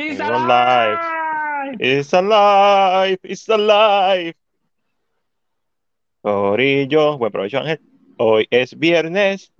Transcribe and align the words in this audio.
It's 0.00 0.18
Seguimos 0.18 0.44
alive. 0.44 1.76
It's 1.78 2.14
alive, 2.14 3.18
it's 3.22 3.48
alive. 3.48 4.34
Corillo, 6.22 7.18
buen 7.18 7.30
provecho 7.32 7.58
Ángel. 7.58 7.80
Hoy 8.16 8.46
es 8.50 8.78
viernes 8.78 9.52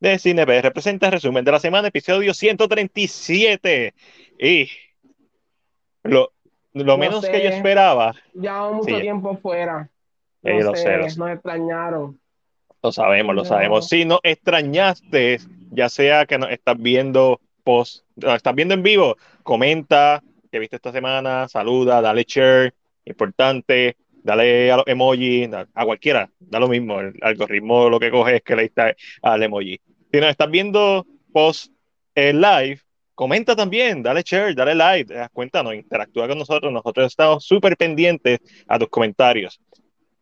de 0.00 0.18
CineP. 0.18 0.48
Representa 0.62 1.06
el 1.06 1.12
resumen 1.12 1.44
de 1.44 1.52
la 1.52 1.60
semana, 1.60 1.88
episodio 1.88 2.32
137. 2.34 3.94
Y 4.38 4.68
lo, 6.04 6.32
lo 6.72 6.84
No 6.84 6.96
menos 6.98 7.20
sé. 7.22 7.30
que 7.30 7.42
yo 7.42 7.48
esperaba, 7.50 8.14
Llevamos 8.34 8.76
mucho 8.86 8.96
Sí. 8.96 9.02
tiempo 9.02 9.36
fuera. 9.36 9.90
No 10.42 10.60
lo 10.60 10.74
sé, 10.74 10.82
sé, 11.10 11.18
nos 11.18 11.30
extrañaron. 11.30 12.18
lo 12.82 12.92
sabemos, 12.92 13.34
lo 13.34 13.42
No. 13.42 13.48
sabemos. 13.48 13.88
Si 13.88 14.04
nos 14.06 14.20
extrañaste, 14.22 15.38
ya 15.70 15.88
sea 15.88 16.24
que 16.26 16.38
nos 16.38 16.50
estás 16.50 16.76
viendo 16.78 17.40
post, 17.62 18.04
nos 18.16 18.34
estás 18.36 18.54
viendo 18.56 18.74
en 18.74 18.82
vivo, 18.82 19.16
comenta 19.42 20.22
que 20.50 20.58
viste 20.58 20.76
esta 20.76 20.92
semana, 20.92 21.48
saluda, 21.48 22.00
dale 22.00 22.24
share, 22.26 22.74
importante, 23.04 23.96
dale 24.22 24.70
a 24.70 24.76
los 24.76 24.86
emojis, 24.86 25.48
a 25.52 25.84
cualquiera, 25.84 26.30
da 26.38 26.60
lo 26.60 26.68
mismo, 26.68 27.00
el 27.00 27.14
algoritmo 27.22 27.88
lo 27.88 27.98
que 27.98 28.10
coge 28.10 28.36
es 28.36 28.42
que 28.42 28.56
le 28.56 28.62
diste 28.62 28.96
al 29.22 29.42
emoji. 29.42 29.80
Si 30.12 30.20
nos 30.20 30.30
estás 30.30 30.50
viendo 30.50 31.06
post 31.32 31.72
el 32.14 32.40
live, 32.40 32.80
comenta 33.14 33.56
también, 33.56 34.02
dale 34.02 34.22
share, 34.22 34.54
dale 34.54 34.74
like, 34.74 35.08
te 35.08 35.14
das 35.14 35.30
cuenta, 35.32 35.62
no 35.62 35.72
interactúa 35.72 36.28
con 36.28 36.38
nosotros, 36.38 36.72
nosotros 36.72 37.06
estamos 37.06 37.44
súper 37.44 37.76
pendientes 37.76 38.40
a 38.68 38.78
tus 38.78 38.88
comentarios. 38.88 39.60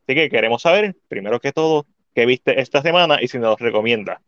Así 0.07 0.15
que 0.15 0.29
queremos 0.29 0.63
saber, 0.63 0.97
primero 1.09 1.41
que 1.41 1.53
todo, 1.53 1.87
qué 2.15 2.27
viste 2.27 2.61
esta 2.61 2.83
semana 2.83 3.19
y 3.21 3.29
si 3.29 3.39
nos 3.39 3.59
recomienda. 3.59 4.21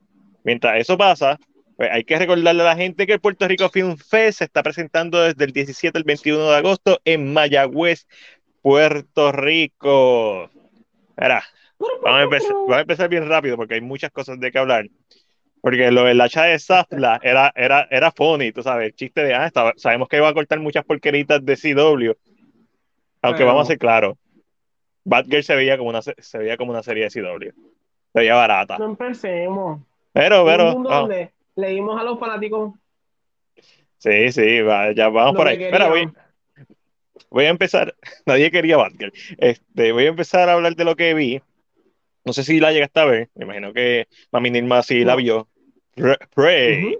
Mientras 0.45 0.81
eso 0.81 0.99
pasa, 0.99 1.39
pues 1.77 1.91
hay 1.91 2.05
que 2.05 2.19
recordarle 2.19 2.63
a 2.63 2.67
la 2.67 2.77
gente 2.77 3.07
que 3.07 3.15
el 3.15 3.21
Puerto 3.21 3.49
Rico 3.49 3.69
Film 3.69 3.97
Fest 3.97 4.39
se 4.39 4.45
está 4.45 4.63
presentando 4.63 5.21
desde 5.21 5.45
el 5.45 5.53
17 5.53 5.97
al 5.97 6.05
21 6.05 6.51
de 6.51 6.57
agosto 6.57 7.01
en 7.05 7.33
Mayagüez, 7.33 8.07
Puerto 8.61 9.33
Rico. 9.33 10.51
Vamos 11.17 12.19
a, 12.19 12.23
empezar, 12.23 12.53
vamos 12.53 12.77
a 12.77 12.81
empezar 12.81 13.09
bien 13.09 13.29
rápido 13.29 13.57
porque 13.57 13.75
hay 13.75 13.81
muchas 13.81 14.11
cosas 14.11 14.39
de 14.39 14.51
que 14.51 14.59
hablar. 14.59 14.89
Porque 15.61 15.91
lo 15.93 16.05
del 16.05 16.21
hacha 16.21 16.45
de 16.45 16.59
Zafla 16.59 17.21
era, 17.23 17.53
era, 17.55 17.87
era 17.91 18.11
funny, 18.11 18.51
tú 18.51 18.63
sabes, 18.63 18.87
el 18.87 18.95
chiste 18.97 19.23
de, 19.23 19.35
ah, 19.35 19.51
sabemos 19.77 20.09
que 20.09 20.17
iba 20.17 20.29
a 20.29 20.35
cortar 20.35 20.59
muchas 20.59 20.85
porqueritas 20.85 21.45
de 21.45 21.57
CW, 21.57 22.13
aunque 23.23 23.39
Pero- 23.39 23.47
vamos 23.47 23.63
a 23.63 23.67
ser 23.67 23.79
claros, 23.79 24.17
Batgirl 25.05 25.45
se 25.45 25.55
veía 25.55 25.79
como 25.79 25.91
una, 25.91 26.03
se 26.03 26.39
veía 26.39 26.57
como 26.57 26.73
una 26.73 26.83
serie 26.83 27.05
de 27.05 27.11
CW, 27.11 27.53
se 28.13 28.19
veía 28.19 28.35
barata. 28.35 28.77
No 28.77 28.87
empecemos. 28.87 29.81
Pero, 30.13 30.43
Un 30.43 30.47
pero, 30.51 30.73
mundo 30.73 30.91
oh, 30.91 30.95
donde 30.95 31.31
le 31.57 31.71
dimos 31.71 32.01
a 32.01 32.05
los 32.05 32.19
fanáticos 32.19 32.75
sí, 33.99 34.33
sí, 34.33 34.61
va, 34.63 34.93
ya 34.93 35.09
vamos 35.09 35.37
por 35.37 35.47
ahí. 35.47 35.63
Espera, 35.63 35.89
voy, 35.89 36.11
voy 37.31 37.45
a 37.45 37.51
empezar, 37.51 37.95
nadie 38.27 38.51
quería 38.51 38.77
Batgirl, 38.77 39.13
este, 39.39 39.93
voy 39.93 40.07
a 40.07 40.09
empezar 40.09 40.49
a 40.49 40.55
hablar 40.55 40.75
de 40.75 40.85
lo 40.85 40.97
que 40.97 41.15
vi, 41.15 41.41
no 42.25 42.33
sé 42.33 42.45
si 42.45 42.61
la 42.61 42.73
llegaste 42.73 43.01
a 43.01 43.05
ver, 43.05 43.31
me 43.35 43.45
imagino 43.45 43.73
que 43.73 44.09
Mami 44.31 44.51
Nirma 44.51 44.83
sí 44.83 45.05
la 45.05 45.17
vio, 45.17 45.49
Pre-. 46.35 46.99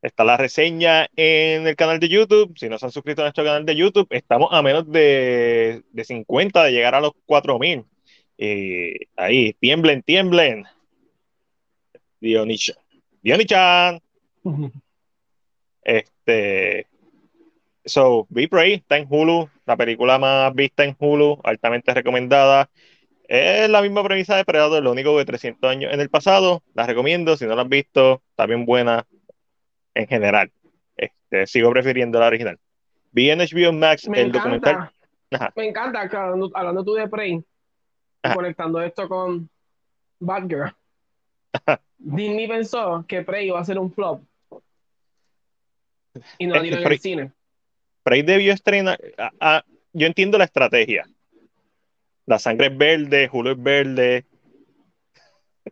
Está 0.00 0.24
la 0.24 0.36
reseña 0.36 1.08
en 1.16 1.66
el 1.66 1.74
canal 1.74 1.98
de 1.98 2.08
YouTube. 2.08 2.56
Si 2.56 2.68
no 2.68 2.78
se 2.78 2.86
han 2.86 2.92
suscrito 2.92 3.22
a 3.22 3.24
nuestro 3.24 3.44
canal 3.44 3.66
de 3.66 3.74
YouTube, 3.74 4.06
estamos 4.10 4.48
a 4.52 4.62
menos 4.62 4.90
de, 4.90 5.82
de 5.90 6.04
50 6.04 6.64
de 6.64 6.72
llegar 6.72 6.94
a 6.94 7.00
los 7.00 7.12
4000. 7.26 7.84
Y 8.36 8.92
ahí, 9.16 9.54
tiemblen, 9.54 10.02
tiemblen. 10.02 10.64
Dionichan. 12.20 12.76
Dionichan. 13.22 14.00
Este. 15.82 16.86
So, 17.84 18.26
Be 18.28 18.48
Prey 18.48 18.74
está 18.74 18.98
en 18.98 19.06
Hulu, 19.08 19.48
la 19.64 19.76
película 19.76 20.18
más 20.18 20.54
vista 20.54 20.84
en 20.84 20.94
Hulu, 20.98 21.40
altamente 21.42 21.94
recomendada. 21.94 22.68
Es 23.26 23.68
la 23.70 23.82
misma 23.82 24.02
premisa 24.04 24.36
de 24.36 24.44
Predator, 24.44 24.82
lo 24.82 24.92
único 24.92 25.16
que 25.16 25.24
300 25.24 25.70
años 25.70 25.92
en 25.92 26.00
el 26.00 26.10
pasado. 26.10 26.62
La 26.74 26.86
recomiendo, 26.86 27.36
si 27.36 27.46
no 27.46 27.54
la 27.54 27.62
has 27.62 27.68
visto, 27.68 28.22
está 28.30 28.46
bien 28.46 28.66
buena 28.66 29.06
en 29.94 30.06
general. 30.06 30.50
Este, 30.96 31.46
sigo 31.46 31.70
prefiriendo 31.70 32.18
la 32.20 32.26
original. 32.26 32.58
Vi 33.12 33.30
en 33.30 33.40
HBO 33.40 33.72
Max 33.72 34.08
Me 34.08 34.20
el 34.20 34.32
documental. 34.32 34.74
encanta, 34.74 34.92
Ajá, 35.30 35.52
me 35.56 35.68
encanta 35.68 36.00
hablando, 36.00 36.50
hablando 36.54 36.84
tú 36.84 36.94
de 36.94 37.08
Prey, 37.08 37.42
Ajá. 38.22 38.34
conectando 38.34 38.80
esto 38.82 39.08
con 39.08 39.48
Batgirl. 40.20 40.74
Disney 41.98 42.46
pensó 42.46 43.04
que 43.06 43.22
Prey 43.22 43.48
iba 43.48 43.60
a 43.60 43.64
ser 43.64 43.78
un 43.78 43.92
flop 43.92 44.22
y 46.38 46.46
no 46.46 46.54
la 46.54 46.60
Eh, 46.60 46.62
dieron 46.62 46.82
en 46.84 46.92
el 46.92 47.00
cine. 47.00 47.32
Prey 48.02 48.22
debió 48.22 48.52
estrenar. 48.52 48.98
yo 49.92 50.06
entiendo 50.06 50.38
la 50.38 50.44
estrategia. 50.44 51.06
La 52.26 52.38
sangre 52.38 52.68
es 52.68 52.76
verde, 52.76 53.28
Hulu 53.32 53.50
es 53.50 53.62
verde. 53.62 54.26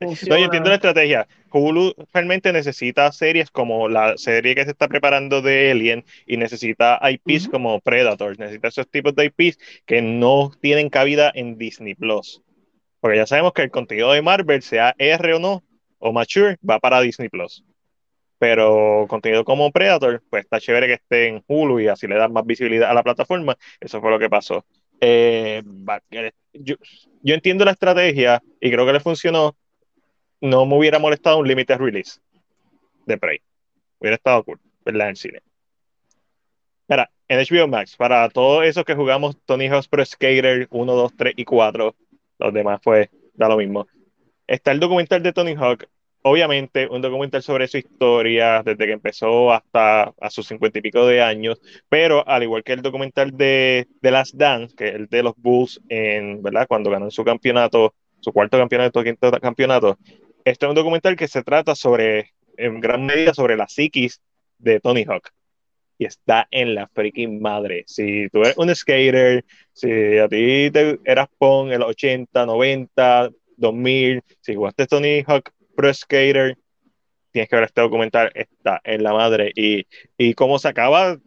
No, 0.00 0.36
yo 0.36 0.44
entiendo 0.44 0.68
la 0.68 0.74
estrategia. 0.76 1.26
Hulu 1.50 1.94
realmente 2.12 2.52
necesita 2.52 3.10
series 3.12 3.50
como 3.50 3.88
la 3.88 4.16
serie 4.18 4.54
que 4.54 4.64
se 4.64 4.72
está 4.72 4.88
preparando 4.88 5.40
de 5.40 5.70
Alien 5.70 6.04
y 6.26 6.36
necesita 6.36 7.00
IPs 7.02 7.48
como 7.48 7.80
Predator, 7.80 8.38
necesita 8.38 8.68
esos 8.68 8.88
tipos 8.90 9.14
de 9.14 9.32
IPs 9.36 9.58
que 9.86 10.02
no 10.02 10.50
tienen 10.60 10.90
cabida 10.90 11.32
en 11.34 11.56
Disney 11.56 11.94
Plus. 11.94 12.42
Porque 13.00 13.16
ya 13.18 13.26
sabemos 13.26 13.52
que 13.52 13.62
el 13.62 13.70
contenido 13.70 14.12
de 14.12 14.20
Marvel, 14.20 14.62
sea 14.62 14.94
R 14.98 15.34
o 15.34 15.38
no, 15.38 15.62
o 15.98 16.12
mature, 16.12 16.56
va 16.68 16.78
para 16.78 17.00
Disney 17.00 17.28
Plus. 17.28 17.64
Pero 18.38 19.06
contenido 19.08 19.44
como 19.44 19.72
Predator, 19.72 20.22
pues 20.28 20.44
está 20.44 20.60
chévere 20.60 20.86
que 20.86 20.92
esté 20.94 21.28
en 21.28 21.42
Hulu 21.46 21.80
y 21.80 21.88
así 21.88 22.06
le 22.06 22.16
da 22.16 22.28
más 22.28 22.44
visibilidad 22.44 22.90
a 22.90 22.94
la 22.94 23.02
plataforma. 23.02 23.56
Eso 23.80 24.00
fue 24.00 24.10
lo 24.10 24.18
que 24.18 24.28
pasó. 24.28 24.64
Eh, 25.00 25.62
yo, 26.52 26.76
entiendo 27.24 27.64
la 27.64 27.72
estrategia 27.72 28.42
y 28.60 28.70
creo 28.70 28.86
que 28.86 28.92
le 28.92 29.00
funcionó. 29.00 29.56
No 30.40 30.66
me 30.66 30.76
hubiera 30.76 30.98
molestado 30.98 31.38
un 31.38 31.48
limited 31.48 31.78
release 31.78 32.20
de 33.06 33.16
Prey. 33.16 33.40
Hubiera 33.98 34.16
estado 34.16 34.44
cool 34.44 34.60
verla 34.84 35.08
en 35.08 35.16
cine. 35.16 35.40
Mira, 36.88 37.10
en 37.28 37.40
HBO 37.40 37.66
Max, 37.66 37.96
para 37.96 38.28
todos 38.28 38.64
esos 38.64 38.84
que 38.84 38.94
jugamos 38.94 39.36
Tony 39.44 39.66
Hawk's 39.66 39.88
Pro 39.88 40.04
Skater 40.04 40.68
1, 40.70 40.92
2, 40.92 41.12
3 41.16 41.34
y 41.36 41.44
4, 41.44 41.96
los 42.38 42.54
demás 42.54 42.80
pues 42.84 43.08
da 43.34 43.48
lo 43.48 43.56
mismo. 43.56 43.88
Está 44.46 44.72
el 44.72 44.80
documental 44.80 45.22
de 45.22 45.32
Tony 45.32 45.54
Hawk, 45.54 45.88
obviamente 46.22 46.88
un 46.88 47.02
documental 47.02 47.42
sobre 47.42 47.68
su 47.68 47.78
historia 47.78 48.62
desde 48.64 48.86
que 48.86 48.92
empezó 48.92 49.52
hasta 49.52 50.12
a 50.20 50.30
sus 50.30 50.46
cincuenta 50.46 50.78
y 50.78 50.82
pico 50.82 51.06
de 51.06 51.22
años, 51.22 51.60
pero 51.88 52.26
al 52.28 52.42
igual 52.42 52.64
que 52.64 52.72
el 52.72 52.82
documental 52.82 53.36
de, 53.36 53.86
de 54.00 54.10
Last 54.10 54.34
Dance, 54.34 54.74
que 54.74 54.88
es 54.88 54.94
el 54.94 55.06
de 55.06 55.22
los 55.22 55.34
Bulls 55.36 55.80
en, 55.88 56.42
¿verdad? 56.42 56.66
Cuando 56.68 56.90
ganó 56.90 57.10
su 57.10 57.24
campeonato, 57.24 57.94
su 58.20 58.32
cuarto 58.32 58.58
campeonato, 58.58 59.04
quinto 59.04 59.30
campeonato, 59.32 59.98
este 60.44 60.66
es 60.66 60.68
un 60.70 60.76
documental 60.76 61.16
que 61.16 61.28
se 61.28 61.42
trata 61.42 61.74
sobre, 61.74 62.30
en 62.56 62.80
gran 62.80 63.04
medida, 63.04 63.34
sobre 63.34 63.56
la 63.56 63.66
psiquis 63.68 64.20
de 64.58 64.80
Tony 64.80 65.04
Hawk. 65.04 65.30
Y 65.98 66.04
está 66.04 66.46
en 66.50 66.74
la 66.74 66.88
freaking 66.88 67.40
madre. 67.40 67.84
Si 67.86 68.28
tú 68.28 68.40
eres 68.42 68.56
un 68.58 68.74
skater, 68.74 69.44
si 69.72 70.18
a 70.18 70.28
ti 70.28 70.70
te 70.70 71.00
eras 71.04 71.28
pon 71.38 71.72
en 71.72 71.80
los 71.80 71.88
80, 71.88 72.46
90, 72.46 73.30
2000, 73.56 74.22
si 74.40 74.54
jugaste 74.54 74.86
Tony 74.86 75.22
Hawk 75.26 75.50
Pro 75.74 75.92
Skater, 75.92 76.56
tienes 77.30 77.48
que 77.48 77.56
ver 77.56 77.64
este 77.64 77.80
documental, 77.80 78.30
está 78.34 78.80
en 78.84 79.02
la 79.02 79.12
madre. 79.12 79.52
Y, 79.54 79.86
y 80.16 80.34
como 80.34 80.58
se 80.58 80.68
acaba, 80.68 81.18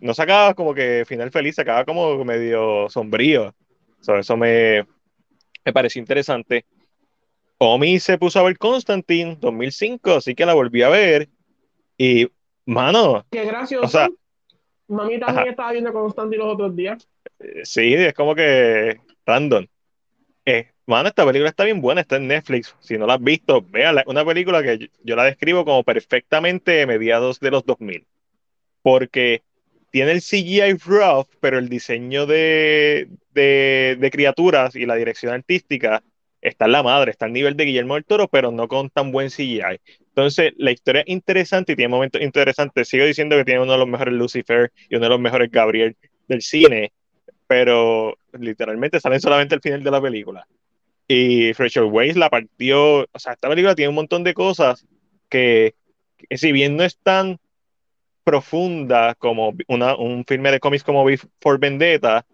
no 0.00 0.14
se 0.14 0.22
acaba 0.22 0.54
como 0.54 0.74
que 0.74 1.04
final 1.06 1.30
feliz, 1.30 1.56
se 1.56 1.62
acaba 1.62 1.84
como 1.84 2.24
medio 2.24 2.88
sombrío. 2.88 3.54
So, 4.00 4.16
eso 4.16 4.36
me, 4.36 4.86
me 5.64 5.72
pareció 5.72 6.00
interesante. 6.00 6.64
Omi 7.58 7.98
se 7.98 8.18
puso 8.18 8.38
a 8.38 8.42
ver 8.42 8.58
Constantine 8.58 9.36
2005, 9.40 10.12
así 10.14 10.34
que 10.34 10.46
la 10.46 10.54
volví 10.54 10.82
a 10.82 10.88
ver. 10.90 11.28
Y, 11.98 12.28
mano, 12.66 13.24
Qué 13.30 13.44
gracioso. 13.44 13.86
O 13.86 13.88
sea, 13.88 14.08
Mami 14.88 15.18
también 15.18 15.38
ajá. 15.40 15.50
estaba 15.50 15.72
viendo 15.72 15.92
Constantine 15.92 16.44
los 16.44 16.54
otros 16.54 16.76
días. 16.76 17.08
eh, 17.40 17.62
sí, 17.64 17.94
es 17.94 18.14
como 18.14 18.34
que 18.34 19.00
random. 19.24 19.66
Eh, 20.44 20.70
mano, 20.86 21.08
esta 21.08 21.26
película 21.26 21.50
está 21.50 21.64
bien 21.64 21.80
buena, 21.80 22.00
está 22.00 22.16
en 22.16 22.28
Netflix. 22.28 22.74
Si 22.80 22.96
no 22.96 23.06
la 23.06 23.14
has 23.14 23.22
visto, 23.22 23.62
véala. 23.62 24.04
Una 24.06 24.24
película 24.24 24.62
que 24.62 24.90
yo, 25.02 25.16
la 25.16 25.24
describo 25.24 25.64
como 25.64 25.82
perfectamente 25.84 26.86
mediados 26.86 27.40
de 27.40 27.50
los 27.50 27.64
2000. 27.66 28.06
Porque 28.82 29.42
tiene 29.90 30.12
el 30.12 30.20
CGI 30.20 30.74
rough, 30.84 31.28
pero 31.40 31.58
el 31.58 31.68
diseño 31.68 32.26
de, 32.26 33.08
de, 33.34 33.96
de 33.98 34.10
criaturas 34.10 34.76
y 34.76 34.86
la 34.86 34.94
dirección 34.96 35.32
artística 35.32 36.02
está 36.40 36.66
en 36.66 36.72
la 36.72 36.82
madre, 36.82 37.10
está 37.10 37.26
al 37.26 37.32
nivel 37.32 37.56
de 37.56 37.64
Guillermo 37.64 37.94
del 37.94 38.04
Toro, 38.04 38.28
pero 38.28 38.50
no 38.52 38.68
con 38.68 38.90
tan 38.90 39.10
buen 39.10 39.30
CGI. 39.30 39.80
Entonces, 40.08 40.52
la 40.56 40.70
historia 40.70 41.02
es 41.02 41.08
interesante 41.08 41.72
y 41.72 41.76
tiene 41.76 41.88
momentos 41.88 42.22
interesantes. 42.22 42.88
Sigo 42.88 43.04
diciendo 43.04 43.36
que 43.36 43.44
tiene 43.44 43.60
uno 43.60 43.72
de 43.72 43.78
los 43.78 43.88
mejores 43.88 44.14
Lucifer 44.14 44.72
y 44.88 44.96
uno 44.96 45.06
de 45.06 45.10
los 45.10 45.20
mejores 45.20 45.50
Gabriel 45.50 45.96
del 46.28 46.42
cine, 46.42 46.92
pero 47.46 48.16
literalmente 48.32 49.00
salen 49.00 49.20
solamente 49.20 49.54
al 49.54 49.60
final 49.60 49.82
de 49.82 49.90
la 49.90 50.00
película. 50.00 50.46
Y 51.08 51.52
Rachel 51.52 51.84
Weisz 51.84 52.16
la 52.16 52.30
partió, 52.30 53.02
o 53.02 53.18
sea, 53.18 53.32
esta 53.32 53.48
película 53.48 53.74
tiene 53.74 53.90
un 53.90 53.94
montón 53.94 54.24
de 54.24 54.34
cosas 54.34 54.84
que, 55.28 55.74
si 56.30 56.52
bien 56.52 56.76
no 56.76 56.82
están 56.82 57.38
profunda 58.24 59.14
como 59.14 59.54
una, 59.68 59.94
un 59.96 60.24
filme 60.24 60.50
de 60.50 60.58
cómics 60.58 60.82
como 60.82 61.06
for 61.40 61.60
Vendetta, 61.60 62.26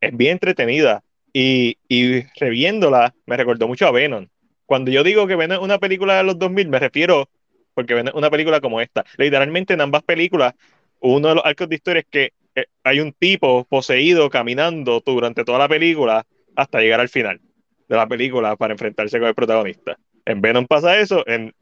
es 0.00 0.16
bien 0.16 0.32
entretenida. 0.32 1.02
Y, 1.32 1.78
y 1.88 2.22
reviéndola, 2.38 3.14
me 3.26 3.36
recordó 3.36 3.66
mucho 3.66 3.86
a 3.86 3.92
Venom. 3.92 4.28
Cuando 4.66 4.90
yo 4.90 5.02
digo 5.02 5.26
que 5.26 5.36
Venom 5.36 5.58
es 5.58 5.64
una 5.64 5.78
película 5.78 6.16
de 6.16 6.24
los 6.24 6.38
2000, 6.38 6.68
me 6.68 6.78
refiero 6.78 7.28
porque 7.74 7.94
Venom 7.94 8.08
es 8.08 8.14
una 8.14 8.30
película 8.30 8.60
como 8.60 8.80
esta. 8.80 9.04
Literalmente 9.16 9.74
en 9.74 9.80
ambas 9.80 10.02
películas, 10.02 10.54
uno 11.00 11.28
de 11.28 11.34
los 11.34 11.44
arcos 11.44 11.68
de 11.68 11.74
historia 11.74 12.00
es 12.00 12.06
que 12.10 12.32
eh, 12.54 12.66
hay 12.84 13.00
un 13.00 13.12
tipo 13.12 13.64
poseído 13.64 14.30
caminando 14.30 15.02
durante 15.04 15.44
toda 15.44 15.58
la 15.58 15.68
película 15.68 16.24
hasta 16.56 16.80
llegar 16.80 17.00
al 17.00 17.08
final 17.08 17.40
de 17.88 17.96
la 17.96 18.06
película 18.08 18.56
para 18.56 18.72
enfrentarse 18.72 19.18
con 19.18 19.28
el 19.28 19.34
protagonista. 19.34 19.98
En 20.24 20.40
Venom 20.40 20.66
pasa 20.66 20.98
eso, 20.98 21.26
en, 21.26 21.54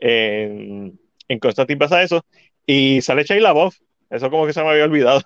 en, 0.00 0.98
en 1.28 1.38
Constantine 1.38 1.78
pasa 1.78 2.02
eso, 2.02 2.24
y 2.66 3.00
sale 3.00 3.24
Shia 3.24 3.52
voz 3.52 3.80
Eso 4.10 4.30
como 4.30 4.46
que 4.46 4.52
se 4.52 4.62
me 4.62 4.70
había 4.70 4.84
olvidado. 4.84 5.22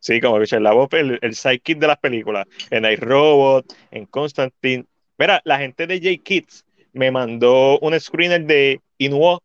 sí, 0.00 0.20
como 0.20 0.38
que 0.38 0.46
Shia 0.46 0.60
LaBeouf, 0.60 0.92
el, 0.94 1.18
el 1.22 1.34
sidekick 1.34 1.78
de 1.78 1.86
las 1.86 1.98
películas. 1.98 2.46
En 2.70 2.84
iRobot, 2.84 3.72
en 3.90 4.06
Constantine. 4.06 4.84
Mira, 5.18 5.40
la 5.44 5.58
gente 5.58 5.86
de 5.86 5.98
J-Kids 5.98 6.64
me 6.92 7.10
mandó 7.10 7.78
un 7.80 7.98
screener 7.98 8.44
de 8.44 8.80
Inuo 8.98 9.42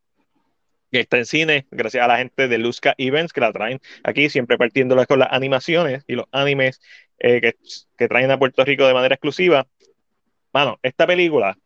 que 0.91 1.00
está 1.01 1.18
en 1.18 1.25
cine, 1.25 1.68
gracias 1.71 2.03
a 2.03 2.07
la 2.07 2.18
gente 2.18 2.47
de 2.47 2.57
Luzca 2.57 2.95
Events 2.97 3.33
que 3.33 3.41
la 3.41 3.51
traen 3.51 3.80
aquí, 4.03 4.30
siempre 4.30 4.57
partiéndola 4.57 5.06
con 5.06 5.19
las 5.19 5.30
animaciones 5.31 6.03
y 6.07 6.15
los 6.15 6.25
animes 6.31 6.81
eh, 7.19 7.41
que, 7.41 7.56
que, 7.97 8.07
traen 8.07 8.31
a 8.31 8.39
Puerto 8.39 8.63
Rico 8.65 8.88
de 8.88 8.94
manera 8.94 9.15
exclusiva. 9.15 9.68
Mano, 10.53 10.80
esta 10.81 11.06
película 11.06 11.57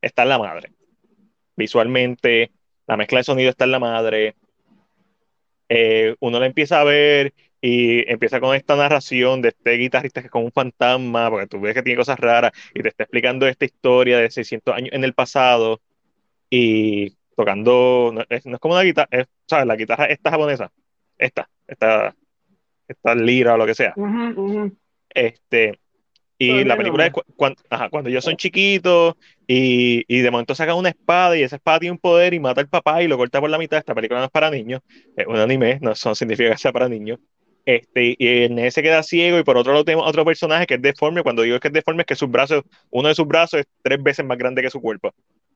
está 0.00 0.24
en 0.24 0.28
la 0.28 0.38
madre. 0.38 0.72
Visualmente, 1.56 2.50
la 2.86 2.96
mezcla 2.96 3.20
de 3.20 3.24
sonido 3.24 3.50
está 3.50 3.64
en 3.64 3.70
la 3.72 3.78
madre. 3.78 4.34
Eh, 5.68 6.16
uno 6.20 6.40
la 6.40 6.46
empieza 6.46 6.80
a 6.80 6.84
ver 6.84 7.32
y 7.60 8.10
empieza 8.10 8.40
con 8.40 8.56
esta 8.56 8.74
narración 8.74 9.40
de 9.40 9.50
este 9.50 9.72
guitarrista 9.74 10.20
que 10.20 10.26
es 10.26 10.30
como 10.30 10.46
un 10.46 10.52
fantasma, 10.52 11.30
porque 11.30 11.46
tú 11.46 11.60
ves 11.60 11.74
que 11.74 11.82
tiene 11.82 11.96
cosas 11.96 12.18
raras 12.18 12.52
y 12.74 12.82
te 12.82 12.88
está 12.88 13.04
explicando 13.04 13.46
esta 13.46 13.64
historia 13.64 14.18
de 14.18 14.30
600 14.30 14.74
años 14.74 14.90
en 14.92 15.04
el 15.04 15.14
pasado 15.14 15.80
y 16.50 17.16
tocando, 17.36 18.10
no 18.12 18.24
es, 18.28 18.44
como 18.60 18.74
una 18.74 18.82
guitarra, 18.82 19.26
¿sabes? 19.46 19.66
La 19.66 19.76
guitarra 19.76 20.06
esta 20.06 20.30
japonesa, 20.30 20.70
esta, 21.18 21.48
esta, 21.66 22.14
esta 22.88 23.14
lira 23.14 23.54
o 23.54 23.56
lo 23.56 23.66
que 23.66 23.74
sea. 23.74 23.94
Este, 25.10 25.78
y 26.38 26.64
la 26.64 26.76
película 26.76 27.06
es 27.06 27.12
cuando, 27.36 27.62
cuando 27.90 28.10
ellos 28.10 28.24
son 28.24 28.36
chiquitos 28.36 29.14
y, 29.46 30.04
y, 30.08 30.20
de 30.22 30.30
momento 30.30 30.54
sacan 30.54 30.76
una 30.76 30.88
espada 30.88 31.36
y 31.36 31.42
esa 31.42 31.56
espada 31.56 31.80
tiene 31.80 31.92
un 31.92 31.98
poder 31.98 32.34
y 32.34 32.40
mata 32.40 32.60
al 32.60 32.68
papá 32.68 33.02
y 33.02 33.08
lo 33.08 33.16
corta 33.16 33.40
por 33.40 33.50
la 33.50 33.58
mitad. 33.58 33.78
Esta 33.78 33.94
película 33.94 34.18
no 34.20 34.26
es 34.26 34.32
para 34.32 34.50
niños, 34.50 34.80
es 35.16 35.26
un 35.26 35.36
anime, 35.36 35.78
no 35.80 35.94
son, 35.94 36.16
significa 36.16 36.50
que 36.50 36.58
sea 36.58 36.72
para 36.72 36.88
niños. 36.88 37.20
Este, 37.64 38.16
y 38.18 38.26
el 38.26 38.56
nene 38.56 38.72
se 38.72 38.82
queda 38.82 39.04
ciego 39.04 39.38
y 39.38 39.44
por 39.44 39.56
otro 39.56 39.72
lado 39.72 39.84
tenemos 39.84 40.08
otro 40.08 40.24
personaje 40.24 40.66
que 40.66 40.74
es 40.74 40.82
deforme. 40.82 41.22
Cuando 41.22 41.42
digo 41.42 41.60
que 41.60 41.68
es 41.68 41.74
deforme 41.74 42.02
es 42.02 42.06
que 42.06 42.16
sus 42.16 42.28
brazos, 42.28 42.64
uno 42.90 43.08
de 43.08 43.14
sus 43.14 43.26
brazos 43.26 43.60
es 43.60 43.66
tres 43.82 44.02
veces 44.02 44.24
más 44.24 44.36
grande 44.36 44.62
que 44.62 44.70
su 44.70 44.80
cuerpo, 44.80 45.14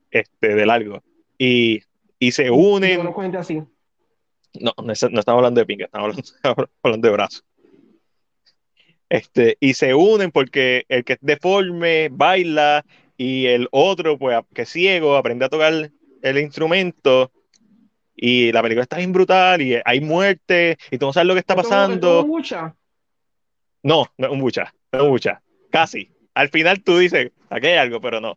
este, 0.09 0.55
de 0.55 0.65
largo 0.65 1.03
y, 1.37 1.81
y 2.19 2.31
se 2.31 2.49
unen. 2.51 3.03
No, 3.03 3.15
no 3.15 3.39
así. 3.39 3.61
No, 4.59 4.73
no, 4.83 4.91
estamos 4.91 5.27
hablando 5.27 5.59
de 5.59 5.65
pinga, 5.65 5.85
estamos 5.91 6.69
hablando, 6.81 7.07
de 7.07 7.13
brazos. 7.13 7.45
Este, 9.09 9.57
y 9.59 9.73
se 9.73 9.93
unen 9.93 10.31
porque 10.31 10.85
el 10.89 11.05
que 11.05 11.13
es 11.13 11.19
deforme 11.21 12.09
baila 12.11 12.83
y 13.17 13.45
el 13.45 13.67
otro, 13.71 14.17
pues, 14.17 14.37
que 14.53 14.63
es 14.63 14.69
ciego, 14.69 15.15
aprende 15.15 15.45
a 15.45 15.49
tocar 15.49 15.91
el 16.21 16.37
instrumento. 16.37 17.31
Y 18.15 18.51
la 18.51 18.63
película 18.63 18.83
está 18.83 18.97
bien 18.97 19.13
brutal 19.13 19.61
y 19.61 19.79
hay 19.85 20.01
muerte 20.01 20.77
y 20.89 20.97
tú 20.97 21.05
no 21.05 21.13
sabes 21.13 21.27
lo 21.27 21.35
que 21.35 21.39
está 21.39 21.55
pasando. 21.55 22.23
un 22.23 22.29
bucha? 22.29 22.75
No, 23.83 24.07
no 24.17 24.27
es 24.27 24.33
un 24.33 24.39
bucha, 24.39 24.73
no 24.91 24.99
es 24.99 25.05
un 25.05 25.11
bucha. 25.11 25.41
Casi. 25.69 26.09
Al 26.33 26.49
final 26.49 26.83
tú 26.83 26.97
dices, 26.97 27.31
aquí 27.49 27.67
hay 27.67 27.77
algo, 27.77 28.01
pero 28.01 28.19
no. 28.19 28.35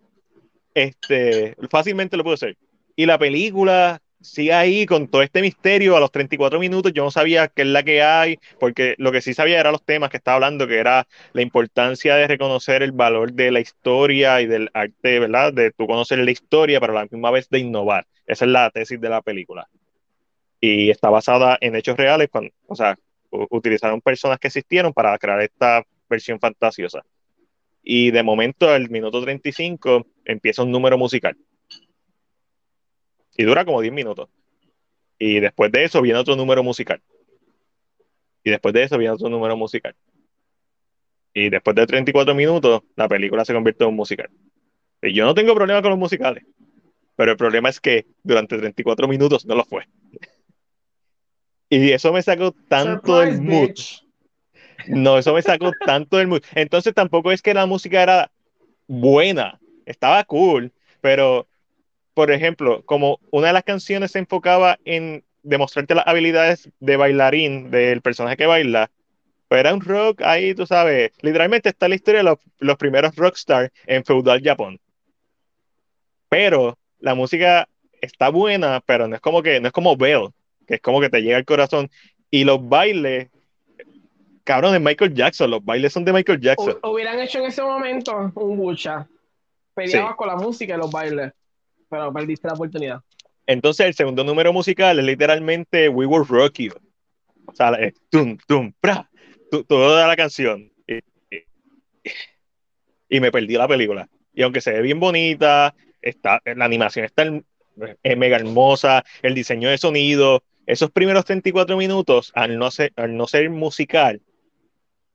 Este, 0.74 1.56
fácilmente 1.70 2.16
lo 2.16 2.24
puedo 2.24 2.34
hacer. 2.34 2.56
Y 3.00 3.06
la 3.06 3.16
película 3.16 4.02
sigue 4.20 4.52
ahí 4.52 4.84
con 4.84 5.08
todo 5.08 5.22
este 5.22 5.40
misterio 5.40 5.96
a 5.96 6.00
los 6.00 6.12
34 6.12 6.60
minutos. 6.60 6.92
Yo 6.92 7.02
no 7.02 7.10
sabía 7.10 7.48
qué 7.48 7.62
es 7.62 7.68
la 7.68 7.82
que 7.82 8.02
hay, 8.02 8.38
porque 8.58 8.94
lo 8.98 9.10
que 9.10 9.22
sí 9.22 9.32
sabía 9.32 9.58
eran 9.58 9.72
los 9.72 9.82
temas 9.82 10.10
que 10.10 10.18
estaba 10.18 10.34
hablando, 10.34 10.68
que 10.68 10.76
era 10.76 11.06
la 11.32 11.40
importancia 11.40 12.14
de 12.16 12.26
reconocer 12.26 12.82
el 12.82 12.92
valor 12.92 13.32
de 13.32 13.52
la 13.52 13.60
historia 13.60 14.42
y 14.42 14.46
del 14.46 14.68
arte, 14.74 15.18
¿verdad? 15.18 15.50
De 15.54 15.70
tú 15.70 15.86
conocer 15.86 16.18
la 16.18 16.30
historia, 16.30 16.78
pero 16.78 16.92
a 16.92 16.96
la 17.04 17.08
misma 17.10 17.30
vez 17.30 17.48
de 17.48 17.60
innovar. 17.60 18.06
Esa 18.26 18.44
es 18.44 18.50
la 18.50 18.68
tesis 18.68 19.00
de 19.00 19.08
la 19.08 19.22
película. 19.22 19.66
Y 20.60 20.90
está 20.90 21.08
basada 21.08 21.56
en 21.58 21.76
hechos 21.76 21.96
reales, 21.96 22.28
o 22.66 22.76
sea, 22.76 22.98
utilizaron 23.30 24.02
personas 24.02 24.38
que 24.38 24.48
existieron 24.48 24.92
para 24.92 25.16
crear 25.16 25.40
esta 25.40 25.86
versión 26.06 26.38
fantasiosa. 26.38 27.02
Y 27.82 28.10
de 28.10 28.22
momento, 28.22 28.68
al 28.68 28.90
minuto 28.90 29.22
35, 29.22 30.06
empieza 30.26 30.64
un 30.64 30.70
número 30.70 30.98
musical 30.98 31.34
y 33.36 33.44
dura 33.44 33.64
como 33.64 33.80
10 33.80 33.92
minutos. 33.92 34.28
Y 35.18 35.40
después 35.40 35.70
de 35.70 35.84
eso 35.84 36.00
viene 36.00 36.18
otro 36.18 36.36
número 36.36 36.62
musical. 36.62 37.00
Y 38.42 38.50
después 38.50 38.72
de 38.74 38.84
eso 38.84 38.98
viene 38.98 39.14
otro 39.14 39.28
número 39.28 39.56
musical. 39.56 39.94
Y 41.32 41.50
después 41.50 41.76
de 41.76 41.86
34 41.86 42.34
minutos, 42.34 42.82
la 42.96 43.08
película 43.08 43.44
se 43.44 43.52
convierte 43.52 43.84
en 43.84 43.90
un 43.90 43.96
musical. 43.96 44.30
Y 45.02 45.12
yo 45.12 45.24
no 45.24 45.34
tengo 45.34 45.54
problema 45.54 45.82
con 45.82 45.90
los 45.90 45.98
musicales. 45.98 46.44
Pero 47.16 47.32
el 47.32 47.36
problema 47.36 47.68
es 47.68 47.80
que 47.80 48.06
durante 48.22 48.58
34 48.58 49.06
minutos 49.06 49.46
no 49.46 49.54
lo 49.54 49.64
fue. 49.64 49.86
y 51.68 51.92
eso 51.92 52.12
me 52.12 52.22
sacó 52.22 52.52
tanto 52.68 53.20
del 53.20 53.42
mood. 53.42 53.74
No, 54.88 55.18
eso 55.18 55.34
me 55.34 55.42
sacó 55.42 55.70
tanto 55.86 56.16
del 56.16 56.28
mood. 56.28 56.42
Entonces 56.54 56.94
tampoco 56.94 57.30
es 57.30 57.42
que 57.42 57.54
la 57.54 57.66
música 57.66 58.02
era 58.02 58.30
buena. 58.88 59.60
Estaba 59.86 60.24
cool. 60.24 60.72
Pero 61.00 61.46
por 62.14 62.30
ejemplo, 62.30 62.82
como 62.84 63.20
una 63.30 63.48
de 63.48 63.52
las 63.52 63.64
canciones 63.64 64.12
se 64.12 64.18
enfocaba 64.18 64.78
en 64.84 65.24
demostrarte 65.42 65.94
las 65.94 66.06
habilidades 66.06 66.70
de 66.80 66.96
bailarín 66.96 67.70
del 67.70 68.02
personaje 68.02 68.36
que 68.36 68.46
baila, 68.46 68.90
pues 69.48 69.60
era 69.60 69.74
un 69.74 69.80
rock 69.80 70.22
ahí, 70.22 70.54
tú 70.54 70.66
sabes, 70.66 71.12
literalmente 71.22 71.68
está 71.68 71.88
la 71.88 71.94
historia 71.94 72.22
de 72.22 72.36
los, 72.58 72.76
primeros 72.76 73.16
rockstars 73.16 73.72
en 73.86 74.04
feudal 74.04 74.42
Japón. 74.42 74.78
Pero 76.28 76.78
la 76.98 77.14
música 77.14 77.68
está 78.00 78.28
buena, 78.28 78.80
pero 78.84 79.08
no 79.08 79.16
es 79.16 79.20
como 79.20 79.42
que, 79.42 79.60
no 79.60 79.68
es 79.68 79.72
como 79.72 79.96
Bell, 79.96 80.28
que 80.66 80.74
es 80.74 80.80
como 80.80 81.00
que 81.00 81.10
te 81.10 81.22
llega 81.22 81.36
al 81.36 81.44
corazón. 81.44 81.90
Y 82.30 82.44
los 82.44 82.68
bailes, 82.68 83.28
cabrón, 84.44 84.72
de 84.72 84.78
Michael 84.78 85.14
Jackson, 85.14 85.50
los 85.50 85.64
bailes 85.64 85.92
son 85.92 86.04
de 86.04 86.12
Michael 86.12 86.40
Jackson. 86.40 86.78
hubieran 86.84 87.18
hecho 87.18 87.38
en 87.38 87.46
ese 87.46 87.62
momento 87.62 88.32
un 88.34 88.56
bucha. 88.56 89.08
Peleabas 89.74 90.14
con 90.14 90.28
la 90.28 90.36
música 90.36 90.74
y 90.74 90.78
los 90.78 90.90
bailes 90.90 91.32
pero 91.90 92.12
perdiste 92.12 92.48
la 92.48 92.54
oportunidad. 92.54 93.00
Entonces, 93.46 93.86
el 93.86 93.94
segundo 93.94 94.22
número 94.24 94.52
musical 94.52 94.98
es 94.98 95.04
literalmente 95.04 95.88
We 95.88 96.06
Will 96.06 96.26
Rock 96.26 96.58
You. 96.58 96.72
O 97.46 97.54
sea, 97.54 97.70
es 97.70 97.94
tum, 98.08 98.38
tum, 98.46 98.72
pra, 98.80 99.10
toda 99.66 100.06
la 100.06 100.16
canción. 100.16 100.70
Y, 103.08 103.18
me 103.18 103.32
perdí 103.32 103.54
la 103.54 103.66
película. 103.66 104.08
Y 104.32 104.42
aunque 104.42 104.60
se 104.60 104.70
ve 104.70 104.82
bien 104.82 105.00
bonita, 105.00 105.74
está, 106.00 106.40
la 106.44 106.64
animación 106.64 107.04
está 107.04 107.24
es 108.02 108.16
mega 108.16 108.36
hermosa, 108.36 109.04
el 109.22 109.34
diseño 109.34 109.68
de 109.68 109.78
sonido, 109.78 110.44
esos 110.66 110.90
primeros 110.90 111.24
34 111.24 111.76
minutos, 111.76 112.30
al 112.34 112.56
no 112.56 112.70
ser, 112.70 112.92
al 112.94 113.16
no 113.16 113.26
ser 113.26 113.50
musical, 113.50 114.22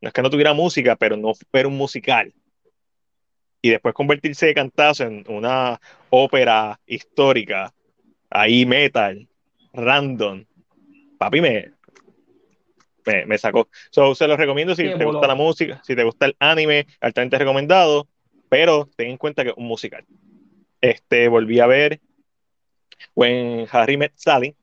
no 0.02 0.10
es 0.10 0.14
que 0.14 0.22
no 0.22 0.30
tuviera 0.30 0.54
música, 0.54 0.98
pero 0.98 1.16
no 1.16 1.34
fue 1.34 1.66
un 1.66 1.78
musical 1.78 2.34
y 3.66 3.72
después 3.72 3.96
convertirse 3.96 4.46
de 4.46 4.54
cantazo 4.54 5.06
en 5.06 5.24
una 5.28 5.82
ópera 6.12 6.80
histórica, 6.86 7.74
ahí 8.30 8.64
metal, 8.64 9.28
random, 9.74 10.46
papi 11.18 11.42
me, 11.42 11.72
me, 13.26 13.38
sacó. 13.40 13.68
So, 13.90 14.14
se 14.14 14.28
los 14.28 14.38
recomiendo 14.38 14.76
si 14.76 14.84
te 14.84 15.04
gusta 15.04 15.26
la 15.26 15.34
música, 15.34 15.82
si 15.84 15.96
te 15.96 16.04
gusta 16.04 16.28
el 16.28 16.36
anime, 16.38 16.86
altamente 17.02 17.40
recomendado, 17.40 18.08
pero 18.50 18.88
ten 18.96 19.10
en 19.10 19.18
cuenta 19.18 19.44
que 19.44 19.50
es 19.50 19.58
un 19.58 19.66
musical. 19.66 20.06
Este, 20.80 21.28
volví 21.28 21.60
a 21.60 21.66
ver 21.66 22.00
When 23.16 23.66
Harry 23.72 23.98
Met 23.98 24.12
Sally, 24.14 24.56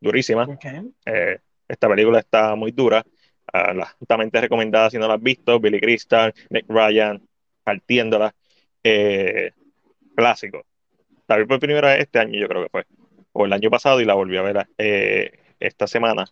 durísima. 0.00 0.48
Eh, 1.06 1.38
esta 1.68 1.88
película 1.88 2.18
está 2.18 2.56
muy 2.56 2.72
dura, 2.72 3.04
uh, 3.54 3.82
altamente 4.00 4.40
recomendada 4.40 4.90
si 4.90 4.98
no 4.98 5.06
la 5.06 5.14
has 5.14 5.22
visto. 5.22 5.60
Billy 5.60 5.78
Crystal, 5.80 6.34
Nick 6.48 6.64
Ryan, 6.68 7.22
partiéndola. 7.64 8.34
Eh, 8.82 9.52
clásico. 10.14 10.64
La 11.28 11.36
vi 11.36 11.44
por 11.46 11.60
primera 11.60 11.88
vez 11.88 12.00
este 12.00 12.18
año, 12.18 12.38
yo 12.38 12.48
creo 12.48 12.64
que 12.64 12.68
fue. 12.68 12.86
O 13.32 13.46
el 13.46 13.52
año 13.52 13.70
pasado 13.70 14.00
y 14.00 14.04
la 14.04 14.14
volví 14.14 14.36
a 14.36 14.42
ver 14.42 14.66
eh, 14.78 15.32
esta 15.60 15.86
semana. 15.86 16.26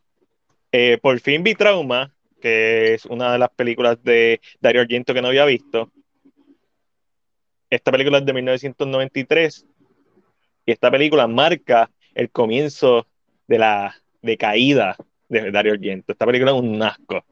Eh, 0.73 0.99
por 1.01 1.19
fin 1.21 1.43
vi 1.43 1.55
Trauma, 1.55 2.15
que 2.41 2.95
es 2.95 3.07
una 3.07 3.33
de 3.33 3.39
las 3.39 3.51
películas 3.51 4.03
de 4.03 4.41
Dario 4.61 4.83
Argento 4.83 5.15
que 5.15 5.23
no 5.23 5.29
había 5.29 5.45
visto. 5.45 5.91
Esta 7.71 7.93
película 7.93 8.19
es 8.19 8.25
de 8.25 8.33
1993 8.33 9.67
Y 10.65 10.73
esta 10.73 10.91
película 10.91 11.27
marca 11.27 11.91
el 12.15 12.31
comienzo 12.31 13.07
de 13.47 13.59
la 13.59 13.95
decaída 14.23 14.97
de 15.29 15.51
Dario 15.51 15.75
Argento. 15.75 16.13
Esta 16.13 16.27
película 16.27 16.53
es 16.53 16.59
un 16.59 16.83
asco. 16.83 17.25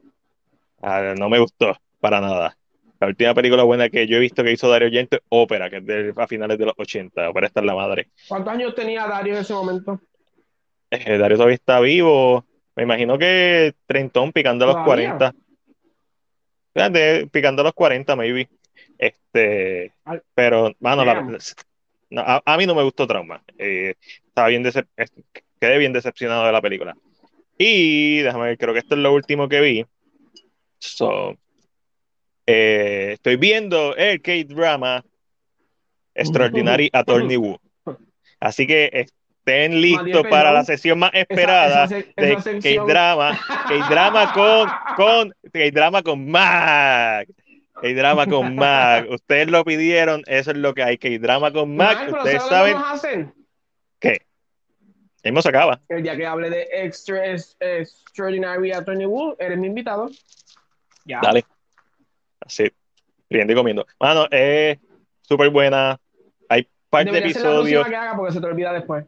Ah, 0.81 1.13
no 1.17 1.29
me 1.29 1.39
gustó 1.39 1.75
para 1.99 2.21
nada. 2.21 2.57
La 2.99 3.07
última 3.07 3.33
película 3.33 3.63
buena 3.63 3.89
que 3.89 4.07
yo 4.07 4.17
he 4.17 4.19
visto 4.19 4.43
que 4.43 4.51
hizo 4.51 4.69
Dario 4.69 4.87
Argento 4.87 5.17
es 5.17 5.21
Ópera, 5.29 5.69
que 5.69 5.77
es 5.77 5.85
de, 5.85 6.13
a 6.15 6.27
finales 6.27 6.57
de 6.57 6.65
los 6.65 6.73
80. 6.77 7.29
Ópera 7.29 7.47
está 7.47 7.59
en 7.59 7.65
la 7.67 7.75
madre. 7.75 8.09
¿Cuántos 8.27 8.53
años 8.53 8.75
tenía 8.75 9.05
Dario 9.07 9.35
en 9.35 9.41
ese 9.41 9.53
momento? 9.53 10.01
Eh, 10.89 11.17
Dario 11.17 11.37
todavía 11.37 11.55
está 11.55 11.79
vivo. 11.79 12.45
Me 12.75 12.83
imagino 12.83 13.17
que 13.17 13.75
Trentón 13.85 14.31
picando 14.31 14.65
a 14.65 14.73
los 14.73 14.85
40. 14.85 15.33
picando 17.31 17.61
a 17.61 17.65
los 17.65 17.73
40, 17.73 18.15
maybe. 18.15 18.49
Este, 18.97 19.93
pero, 20.33 20.73
bueno, 20.79 21.03
a, 21.05 22.57
mí 22.57 22.65
no 22.65 22.75
me 22.75 22.83
gustó 22.83 23.05
Trauma. 23.05 23.43
Eh, 23.57 23.95
estaba 24.27 24.47
bien 24.47 24.63
quedé 25.59 25.77
bien 25.77 25.93
decepcionado 25.93 26.45
de 26.45 26.51
la 26.51 26.61
película. 26.61 26.95
Y 27.57 28.19
déjame 28.19 28.45
ver, 28.45 28.57
creo 28.57 28.73
que 28.73 28.79
esto 28.79 28.95
es 28.95 29.01
lo 29.01 29.13
último 29.13 29.49
que 29.49 29.59
vi. 29.59 29.85
So, 30.79 31.35
eh, 32.47 33.11
estoy 33.13 33.35
viendo 33.35 33.95
el 33.95 34.21
K-drama 34.21 35.03
Extraordinary 36.15 36.89
Attorney 36.93 37.35
Woo. 37.35 37.59
Así 38.39 38.65
que 38.65 38.89
estén 38.93 39.81
listos 39.81 40.25
para 40.29 40.51
la 40.51 40.63
sesión 40.63 40.99
más 40.99 41.11
esperada 41.13 41.87
de 41.87 42.03
K-drama, 42.63 43.39
K-drama 43.67 44.33
con, 44.33 44.69
con 44.95 45.33
K-drama 45.51 46.01
con 46.01 46.29
Mac. 46.29 47.27
K-drama 47.81 48.25
con 48.25 48.55
Mac. 48.55 49.07
Ustedes 49.11 49.49
lo 49.49 49.63
pidieron, 49.63 50.23
eso 50.25 50.51
es 50.51 50.57
lo 50.57 50.73
que 50.73 50.83
hay. 50.83 50.97
K-drama 50.97 51.51
con 51.51 51.75
Mac. 51.75 52.11
Ustedes 52.11 52.43
saben. 52.43 52.77
¿Qué? 53.99 54.21
Hemos 55.21 55.45
acaba. 55.45 55.81
El 55.89 56.03
día 56.03 56.15
que 56.15 56.25
hable 56.25 56.49
de 56.49 56.67
Extra, 56.71 57.21
Extraordinary 57.25 58.71
Attorney 58.71 59.05
Woo, 59.05 59.35
eres 59.37 59.57
mi 59.57 59.67
invitado. 59.67 60.09
Ya. 61.05 61.19
Dale. 61.21 61.43
Así, 62.47 62.71
riendo 63.29 63.53
y 63.53 63.55
comiendo. 63.55 63.85
Mano, 63.99 64.25
es 64.31 64.79
súper 65.21 65.49
buena. 65.49 65.99
Hay 66.47 66.67
par 66.89 67.09
de 67.09 67.19
episodios. 67.19 67.85
que 67.85 67.95
haga 67.95 68.15
porque 68.15 68.33
se 68.33 68.39
te 68.39 68.47
olvida 68.47 68.71
después. 68.71 69.05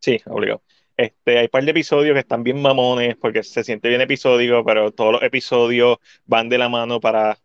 Sí, 0.00 0.20
obligado. 0.26 0.62
Este, 0.96 1.38
hay 1.38 1.48
par 1.48 1.64
de 1.64 1.70
episodios 1.70 2.12
que 2.12 2.20
están 2.20 2.42
bien 2.42 2.60
mamones 2.60 3.16
porque 3.16 3.44
se 3.44 3.62
siente 3.62 3.88
bien 3.88 4.00
episódico, 4.00 4.64
pero 4.64 4.90
todos 4.90 5.12
los 5.12 5.22
episodios 5.22 5.98
van 6.26 6.48
de 6.48 6.58
la 6.58 6.68
mano 6.68 7.00
para 7.00 7.38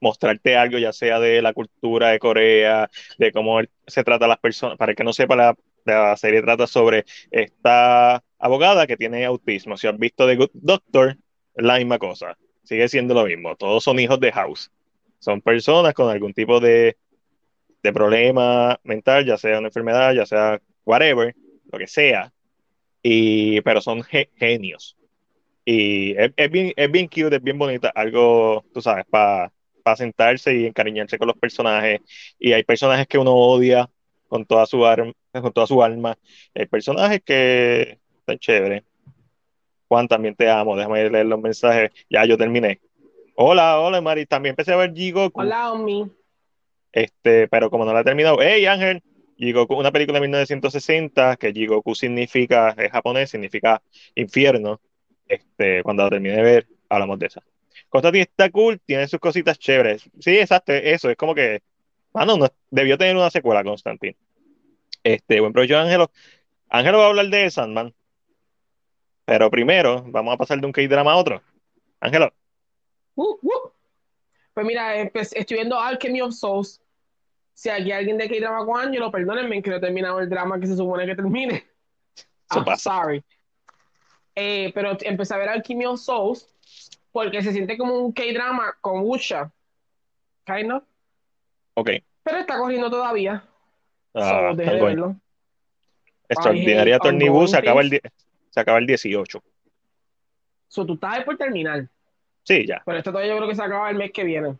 mostrarte 0.00 0.56
algo, 0.56 0.78
ya 0.78 0.92
sea 0.92 1.20
de 1.20 1.42
la 1.42 1.52
cultura 1.52 2.08
de 2.08 2.18
Corea, 2.18 2.90
de 3.18 3.32
cómo 3.32 3.60
se 3.86 4.04
trata 4.04 4.24
a 4.24 4.28
las 4.28 4.38
personas. 4.38 4.78
Para 4.78 4.92
el 4.92 4.96
que 4.96 5.04
no 5.04 5.12
sepa, 5.12 5.36
la, 5.36 5.54
la 5.84 6.16
serie 6.16 6.40
trata 6.40 6.66
sobre 6.66 7.04
esta 7.30 8.24
abogada 8.38 8.86
que 8.86 8.96
tiene 8.96 9.26
autismo. 9.26 9.76
Si 9.76 9.86
has 9.86 9.98
visto 9.98 10.26
The 10.26 10.36
Good 10.36 10.50
Doctor, 10.54 11.18
la 11.54 11.76
misma 11.76 11.98
cosa 11.98 12.38
sigue 12.66 12.88
siendo 12.88 13.14
lo 13.14 13.24
mismo. 13.24 13.56
Todos 13.56 13.82
son 13.84 13.98
hijos 13.98 14.20
de 14.20 14.32
House. 14.32 14.70
Son 15.18 15.40
personas 15.40 15.94
con 15.94 16.10
algún 16.10 16.34
tipo 16.34 16.60
de, 16.60 16.96
de 17.82 17.92
problema 17.92 18.78
mental, 18.84 19.24
ya 19.24 19.38
sea 19.38 19.58
una 19.58 19.68
enfermedad, 19.68 20.12
ya 20.12 20.26
sea 20.26 20.60
whatever, 20.84 21.34
lo 21.72 21.78
que 21.78 21.86
sea. 21.86 22.32
Y, 23.02 23.60
pero 23.62 23.80
son 23.80 24.02
genios. 24.02 24.96
Y 25.64 26.14
es, 26.16 26.50
bien, 26.50 26.72
es 26.76 26.90
bien 26.90 27.08
cute, 27.08 27.36
es 27.36 27.42
bien 27.42 27.58
bonita. 27.58 27.88
Algo, 27.94 28.64
tú 28.72 28.80
sabes, 28.82 29.04
para 29.06 29.50
sentarse 29.96 30.54
y 30.54 30.66
encariñarse 30.66 31.18
con 31.18 31.28
los 31.28 31.36
personajes. 31.36 32.00
Y 32.38 32.52
hay 32.52 32.64
personajes 32.64 33.06
que 33.06 33.18
uno 33.18 33.34
odia 33.34 33.88
con 34.28 34.44
toda 34.44 34.66
su, 34.66 34.78
con 35.32 35.52
toda 35.52 35.66
su 35.66 35.82
alma. 35.82 36.18
hay 36.54 36.66
personajes 36.66 37.20
que 37.24 37.98
están 38.20 38.38
chéveres. 38.38 38.82
Juan, 39.88 40.08
también 40.08 40.34
te 40.34 40.50
amo. 40.50 40.76
Déjame 40.76 41.08
leer 41.10 41.26
los 41.26 41.40
mensajes. 41.40 41.90
Ya, 42.10 42.24
yo 42.24 42.36
terminé. 42.36 42.80
Hola, 43.34 43.80
hola, 43.80 44.00
Mari. 44.00 44.26
También 44.26 44.52
empecé 44.52 44.72
a 44.72 44.76
ver 44.76 44.92
Jigoku. 44.94 45.40
Hola, 45.40 45.72
Omi. 45.72 46.10
Este, 46.92 47.48
pero 47.48 47.70
como 47.70 47.84
no 47.84 47.92
la 47.92 48.00
he 48.00 48.04
terminado, 48.04 48.38
hey, 48.40 48.66
Ángel. 48.66 49.02
Jigoku, 49.38 49.74
una 49.74 49.92
película 49.92 50.18
de 50.18 50.22
1960 50.22 51.36
que 51.36 51.52
Jigoku 51.52 51.94
significa, 51.94 52.74
es 52.78 52.90
japonés, 52.90 53.30
significa 53.30 53.82
infierno. 54.14 54.80
Este, 55.28 55.82
cuando 55.82 56.04
la 56.04 56.10
terminé 56.10 56.36
de 56.36 56.42
ver, 56.42 56.66
hablamos 56.88 57.18
de 57.18 57.26
esa. 57.26 57.42
Constantine 57.88 58.22
está 58.22 58.50
cool, 58.50 58.80
tiene 58.84 59.06
sus 59.08 59.20
cositas 59.20 59.58
chéveres. 59.58 60.08
Sí, 60.20 60.38
exacto, 60.38 60.72
eso, 60.72 61.10
es 61.10 61.16
como 61.16 61.34
que, 61.34 61.62
mano, 62.14 62.36
no, 62.36 62.48
debió 62.70 62.96
tener 62.96 63.16
una 63.16 63.30
secuela, 63.30 63.62
Constantine. 63.62 64.16
Este, 65.02 65.40
buen 65.40 65.52
provecho, 65.52 65.78
Ángelo. 65.78 66.10
Ángelo 66.68 66.98
va 66.98 67.04
a 67.04 67.08
hablar 67.08 67.28
de 67.28 67.50
Sandman. 67.50 67.94
Pero 69.26 69.50
primero, 69.50 70.04
vamos 70.06 70.32
a 70.32 70.36
pasar 70.36 70.60
de 70.60 70.66
un 70.66 70.72
K-drama 70.72 71.12
a 71.12 71.16
otro. 71.16 71.42
Ángelo. 72.00 72.32
Uh, 73.16 73.36
uh. 73.42 73.72
Pues 74.54 74.64
mira, 74.64 74.94
estoy 74.94 75.56
viendo 75.56 75.78
Alchemy 75.78 76.22
of 76.22 76.32
Souls. 76.32 76.80
Si 77.52 77.68
aquí 77.68 77.90
alguien 77.90 78.18
de 78.18 78.28
K-drama 78.28 78.64
con 78.64 78.80
Ángelo, 78.80 79.10
perdónenme 79.10 79.60
que 79.62 79.70
no 79.70 79.76
he 79.76 79.80
terminado 79.80 80.20
el 80.20 80.30
drama 80.30 80.60
que 80.60 80.68
se 80.68 80.76
supone 80.76 81.06
que 81.06 81.16
termine. 81.16 81.66
I'm 82.50 82.78
sorry. 82.78 83.24
Eh, 84.36 84.70
pero 84.74 84.96
empecé 85.00 85.34
a 85.34 85.38
ver 85.38 85.48
Alchemy 85.48 85.86
of 85.86 86.00
Souls 86.00 86.48
porque 87.10 87.42
se 87.42 87.52
siente 87.52 87.76
como 87.76 87.98
un 87.98 88.12
K-drama 88.12 88.76
con 88.80 89.00
Wuxia. 89.00 89.50
Kind 90.44 90.70
of. 90.70 90.84
Ok. 91.74 91.90
Pero 92.22 92.38
está 92.38 92.58
corriendo 92.58 92.90
todavía. 92.90 93.42
Ah, 94.14 94.50
so, 94.50 94.56
de 94.56 94.64
verlo. 94.64 95.16
Extraordinaria 96.28 96.98
Tornibus 97.00 97.50
se 97.50 97.56
acaba 97.56 97.80
el 97.80 97.90
día 97.90 98.00
se 98.56 98.60
acaba 98.60 98.78
el 98.78 98.86
18. 98.86 99.42
So, 100.68 100.86
tú 100.86 100.94
estás 100.94 101.24
por 101.24 101.36
terminar. 101.36 101.86
Sí, 102.42 102.66
ya. 102.66 102.82
Pero 102.86 102.96
esto 102.96 103.10
todavía 103.10 103.32
yo 103.32 103.36
creo 103.36 103.50
que 103.50 103.54
se 103.54 103.62
acaba 103.62 103.90
el 103.90 103.98
mes 103.98 104.12
que 104.12 104.24
viene. 104.24 104.56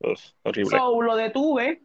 Uf, 0.00 0.20
horrible. 0.42 0.76
So, 0.76 1.00
lo 1.00 1.16
detuve. 1.16 1.80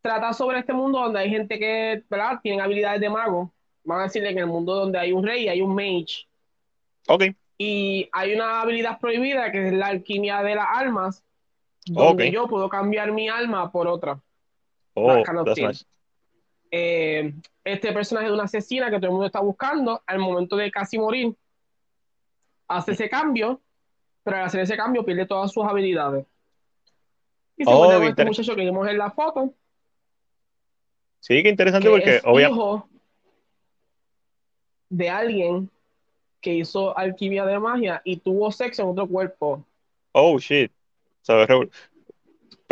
Trata 0.00 0.32
sobre 0.32 0.60
este 0.60 0.72
mundo 0.72 1.00
donde 1.00 1.18
hay 1.18 1.28
gente 1.28 1.58
que, 1.58 2.04
¿verdad? 2.08 2.38
Tienen 2.40 2.60
habilidades 2.60 3.00
de 3.00 3.10
mago. 3.10 3.52
Van 3.82 3.98
a 3.98 4.02
decirle 4.04 4.28
que 4.28 4.34
en 4.34 4.44
el 4.44 4.46
mundo 4.46 4.76
donde 4.76 4.96
hay 4.96 5.10
un 5.10 5.26
rey 5.26 5.48
hay 5.48 5.60
un 5.60 5.74
mage. 5.74 6.28
Ok. 7.08 7.24
Y 7.58 8.08
hay 8.12 8.34
una 8.34 8.60
habilidad 8.60 9.00
prohibida 9.00 9.50
que 9.50 9.68
es 9.68 9.72
la 9.72 9.88
alquimia 9.88 10.40
de 10.44 10.54
las 10.54 10.66
almas. 10.72 11.24
Donde 11.84 12.30
yo 12.30 12.46
puedo 12.46 12.68
cambiar 12.68 13.10
mi 13.10 13.28
alma 13.28 13.72
por 13.72 13.88
otra. 13.88 14.20
Oh, 14.94 15.24
that's 15.44 15.58
nice. 15.58 15.84
Eh, 16.70 17.34
este 17.64 17.92
personaje 17.92 18.26
de 18.26 18.32
una 18.32 18.44
asesina 18.44 18.90
que 18.90 18.96
todo 18.96 19.06
el 19.06 19.12
mundo 19.12 19.26
está 19.26 19.40
buscando, 19.40 20.02
al 20.06 20.18
momento 20.18 20.56
de 20.56 20.70
casi 20.70 20.98
morir, 20.98 21.34
hace 22.68 22.92
ese 22.92 23.08
cambio, 23.08 23.60
pero 24.22 24.38
al 24.38 24.44
hacer 24.44 24.60
ese 24.60 24.76
cambio 24.76 25.04
pierde 25.04 25.26
todas 25.26 25.52
sus 25.52 25.64
habilidades. 25.64 26.26
Y 27.56 27.64
se 27.64 27.70
oh, 27.70 28.02
este 28.02 28.24
muchacho 28.24 28.56
que 28.56 28.62
vimos 28.62 28.88
en 28.88 28.98
la 28.98 29.10
foto. 29.10 29.54
Sí, 31.20 31.42
qué 31.42 31.48
interesante 31.48 31.88
porque 31.88 32.20
obviamente. 32.24 32.60
hijo 32.60 32.88
de 34.88 35.08
alguien 35.08 35.70
que 36.40 36.54
hizo 36.54 36.96
alquimia 36.98 37.46
de 37.46 37.58
magia 37.58 38.02
y 38.04 38.16
tuvo 38.16 38.50
sexo 38.50 38.82
en 38.82 38.88
otro 38.88 39.06
cuerpo. 39.06 39.64
Oh, 40.12 40.38
shit. 40.38 40.72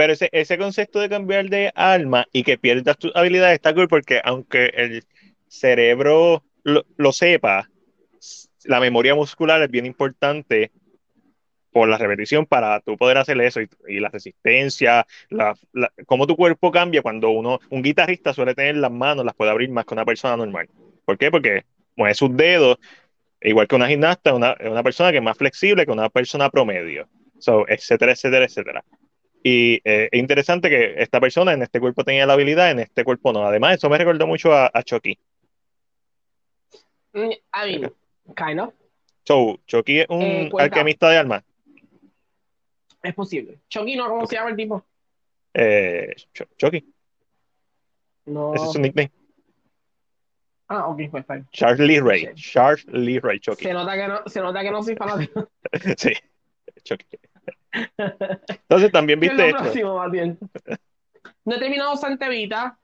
Pero 0.00 0.14
ese, 0.14 0.30
ese 0.33 0.57
concepto 0.57 0.99
de 0.99 1.11
cambiar 1.11 1.50
de 1.50 1.71
alma 1.75 2.26
y 2.33 2.42
que 2.42 2.57
pierdas 2.57 2.97
tus 2.97 3.14
habilidades 3.14 3.57
está 3.57 3.75
cool 3.75 3.87
porque 3.87 4.19
aunque 4.25 4.73
el 4.75 5.04
cerebro 5.47 6.42
lo, 6.64 7.12
sepa, 7.12 7.69
la 8.64 8.80
memoria 8.80 9.14
muscular 9.14 9.61
es 9.61 9.71
bien 9.71 9.85
importante 9.85 10.71
por 11.71 11.87
la 11.87 11.99
repetición 11.99 12.47
para 12.47 12.80
tú 12.80 12.97
poder 12.97 13.19
hacer 13.19 13.38
eso 13.42 13.61
y, 13.61 14.00
la 14.00 14.09
resistencia, 14.09 15.07
la, 15.28 15.54
cómo 16.07 16.26
tu 16.26 16.35
cuerpo 16.35 16.71
cambia 16.71 17.02
cuando 17.02 17.28
uno, 17.28 17.61
un 17.69 17.83
guitarrista 17.83 18.33
suele 18.33 18.54
tener 18.54 18.78
las 18.78 18.90
manos, 18.90 19.26
las 19.26 19.35
puede 19.35 19.50
abrir 19.50 19.69
más 19.69 19.85
que 19.85 19.92
una 19.92 20.07
persona 20.07 20.35
normal. 20.35 20.71
¿Por 21.04 21.19
qué? 21.19 21.30
Porque 21.30 21.66
mueve 21.95 22.14
sus 22.14 22.35
dedos, 22.35 22.78
igual 23.42 23.69
que 23.69 23.76
una 23.76 23.87
gimnasta, 23.87 24.33
una, 24.33 24.57
una 24.64 24.83
persona 24.83 25.11
que 25.11 25.19
es 25.19 25.23
más 25.23 25.37
flexible 25.37 25.85
que 25.85 25.92
una 25.92 26.09
persona 26.09 26.49
promedio. 26.49 27.07
So, 27.38 27.69
etcétera, 27.69 28.12
etcétera, 28.12 28.47
etcétera. 28.47 28.83
Y 29.43 29.81
eh, 29.85 30.09
es 30.13 30.21
interesante 30.21 30.69
que 30.69 30.95
esta 30.99 31.21
persona 31.21 31.53
en 31.53 31.63
este 31.63 31.81
cuerpo 31.81 32.05
tenía 32.05 32.27
la 32.27 32.35
habilidad, 32.35 32.71
en 32.71 32.81
este 32.81 33.05
cuerpo 33.05 33.33
no. 33.33 33.47
Además, 33.47 33.75
eso 33.75 33.89
me 33.89 33.97
recordó 33.97 34.27
mucho 34.27 34.53
a, 34.53 34.71
Chucky. 34.83 35.19
Mm, 37.13 37.31
I 37.31 37.79
mean, 37.79 37.93
kind 38.37 38.61
of. 38.61 38.75
So, 39.25 39.59
Chucky 39.67 40.01
es 40.01 40.07
un 40.09 40.23
eh, 40.23 40.51
alquimista 40.59 41.09
de 41.09 41.17
alma. 41.17 41.45
Es 43.03 43.15
posible. 43.15 43.61
Chucky 43.69 43.97
no, 43.97 44.09
¿cómo 44.09 44.27
se 44.27 44.37
llama 44.37 44.51
el 44.51 44.57
tipo? 44.57 44.85
Eh, 45.55 46.15
Chucky. 46.59 46.93
No. 48.27 48.55
Ese 48.55 48.65
es 48.67 48.73
su 48.73 48.79
nickname. 48.79 49.11
Ah, 50.69 50.87
ok, 50.87 51.01
pues 51.11 51.23
está 51.23 51.43
Charles 51.51 51.81
Lee 51.81 51.99
Ray. 51.99 52.33
Charles 52.35 52.87
Lee 52.87 53.19
Ray 53.19 53.41
Chucky. 53.41 53.65
Se 53.65 53.73
nota 53.73 53.97
que 53.97 54.07
no, 54.07 54.23
se 54.27 54.41
nota 54.41 54.63
que 54.63 54.71
no 54.71 54.83
soy 54.83 54.95
fanático. 54.95 55.51
sí, 55.97 56.13
Chucky. 56.85 57.07
Entonces 57.73 58.93
también 58.93 59.21
viste 59.21 59.49
esto. 59.49 59.65
No 61.45 61.55
he 61.55 61.59
terminado 61.59 61.97
Santa 61.97 62.27
Evita. 62.27 62.79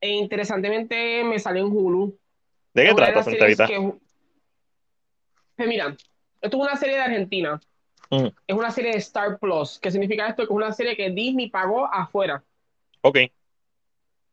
E 0.00 0.10
interesantemente 0.10 1.22
me 1.22 1.38
salió 1.38 1.64
en 1.64 1.72
Hulu. 1.72 2.18
¿De 2.74 2.86
qué 2.86 2.94
trata, 2.94 3.22
Santarita? 3.22 3.68
Pues 5.56 5.68
mira, 5.68 5.96
esto 6.40 6.56
es 6.56 6.62
una 6.62 6.76
serie 6.76 6.96
de 6.96 7.02
Argentina. 7.02 7.60
Mm. 8.10 8.26
Es 8.46 8.56
una 8.56 8.70
serie 8.72 8.92
de 8.92 8.98
Star 8.98 9.38
Plus. 9.38 9.78
¿Qué 9.78 9.92
significa 9.92 10.26
esto? 10.26 10.42
Que 10.42 10.52
es 10.52 10.56
una 10.56 10.72
serie 10.72 10.96
que 10.96 11.10
Disney 11.10 11.50
pagó 11.50 11.86
afuera. 11.86 12.42
Ok. 13.02 13.18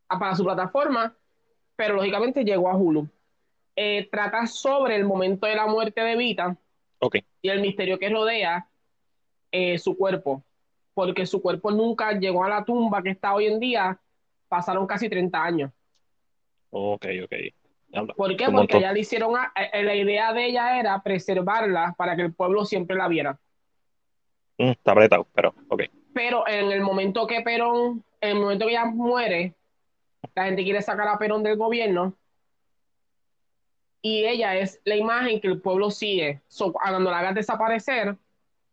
Para 0.08 0.36
su 0.36 0.44
plataforma, 0.44 1.16
pero 1.76 1.96
lógicamente 1.96 2.44
llegó 2.44 2.70
a 2.70 2.76
Hulu. 2.76 3.08
Eh, 3.76 4.10
trata 4.12 4.48
sobre 4.48 4.96
el 4.96 5.06
momento 5.06 5.46
de 5.46 5.56
la 5.56 5.68
muerte 5.68 6.02
de 6.02 6.18
Vita. 6.18 6.58
Ok. 6.98 7.18
Y 7.44 7.50
el 7.50 7.62
misterio 7.62 8.00
que 8.00 8.10
rodea 8.10 8.68
eh, 9.52 9.78
su 9.78 9.96
cuerpo. 9.98 10.44
Porque 10.94 11.26
su 11.26 11.42
cuerpo 11.42 11.72
nunca 11.72 12.12
llegó 12.14 12.44
a 12.44 12.50
la 12.50 12.66
tumba 12.66 13.02
que 13.02 13.12
está 13.12 13.34
hoy 13.34 13.48
en 13.48 13.60
día. 13.60 14.00
Pasaron 14.48 14.86
casi 14.88 15.10
30 15.10 15.44
años. 15.44 15.72
Ok, 16.72 17.06
ok. 17.24 17.34
¿Por 18.16 18.36
qué? 18.36 18.46
Porque 18.52 18.78
ella 18.78 18.94
le 18.94 19.00
hicieron, 19.00 19.34
eh, 19.56 19.84
la 19.84 19.96
idea 19.96 20.34
de 20.34 20.46
ella 20.46 20.80
era 20.80 21.02
preservarla 21.02 21.96
para 21.98 22.16
que 22.16 22.24
el 22.24 22.34
pueblo 22.34 22.66
siempre 22.66 22.96
la 22.96 23.08
viera. 23.08 23.40
Mm, 24.58 24.70
está 24.70 24.92
apretado, 24.92 25.28
pero 25.34 25.54
ok. 25.70 25.84
Pero 26.14 26.48
en 26.48 26.72
el 26.72 26.82
momento 26.82 27.26
que 27.26 27.42
Perón, 27.42 28.04
en 28.22 28.38
el 28.38 28.42
momento 28.42 28.66
que 28.66 28.72
ella 28.72 28.86
muere, 28.86 29.56
la 30.36 30.46
gente 30.46 30.64
quiere 30.64 30.82
sacar 30.82 31.08
a 31.08 31.18
Perón 31.18 31.44
del 31.44 31.58
gobierno 31.58 32.14
y 34.02 34.26
ella 34.26 34.56
es 34.56 34.80
la 34.86 34.96
imagen 34.96 35.42
que 35.42 35.48
el 35.48 35.62
pueblo 35.62 35.92
sigue. 35.92 36.42
cuando 36.74 37.12
la 37.12 37.20
hagan 37.20 37.36
desaparecer, 37.36 38.16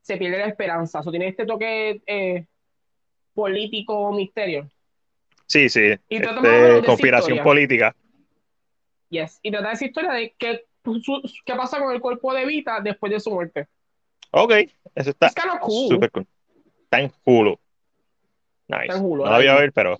se 0.06 0.16
pierde 0.18 0.38
la 0.38 0.46
esperanza. 0.46 1.02
So, 1.02 1.10
tiene 1.10 1.26
este 1.26 1.44
toque 1.44 2.00
eh, 2.06 2.46
político 3.34 4.12
misterio. 4.12 4.70
Sí, 5.46 5.68
sí. 5.68 5.94
Y 6.08 6.16
este, 6.16 6.84
conspiración 6.86 7.42
política. 7.42 7.94
Yes. 9.10 9.40
Y 9.42 9.50
trata 9.50 9.72
esa 9.72 9.84
historia 9.84 10.12
de 10.12 10.32
qué, 10.38 10.64
qué 11.44 11.54
pasa 11.56 11.80
con 11.80 11.92
el 11.92 12.00
cuerpo 12.00 12.32
de 12.32 12.46
Vita 12.46 12.80
después 12.80 13.12
de 13.12 13.18
su 13.18 13.32
muerte. 13.32 13.66
Ok, 14.30 14.52
eso 14.94 15.10
está 15.10 15.30
cool. 15.60 15.88
super 15.88 16.10
cool. 16.12 16.26
Está 16.84 17.00
en 17.00 17.12
Hulu. 17.24 17.58
Nice. 18.68 19.00
no 19.00 19.16
lo 19.16 19.24
voy 19.24 19.46
a 19.46 19.54
ver, 19.54 19.72
pero 19.72 19.96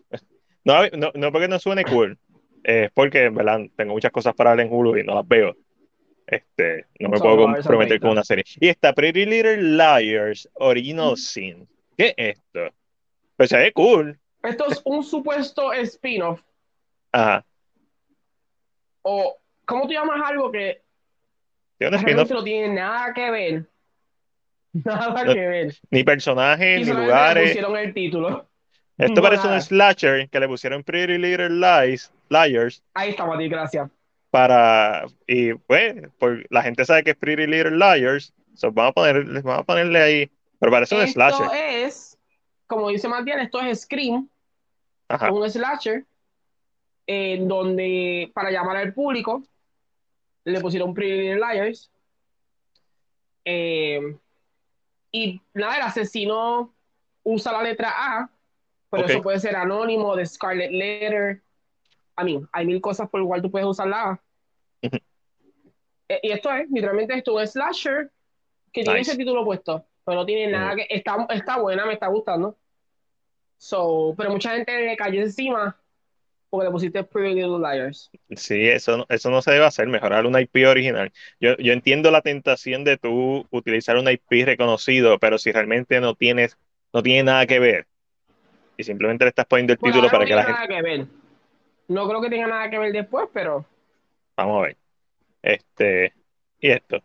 no, 0.65 0.89
no, 0.89 1.11
no 1.15 1.33
porque 1.33 1.49
no 1.49 1.59
suene 1.59 1.85
cool, 1.85 2.19
es 2.65 2.91
porque 2.93 3.29
¿verdad? 3.29 3.61
tengo 3.77 3.93
muchas 3.93 4.11
cosas 4.11 4.35
para 4.35 4.55
ver 4.55 4.67
en 4.67 4.73
Hulu 4.73 4.99
y 4.99 5.05
no 5.05 5.17
las 5.17 5.27
veo. 5.27 5.57
Este, 6.27 6.87
no 6.99 7.11
me 7.11 7.19
puedo 7.19 7.37
comprometer 7.37 8.01
con 8.01 8.11
una 8.11 8.25
serie. 8.25 8.45
Y 8.59 8.69
está 8.69 8.93
Pretty 8.93 9.25
Little 9.25 9.63
Liars 9.63 10.49
Original 10.55 11.17
Sin. 11.17 11.69
¿Qué 11.97 12.15
es 12.17 12.37
esto? 12.39 12.75
Pues 13.37 13.51
se 13.51 13.59
ve 13.59 13.73
cool. 13.73 14.19
Esto 14.43 14.67
es 14.69 14.83
un 14.85 15.05
supuesto 15.05 15.73
spin-off. 15.73 16.43
Ajá. 17.13 17.45
O, 19.03 19.39
¿cómo 19.65 19.87
tú 19.87 19.93
llamas 19.93 20.21
algo 20.25 20.51
que 20.51 20.83
no 21.79 22.45
tiene 22.45 22.75
nada 22.75 23.13
que 23.15 23.31
ver? 23.31 23.71
Nada 24.85 25.25
que 25.25 25.47
ver. 25.47 25.75
Ni 25.91 26.05
personajes, 26.05 26.87
ni 26.87 26.93
lugares. 26.93 27.51
pusieron 27.51 27.77
el 27.77 27.95
título. 27.95 28.49
Esto 28.99 29.23
parece 29.23 29.49
un 29.49 29.63
slasher 29.63 30.29
que 30.29 30.41
le 30.41 30.49
pusieron 30.49 30.83
Pretty 30.83 31.19
Little 31.19 31.51
Lies, 31.51 32.13
Liars. 32.29 32.83
Ahí 32.95 33.11
está, 33.11 33.25
Mati, 33.25 33.49
gracias. 33.49 33.91
Para, 34.31 35.07
y 35.27 35.55
pues, 35.55 35.95
la 36.51 36.63
gente 36.63 36.85
sabe 36.85 37.05
que 37.05 37.11
es 37.11 37.17
Pretty 37.17 37.47
Little 37.47 37.77
Liars, 37.77 38.35
vamos, 38.63 38.91
a 38.91 38.93
poner, 38.93 39.25
vamos 39.43 39.61
a 39.61 39.65
ponerle 39.65 40.03
ahí, 40.03 40.31
pero 40.59 40.73
parece 40.73 40.95
un 40.95 41.07
slasher. 41.07 41.47
Esto 41.47 41.55
es, 41.55 42.19
como 42.67 42.89
dice 42.91 43.09
Matías, 43.09 43.41
esto 43.43 43.61
es 43.61 43.83
Scream, 43.83 44.29
Ajá. 45.09 45.31
un 45.31 45.49
slasher, 45.49 46.05
en 47.07 47.47
donde, 47.47 48.31
para 48.35 48.51
llamar 48.51 48.77
al 48.77 48.93
público, 48.93 49.43
le 50.45 50.61
pusieron 50.61 50.93
Pretty 50.93 51.17
Little 51.17 51.37
Liars. 51.37 51.91
Eh, 53.45 54.17
y 55.13 55.41
nada, 55.55 55.77
el 55.77 55.83
asesino 55.83 56.75
usa 57.23 57.53
la 57.53 57.63
letra 57.63 57.93
A, 57.97 58.31
pero 58.91 59.07
eso 59.07 59.23
puede 59.23 59.41
ser 59.41 59.57
anónimo, 59.57 60.17
de 60.17 60.27
Scarlet 60.27 60.71
Letter. 60.71 61.43
A 62.17 62.25
mí, 62.25 62.43
hay 62.53 62.67
mil 62.67 62.81
cosas 62.81 63.09
por 63.09 63.21
las 63.21 63.27
cuales 63.27 63.43
tú 63.43 63.51
puedes 63.51 63.67
usar 63.67 63.89
la 63.89 64.11
A. 64.11 64.21
Eh, 64.83 66.21
y 66.23 66.31
esto 66.31 66.53
es, 66.53 66.71
literalmente 66.71 67.15
esto 67.17 67.41
es 67.41 67.53
slasher 67.53 68.11
que 68.73 68.83
tiene 68.83 69.01
ese 69.01 69.17
título 69.17 69.45
puesto, 69.45 69.87
pero 70.05 70.21
no 70.21 70.27
tiene 70.27 70.53
nada 70.53 70.77
que. 70.77 70.87
Está, 70.89 71.27
está 71.31 71.59
buena, 71.59 71.87
me 71.87 71.95
está 71.95 72.07
gustando. 72.09 72.57
So, 73.59 74.15
pero 74.17 74.31
mucha 74.31 74.55
gente 74.55 74.79
le 74.79 74.97
cayó 74.97 75.21
encima 75.21 75.77
porque 76.51 76.67
le 76.67 76.71
pusiste 76.71 77.03
Pretty 77.03 77.35
Little 77.35 77.59
Liars. 77.59 78.11
Sí, 78.37 78.69
eso, 78.69 79.05
eso 79.09 79.31
no 79.31 79.43
se 79.43 79.51
debe 79.51 79.65
hacer, 79.65 79.89
mejorar 79.89 80.27
una 80.27 80.41
IP 80.41 80.67
original. 80.67 81.13
Yo, 81.41 81.57
yo 81.57 81.73
entiendo 81.73 82.11
la 82.11 82.21
tentación 82.21 82.85
de 82.85 82.99
tú 82.99 83.47
utilizar 83.51 83.97
una 83.97 84.13
IP 84.13 84.45
reconocido, 84.45 85.19
pero 85.19 85.39
si 85.39 85.51
realmente 85.51 86.01
no 86.01 86.15
tienes, 86.15 86.57
no 86.93 87.03
tiene 87.03 87.25
nada 87.25 87.47
que 87.47 87.59
ver, 87.59 87.87
y 88.77 88.85
simplemente 88.85 89.25
le 89.25 89.31
estás 89.31 89.47
poniendo 89.47 89.73
el 89.73 89.79
pues 89.79 89.93
título 89.93 90.11
para 90.11 90.25
que 90.25 90.35
la 90.35 90.45
gente. 90.45 90.61
Nada 90.61 90.69
que 90.69 90.83
ver. 90.83 91.07
No 91.89 92.09
creo 92.09 92.21
que 92.21 92.31
tenga 92.31 92.47
nada 92.47 92.71
que 92.71 92.79
ver 92.79 92.93
después, 92.93 93.29
pero. 93.33 93.65
Vamos 94.37 94.59
a 94.59 94.67
ver. 94.67 94.77
Este. 95.43 96.13
Y 96.61 96.71
esto. 96.71 97.03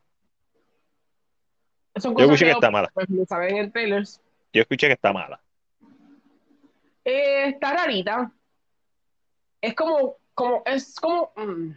Yo 1.95 2.25
escuché 2.25 2.45
que, 2.45 2.51
está 2.51 2.71
mala. 2.71 2.89
Pues, 2.93 3.07
en 3.09 3.57
el 3.57 3.71
trailers. 3.71 4.21
Yo 4.53 4.61
escuché 4.61 4.87
que 4.87 4.93
está 4.93 5.11
mala. 5.13 5.39
Eh, 7.03 7.49
está 7.49 7.73
rarita 7.73 8.31
es 9.61 9.75
como, 9.75 10.17
como, 10.33 10.63
es 10.65 10.95
como, 10.95 11.31
mm, 11.35 11.71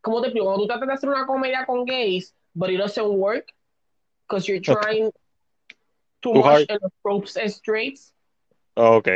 como 0.00 0.20
te 0.20 0.28
explico, 0.28 0.46
cuando 0.46 0.62
tú 0.62 0.66
tratas 0.66 0.88
de 0.88 0.94
hacer 0.94 1.08
una 1.10 1.26
comedia 1.26 1.66
con 1.66 1.84
gays, 1.84 2.34
but 2.54 2.70
it 2.70 2.78
doesn't 2.78 3.06
work, 3.06 3.52
because 4.26 4.48
you're 4.48 4.60
trying 4.60 5.12
too, 6.22 6.34
much 6.34 6.66
in 6.68 6.78
the 6.80 6.90
tropes 7.02 7.36
and 7.36 7.50
straights. 7.50 8.12
Ok, 8.74 9.08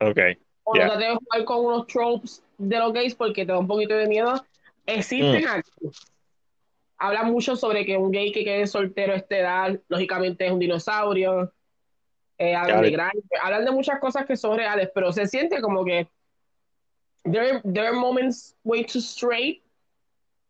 ok. 0.00 0.18
O 0.64 0.74
yeah. 0.74 0.86
tratas 0.86 0.98
de 0.98 1.16
jugar 1.16 1.44
con 1.44 1.64
unos 1.64 1.86
tropes 1.86 2.42
de 2.58 2.78
los 2.78 2.92
gays 2.92 3.14
porque 3.14 3.44
te 3.44 3.52
da 3.52 3.58
un 3.58 3.66
poquito 3.66 3.94
de 3.94 4.06
miedo. 4.06 4.44
Existen 4.86 5.44
mm. 5.44 5.48
aquí. 5.48 5.70
Hablan 6.96 7.30
mucho 7.30 7.56
sobre 7.56 7.84
que 7.84 7.96
un 7.96 8.10
gay 8.10 8.32
que 8.32 8.44
quede 8.44 8.66
soltero 8.66 9.12
a 9.12 9.16
esta 9.16 9.36
edad, 9.36 9.80
lógicamente 9.88 10.46
es 10.46 10.52
un 10.52 10.58
dinosaurio. 10.58 11.52
Eh, 12.38 12.54
hablan, 12.54 12.82
de 12.82 13.02
hablan 13.42 13.64
de 13.64 13.70
muchas 13.70 14.00
cosas 14.00 14.26
que 14.26 14.36
son 14.36 14.56
reales, 14.56 14.90
pero 14.94 15.12
se 15.12 15.26
siente 15.26 15.60
como 15.60 15.84
que 15.84 16.08
there, 17.24 17.60
there 17.62 17.86
are 17.86 17.96
moments 17.96 18.56
way 18.64 18.84
too 18.84 19.00
straight 19.00 19.62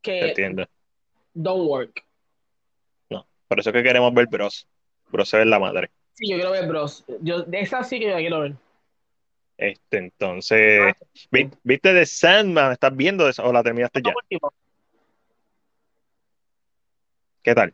que 0.02 0.28
Entiendo. 0.28 0.66
don't 1.34 1.68
work. 1.68 2.02
No, 3.10 3.26
por 3.48 3.60
eso 3.60 3.70
es 3.70 3.74
que 3.74 3.82
queremos 3.82 4.12
ver 4.14 4.26
Bros. 4.28 4.66
Bros 5.10 5.28
se 5.28 5.38
ve 5.38 5.44
la 5.44 5.58
madre. 5.58 5.90
Sí, 6.14 6.28
yo 6.28 6.36
quiero 6.36 6.52
ver 6.52 6.66
Bros. 6.66 7.04
Yo, 7.20 7.42
de 7.42 7.60
esa 7.60 7.82
sí 7.84 7.98
que 7.98 8.08
yo 8.08 8.16
quiero 8.16 8.40
ver. 8.40 8.54
Este, 9.56 9.98
entonces, 9.98 10.94
¿viste 11.62 11.92
de 11.92 12.06
Sandman? 12.06 12.72
¿Estás 12.72 12.94
viendo 12.96 13.28
eso 13.28 13.44
o 13.44 13.52
la 13.52 13.62
terminaste 13.62 14.02
ya? 14.02 14.12
¿Qué 17.42 17.54
tal? 17.54 17.72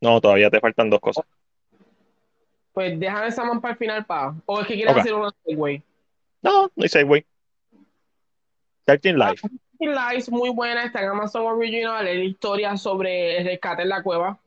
No, 0.00 0.20
todavía 0.20 0.50
te 0.50 0.60
faltan 0.60 0.90
dos 0.90 1.00
cosas. 1.00 1.24
Pues 2.72 2.98
déjame 2.98 3.32
Sandman 3.32 3.60
para 3.60 3.72
el 3.72 3.78
final, 3.78 4.04
pa. 4.04 4.34
O 4.46 4.60
es 4.60 4.66
que 4.66 4.74
quieres 4.74 4.96
hacer 4.96 5.14
una 5.14 5.30
segue. 5.44 5.82
No, 6.42 6.70
no 6.74 6.82
hay 6.82 6.88
Segway. 6.88 7.24
13 8.84 9.14
Life. 9.14 9.48
13 9.78 9.94
Life, 9.94 10.30
muy 10.30 10.50
buena, 10.50 10.84
está 10.84 11.02
en 11.02 11.08
Amazon 11.08 11.46
Original, 11.46 12.06
es 12.06 12.18
la 12.18 12.24
historia 12.24 12.76
sobre 12.76 13.38
el 13.38 13.46
rescate 13.46 13.82
en 13.82 13.88
la 13.88 14.02
cueva 14.02 14.38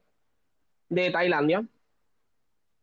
de 0.90 1.10
Tailandia. 1.10 1.66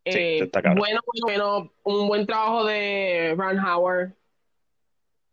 Sí, 0.06 0.18
eh, 0.18 0.50
bueno, 0.76 1.00
bueno, 1.22 1.72
un 1.82 2.08
buen 2.08 2.26
trabajo 2.26 2.64
de 2.64 3.34
Ron 3.36 3.58
Howard. 3.58 4.12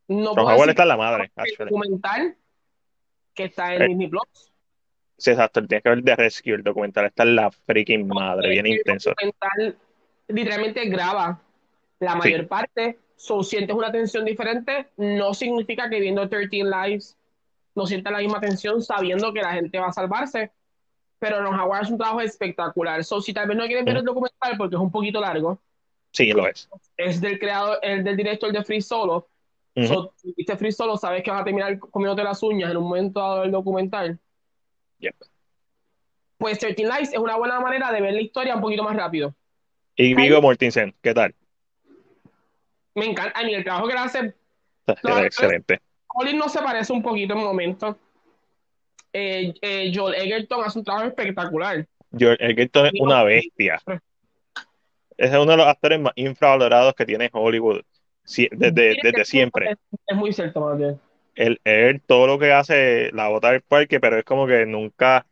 No 0.07 0.34
Ron 0.36 0.47
Howard 0.47 0.69
está 0.69 0.84
en 0.84 0.88
la 0.88 0.97
madre. 0.97 1.31
documental 1.60 2.38
que 3.34 3.45
está 3.45 3.75
en 3.75 3.81
eh, 3.81 3.88
Disney 3.89 4.07
Plus. 4.07 4.53
Sí, 5.17 5.31
exacto, 5.31 5.65
tienes 5.65 5.84
que 5.84 5.89
ver 5.89 6.03
The 6.03 6.15
Rescue, 6.15 6.53
el 6.53 6.63
documental 6.63 7.05
está 7.05 7.23
en 7.23 7.36
la 7.36 7.51
freaking 7.51 8.07
madre, 8.07 8.49
bien 8.49 8.65
intenso. 8.65 9.12
El 9.19 9.31
documental 9.31 9.77
literalmente 10.27 10.86
graba 10.86 11.39
la 11.99 12.15
mayor 12.15 12.47
parte 12.47 12.97
So, 13.21 13.43
sientes 13.43 13.75
una 13.75 13.91
tensión 13.91 14.25
diferente, 14.25 14.88
no 14.97 15.36
significa 15.36 15.88
que 15.91 15.99
viendo 15.99 16.27
13 16.27 16.63
Lives 16.63 17.15
no 17.75 17.86
sientas 17.86 18.12
la 18.12 18.17
misma 18.17 18.39
tensión 18.41 18.81
sabiendo 18.81 19.31
que 19.31 19.41
la 19.41 19.53
gente 19.53 19.77
va 19.77 19.89
a 19.89 19.93
salvarse. 19.93 20.51
Pero 21.21 21.39
Ron 21.39 21.60
Howard 21.60 21.84
es 21.84 21.91
un 21.91 21.99
trabajo 21.99 22.19
espectacular. 22.21 23.03
So, 23.03 23.21
si 23.21 23.31
tal 23.31 23.47
vez 23.47 23.55
no 23.55 23.67
quieren 23.67 23.86
ver 23.86 23.97
el 23.97 24.03
documental 24.03 24.57
porque 24.57 24.75
es 24.75 24.81
un 24.81 24.91
poquito 24.91 25.21
largo. 25.21 25.62
Sí, 26.12 26.34
lo 26.34 26.47
es. 26.47 26.67
Es 26.97 27.21
del 27.21 27.38
creador, 27.38 27.77
el 27.84 28.03
del 28.03 28.17
director 28.17 28.51
de 28.51 28.63
Free 28.63 28.81
Solo. 28.81 29.29
si 29.75 30.34
viste 30.36 30.57
Free 30.57 30.71
Solo, 30.71 30.97
sabes 30.97 31.21
que 31.21 31.29
vas 31.29 31.41
a 31.41 31.43
terminar 31.43 31.77
comiéndote 31.77 32.23
las 32.23 32.41
uñas 32.41 32.71
en 32.71 32.77
un 32.77 32.86
momento 32.86 33.19
dado 33.19 33.41
del 33.41 33.51
documental. 33.51 34.19
Yep. 34.97 35.15
Pues 36.39 36.57
13 36.57 36.81
Lives 36.86 37.13
es 37.13 37.19
una 37.19 37.36
buena 37.36 37.60
manera 37.60 37.91
de 37.91 38.01
ver 38.01 38.13
la 38.13 38.21
historia 38.21 38.55
un 38.55 38.62
poquito 38.62 38.81
más 38.81 38.95
rápido. 38.95 39.36
Y 39.95 40.15
Vigo 40.15 40.41
Mortensen, 40.41 40.95
¿qué 41.03 41.13
tal? 41.13 41.36
me 42.95 43.05
encanta, 43.05 43.39
a 43.39 43.43
mí 43.43 43.53
el 43.53 43.63
trabajo 43.63 43.88
que 43.88 43.93
le 43.93 43.99
hace 43.99 44.34
Era 45.03 45.25
excelente. 45.25 45.79
Colin 46.07 46.39
no 46.39 46.49
se 46.49 46.60
parece 46.63 46.91
un 46.91 47.03
poquito 47.03 47.36
en 47.36 47.41
momentos. 47.41 47.95
Eh, 49.13 49.54
eh, 49.62 49.91
Joel 49.93 50.15
Egerton 50.15 50.63
hace 50.63 50.80
un 50.80 50.86
trabajo 50.86 51.08
espectacular. 51.08 51.86
Joel 52.17 52.38
Egerton 52.39 52.88
es 52.88 52.93
una 53.00 53.24
bestia. 53.24 53.82
Es 55.17 55.32
uno 55.32 55.52
de 55.52 55.58
los 55.58 55.67
actores 55.67 56.00
más 56.00 56.13
infravalorados 56.15 56.93
que 56.95 57.06
tiene 57.06 57.30
Hollywood 57.32 57.82
desde, 58.52 58.97
desde 59.02 59.26
siempre. 59.26 59.76
Es, 60.08 60.15
muy 60.15 60.32
cierto, 60.34 60.78
él, 61.36 62.02
todo 62.06 62.28
lo 62.28 62.39
que 62.39 62.52
hace 62.52 63.12
la 63.13 63.30
bota 63.30 63.52
del 63.52 63.62
parque, 63.62 64.00
pero 64.00 64.17
es 64.17 64.24
como 64.24 64.47
que 64.47 64.65
nunca 64.65 65.26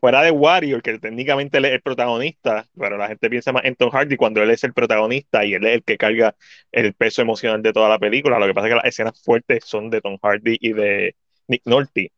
fuera 0.00 0.22
de 0.22 0.30
Warrior, 0.30 0.82
que 0.82 0.98
técnicamente 0.98 1.58
él 1.58 1.66
es 1.66 1.72
el 1.72 1.82
protagonista, 1.82 2.66
pero 2.78 2.96
la 2.96 3.08
gente 3.08 3.28
piensa 3.28 3.52
más 3.52 3.64
en 3.64 3.76
Tom 3.76 3.90
Hardy 3.90 4.16
cuando 4.16 4.42
él 4.42 4.50
es 4.50 4.64
el 4.64 4.72
protagonista 4.72 5.44
y 5.44 5.54
él 5.54 5.66
es 5.66 5.74
el 5.76 5.84
que 5.84 5.98
carga 5.98 6.34
el 6.72 6.94
peso 6.94 7.20
emocional 7.20 7.62
de 7.62 7.72
toda 7.72 7.88
la 7.88 7.98
película. 7.98 8.38
Lo 8.38 8.46
que 8.46 8.54
pasa 8.54 8.68
es 8.68 8.70
que 8.70 8.76
las 8.76 8.84
escenas 8.86 9.22
fuertes 9.22 9.64
son 9.64 9.90
de 9.90 10.00
Tom 10.00 10.16
Hardy 10.22 10.56
y 10.60 10.72
de 10.72 11.16
Nick 11.48 11.62
Nolte. 11.66 12.12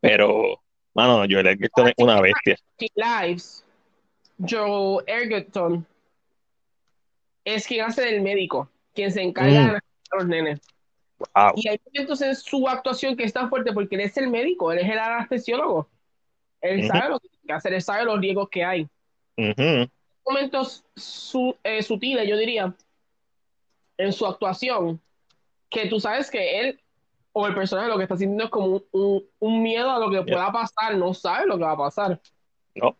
Pero, 0.00 0.60
mano, 0.94 1.26
Joel 1.28 1.46
Egerton 1.46 1.88
es 1.88 1.94
una 1.98 2.20
bestia. 2.20 2.56
Lives, 2.94 3.64
Joe 4.38 5.02
Egerton 5.06 5.86
es 7.44 7.66
quien 7.66 7.84
hace 7.84 8.02
del 8.02 8.22
médico, 8.22 8.70
quien 8.94 9.10
se 9.12 9.22
encarga 9.22 9.62
mm. 9.62 9.72
de 9.72 9.80
los 10.12 10.26
nenes. 10.26 10.60
Y 11.54 11.68
hay 11.68 11.80
momentos 11.86 12.20
en 12.20 12.36
su 12.36 12.68
actuación 12.68 13.16
que 13.16 13.24
es 13.24 13.32
tan 13.32 13.48
fuerte 13.48 13.72
porque 13.72 13.94
él 13.94 14.02
es 14.02 14.16
el 14.16 14.28
médico, 14.28 14.70
él 14.72 14.78
es 14.78 14.90
el 14.90 14.98
anestesiólogo. 14.98 15.88
Él 16.60 16.86
sabe 16.86 17.10
lo 17.10 17.20
que 17.20 17.28
tiene 17.28 17.46
que 17.46 17.52
hacer, 17.52 17.72
él 17.72 17.82
sabe 17.82 18.04
los 18.04 18.20
riesgos 18.20 18.48
que 18.50 18.64
hay. 18.64 18.88
Momentos 20.26 20.84
eh, 21.62 21.82
sutiles, 21.82 22.28
yo 22.28 22.36
diría, 22.36 22.74
en 23.96 24.12
su 24.12 24.26
actuación, 24.26 25.00
que 25.70 25.88
tú 25.88 26.00
sabes 26.00 26.30
que 26.30 26.60
él 26.60 26.80
o 27.38 27.46
el 27.46 27.54
personaje 27.54 27.90
lo 27.90 27.98
que 27.98 28.04
está 28.04 28.16
sintiendo 28.16 28.44
es 28.44 28.50
como 28.50 28.82
un, 28.92 29.62
miedo 29.62 29.90
a 29.90 29.98
lo 29.98 30.10
que 30.10 30.22
pueda 30.22 30.50
pasar, 30.50 30.96
no 30.96 31.12
sabe 31.12 31.46
lo 31.46 31.58
que 31.58 31.64
va 31.64 31.72
a 31.72 31.76
pasar. 31.76 32.18
No. 32.74 32.96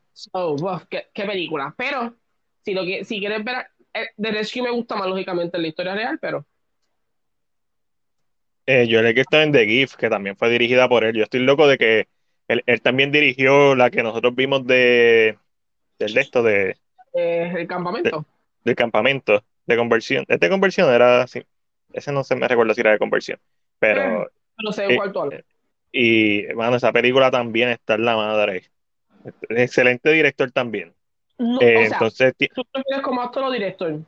qué, 0.91 1.25
película. 1.25 1.75
Pero, 1.75 2.15
si, 2.63 2.75
lo 2.75 2.85
que, 2.85 3.03
si 3.07 3.19
quieres 3.19 3.43
ver, 3.43 3.69
eh, 3.95 4.09
The 4.21 4.33
Rescue 4.33 4.63
me 4.63 4.71
gusta 4.71 4.95
más 4.95 5.09
lógicamente 5.09 5.57
en 5.57 5.63
la 5.63 5.69
historia 5.69 5.95
real, 5.95 6.19
pero. 6.21 6.45
Eh, 8.67 8.87
yo 8.87 9.01
le 9.01 9.15
que 9.15 9.23
está 9.23 9.43
en 9.43 9.53
The 9.53 9.65
Gift, 9.65 9.95
que 9.95 10.11
también 10.11 10.37
fue 10.37 10.51
dirigida 10.51 10.87
por 10.87 11.05
él. 11.05 11.17
Yo 11.17 11.23
estoy 11.23 11.41
loco 11.41 11.67
de 11.67 11.79
que 11.79 12.09
él, 12.47 12.63
también 12.83 13.13
dirigió 13.13 13.75
la 13.75 13.89
que 13.89 14.03
nosotros 14.03 14.35
vimos 14.35 14.67
de 14.67 15.39
del 15.99 16.13
de 16.13 16.21
esto 16.21 16.43
de 16.43 16.77
eh, 17.15 17.55
el 17.57 17.67
campamento 17.67 18.27
del 18.63 18.77
campamento 18.77 19.43
de 19.65 19.77
conversión 19.77 20.27
este 20.29 20.51
conversión 20.51 20.93
era 20.93 21.23
así 21.23 21.43
ese 21.93 22.13
no 22.13 22.23
se 22.23 22.37
me 22.37 22.47
recuerda 22.47 22.75
si 22.75 22.83
era 22.83 22.93
de 22.93 22.99
conversión 22.99 23.41
pero 23.79 24.27
no 24.59 24.73
sé 24.73 24.87
eh, 24.87 24.97
cuál 24.97 25.45
y 25.93 26.53
bueno 26.53 26.77
esa 26.77 26.93
película 26.93 27.31
también 27.31 27.69
está 27.71 27.95
en 27.95 28.05
la 28.05 28.17
madre 28.17 28.71
excelente 29.49 30.11
director 30.11 30.51
también 30.51 30.95
eh, 31.61 31.89
entonces 31.91 32.35
tú 32.55 32.65
prefieres 32.73 33.03
como 33.03 33.23
actor 33.23 33.45
o 33.45 33.51
director 33.51 34.01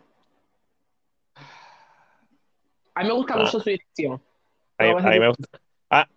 a 2.95 3.03
mí 3.03 3.09
me 3.09 3.15
gusta 3.15 3.35
ah. 3.35 3.39
mucho 3.39 3.61
su 3.61 3.71
dirección 3.71 4.21
a 4.79 4.85
mí, 4.85 5.19
me 5.19 5.29
gusta 5.29 5.61
ah 5.91 6.09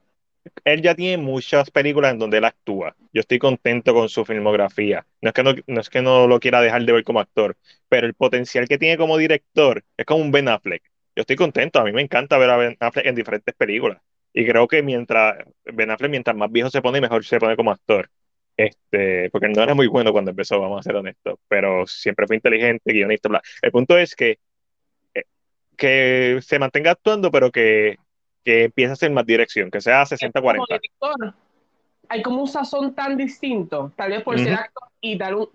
él 0.65 0.81
ya 0.81 0.95
tiene 0.95 1.21
muchas 1.21 1.69
películas 1.71 2.13
en 2.13 2.19
donde 2.19 2.37
él 2.37 2.45
actúa. 2.45 2.95
Yo 3.13 3.21
estoy 3.21 3.39
contento 3.39 3.93
con 3.93 4.09
su 4.09 4.25
filmografía. 4.25 5.05
No 5.21 5.29
es 5.29 5.33
que 5.33 5.43
no, 5.43 5.53
es 5.79 5.89
que 5.89 6.01
no 6.01 6.27
lo 6.27 6.39
quiera 6.39 6.61
dejar 6.61 6.83
de 6.83 6.93
ver 6.93 7.03
como 7.03 7.19
actor, 7.19 7.57
pero 7.89 8.07
el 8.07 8.13
potencial 8.13 8.67
que 8.67 8.77
tiene 8.77 8.97
como 8.97 9.17
director 9.17 9.83
es 9.97 10.05
como 10.05 10.21
un 10.21 10.31
Ben 10.31 10.47
Affleck. 10.47 10.90
Yo 11.15 11.21
estoy 11.21 11.35
contento, 11.35 11.79
a 11.79 11.83
mí 11.83 11.91
me 11.91 12.01
encanta 12.01 12.37
ver 12.37 12.49
a 12.49 12.57
Ben 12.57 12.77
Affleck 12.79 13.05
en 13.05 13.15
diferentes 13.15 13.53
películas. 13.55 14.01
Y 14.33 14.45
creo 14.45 14.67
que 14.67 14.81
mientras 14.81 15.43
Ben 15.65 15.91
Affleck, 15.91 16.11
mientras 16.11 16.35
más 16.35 16.51
viejo 16.51 16.69
se 16.69 16.81
pone, 16.81 17.01
mejor 17.01 17.25
se 17.25 17.39
pone 17.39 17.55
como 17.55 17.71
actor. 17.71 18.09
Este, 18.55 19.29
porque 19.31 19.49
no 19.49 19.63
era 19.63 19.73
muy 19.73 19.87
bueno 19.87 20.11
cuando 20.11 20.31
empezó, 20.31 20.59
vamos 20.59 20.79
a 20.79 20.83
ser 20.83 20.95
honestos, 20.95 21.39
pero 21.47 21.87
siempre 21.87 22.27
fue 22.27 22.35
inteligente, 22.35 22.93
guionista, 22.93 23.29
bla. 23.29 23.41
El 23.61 23.71
punto 23.71 23.97
es 23.97 24.15
que, 24.15 24.39
eh, 25.13 25.23
que 25.77 26.39
se 26.41 26.59
mantenga 26.59 26.91
actuando, 26.91 27.31
pero 27.31 27.51
que 27.51 27.97
que 28.43 28.65
empiece 28.65 28.93
a 28.93 28.95
ser 28.95 29.11
más 29.11 29.25
dirección, 29.25 29.69
que 29.69 29.81
sea 29.81 30.05
60-40. 30.05 30.79
Hay 32.09 32.21
como 32.21 32.41
un 32.41 32.47
sazón 32.47 32.93
tan 32.93 33.15
distinto, 33.15 33.91
tal 33.95 34.11
vez 34.11 34.23
por 34.23 34.37
ser 34.37 34.53
actor 34.53 34.89
y 34.99 35.17
dar 35.17 35.35
un. 35.35 35.47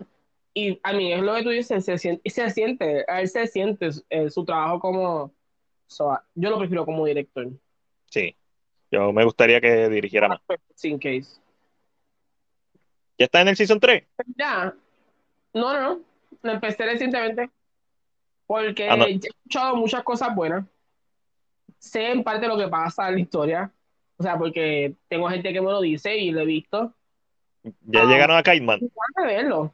Y 0.53 0.79
a 0.81 0.91
mí 0.93 1.13
es 1.13 1.21
lo 1.21 1.35
que 1.35 1.43
tú 1.43 1.49
dices, 1.49 1.85
se 1.85 1.99
siente, 1.99 2.27
se 2.27 2.49
siente 2.49 3.05
a 3.07 3.21
él 3.21 3.29
se 3.29 3.45
siente 3.45 3.89
eh, 4.09 4.29
su 4.29 4.43
trabajo 4.43 4.79
como. 4.79 5.33
Yo 5.89 6.49
lo 6.49 6.59
prefiero 6.59 6.85
como 6.85 7.05
director. 7.05 7.47
Sí, 8.05 8.35
yo 8.91 9.11
me 9.11 9.23
gustaría 9.23 9.61
que 9.61 9.89
dirigiera 9.89 10.27
más. 10.27 10.41
Sin 10.75 10.97
case. 10.97 11.41
¿Ya 13.17 13.25
está 13.25 13.41
en 13.41 13.47
el 13.49 13.55
season 13.55 13.79
3? 13.79 14.03
Ya. 14.35 14.73
No, 15.53 15.73
no, 15.73 15.81
no. 15.81 16.01
Lo 16.43 16.51
empecé 16.51 16.85
recientemente. 16.85 17.49
Porque 18.45 18.87
ah, 18.89 19.05
he 19.07 19.15
escuchado 19.15 19.75
muchas 19.75 20.03
cosas 20.03 20.33
buenas 20.35 20.65
sé 21.79 22.11
en 22.11 22.23
parte 22.23 22.47
lo 22.47 22.57
que 22.57 22.67
pasa 22.67 23.07
en 23.07 23.15
la 23.15 23.21
historia. 23.21 23.71
O 24.17 24.23
sea, 24.23 24.37
porque 24.37 24.95
tengo 25.07 25.29
gente 25.29 25.53
que 25.53 25.61
me 25.61 25.71
lo 25.71 25.81
dice 25.81 26.17
y 26.17 26.31
lo 26.31 26.41
he 26.41 26.45
visto. 26.45 26.93
¿Ya 27.63 28.05
llegaron 28.05 28.37
a 28.37 28.43
Kiteman? 28.43 28.79
verlo. 29.17 29.73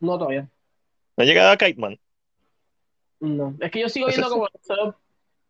No 0.00 0.18
todavía. 0.18 0.48
¿No 1.16 1.22
ha 1.22 1.24
llegado 1.24 1.50
a 1.50 1.56
Kiteman? 1.56 1.98
No, 3.20 3.54
es 3.60 3.70
que 3.70 3.80
yo 3.80 3.88
sigo 3.88 4.08
viendo 4.08 4.28
como. 4.28 4.48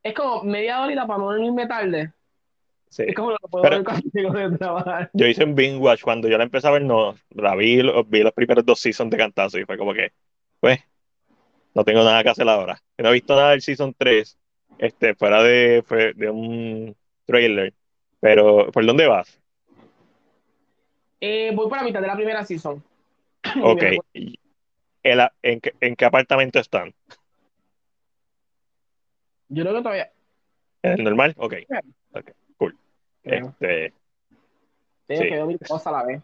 es 0.02 0.14
como 0.14 0.42
media 0.44 0.82
horita 0.82 1.06
para 1.06 1.18
no 1.18 1.44
irme 1.44 1.66
tarde. 1.66 2.12
Sí. 2.88 3.04
Es 3.08 3.14
como 3.14 3.32
lo 3.32 3.38
que 3.38 3.48
puedo 3.48 4.32
ver 4.32 4.50
de 4.50 4.58
trabajar. 4.58 5.10
Yo 5.12 5.26
hice 5.26 5.44
un 5.44 5.54
binge 5.54 5.78
watch 5.78 6.02
cuando 6.02 6.28
yo 6.28 6.38
la 6.38 6.44
empecé 6.44 6.68
a 6.68 6.70
ver, 6.70 6.82
no, 6.82 7.14
la 7.30 7.54
vi, 7.56 7.82
vi 8.06 8.22
los 8.22 8.32
primeros 8.32 8.64
dos 8.64 8.80
seasons 8.80 9.10
de 9.10 9.16
cantazo 9.16 9.58
y 9.58 9.64
fue 9.64 9.76
como 9.76 9.92
que, 9.92 10.12
pues, 10.60 10.78
no 11.74 11.84
tengo 11.84 12.04
nada 12.04 12.22
que 12.22 12.30
hacer 12.30 12.48
ahora. 12.48 12.80
No 12.96 13.10
he 13.10 13.12
visto 13.12 13.34
nada 13.34 13.50
del 13.50 13.60
season 13.60 13.94
3 13.98 14.38
este, 14.78 15.14
fuera 15.14 15.42
de, 15.42 15.84
de 16.16 16.30
un 16.30 16.96
trailer. 17.26 17.74
Pero, 18.20 18.70
¿por 18.72 18.86
dónde 18.86 19.06
vas? 19.06 19.40
Eh, 21.20 21.52
voy 21.54 21.68
por 21.68 21.78
la 21.78 21.84
mitad 21.84 22.00
de 22.00 22.06
la 22.06 22.16
primera 22.16 22.44
season. 22.44 22.82
Ok. 23.62 23.82
en, 25.02 25.60
qué, 25.60 25.74
¿En 25.80 25.96
qué 25.96 26.04
apartamento 26.04 26.58
están? 26.58 26.94
Yo 29.48 29.62
creo 29.62 29.74
que 29.76 29.82
todavía. 29.82 30.12
¿En 30.82 30.92
el 30.92 31.04
normal? 31.04 31.34
Ok. 31.38 31.54
Ok, 32.12 32.30
cool. 32.56 32.76
Este. 33.22 33.92
Tengo 35.06 35.22
que 35.22 35.30
ver 35.30 35.46
mi 35.46 35.58
cosa 35.58 35.90
a 35.90 35.92
la 35.92 36.04
vez. 36.04 36.22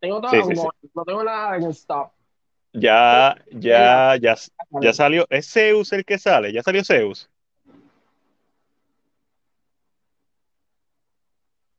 Tengo 0.00 0.20
todo 0.20 0.42
como, 0.42 0.72
no 0.94 1.04
tengo 1.04 1.24
nada 1.24 1.56
en 1.56 1.64
stop. 1.70 2.12
Ya, 2.72 3.36
ya, 3.50 4.16
ya, 4.20 4.36
ya 4.80 4.92
salió. 4.92 5.26
¿Es 5.28 5.52
Zeus 5.52 5.92
el 5.92 6.04
que 6.04 6.18
sale? 6.18 6.52
¿Ya 6.52 6.62
salió 6.62 6.84
Zeus? 6.84 7.28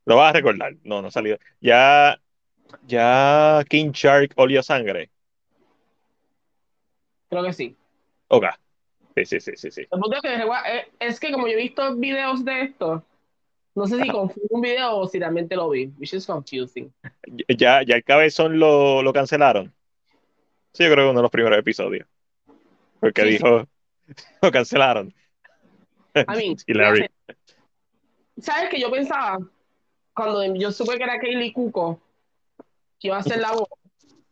Lo 0.04 0.16
vas 0.16 0.30
a 0.30 0.32
recordar. 0.32 0.74
No, 0.82 1.00
no 1.00 1.08
ha 1.08 1.10
salido. 1.10 1.38
Ya, 1.60 2.20
ya 2.86 3.64
King 3.68 3.90
Shark 3.92 4.32
olió 4.36 4.62
sangre. 4.62 5.10
Creo 7.28 7.44
que 7.44 7.52
sí. 7.52 7.76
Ok. 8.28 8.44
Sí, 9.14 9.24
sí, 9.24 9.40
sí, 9.40 9.52
sí. 9.56 9.70
sí. 9.70 9.82
Eh, 9.82 10.88
es 11.00 11.20
que 11.20 11.32
como 11.32 11.46
yo 11.46 11.54
he 11.54 11.62
visto 11.62 11.94
videos 11.96 12.44
de 12.44 12.62
esto, 12.62 13.04
no 13.74 13.86
sé 13.86 14.02
si 14.02 14.08
confío 14.08 14.42
un 14.50 14.60
video 14.60 14.96
o 14.96 15.08
si 15.08 15.18
realmente 15.18 15.56
lo 15.56 15.70
vi, 15.70 15.92
which 15.98 16.14
is 16.14 16.26
confusing. 16.26 16.92
Ya, 17.48 17.82
ya 17.82 17.96
el 17.96 18.04
cabezón 18.04 18.58
lo, 18.58 19.02
lo 19.02 19.12
cancelaron. 19.12 19.72
Sí, 20.72 20.84
yo 20.84 20.90
creo 20.90 21.06
que 21.06 21.10
uno 21.10 21.18
de 21.18 21.22
los 21.22 21.30
primeros 21.30 21.58
episodios. 21.58 22.06
Porque 23.00 23.24
dijo, 23.24 23.66
lo 24.42 24.50
cancelaron. 24.50 25.12
A 26.14 26.34
mí, 26.34 26.56
¿sabes 28.38 28.68
que 28.70 28.80
yo 28.80 28.90
pensaba? 28.90 29.38
cuando 30.14 30.54
yo 30.54 30.70
supe 30.70 30.96
que 30.96 31.04
era 31.04 31.18
Kaylee 31.18 31.52
Cuco, 31.52 32.00
que 33.00 33.08
iba 33.08 33.16
a 33.16 33.20
hacer 33.20 33.40
la 33.40 33.52
voz, 33.52 33.68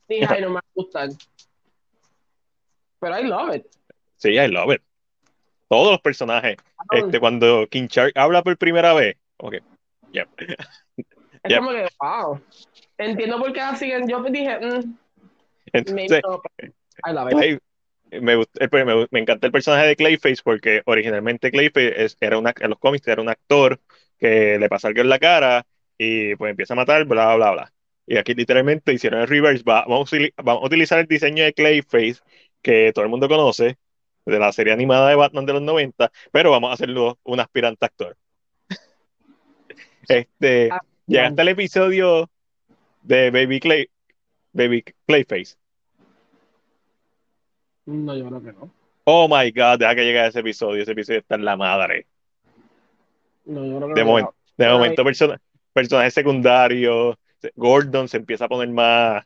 dije, 0.09 0.27
ay, 0.29 0.43
no 0.43 0.51
me 0.51 0.61
gustan. 0.75 1.17
Pero 3.01 3.19
I 3.19 3.25
love 3.25 3.57
it. 3.57 3.67
Sí, 4.21 4.31
I 4.31 4.49
love 4.49 4.75
it. 4.75 4.83
Todos 5.69 5.93
los 5.93 6.01
personajes. 6.01 6.57
Este, 6.93 7.19
cuando 7.19 7.67
King 7.69 7.87
Shark 7.89 8.13
habla 8.17 8.43
por 8.43 8.57
primera 8.59 8.93
vez, 8.93 9.17
ok, 9.39 9.57
yep. 10.13 10.29
Es 11.43 11.57
como 11.57 11.71
que, 11.71 11.87
wow. 12.01 12.41
Entiendo 12.99 13.39
por 13.39 13.53
qué 13.53 13.61
siguen. 13.77 14.07
Yo 14.07 14.23
dije, 14.25 14.59
mm, 14.59 14.97
Entonces, 15.73 16.23
I 17.07 17.13
love 17.13 17.33
it. 17.33 17.63
Me, 18.13 18.37
me, 18.37 19.07
me, 19.11 19.21
encanta 19.21 19.47
el 19.47 19.53
personaje 19.53 19.87
de 19.87 19.97
Clayface 19.97 20.43
porque 20.43 20.83
originalmente 20.85 21.51
Clayface 21.53 22.17
era 22.21 22.39
una, 22.39 22.53
en 22.59 22.71
los 22.71 22.79
cómics 22.81 23.07
era 23.07 23.23
un 23.23 23.29
actor 23.29 23.81
que 24.19 24.59
le 24.59 24.69
pasa 24.69 24.89
algo 24.89 25.01
en 25.01 25.09
la 25.09 25.21
cara 25.21 25.65
y 25.97 26.35
pues 26.35 26.51
empieza 26.51 26.75
a 26.75 26.77
matar, 26.77 27.05
bla, 27.05 27.37
bla, 27.37 27.53
bla. 27.53 27.73
Y 28.07 28.17
aquí 28.17 28.35
literalmente 28.35 28.93
hicieron 28.93 29.21
el 29.21 29.29
reverse. 29.29 29.63
vamos, 29.65 30.13
a, 30.13 30.55
utilizar 30.57 30.99
el 30.99 31.07
diseño 31.07 31.45
de 31.45 31.53
Clayface 31.53 32.17
que 32.61 32.93
todo 32.93 33.05
el 33.05 33.11
mundo 33.11 33.29
conoce, 33.29 33.79
de 34.31 34.39
la 34.39 34.53
serie 34.53 34.73
animada 34.73 35.09
de 35.09 35.17
Batman 35.17 35.47
de 35.47 35.53
los 35.55 35.63
90, 35.63 36.11
pero 36.33 36.51
vamos 36.51 36.71
a 36.71 36.75
hacerlo 36.75 37.19
un 37.25 37.41
aspirante 37.41 37.85
actor. 37.87 38.17
Este, 40.09 40.69
Ah, 40.73 40.81
llega 41.07 41.29
hasta 41.29 41.43
el 41.43 41.49
episodio 41.49 42.31
de 43.03 43.31
Baby 43.31 43.61
Clay, 43.61 43.89
Baby 44.53 44.85
Clayface. 45.07 45.57
No, 47.87 48.17
yo 48.17 48.27
creo 48.29 48.43
que 48.43 48.53
no. 48.53 48.71
Oh 49.05 49.27
my 49.29 49.51
god, 49.51 49.79
deja 49.79 49.95
que 49.95 50.05
llegue 50.05 50.21
a 50.21 50.27
ese 50.27 50.41
episodio. 50.41 50.83
Ese 50.83 50.93
episodio 50.93 51.21
está 51.21 51.35
en 51.35 51.45
la 51.45 51.57
madre. 51.57 52.07
No, 53.45 53.65
yo 53.65 53.77
creo 53.79 53.89
que 53.89 53.95
De, 53.95 54.01
no. 54.05 54.07
momento, 54.07 54.35
de 54.57 54.69
momento 54.69 55.05
persona- 55.05 55.41
personajes 55.73 56.15
secundarios. 56.15 57.17
Gordon 57.57 58.07
se 58.07 58.19
empieza 58.19 58.45
a 58.45 58.49
poner 58.49 58.69
más 58.69 59.25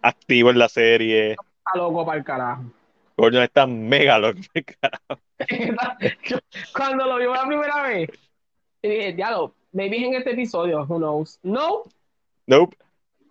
activo 0.00 0.50
en 0.50 0.58
la 0.58 0.68
serie. 0.68 1.32
Está 1.32 1.76
loco 1.76 2.06
para 2.06 2.18
el 2.18 2.24
carajo. 2.24 2.62
Gordon 3.18 3.42
está 3.42 3.66
mega 3.66 4.18
loco. 4.18 4.40
Cuando 6.72 7.04
lo 7.04 7.16
vio 7.16 7.34
la 7.34 7.46
primera 7.46 7.82
vez, 7.82 8.10
dije, 8.80 9.12
diablo, 9.12 9.54
maybe 9.72 9.96
es 9.98 10.04
en 10.04 10.14
este 10.14 10.30
episodio, 10.30 10.86
who 10.88 10.98
knows. 10.98 11.40
No, 11.42 11.82
Nope. 12.46 12.76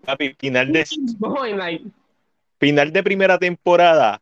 Papi, 0.06 0.36
final 0.38 0.72
de, 0.72 0.86
like, 1.56 1.86
final 2.60 2.92
de 2.92 3.04
primera 3.04 3.38
temporada 3.40 4.22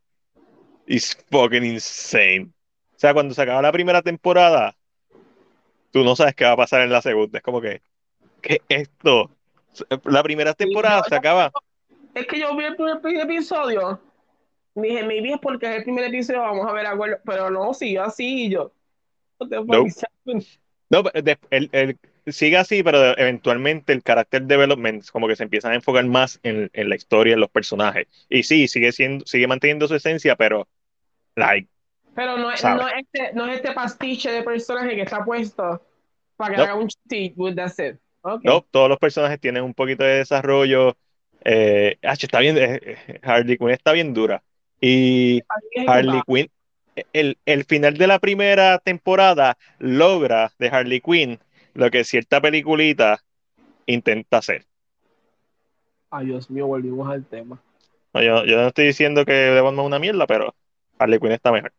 is 0.87 1.17
fucking 1.29 1.65
insane. 1.65 2.53
O 2.95 2.99
sea, 2.99 3.13
cuando 3.13 3.33
se 3.33 3.41
acaba 3.41 3.61
la 3.61 3.71
primera 3.71 4.01
temporada, 4.01 4.75
tú 5.91 6.03
no 6.03 6.15
sabes 6.15 6.33
qué 6.35 6.45
va 6.45 6.51
a 6.51 6.57
pasar 6.57 6.81
en 6.81 6.91
la 6.91 7.01
segunda. 7.01 7.39
Es 7.39 7.43
como 7.43 7.59
que, 7.59 7.81
¿qué 8.41 8.61
es 8.69 8.83
esto? 8.83 9.31
La 10.05 10.23
primera 10.23 10.53
temporada 10.53 11.03
se 11.09 11.15
acaba. 11.15 11.51
es 12.13 12.25
que 12.25 12.39
yo 12.39 12.55
vi 12.55 12.65
el 12.65 12.75
primer 12.75 12.99
episodio, 13.03 13.99
dije, 14.75 15.03
maybe 15.03 15.33
es 15.33 15.39
porque 15.39 15.67
es 15.67 15.77
el 15.77 15.83
primer 15.83 16.05
episodio, 16.05 16.41
vamos 16.41 16.67
a 16.67 16.73
ver 16.73 16.85
algo, 16.85 17.05
pero 17.23 17.49
no, 17.49 17.73
siguió 17.73 18.03
así 18.03 18.45
y 18.45 18.49
yo. 18.51 18.71
No, 20.89 21.01
de- 21.03 21.37
el- 21.49 21.69
el- 21.71 21.97
sigue 22.27 22.57
así, 22.57 22.83
pero 22.83 23.17
eventualmente 23.17 23.93
el 23.93 24.03
character 24.03 24.43
development 24.43 25.07
como 25.09 25.27
que 25.27 25.35
se 25.35 25.43
empiezan 25.43 25.71
a 25.71 25.75
enfocar 25.75 26.05
más 26.05 26.39
en, 26.43 26.69
en 26.73 26.89
la 26.89 26.95
historia, 26.95 27.33
en 27.33 27.39
los 27.39 27.49
personajes. 27.49 28.07
Y 28.29 28.43
sí, 28.43 28.67
sigue 28.67 28.91
siendo, 28.91 29.25
sigue 29.25 29.47
manteniendo 29.47 29.87
su 29.87 29.95
esencia, 29.95 30.35
pero 30.35 30.67
like, 31.35 31.67
Pero 32.15 32.37
no, 32.37 32.43
no, 32.43 32.51
es 32.51 32.63
este, 32.63 33.33
no 33.33 33.47
es 33.47 33.55
este 33.57 33.71
pastiche 33.73 34.31
de 34.31 34.43
personaje 34.43 34.95
que 34.95 35.01
está 35.01 35.23
puesto 35.23 35.81
para 36.35 36.51
que 36.51 36.57
No. 36.57 36.63
haga 36.63 36.75
un 36.75 36.87
chiste 36.87 37.33
that's 37.55 37.79
it. 37.79 37.97
Okay. 38.21 38.49
no, 38.49 38.65
todos 38.71 38.89
los 38.89 38.97
personajes 38.97 39.39
tienen 39.39 39.63
un 39.63 39.73
poquito 39.73 40.03
de 40.03 40.15
desarrollo. 40.17 40.97
Eh, 41.43 41.97
ach, 42.01 42.23
está 42.23 42.39
bien, 42.39 42.57
eh, 42.57 42.79
eh, 42.83 43.19
Harley 43.21 43.55
Quinn 43.57 43.69
está 43.69 43.91
bien 43.91 44.15
dura. 44.15 44.41
Y 44.81 45.41
Harley 45.87 46.21
Quinn, 46.27 46.49
el, 47.13 47.37
el 47.45 47.65
final 47.65 47.97
de 47.97 48.07
la 48.07 48.19
primera 48.19 48.79
temporada 48.79 49.57
logra 49.79 50.51
de 50.59 50.67
Harley 50.67 51.01
Quinn 51.01 51.39
lo 51.73 51.91
que 51.91 52.03
cierta 52.03 52.39
peliculita 52.41 53.19
intenta 53.85 54.37
hacer. 54.37 54.65
Ay, 56.09 56.27
Dios 56.27 56.49
mío, 56.49 56.67
volvimos 56.67 57.09
al 57.09 57.25
tema. 57.25 57.61
No, 58.13 58.21
yo, 58.21 58.45
yo 58.45 58.55
no 58.57 58.67
estoy 58.67 58.85
diciendo 58.87 59.25
que 59.25 59.33
The 59.33 59.61
Batman 59.61 59.81
es 59.81 59.87
una 59.87 59.99
mierda, 59.99 60.25
pero 60.25 60.55
Harley 60.97 61.19
Quinn 61.19 61.33
está 61.33 61.51
mejor. 61.51 61.73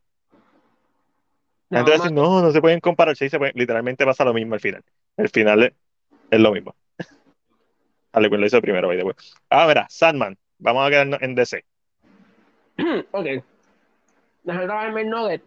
Decir, 1.70 2.12
no, 2.12 2.42
no 2.42 2.50
se 2.52 2.60
pueden 2.60 2.80
comparar. 2.80 3.16
Sí, 3.16 3.28
se 3.28 3.38
pueden- 3.38 3.54
literalmente 3.56 4.04
pasa 4.04 4.24
lo 4.24 4.34
mismo 4.34 4.54
al 4.54 4.60
final. 4.60 4.82
El 5.16 5.28
final 5.30 5.62
es, 5.64 5.72
es 6.30 6.40
lo 6.40 6.52
mismo. 6.52 6.76
Harley 8.12 8.30
Quinn 8.30 8.40
lo 8.40 8.46
hizo 8.46 8.60
primero, 8.60 8.88
by 8.88 8.96
the 8.98 9.04
way. 9.04 9.14
Ah, 9.50 9.66
mira, 9.66 9.86
Sandman. 9.88 10.36
Vamos 10.58 10.86
a 10.86 10.90
quedarnos 10.90 11.22
en 11.22 11.34
DC. 11.34 11.64
ok. 13.12 13.26
Déjame 14.44 14.64
grabarme 14.64 15.00
el 15.02 15.10
nugget. 15.10 15.42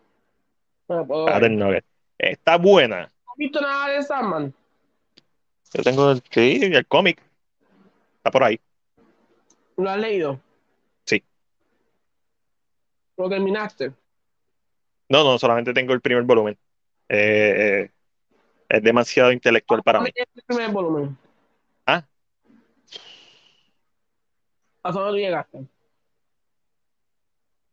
No 0.89 0.97
lo 0.97 1.07
puedo 1.07 1.25
ver. 1.25 1.35
Adam 1.35 1.55
Nugget. 1.55 1.85
Está 2.17 2.57
buena. 2.57 3.01
¿No 3.01 3.31
has 3.31 3.37
visto 3.37 3.61
nada 3.61 3.89
de 3.89 4.03
Sandman? 4.03 4.53
Yo 5.73 5.83
tengo 5.83 6.11
el, 6.11 6.23
sí, 6.31 6.59
el 6.63 6.87
cómic. 6.87 7.21
Está 8.17 8.31
por 8.31 8.43
ahí. 8.43 8.59
¿Lo 9.77 9.89
has 9.89 9.99
leído? 9.99 10.41
Sí. 11.05 11.23
¿Lo 13.15 13.29
terminaste? 13.29 13.93
No, 15.07 15.23
no, 15.23 15.37
solamente 15.37 15.73
tengo 15.73 15.93
el 15.93 16.01
primer 16.01 16.23
volumen. 16.23 16.57
Eh, 17.07 17.87
eh, 17.87 17.91
es 18.67 18.83
demasiado 18.83 19.31
intelectual 19.31 19.83
para 19.83 20.01
mí. 20.01 20.09
El 20.13 20.43
primer 20.43 20.71
volumen. 20.71 21.17
Ah. 21.85 22.03
¿A 24.83 24.91
dónde 24.91 25.21
llegaste? 25.21 25.65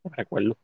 No 0.06 0.10
me 0.10 0.16
recuerdo. 0.16 0.56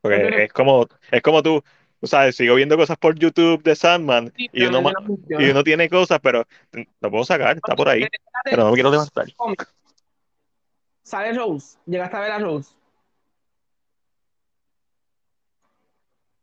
Porque 0.00 0.44
es 0.44 0.52
como, 0.52 0.86
es 1.10 1.22
como 1.22 1.42
tú, 1.42 1.60
tú 2.00 2.06
sabes, 2.06 2.36
sigo 2.36 2.54
viendo 2.54 2.76
cosas 2.76 2.96
por 2.96 3.18
YouTube 3.18 3.64
de 3.64 3.74
Sandman 3.74 4.32
Sí, 4.36 4.48
y 4.52 4.64
uno, 4.64 4.92
y 5.28 5.50
uno 5.50 5.64
tiene 5.64 5.88
cosas, 5.88 6.20
pero 6.22 6.46
lo 7.00 7.10
puedo 7.10 7.24
sacar, 7.24 7.56
está 7.56 7.74
por 7.74 7.88
ahí, 7.88 8.06
pero 8.44 8.62
no 8.62 8.70
me 8.70 8.74
quiero 8.74 8.92
levantar. 8.92 9.26
Sale 11.02 11.32
Rose. 11.32 11.78
Llegaste 11.86 12.16
a 12.16 12.20
ver 12.20 12.32
a 12.32 12.38
Rose. 12.38 12.72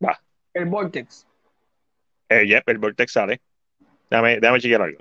Va. 0.03 0.21
El 0.53 0.65
Vortex. 0.65 1.25
Eh, 2.27 2.45
yep, 2.45 2.67
el 2.67 2.77
Vortex 2.77 3.13
sale. 3.13 3.41
Déjame, 4.09 4.39
déjame 4.41 4.59
chequear 4.59 4.81
algo. 4.81 4.99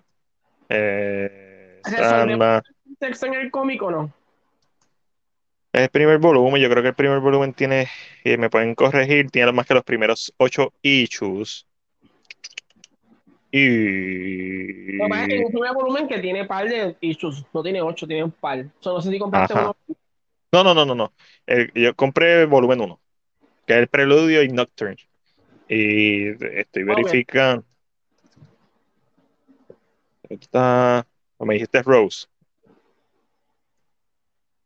Eh. 0.68 1.80
Sandman. 1.84 2.62
¿Vortex 2.84 3.22
en 3.24 3.34
el 3.34 3.50
cómic 3.50 3.82
o 3.82 3.90
no? 3.90 4.21
El 5.72 5.88
primer 5.88 6.18
volumen, 6.18 6.60
yo 6.60 6.68
creo 6.68 6.82
que 6.82 6.90
el 6.90 6.94
primer 6.94 7.20
volumen 7.20 7.54
tiene, 7.54 7.88
y 8.24 8.36
me 8.36 8.50
pueden 8.50 8.74
corregir, 8.74 9.30
tiene 9.30 9.52
más 9.52 9.66
que 9.66 9.74
los 9.74 9.84
primeros 9.84 10.32
ocho 10.36 10.74
issues. 10.82 11.66
Y 13.50 14.98
pasa 14.98 15.24
es 15.24 15.30
el 15.32 15.46
primer 15.46 15.74
volumen 15.74 16.08
que 16.08 16.18
tiene 16.18 16.44
par 16.44 16.68
de 16.68 16.96
issues. 17.00 17.44
No 17.52 17.62
tiene 17.62 17.80
ocho, 17.80 18.06
tiene 18.06 18.24
un 18.24 18.30
par. 18.30 18.66
So, 18.80 18.94
no 18.94 19.00
sé 19.00 19.10
si 19.10 19.18
compraste 19.18 19.54
Ajá. 19.54 19.72
uno. 19.86 19.96
No, 20.52 20.64
no, 20.64 20.74
no, 20.74 20.84
no, 20.84 20.94
no. 20.94 21.12
El- 21.46 21.72
yo 21.74 21.94
compré 21.94 22.42
el 22.42 22.46
volumen 22.46 22.80
1, 22.80 23.00
que 23.66 23.74
es 23.74 23.78
el 23.80 23.88
preludio 23.88 24.42
y 24.42 24.48
Nocturne. 24.48 24.96
Y 25.68 26.28
estoy 26.58 26.82
verificando. 26.82 27.64
Está. 30.28 31.06
o 31.38 31.46
Me 31.46 31.54
dijiste 31.54 31.82
Rose. 31.82 32.26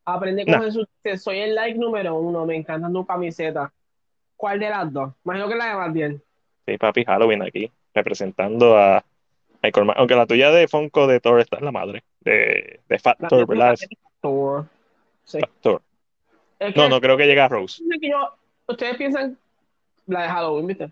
Aprende 0.06 0.44
con. 0.46 0.62
Jesús. 0.62 0.86
Soy 1.22 1.38
el 1.40 1.54
like 1.54 1.78
número 1.78 2.14
uno. 2.14 2.46
Me 2.46 2.56
encanta 2.56 2.88
tu 2.90 3.04
camiseta. 3.04 3.72
¿Cuál 4.36 4.58
de 4.60 4.70
las 4.70 4.92
dos? 4.92 5.12
Imagino 5.24 5.48
que 5.48 5.54
la 5.56 5.66
de 5.66 5.74
más 5.74 5.92
bien. 5.92 6.22
Sí, 6.66 6.78
papi, 6.78 7.04
Halloween 7.04 7.42
aquí, 7.42 7.70
representando 7.94 8.76
a 8.78 9.04
Michael 9.62 9.92
Aunque 9.96 10.14
la 10.14 10.26
tuya 10.26 10.50
de 10.50 10.68
Funko 10.68 11.06
de 11.06 11.20
Thor 11.20 11.40
está 11.40 11.58
en 11.58 11.64
la 11.64 11.72
madre. 11.72 12.04
De, 12.20 12.80
de 12.88 13.00
de- 13.20 13.44
¿verdad? 13.46 13.76
Thor. 14.20 14.66
Sí. 15.24 15.38
Es 16.58 16.74
que- 16.74 16.80
No, 16.80 16.88
no 16.88 17.00
creo 17.00 17.16
que 17.16 17.26
llegue 17.26 17.40
a 17.40 17.48
Rose. 17.48 17.82
que 18.00 18.08
yo, 18.10 18.32
ustedes 18.68 18.96
piensan 18.96 19.36
la 20.06 20.22
de 20.22 20.28
Halloween, 20.28 20.66
¿viste? 20.66 20.90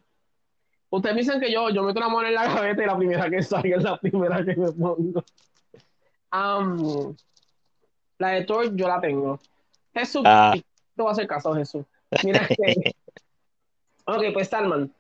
Ustedes 0.91 1.15
piensan 1.15 1.41
que 1.41 1.53
yo, 1.53 1.71
yo 1.71 1.83
meto 1.83 2.01
la 2.01 2.09
mano 2.09 2.29
en 2.29 2.35
la 2.35 2.47
gaveta 2.47 2.83
y 2.83 2.87
la 2.87 2.97
primera 2.97 3.29
que 3.31 3.43
salga 3.43 3.77
es 3.77 3.83
la 3.83 3.97
primera 3.97 4.45
que 4.45 4.55
me 4.57 4.71
pongo. 4.73 5.25
Am, 6.31 7.15
la 8.19 8.29
de 8.31 8.45
Thor 8.45 8.75
yo 8.75 8.89
la 8.89 9.01
tengo. 9.01 9.39
Jesús, 9.93 10.23
Ah. 10.25 10.53
te 10.55 11.03
voy 11.03 11.09
a 11.09 11.13
hacer 11.13 11.27
caso, 11.27 11.55
Jesús. 11.55 11.85
Mira 12.23 12.47
que. 12.47 12.55
ok, 14.07 14.23
pues 14.33 14.49
Salman. 14.49 14.93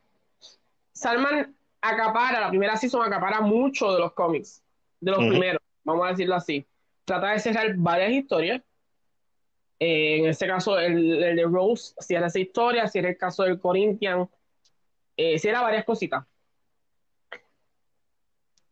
Salman 0.92 1.55
acapara, 1.81 2.40
la 2.40 2.48
primera 2.50 2.77
season 2.77 3.03
acapara 3.03 3.40
mucho 3.40 3.92
de 3.92 3.98
los 4.00 4.12
cómics, 4.12 4.62
de 5.00 5.11
los 5.11 5.20
primeros, 5.20 5.61
vamos 5.83 6.07
a 6.07 6.11
decirlo 6.11 6.35
así. 6.37 6.64
Trata 7.05 7.33
de 7.33 7.38
cerrar 7.40 7.74
varias 7.77 8.12
historias. 8.12 8.62
Eh, 9.81 10.18
en 10.18 10.27
este 10.27 10.46
caso, 10.46 10.79
el, 10.79 11.22
el 11.22 11.37
de 11.37 11.42
Rose 11.44 11.94
cierra 11.98 12.29
esa 12.29 12.38
historia, 12.38 12.87
cierra 12.88 13.11
el 13.11 13.18
caso 13.18 13.42
del 13.42 13.59
Corinthian, 13.59 14.29
eh, 15.16 15.38
cierra 15.38 15.61
varias 15.62 15.85
cositas. 15.85 16.24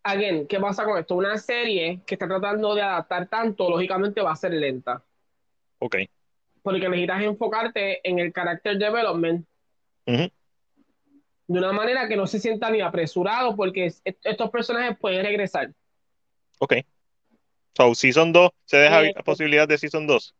Again, 0.04 0.46
¿qué 0.48 0.58
pasa 0.58 0.84
con 0.84 0.98
esto? 0.98 1.14
Una 1.14 1.38
serie 1.38 2.00
que 2.06 2.14
está 2.16 2.26
tratando 2.26 2.74
de 2.74 2.82
adaptar 2.82 3.28
tanto, 3.28 3.70
lógicamente 3.70 4.20
va 4.20 4.32
a 4.32 4.36
ser 4.36 4.52
lenta, 4.52 5.02
Ok. 5.78 5.96
porque 6.62 6.88
necesitas 6.88 7.22
enfocarte 7.22 8.00
en 8.08 8.18
el 8.18 8.32
character 8.32 8.76
development 8.78 9.46
Ujú. 10.06 10.28
de 11.48 11.58
una 11.58 11.72
manera 11.72 12.08
que 12.08 12.16
no 12.16 12.26
se 12.26 12.40
sienta 12.40 12.68
ni 12.70 12.80
apresurado, 12.80 13.54
porque 13.54 13.86
es- 13.86 14.00
est- 14.04 14.24
estos 14.26 14.50
personajes 14.50 14.96
pueden 14.98 15.24
regresar. 15.24 15.70
Ok. 16.58 16.74
So, 17.76 17.94
Season 17.94 18.32
2, 18.32 18.50
¿se 18.64 18.76
deja 18.78 19.02
Eh, 19.04 19.12
la 19.14 19.22
posibilidad 19.22 19.68
de 19.68 19.78
Season 19.78 20.06
2? 20.06 20.34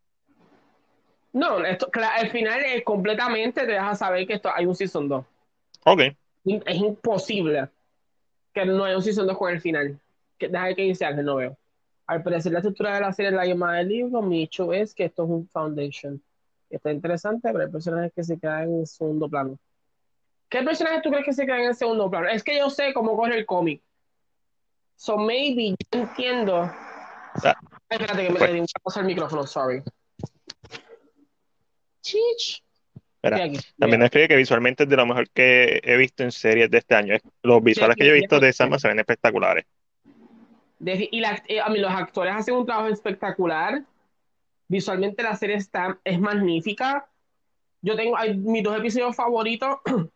No, 1.33 1.65
esto, 1.65 1.89
al 1.95 2.31
final 2.31 2.61
es 2.65 2.85
completamente 2.85 3.61
te 3.65 3.73
deja 3.73 3.95
saber 3.95 4.27
que 4.27 4.35
esto, 4.35 4.51
hay 4.53 4.67
un 4.67 4.75
Season 4.75 5.09
2. 5.09 5.25
Ok. 5.85 6.01
Es 6.45 6.77
imposible 6.77 7.69
que 8.53 8.65
no 8.65 8.85
haya 8.85 8.97
un 8.97 9.03
Season 9.03 9.27
2 9.27 9.37
con 9.37 9.51
el 9.51 9.61
final. 9.61 9.99
Que, 10.39 10.49
deja 10.49 10.75
que 10.75 10.83
dice 10.83 11.05
Ángel, 11.05 11.25
no 11.25 11.37
veo. 11.37 11.57
Al 12.07 12.23
parecer 12.23 12.53
la 12.53 12.59
estructura 12.59 12.95
de 12.95 13.01
la 13.01 13.13
serie 13.13 13.31
es 13.31 13.37
la 13.37 13.47
llamada 13.47 13.79
del 13.79 13.89
libro, 13.89 14.23
mi 14.23 14.43
hecho 14.43 14.73
es 14.73 14.95
que 14.95 15.05
esto 15.05 15.25
es 15.25 15.31
un 15.31 15.49
foundation. 15.49 16.23
Está 16.69 16.91
interesante, 16.91 17.49
pero 17.53 17.65
hay 17.65 17.71
personajes 17.71 18.13
que 18.15 18.25
se 18.25 18.39
quedan 18.39 18.71
en 18.71 18.87
segundo 18.87 19.29
plano. 19.29 19.59
¿Qué 20.49 20.63
personajes 20.63 21.03
tú 21.03 21.11
crees 21.11 21.25
que 21.25 21.33
se 21.33 21.47
quedan 21.47 21.61
en 21.61 21.75
segundo 21.75 22.11
plano? 22.11 22.29
Es 22.29 22.43
que 22.43 22.59
yo 22.59 22.69
sé 22.69 22.93
cómo 22.93 23.17
corre 23.17 23.39
el 23.39 23.47
cómic. 23.47 23.83
So 24.97 25.17
maybe 25.17 25.75
yo 25.91 26.01
entiendo. 26.01 26.71
Ah, 27.45 27.57
espérate 27.89 28.27
que 28.27 28.33
me 28.33 28.39
le 28.39 28.53
di 28.53 28.67
el 28.97 29.05
micrófono, 29.05 29.47
sorry. 29.47 29.83
Chich. 32.03 32.63
También 33.79 34.03
escribe 34.03 34.29
que 34.29 34.37
visualmente 34.37 34.83
es 34.83 34.89
de 34.89 34.97
lo 34.97 35.07
mejor 35.07 35.31
que 35.31 35.81
he 35.85 35.97
visto 35.97 36.25
en 36.25 36.33
series 36.33 36.71
de 36.71 36.79
este 36.79 36.95
año. 36.95 37.17
Los 37.43 37.63
visuales 37.63 37.97
que 37.97 38.05
yo 38.05 38.11
he 38.13 38.21
visto 38.21 38.41
de 38.41 38.53
Sama 38.53 38.79
se 38.79 38.89
ven 38.89 38.99
espectaculares. 38.99 39.65
y 40.81 41.23
eh, 41.49 41.61
a 41.61 41.69
mí 41.69 41.79
los 41.79 41.93
actores 41.93 42.35
hacen 42.35 42.55
un 42.55 42.67
trabajo 42.67 42.89
espectacular. 42.89 43.85
Visualmente 44.67 45.23
la 45.23 45.37
serie 45.37 45.57
está, 45.57 45.99
es 46.03 46.19
magnífica. 46.19 47.09
Yo 47.81 47.95
tengo 47.95 48.17
hay, 48.17 48.37
mis 48.37 48.63
dos 48.63 48.77
episodios 48.77 49.15
favoritos. 49.15 49.77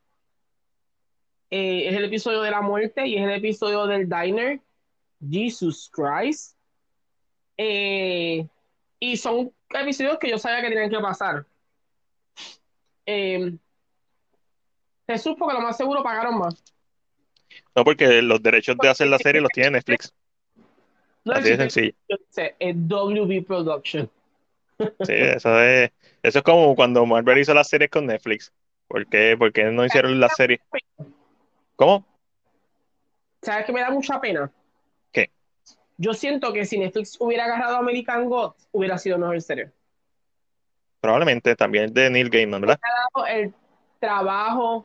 Eh, 1.49 1.87
es 1.89 1.97
el 1.97 2.05
episodio 2.07 2.43
de 2.43 2.51
la 2.51 2.61
muerte 2.61 3.07
y 3.07 3.15
es 3.15 3.23
el 3.23 3.31
episodio 3.31 3.87
del 3.87 4.09
diner. 4.09 4.61
Jesus 5.31 5.89
Christ. 5.93 6.57
Eh, 7.57 8.49
y 8.99 9.17
son 9.17 9.53
episodios 9.71 10.19
que 10.19 10.29
yo 10.29 10.39
sabía 10.39 10.61
que 10.61 10.71
tenían 10.71 10.91
que 10.91 10.99
pasar. 10.99 11.47
Eh, 13.07 13.57
Jesús, 15.07 15.37
porque 15.39 15.55
lo 15.55 15.61
más 15.61 15.77
seguro 15.77 16.03
pagaron 16.03 16.39
más. 16.39 16.63
No, 17.75 17.85
porque 17.85 18.23
los 18.23 18.43
derechos 18.43 18.77
de 18.77 18.89
hacer 18.89 19.07
la 19.07 19.19
serie 19.19 19.41
los 19.41 19.51
tiene 19.51 19.71
Netflix. 19.71 20.13
No 21.25 21.33
Así 21.33 21.51
de 21.51 21.57
sencillo. 21.57 21.95
Es 22.59 22.77
WB 22.89 23.45
Production. 23.47 24.11
Sí, 24.79 25.13
eso 25.15 25.61
es, 25.61 25.91
eso 26.23 26.39
es 26.39 26.45
como 26.45 26.75
cuando 26.75 27.07
Marvel 27.07 27.39
hizo 27.39 27.55
las 27.55 27.69
series 27.69 27.91
con 27.91 28.07
Netflix. 28.07 28.53
¿Por 28.89 29.07
qué, 29.07 29.37
¿Por 29.39 29.53
qué 29.53 29.65
no 29.65 29.85
hicieron 29.85 30.19
la 30.21 30.29
serie? 30.29 30.61
¿Cómo? 31.77 32.07
¿Sabes 33.43 33.67
que 33.67 33.73
me 33.73 33.81
da 33.81 33.91
mucha 33.91 34.21
pena? 34.21 34.51
¿Qué? 35.13 35.31
Yo 35.97 36.15
siento 36.15 36.53
que 36.53 36.65
si 36.65 36.79
Netflix 36.79 37.17
hubiera 37.21 37.45
agarrado 37.45 37.77
American 37.77 38.29
Gods, 38.29 38.69
hubiera 38.73 38.99
sido 38.99 39.19
mejor 39.19 39.41
serie. 39.41 39.71
Probablemente 41.07 41.55
también 41.55 41.95
de 41.95 42.11
Neil 42.11 42.29
Gaiman, 42.29 42.61
¿verdad? 42.61 42.81
El 43.29 43.55
trabajo 44.01 44.85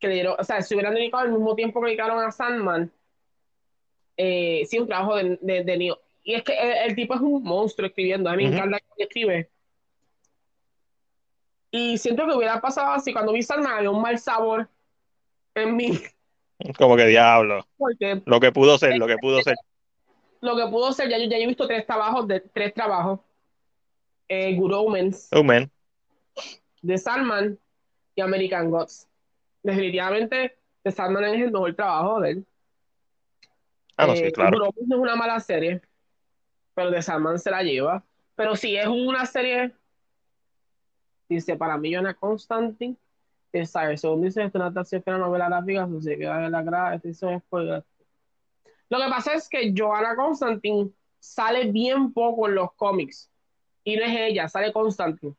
que 0.00 0.08
le 0.08 0.14
dieron, 0.14 0.34
o 0.36 0.42
sea, 0.42 0.60
si 0.62 0.74
hubieran 0.74 0.94
dedicado 0.94 1.22
al 1.22 1.30
mismo 1.30 1.54
tiempo 1.54 1.80
que 1.80 1.86
dedicaron 1.86 2.18
a 2.24 2.32
Sandman, 2.32 2.90
eh, 4.16 4.64
sí, 4.68 4.80
un 4.80 4.88
trabajo 4.88 5.14
de, 5.14 5.38
de, 5.40 5.78
Neil. 5.78 5.94
Y 6.24 6.34
es 6.34 6.42
que 6.42 6.54
el, 6.84 6.96
tipo 6.96 7.14
es 7.14 7.20
un 7.20 7.40
monstruo 7.44 7.86
escribiendo, 7.86 8.28
a 8.28 8.34
mí 8.34 8.48
me 8.48 8.56
encanta 8.56 8.80
que 8.96 9.04
escribe. 9.04 9.48
Y 11.70 11.98
siento 11.98 12.26
que 12.26 12.34
hubiera 12.34 12.60
pasado 12.60 12.90
así, 12.90 13.12
cuando 13.12 13.32
vi 13.32 13.44
Sandman 13.44 13.74
había 13.74 13.92
un 13.92 14.02
mal 14.02 14.18
sabor 14.18 14.68
en 15.54 15.76
mí. 15.76 16.00
Como 16.76 16.96
que 16.96 17.06
diablo. 17.06 17.64
lo 18.24 18.40
que 18.40 18.50
pudo 18.50 18.76
ser, 18.76 18.98
lo 18.98 19.06
que 19.06 19.18
pudo 19.18 19.40
ser. 19.40 19.54
Lo 20.40 20.56
que 20.56 20.66
pudo 20.66 20.92
ser, 20.92 21.08
ya, 21.08 21.16
ya 21.16 21.36
he 21.36 21.46
visto 21.46 21.68
tres 21.68 21.86
trabajos, 21.86 22.26
de, 22.26 22.40
tres 22.40 22.74
trabajos 22.74 23.20
eh, 24.28 24.54
Good 24.56 24.72
Omens, 24.72 25.28
de 26.82 26.98
Salman 26.98 27.58
y 28.14 28.20
American 28.20 28.70
Gods. 28.70 29.08
Definitivamente, 29.62 30.56
de 30.84 30.92
Salman 30.92 31.24
es 31.24 31.42
el 31.42 31.52
mejor 31.52 31.74
trabajo 31.74 32.20
de 32.20 32.30
él. 32.30 32.46
Ah, 33.96 34.06
no, 34.06 34.14
sí, 34.14 34.24
eh, 34.24 34.32
claro. 34.32 34.58
Good 34.58 34.68
Omens 34.68 34.88
no 34.88 34.96
es 34.96 35.02
una 35.02 35.16
mala 35.16 35.40
serie, 35.40 35.80
pero 36.74 36.90
de 36.90 37.02
Salman 37.02 37.38
se 37.38 37.50
la 37.50 37.62
lleva. 37.62 38.04
Pero 38.34 38.54
si 38.54 38.76
es 38.76 38.86
una 38.86 39.24
serie, 39.26 39.72
dice, 41.28 41.56
para 41.56 41.78
mí, 41.78 41.92
Joanna 41.92 42.14
Constantine, 42.14 42.96
Desire. 43.52 43.96
Según 43.96 44.22
dice, 44.22 44.44
es 44.44 44.54
una 44.54 44.66
adaptación 44.66 45.02
de 45.04 45.12
la 45.12 45.18
novela 45.18 45.48
gráfica, 45.48 45.88
se 46.00 46.18
queda 46.18 46.44
en 46.44 46.52
la 46.52 46.62
gra 46.62 47.00
Lo 48.88 48.98
que 48.98 49.08
pasa 49.08 49.34
es 49.34 49.48
que 49.48 49.72
Joanna 49.76 50.14
Constantine 50.14 50.90
sale 51.18 51.70
bien 51.70 52.12
poco 52.12 52.48
en 52.48 52.54
los 52.56 52.72
cómics. 52.74 53.30
Y 53.86 53.94
no 53.94 54.04
es 54.04 54.18
ella, 54.18 54.48
sale 54.48 54.72
Constantine. 54.72 55.36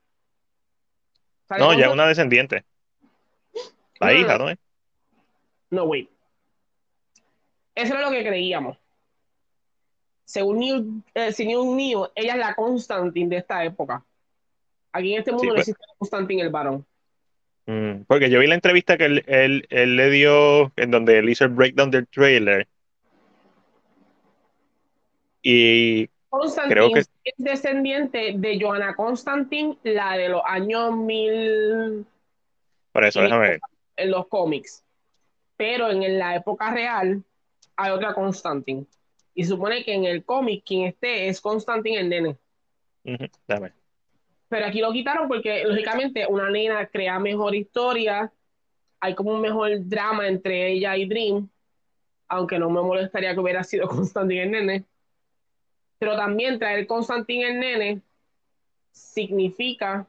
no, 1.59 1.77
ya 1.77 1.87
es 1.87 1.91
una 1.91 2.07
descendiente. 2.07 2.63
La 3.99 4.13
hija, 4.13 4.37
¿no 4.37 4.49
es? 4.49 4.57
No, 5.69 5.83
wait. 5.83 6.09
Eso 7.75 7.93
era 7.93 8.03
lo 8.03 8.11
que 8.11 8.25
creíamos. 8.25 8.77
Según 10.23 10.59
New, 10.59 11.03
eh, 11.13 11.33
New, 11.37 12.07
ella 12.15 12.33
es 12.33 12.39
la 12.39 12.55
Constantine 12.55 13.27
de 13.27 13.37
esta 13.37 13.65
época. 13.65 14.05
Aquí 14.93 15.11
en 15.11 15.19
este 15.19 15.33
mundo 15.33 15.47
no 15.47 15.53
pues. 15.55 15.67
existe 15.67 15.85
Constantine 15.97 16.43
el 16.43 16.49
varón. 16.49 16.85
Mm, 17.65 18.03
porque 18.07 18.29
yo 18.29 18.39
vi 18.39 18.47
la 18.47 18.55
entrevista 18.55 18.97
que 18.97 19.23
él, 19.27 19.67
le 19.69 20.09
dio, 20.09 20.71
en 20.77 20.91
donde 20.91 21.17
él 21.17 21.27
hizo 21.27 21.43
el 21.43 21.49
breakdown 21.49 21.91
del 21.91 22.07
trailer. 22.07 22.65
Y 25.41 26.09
creo 26.67 26.91
que 26.91 26.99
es 26.99 27.09
descendiente 27.37 28.33
de 28.35 28.59
Johanna 28.61 28.95
Constantine, 28.95 29.77
la 29.83 30.17
de 30.17 30.29
los 30.29 30.41
años 30.45 30.95
mil. 30.95 32.05
Por 32.91 33.05
eso, 33.05 33.21
déjame 33.21 33.49
ver. 33.49 33.59
En 33.95 34.11
los 34.11 34.27
cómics. 34.27 34.83
Pero 35.55 35.89
en 35.89 36.19
la 36.19 36.35
época 36.35 36.71
real 36.71 37.23
hay 37.75 37.91
otra 37.91 38.13
Constantine. 38.13 38.85
Y 39.33 39.45
supone 39.45 39.83
que 39.83 39.93
en 39.93 40.05
el 40.05 40.23
cómic 40.23 40.63
quien 40.65 40.87
esté 40.87 41.27
es 41.27 41.41
Constantine 41.41 41.99
el 41.99 42.09
nene. 42.09 42.37
Dame. 43.47 43.71
Pero 44.49 44.65
aquí 44.65 44.79
lo 44.79 44.91
quitaron 44.91 45.27
porque, 45.27 45.63
lógicamente, 45.65 46.25
una 46.27 46.49
nena 46.49 46.87
crea 46.87 47.19
mejor 47.19 47.53
historia. 47.55 48.31
Hay 48.99 49.13
como 49.13 49.33
un 49.33 49.41
mejor 49.41 49.71
drama 49.87 50.27
entre 50.27 50.71
ella 50.71 50.95
y 50.97 51.07
Dream. 51.07 51.49
Aunque 52.29 52.59
no 52.59 52.69
me 52.69 52.81
molestaría 52.81 53.33
que 53.33 53.39
hubiera 53.39 53.63
sido 53.63 53.87
Constantine 53.87 54.43
el 54.43 54.51
nene. 54.51 54.85
Pero 55.99 56.15
también 56.15 56.59
traer 56.59 56.85
Constantine 56.85 57.49
el 57.49 57.59
nene 57.59 58.01
significa 58.91 60.07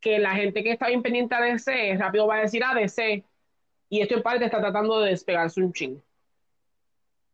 que 0.00 0.18
la 0.18 0.34
gente 0.34 0.62
que 0.62 0.72
está 0.72 0.88
bien 0.88 1.02
pendiente 1.02 1.34
de 1.36 1.52
DC 1.52 1.96
rápido 1.96 2.26
va 2.26 2.36
a 2.36 2.40
decir 2.40 2.62
a 2.64 2.70
ah, 2.70 2.74
DC. 2.74 3.24
Y 3.88 4.00
esto 4.00 4.14
en 4.16 4.22
parte 4.22 4.44
está 4.44 4.60
tratando 4.60 5.00
de 5.00 5.10
despegarse 5.10 5.62
un 5.62 5.72
ching. 5.72 6.02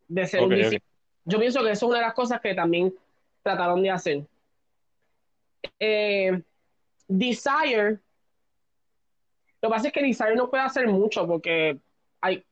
De 0.07 0.27
ser 0.27 0.43
un 0.43 0.51
Yo 1.25 1.39
pienso 1.39 1.63
que 1.63 1.71
eso 1.71 1.87
es 1.87 1.91
una 1.91 1.99
de 1.99 2.05
las 2.05 2.15
cosas 2.15 2.41
que 2.41 2.55
también 2.55 2.95
trataron 3.43 3.83
de 3.83 3.91
hacer. 3.91 4.27
Eh, 5.81 6.43
Desire. 7.07 7.99
Lo 9.61 9.69
que 9.69 9.75
pasa 9.75 9.87
es 9.89 9.93
que 9.93 10.03
Desire 10.03 10.37
no 10.37 10.51
puede 10.51 10.63
hacer 10.63 10.87
mucho 10.87 11.27
porque 11.27 11.79
hay. 12.21 12.45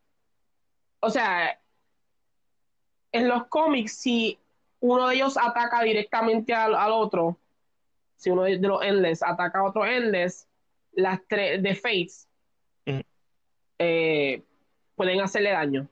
O 1.00 1.10
sea, 1.10 1.60
en 3.16 3.28
los 3.28 3.46
cómics, 3.46 3.92
si 3.92 4.38
uno 4.80 5.08
de 5.08 5.16
ellos 5.16 5.36
ataca 5.36 5.82
directamente 5.82 6.52
al, 6.52 6.74
otro, 6.92 7.38
si 8.16 8.30
uno 8.30 8.42
de 8.42 8.58
los 8.58 8.82
Endless 8.82 9.22
ataca 9.22 9.60
a 9.60 9.64
otro 9.64 9.86
Endless, 9.86 10.46
las 10.92 11.20
tres 11.26 11.62
de 11.62 11.74
Fates 11.74 12.28
eh, 13.78 14.42
pueden 14.94 15.20
hacerle 15.20 15.50
daño. 15.50 15.88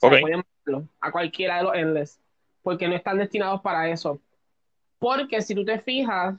pueden 0.00 0.38
matarlo 0.38 0.88
a 1.00 1.12
cualquiera 1.12 1.58
de 1.58 1.62
los 1.64 1.74
Endless, 1.74 2.20
porque 2.62 2.88
no 2.88 2.96
están 2.96 3.18
destinados 3.18 3.60
para 3.60 3.88
eso. 3.88 4.20
Porque 4.98 5.42
si 5.42 5.54
tú 5.54 5.64
te 5.64 5.78
fijas, 5.78 6.34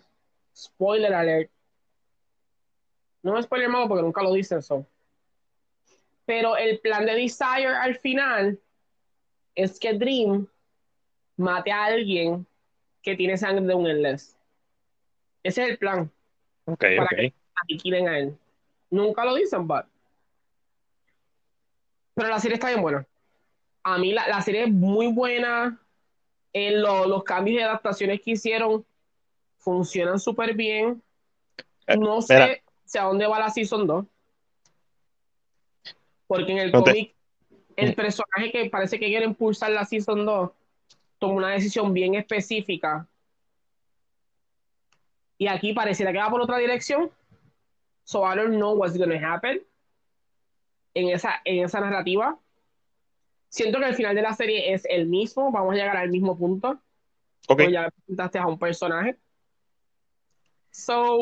spoiler 0.55 1.13
alert, 1.13 1.51
no 3.21 3.37
es 3.37 3.45
spoiler 3.45 3.69
malo 3.69 3.87
porque 3.87 4.03
nunca 4.03 4.23
lo 4.23 4.33
dicen 4.33 4.59
eso. 4.59 4.85
Pero 6.25 6.57
el 6.57 6.79
plan 6.79 7.05
de 7.05 7.15
Desire 7.15 7.67
al 7.67 7.97
final 7.97 8.59
es 9.57 9.79
que 9.79 9.93
Dream 9.93 10.47
mate 11.35 11.71
a 11.71 11.85
alguien 11.85 12.45
que 13.01 13.15
tiene 13.15 13.37
sangre 13.37 13.65
de 13.65 13.73
un 13.73 13.87
Endless. 13.87 14.37
Ese 15.43 15.63
es 15.63 15.69
el 15.69 15.77
plan. 15.79 16.11
Ok, 16.65 16.79
para 16.79 17.03
ok. 17.03 17.09
que 17.09 17.33
aniquilen 17.63 18.07
a 18.07 18.19
él. 18.19 18.37
Nunca 18.91 19.25
lo 19.25 19.33
dicen, 19.33 19.67
but. 19.67 19.85
Pero 22.13 22.29
la 22.29 22.39
serie 22.39 22.55
está 22.55 22.69
bien 22.69 22.81
buena. 22.81 23.05
A 23.83 23.97
mí 23.97 24.13
la, 24.13 24.41
serie 24.41 24.65
es 24.65 24.71
muy 24.71 25.11
buena. 25.11 25.81
En 26.53 26.81
los 26.81 27.23
cambios 27.23 27.57
de 27.57 27.63
adaptaciones 27.63 28.21
que 28.21 28.31
hicieron 28.31 28.85
funcionan 29.57 30.19
súper 30.19 30.53
bien. 30.53 31.01
Eh, 31.87 31.97
no 31.97 32.21
sé 32.21 32.63
si 32.85 32.97
a 32.97 33.03
dónde 33.03 33.25
va 33.25 33.39
la 33.39 33.49
Season 33.49 33.87
2. 33.87 34.05
Porque 36.27 36.51
en 36.51 36.57
el 36.59 36.71
cómic 36.71 37.16
el 37.77 37.93
personaje 37.93 38.51
que 38.51 38.69
parece 38.69 38.99
que 38.99 39.05
quiere 39.05 39.25
impulsar 39.25 39.71
la 39.71 39.85
Season 39.85 40.25
2 40.25 40.51
toma 41.19 41.33
una 41.33 41.49
decisión 41.49 41.93
bien 41.93 42.15
específica. 42.15 43.07
Y 45.37 45.47
aquí 45.47 45.73
pareciera 45.73 46.11
que 46.11 46.17
va 46.17 46.29
por 46.29 46.41
otra 46.41 46.57
dirección. 46.57 47.11
So 48.03 48.23
I 48.23 48.35
don't 48.35 48.55
know 48.55 48.73
what's 48.73 48.97
going 48.97 49.09
to 49.09 49.25
happen 49.25 49.61
en 50.95 51.09
esa, 51.09 51.41
en 51.45 51.63
esa 51.63 51.79
narrativa. 51.79 52.39
Siento 53.49 53.79
que 53.79 53.85
el 53.85 53.95
final 53.95 54.15
de 54.15 54.23
la 54.23 54.33
serie 54.33 54.73
es 54.73 54.83
el 54.85 55.05
mismo. 55.05 55.51
Vamos 55.51 55.73
a 55.73 55.77
llegar 55.77 55.97
al 55.97 56.09
mismo 56.09 56.37
punto. 56.37 56.79
Okay. 57.47 57.71
ya 57.71 57.89
presentaste 57.89 58.39
a 58.39 58.47
un 58.47 58.57
personaje. 58.57 59.17
So, 60.71 61.17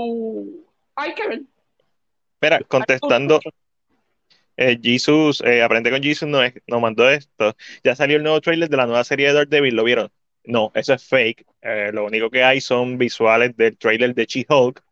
hay 0.96 1.14
que 1.14 1.28
ver. 1.28 1.42
Espera, 2.36 2.60
contestando, 2.68 3.40
eh, 4.58 4.80
Jesus, 4.82 5.42
eh, 5.42 5.62
Aprende 5.62 5.92
con 5.92 6.02
Jesus 6.02 6.28
no 6.30 6.40
nos 6.68 6.82
mandó 6.82 7.10
esto. 7.10 7.56
Ya 7.84 7.96
salió 7.96 8.18
el 8.18 8.24
nuevo 8.24 8.42
trailer 8.42 8.70
de 8.70 8.78
la 8.78 8.86
nueva 8.86 9.04
serie 9.04 9.28
de 9.28 9.34
Daredevil, 9.34 9.76
¿lo 9.76 9.84
vieron? 9.84 10.12
No, 10.46 10.72
eso 10.76 10.94
es 10.94 11.04
fake. 11.06 11.46
Eh, 11.62 11.92
lo 11.94 12.06
único 12.06 12.30
que 12.30 12.44
hay 12.44 12.62
son 12.62 12.98
visuales 12.98 13.56
del 13.58 13.78
trailer 13.78 14.14
de 14.16 14.26
She-Hulk. 14.26 14.84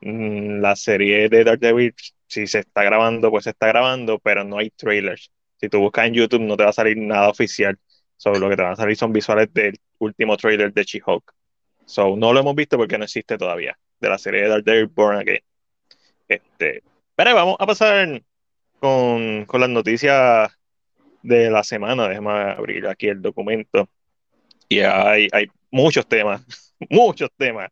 Mm, 0.00 0.60
la 0.60 0.76
serie 0.76 1.28
de 1.28 1.44
Daredevil, 1.44 1.94
si 2.26 2.46
se 2.46 2.60
está 2.60 2.82
grabando, 2.84 3.30
pues 3.30 3.44
se 3.44 3.50
está 3.50 3.68
grabando, 3.68 4.18
pero 4.18 4.44
no 4.44 4.58
hay 4.58 4.70
trailers. 4.70 5.30
Si 5.60 5.68
tú 5.68 5.80
buscas 5.80 6.06
en 6.06 6.14
YouTube, 6.14 6.42
no 6.42 6.56
te 6.56 6.64
va 6.64 6.70
a 6.70 6.72
salir 6.72 6.96
nada 6.98 7.28
oficial. 7.28 7.78
Solo 8.16 8.38
lo 8.38 8.48
que 8.50 8.56
te 8.56 8.62
van 8.62 8.72
a 8.72 8.76
salir 8.76 8.96
son 8.96 9.12
visuales 9.12 9.52
del 9.52 9.78
último 9.98 10.36
trailer 10.36 10.72
de 10.72 10.84
She-Hulk. 10.84 11.34
So, 11.86 12.16
no 12.16 12.32
lo 12.32 12.40
hemos 12.40 12.54
visto 12.54 12.76
porque 12.76 12.98
no 12.98 13.04
existe 13.04 13.38
todavía, 13.38 13.78
de 14.00 14.08
la 14.08 14.18
serie 14.18 14.42
de 14.42 14.48
Daredevil 14.48 14.86
Born 14.88 15.18
Again. 15.18 15.40
Este, 16.28 16.82
pero 17.14 17.34
vamos 17.34 17.56
a 17.58 17.66
pasar 17.66 18.22
con, 18.80 19.44
con 19.46 19.60
las 19.60 19.70
noticias 19.70 20.50
de 21.22 21.50
la 21.50 21.64
semana. 21.64 22.08
Déjame 22.08 22.30
abrir 22.30 22.86
aquí 22.86 23.08
el 23.08 23.20
documento. 23.20 23.88
Y 24.68 24.80
hay, 24.80 25.28
hay 25.32 25.46
muchos 25.70 26.06
temas, 26.06 26.42
muchos 26.90 27.30
temas, 27.36 27.70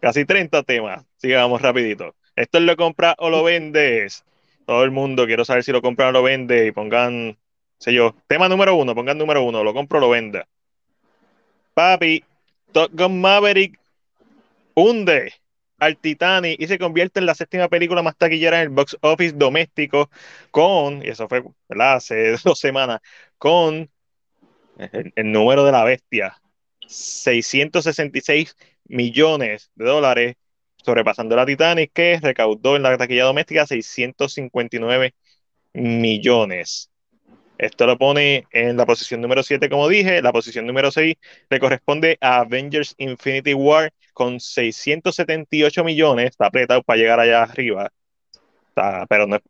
casi 0.00 0.24
30 0.24 0.62
temas. 0.62 1.04
Sigamos 1.16 1.62
rapidito. 1.62 2.14
Esto 2.34 2.58
es 2.58 2.64
lo 2.64 2.76
compra 2.76 3.14
o 3.18 3.30
lo 3.30 3.42
vendes. 3.42 4.24
Todo 4.66 4.82
el 4.84 4.90
mundo, 4.90 5.26
quiero 5.26 5.44
saber 5.44 5.62
si 5.62 5.72
lo 5.72 5.80
compran 5.80 6.08
o 6.08 6.12
lo 6.12 6.22
vende 6.22 6.66
y 6.66 6.72
pongan, 6.72 7.36
sé 7.78 7.92
yo, 7.92 8.16
tema 8.26 8.48
número 8.48 8.74
uno, 8.74 8.94
pongan 8.94 9.16
número 9.16 9.44
uno, 9.44 9.62
lo 9.62 9.72
compro 9.72 9.98
o 9.98 10.00
lo 10.00 10.10
vende. 10.10 10.44
Papi, 11.74 12.24
Top 12.72 12.90
Gun 12.92 13.20
Maverick 13.20 13.78
hunde 14.74 15.32
al 15.78 15.96
Titanic 15.98 16.60
y 16.60 16.66
se 16.66 16.78
convierte 16.78 17.20
en 17.20 17.26
la 17.26 17.34
séptima 17.34 17.68
película 17.68 18.02
más 18.02 18.16
taquillera 18.16 18.58
en 18.58 18.62
el 18.64 18.68
box 18.70 18.96
office 19.00 19.34
doméstico 19.36 20.10
con, 20.50 21.04
y 21.04 21.08
eso 21.08 21.28
fue 21.28 21.42
hace 21.78 22.36
dos 22.44 22.58
semanas, 22.58 23.00
con 23.38 23.90
el, 24.78 25.12
número 25.32 25.64
de 25.64 25.72
la 25.72 25.84
bestia, 25.84 26.40
666 26.86 28.56
millones 28.84 29.70
de 29.74 29.84
dólares, 29.84 30.36
sobrepasando 30.84 31.36
la 31.36 31.46
Titanic, 31.46 31.92
que 31.92 32.18
recaudó 32.22 32.76
en 32.76 32.82
la 32.82 32.96
taquilla 32.96 33.24
doméstica 33.24 33.66
659 33.66 35.14
millones. 35.72 36.90
Esto 37.58 37.86
lo 37.86 37.96
pone 37.96 38.46
en 38.50 38.76
la 38.76 38.84
posición 38.84 39.20
número 39.22 39.42
7, 39.42 39.70
como 39.70 39.88
dije. 39.88 40.20
La 40.20 40.32
posición 40.32 40.66
número 40.66 40.90
6 40.90 41.16
le 41.48 41.58
corresponde 41.58 42.18
a 42.20 42.40
Avengers 42.40 42.94
Infinity 42.98 43.54
War 43.54 43.92
con 44.16 44.40
678 44.40 45.84
millones. 45.84 46.30
Está 46.30 46.46
apretado 46.46 46.82
para 46.82 46.98
llegar 46.98 47.20
allá 47.20 47.42
arriba. 47.42 47.92
pero 49.10 49.26
no 49.26 49.36
es, 49.36 49.42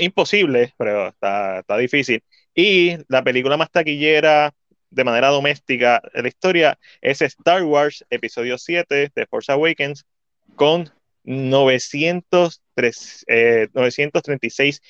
imposible, 0.00 0.72
pero 0.78 1.08
está, 1.08 1.58
está 1.58 1.76
difícil. 1.76 2.22
Y 2.54 2.98
la 3.08 3.24
película 3.24 3.56
más 3.56 3.72
taquillera 3.72 4.54
de 4.90 5.04
manera 5.04 5.28
doméstica 5.28 6.00
de 6.14 6.22
la 6.22 6.28
historia 6.28 6.78
es 7.00 7.20
Star 7.22 7.64
Wars 7.64 8.04
Episodio 8.10 8.58
7 8.58 9.10
de 9.12 9.26
Force 9.26 9.50
Awakens 9.50 10.06
con 10.54 10.88
903, 11.24 13.26
936 13.74 14.76
eh, 14.76 14.80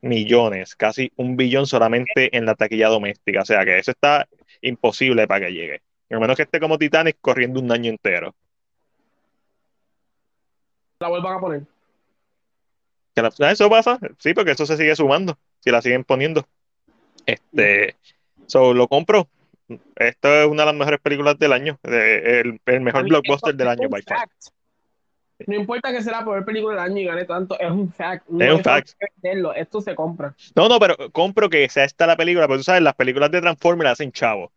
millones, 0.00 0.76
casi 0.76 1.10
un 1.16 1.36
billón 1.36 1.66
solamente 1.66 2.36
en 2.36 2.46
la 2.46 2.54
taquilla 2.54 2.88
doméstica. 2.88 3.42
O 3.42 3.44
sea 3.44 3.64
que 3.64 3.78
eso 3.78 3.90
está 3.90 4.28
imposible 4.60 5.26
para 5.26 5.46
que 5.46 5.52
llegue. 5.52 5.82
A 6.12 6.18
menos 6.18 6.36
que 6.36 6.42
esté 6.42 6.60
como 6.60 6.78
Titanic 6.78 7.16
corriendo 7.20 7.60
un 7.60 7.72
año 7.72 7.90
entero. 7.90 8.34
La 11.00 11.08
vuelvan 11.08 11.34
a 11.34 11.40
poner. 11.40 11.62
eso 13.50 13.70
pasa, 13.70 13.98
sí, 14.18 14.34
porque 14.34 14.52
eso 14.52 14.66
se 14.66 14.76
sigue 14.76 14.94
sumando, 14.94 15.38
si 15.60 15.70
la 15.70 15.82
siguen 15.82 16.04
poniendo. 16.04 16.46
Este, 17.26 17.96
So, 18.52 18.74
lo 18.74 18.86
compro. 18.86 19.28
Esta 19.96 20.42
es 20.42 20.46
una 20.46 20.62
de 20.62 20.66
las 20.66 20.74
mejores 20.74 21.00
películas 21.00 21.38
del 21.38 21.54
año. 21.54 21.78
El, 21.84 22.60
mejor 22.82 23.04
blockbuster 23.04 23.54
del 23.54 23.68
año, 23.68 23.88
by 23.88 24.02
far. 24.02 24.28
No 25.46 25.54
importa 25.56 25.90
que 25.90 26.02
sea 26.02 26.18
la 26.18 26.24
peor 26.24 26.44
película 26.44 26.74
del 26.74 26.92
año 26.92 27.00
y 27.00 27.04
gane 27.06 27.24
tanto, 27.24 27.58
es 27.58 27.70
un 27.70 27.90
fact. 27.90 28.26
es 28.38 28.52
un 28.52 28.62
fact. 28.62 28.90
Esto 29.56 29.80
se 29.80 29.94
compra. 29.94 30.34
No, 30.54 30.68
no, 30.68 30.78
pero 30.78 31.10
compro 31.12 31.48
que 31.48 31.66
sea 31.70 31.84
esta 31.84 32.06
la 32.06 32.16
película, 32.16 32.46
porque 32.46 32.58
tú 32.58 32.64
sabes, 32.64 32.82
las 32.82 32.94
películas 32.94 33.30
de 33.30 33.40
Transformers 33.40 33.92
hacen 33.92 34.12
chavo. 34.12 34.52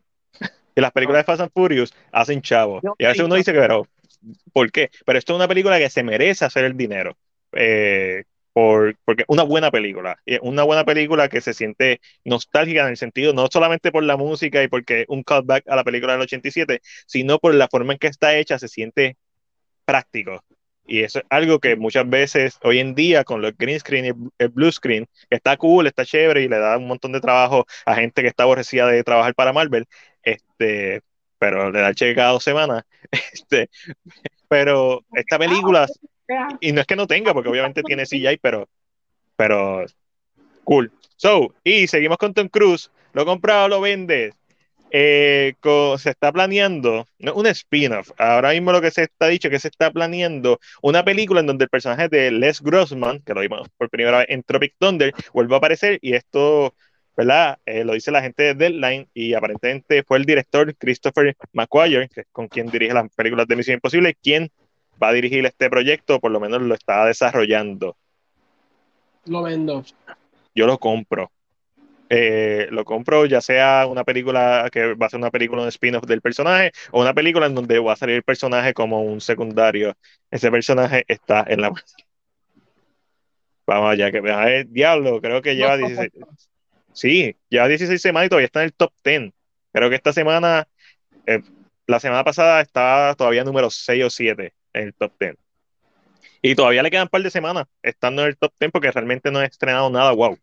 Y 0.75 0.81
las 0.81 0.91
películas 0.91 1.21
de 1.21 1.23
Fast 1.23 1.41
and 1.41 1.51
Furious 1.53 1.93
hacen 2.11 2.41
chavo. 2.41 2.81
y 2.97 3.05
a 3.05 3.09
veces 3.09 3.23
uno 3.23 3.35
dice 3.35 3.53
que, 3.53 3.59
pero, 3.59 3.87
¿por 4.53 4.71
qué? 4.71 4.91
Pero 5.05 5.17
esto 5.17 5.33
es 5.33 5.37
una 5.37 5.47
película 5.47 5.79
que 5.79 5.89
se 5.89 6.03
merece 6.03 6.45
hacer 6.45 6.65
el 6.65 6.75
dinero. 6.75 7.17
Eh, 7.53 8.23
por, 8.55 8.95
porque 9.03 9.25
una 9.27 9.43
buena 9.43 9.69
película, 9.69 10.17
una 10.41 10.63
buena 10.63 10.85
película 10.85 11.27
que 11.27 11.41
se 11.41 11.53
siente 11.53 11.99
nostálgica 12.23 12.83
en 12.83 12.87
el 12.91 12.97
sentido, 12.97 13.33
no 13.33 13.47
solamente 13.51 13.91
por 13.91 14.03
la 14.03 14.15
música 14.15 14.63
y 14.63 14.69
porque 14.69 15.03
un 15.09 15.23
callback 15.23 15.67
a 15.67 15.75
la 15.75 15.83
película 15.83 16.13
del 16.13 16.21
87, 16.21 16.79
sino 17.05 17.37
por 17.39 17.53
la 17.53 17.67
forma 17.67 17.91
en 17.91 17.99
que 17.99 18.07
está 18.07 18.37
hecha, 18.37 18.57
se 18.57 18.69
siente 18.69 19.17
práctico. 19.83 20.41
Y 20.87 21.01
eso 21.01 21.19
es 21.19 21.25
algo 21.29 21.59
que 21.59 21.75
muchas 21.75 22.07
veces 22.07 22.59
hoy 22.63 22.79
en 22.79 22.95
día 22.95 23.23
con 23.23 23.41
los 23.41 23.57
green 23.57 23.79
screen 23.79 24.05
y 24.05 24.09
el 24.37 24.49
blue 24.49 24.71
screen, 24.71 25.07
que 25.29 25.35
está 25.35 25.57
cool, 25.57 25.87
está 25.87 26.05
chévere 26.05 26.43
y 26.43 26.47
le 26.47 26.59
da 26.59 26.77
un 26.77 26.87
montón 26.87 27.11
de 27.11 27.21
trabajo 27.21 27.65
a 27.85 27.95
gente 27.95 28.21
que 28.21 28.27
está 28.27 28.43
aborrecida 28.43 28.87
de 28.87 29.03
trabajar 29.03 29.33
para 29.35 29.51
Marvel, 29.51 29.85
este, 30.25 31.01
pero 31.39 31.71
le 31.71 31.79
da 31.79 31.93
cheque 31.93 32.15
cada 32.15 32.31
dos 32.31 32.43
semanas. 32.43 32.83
Este, 33.33 33.69
pero 34.49 35.05
esta 35.13 35.37
película 35.37 35.87
y 36.59 36.71
no 36.71 36.81
es 36.81 36.87
que 36.87 36.95
no 36.95 37.07
tenga, 37.07 37.33
porque 37.33 37.49
obviamente 37.49 37.83
tiene 37.83 38.05
CGI, 38.05 38.37
pero, 38.41 38.67
pero 39.35 39.85
cool. 40.63 40.91
So, 41.15 41.53
y 41.63 41.87
seguimos 41.87 42.17
con 42.17 42.33
Tom 42.33 42.49
Cruise. 42.49 42.91
Lo 43.13 43.25
comprado, 43.25 43.67
lo 43.67 43.81
vende. 43.81 44.33
Eh, 44.91 45.55
se 45.97 46.09
está 46.09 46.31
planeando 46.31 47.07
no, 47.19 47.33
un 47.33 47.47
spin-off. 47.47 48.11
Ahora 48.17 48.51
mismo 48.51 48.71
lo 48.71 48.81
que 48.81 48.91
se 48.91 49.03
está 49.03 49.27
dicho 49.27 49.49
que 49.49 49.59
se 49.59 49.67
está 49.67 49.91
planeando 49.91 50.59
una 50.81 51.03
película 51.03 51.41
en 51.41 51.47
donde 51.47 51.65
el 51.65 51.69
personaje 51.69 52.07
de 52.07 52.31
Les 52.31 52.61
Grossman, 52.61 53.19
que 53.21 53.33
lo 53.33 53.41
vimos 53.41 53.67
por 53.77 53.89
primera 53.89 54.19
vez 54.19 54.27
en 54.29 54.43
Tropic 54.43 54.75
Thunder, 54.79 55.13
vuelve 55.33 55.55
a 55.55 55.57
aparecer 55.57 55.99
y 56.01 56.13
esto, 56.13 56.75
¿verdad? 57.15 57.59
Eh, 57.65 57.83
lo 57.83 57.93
dice 57.93 58.11
la 58.11 58.21
gente 58.21 58.43
de 58.43 58.53
Deadline 58.53 59.07
y 59.13 59.33
aparentemente 59.33 60.03
fue 60.03 60.17
el 60.17 60.25
director 60.25 60.75
Christopher 60.75 61.27
es 61.27 62.25
con 62.31 62.47
quien 62.47 62.67
dirige 62.67 62.93
las 62.93 63.09
películas 63.15 63.47
de 63.47 63.55
Misión 63.55 63.75
Imposible, 63.75 64.15
quien 64.15 64.51
va 65.01 65.09
a 65.09 65.13
dirigir 65.13 65.45
este 65.45 65.69
proyecto, 65.69 66.19
por 66.19 66.31
lo 66.31 66.39
menos 66.39 66.61
lo 66.61 66.73
está 66.73 67.05
desarrollando. 67.05 67.95
Lo 69.25 69.43
vendo. 69.43 69.83
Yo 70.53 70.67
lo 70.67 70.77
compro. 70.77 71.31
Eh, 72.09 72.67
lo 72.69 72.85
compro 72.85 73.25
ya 73.25 73.41
sea 73.41 73.87
una 73.87 74.03
película 74.03 74.69
que 74.71 74.93
va 74.93 75.07
a 75.07 75.09
ser 75.09 75.19
una 75.19 75.31
película 75.31 75.63
de 75.63 75.69
spin-off 75.69 76.05
del 76.05 76.21
personaje 76.21 76.71
o 76.91 77.01
una 77.01 77.15
película 77.15 77.47
en 77.47 77.55
donde 77.55 77.79
va 77.79 77.93
a 77.93 77.95
salir 77.95 78.17
el 78.17 78.23
personaje 78.23 78.73
como 78.73 79.01
un 79.01 79.21
secundario. 79.21 79.95
Ese 80.29 80.51
personaje 80.51 81.03
está 81.07 81.43
en 81.47 81.61
la... 81.61 81.71
Vamos 83.67 83.91
allá, 83.91 84.11
que 84.11 84.65
diablo, 84.69 85.19
creo 85.21 85.41
que 85.41 85.55
lleva 85.55 85.77
16... 85.77 86.11
Sí, 86.95 87.35
lleva 87.49 87.67
16 87.67 88.01
semanas 88.01 88.27
y 88.27 88.29
todavía 88.29 88.45
está 88.45 88.61
en 88.61 88.67
el 88.67 88.73
top 88.73 88.93
10. 89.03 89.33
Creo 89.73 89.89
que 89.89 89.95
esta 89.97 90.13
semana, 90.13 90.65
eh, 91.27 91.41
la 91.87 91.99
semana 91.99 92.23
pasada 92.23 92.61
estaba 92.61 93.13
todavía 93.15 93.43
número 93.43 93.69
6 93.69 94.05
o 94.05 94.09
7 94.09 94.53
en 94.73 94.83
el 94.83 94.93
top 94.93 95.11
10. 95.19 95.35
Y 96.41 96.55
todavía 96.55 96.81
le 96.83 96.89
quedan 96.89 97.03
un 97.03 97.09
par 97.09 97.21
de 97.21 97.29
semanas 97.29 97.65
estando 97.83 98.21
en 98.21 98.29
el 98.29 98.37
top 98.37 98.53
10 98.57 98.71
porque 98.71 98.91
realmente 98.91 99.29
no 99.29 99.41
he 99.41 99.45
estrenado 99.45 99.89
nada 99.89 100.11
wow. 100.13 100.39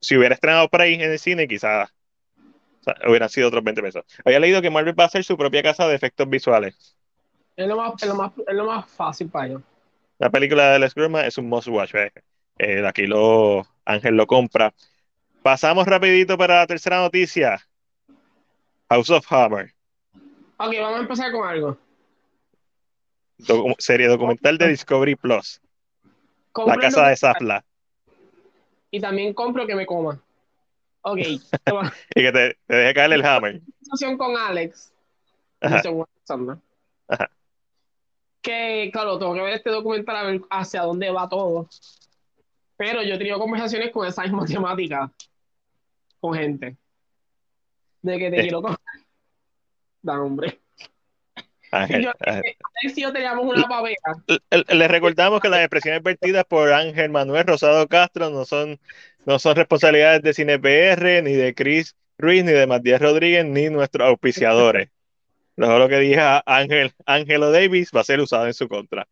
Si 0.00 0.14
hubiera 0.14 0.34
estrenado 0.34 0.68
por 0.68 0.82
ahí 0.82 0.94
en 0.94 1.00
el 1.00 1.18
cine, 1.18 1.48
quizás 1.48 1.88
hubieran 3.06 3.30
sido 3.30 3.48
otros 3.48 3.64
20 3.64 3.80
pesos. 3.80 4.04
Había 4.26 4.40
leído 4.40 4.60
que 4.60 4.68
Marvel 4.68 4.98
va 4.98 5.04
a 5.04 5.06
hacer 5.06 5.24
su 5.24 5.38
propia 5.38 5.62
casa 5.62 5.88
de 5.88 5.94
efectos 5.94 6.28
visuales. 6.28 6.96
Es 7.56 7.66
lo 7.66 7.76
más, 7.76 7.94
es 8.02 8.08
lo 8.08 8.14
más, 8.14 8.32
es 8.46 8.54
lo 8.54 8.66
más 8.66 8.90
fácil 8.90 9.30
para 9.30 9.46
ellos. 9.46 9.62
La 10.18 10.28
película 10.28 10.72
de 10.72 10.80
Les 10.80 10.94
Gruma 10.94 11.24
es 11.24 11.38
un 11.38 11.48
must 11.48 11.68
watch. 11.68 11.94
Eh. 11.94 12.12
Eh, 12.58 12.86
aquí 12.86 13.06
lo, 13.06 13.66
Ángel 13.84 14.16
lo 14.16 14.26
compra. 14.26 14.74
Pasamos 15.42 15.86
rapidito 15.86 16.36
para 16.36 16.56
la 16.56 16.66
tercera 16.66 16.98
noticia. 16.98 17.60
House 18.88 19.10
of 19.10 19.30
Hammer. 19.32 19.72
Ok, 20.56 20.74
vamos 20.80 20.98
a 20.98 21.02
empezar 21.02 21.32
con 21.32 21.46
algo 21.46 21.78
serie 23.78 24.08
documental 24.08 24.58
de 24.58 24.68
Discovery 24.68 25.16
Plus. 25.16 25.60
la 26.66 26.76
casa 26.76 27.08
de 27.08 27.16
Zafla. 27.16 27.64
Y 28.90 29.00
también 29.00 29.34
compro 29.34 29.66
que 29.66 29.74
me 29.74 29.86
coma. 29.86 30.20
Ok. 31.02 31.18
y 32.14 32.14
que 32.14 32.32
te, 32.32 32.58
deje 32.66 32.94
caer 32.94 33.12
el 33.12 33.24
hammer. 33.24 33.60
con 34.16 34.36
Alex. 34.36 34.92
Que, 38.40 38.90
claro, 38.92 39.18
tengo 39.18 39.34
que 39.34 39.42
ver 39.42 39.54
este 39.54 39.70
documental 39.70 40.16
a 40.16 40.22
ver 40.22 40.40
hacia 40.50 40.82
dónde 40.82 41.10
va 41.10 41.28
todo. 41.28 41.68
Pero 42.78 43.02
yo 43.02 43.14
he 43.14 43.18
tenido 43.18 43.40
conversaciones 43.40 43.90
con 43.90 44.06
esa 44.06 44.22
misma 44.22 44.46
temática. 44.46 45.12
Con 46.20 46.34
gente. 46.34 46.76
De 48.00 48.18
que 48.18 48.30
te 48.30 48.38
eh. 48.38 48.42
quiero 48.42 48.62
comer. 48.62 48.78
Da 50.00 50.22
hombre. 50.22 50.60
Ángel, 51.72 52.08
si 52.94 53.02
yo 53.02 53.12
teníamos 53.12 53.44
una 53.44 53.66
pavera. 53.66 53.96
Le, 54.68 54.88
recordamos 54.88 55.40
que 55.40 55.48
las 55.48 55.60
expresiones 55.60 56.02
vertidas 56.02 56.44
por 56.46 56.72
Ángel 56.72 57.10
Manuel 57.10 57.46
Rosado 57.46 57.86
Castro 57.88 58.30
no 58.30 58.44
son, 58.44 58.78
no 59.26 59.38
son 59.38 59.56
responsabilidades 59.56 60.22
de 60.22 60.32
CinePR, 60.32 61.22
ni 61.22 61.32
de 61.32 61.54
Chris 61.54 61.96
Ruiz, 62.16 62.44
ni 62.44 62.52
de 62.52 62.66
Matías 62.66 63.02
Rodríguez, 63.02 63.44
ni 63.44 63.68
nuestros 63.70 64.08
auspiciadores. 64.08 64.88
lo 65.56 65.88
que 65.88 65.98
dije 65.98 66.20
Ángel, 66.46 66.92
Ángelo 67.04 67.50
Davis 67.50 67.90
va 67.94 68.00
a 68.00 68.04
ser 68.04 68.20
usado 68.20 68.46
en 68.46 68.54
su 68.54 68.68
contra. 68.68 69.06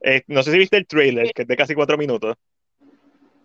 Eh, 0.00 0.22
no 0.28 0.44
sé 0.44 0.52
si 0.52 0.58
viste 0.58 0.76
el 0.76 0.86
trailer, 0.86 1.32
que 1.34 1.42
es 1.42 1.48
de 1.48 1.56
casi 1.56 1.74
cuatro 1.74 1.98
minutos. 1.98 2.36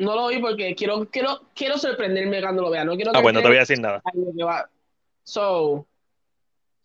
No 0.03 0.15
lo 0.15 0.27
vi 0.27 0.39
porque 0.39 0.75
quiero, 0.75 1.09
quiero, 1.09 1.41
quiero 1.55 1.77
sorprenderme 1.77 2.41
cuando 2.41 2.61
lo 2.61 2.69
vea. 2.69 2.83
No 2.83 2.95
quiero 2.95 3.11
ah, 3.13 3.21
bueno, 3.21 3.39
no 3.39 3.43
te 3.43 3.47
voy 3.47 3.57
a 3.57 3.61
decir 3.61 3.79
nada. 3.79 4.01
So, 5.23 5.87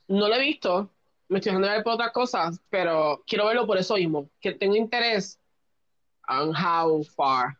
no 0.06 0.28
lo 0.28 0.34
he 0.34 0.40
visto. 0.40 0.90
Me 1.28 1.38
estoy 1.38 1.50
dejando 1.50 1.68
ver 1.68 1.82
por 1.82 1.94
otras 1.94 2.12
cosas, 2.12 2.60
pero 2.70 3.22
quiero 3.26 3.46
verlo 3.46 3.66
por 3.66 3.76
eso 3.76 3.96
mismo. 3.96 4.30
Que 4.40 4.52
tengo 4.52 4.76
interés 4.76 5.38
en 6.28 6.50
how 6.50 7.02
far. 7.04 7.56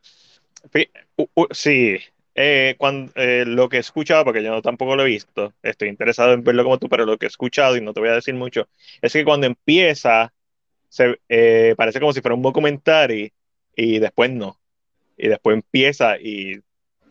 Sí, 1.50 1.98
eh, 2.34 2.74
cuando, 2.78 3.12
eh, 3.16 3.44
lo 3.44 3.68
que 3.68 3.78
he 3.78 3.80
escuchado, 3.80 4.24
porque 4.24 4.42
yo 4.42 4.50
no, 4.50 4.62
tampoco 4.62 4.94
lo 4.94 5.02
he 5.02 5.06
visto, 5.06 5.52
estoy 5.62 5.88
interesado 5.88 6.32
en 6.32 6.44
verlo 6.44 6.62
como 6.62 6.78
tú, 6.78 6.88
pero 6.88 7.04
lo 7.04 7.18
que 7.18 7.26
he 7.26 7.28
escuchado, 7.28 7.76
y 7.76 7.80
no 7.80 7.92
te 7.92 8.00
voy 8.00 8.10
a 8.10 8.14
decir 8.14 8.34
mucho, 8.34 8.68
es 9.02 9.12
que 9.12 9.24
cuando 9.24 9.46
empieza, 9.46 10.32
se, 10.88 11.20
eh, 11.28 11.74
parece 11.76 12.00
como 12.00 12.12
si 12.12 12.20
fuera 12.20 12.34
un 12.36 12.42
documental 12.42 13.10
y 13.74 13.98
después 13.98 14.30
no 14.30 14.58
y 15.18 15.28
después 15.28 15.54
empieza 15.54 16.16
y, 16.18 16.62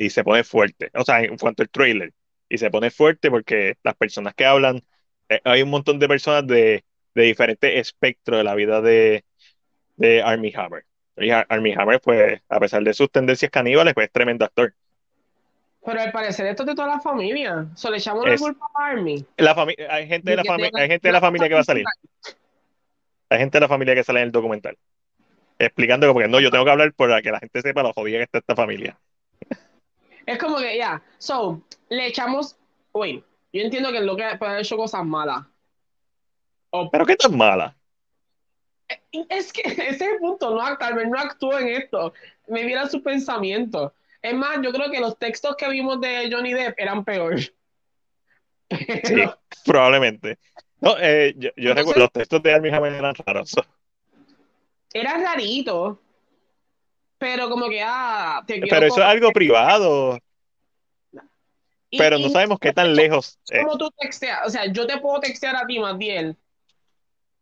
se 0.09 0.23
pone 0.23 0.43
fuerte. 0.43 0.89
O 0.93 1.03
sea, 1.03 1.21
en 1.21 1.37
cuanto 1.37 1.63
al 1.63 1.69
trailer, 1.69 2.13
y 2.49 2.57
se 2.57 2.69
pone 2.69 2.91
fuerte 2.91 3.29
porque 3.29 3.75
las 3.83 3.95
personas 3.95 4.33
que 4.33 4.45
hablan, 4.45 4.81
eh, 5.27 5.41
hay 5.43 5.61
un 5.61 5.69
montón 5.69 5.99
de 5.99 6.07
personas 6.07 6.47
de, 6.47 6.85
de 7.13 7.23
diferentes 7.23 7.75
espectros 7.75 8.37
de 8.37 8.43
la 8.43 8.55
vida 8.55 8.79
de, 8.81 9.25
de 9.97 10.21
Army 10.21 10.53
Hammer. 10.55 10.85
Y 11.17 11.31
Army 11.31 11.73
Hammer, 11.73 11.99
pues, 11.99 12.41
a 12.47 12.59
pesar 12.59 12.83
de 12.83 12.93
sus 12.93 13.11
tendencias 13.11 13.51
caníbales, 13.51 13.93
pues 13.95 14.05
es 14.05 14.13
tremendo 14.13 14.45
actor. 14.45 14.73
Pero 15.83 15.99
al 15.99 16.11
parecer 16.11 16.45
esto 16.45 16.63
es 16.63 16.67
de 16.67 16.75
toda 16.75 16.87
la 16.87 16.99
familia. 16.99 17.67
¿So 17.75 17.89
le 17.89 17.97
echamos 17.97 18.25
la 18.25 18.37
culpa 18.37 18.67
a 18.75 18.87
Army? 18.89 19.25
La 19.37 19.55
hay 19.89 20.07
gente 20.07 20.31
de 20.31 20.37
la, 20.37 20.43
hay 20.73 20.87
gente 20.87 21.07
de 21.07 21.11
la 21.11 21.21
familia 21.21 21.47
que 21.47 21.55
va 21.55 21.61
a 21.61 21.63
salir. 21.63 21.85
Hay 23.29 23.39
gente 23.39 23.57
de 23.57 23.61
la 23.61 23.67
familia 23.67 23.95
que 23.95 24.03
sale 24.03 24.19
en 24.19 24.27
el 24.27 24.31
documental 24.31 24.77
explicando 25.59 26.07
como 26.07 26.19
que 26.19 26.27
no, 26.27 26.39
yo 26.39 26.51
tengo 26.51 26.65
que 26.65 26.71
hablar 26.71 26.93
para 26.93 27.21
que 27.21 27.31
la 27.31 27.39
gente 27.39 27.61
sepa 27.61 27.83
lo 27.83 27.93
jodida 27.93 28.17
que 28.17 28.23
está 28.23 28.37
esta 28.39 28.55
familia. 28.55 28.97
Es 30.25 30.37
como 30.37 30.57
que, 30.57 30.77
ya, 30.77 31.01
so, 31.17 31.61
le 31.89 32.07
echamos, 32.07 32.57
uy, 32.91 33.23
yo 33.53 33.61
entiendo 33.61 33.91
que 33.91 34.01
lo 34.01 34.15
que 34.15 34.23
puede 34.37 34.51
haber 34.51 34.63
hecho 34.63 34.77
cosas 34.77 35.05
malas. 35.05 35.45
Pero 36.91 37.05
qué 37.05 37.15
tan 37.15 37.35
mala. 37.35 37.75
Eh, 38.89 39.25
es 39.29 39.53
que 39.53 39.61
ese 39.65 39.89
es 39.89 40.01
el 40.01 40.17
punto, 40.19 40.53
no, 40.53 40.77
tal 40.77 40.95
vez 40.95 41.07
no 41.07 41.17
actúa 41.17 41.61
en 41.61 41.69
esto, 41.69 42.13
me 42.47 42.65
viera 42.65 42.87
su 42.87 43.01
pensamiento. 43.01 43.93
Es 44.21 44.33
más, 44.33 44.59
yo 44.61 44.71
creo 44.71 44.91
que 44.91 44.99
los 44.99 45.17
textos 45.17 45.55
que 45.55 45.69
vimos 45.69 46.01
de 46.01 46.29
Johnny 46.31 46.53
Depp 46.53 46.79
eran 46.79 47.03
peores. 47.03 47.53
Sí, 48.69 49.23
probablemente. 49.65 50.37
No, 50.81 50.97
eh, 50.99 51.33
yo, 51.55 51.73
recuerdo 51.73 52.01
los 52.01 52.11
textos 52.11 52.43
de 52.43 52.53
Armie 52.53 52.73
Hammer 52.73 52.91
eran 52.91 53.15
raros 53.15 53.55
era 54.99 55.17
rarito, 55.17 56.01
pero 57.17 57.49
como 57.49 57.67
que, 57.69 57.81
ah, 57.81 58.43
te 58.45 58.59
Pero 58.59 58.85
eso 58.85 58.99
es 58.99 59.05
algo 59.05 59.31
privado. 59.31 60.19
pero 61.97 62.19
no 62.19 62.29
sabemos 62.29 62.59
qué 62.59 62.73
tan 62.73 62.95
lejos. 62.95 63.39
Como 63.61 63.77
tú 63.77 63.89
texteas, 63.97 64.41
o 64.45 64.49
sea, 64.49 64.71
yo 64.71 64.85
te 64.85 64.97
puedo 64.99 65.19
textear 65.19 65.55
a 65.55 65.65
ti, 65.65 65.79
más 65.79 65.97
bien. 65.97 66.37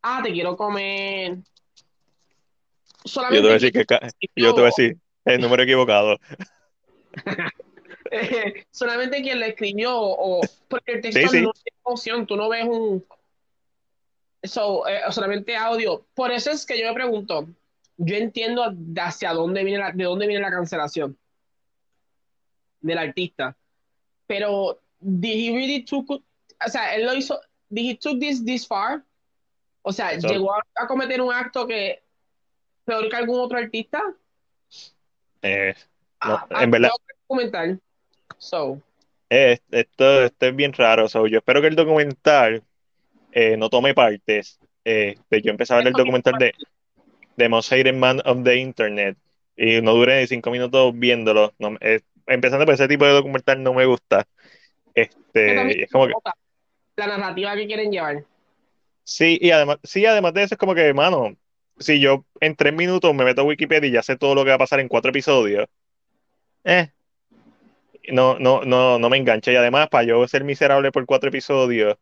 Ah, 0.02 0.22
te 0.24 0.32
quiero 0.32 0.56
comer. 0.56 1.38
Solamente 3.04 3.38
yo 3.38 3.42
te 3.42 3.48
voy 3.48 3.52
a 3.52 3.54
decir 3.54 3.72
que 3.72 4.42
yo 4.42 4.54
te 4.54 4.62
voy 4.62 4.70
a 4.70 4.74
decir 4.76 4.98
el 5.26 5.42
número 5.42 5.64
equivocado. 5.64 6.18
solamente 8.72 9.22
quien 9.22 9.40
le 9.40 9.50
escribió, 9.50 9.96
o 9.98 10.42
porque 10.68 10.94
el 10.94 11.02
texto 11.02 11.22
no 11.22 11.30
tiene 11.30 11.78
emoción, 11.86 12.26
tú 12.26 12.36
no 12.36 12.50
ves 12.50 12.66
un, 12.66 13.06
So, 14.48 14.88
eh, 14.88 15.02
solamente 15.12 15.56
audio. 15.56 16.06
Por 16.14 16.32
eso 16.32 16.52
es 16.52 16.66
que 16.66 16.80
yo 16.80 16.88
me 16.88 16.94
pregunto, 16.94 17.48
yo 17.98 18.16
entiendo 18.16 18.74
hacia 19.00 19.34
dónde 19.34 19.64
viene 19.64 19.80
la, 19.80 19.92
de 19.92 20.04
dónde 20.04 20.28
viene 20.28 20.42
la 20.42 20.52
cancelación 20.52 21.18
del 22.82 22.98
artista. 22.98 23.56
Pero, 24.28 24.80
did 25.00 25.50
he 25.50 25.56
really 25.56 25.84
took, 25.84 26.10
o 26.10 26.70
sea, 26.70 26.96
él 26.96 27.06
lo 27.06 27.14
hizo, 27.14 27.40
did 27.70 27.92
he 27.92 27.96
took 27.96 28.20
this 28.20 28.44
this 28.44 28.68
far? 28.68 29.04
O 29.82 29.94
sea, 29.94 30.18
llegó 30.18 30.54
a, 30.54 30.88
cometer 30.88 31.22
un 31.22 31.32
acto 31.32 31.68
que 31.68 32.04
peor 32.86 33.08
que 33.08 33.16
algún 33.16 33.40
otro 33.40 33.58
artista. 33.58 34.02
Eh, 35.44 35.76
ah, 36.22 36.48
en 36.50 36.72
verdad. 36.72 36.90
Documental. 37.28 37.80
So. 38.38 38.82
Eh, 39.30 39.60
esto, 39.72 40.24
esto, 40.24 40.46
es 40.48 40.56
bien 40.56 40.74
raro. 40.74 41.08
So, 41.08 41.28
yo 41.28 41.38
espero 41.38 41.62
que 41.62 41.68
el 41.68 41.76
documental 41.76 42.64
eh, 43.36 43.58
no 43.58 43.70
tomé 43.70 43.94
partes. 43.94 44.60
Eh, 44.86 45.16
yo 45.30 45.52
empecé 45.52 45.74
a 45.74 45.78
ver 45.78 45.88
el 45.88 45.94
documental 45.94 46.36
de 46.40 46.54
The 47.36 47.50
Most 47.50 47.72
Hated 47.72 47.94
Man 47.94 48.22
of 48.24 48.44
the 48.44 48.56
Internet 48.56 49.18
y 49.58 49.82
no 49.82 49.94
duré 49.94 50.22
ni 50.22 50.28
cinco 50.28 50.52
minutos 50.52 50.98
viéndolo. 50.98 51.54
Eh, 51.82 52.00
empezando 52.28 52.66
por 52.66 52.74
ese 52.74 52.88
tipo 52.88 53.06
de 53.06 53.12
documental 53.12 53.62
no 53.62 53.74
me 53.74 53.86
gusta. 53.86 54.26
Este, 54.94 55.84
es 55.84 55.92
como 55.92 56.08
que, 56.08 56.14
la 56.96 57.08
narrativa 57.08 57.56
que 57.56 57.68
quieren 57.68 57.92
llevar. 57.92 58.24
Sí, 59.04 59.38
y 59.42 59.52
además, 59.52 59.80
sí, 59.84 60.06
además 60.06 60.34
de 60.34 60.44
eso 60.44 60.56
es 60.56 60.60
como 60.60 60.74
que, 60.74 60.94
mano, 60.94 61.36
si 61.78 62.00
yo 62.00 62.26
en 62.40 62.56
tres 62.56 62.74
minutos 62.74 63.14
me 63.14 63.26
meto 63.26 63.42
a 63.42 63.44
Wikipedia 63.44 63.90
y 63.90 63.92
ya 63.92 64.02
sé 64.02 64.16
todo 64.16 64.34
lo 64.34 64.46
que 64.46 64.52
va 64.52 64.56
a 64.56 64.60
pasar 64.60 64.80
en 64.80 64.88
cuatro 64.88 65.10
episodios, 65.10 65.68
eh, 66.64 66.90
no, 68.14 68.40
no, 68.40 68.64
no, 68.64 68.98
no 68.98 69.10
me 69.10 69.18
engancha. 69.18 69.52
Y 69.52 69.58
además, 69.58 69.90
para 69.90 70.06
yo 70.06 70.26
ser 70.26 70.46
miserable 70.46 70.94
por 70.94 71.06
cuatro 71.06 71.28
episodios, 71.28 71.98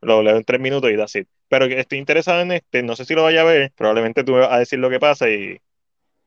lo 0.00 0.22
leo 0.22 0.36
en 0.36 0.44
tres 0.44 0.60
minutos 0.60 0.90
y 0.90 0.96
da 0.96 1.04
así. 1.04 1.26
Pero 1.48 1.66
estoy 1.66 1.98
interesado 1.98 2.40
en 2.40 2.52
este, 2.52 2.82
no 2.82 2.96
sé 2.96 3.04
si 3.04 3.14
lo 3.14 3.22
vaya 3.22 3.42
a 3.42 3.44
ver, 3.44 3.72
probablemente 3.76 4.24
tú 4.24 4.32
me 4.32 4.40
vas 4.40 4.52
a 4.52 4.58
decir 4.58 4.78
lo 4.78 4.90
que 4.90 5.00
pasa 5.00 5.28
y, 5.28 5.58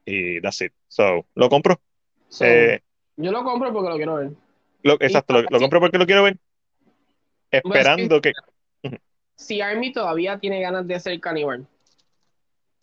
y 0.05 0.41
that's 0.41 0.61
it. 0.61 0.73
So, 0.87 1.25
lo 1.35 1.49
compro. 1.49 1.79
Eh, 2.41 2.79
yo 3.17 3.31
lo 3.31 3.43
compro 3.43 3.71
porque 3.71 3.89
lo 3.89 3.95
quiero 3.95 4.15
ver. 4.15 4.31
exacto, 4.99 5.41
lo, 5.41 5.59
compro 5.59 5.79
porque 5.79 5.97
lo 5.97 6.05
quiero 6.05 6.23
ver. 6.23 6.37
Esperando 7.51 8.21
que. 8.21 8.31
Si 9.35 9.61
Army 9.61 9.91
todavía 9.91 10.39
tiene 10.39 10.61
ganas 10.61 10.87
de 10.87 10.95
hacer 10.95 11.19
caníbal 11.19 11.67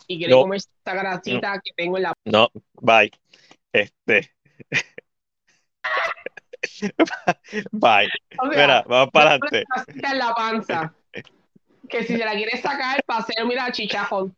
y 0.06 0.18
quiere 0.18 0.32
comer 0.32 0.56
esta 0.56 0.94
grasita 0.94 1.60
que 1.64 1.72
tengo 1.76 1.96
en 1.96 2.02
la. 2.04 2.12
No, 2.24 2.48
bye. 2.80 3.10
Este. 3.72 4.30
Bye. 7.72 8.08
Mira, 8.50 8.84
vamos 8.86 9.10
para 9.12 9.30
adelante. 9.32 9.64
en 9.86 10.18
la 10.18 10.34
panza. 10.34 10.94
Que 11.88 12.04
si 12.04 12.16
se 12.16 12.24
la 12.24 12.32
quieres 12.32 12.60
sacar 12.60 13.02
para 13.04 13.20
hacer, 13.20 13.44
mira, 13.46 13.70
chichajón. 13.72 14.34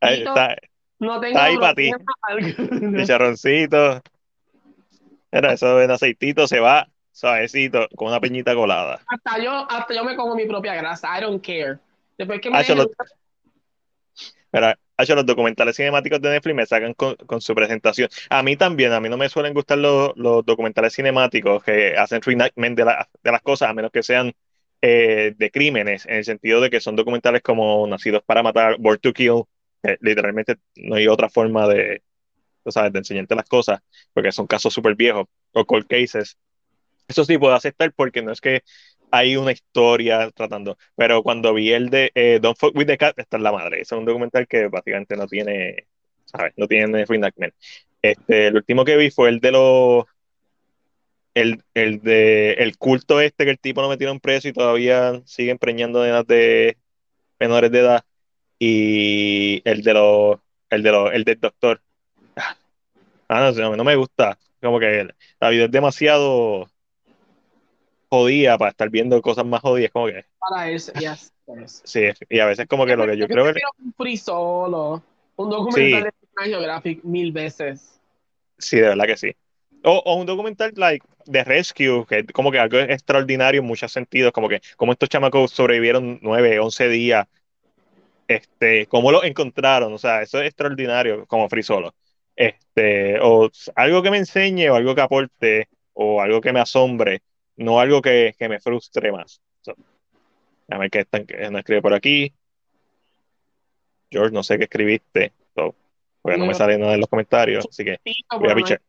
No 0.99 1.21
tengo 1.21 1.37
está 1.37 1.45
ahí 1.45 1.57
para 1.59 1.75
ti. 1.75 1.91
Chicharroncito. 2.97 4.03
Mira, 5.33 5.53
eso 5.53 5.81
en 5.81 5.91
aceitito 5.91 6.47
se 6.47 6.61
va 6.61 6.87
suavecito, 7.13 7.89
con 7.95 8.09
una 8.09 8.21
peñita 8.21 8.55
colada. 8.55 9.01
Hasta 9.07 9.39
yo, 9.43 9.67
hasta 9.71 9.95
yo 9.95 10.05
me 10.05 10.17
como 10.17 10.35
mi 10.35 10.47
propia 10.47 10.75
grasa. 10.75 11.17
I 11.17 11.23
don't 11.23 11.45
care. 11.45 11.79
Después 12.19 12.41
que 12.41 12.51
me 12.51 12.59
ah, 12.59 12.97
Mira, 14.53 14.79
los 14.97 15.27
documentales 15.27 15.77
cinemáticos 15.77 16.21
de 16.21 16.31
Netflix 16.31 16.55
me 16.55 16.67
sacan 16.67 16.95
con, 16.95 17.41
su 17.41 17.55
presentación. 17.55 18.09
A 18.31 18.43
mí 18.43 18.57
también, 18.57 18.93
a 18.93 19.01
mí 19.01 19.09
no 19.09 19.17
me 19.17 19.29
suelen 19.29 19.55
gustar 19.55 19.79
los, 19.79 20.15
documentales 20.45 20.95
cinemáticos 20.95 21.63
que 21.63 21.97
hacen 21.97 22.23
reenactment 22.23 22.77
de, 22.79 22.85
de 22.85 23.33
las 23.33 23.43
cosas, 23.43 23.71
a 23.71 23.75
menos 23.75 23.91
que 23.91 24.03
sean 24.03 24.33
eh, 24.85 25.35
de 25.37 25.51
crímenes, 25.53 26.07
en 26.07 26.17
el 26.17 26.25
sentido 26.25 26.61
de 26.61 26.69
que 26.69 26.81
son 26.81 26.97
documentales 26.97 27.41
como 27.43 27.87
Nacidos 27.87 28.23
para 28.25 28.43
Matar, 28.43 28.77
Born 28.79 28.99
to 28.99 29.13
Kill, 29.13 29.45
literalmente 30.01 30.57
no 30.77 30.97
hay 30.97 31.07
otra 31.07 31.29
forma 31.29 31.69
de, 31.69 32.03
sabes, 32.67 32.93
de 32.93 32.99
enseñarte 32.99 33.37
las 33.37 33.49
cosas, 33.49 33.81
porque 34.13 34.33
son 34.33 34.49
casos 34.49 34.75
súper 34.75 34.97
viejos, 34.97 35.27
o 35.53 35.65
cold 35.65 35.87
cases. 35.87 36.37
Eso 37.07 37.25
sí 37.25 37.39
puedo 37.39 37.55
aceptar 37.55 37.93
porque 37.93 38.23
no 38.23 38.33
es 38.33 38.41
que 38.41 38.63
hay 39.13 39.37
una 39.37 39.53
historia 39.53 40.31
tratando. 40.31 40.79
Pero 40.97 41.23
cuando 41.23 41.55
vi 41.55 41.73
el 41.73 41.91
de 41.91 42.11
eh, 42.15 42.39
Don't 42.43 42.59
Fuck 42.59 42.75
with 42.75 42.87
the 42.87 42.99
Cat, 42.99 43.19
está 43.19 43.37
en 43.37 43.45
la 43.45 43.53
madre. 43.53 43.83
Es 43.83 43.93
un 43.93 44.07
documental 44.07 44.49
que 44.49 44.69
básicamente 44.69 45.17
no 45.17 45.27
tiene, 45.29 45.87
¿sabes? 46.25 46.55
No 46.57 46.67
tiene 46.67 47.05
reenactment. 47.05 47.55
Este, 48.01 48.49
el 48.49 48.57
último 48.57 48.85
que 48.85 48.97
vi 48.97 49.11
fue 49.11 49.29
el 49.29 49.41
de 49.41 49.53
los. 49.53 50.07
El, 51.35 51.63
el 51.75 52.01
de 52.03 52.53
el 52.55 52.77
culto 52.77 53.21
este 53.21 53.45
que 53.45 53.51
el 53.53 53.59
tipo 53.59 53.81
no 53.81 53.89
metieron 53.89 54.21
preso 54.21 54.49
y 54.49 54.53
todavía 54.53 55.23
siguen 55.25 55.57
preñando 55.59 56.03
de 56.03 56.13
de 56.25 56.77
menores 57.39 57.71
de 57.71 57.79
edad. 57.81 58.05
Y 58.59 59.63
el 59.65 59.83
de 59.83 59.95
los. 59.95 60.39
El 60.71 60.83
de 60.83 60.91
los, 60.93 61.13
el 61.13 61.25
del 61.25 61.41
doctor. 61.41 61.83
Ah, 63.29 63.53
no, 63.53 63.53
no, 63.53 63.77
no 63.77 63.85
me 63.85 63.97
gusta. 63.97 64.39
Como 64.63 64.81
que 64.81 65.09
la 65.41 65.51
vida 65.51 65.65
es 65.67 65.71
demasiado 65.71 66.72
jodida 68.13 68.59
para 68.59 68.73
estar 68.73 68.91
viendo 68.91 69.23
cosas 69.23 69.47
más 69.47 69.63
jodidas, 69.63 69.91
como 69.91 70.07
que. 70.07 70.27
Para 70.39 70.69
eso, 70.69 70.93
yes, 70.93 71.33
Sí, 71.85 72.03
y 72.29 72.41
a 72.41 72.47
veces 72.47 72.67
como 72.67 72.85
que 72.85 72.95
lo 72.95 73.07
que 73.07 73.17
yo 73.17 73.27
quiero 73.27 73.45
ver. 73.45 73.57
Un 73.83 73.95
free 73.95 74.19
solo, 74.19 75.03
un 75.37 75.51
documental 75.51 76.05
de 76.05 76.11
National 76.37 76.51
Geographic 76.51 77.05
mil 77.05 77.33
veces. 77.33 77.99
Sí, 78.59 78.77
de 78.77 78.89
verdad 78.89 79.07
que 79.07 79.17
sí. 79.17 79.35
O, 79.83 80.15
un 80.15 80.27
documental 80.27 80.73
like 80.77 81.07
de 81.25 81.43
Rescue, 81.43 82.05
que 82.07 82.25
como 82.27 82.53
que 82.53 82.59
algo 82.59 82.79
extraordinario 82.79 83.63
en 83.63 83.67
muchos 83.67 83.91
sentidos, 83.91 84.31
como 84.33 84.49
que 84.49 84.61
como 84.77 84.93
estos 84.93 85.09
chamacos 85.09 85.51
sobrevivieron 85.51 86.19
nueve, 86.21 86.61
once 86.61 86.89
días, 86.91 87.27
este, 88.29 88.87
cómo 88.87 89.11
lo 89.11 89.25
encontraron, 89.25 89.91
o 89.93 89.99
sea, 89.99 90.21
eso 90.21 90.39
es 90.39 90.49
extraordinario 90.49 91.25
como 91.27 91.49
Free 91.49 91.63
Solo. 91.63 91.95
Este, 92.37 93.19
o 93.21 93.51
algo 93.75 94.03
que 94.03 94.11
me 94.11 94.19
enseñe, 94.19 94.69
o 94.69 94.75
algo 94.75 94.95
que 94.95 95.01
aporte, 95.01 95.69
o 95.95 96.21
algo 96.21 96.43
que 96.43 96.53
me 96.53 96.61
asombre, 96.61 97.23
no 97.57 97.81
algo 97.81 98.03
que, 98.03 98.35
me 98.41 98.61
frustre 98.61 99.13
más. 99.13 99.41
a 100.69 100.79
ver 100.79 100.91
qué 100.91 101.01
están, 101.01 101.27
no 101.51 101.59
escribe 101.59 101.83
por 101.83 101.95
aquí. 101.95 102.33
George, 104.11 104.33
no 104.33 104.43
sé 104.43 104.59
qué 104.59 104.65
escribiste, 104.65 105.33
porque 106.23 106.39
no, 106.39 106.47
me 106.47 106.55
sale 106.55 106.79
nada 106.79 106.95
en 106.95 107.01
los 107.01 107.09
comentarios, 107.09 107.67
así 107.69 107.85
que 107.85 107.99
voy 108.39 108.51
a 108.51 108.55
pichar. 108.55 108.81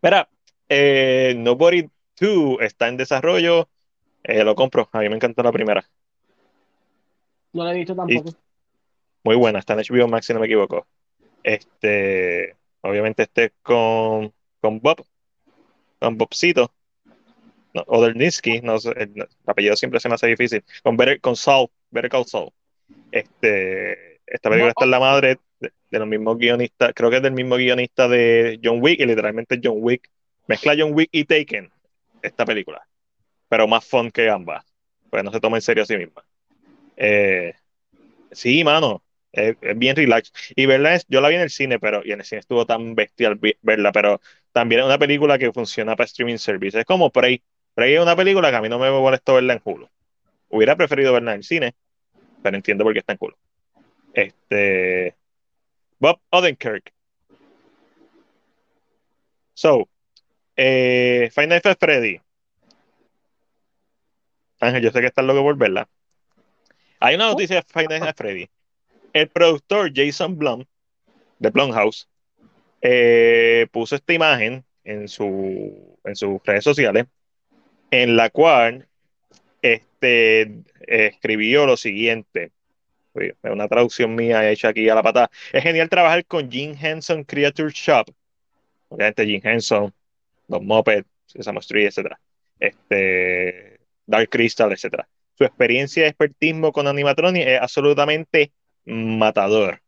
Mira, 0.00 0.28
eh, 0.68 1.34
Nobody 1.36 1.88
2 2.18 2.58
está 2.60 2.88
en 2.88 2.96
desarrollo. 2.96 3.68
Eh, 4.22 4.44
lo 4.44 4.54
compro. 4.54 4.88
A 4.92 5.00
mí 5.00 5.08
me 5.08 5.16
encantó 5.16 5.42
la 5.42 5.52
primera. 5.52 5.84
No 7.52 7.64
la 7.64 7.72
he 7.72 7.78
visto 7.78 7.94
tampoco. 7.94 8.30
muy 9.24 9.36
buena, 9.36 9.58
está 9.58 9.74
en 9.74 9.80
HBO 9.80 10.08
Max 10.08 10.26
si 10.26 10.32
no 10.32 10.40
me 10.40 10.46
equivoco. 10.46 10.86
Este, 11.42 12.56
obviamente 12.82 13.24
este 13.24 13.52
con, 13.62 14.32
con 14.60 14.80
Bob, 14.80 15.04
con 15.98 16.16
Bobcito. 16.16 16.72
No, 17.72 17.84
Oderninsky, 17.86 18.60
no 18.62 18.76
el, 18.96 19.28
apellido 19.46 19.76
siempre 19.76 20.00
se 20.00 20.08
me 20.08 20.14
hace 20.16 20.26
difícil. 20.26 20.64
Con 20.82 20.96
Better, 20.96 21.20
con 21.20 21.36
Saul, 21.36 21.68
Better 21.90 22.10
Call 22.10 22.26
Saul. 22.26 22.50
Este, 23.12 24.20
esta 24.26 24.48
película 24.48 24.70
está 24.70 24.84
en 24.84 24.90
la 24.90 25.00
madre 25.00 25.38
de, 25.60 25.98
los 25.98 26.08
mismos 26.08 26.38
guionistas, 26.38 26.92
creo 26.94 27.10
que 27.10 27.16
es 27.16 27.22
del 27.22 27.32
mismo 27.32 27.56
guionista 27.56 28.08
de 28.08 28.58
John 28.62 28.78
Wick, 28.80 29.00
y 29.00 29.06
literalmente 29.06 29.60
John 29.62 29.78
Wick 29.78 30.08
mezcla 30.46 30.74
John 30.76 30.92
Wick 30.94 31.08
y 31.12 31.24
Taken, 31.24 31.70
esta 32.22 32.44
película, 32.44 32.86
pero 33.48 33.66
más 33.66 33.84
fun 33.84 34.10
que 34.10 34.28
ambas, 34.28 34.64
pues 35.10 35.22
no 35.24 35.32
se 35.32 35.40
toma 35.40 35.58
en 35.58 35.62
serio 35.62 35.82
a 35.82 35.86
sí 35.86 35.96
misma. 35.96 36.24
Eh, 36.96 37.54
sí, 38.32 38.62
mano, 38.62 39.02
es, 39.32 39.56
bien 39.76 39.96
relax. 39.96 40.32
Y 40.54 40.66
verla, 40.66 40.94
es, 40.94 41.06
yo 41.08 41.20
la 41.20 41.28
vi 41.28 41.36
en 41.36 41.42
el 41.42 41.50
cine, 41.50 41.78
pero 41.78 42.02
y 42.04 42.12
en 42.12 42.20
el 42.20 42.26
cine 42.26 42.40
estuvo 42.40 42.66
tan 42.66 42.94
bestial 42.94 43.40
verla, 43.62 43.92
pero 43.92 44.20
también 44.52 44.80
es 44.80 44.86
una 44.86 44.98
película 44.98 45.38
que 45.38 45.52
funciona 45.52 45.96
para 45.96 46.06
streaming 46.06 46.38
service. 46.38 46.78
Es 46.78 46.84
como 46.84 47.10
Prey. 47.10 47.42
Prey 47.74 47.94
es 47.94 48.00
una 48.00 48.16
película 48.16 48.50
que 48.50 48.56
a 48.56 48.60
mí 48.60 48.68
no 48.68 48.78
me 48.78 48.90
molestó 48.90 49.34
verla 49.34 49.54
en 49.54 49.62
Hulu. 49.64 49.88
Hubiera 50.48 50.76
preferido 50.76 51.12
verla 51.12 51.34
en 51.34 51.42
cine, 51.42 51.74
pero 52.42 52.56
entiendo 52.56 52.84
por 52.84 52.92
qué 52.92 53.00
está 53.00 53.12
en 53.12 53.18
Hulu. 53.20 53.36
Este, 54.14 55.14
Bob 55.98 56.20
Odenkirk. 56.30 56.92
So, 59.54 59.88
eh, 60.56 61.30
Final 61.32 61.60
Freddy. 61.78 62.20
Ángel, 64.60 64.82
yo 64.82 64.90
sé 64.90 65.00
que 65.00 65.06
estás 65.06 65.24
loco 65.24 65.42
por 65.42 65.56
verla. 65.56 65.88
Hay 66.98 67.14
una 67.14 67.28
noticia 67.28 67.56
de 67.56 67.62
Final 67.62 67.98
Fantasy 67.98 68.12
Freddy. 68.16 68.50
El 69.12 69.28
productor 69.28 69.90
Jason 69.94 70.36
Blum, 70.36 70.64
de 71.38 71.50
Blumhouse, 71.50 72.08
eh, 72.82 73.66
puso 73.72 73.96
esta 73.96 74.12
imagen 74.12 74.64
en, 74.84 75.08
su, 75.08 75.98
en 76.04 76.14
sus 76.14 76.40
redes 76.44 76.64
sociales, 76.64 77.06
en 77.90 78.16
la 78.16 78.30
cual 78.30 78.86
este, 79.62 80.62
escribió 80.86 81.66
lo 81.66 81.76
siguiente 81.76 82.52
es 83.14 83.34
una 83.42 83.68
traducción 83.68 84.14
mía 84.14 84.48
hecha 84.50 84.68
aquí 84.68 84.88
a 84.88 84.94
la 84.94 85.02
patada. 85.02 85.30
Es 85.52 85.62
genial 85.62 85.88
trabajar 85.88 86.24
con 86.26 86.50
Jim 86.50 86.74
Henson 86.80 87.24
Creature 87.24 87.72
Shop. 87.72 88.08
Obviamente 88.88 89.26
Jim 89.26 89.40
Henson, 89.42 89.92
los 90.48 90.62
Muppets, 90.62 91.08
Sesame 91.26 91.60
Street, 91.60 91.86
etc. 91.86 92.14
Este, 92.58 93.80
Dark 94.06 94.28
Crystal, 94.28 94.72
etc. 94.72 95.04
Su 95.36 95.44
experiencia 95.44 96.02
de 96.02 96.08
expertismo 96.10 96.72
con 96.72 96.86
animatronics 96.86 97.46
es 97.46 97.60
absolutamente 97.60 98.52
matador. 98.84 99.80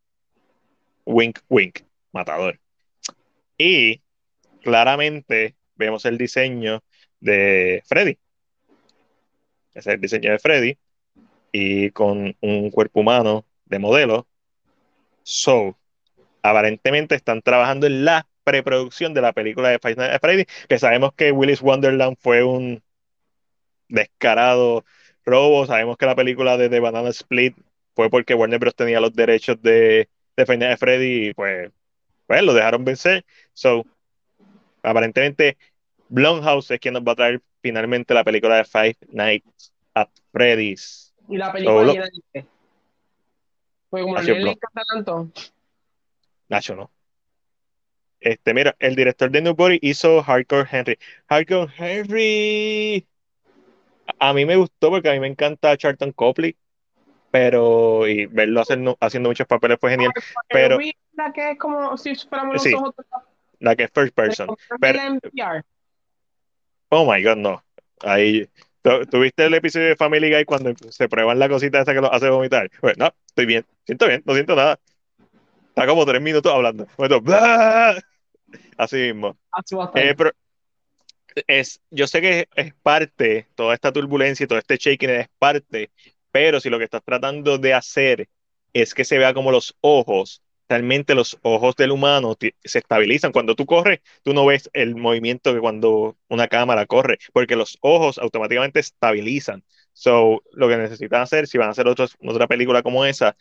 Wink, 1.05 1.40
wink, 1.48 1.80
matador. 2.12 2.59
Y 3.59 4.00
claramente 4.62 5.55
vemos 5.74 6.05
el 6.05 6.16
diseño 6.16 6.82
de 7.22 7.82
Freddy. 7.86 8.18
Ese 9.74 9.90
es 9.90 9.94
el 9.94 10.00
diseño 10.00 10.32
de 10.32 10.38
Freddy 10.38 10.76
y 11.52 11.90
con 11.90 12.36
un 12.40 12.70
cuerpo 12.70 13.00
humano 13.00 13.46
de 13.66 13.78
modelo. 13.78 14.26
So, 15.22 15.78
aparentemente 16.42 17.14
están 17.14 17.42
trabajando 17.42 17.86
en 17.86 18.04
la 18.04 18.26
preproducción 18.44 19.14
de 19.14 19.22
la 19.22 19.32
película 19.32 19.70
de 19.70 19.78
Five 19.78 19.96
Nights 19.96 20.14
at 20.14 20.20
Freddy, 20.20 20.46
que 20.68 20.78
sabemos 20.78 21.12
que 21.14 21.32
Willis 21.32 21.62
Wonderland 21.62 22.16
fue 22.20 22.42
un 22.42 22.82
descarado 23.88 24.84
robo, 25.24 25.66
sabemos 25.66 25.96
que 25.96 26.06
la 26.06 26.16
película 26.16 26.56
de 26.56 26.68
The 26.68 26.80
Banana 26.80 27.10
Split 27.10 27.56
fue 27.94 28.10
porque 28.10 28.34
Warner 28.34 28.58
Bros. 28.58 28.74
tenía 28.74 29.00
los 29.00 29.12
derechos 29.14 29.60
de, 29.62 30.08
de 30.36 30.46
Five 30.46 30.58
Nights 30.58 30.74
at 30.74 30.78
Freddy 30.78 31.28
y 31.28 31.34
pues, 31.34 31.70
pues 32.26 32.42
lo 32.42 32.52
dejaron 32.54 32.84
vencer. 32.84 33.24
So, 33.52 33.86
aparentemente 34.82 35.56
Blumhouse 36.12 36.70
es 36.70 36.78
quien 36.78 36.92
nos 36.92 37.02
va 37.02 37.12
a 37.12 37.16
traer 37.16 37.42
finalmente 37.62 38.12
la 38.12 38.22
película 38.22 38.56
de 38.56 38.64
Five 38.64 38.96
Nights 39.08 39.72
at 39.94 40.08
Freddy's. 40.30 41.14
Y 41.26 41.38
la 41.38 41.50
película 41.50 41.84
llena 41.84 42.04
de 42.34 42.46
Porque 43.88 44.02
como 44.04 44.18
a 44.18 44.22
le 44.22 44.50
encanta 44.50 44.82
tanto. 44.92 45.30
Nacho, 46.50 46.76
no. 46.76 46.90
Este, 48.20 48.52
mira, 48.52 48.76
el 48.78 48.94
director 48.94 49.30
de 49.30 49.40
Newbury 49.40 49.78
hizo 49.80 50.22
Hardcore 50.22 50.68
Henry. 50.70 50.98
Hardcore 51.30 51.72
Henry. 51.78 53.06
A 54.18 54.34
mí 54.34 54.44
me 54.44 54.56
gustó 54.56 54.90
porque 54.90 55.08
a 55.08 55.12
mí 55.14 55.20
me 55.20 55.28
encanta 55.28 55.78
Charlton 55.78 56.12
Copley, 56.12 56.54
pero 57.30 58.06
y 58.06 58.26
verlo 58.26 58.60
haciendo 58.60 59.28
muchos 59.30 59.46
papeles 59.46 59.78
fue 59.80 59.90
genial. 59.92 60.12
Pero 60.50 60.78
la 61.14 61.32
que 61.32 61.52
es 61.52 61.58
como 61.58 61.96
si 61.96 62.14
fuéramos 62.16 62.62
sí, 62.62 62.74
la 63.60 63.74
que 63.74 63.84
es 63.84 63.90
first 63.94 64.14
person. 64.14 64.54
Pero, 64.78 65.00
oh 66.93 67.11
my 67.11 67.22
god, 67.22 67.36
no. 67.36 67.64
Ahí 68.01 68.49
¿Tuviste 68.82 69.45
el 69.45 69.55
episodio 69.55 69.88
de 69.88 69.97
Family 69.97 70.28
Guy 70.28 70.45
cuando 70.45 70.74
se 70.90 71.09
prueban 71.09 71.38
la 71.38 71.49
cosita 71.49 71.80
esa 71.80 71.95
que 71.95 72.01
lo 72.01 72.12
hace 72.12 72.28
vomitar? 72.28 72.68
Pues 72.80 72.99
no, 72.99 73.14
estoy 73.28 73.47
bien, 73.47 73.64
siento 73.86 74.09
bien, 74.09 74.22
no 74.26 74.34
siento 74.34 74.57
nada. 74.57 74.80
Está 75.68 75.86
como 75.86 76.05
tres 76.05 76.20
minutos 76.20 76.53
hablando. 76.53 76.88
Así 78.76 78.97
mismo. 78.97 79.38
Eh, 79.95 80.14
es, 81.47 81.80
yo 81.90 82.09
sé 82.09 82.20
que 82.20 82.49
es 82.57 82.74
parte, 82.82 83.47
toda 83.55 83.72
esta 83.72 83.93
turbulencia 83.93 84.45
y 84.45 84.47
todo 84.49 84.59
este 84.59 84.76
shaking 84.76 85.11
es 85.11 85.28
parte, 85.38 85.90
pero 86.32 86.61
si 86.61 86.68
lo 86.68 86.78
que 86.78 86.84
estás 86.84 87.05
tratando 87.05 87.59
de 87.59 87.74
hacer 87.74 88.28
es 88.72 88.95
que 88.95 89.05
se 89.05 89.16
vea 89.16 89.32
como 89.32 89.53
los 89.53 89.76
ojos 89.80 90.43
realmente 90.72 91.14
los 91.14 91.38
ojos 91.42 91.76
del 91.76 91.90
humano 91.90 92.34
se 92.40 92.78
estabilizan. 92.78 93.32
Cuando 93.32 93.54
tú 93.54 93.66
corres, 93.66 94.00
tú 94.22 94.32
no 94.32 94.46
ves 94.46 94.70
el 94.72 94.96
movimiento 94.96 95.52
que 95.52 95.60
cuando 95.60 96.16
una 96.28 96.48
cámara 96.48 96.86
corre, 96.86 97.18
porque 97.34 97.56
los 97.56 97.76
ojos 97.82 98.16
automáticamente 98.18 98.80
estabilizan. 98.80 99.64
So, 99.92 100.42
lo 100.52 100.68
que 100.68 100.78
necesitan 100.78 101.20
hacer, 101.20 101.46
si 101.46 101.58
van 101.58 101.68
a 101.68 101.72
hacer 101.72 101.86
otros, 101.86 102.16
otra 102.24 102.46
película 102.46 102.82
como 102.82 103.04
esa, 103.04 103.36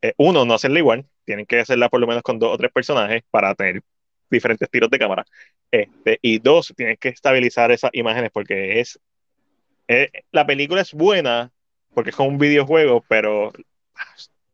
eh, 0.00 0.12
uno, 0.16 0.44
no 0.44 0.54
hacerla 0.54 0.78
igual, 0.78 1.06
tienen 1.24 1.44
que 1.44 1.58
hacerla 1.58 1.88
por 1.88 2.00
lo 2.00 2.06
menos 2.06 2.22
con 2.22 2.38
dos 2.38 2.54
o 2.54 2.58
tres 2.58 2.70
personajes 2.70 3.24
para 3.32 3.54
tener 3.56 3.82
diferentes 4.30 4.70
tiros 4.70 4.88
de 4.88 4.98
cámara. 5.00 5.24
Este, 5.72 6.20
y 6.22 6.38
dos, 6.38 6.72
tienen 6.76 6.96
que 6.98 7.08
estabilizar 7.08 7.72
esas 7.72 7.90
imágenes 7.94 8.30
porque 8.32 8.78
es, 8.78 9.00
eh, 9.88 10.10
la 10.30 10.46
película 10.46 10.82
es 10.82 10.92
buena 10.92 11.50
porque 11.94 12.10
es 12.10 12.16
como 12.16 12.28
un 12.28 12.38
videojuego, 12.38 13.04
pero 13.08 13.52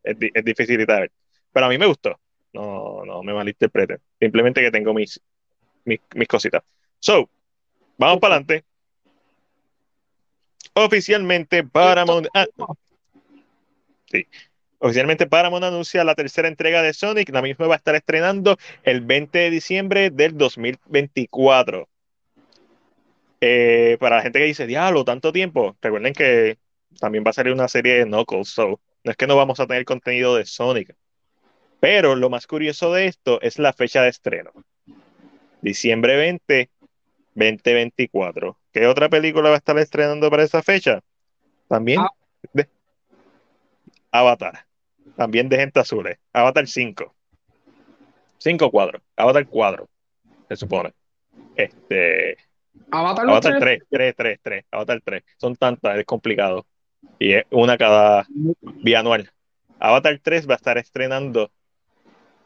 es, 0.02 0.16
es 0.34 0.44
difícil 0.44 0.78
de 0.78 0.86
ver. 0.86 1.12
Pero 1.52 1.66
a 1.66 1.68
mí 1.68 1.76
me 1.76 1.86
gustó. 1.86 2.18
No, 2.52 3.04
no 3.04 3.22
me 3.22 3.32
malinterpreten. 3.32 3.98
Simplemente 4.20 4.60
que 4.60 4.70
tengo 4.70 4.92
mis, 4.92 5.20
mis, 5.84 6.28
cositas. 6.28 6.62
So, 6.98 7.28
vamos 7.96 8.20
para 8.20 8.36
adelante. 8.36 8.64
Oficialmente 10.74 11.64
Paramount. 11.64 12.28
Ah, 12.34 12.46
sí. 14.06 14.26
Oficialmente 14.78 15.26
Paramount 15.26 15.64
anuncia 15.64 16.04
la 16.04 16.14
tercera 16.14 16.48
entrega 16.48 16.82
de 16.82 16.92
Sonic. 16.92 17.30
La 17.30 17.42
misma 17.42 17.68
va 17.68 17.74
a 17.74 17.78
estar 17.78 17.94
estrenando 17.94 18.56
el 18.82 19.00
20 19.00 19.38
de 19.38 19.50
diciembre 19.50 20.10
del 20.10 20.36
2024. 20.36 21.88
Eh, 23.40 23.96
para 23.98 24.16
la 24.16 24.22
gente 24.22 24.38
que 24.38 24.44
dice, 24.44 24.66
diablo, 24.66 25.04
tanto 25.04 25.32
tiempo, 25.32 25.76
recuerden 25.80 26.12
que 26.12 26.58
también 27.00 27.24
va 27.26 27.30
a 27.30 27.32
salir 27.32 27.52
una 27.52 27.68
serie 27.68 27.94
de 27.94 28.04
Knuckles, 28.04 28.48
so 28.48 28.80
no 29.02 29.10
es 29.10 29.16
que 29.16 29.26
no 29.26 29.36
vamos 29.36 29.58
a 29.58 29.66
tener 29.66 29.84
contenido 29.84 30.36
de 30.36 30.46
Sonic. 30.46 30.94
Pero 31.82 32.14
lo 32.14 32.30
más 32.30 32.46
curioso 32.46 32.92
de 32.92 33.06
esto 33.06 33.40
es 33.40 33.58
la 33.58 33.72
fecha 33.72 34.02
de 34.02 34.08
estreno. 34.10 34.52
Diciembre 35.62 36.14
20 36.16 36.70
2024. 37.34 38.56
¿Qué 38.72 38.86
otra 38.86 39.08
película 39.08 39.48
va 39.48 39.56
a 39.56 39.58
estar 39.58 39.76
estrenando 39.78 40.30
para 40.30 40.44
esa 40.44 40.62
fecha? 40.62 41.00
También 41.66 41.98
Ah. 41.98 42.08
de- 42.52 42.68
Avatar. 44.12 44.64
También 45.16 45.48
de 45.48 45.56
gente 45.56 45.80
azules. 45.80 46.18
Avatar 46.32 46.68
5. 46.68 47.12
5 48.38 48.70
cuadros. 48.70 49.02
Avatar 49.16 49.44
4. 49.48 49.88
Se 50.48 50.54
supone. 50.54 50.92
Este. 51.56 52.36
Avatar 52.92 53.28
Avatar 53.28 53.58
tres. 53.58 53.82
3, 53.90 54.14
3, 54.14 54.14
3, 54.16 54.38
3. 54.40 54.64
Avatar 54.70 55.00
3. 55.04 55.24
Son 55.36 55.56
tantas, 55.56 55.98
es 55.98 56.04
complicado. 56.04 56.64
Y 57.18 57.32
es 57.32 57.44
una 57.50 57.76
cada 57.76 58.24
bianual. 58.84 59.32
Avatar 59.80 60.20
3 60.22 60.48
va 60.48 60.54
a 60.54 60.56
estar 60.58 60.78
estrenando 60.78 61.50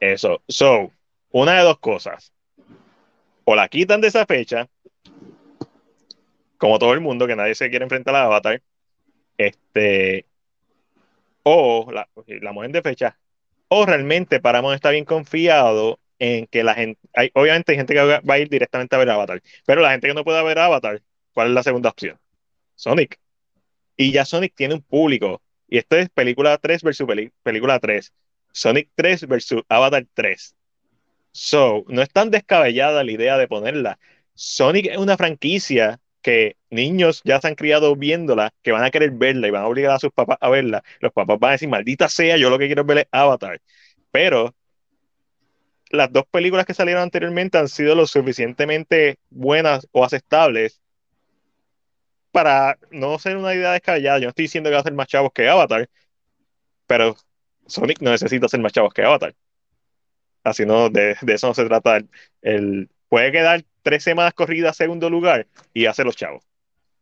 eso. 0.00 0.42
So, 0.48 0.92
una 1.30 1.58
de 1.58 1.62
dos 1.64 1.78
cosas. 1.78 2.32
O 3.44 3.54
la 3.54 3.68
quitan 3.68 4.00
de 4.00 4.08
esa 4.08 4.26
fecha, 4.26 4.68
como 6.58 6.78
todo 6.78 6.94
el 6.94 7.00
mundo, 7.00 7.26
que 7.26 7.36
nadie 7.36 7.54
se 7.54 7.70
quiere 7.70 7.84
enfrentar 7.84 8.14
a 8.14 8.24
Avatar. 8.24 8.62
Este. 9.38 10.26
O 11.42 11.88
la, 11.92 12.08
la 12.26 12.52
mueven 12.52 12.72
de 12.72 12.82
fecha. 12.82 13.18
O 13.68 13.86
realmente 13.86 14.40
Paramount 14.40 14.74
está 14.74 14.90
bien 14.90 15.04
confiado 15.04 16.00
en 16.18 16.46
que 16.46 16.64
la 16.64 16.74
gente. 16.74 17.00
Obviamente 17.34 17.72
hay 17.72 17.78
gente 17.78 17.94
que 17.94 18.02
va 18.02 18.34
a 18.34 18.38
ir 18.38 18.48
directamente 18.48 18.96
a 18.96 18.98
ver 18.98 19.10
Avatar. 19.10 19.42
Pero 19.64 19.80
la 19.80 19.90
gente 19.92 20.08
que 20.08 20.14
no 20.14 20.24
puede 20.24 20.42
ver 20.42 20.58
Avatar, 20.58 21.02
¿cuál 21.32 21.48
es 21.48 21.54
la 21.54 21.62
segunda 21.62 21.90
opción? 21.90 22.18
Sonic. 22.74 23.18
Y 23.96 24.12
ya 24.12 24.24
Sonic 24.24 24.54
tiene 24.54 24.74
un 24.74 24.82
público. 24.82 25.42
Y 25.68 25.78
esto 25.78 25.96
es 25.96 26.08
película 26.10 26.56
3 26.58 26.82
versus 26.82 27.06
película 27.42 27.78
3. 27.78 28.12
Sonic 28.56 28.88
3 28.94 29.28
versus 29.28 29.62
Avatar 29.68 30.06
3. 30.14 30.56
So, 31.30 31.84
no 31.88 32.00
es 32.00 32.08
tan 32.08 32.30
descabellada 32.30 33.04
la 33.04 33.12
idea 33.12 33.36
de 33.36 33.48
ponerla. 33.48 33.98
Sonic 34.34 34.86
es 34.86 34.96
una 34.96 35.18
franquicia 35.18 36.00
que 36.22 36.56
niños 36.70 37.20
ya 37.24 37.38
se 37.38 37.48
han 37.48 37.54
criado 37.54 37.94
viéndola, 37.96 38.50
que 38.62 38.72
van 38.72 38.82
a 38.82 38.90
querer 38.90 39.10
verla 39.10 39.46
y 39.46 39.50
van 39.50 39.62
a 39.62 39.66
obligar 39.66 39.92
a 39.92 39.98
sus 39.98 40.10
papás 40.10 40.38
a 40.40 40.48
verla. 40.48 40.82
Los 41.00 41.12
papás 41.12 41.38
van 41.38 41.50
a 41.50 41.52
decir, 41.52 41.68
maldita 41.68 42.08
sea, 42.08 42.38
yo 42.38 42.48
lo 42.48 42.58
que 42.58 42.66
quiero 42.66 42.84
ver 42.84 42.98
es 42.98 43.06
Avatar. 43.10 43.60
Pero 44.10 44.54
las 45.90 46.10
dos 46.10 46.24
películas 46.30 46.64
que 46.64 46.72
salieron 46.72 47.02
anteriormente 47.02 47.58
han 47.58 47.68
sido 47.68 47.94
lo 47.94 48.06
suficientemente 48.06 49.18
buenas 49.28 49.86
o 49.92 50.02
aceptables 50.02 50.80
para 52.32 52.78
no 52.90 53.18
ser 53.18 53.36
una 53.36 53.54
idea 53.54 53.72
descabellada. 53.72 54.18
Yo 54.18 54.24
no 54.24 54.30
estoy 54.30 54.44
diciendo 54.44 54.70
que 54.70 54.74
va 54.74 54.80
a 54.80 54.84
ser 54.84 54.94
más 54.94 55.08
chavos 55.08 55.32
que 55.34 55.46
Avatar, 55.46 55.88
pero 56.86 57.16
Sonic 57.66 58.00
no 58.00 58.10
necesita 58.10 58.48
ser 58.48 58.60
más 58.60 58.72
chavos 58.72 58.94
que 58.94 59.02
Avatar. 59.02 59.34
Así 60.44 60.64
no, 60.64 60.88
de, 60.90 61.16
de 61.20 61.34
eso 61.34 61.48
no 61.48 61.54
se 61.54 61.64
trata. 61.64 62.00
El, 62.42 62.88
puede 63.08 63.32
quedar 63.32 63.64
tres 63.82 64.04
semanas 64.04 64.34
corridas 64.34 64.76
segundo 64.76 65.10
lugar 65.10 65.46
y 65.72 65.86
hace 65.86 66.04
los 66.04 66.16
chavos. 66.16 66.44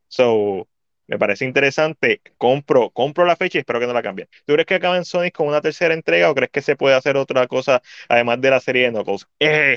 So, 0.08 0.68
me 1.06 1.18
parece 1.18 1.44
interesante. 1.44 2.22
Compro, 2.38 2.90
compro 2.90 3.24
la 3.26 3.36
fecha 3.36 3.58
y 3.58 3.60
espero 3.60 3.80
que 3.80 3.86
no 3.86 3.92
la 3.92 4.02
cambien. 4.02 4.28
¿Tú 4.46 4.54
crees 4.54 4.66
que 4.66 4.74
acaben 4.76 5.04
Sonic 5.04 5.34
con 5.34 5.48
una 5.48 5.60
tercera 5.60 5.94
entrega 5.94 6.30
o 6.30 6.34
crees 6.34 6.50
que 6.50 6.62
se 6.62 6.76
puede 6.76 6.94
hacer 6.94 7.16
otra 7.16 7.46
cosa 7.46 7.82
además 8.08 8.40
de 8.40 8.50
la 8.50 8.60
serie 8.60 8.84
de 8.84 8.92
Knuckles? 8.92 9.26
Eh, 9.40 9.76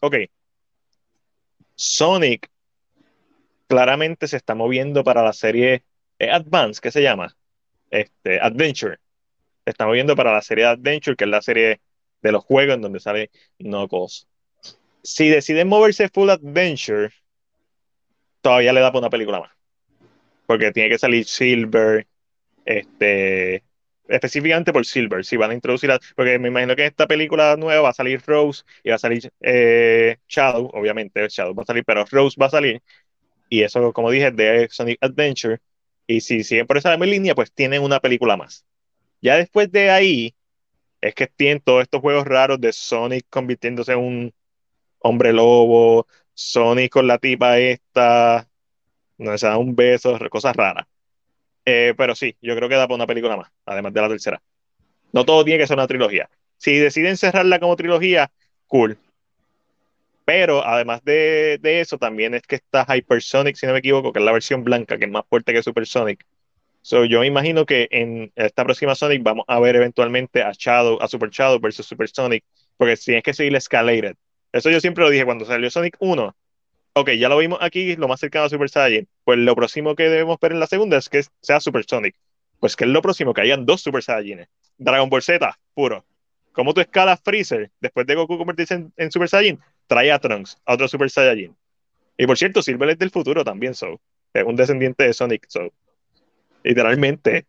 ok. 0.00 0.16
Sonic 1.74 2.50
claramente 3.68 4.26
se 4.28 4.36
está 4.36 4.54
moviendo 4.54 5.04
para 5.04 5.22
la 5.22 5.32
serie 5.32 5.84
eh, 6.18 6.30
Advance, 6.30 6.80
¿qué 6.82 6.90
se 6.90 7.02
llama? 7.02 7.36
Este, 7.90 8.40
Adventure. 8.40 8.98
Se 9.68 9.72
está 9.72 9.84
moviendo 9.84 10.16
para 10.16 10.32
la 10.32 10.40
serie 10.40 10.64
Adventure, 10.64 11.14
que 11.14 11.24
es 11.24 11.30
la 11.30 11.42
serie 11.42 11.82
de 12.22 12.32
los 12.32 12.42
juegos 12.42 12.76
en 12.76 12.80
donde 12.80 13.00
sale 13.00 13.30
Knuckles. 13.58 14.26
Si 15.02 15.28
deciden 15.28 15.68
moverse 15.68 16.08
full 16.08 16.30
Adventure, 16.30 17.10
todavía 18.40 18.72
le 18.72 18.80
da 18.80 18.90
para 18.90 19.00
una 19.00 19.10
película 19.10 19.40
más. 19.40 19.50
Porque 20.46 20.72
tiene 20.72 20.88
que 20.88 20.98
salir 20.98 21.26
Silver, 21.26 22.06
este, 22.64 23.62
específicamente 24.08 24.72
por 24.72 24.86
Silver, 24.86 25.22
si 25.22 25.36
van 25.36 25.50
a 25.50 25.54
introducir, 25.54 25.90
porque 26.16 26.38
me 26.38 26.48
imagino 26.48 26.74
que 26.74 26.84
en 26.84 26.88
esta 26.88 27.06
película 27.06 27.54
nueva 27.58 27.82
va 27.82 27.88
a 27.90 27.92
salir 27.92 28.22
Rose 28.24 28.62
y 28.82 28.88
va 28.88 28.94
a 28.94 28.98
salir 28.98 29.30
eh, 29.42 30.16
Shadow, 30.28 30.70
obviamente 30.72 31.28
Shadow 31.28 31.54
va 31.54 31.64
a 31.64 31.66
salir, 31.66 31.84
pero 31.84 32.06
Rose 32.10 32.40
va 32.40 32.46
a 32.46 32.50
salir. 32.50 32.80
Y 33.50 33.64
eso, 33.64 33.92
como 33.92 34.10
dije, 34.10 34.30
de 34.30 34.66
Sonic 34.70 34.96
Adventure. 35.02 35.58
Y 36.06 36.22
si 36.22 36.42
siguen 36.42 36.66
por 36.66 36.78
esa 36.78 36.88
misma 36.88 37.04
línea, 37.04 37.34
pues 37.34 37.52
tienen 37.52 37.82
una 37.82 38.00
película 38.00 38.34
más. 38.38 38.64
Ya 39.20 39.36
después 39.36 39.70
de 39.72 39.90
ahí, 39.90 40.34
es 41.00 41.14
que 41.14 41.26
tienen 41.26 41.60
todos 41.60 41.82
estos 41.82 42.00
juegos 42.00 42.26
raros 42.26 42.60
de 42.60 42.72
Sonic 42.72 43.26
convirtiéndose 43.30 43.92
en 43.92 43.98
un 43.98 44.34
hombre 45.00 45.32
lobo, 45.32 46.06
Sonic 46.34 46.92
con 46.92 47.06
la 47.06 47.18
tipa 47.18 47.58
esta, 47.58 48.48
no 49.18 49.36
se 49.38 49.46
da 49.46 49.58
un 49.58 49.74
beso, 49.74 50.18
cosas 50.30 50.56
raras. 50.56 50.86
Eh, 51.64 51.94
pero 51.96 52.14
sí, 52.14 52.36
yo 52.40 52.56
creo 52.56 52.68
que 52.68 52.76
da 52.76 52.86
para 52.86 52.96
una 52.96 53.06
película 53.06 53.36
más, 53.36 53.50
además 53.66 53.92
de 53.92 54.00
la 54.00 54.08
tercera. 54.08 54.42
No 55.12 55.24
todo 55.24 55.44
tiene 55.44 55.58
que 55.60 55.66
ser 55.66 55.76
una 55.76 55.86
trilogía. 55.86 56.30
Si 56.56 56.76
deciden 56.78 57.16
cerrarla 57.16 57.60
como 57.60 57.76
trilogía, 57.76 58.30
cool. 58.66 58.98
Pero 60.24 60.64
además 60.66 61.02
de, 61.04 61.58
de 61.60 61.80
eso, 61.80 61.98
también 61.98 62.34
es 62.34 62.42
que 62.42 62.56
está 62.56 62.84
Hypersonic, 62.84 63.56
si 63.56 63.66
no 63.66 63.72
me 63.72 63.78
equivoco, 63.78 64.12
que 64.12 64.18
es 64.18 64.24
la 64.24 64.32
versión 64.32 64.62
blanca, 64.64 64.98
que 64.98 65.06
es 65.06 65.10
más 65.10 65.24
fuerte 65.28 65.52
que 65.52 65.62
Supersonic. 65.62 66.24
So, 66.88 67.04
yo 67.04 67.22
imagino 67.22 67.66
que 67.66 67.86
en 67.90 68.32
esta 68.34 68.64
próxima 68.64 68.94
Sonic 68.94 69.22
vamos 69.22 69.44
a 69.46 69.60
ver 69.60 69.76
eventualmente 69.76 70.42
a 70.42 70.52
Shadow, 70.52 70.96
a 71.02 71.06
Super 71.06 71.28
Shadow 71.28 71.60
versus 71.60 71.84
Supersonic, 71.84 72.42
porque 72.78 72.96
tienes 72.96 73.22
que 73.22 73.34
seguir 73.34 73.54
Escalated. 73.54 74.16
Eso 74.52 74.70
yo 74.70 74.80
siempre 74.80 75.04
lo 75.04 75.10
dije 75.10 75.26
cuando 75.26 75.44
salió 75.44 75.70
Sonic 75.70 75.98
1. 75.98 76.34
Ok, 76.94 77.10
ya 77.10 77.28
lo 77.28 77.36
vimos 77.36 77.58
aquí, 77.60 77.94
lo 77.96 78.08
más 78.08 78.20
cercano 78.20 78.46
a 78.46 78.48
Super 78.48 78.70
Saiyan. 78.70 79.06
Pues 79.24 79.38
lo 79.38 79.54
próximo 79.54 79.94
que 79.94 80.04
debemos 80.04 80.40
ver 80.40 80.52
en 80.52 80.60
la 80.60 80.66
segunda 80.66 80.96
es 80.96 81.10
que 81.10 81.22
sea 81.42 81.60
Supersonic. 81.60 82.16
Pues 82.58 82.74
que 82.74 82.84
es 82.84 82.90
lo 82.90 83.02
próximo, 83.02 83.34
que 83.34 83.42
hayan 83.42 83.66
dos 83.66 83.82
Super 83.82 84.02
Saiyajines. 84.02 84.48
Dragon 84.78 85.10
Ball 85.10 85.20
Z, 85.20 85.58
puro. 85.74 86.06
¿Cómo 86.52 86.72
tú 86.72 86.80
escalas 86.80 87.20
Freezer 87.22 87.70
después 87.80 88.06
de 88.06 88.14
Goku 88.14 88.38
convertirse 88.38 88.72
en, 88.72 88.94
en 88.96 89.12
Super 89.12 89.28
Saiyan? 89.28 89.60
Trae 89.88 90.10
a 90.10 90.18
Trunks, 90.18 90.56
a 90.64 90.72
otro 90.72 90.88
Super 90.88 91.10
Saiyajin. 91.10 91.54
Y 92.16 92.26
por 92.26 92.38
cierto, 92.38 92.62
Silver 92.62 92.88
es 92.88 92.98
del 92.98 93.10
futuro 93.10 93.44
también, 93.44 93.74
so. 93.74 94.00
Es 94.32 94.42
un 94.42 94.56
descendiente 94.56 95.04
de 95.04 95.12
Sonic, 95.12 95.44
so. 95.48 95.70
Literalmente, 96.68 97.46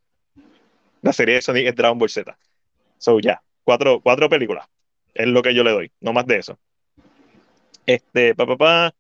la 1.01 1.11
serie 1.11 1.36
de 1.36 1.41
Sonic 1.41 1.67
es 1.67 1.76
Dragon 1.76 1.97
Ball 1.97 2.09
Z. 2.09 2.38
So, 2.97 3.20
ya, 3.20 3.43
cuatro, 3.65 3.99
cuatro 3.99 4.30
películas. 4.30 4.65
Es 5.13 5.28
lo 5.28 5.41
que 5.41 5.53
yo 5.53 5.65
le 5.65 5.72
doy, 5.72 5.91
no 5.99 6.13
más 6.13 6.26
de 6.26 6.38
eso. 6.38 6.57
Este, 7.86 8.34
papá, 8.34 8.55
pa, 8.55 8.95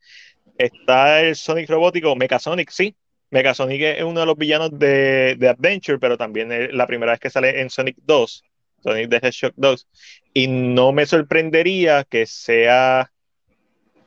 está 0.57 1.21
el 1.21 1.37
Sonic 1.37 1.69
robótico, 1.69 2.17
Mechasonic, 2.17 2.69
sí. 2.69 2.97
Mechasonic 3.29 3.81
es 3.81 4.03
uno 4.03 4.19
de 4.19 4.25
los 4.25 4.37
villanos 4.37 4.77
de, 4.77 5.37
de 5.39 5.47
Adventure, 5.47 5.99
pero 5.99 6.17
también 6.17 6.51
es 6.51 6.73
la 6.73 6.85
primera 6.85 7.13
vez 7.13 7.21
que 7.21 7.29
sale 7.29 7.61
en 7.61 7.69
Sonic 7.69 7.95
2, 8.01 8.43
Sonic 8.83 9.09
the 9.09 9.25
Hedgehog 9.25 9.53
2. 9.55 9.87
Y 10.33 10.47
no 10.47 10.91
me 10.91 11.05
sorprendería 11.05 12.03
que 12.03 12.25
sea 12.25 13.09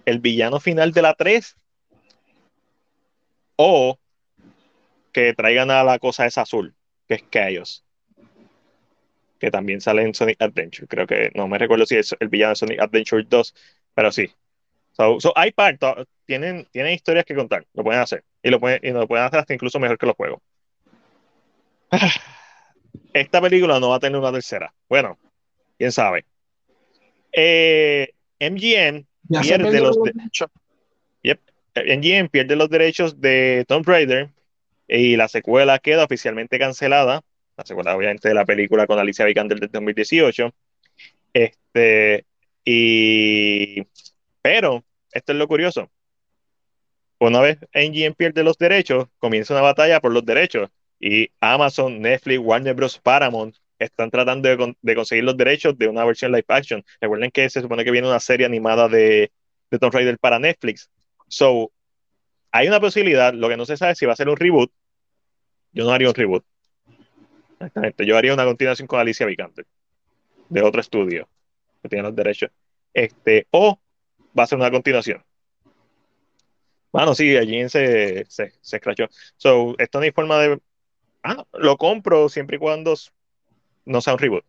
el 0.05 0.19
villano 0.19 0.61
final 0.61 0.93
de 0.93 1.01
la 1.01 1.15
3 1.15 1.57
o 3.57 3.99
que 5.13 5.35
traigan 5.35 5.71
a 5.71 5.85
la 5.85 5.99
cosa 5.99 6.27
esa 6.27 6.43
azul, 6.43 6.75
que 7.07 7.15
es 7.15 7.25
Chaos, 7.31 7.85
que 9.39 9.51
también 9.51 9.81
sale 9.81 10.03
en 10.03 10.15
Sonic 10.15 10.41
Adventure. 10.41 10.87
Creo 10.87 11.07
que 11.07 11.31
no 11.35 11.49
me 11.49 11.59
recuerdo 11.59 11.87
si 11.87 11.97
es 11.97 12.15
el 12.19 12.29
villano 12.29 12.51
de 12.51 12.57
Sonic 12.57 12.81
Adventure 12.81 13.25
2, 13.29 13.55
pero 13.95 14.11
sí. 14.13 14.31
So, 14.93 15.21
so 15.21 15.33
hay 15.37 15.53
partos, 15.53 16.07
tienen, 16.27 16.67
tienen 16.71 16.93
historias 16.93 17.25
que 17.25 17.35
contar, 17.35 17.67
lo 17.75 17.83
pueden 17.83 18.01
hacer. 18.01 18.25
Y 18.43 18.51
lo 18.51 18.61
pueden, 18.61 18.81
y 18.83 18.91
lo 18.91 19.07
pueden 19.07 19.25
hacer 19.25 19.41
hasta 19.41 19.55
incluso 19.55 19.79
mejor 19.79 19.99
que 19.99 20.07
los 20.07 20.17
juegos. 20.17 20.41
Esta 23.13 23.41
película 23.41 23.79
no 23.81 23.91
va 23.91 23.97
a 23.97 24.01
tener 24.01 24.19
una 24.19 24.33
tercera. 24.33 24.73
Bueno, 24.89 25.19
quién 25.79 25.93
sabe. 25.93 26.25
Eh, 27.33 28.13
MGM 28.39 29.05
pierde 29.41 29.81
los 29.81 29.97
los 29.97 30.05
de- 30.05 30.13
derechos. 30.15 30.51
MGM 31.75 32.29
pierde 32.29 32.55
los 32.55 32.69
derechos 32.69 33.19
de 33.21 33.65
Tomb 33.67 33.87
Raider 33.89 34.29
y 34.89 35.17
la 35.17 35.29
secuela 35.29 35.79
queda 35.79 36.05
oficialmente 36.05 36.59
cancelada. 36.59 37.23
La 37.57 37.65
secuela, 37.65 37.97
obviamente, 37.97 38.29
de 38.29 38.35
la 38.35 38.45
película 38.45 38.87
con 38.87 38.99
Alicia 38.99 39.25
Vikander 39.25 39.61
del 39.61 39.71
2018. 39.71 40.53
Este, 41.33 42.27
y, 42.65 43.83
pero, 44.43 44.85
esto 45.13 45.33
es 45.33 45.39
lo 45.39 45.49
curioso. 45.49 45.91
Una 47.19 47.41
vez 47.41 47.59
MGM 47.73 48.15
pierde 48.15 48.43
los 48.43 48.59
derechos, 48.59 49.07
comienza 49.19 49.55
una 49.55 49.63
batalla 49.63 50.01
por 50.01 50.13
los 50.13 50.25
derechos. 50.25 50.71
Y 50.99 51.31
Amazon, 51.41 52.01
Netflix, 52.01 52.41
Warner 52.41 52.75
Bros., 52.75 52.99
Paramount 52.99 53.57
están 53.79 54.11
tratando 54.11 54.75
de 54.81 54.95
conseguir 54.95 55.25
los 55.25 55.37
derechos 55.37 55.77
de 55.77 55.89
una 55.89 56.05
versión 56.05 56.33
live 56.33 56.45
action. 56.49 56.85
Recuerden 57.01 57.31
que 57.31 57.49
se 57.51 57.61
supone 57.61 57.85
que 57.85 57.91
viene 57.91 58.09
una 58.09 58.21
serie 58.21 58.47
animada 58.47 58.89
de, 58.89 59.33
de 59.71 59.79
Tomb 59.79 59.93
Raider 59.93 60.19
para 60.19 60.39
Netflix. 60.39 60.91
So, 61.29 61.73
hay 62.53 62.69
una 62.69 62.81
posibilidad, 62.81 63.33
lo 63.33 63.49
que 63.49 63.57
no 63.57 63.65
se 63.65 63.77
sabe 63.77 63.93
es 63.93 63.99
si 63.99 64.07
va 64.07 64.13
a 64.13 64.17
ser 64.17 64.29
un 64.29 64.37
reboot. 64.37 64.71
Yo 65.73 65.85
no 65.85 65.91
haría 65.91 66.09
un 66.09 66.15
reboot. 66.15 66.45
Exactamente. 67.53 68.07
Yo 68.07 68.17
haría 68.17 68.35
una 68.35 68.45
continuación 68.45 68.87
con 68.87 69.01
Alicia 69.01 69.27
Vikander, 69.27 69.67
de 70.49 70.63
otro 70.63 70.81
estudio 70.81 71.29
que 71.83 71.89
tiene 71.89 72.05
los 72.05 72.15
derechos. 72.15 72.51
Este, 72.93 73.47
o 73.51 73.81
va 74.39 74.45
a 74.45 74.47
ser 74.47 74.59
una 74.59 74.71
continuación. 74.71 75.25
Bueno, 76.93 77.15
sí, 77.15 77.37
allí 77.37 77.67
se, 77.71 78.27
se, 78.29 78.53
se 78.61 78.77
escrachó. 78.77 79.07
So, 79.37 79.75
esto 79.79 79.99
no 79.99 80.05
hay 80.05 80.13
forma 80.13 80.39
de. 80.39 80.61
Ah, 81.23 81.45
lo 81.55 81.79
compro 81.79 82.29
siempre 82.29 82.57
y 82.57 82.59
cuando 82.59 82.95
no 83.87 84.01
sea 84.03 84.13
un 84.13 84.19
reboot. 84.19 84.45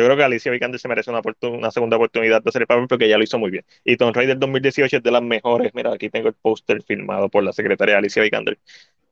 Yo 0.00 0.06
creo 0.06 0.16
que 0.16 0.24
Alicia 0.24 0.50
Vikander 0.50 0.80
se 0.80 0.88
merece 0.88 1.10
una, 1.10 1.20
una, 1.42 1.70
segunda 1.70 1.98
oportunidad 1.98 2.42
de 2.42 2.48
hacer 2.48 2.62
el 2.62 2.66
papel 2.66 2.88
porque 2.88 3.06
ya 3.06 3.18
lo 3.18 3.22
hizo 3.22 3.38
muy 3.38 3.50
bien. 3.50 3.66
Y 3.84 3.98
Tomb 3.98 4.16
Raider 4.16 4.38
2018 4.38 4.96
es 4.96 5.02
de 5.02 5.10
las 5.10 5.20
mejores. 5.20 5.74
Mira, 5.74 5.92
aquí 5.92 6.08
tengo 6.08 6.28
el 6.28 6.34
póster 6.34 6.82
filmado 6.82 7.28
por 7.28 7.44
la 7.44 7.52
secretaria 7.52 7.98
Alicia 7.98 8.22
Vikander. 8.22 8.58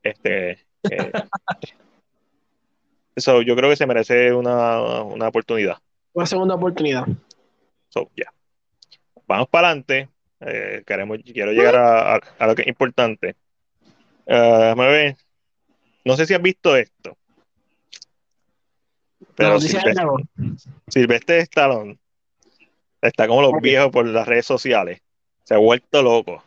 Este, 0.01 0.65
eh, 0.89 1.11
yo 3.45 3.55
creo 3.55 3.69
que 3.69 3.75
se 3.75 3.85
merece 3.85 4.33
una, 4.33 5.03
una 5.03 5.27
oportunidad. 5.27 5.77
Una 6.13 6.25
segunda 6.25 6.55
oportunidad. 6.55 7.05
So, 7.89 8.09
ya. 8.15 8.33
Vamos 9.27 9.47
para 9.47 9.67
adelante. 9.67 10.09
Eh, 10.39 10.81
queremos, 10.87 11.19
quiero 11.23 11.51
llegar 11.51 11.75
a, 11.75 12.15
a, 12.15 12.47
lo 12.47 12.55
que 12.55 12.63
es 12.63 12.67
importante. 12.67 13.35
Uh, 14.25 14.75
ver. 14.75 15.17
No 16.03 16.15
sé 16.15 16.25
si 16.25 16.33
has 16.33 16.41
visto 16.41 16.75
esto. 16.75 17.15
Pero 19.39 19.57
Silvestre, 19.61 20.05
Silvestre 20.89 21.39
Stallone 21.39 21.97
está 23.01 23.25
como 23.25 23.41
los 23.41 23.53
viejos 23.61 23.89
por 23.89 24.05
las 24.05 24.27
redes 24.27 24.45
sociales. 24.45 25.01
Se 25.45 25.53
ha 25.53 25.57
vuelto 25.57 26.03
loco. 26.03 26.43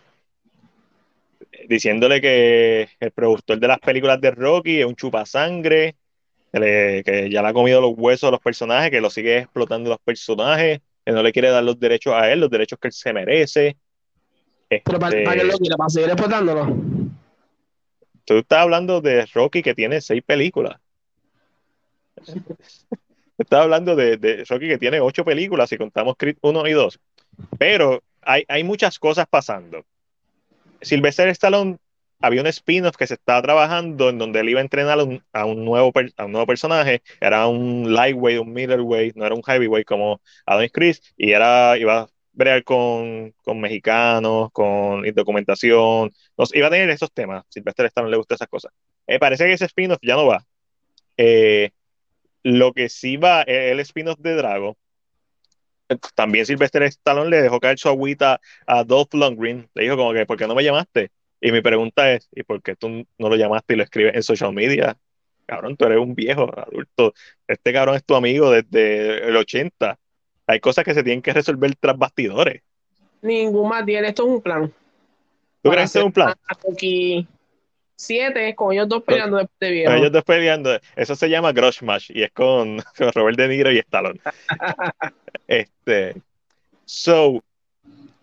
Diciéndole 1.67 2.21
que 2.21 2.91
el 3.01 3.11
productor 3.13 3.59
de 3.59 3.69
las 3.69 3.79
películas 3.79 4.21
de 4.21 4.33
Rocky 4.33 4.81
es 4.81 4.85
un 4.85 4.95
chupasangre, 4.95 5.97
que, 6.53 7.03
que 7.03 7.31
ya 7.31 7.41
le 7.41 7.49
ha 7.49 7.53
comido 7.55 7.81
los 7.81 7.95
huesos 7.97 8.29
a 8.29 8.33
los 8.33 8.41
personajes, 8.41 8.91
que 8.91 9.01
lo 9.01 9.09
sigue 9.09 9.39
explotando 9.39 9.89
los 9.89 9.99
personajes, 10.01 10.83
que 11.03 11.13
no 11.13 11.23
le 11.23 11.33
quiere 11.33 11.49
dar 11.49 11.65
los 11.65 11.81
derechos 11.81 12.13
a 12.13 12.31
él, 12.31 12.41
los 12.41 12.51
derechos 12.51 12.79
que 12.79 12.89
él 12.89 12.93
se 12.93 13.15
merece. 13.15 13.79
Pero 14.69 14.99
para, 14.99 15.25
para 15.25 15.41
que 15.41 15.45
lo 15.45 15.57
quiera, 15.57 15.77
para 15.77 15.89
seguir 15.89 16.11
explotándolo. 16.11 16.77
Tú 18.27 18.35
estás 18.37 18.59
hablando 18.59 19.01
de 19.01 19.25
Rocky 19.33 19.63
que 19.63 19.75
tiene 19.75 20.03
seis 20.03 20.23
películas. 20.23 20.82
Estaba 23.39 23.65
hablando 23.65 23.97
de, 23.97 24.45
Rocky 24.49 24.69
que 24.69 24.79
tiene 24.79 25.01
ocho 25.01 25.25
películas 25.25 25.73
y 25.73 25.79
contamos 25.79 26.17
Creed 26.17 26.37
1 26.41 26.69
y 26.69 26.73
2. 26.73 27.01
Pero 27.59 28.03
hay, 28.21 28.45
hay 28.49 28.63
muchas 28.63 28.99
cosas 28.99 29.27
pasando. 29.29 29.85
Sylvester 30.81 31.29
Stallone 31.29 31.79
había 32.23 32.41
un 32.41 32.47
spin-off 32.47 32.97
que 32.97 33.07
se 33.07 33.15
estaba 33.15 33.43
trabajando 33.43 34.09
en 34.09 34.19
donde 34.19 34.41
él 34.41 34.49
iba 34.49 34.61
a 34.61 34.63
entrenar 34.63 34.99
a 35.33 35.45
un, 35.45 35.65
nuevo, 35.65 35.93
a 36.17 36.25
un 36.25 36.33
nuevo 36.33 36.47
personaje. 36.47 37.03
Era 37.21 37.47
un 37.49 37.93
lightweight, 37.93 38.41
un 38.41 38.53
middleweight, 38.53 39.17
no 39.17 39.27
era 39.27 39.35
un 39.35 39.43
heavyweight 39.43 39.87
como 39.87 40.21
Adonis 40.47 40.71
Chris. 40.73 41.03
Y 41.17 41.33
era, 41.33 41.77
iba 41.77 42.03
a 42.03 42.09
bregar 42.33 42.63
con, 42.65 43.35
con 43.43 43.61
mexicanos, 43.61 44.51
con 44.53 45.03
documentación. 45.15 46.13
iba 46.55 46.67
a 46.69 46.71
tener 46.71 46.91
esos 46.91 47.13
temas. 47.13 47.45
Sylvester 47.49 47.87
Stallone 47.87 48.13
le 48.13 48.17
gusta 48.19 48.37
esas 48.37 48.49
cosas. 48.49 48.73
Eh, 49.07 49.19
parece 49.19 49.45
que 49.45 49.53
ese 49.55 49.67
spin-off 49.67 49.99
ya 50.01 50.15
no 50.15 50.27
va. 50.27 50.45
Eh, 51.17 51.71
lo 52.43 52.73
que 52.73 52.89
sí 52.89 53.17
va 53.17 53.43
el 53.43 53.81
spin-off 53.81 54.19
de 54.19 54.35
Drago. 54.35 54.77
También 56.15 56.47
Sylvester 56.47 56.83
Stallone 56.85 57.31
le 57.31 57.43
dejó 57.43 57.61
caer 57.61 57.79
su 57.79 57.89
agüita 57.89 58.41
a 58.67 58.85
Dolph 58.85 59.13
Lundgren. 59.13 59.69
Le 59.75 59.83
dijo 59.85 59.97
como 59.97 60.13
que, 60.13 60.27
¿por 60.27 60.39
qué 60.39 60.47
no 60.47 60.55
me 60.55 60.65
llamaste? 60.65 61.11
Y 61.41 61.53
mi 61.53 61.61
pregunta 61.61 62.13
es, 62.13 62.29
¿y 62.33 62.45
por 62.45 62.63
qué 62.63 62.77
tú 62.77 63.05
no 63.19 63.29
lo 63.29 63.37
llamaste 63.37 63.75
y 63.75 63.77
lo 63.77 63.83
escribes 63.83 64.15
en 64.15 64.23
social 64.23 64.53
media? 64.53 64.97
Cabrón, 65.45 65.77
tú 65.77 65.85
eres 65.85 65.99
un 65.99 66.15
viejo 66.15 66.51
adulto. 66.57 67.13
Este 67.47 67.73
cabrón 67.73 67.97
es 67.97 68.05
tu 68.05 68.15
amigo 68.15 68.51
desde 68.51 69.29
el 69.29 69.37
80. 69.37 69.99
Hay 70.47 70.61
cosas 70.61 70.85
que 70.85 70.95
se 70.95 71.03
tienen 71.03 71.21
que 71.21 71.33
resolver 71.33 71.75
tras 71.77 71.99
bastidores. 71.99 72.63
Ningún 73.21 73.69
más 73.69 73.85
tiene, 73.85 74.09
esto 74.09 74.25
es 74.25 74.29
un 74.31 74.41
plan. 74.41 74.73
¿Tú 75.63 75.71
crees 75.71 75.93
que 75.93 75.99
es 75.99 76.05
un 76.05 76.13
plan? 76.13 76.35
Aquí 76.49 77.27
siete 78.03 78.55
con 78.55 78.73
ellos 78.73 78.89
dos 78.89 79.03
peleando 79.03 79.39
después 79.39 79.59
de 79.61 79.71
viejo. 79.71 79.93
ellos 79.93 80.13
dos 80.13 80.25
peleando. 80.25 80.79
Eso 80.97 81.15
se 81.15 81.29
llama 81.29 81.53
Match 81.83 82.11
y 82.11 82.23
es 82.23 82.31
con, 82.35 82.83
Robert 82.99 83.39
De 83.39 83.49
Niro 83.49 83.71
y 83.73 83.79
Stallone. 83.79 84.21
este. 85.47 86.17
So, 86.85 87.43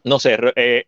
no 0.03 0.19
sé, 0.19 0.37
eh, 0.55 0.85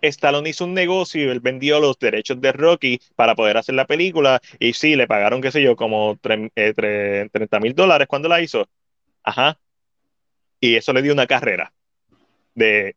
Stallone 0.00 0.48
hizo 0.48 0.64
un 0.64 0.74
negocio 0.74 1.24
y 1.24 1.28
él 1.28 1.40
vendió 1.40 1.78
los 1.80 1.98
derechos 1.98 2.40
de 2.40 2.52
Rocky 2.52 3.00
para 3.16 3.34
poder 3.34 3.56
hacer 3.56 3.74
la 3.74 3.86
película 3.86 4.40
y 4.58 4.72
sí, 4.72 4.96
le 4.96 5.06
pagaron, 5.06 5.40
qué 5.40 5.50
sé 5.50 5.62
yo, 5.62 5.76
como 5.76 6.18
30 6.20 6.52
eh, 6.56 7.28
mil 7.60 7.74
dólares 7.74 8.08
cuando 8.08 8.28
la 8.28 8.40
hizo. 8.40 8.68
Ajá. 9.22 9.58
Y 10.60 10.76
eso 10.76 10.92
le 10.92 11.02
dio 11.02 11.12
una 11.12 11.26
carrera 11.26 11.72
de 12.54 12.96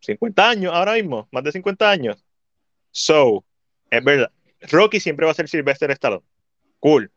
50 0.00 0.48
años 0.48 0.72
ahora 0.74 0.94
mismo, 0.94 1.28
más 1.30 1.44
de 1.44 1.52
50 1.52 1.90
años. 1.90 2.24
So, 2.90 3.44
es 3.98 4.04
verdad. 4.04 4.30
Rocky 4.70 5.00
siempre 5.00 5.26
va 5.26 5.32
a 5.32 5.34
ser 5.34 5.48
Sylvester 5.48 5.90
Stallone. 5.90 6.24
Cool. 6.80 7.10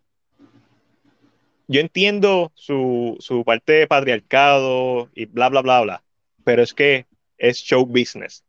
Yo 1.68 1.82
entiendo 1.82 2.52
su, 2.56 3.18
su 3.20 3.44
parte 3.44 3.74
de 3.74 3.88
patriarcado 3.88 5.10
y 5.14 5.26
bla, 5.26 5.50
bla, 5.50 5.62
bla, 5.62 5.82
bla. 5.82 6.04
Pero 6.44 6.62
es 6.62 6.74
que 6.74 7.06
es 7.38 7.58
show 7.58 7.86
business. 7.86 8.44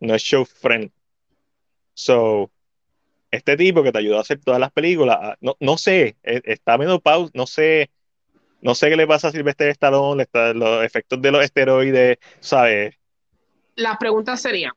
No 0.00 0.14
es 0.14 0.22
show 0.22 0.44
friend. 0.44 0.90
So, 1.94 2.50
este 3.30 3.56
tipo 3.56 3.82
que 3.82 3.92
te 3.92 3.98
ayudó 3.98 4.18
a 4.18 4.22
hacer 4.22 4.40
todas 4.40 4.60
las 4.60 4.72
películas, 4.72 5.18
ah, 5.20 5.36
no, 5.40 5.56
no 5.60 5.76
sé, 5.76 6.16
e, 6.22 6.40
está 6.44 6.78
menos 6.78 7.00
pausa, 7.02 7.30
no 7.34 7.46
sé, 7.46 7.90
no 8.62 8.74
sé 8.74 8.88
qué 8.88 8.96
le 8.96 9.06
pasa 9.06 9.28
a 9.28 9.32
Sylvester 9.32 9.68
Stallone, 9.68 10.26
los 10.54 10.84
efectos 10.84 11.20
de 11.20 11.32
los 11.32 11.44
esteroides, 11.44 12.18
¿sabes? 12.40 12.94
La 13.74 13.98
pregunta 13.98 14.36
sería, 14.36 14.74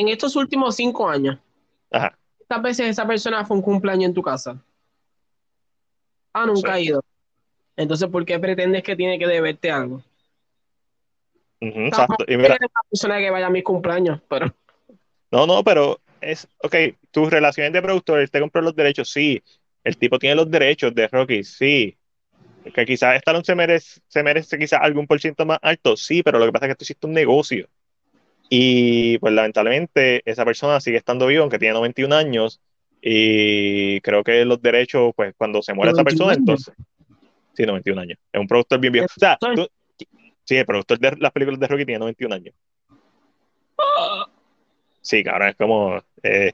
en 0.00 0.08
estos 0.08 0.34
últimos 0.34 0.76
cinco 0.76 1.10
años, 1.10 1.38
Ajá. 1.90 2.18
¿cuántas 2.38 2.62
veces 2.62 2.88
esa 2.88 3.06
persona 3.06 3.44
fue 3.44 3.58
un 3.58 3.62
cumpleaños 3.62 4.06
en 4.06 4.14
tu 4.14 4.22
casa? 4.22 4.56
Ah, 6.32 6.46
nunca 6.46 6.72
ha 6.72 6.80
ido. 6.80 7.04
Entonces, 7.76 8.08
¿por 8.08 8.24
qué 8.24 8.38
pretendes 8.38 8.82
que 8.82 8.96
tiene 8.96 9.18
que 9.18 9.26
deberte 9.26 9.70
algo? 9.70 10.02
exacto. 11.60 12.24
Y 12.26 12.38
mira, 12.38 12.56
persona 12.88 13.18
que 13.18 13.30
vaya 13.30 13.48
a 13.48 13.50
mis 13.50 13.62
cumpleaños, 13.62 14.22
pero. 14.26 14.54
No, 15.30 15.46
no, 15.46 15.62
pero 15.62 16.00
es, 16.22 16.48
ok, 16.62 16.74
tus 17.10 17.30
relaciones 17.30 17.74
de 17.74 17.82
productor, 17.82 18.20
él 18.20 18.30
te 18.30 18.40
compró 18.40 18.62
los 18.62 18.74
derechos, 18.74 19.10
sí. 19.10 19.42
El 19.84 19.98
tipo 19.98 20.18
tiene 20.18 20.34
los 20.34 20.50
derechos 20.50 20.94
de 20.94 21.08
Rocky, 21.08 21.44
sí. 21.44 21.94
Que 22.74 22.86
quizás 22.86 23.16
Stallone 23.16 23.44
se 23.44 23.54
merece, 23.54 24.00
se 24.08 24.22
merece 24.22 24.58
quizás 24.58 24.80
algún 24.82 25.06
por 25.06 25.20
ciento 25.20 25.44
más 25.44 25.58
alto, 25.60 25.94
sí, 25.94 26.22
pero 26.22 26.38
lo 26.38 26.46
que 26.46 26.52
pasa 26.52 26.66
es 26.66 26.70
que 26.70 26.76
tú 26.76 26.84
hiciste 26.84 27.06
un 27.06 27.12
negocio. 27.12 27.68
Y 28.52 29.16
pues 29.18 29.32
lamentablemente 29.32 30.22
esa 30.28 30.44
persona 30.44 30.80
sigue 30.80 30.96
estando 30.96 31.28
viva, 31.28 31.42
aunque 31.42 31.60
tiene 31.60 31.74
91 31.74 32.14
años. 32.16 32.60
Y 33.00 34.00
creo 34.00 34.24
que 34.24 34.44
los 34.44 34.60
derechos, 34.60 35.12
pues 35.14 35.34
cuando 35.38 35.62
se 35.62 35.72
muere 35.72 35.92
esa 35.92 36.02
persona, 36.02 36.34
entonces. 36.34 36.74
Sí, 37.54 37.64
91 37.64 38.00
años. 38.00 38.18
Es 38.32 38.40
un 38.40 38.48
productor 38.48 38.80
bien 38.80 38.92
viejo. 38.92 39.06
O 39.06 39.20
sea, 39.20 39.38
sí, 40.44 40.56
el 40.56 40.66
productor 40.66 40.98
de 40.98 41.16
las 41.18 41.30
películas 41.30 41.60
de 41.60 41.68
Rocky 41.68 41.86
tiene 41.86 42.00
91 42.00 42.34
años. 42.34 42.54
Sí, 45.00 45.22
cabrón, 45.22 45.48
es 45.48 45.56
como. 45.56 46.02
Eh, 46.22 46.52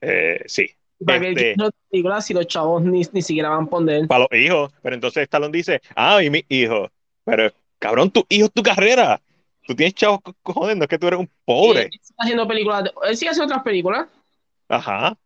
eh, 0.00 0.42
sí. 0.46 0.68
Para 1.04 1.28
este, 1.28 1.54
que 1.54 2.22
si 2.22 2.34
los 2.34 2.46
chavos 2.46 2.82
ni, 2.82 3.02
ni 3.12 3.22
siquiera 3.22 3.50
van 3.50 3.64
a 3.64 3.70
poner. 3.70 4.08
Para 4.08 4.26
los 4.28 4.40
hijos. 4.40 4.72
Pero 4.82 4.94
entonces 4.94 5.22
Stallone 5.22 5.56
dice, 5.56 5.80
ah, 5.94 6.20
y 6.20 6.30
mi 6.30 6.44
hijo. 6.48 6.90
Pero, 7.24 7.52
cabrón, 7.78 8.10
tu 8.10 8.24
hijo 8.28 8.46
es 8.46 8.52
tu 8.52 8.62
carrera. 8.62 9.20
Tú 9.66 9.74
tienes 9.74 9.94
chavos 9.94 10.20
cojones, 10.42 10.76
no 10.76 10.84
es 10.84 10.88
que 10.88 10.98
tú 10.98 11.08
eres 11.08 11.18
un 11.18 11.30
pobre. 11.44 11.82
Él 11.82 11.90
sigue 11.90 12.14
haciendo 12.18 12.48
películas. 12.48 12.84
Él 13.08 13.16
sigue 13.16 13.30
haciendo 13.30 13.52
otras 13.52 13.64
películas. 13.64 14.08
Ajá. 14.68 15.16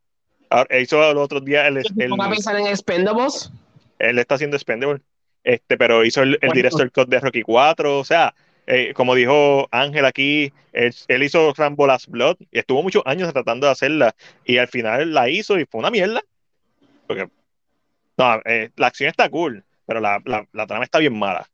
Ahora, 0.49 0.79
hizo 0.81 1.13
los 1.13 1.25
otros 1.25 1.45
días. 1.45 1.67
El, 1.67 1.77
¿Va 2.19 2.27
a 2.27 2.31
pensar 2.31 2.57
en 2.57 2.67
Expendables? 2.67 3.51
Él 3.99 4.19
está 4.19 4.37
haciendo 4.37 4.57
Expendables. 4.57 5.03
Este, 5.45 5.77
pero 5.77 6.05
hizo 6.05 6.23
el, 6.23 6.39
el 6.41 6.51
director 6.51 6.91
cut 6.91 7.09
de 7.09 7.21
Rocky 7.21 7.43
4. 7.43 7.99
O 7.99 8.05
sea, 8.05 8.35
eh, 8.67 8.95
como 8.95 9.15
dijo 9.15 9.69
Ángel 9.71 10.05
aquí, 10.05 10.53
él, 10.73 11.23
hizo 11.23 11.53
Rambo 11.55 11.87
Last 11.87 12.09
Blood 12.09 12.37
y 12.51 12.59
estuvo 12.59 12.83
muchos 12.83 13.03
años 13.05 13.33
tratando 13.33 13.67
de 13.67 13.73
hacerla. 13.73 14.15
Y 14.45 14.57
al 14.59 14.69
final 14.69 15.13
la 15.13 15.29
hizo 15.29 15.59
y 15.59 15.67
fue 15.67 15.81
una 15.81 15.91
mierda. 15.91 16.23
Porque. 17.07 17.29
No, 18.17 18.41
eh, 18.45 18.71
la 18.77 18.87
acción 18.87 19.11
está 19.11 19.29
cool, 19.29 19.65
pero 19.87 20.01
la, 20.01 20.21
la, 20.25 20.47
la 20.53 20.67
trama 20.67 20.85
está 20.85 20.99
bien 20.99 21.19
mala. 21.19 21.49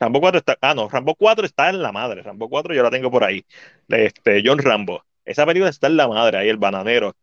Rambo 0.00 0.20
4 0.20 0.38
está. 0.38 0.58
Ah, 0.60 0.74
no, 0.74 0.88
Rambo 0.88 1.14
4 1.14 1.46
está 1.46 1.70
en 1.70 1.82
la 1.82 1.92
madre. 1.92 2.22
Rambo 2.22 2.48
4 2.48 2.74
yo 2.74 2.82
la 2.82 2.90
tengo 2.90 3.10
por 3.10 3.24
ahí. 3.24 3.44
Este, 3.88 4.42
John 4.44 4.58
Rambo. 4.58 5.04
Esa 5.24 5.44
película 5.44 5.70
está 5.70 5.88
en 5.88 5.96
la 5.96 6.08
madre, 6.08 6.38
ahí 6.38 6.48
el 6.48 6.56
bananero. 6.56 7.14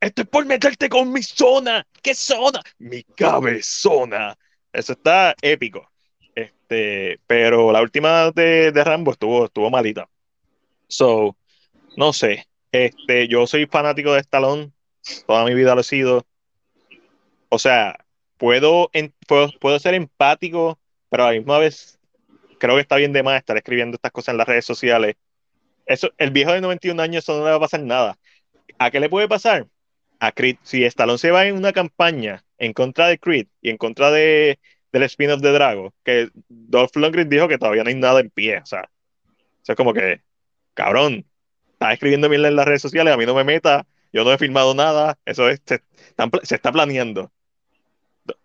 Esto 0.00 0.22
es 0.22 0.28
por 0.28 0.46
meterte 0.46 0.88
con 0.88 1.12
mi 1.12 1.22
zona. 1.22 1.86
¿Qué 2.02 2.14
zona? 2.14 2.60
Mi 2.78 3.02
cabezona. 3.02 4.36
Eso 4.72 4.92
está 4.92 5.34
épico. 5.42 5.90
Este, 6.34 7.18
pero 7.26 7.72
la 7.72 7.82
última 7.82 8.30
de, 8.30 8.72
de 8.72 8.84
Rambo 8.84 9.12
estuvo, 9.12 9.46
estuvo 9.46 9.70
malita. 9.70 10.08
So, 10.88 11.36
no 11.96 12.12
sé. 12.12 12.46
Este, 12.72 13.26
yo 13.28 13.46
soy 13.46 13.66
fanático 13.66 14.12
de 14.12 14.20
Stallone. 14.20 14.72
Toda 15.26 15.44
mi 15.44 15.54
vida 15.54 15.74
lo 15.74 15.80
he 15.80 15.84
sido. 15.84 16.26
O 17.48 17.58
sea, 17.58 18.05
puedo, 18.36 18.90
puedo, 19.60 19.78
ser 19.78 19.94
empático, 19.94 20.78
pero 21.08 21.24
a 21.24 21.32
la 21.32 21.38
misma 21.38 21.58
vez 21.58 21.98
creo 22.58 22.74
que 22.76 22.80
está 22.82 22.96
bien 22.96 23.12
de 23.12 23.22
más 23.22 23.38
estar 23.38 23.56
escribiendo 23.56 23.96
estas 23.96 24.12
cosas 24.12 24.32
en 24.32 24.38
las 24.38 24.48
redes 24.48 24.64
sociales. 24.64 25.16
Eso, 25.86 26.10
el 26.18 26.30
viejo 26.30 26.52
de 26.52 26.60
91 26.60 27.00
años, 27.02 27.24
eso 27.24 27.38
no 27.38 27.44
le 27.44 27.50
va 27.50 27.56
a 27.56 27.60
pasar 27.60 27.80
nada. 27.80 28.18
¿A 28.78 28.90
qué 28.90 29.00
le 29.00 29.08
puede 29.08 29.28
pasar? 29.28 29.66
A 30.20 30.32
Creed. 30.32 30.56
Si 30.62 30.84
Stallone 30.84 31.18
se 31.18 31.30
va 31.30 31.46
en 31.46 31.56
una 31.56 31.72
campaña 31.72 32.44
en 32.58 32.72
contra 32.72 33.08
de 33.08 33.18
Creed 33.18 33.46
y 33.60 33.70
en 33.70 33.76
contra 33.76 34.10
de, 34.10 34.58
del 34.92 35.02
spin-off 35.04 35.40
de 35.40 35.52
Drago, 35.52 35.94
que 36.04 36.30
Dolph 36.48 36.96
Lundgren 36.96 37.28
dijo 37.28 37.48
que 37.48 37.58
todavía 37.58 37.84
no 37.84 37.88
hay 37.88 37.94
nada 37.94 38.20
en 38.20 38.30
pie. 38.30 38.58
O 38.58 38.66
sea, 38.66 38.90
eso 39.62 39.72
es 39.72 39.76
como 39.76 39.92
que, 39.92 40.22
cabrón, 40.74 41.26
estás 41.72 41.94
escribiendo 41.94 42.28
bien 42.28 42.44
en 42.44 42.56
las 42.56 42.66
redes 42.66 42.82
sociales, 42.82 43.12
a 43.12 43.16
mí 43.16 43.26
no 43.26 43.34
me 43.34 43.44
meta, 43.44 43.86
yo 44.12 44.24
no 44.24 44.32
he 44.32 44.38
filmado 44.38 44.74
nada, 44.74 45.18
eso 45.26 45.48
es, 45.48 45.60
se, 45.66 45.82
está 46.54 46.72
planeando. 46.72 47.30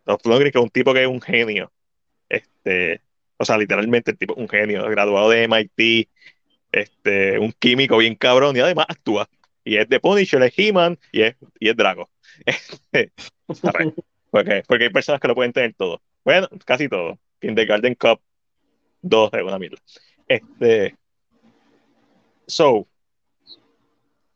Dolph 0.05 0.25
Lundgren, 0.25 0.51
que 0.51 0.57
es 0.57 0.63
un 0.63 0.69
tipo 0.69 0.93
que 0.93 1.03
es 1.03 1.07
un 1.07 1.21
genio. 1.21 1.71
Este, 2.29 3.01
o 3.37 3.45
sea, 3.45 3.57
literalmente 3.57 4.11
el 4.11 4.17
tipo 4.17 4.33
un 4.35 4.47
genio, 4.47 4.87
graduado 4.89 5.29
de 5.29 5.43
MIT, 5.43 6.09
este, 6.71 7.39
un 7.39 7.51
químico 7.51 7.97
bien 7.97 8.15
cabrón 8.15 8.55
y 8.55 8.59
además 8.59 8.85
actúa. 8.89 9.27
Y 9.63 9.77
es 9.77 9.87
de 9.89 9.99
Punisher, 9.99 10.41
es 10.43 10.53
He-Man 10.57 10.97
y 11.11 11.21
es, 11.23 11.35
y 11.59 11.69
es 11.69 11.75
Drago. 11.75 12.09
Este, 12.45 13.11
porque, 14.31 14.63
porque 14.65 14.85
hay 14.85 14.89
personas 14.89 15.19
que 15.19 15.27
lo 15.27 15.35
pueden 15.35 15.53
tener 15.53 15.73
todo. 15.73 16.01
Bueno, 16.23 16.47
casi 16.65 16.87
todo. 16.87 17.19
Kindergarten 17.39 17.95
Cup, 17.95 18.21
dos 19.01 19.31
de 19.31 19.43
una 19.43 19.59
mierda. 19.59 19.77
Este, 20.27 20.95
so, 22.47 22.87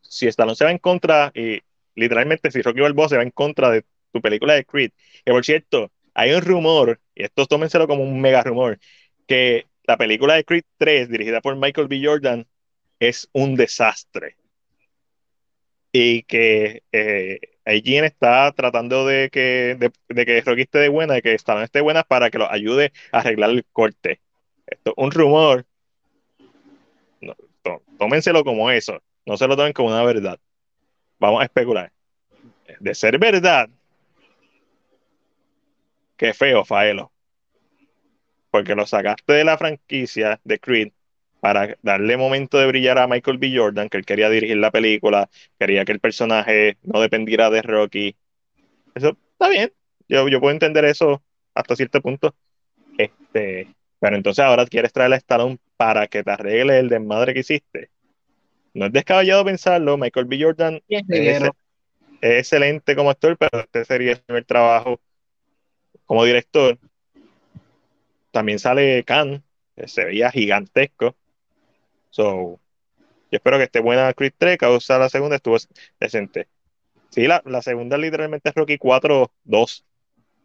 si 0.02 0.26
Stallone 0.26 0.56
se 0.56 0.64
va 0.64 0.70
en 0.70 0.78
contra, 0.78 1.32
y 1.34 1.60
literalmente 1.94 2.50
si 2.50 2.62
Rocky 2.62 2.80
Balboa 2.80 3.08
se 3.08 3.16
va 3.16 3.22
en 3.22 3.30
contra 3.30 3.70
de 3.70 3.84
tu 4.16 4.22
película 4.22 4.54
de 4.54 4.64
Creed, 4.64 4.90
que 5.24 5.32
por 5.32 5.44
cierto, 5.44 5.90
hay 6.14 6.32
un 6.32 6.42
rumor, 6.42 7.00
y 7.14 7.24
esto 7.24 7.46
tómenselo 7.46 7.86
como 7.86 8.02
un 8.02 8.20
mega 8.20 8.42
rumor, 8.42 8.78
que 9.26 9.66
la 9.84 9.96
película 9.96 10.34
de 10.34 10.44
Creed 10.44 10.64
3, 10.78 11.08
dirigida 11.08 11.40
por 11.40 11.56
Michael 11.56 11.88
B. 11.88 12.00
Jordan, 12.02 12.46
es 13.00 13.28
un 13.32 13.54
desastre. 13.54 14.36
Y 15.92 16.22
que 16.24 16.82
eh, 16.92 17.38
está 17.64 18.52
tratando 18.52 19.06
de 19.06 19.30
que, 19.30 19.76
de, 20.08 20.26
que 20.26 20.40
Rocky 20.40 20.62
esté 20.62 20.78
de 20.78 20.88
buena, 20.88 21.14
de 21.14 21.22
que 21.22 21.34
Stallone 21.34 21.64
esté 21.64 21.80
buena 21.80 22.02
para 22.02 22.30
que 22.30 22.38
lo 22.38 22.50
ayude 22.50 22.92
a 23.12 23.20
arreglar 23.20 23.50
el 23.50 23.64
corte. 23.72 24.20
Esto 24.66 24.90
es 24.90 24.94
un 24.96 25.10
rumor. 25.10 25.64
tómenselo 27.98 28.44
como 28.44 28.70
eso. 28.70 29.02
No 29.24 29.36
se 29.36 29.46
lo 29.46 29.56
tomen 29.56 29.72
como 29.72 29.88
una 29.88 30.02
verdad. 30.04 30.38
Vamos 31.18 31.40
a 31.42 31.44
especular. 31.44 31.92
De 32.80 32.94
ser 32.94 33.18
verdad, 33.18 33.68
qué 36.16 36.34
feo, 36.34 36.64
Faelo 36.64 37.12
porque 38.56 38.74
lo 38.74 38.86
sacaste 38.86 39.34
de 39.34 39.44
la 39.44 39.58
franquicia 39.58 40.40
de 40.42 40.58
Creed 40.58 40.88
para 41.40 41.76
darle 41.82 42.16
momento 42.16 42.56
de 42.56 42.66
brillar 42.66 42.96
a 42.98 43.06
Michael 43.06 43.36
B. 43.36 43.52
Jordan, 43.54 43.90
que 43.90 43.98
él 43.98 44.06
quería 44.06 44.30
dirigir 44.30 44.56
la 44.56 44.70
película, 44.70 45.28
quería 45.58 45.84
que 45.84 45.92
el 45.92 46.00
personaje 46.00 46.78
no 46.82 47.02
dependiera 47.02 47.50
de 47.50 47.60
Rocky. 47.60 48.16
Eso 48.94 49.18
está 49.32 49.50
bien, 49.50 49.74
yo, 50.08 50.26
yo 50.28 50.40
puedo 50.40 50.52
entender 50.52 50.86
eso 50.86 51.22
hasta 51.54 51.76
cierto 51.76 52.00
punto. 52.00 52.34
Este, 52.96 53.68
pero 54.00 54.16
entonces 54.16 54.42
ahora 54.42 54.64
quieres 54.64 54.90
traer 54.90 55.12
a 55.12 55.16
Stallone 55.16 55.58
para 55.76 56.06
que 56.06 56.24
te 56.24 56.30
arregle 56.30 56.78
el 56.78 56.88
desmadre 56.88 57.34
que 57.34 57.40
hiciste. 57.40 57.90
No 58.72 58.86
es 58.86 58.92
descabellado 58.92 59.44
pensarlo, 59.44 59.98
Michael 59.98 60.24
B. 60.24 60.38
Jordan 60.42 60.80
es, 60.88 61.04
es, 61.10 61.42
excelente 62.22 62.96
como 62.96 63.10
actor, 63.10 63.36
pero 63.36 63.64
este 63.64 63.84
sería 63.84 64.12
el 64.12 64.20
primer 64.20 64.46
trabajo 64.46 64.98
como 66.06 66.24
director 66.24 66.78
también 68.30 68.58
sale 68.58 69.02
Khan, 69.04 69.42
se 69.86 70.04
veía 70.04 70.30
gigantesco. 70.30 71.16
So, 72.10 72.60
yo 73.30 73.36
espero 73.36 73.58
que 73.58 73.64
esté 73.64 73.80
buena 73.80 74.12
Creed 74.12 74.34
3, 74.36 74.58
causa 74.58 74.98
la 74.98 75.08
segunda 75.08 75.36
estuvo 75.36 75.56
decente. 75.98 76.48
Sí, 77.10 77.26
la, 77.26 77.42
segunda 77.62 77.96
literalmente 77.96 78.50
es 78.50 78.54
Rocky 78.54 78.78
4 78.78 79.32
2. 79.44 79.84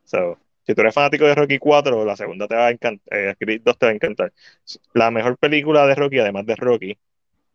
So, 0.06 0.40
si 0.66 0.74
tú 0.74 0.82
eres 0.82 0.94
fanático 0.94 1.26
de 1.26 1.36
Rocky 1.36 1.58
4, 1.58 2.06
la 2.06 2.16
segunda 2.16 2.48
te 2.48 2.56
va 2.56 2.68
a 2.68 2.72
encantar, 2.72 3.18
eh, 3.18 3.36
Creed 3.38 3.62
2 3.64 3.78
te 3.78 3.86
va 3.86 3.92
a 3.92 3.96
encantar. 3.96 4.34
La 4.94 5.12
mejor 5.12 5.38
película 5.38 5.86
de 5.86 5.96
Rocky, 5.96 6.20
además 6.20 6.46
de 6.46 6.56
Rocky, 6.56 6.98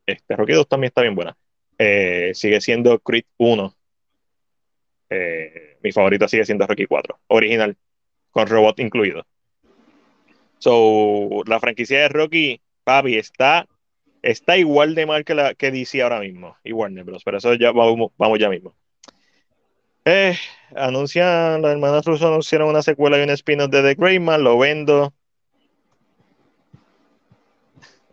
este, 0.07 0.37
Rocky 0.37 0.53
2 0.53 0.69
también 0.69 0.89
está 0.89 1.03
bien 1.03 1.15
buena. 1.15 1.37
Eh, 1.79 2.33
sigue 2.35 2.61
siendo 2.61 2.99
Creed 3.01 3.25
1. 3.39 3.75
Eh, 5.09 5.79
mi 5.83 5.93
favorito 5.93 6.29
sigue 6.29 6.45
siendo 6.45 6.67
Rocky 6.67 6.87
4, 6.87 7.21
original, 7.29 7.77
con 8.37 8.49
robot 8.49 8.79
incluido. 8.81 9.25
So, 10.59 11.43
la 11.47 11.59
franquicia 11.59 12.01
de 12.01 12.09
Rocky, 12.11 12.61
papi, 12.85 13.17
está, 13.17 13.67
está 14.21 14.59
igual 14.59 14.95
de 14.95 15.07
mal 15.07 15.25
que, 15.25 15.35
la, 15.35 15.55
que 15.55 15.71
DC 15.71 16.03
ahora 16.03 16.21
mismo, 16.21 16.55
y 16.63 16.73
Warner 16.73 17.03
Bros. 17.03 17.25
Pero 17.25 17.39
eso 17.39 17.55
ya 17.55 17.73
vamos, 17.73 18.13
vamos 18.19 18.39
ya 18.39 18.51
mismo. 18.51 18.75
Eh, 20.05 20.37
anuncian, 20.75 21.63
las 21.63 21.73
hermanas 21.73 22.05
Russo 22.05 22.29
anunciaron 22.29 22.69
una 22.69 22.83
secuela 22.83 23.19
y 23.19 23.23
un 23.23 23.31
spin-off 23.31 23.71
de 23.71 23.81
The 23.81 23.95
Greyman, 23.95 24.45
lo 24.45 24.59
vendo. 24.59 25.15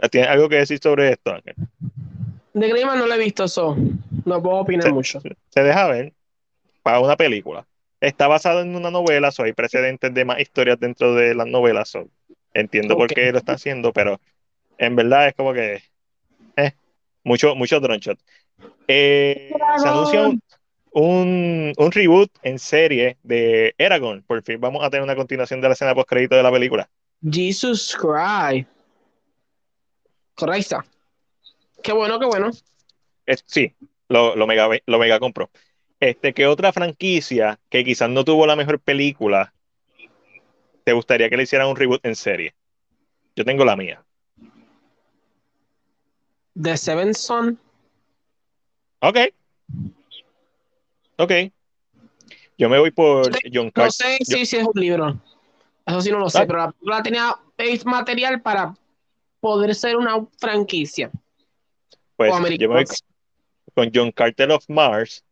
¿Tienes 0.10 0.30
algo 0.30 0.48
que 0.48 0.56
decir 0.56 0.80
sobre 0.82 1.12
esto, 1.12 1.34
Ángel? 1.34 1.56
The 2.54 2.70
Greyman 2.70 2.98
no 2.98 3.08
lo 3.08 3.14
he 3.14 3.20
visto, 3.20 3.44
eso 3.44 3.76
no 4.24 4.42
puedo 4.42 4.56
opinar 4.56 4.94
mucho. 4.94 5.20
Se 5.50 5.64
deja 5.64 5.86
ver 5.90 6.14
para 6.82 7.02
una 7.02 7.18
película. 7.18 7.68
Está 8.04 8.28
basado 8.28 8.60
en 8.60 8.76
una 8.76 8.91
novela, 8.91 9.32
so 9.32 9.43
hay 9.43 9.54
precedentes 9.54 10.14
de 10.14 10.26
más 10.26 10.38
historias 10.41 10.78
dentro 10.78 11.16
de 11.16 11.34
las 11.34 11.47
novelas. 11.47 11.88
So 11.88 12.10
Entiendo 12.54 12.97
por 12.97 13.08
qué 13.08 13.32
lo 13.32 13.38
están 13.38 13.56
haciendo, 13.56 13.93
pero 13.93 14.20
en 14.78 14.97
verdad 14.97 15.30
es 15.30 15.36
como 15.36 15.54
que 15.54 15.82
eh, 16.58 16.74
mucho, 17.24 17.56
mucho 17.56 17.80
drone 17.80 17.99
shot. 17.99 18.20
Eh, 18.89 19.54
se 19.78 19.88
anuncia 19.88 20.28
un, 20.91 21.74
un, 21.78 21.91
reboot 21.93 22.30
en 22.43 22.60
serie 22.60 23.16
de 23.24 23.74
Eragon. 23.78 24.22
Por 24.24 24.43
fin 24.43 24.60
vamos 24.60 24.84
a 24.84 24.89
tener 24.89 25.04
una 25.06 25.16
continuación 25.16 25.62
de 25.62 25.70
la 25.70 25.74
escena 25.74 25.95
post 25.95 26.10
crédito 26.10 26.36
de 26.36 26.43
la 26.43 26.51
película. 26.51 26.89
Jesus 27.22 27.95
Christ. 27.95 28.68
Correcto. 30.36 30.84
Qué 31.82 31.93
bueno, 31.93 32.20
qué 32.20 32.26
bueno. 32.26 32.51
sí, 33.45 33.74
lo, 34.10 34.36
lo, 34.36 34.45
mega, 34.45 34.68
lo 34.88 34.99
mega 34.99 35.20
compro. 35.20 35.49
Este, 36.04 36.34
¿qué 36.34 36.47
otra 36.47 36.74
franquicia 36.74 37.58
que 37.70 37.86
quizás 37.86 38.10
no 38.10 38.26
tuvo 38.26 38.45
la 38.45 38.58
mejor 38.58 38.78
película 38.78 39.54
te 40.84 40.91
gustaría 40.91 41.30
que 41.30 41.38
le 41.38 41.43
hicieran 41.43 41.70
un 41.70 41.78
reboot 41.78 42.06
en 42.06 42.18
serie? 42.18 42.54
Yo 43.38 43.45
tengo 43.45 43.64
la 43.64 43.78
mía. 43.78 44.04
The 46.62 46.76
Seven 46.76 47.14
Son. 47.14 47.58
Ok. 48.99 49.18
Ok. 51.20 51.32
Yo 52.58 52.68
me 52.68 52.80
voy 52.80 52.91
por 52.91 53.32
John 53.54 53.72
Carter. 53.72 53.86
No 53.86 53.91
sé 54.26 54.45
si, 54.45 54.58
es 54.58 54.66
un 54.66 54.74
libro. 54.76 55.22
Eso 55.86 56.01
sí 56.01 56.12
no 56.12 56.20
lo 56.20 56.30
sé, 56.30 56.39
ah. 56.39 56.45
pero 56.45 56.60
la 56.60 56.72
película 56.72 57.01
tenía 57.01 57.39
material 57.86 58.41
para 58.41 58.76
poder 59.39 59.74
ser 59.74 59.95
una 59.95 60.28
franquicia. 60.38 61.10
Pues 62.18 62.34
yo 62.60 62.68
me 62.68 62.76
voy 62.76 62.86
con 63.74 63.89
John 63.93 64.12
Carter 64.12 64.51
of 64.51 64.66
Mars, 64.68 65.24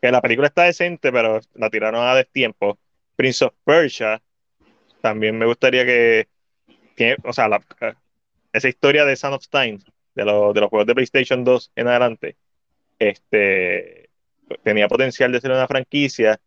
que 0.00 0.10
la 0.10 0.20
película 0.20 0.48
está 0.48 0.64
decente, 0.64 1.12
pero 1.12 1.40
la 1.54 1.70
tiraron 1.70 2.04
a 2.04 2.14
destiempo. 2.14 2.78
Prince 3.16 3.44
of 3.44 3.54
Persia, 3.64 4.22
también 5.00 5.36
me 5.38 5.46
gustaría 5.46 5.84
que, 5.84 6.28
o 7.24 7.32
sea, 7.32 7.48
esa 8.52 8.68
historia 8.68 9.04
de 9.04 9.16
Son 9.16 9.32
of 9.32 9.48
Time, 9.48 9.78
de, 10.14 10.24
de 10.24 10.60
los 10.60 10.70
juegos 10.70 10.86
de 10.86 10.94
PlayStation 10.94 11.44
2 11.44 11.72
en 11.76 11.88
adelante, 11.88 12.36
este, 12.98 14.10
tenía 14.62 14.88
potencial 14.88 15.32
de 15.32 15.40
ser 15.40 15.50
una 15.50 15.66
franquicia 15.66 16.40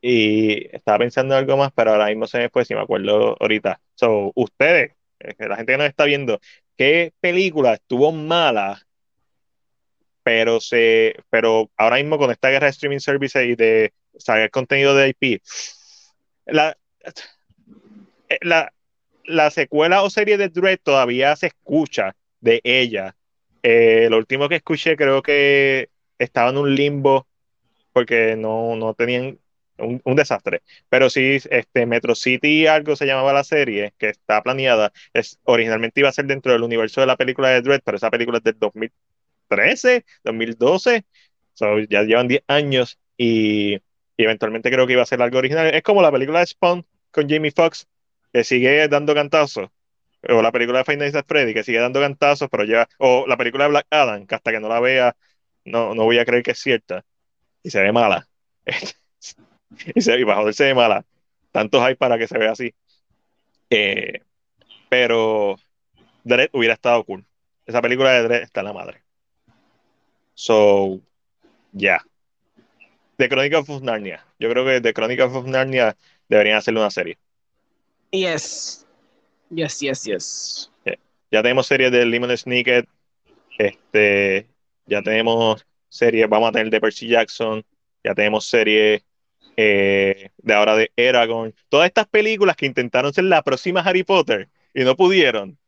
y 0.00 0.74
estaba 0.74 0.98
pensando 0.98 1.34
en 1.34 1.40
algo 1.40 1.56
más, 1.56 1.72
pero 1.74 1.92
ahora 1.92 2.06
mismo 2.06 2.26
se 2.26 2.38
me 2.38 2.48
fue, 2.50 2.64
si 2.64 2.74
me 2.74 2.80
acuerdo 2.80 3.36
ahorita. 3.40 3.80
So, 3.94 4.32
ustedes, 4.34 4.92
la 5.38 5.56
gente 5.56 5.72
que 5.72 5.78
nos 5.78 5.88
está 5.88 6.04
viendo, 6.04 6.40
¿qué 6.76 7.12
película 7.20 7.74
estuvo 7.74 8.12
mala? 8.12 8.86
Pero 10.28 10.60
se, 10.60 11.14
pero 11.30 11.70
ahora 11.78 11.96
mismo 11.96 12.18
con 12.18 12.30
esta 12.30 12.50
guerra 12.50 12.66
de 12.66 12.72
streaming 12.72 12.98
services 12.98 13.46
y 13.46 13.54
de 13.54 13.94
saber 14.18 14.50
contenido 14.50 14.94
de 14.94 15.08
IP, 15.08 15.40
la, 16.44 16.76
eh, 18.28 18.38
la, 18.42 18.70
la 19.24 19.50
secuela 19.50 20.02
o 20.02 20.10
serie 20.10 20.36
de 20.36 20.50
Dread 20.50 20.80
todavía 20.82 21.34
se 21.34 21.46
escucha 21.46 22.14
de 22.40 22.60
ella. 22.62 23.16
Eh, 23.62 24.08
lo 24.10 24.18
último 24.18 24.50
que 24.50 24.56
escuché 24.56 24.96
creo 24.98 25.22
que 25.22 25.88
estaba 26.18 26.50
en 26.50 26.58
un 26.58 26.74
limbo 26.74 27.26
porque 27.94 28.36
no, 28.36 28.76
no 28.76 28.92
tenían 28.92 29.38
un, 29.78 30.14
desastre. 30.14 30.60
Pero 30.90 31.08
sí, 31.08 31.38
este, 31.50 31.86
Metro 31.86 32.14
City 32.14 32.66
algo 32.66 32.96
se 32.96 33.06
llamaba 33.06 33.32
la 33.32 33.44
serie, 33.44 33.94
que 33.96 34.10
está 34.10 34.42
planeada. 34.42 34.92
Es, 35.14 35.38
originalmente 35.44 36.00
iba 36.00 36.10
a 36.10 36.12
ser 36.12 36.26
dentro 36.26 36.52
del 36.52 36.64
universo 36.64 37.00
de 37.00 37.06
la 37.06 37.16
película 37.16 37.48
de 37.48 37.62
Dread, 37.62 37.80
pero 37.82 37.96
esa 37.96 38.10
película 38.10 38.36
es 38.38 38.44
del 38.44 38.58
2013, 39.48 40.04
2012. 40.24 41.04
ya 41.88 42.02
llevan 42.02 42.28
10 42.28 42.42
años 42.48 42.98
y, 43.16 43.80
eventualmente 44.16 44.70
creo 44.70 44.86
que 44.86 44.94
iba 44.94 45.02
a 45.02 45.06
ser 45.06 45.22
algo 45.22 45.38
original. 45.38 45.74
Es 45.74 45.82
como 45.82 46.02
la 46.02 46.12
película 46.12 46.40
de 46.40 46.46
Spawn 46.46 46.84
con 47.10 47.28
Jamie 47.28 47.52
Foxx, 47.52 47.86
que 48.32 48.44
sigue 48.44 48.88
dando 48.88 49.14
cantazos. 49.14 49.68
o 50.28 50.42
la 50.42 50.52
película 50.52 50.78
de 50.78 50.84
Five 50.84 50.98
Nights 50.98 51.14
at 51.16 51.26
Freddy, 51.26 51.54
que 51.54 51.64
sigue 51.64 51.78
dando 51.78 52.00
cantazos, 52.00 52.48
pero 52.50 52.64
ya, 52.64 52.88
o 52.98 53.26
la 53.26 53.36
película 53.36 53.64
de 53.64 53.70
Black 53.70 53.86
Adam, 53.90 54.26
que 54.26 54.34
hasta 54.34 54.50
que 54.52 54.60
no 54.60 54.68
la 54.68 54.80
vea, 54.80 55.16
no, 55.64 55.94
no 55.94 56.04
voy 56.04 56.18
a 56.18 56.24
creer 56.24 56.42
que 56.42 56.52
es 56.52 56.58
cierta, 56.58 57.04
y 57.62 57.70
se 57.70 57.82
ve 57.82 57.92
mala. 57.92 58.28
y, 59.94 60.00
se, 60.00 60.24
bajo 60.24 60.52
se 60.52 60.64
ve 60.64 60.74
mala. 60.74 61.04
Tantos 61.52 61.82
hay 61.82 61.94
para 61.94 62.18
que 62.18 62.28
se 62.28 62.38
vea 62.38 62.52
así. 62.52 62.74
Eh, 63.70 64.22
pero 64.88 65.56
Dredd 66.24 66.50
hubiera 66.52 66.74
estado 66.74 67.04
cool. 67.04 67.24
Esa 67.66 67.82
película 67.82 68.12
de 68.12 68.22
Dredd 68.22 68.42
está 68.42 68.60
en 68.60 68.66
la 68.66 68.72
madre. 68.72 69.02
So, 70.38 71.00
ya. 71.72 71.98
Yeah. 71.98 71.98
The 73.16 73.28
Chronicles 73.28 73.68
of 73.68 73.82
Narnia. 73.82 74.24
Yo 74.38 74.48
creo 74.48 74.64
que 74.64 74.80
The 74.80 74.94
Chronicles 74.94 75.34
of 75.34 75.46
Narnia 75.46 75.96
deberían 76.28 76.58
hacerle 76.58 76.78
una 76.78 76.92
serie. 76.92 77.18
Yes. 78.12 78.86
Yes, 79.50 79.80
yes, 79.80 80.04
yes. 80.04 80.70
Ya 81.32 81.42
tenemos 81.42 81.66
series 81.66 81.90
de 81.90 82.06
Lemon 82.06 82.38
Snicket. 82.38 82.86
Este, 83.58 84.46
ya 84.86 85.02
tenemos 85.02 85.66
series, 85.88 86.28
vamos 86.28 86.50
a 86.50 86.52
tener 86.52 86.70
de 86.70 86.80
Percy 86.80 87.08
Jackson. 87.08 87.64
Ya 88.04 88.14
tenemos 88.14 88.48
series 88.48 89.02
eh, 89.56 90.30
de 90.36 90.54
ahora 90.54 90.76
de 90.76 90.92
Eragon. 90.94 91.52
Todas 91.68 91.88
estas 91.88 92.06
películas 92.06 92.54
que 92.54 92.66
intentaron 92.66 93.12
ser 93.12 93.24
la 93.24 93.42
próxima 93.42 93.80
Harry 93.80 94.04
Potter 94.04 94.48
y 94.72 94.84
no 94.84 94.94
pudieron. 94.94 95.58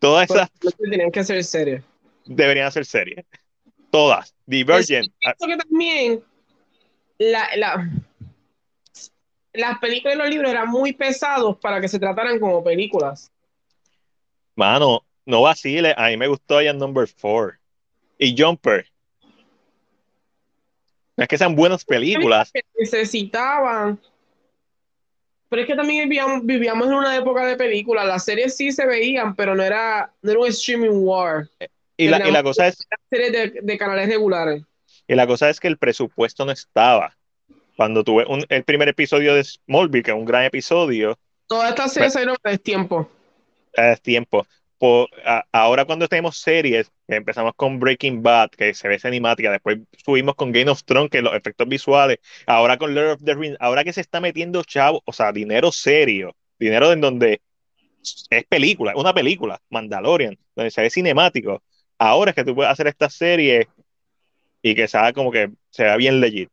Todas 0.00 0.26
pues, 0.26 0.40
esas. 0.40 0.76
Tenían 0.76 1.12
que 1.12 1.22
ser 1.22 1.44
series. 1.44 1.84
Deberían 2.26 2.72
ser 2.72 2.84
series. 2.84 3.24
Todas. 3.90 4.34
Divergent. 4.46 5.12
que 5.22 5.56
también 5.56 6.22
la, 7.18 7.48
la, 7.56 7.90
las 9.52 9.78
películas 9.78 10.14
y 10.14 10.18
los 10.18 10.28
libros 10.30 10.50
eran 10.50 10.68
muy 10.68 10.92
pesados 10.92 11.56
para 11.58 11.80
que 11.80 11.88
se 11.88 11.98
trataran 11.98 12.38
como 12.38 12.62
películas. 12.62 13.30
Mano, 14.54 15.04
no 15.24 15.42
vacile. 15.42 15.94
A 15.96 16.08
mí 16.08 16.16
me 16.16 16.28
gustó 16.28 16.60
ya 16.60 16.72
Number 16.72 17.08
4 17.20 17.58
y 18.18 18.34
Jumper. 18.36 18.86
No 21.16 21.24
es 21.24 21.28
que 21.28 21.38
sean 21.38 21.54
buenas 21.54 21.84
películas. 21.84 22.52
necesitaban. 22.78 24.00
Pero 25.48 25.62
es 25.62 25.68
que 25.68 25.74
también 25.74 26.08
vivíamos, 26.08 26.86
en 26.86 26.94
una 26.94 27.16
época 27.16 27.44
de 27.44 27.56
películas. 27.56 28.06
Las 28.06 28.24
series 28.24 28.56
sí 28.56 28.70
se 28.70 28.86
veían, 28.86 29.34
pero 29.34 29.54
no 29.54 29.62
era, 29.62 30.12
no 30.22 30.30
era 30.30 30.40
un 30.40 30.46
streaming 30.46 30.90
war. 30.92 31.48
Y 32.00 32.08
la, 32.08 32.26
y 32.26 32.32
la 32.32 32.42
cosa 32.42 32.68
es. 32.68 32.78
Series 33.10 33.32
de, 33.32 33.60
de 33.62 33.78
canales 33.78 34.08
regulares. 34.08 34.62
Y 35.06 35.14
la 35.14 35.26
cosa 35.26 35.50
es 35.50 35.60
que 35.60 35.68
el 35.68 35.76
presupuesto 35.76 36.44
no 36.44 36.52
estaba 36.52 37.16
cuando 37.76 38.04
tuve 38.04 38.26
el 38.48 38.64
primer 38.64 38.88
episodio 38.88 39.34
de 39.34 39.44
Smallville, 39.44 40.02
que 40.02 40.10
es 40.10 40.16
un 40.16 40.24
gran 40.24 40.44
episodio. 40.44 41.18
Todas 41.46 41.70
estas 41.70 41.92
series 41.92 42.12
salieron 42.12 42.36
es 42.44 42.62
tiempo. 42.62 43.10
Es 43.72 44.00
tiempo. 44.00 44.46
ahora 45.52 45.84
cuando 45.84 46.06
tenemos 46.08 46.38
series, 46.38 46.92
empezamos 47.08 47.52
con 47.56 47.78
Breaking 47.80 48.22
Bad, 48.22 48.50
que 48.50 48.72
se 48.72 48.86
ve 48.86 48.98
cinemática, 48.98 49.50
después 49.50 49.78
subimos 50.04 50.34
con 50.36 50.52
Game 50.52 50.70
of 50.70 50.84
Thrones, 50.84 51.10
que 51.10 51.22
los 51.22 51.34
efectos 51.34 51.68
visuales, 51.68 52.18
ahora 52.46 52.76
con 52.76 52.94
Lord 52.94 53.12
of 53.12 53.24
the 53.24 53.34
Rings, 53.34 53.56
ahora 53.60 53.82
que 53.84 53.92
se 53.92 54.00
está 54.00 54.20
metiendo 54.20 54.62
chavo, 54.62 55.02
o 55.04 55.12
sea, 55.12 55.32
dinero 55.32 55.72
serio, 55.72 56.36
dinero 56.58 56.92
en 56.92 57.00
donde 57.00 57.40
es 58.30 58.44
película, 58.44 58.92
una 58.96 59.12
película, 59.12 59.60
Mandalorian, 59.70 60.38
donde 60.54 60.70
se 60.70 60.82
ve 60.82 60.90
cinemático. 60.90 61.62
Ahora 62.02 62.30
es 62.30 62.34
que 62.34 62.44
tú 62.44 62.54
puedes 62.54 62.72
hacer 62.72 62.86
esta 62.86 63.10
serie 63.10 63.68
y 64.62 64.74
que 64.74 64.88
sea 64.88 65.12
como 65.12 65.30
que 65.30 65.50
se 65.68 65.84
vea 65.84 65.96
bien 65.96 66.18
legit. 66.18 66.48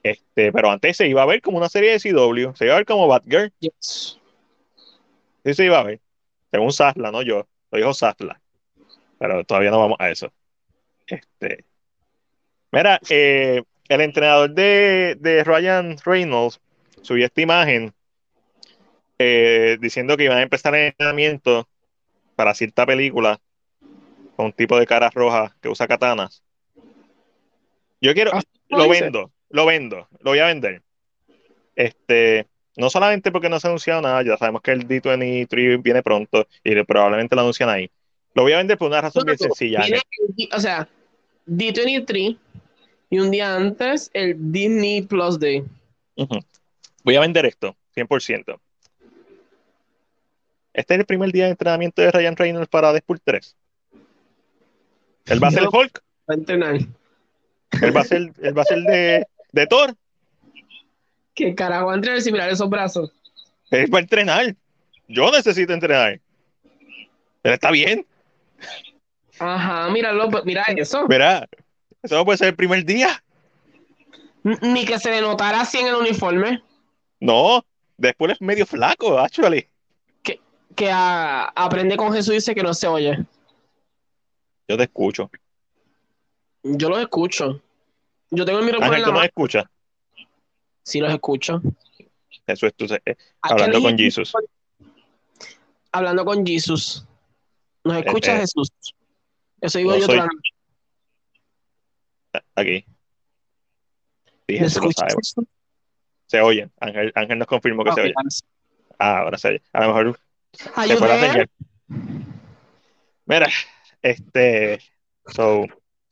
Este, 0.00 0.52
pero 0.52 0.70
antes 0.70 0.96
se 0.96 1.08
iba 1.08 1.22
a 1.22 1.26
ver 1.26 1.42
como 1.42 1.58
una 1.58 1.68
serie 1.68 1.90
de 1.90 1.98
CW, 1.98 2.54
se 2.54 2.66
iba 2.66 2.74
a 2.74 2.76
ver 2.76 2.86
como 2.86 3.08
Batgirl. 3.08 3.52
Sí, 3.58 5.54
se 5.54 5.64
iba 5.64 5.80
a 5.80 5.82
ver. 5.82 6.00
Según 6.52 6.72
Sasla, 6.72 7.10
no 7.10 7.22
yo, 7.22 7.48
lo 7.72 7.78
dijo 7.78 7.92
Sasla. 7.92 8.40
Pero 9.18 9.44
todavía 9.44 9.72
no 9.72 9.80
vamos 9.80 9.96
a 9.98 10.08
eso. 10.08 10.32
Este. 11.04 11.64
Mira, 12.70 13.00
eh, 13.08 13.64
el 13.88 14.00
entrenador 14.00 14.50
de, 14.50 15.16
de, 15.18 15.42
Ryan 15.42 15.96
Reynolds 16.04 16.60
subió 17.02 17.26
esta 17.26 17.40
imagen 17.40 17.92
eh, 19.18 19.78
diciendo 19.80 20.16
que 20.16 20.24
iban 20.24 20.38
a 20.38 20.42
empezar 20.42 20.76
el 20.76 20.86
entrenamiento 20.86 21.68
para 22.36 22.54
cierta 22.54 22.86
película 22.86 23.40
con 24.40 24.46
un 24.46 24.52
tipo 24.54 24.78
de 24.78 24.86
cara 24.86 25.10
roja 25.10 25.54
que 25.60 25.68
usa 25.68 25.86
katanas. 25.86 26.42
Yo 28.00 28.14
quiero, 28.14 28.30
ah, 28.32 28.40
lo 28.70 28.88
vendo, 28.88 29.30
lo 29.50 29.66
vendo, 29.66 30.08
lo 30.20 30.30
voy 30.30 30.38
a 30.38 30.46
vender. 30.46 30.80
Este, 31.76 32.46
no 32.74 32.88
solamente 32.88 33.30
porque 33.30 33.50
no 33.50 33.60
se 33.60 33.66
ha 33.66 33.68
anunciado 33.68 34.00
nada, 34.00 34.22
ya 34.22 34.38
sabemos 34.38 34.62
que 34.62 34.70
el 34.70 34.88
D23 34.88 35.82
viene 35.82 36.02
pronto 36.02 36.48
y 36.64 36.82
probablemente 36.84 37.34
lo 37.34 37.42
anuncian 37.42 37.68
ahí. 37.68 37.90
Lo 38.32 38.44
voy 38.44 38.54
a 38.54 38.56
vender 38.56 38.78
por 38.78 38.88
una 38.88 39.02
razón 39.02 39.24
bien 39.26 39.36
sencilla. 39.36 39.84
o 40.54 40.60
sea, 40.60 40.88
D23 41.46 42.38
y 43.10 43.18
un 43.18 43.30
día 43.30 43.54
antes 43.54 44.10
el 44.14 44.36
Disney 44.50 45.02
Plus 45.02 45.38
Day. 45.38 45.64
Voy 47.04 47.14
a 47.14 47.20
vender 47.20 47.44
esto, 47.44 47.76
100%. 47.94 48.58
Este 50.72 50.94
es 50.94 51.00
el 51.00 51.04
primer 51.04 51.30
día 51.30 51.44
de 51.44 51.50
entrenamiento 51.50 52.00
de 52.00 52.10
Ryan 52.10 52.36
Reynolds 52.36 52.68
para 52.68 52.94
Deadpool 52.94 53.20
3. 53.22 53.54
¿Él 55.30 55.42
va 55.42 55.48
a 55.48 55.50
ser 55.50 55.62
el 55.62 55.68
Hulk? 55.72 56.02
Va 56.28 56.34
a 56.34 56.34
entrenar. 56.34 56.74
Él 56.74 57.96
va 57.96 58.00
a 58.00 58.04
ser, 58.04 58.32
él 58.42 58.58
va 58.58 58.62
a 58.62 58.64
ser 58.64 58.80
de, 58.82 59.26
de 59.52 59.66
Thor. 59.66 59.94
¿Qué 61.34 61.54
carajo 61.54 61.86
va 61.86 61.92
a 61.92 61.94
entrenar 61.94 62.20
sin 62.20 62.32
mirar 62.32 62.50
esos 62.50 62.68
brazos? 62.68 63.12
Él 63.70 63.92
va 63.92 63.98
a 63.98 64.02
entrenar. 64.02 64.54
Yo 65.06 65.30
necesito 65.30 65.72
entrenar. 65.72 66.20
Él 67.42 67.52
está 67.52 67.70
bien. 67.70 68.04
Ajá, 69.38 69.88
míralo, 69.88 70.28
mira 70.44 70.64
eso. 70.76 71.06
Mira, 71.08 71.48
eso 72.02 72.16
no 72.16 72.24
puede 72.24 72.38
ser 72.38 72.48
el 72.48 72.56
primer 72.56 72.84
día. 72.84 73.22
Ni 74.42 74.84
que 74.84 74.98
se 74.98 75.10
le 75.10 75.20
notara 75.20 75.60
así 75.60 75.78
en 75.78 75.86
el 75.86 75.94
uniforme. 75.94 76.62
No, 77.20 77.64
después 77.96 78.32
es 78.32 78.40
medio 78.40 78.66
flaco, 78.66 79.18
actually. 79.18 79.66
Que, 80.22 80.40
que 80.74 80.90
aprende 80.92 81.96
con 81.96 82.12
Jesús 82.12 82.32
y 82.32 82.36
dice 82.36 82.54
que 82.54 82.62
no 82.62 82.74
se 82.74 82.86
oye. 82.86 83.24
Yo 84.70 84.76
te 84.76 84.84
escucho. 84.84 85.28
Yo 86.62 86.90
los 86.90 87.00
escucho. 87.00 87.60
Yo 88.30 88.44
tengo 88.44 88.60
el 88.60 88.66
micrófono 88.66 88.92
Ángel, 88.92 89.04
¿tú 89.04 89.12
no 89.12 89.20
escuchas? 89.24 89.64
Sí, 90.84 91.00
los 91.00 91.12
escucho. 91.12 91.60
Eso 92.46 92.68
es 92.68 92.74
tú, 92.74 92.84
eh, 92.84 93.16
hablando 93.40 93.82
con 93.82 93.98
Jesús. 93.98 94.32
Hablando 95.90 96.24
con 96.24 96.46
Jesús. 96.46 97.04
¿Nos 97.82 97.96
eh, 97.96 98.02
escucha 98.06 98.36
eh, 98.36 98.40
Jesús? 98.42 98.70
Eso 99.60 99.78
digo 99.78 99.96
yo 99.96 100.06
soy... 100.06 100.20
Aquí. 102.54 102.84
Dije, 104.46 104.68
se 106.28 106.40
oye. 106.40 106.70
Ángel, 106.78 107.10
Ángel 107.16 107.38
nos 107.40 107.48
confirmó 107.48 107.82
que 107.82 107.92
se 107.92 108.00
oye. 108.02 108.14
Ah, 109.00 109.18
ahora 109.18 109.36
se 109.36 109.48
oye. 109.48 109.62
A 109.72 109.80
lo 109.80 109.86
mejor 109.88 110.20
se 110.52 110.96
fue 110.96 111.08
la 111.08 111.18
señal. 111.18 111.50
Mira, 113.26 113.48
este. 114.02 114.80
So, 115.26 115.66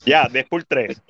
ya, 0.05 0.29
Deadpool 0.29 0.67
3. 0.67 1.03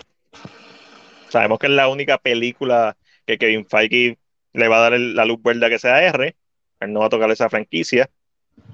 Sabemos 1.29 1.59
que 1.59 1.67
es 1.67 1.73
la 1.73 1.89
única 1.89 2.19
película 2.19 2.97
que 3.27 3.39
Kevin 3.39 3.67
Feige 3.67 4.19
le 4.53 4.69
va 4.69 4.79
a 4.79 4.91
dar 4.91 4.99
la 4.99 5.25
luz 5.25 5.43
verde 5.43 5.67
a 5.67 5.69
que 5.69 5.79
sea 5.79 6.03
R. 6.03 6.35
Él 6.81 6.93
no 6.93 7.01
va 7.01 7.07
a 7.07 7.11
tocar 7.11 7.31
esa 7.31 7.51
franquicia. 7.51 8.09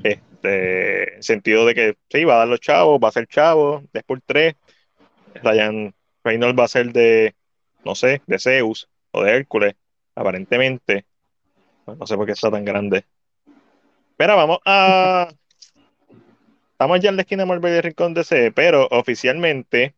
Este, 0.02 1.16
en 1.16 1.22
sentido 1.22 1.66
de 1.66 1.74
que 1.74 1.96
sí, 2.10 2.24
va 2.24 2.34
a 2.34 2.38
dar 2.38 2.48
los 2.48 2.60
chavos, 2.60 3.00
va 3.02 3.08
a 3.08 3.12
ser 3.12 3.26
chavo. 3.26 3.82
Deadpool 3.92 4.22
3. 4.24 4.54
Ryan 5.42 5.94
Reynolds 6.22 6.58
va 6.58 6.64
a 6.64 6.68
ser 6.68 6.92
de, 6.92 7.34
no 7.84 7.94
sé, 7.94 8.22
de 8.26 8.38
Zeus 8.38 8.88
o 9.10 9.22
de 9.22 9.32
Hércules, 9.36 9.74
aparentemente. 10.14 11.06
no 11.86 12.06
sé 12.06 12.16
por 12.16 12.26
qué 12.26 12.32
está 12.32 12.50
tan 12.50 12.64
grande. 12.64 13.04
Pero 14.16 14.36
vamos 14.36 14.58
a. 14.64 15.28
Estamos 16.74 16.98
ya 16.98 17.10
en 17.10 17.16
la 17.16 17.22
esquina 17.22 17.44
de 17.44 17.46
Marvel 17.46 17.76
y 17.76 17.80
Rincón 17.82 18.14
DC, 18.14 18.50
pero 18.50 18.88
oficialmente 18.90 19.94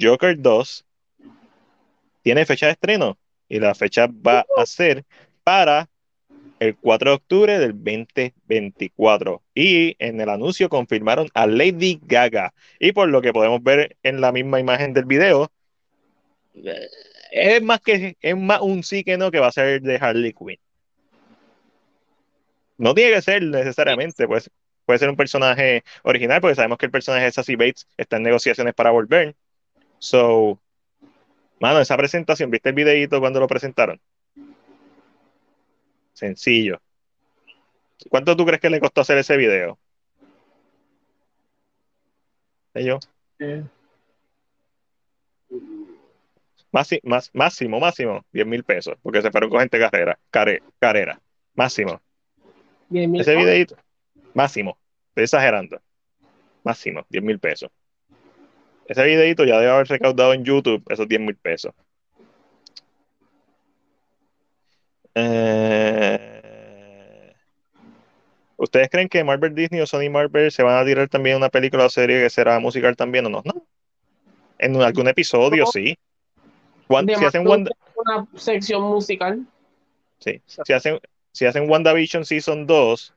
Joker 0.00 0.40
2 0.40 0.86
tiene 2.22 2.46
fecha 2.46 2.66
de 2.66 2.72
estreno 2.72 3.18
y 3.48 3.58
la 3.58 3.74
fecha 3.74 4.06
va 4.06 4.46
a 4.56 4.64
ser 4.64 5.04
para 5.42 5.88
el 6.60 6.76
4 6.76 7.10
de 7.10 7.16
octubre 7.16 7.58
del 7.58 7.72
2024. 7.72 9.42
Y 9.56 9.96
en 9.98 10.20
el 10.20 10.28
anuncio 10.28 10.68
confirmaron 10.68 11.26
a 11.34 11.48
Lady 11.48 11.98
Gaga. 12.00 12.54
Y 12.78 12.92
por 12.92 13.08
lo 13.08 13.20
que 13.20 13.32
podemos 13.32 13.60
ver 13.60 13.96
en 14.04 14.20
la 14.20 14.30
misma 14.30 14.60
imagen 14.60 14.92
del 14.92 15.06
video, 15.06 15.50
es 17.32 17.60
más 17.60 17.80
que 17.80 18.16
es 18.20 18.36
más 18.36 18.60
un 18.60 18.84
sí 18.84 19.02
que 19.02 19.18
no 19.18 19.32
que 19.32 19.40
va 19.40 19.48
a 19.48 19.52
ser 19.52 19.82
de 19.82 19.96
Harley 19.96 20.32
Quinn. 20.32 20.60
No 22.78 22.94
tiene 22.94 23.14
que 23.14 23.22
ser 23.22 23.42
necesariamente, 23.42 24.28
pues 24.28 24.48
puede 24.84 24.98
ser 24.98 25.10
un 25.10 25.16
personaje 25.16 25.82
original, 26.02 26.40
porque 26.40 26.54
sabemos 26.54 26.78
que 26.78 26.86
el 26.86 26.92
personaje 26.92 27.24
de 27.24 27.32
Sassy 27.32 27.56
Bates 27.56 27.86
está 27.96 28.16
en 28.16 28.22
negociaciones 28.24 28.74
para 28.74 28.90
volver. 28.90 29.34
So, 29.98 30.58
mano, 31.60 31.80
esa 31.80 31.96
presentación, 31.96 32.50
¿viste 32.50 32.68
el 32.68 32.74
videito 32.74 33.20
cuando 33.20 33.40
lo 33.40 33.46
presentaron? 33.46 34.00
Sencillo. 36.12 36.80
¿Cuánto 38.08 38.36
tú 38.36 38.44
crees 38.44 38.60
que 38.60 38.70
le 38.70 38.80
costó 38.80 39.00
hacer 39.00 39.18
ese 39.18 39.36
video? 39.36 39.78
Ellos. 42.74 43.08
Más, 46.70 47.30
máximo, 47.32 47.78
máximo, 47.78 48.24
10 48.32 48.46
mil 48.46 48.64
pesos, 48.64 48.96
porque 49.00 49.22
se 49.22 49.30
fueron 49.30 49.48
con 49.48 49.60
gente 49.60 49.78
carrera, 49.78 50.18
carrera, 50.30 51.20
máximo. 51.54 52.00
Ese 52.90 53.36
videito, 53.36 53.76
máximo, 54.34 54.78
estoy 55.08 55.24
exagerando, 55.24 55.80
máximo, 56.62 57.06
10 57.08 57.24
mil 57.24 57.38
pesos. 57.38 57.70
Ese 58.86 59.02
videito 59.04 59.44
ya 59.44 59.58
debe 59.58 59.72
haber 59.72 59.86
recaudado 59.88 60.34
en 60.34 60.44
YouTube 60.44 60.84
esos 60.90 61.08
10 61.08 61.20
mil 61.22 61.36
pesos. 61.36 61.72
Eh, 65.14 66.34
¿Ustedes 68.56 68.90
creen 68.90 69.08
que 69.08 69.24
Marvel 69.24 69.54
Disney 69.54 69.80
o 69.80 69.86
Sony 69.86 70.10
Marvel 70.10 70.50
se 70.50 70.62
van 70.62 70.76
a 70.76 70.84
tirar 70.84 71.08
también 71.08 71.36
una 71.36 71.48
película 71.48 71.86
o 71.86 71.90
serie 71.90 72.22
que 72.22 72.30
será 72.30 72.58
musical 72.58 72.96
también 72.96 73.26
o 73.26 73.28
no? 73.28 73.42
No. 73.44 73.66
En 74.58 74.80
algún 74.82 75.08
episodio, 75.08 75.66
sí. 75.66 75.96
si 76.88 77.24
hacen 77.24 77.46
una 77.46 77.70
sección 78.34 78.82
musical. 78.82 79.46
Sí. 80.18 80.40
Si 80.46 80.72
hacen, 80.72 81.00
si 81.32 81.46
hacen 81.46 81.68
WandaVision 81.68 82.24
Season 82.24 82.66
2, 82.66 83.13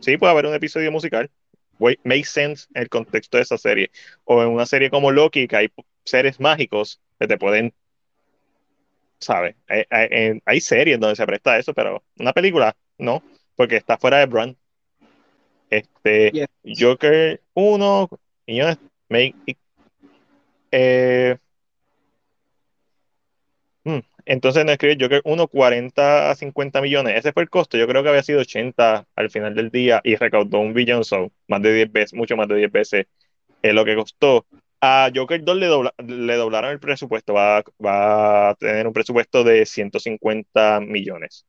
sí 0.00 0.16
puede 0.16 0.32
haber 0.32 0.46
un 0.46 0.54
episodio 0.54 0.90
musical. 0.92 1.30
Make 1.78 2.24
sense 2.24 2.66
en 2.74 2.82
el 2.82 2.88
contexto 2.90 3.38
de 3.38 3.42
esa 3.42 3.56
serie. 3.56 3.90
O 4.24 4.42
en 4.42 4.48
una 4.48 4.66
serie 4.66 4.90
como 4.90 5.10
Loki, 5.10 5.48
que 5.48 5.56
hay 5.56 5.68
seres 6.04 6.38
mágicos 6.38 7.00
que 7.18 7.26
te 7.26 7.38
pueden 7.38 7.72
¿sabes? 9.20 9.54
Hay, 10.46 10.60
series 10.60 10.98
donde 10.98 11.16
se 11.16 11.26
presta 11.26 11.58
eso, 11.58 11.74
pero 11.74 12.02
una 12.18 12.32
película 12.32 12.74
no, 12.98 13.22
porque 13.54 13.76
está 13.76 13.98
fuera 13.98 14.18
de 14.18 14.26
brand. 14.26 14.56
Este, 15.68 16.48
Joker 16.64 17.40
1, 17.54 18.08
eh, 20.72 21.36
hmm, 23.84 23.98
entonces 24.30 24.64
no 24.64 24.70
escribe 24.70 24.96
Joker 25.00 25.22
1, 25.24 25.48
40 25.48 26.30
a 26.30 26.34
50 26.36 26.80
millones. 26.80 27.16
Ese 27.16 27.32
fue 27.32 27.42
el 27.42 27.50
costo. 27.50 27.76
Yo 27.76 27.88
creo 27.88 28.04
que 28.04 28.10
había 28.10 28.22
sido 28.22 28.38
80 28.38 29.08
al 29.16 29.28
final 29.28 29.56
del 29.56 29.70
día 29.70 30.00
y 30.04 30.14
recaudó 30.14 30.60
un 30.60 30.72
billón, 30.72 31.02
so, 31.04 31.32
más 31.48 31.60
de 31.62 31.74
10 31.74 31.90
veces, 31.90 32.14
mucho 32.14 32.36
más 32.36 32.46
de 32.46 32.54
10 32.54 32.70
veces 32.70 33.06
es 33.60 33.74
lo 33.74 33.84
que 33.84 33.96
costó. 33.96 34.46
A 34.80 35.10
Joker 35.12 35.42
2 35.42 35.56
le, 35.56 35.68
le 36.06 36.36
doblaron 36.36 36.70
el 36.70 36.78
presupuesto, 36.78 37.34
va, 37.34 37.58
a 37.58 38.54
tener 38.54 38.86
un 38.86 38.92
presupuesto 38.92 39.42
de 39.42 39.66
150 39.66 40.78
millones. 40.78 41.44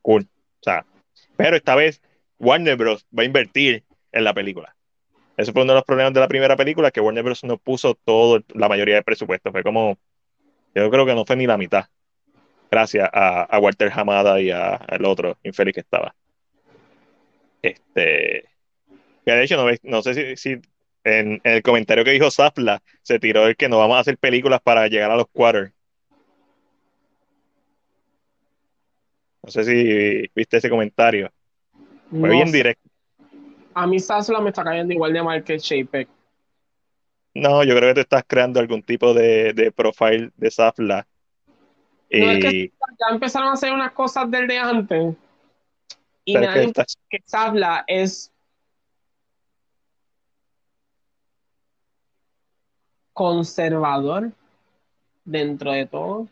Cool. 0.00 0.22
O 0.22 0.62
sea, 0.62 0.86
pero 1.36 1.56
esta 1.56 1.74
vez 1.74 2.00
Warner 2.38 2.76
Bros. 2.76 3.04
va 3.18 3.24
a 3.24 3.26
invertir 3.26 3.82
en 4.12 4.22
la 4.22 4.32
película. 4.32 4.76
Eso 5.36 5.52
fue 5.52 5.62
uno 5.62 5.72
de 5.72 5.78
los 5.78 5.84
problemas 5.84 6.14
de 6.14 6.20
la 6.20 6.28
primera 6.28 6.56
película, 6.56 6.92
que 6.92 7.00
Warner 7.00 7.24
Bros. 7.24 7.42
no 7.42 7.58
puso 7.58 7.96
todo, 7.96 8.44
la 8.54 8.68
mayoría 8.68 8.94
del 8.94 9.02
presupuesto. 9.02 9.50
Fue 9.50 9.64
como, 9.64 9.98
yo 10.74 10.90
creo 10.90 11.06
que 11.06 11.14
no 11.14 11.24
fue 11.24 11.36
ni 11.36 11.46
la 11.46 11.56
mitad. 11.56 11.86
Gracias 12.70 13.08
a, 13.12 13.58
Walter 13.60 13.92
Hamada 13.94 14.40
y 14.40 14.50
al 14.50 15.04
otro 15.04 15.38
infeliz 15.44 15.74
que 15.74 15.80
estaba. 15.80 16.14
Este, 17.62 18.44
que 19.24 19.32
de 19.32 19.44
hecho, 19.44 19.56
no, 19.56 19.72
no 19.84 20.02
sé 20.02 20.36
si, 20.36 20.60
en, 21.04 21.40
el 21.44 21.62
comentario 21.62 22.04
que 22.04 22.10
dijo 22.10 22.30
Zafla, 22.30 22.82
se 23.02 23.18
tiró 23.18 23.46
el 23.46 23.56
que 23.56 23.68
no 23.68 23.78
vamos 23.78 23.96
a 23.96 24.00
hacer 24.00 24.18
películas 24.18 24.60
para 24.62 24.88
llegar 24.88 25.10
a 25.10 25.16
los 25.16 25.26
quarters. 25.28 25.72
No 29.42 29.50
sé 29.50 29.64
si 29.64 30.30
viste 30.34 30.56
ese 30.56 30.70
comentario. 30.70 31.30
Fue 32.10 32.30
bien 32.30 32.50
directo. 32.50 32.88
A 33.74 33.86
mí 33.86 34.00
Zafla 34.00 34.40
me 34.40 34.48
está 34.50 34.64
cayendo 34.64 34.94
igual 34.94 35.12
de 35.12 35.22
mal 35.22 35.44
que 35.44 35.58
Shapek. 35.58 36.08
No, 37.34 37.64
yo 37.64 37.76
creo 37.76 37.90
que 37.90 37.94
tú 37.94 38.00
estás 38.00 38.24
creando 38.26 38.60
algún 38.60 38.82
tipo 38.82 39.12
de, 39.12 39.52
de 39.52 39.72
profile 39.72 40.30
de. 40.36 40.50
No, 42.10 42.30
es 42.30 42.44
que 42.44 42.72
ya 43.00 43.12
empezaron 43.12 43.48
a 43.48 43.52
hacer 43.54 43.72
unas 43.72 43.92
cosas 43.92 44.30
del 44.30 44.46
de 44.46 44.58
antes. 44.58 45.16
Y 46.24 46.34
nadie 46.34 46.72
que 47.10 47.18
Zafla 47.26 47.84
es 47.86 48.32
conservador 53.12 54.32
dentro 55.24 55.72
de 55.72 55.86
todo. 55.86 56.28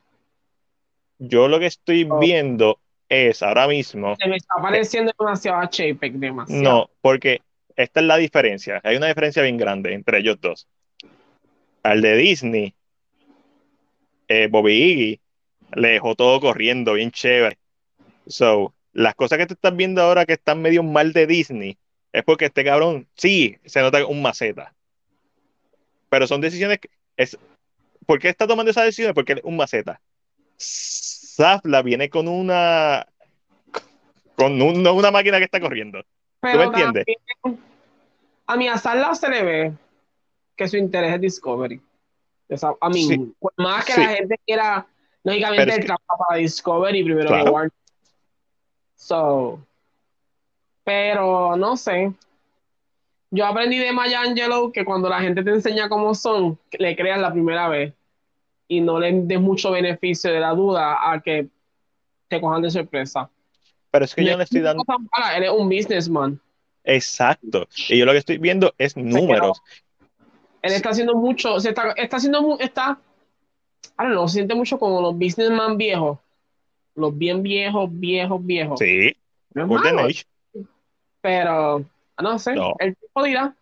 Yo 1.19 1.49
lo 1.49 1.59
que 1.59 1.67
estoy 1.67 2.07
oh. 2.09 2.19
viendo 2.19 2.79
es 3.09 3.43
ahora 3.43 3.67
mismo. 3.69 4.17
Se 4.17 4.29
me 4.29 4.37
está 4.37 4.55
pareciendo 4.61 5.13
demasiado 5.19 5.59
a 5.61 5.69
Chapek, 5.69 6.15
demasiado. 6.15 6.63
No, 6.63 6.91
porque 7.01 7.43
esta 7.77 8.01
es 8.01 8.07
la 8.07 8.17
diferencia. 8.17 8.81
Hay 8.85 8.97
una 8.97 9.09
diferencia 9.09 9.43
bien 9.43 9.57
grande 9.57 9.95
entre 9.95 10.19
ellos 10.19 10.41
dos. 10.41 10.69
Al 11.83 12.01
de 12.01 12.17
Disney, 12.17 12.75
eh, 14.29 14.49
Bobby 14.51 14.73
Iggy 14.73 15.21
le 15.75 15.89
dejó 15.89 16.15
todo 16.15 16.41
corriendo 16.41 16.95
bien 16.95 17.11
chévere. 17.11 17.59
So, 18.27 18.75
las 18.93 19.15
cosas 19.15 19.39
que 19.39 19.47
te 19.47 19.55
estás 19.55 19.75
viendo 19.75 20.01
ahora 20.03 20.27
que 20.27 20.35
están 20.35 20.63
medio 20.63 20.83
mal 20.83 21.13
de 21.13 21.27
Disney 21.27 21.77
es 22.13 22.23
porque 22.25 22.47
este 22.47 22.65
cabrón, 22.65 23.09
sí, 23.15 23.59
se 23.65 23.81
nota 23.81 24.07
un 24.07 24.23
maceta 24.23 24.75
pero 26.13 26.27
son 26.27 26.43
decisiones 26.43 26.79
que 26.79 26.91
es 27.17 27.39
¿Por 28.05 28.19
qué 28.19 28.29
está 28.29 28.47
tomando 28.47 28.71
esa 28.71 28.83
decisión? 28.83 29.15
Porque 29.15 29.33
es 29.33 29.41
un 29.45 29.57
maceta. 29.57 29.99
Zafla 30.59 31.81
viene 31.81 32.11
con 32.11 32.29
una 32.29 33.07
con 34.37 34.61
una 34.61 35.11
máquina 35.11 35.39
que 35.39 35.45
está 35.45 35.59
corriendo. 35.59 36.03
¿Tú 36.43 36.59
me 36.59 36.65
entiendes? 36.65 37.07
a 38.47 38.57
mí 38.57 38.69
a 38.69 38.77
Zafla 38.77 39.15
se 39.15 39.31
le 39.31 39.43
ve 39.43 39.73
que 40.63 40.69
su 40.69 40.77
interés 40.77 41.15
es 41.15 41.21
Discovery. 41.21 41.81
a 42.81 42.89
mí, 42.89 43.35
más 43.57 43.85
que 43.85 44.01
la 44.01 44.09
gente 44.09 44.41
quiera, 44.47 44.87
lógicamente, 45.25 45.75
el 45.75 45.85
trabajo 45.85 46.25
para 46.29 46.39
Discovery 46.39 47.05
primero 47.05 47.29
que 47.29 47.51
Warner. 47.51 47.73
So, 48.95 49.59
pero 50.85 51.57
no 51.57 51.77
sé. 51.77 52.13
Yo 53.31 53.47
aprendí 53.47 53.79
de 53.79 53.93
Maya 53.93 54.21
Angelou 54.21 54.71
que 54.71 54.85
cuando 54.85 55.09
la 55.09 55.21
gente 55.21 55.43
te 55.43 55.51
enseña 55.51 55.89
cómo 55.89 56.15
son, 56.15 56.59
le 56.79 56.95
creas 56.95 57.19
la 57.19 57.33
primera 57.33 57.69
vez 57.69 57.95
y 58.69 58.81
no 58.81 58.99
le 58.99 59.13
des 59.13 59.41
mucho 59.41 59.71
beneficio 59.71 60.31
de 60.33 60.39
la 60.39 60.51
duda 60.51 61.11
a 61.11 61.21
que 61.21 61.49
te 62.29 62.41
cojan 62.41 62.63
de 62.63 62.71
sorpresa. 62.71 63.31
Pero 63.91 64.05
es 64.05 64.15
que 64.15 64.25
yo 64.25 64.37
le 64.37 64.45
estoy 64.45 64.61
dando. 64.61 64.85
Eres 65.35 65.51
un 65.51 65.69
businessman. 65.69 66.41
Exacto. 66.85 67.67
Y 67.89 67.99
yo 67.99 68.07
lo 68.07 68.13
que 68.13 68.19
estoy 68.19 68.39
viendo 68.39 68.75
es 68.79 68.97
números. 68.97 69.63
Él 70.63 70.73
está 70.73 70.91
haciendo 70.91 71.15
mucho, 71.17 71.59
se 71.59 71.71
está, 71.71 71.93
está 71.97 72.17
haciendo, 72.19 72.57
está, 72.61 72.99
I 73.99 74.05
don't 74.05 74.13
know, 74.13 74.29
se 74.29 74.35
siente 74.35 74.55
mucho 74.55 74.79
como 74.79 75.01
los 75.01 75.15
businessman 75.15 75.77
viejos. 75.77 76.19
Los 76.95 77.17
bien 77.17 77.43
viejos, 77.43 77.89
viejos, 77.91 78.45
viejos. 78.45 78.79
Sí. 78.79 79.17
Pero 81.21 81.85
no 82.21 82.39
sé, 82.39 82.55
el 82.79 82.97
tiempo 82.97 83.23
dirá. 83.25 83.57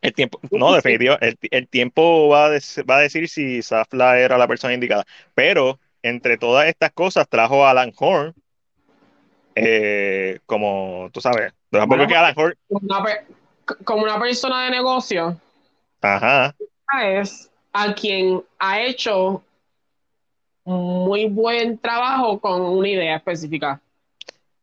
El 0.00 0.14
tiempo, 0.14 0.40
no, 0.52 0.72
definitivamente, 0.72 1.48
el, 1.50 1.66
tiempo 1.66 2.28
va 2.28 2.46
a, 2.46 2.50
va 2.88 2.96
a 2.96 3.00
decir 3.00 3.28
si 3.28 3.62
Zafla 3.62 4.18
era 4.18 4.38
la 4.38 4.46
persona 4.46 4.74
indicada. 4.74 5.04
Pero 5.34 5.78
entre 6.02 6.38
todas 6.38 6.68
estas 6.68 6.92
cosas 6.92 7.28
trajo 7.28 7.66
a 7.66 7.70
Alan 7.70 7.92
Horn, 7.98 8.34
eh, 9.56 10.38
como 10.46 11.10
tú 11.12 11.20
sabes, 11.20 11.52
Alan 11.72 12.34
Horn, 12.36 12.54
como 13.84 14.04
una 14.04 14.20
persona 14.20 14.64
de 14.64 14.70
negocio, 14.70 15.40
Ajá. 16.00 16.54
es 17.02 17.50
a 17.72 17.94
quien 17.94 18.42
ha 18.58 18.80
hecho 18.80 19.42
muy 20.64 21.28
buen 21.28 21.78
trabajo 21.78 22.38
con 22.38 22.60
una 22.60 22.88
idea 22.88 23.16
específica. 23.16 23.80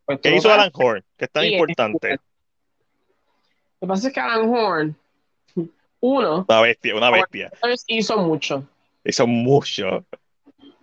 Pues 0.06 0.20
¿Qué 0.22 0.36
hizo 0.36 0.52
Alan 0.52 0.70
Horn? 0.74 1.04
Que 1.18 1.26
es 1.26 1.32
tan 1.32 1.46
importante. 1.46 2.12
Lo 2.12 2.18
que 3.82 3.88
pasa 3.88 4.08
es 4.08 4.14
que 4.14 4.20
Alan 4.20 4.50
Horn, 4.50 4.96
uno, 6.00 6.46
una 6.48 6.62
bestia, 6.62 6.96
una 6.96 7.10
bestia. 7.10 7.52
Hizo 7.88 8.18
mucho. 8.18 8.64
Hizo 9.04 9.26
mucho. 9.28 10.06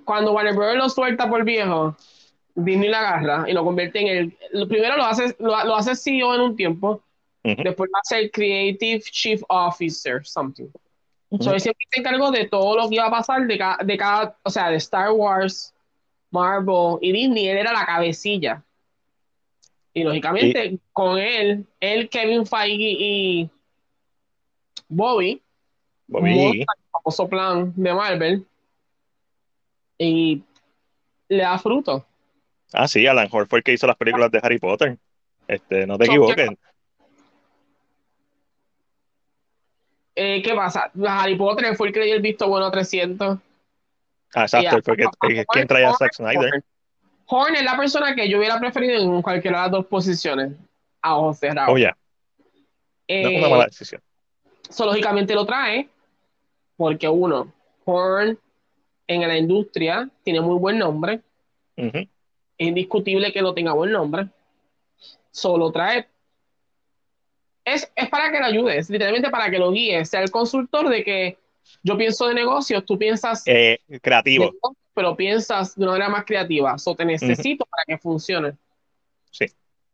Cuando 0.04 0.32
Warner 0.32 0.54
Bros. 0.54 0.76
lo 0.76 0.88
suelta 0.88 1.28
por 1.28 1.44
viejo, 1.44 1.96
Disney 2.54 2.88
la 2.88 2.98
agarra 2.98 3.48
y 3.48 3.52
lo 3.52 3.64
convierte 3.64 4.00
en 4.00 4.06
el. 4.08 4.38
Lo 4.52 4.68
primero 4.68 4.96
lo 4.96 5.04
hace, 5.04 5.34
lo, 5.38 5.54
hace 5.76 5.94
CEO 5.94 6.34
en 6.34 6.40
un 6.40 6.56
tiempo, 6.56 7.02
después 7.42 7.90
lo 7.92 7.98
hace 7.98 8.20
el 8.20 8.30
Creative 8.30 9.00
Chief 9.00 9.42
Officer, 9.48 10.24
something. 10.24 10.68
Uh 11.30 11.38
siempre 11.58 11.86
se 11.90 12.00
encargó 12.00 12.30
de 12.30 12.46
todo 12.46 12.76
lo 12.76 12.88
que 12.88 12.96
iba 12.96 13.06
a 13.06 13.10
pasar 13.10 13.46
de, 13.46 13.58
de 13.84 13.96
cada, 13.96 14.36
o 14.42 14.50
sea, 14.50 14.68
de 14.68 14.76
Star 14.76 15.12
Wars, 15.12 15.74
Marvel 16.30 16.98
y 17.00 17.10
Disney, 17.12 17.48
él 17.48 17.56
era 17.58 17.72
la 17.72 17.86
cabecilla. 17.86 18.62
Y 19.94 20.04
lógicamente, 20.04 20.78
con 20.92 21.18
él, 21.18 21.66
él, 21.80 22.08
Kevin 22.08 22.46
Feige 22.46 22.96
y 22.98 23.50
Bobby, 24.88 25.40
Bobby. 26.06 26.60
el 26.60 26.66
famoso 26.90 27.28
plan 27.28 27.72
de 27.76 27.94
Marvel, 27.94 28.46
y 29.98 30.42
le 31.28 31.42
da 31.42 31.58
fruto. 31.58 32.04
Ah, 32.72 32.88
sí, 32.88 33.06
Alan 33.06 33.28
Horn 33.30 33.46
fue 33.48 33.58
el 33.58 33.64
que 33.64 33.72
hizo 33.72 33.86
las 33.86 33.96
películas 33.96 34.30
de 34.30 34.40
Harry 34.42 34.58
Potter. 34.58 34.98
Este, 35.46 35.86
no 35.86 35.98
te 35.98 36.06
equivoques. 36.06 36.50
Eh, 40.14 40.42
¿Qué 40.42 40.54
pasa? 40.54 40.90
Harry 41.06 41.36
Potter 41.36 41.74
fue 41.74 41.88
el 41.88 41.94
que 41.94 42.00
le 42.00 42.06
dio 42.06 42.14
el 42.16 42.22
visto 42.22 42.48
bueno 42.48 42.66
a 42.66 42.70
300. 42.70 43.38
Ah, 44.34 44.42
exacto, 44.42 44.78
porque 45.18 45.44
¿quién 45.48 45.66
trae 45.66 45.84
a 45.84 45.92
Zack 45.94 46.14
Snyder? 46.14 46.64
Horn 47.26 47.54
es 47.54 47.64
la 47.64 47.76
persona 47.76 48.14
que 48.14 48.28
yo 48.28 48.38
hubiera 48.38 48.58
preferido 48.58 49.00
en 49.00 49.22
cualquiera 49.22 49.58
de 49.58 49.62
las 49.64 49.72
dos 49.72 49.86
posiciones. 49.86 50.52
A 51.00 51.16
ojos 51.16 51.38
cerrados. 51.38 51.72
Oh, 51.74 51.78
ya. 51.78 51.96
no 53.08 53.28
es 53.28 53.38
una 53.38 53.48
mala 53.48 53.64
decisión. 53.66 54.00
So, 54.68 54.86
lógicamente 54.86 55.34
lo 55.34 55.44
trae 55.44 55.88
porque 56.76 57.08
uno, 57.08 57.52
Horn 57.84 58.38
en 59.06 59.20
la 59.20 59.36
industria 59.36 60.08
tiene 60.22 60.40
muy 60.40 60.56
buen 60.58 60.78
nombre. 60.78 61.20
Es 61.76 62.08
indiscutible 62.58 63.32
que 63.32 63.42
no 63.42 63.54
tenga 63.54 63.72
buen 63.72 63.90
nombre. 63.92 64.28
Solo 65.30 65.72
trae. 65.72 66.06
Es, 67.64 67.90
es 67.94 68.08
para 68.08 68.30
que 68.32 68.38
le 68.38 68.44
ayudes, 68.44 68.90
literalmente 68.90 69.30
para 69.30 69.50
que 69.50 69.58
lo 69.58 69.70
guíes, 69.70 70.08
sea 70.08 70.22
el 70.22 70.30
consultor 70.30 70.88
de 70.88 71.04
que 71.04 71.38
yo 71.82 71.96
pienso 71.96 72.26
de 72.28 72.34
negocios, 72.34 72.84
tú 72.84 72.98
piensas. 72.98 73.42
Eh, 73.46 73.78
creativo. 74.00 74.52
pero 74.94 75.16
piensas 75.16 75.74
de 75.76 75.82
una 75.82 75.92
manera 75.92 76.10
más 76.10 76.24
creativa. 76.24 76.78
So, 76.78 76.94
te 76.94 77.04
necesito 77.04 77.64
para 77.66 77.84
que 77.86 77.98
funcione. 77.98 78.52
Sí. 79.30 79.46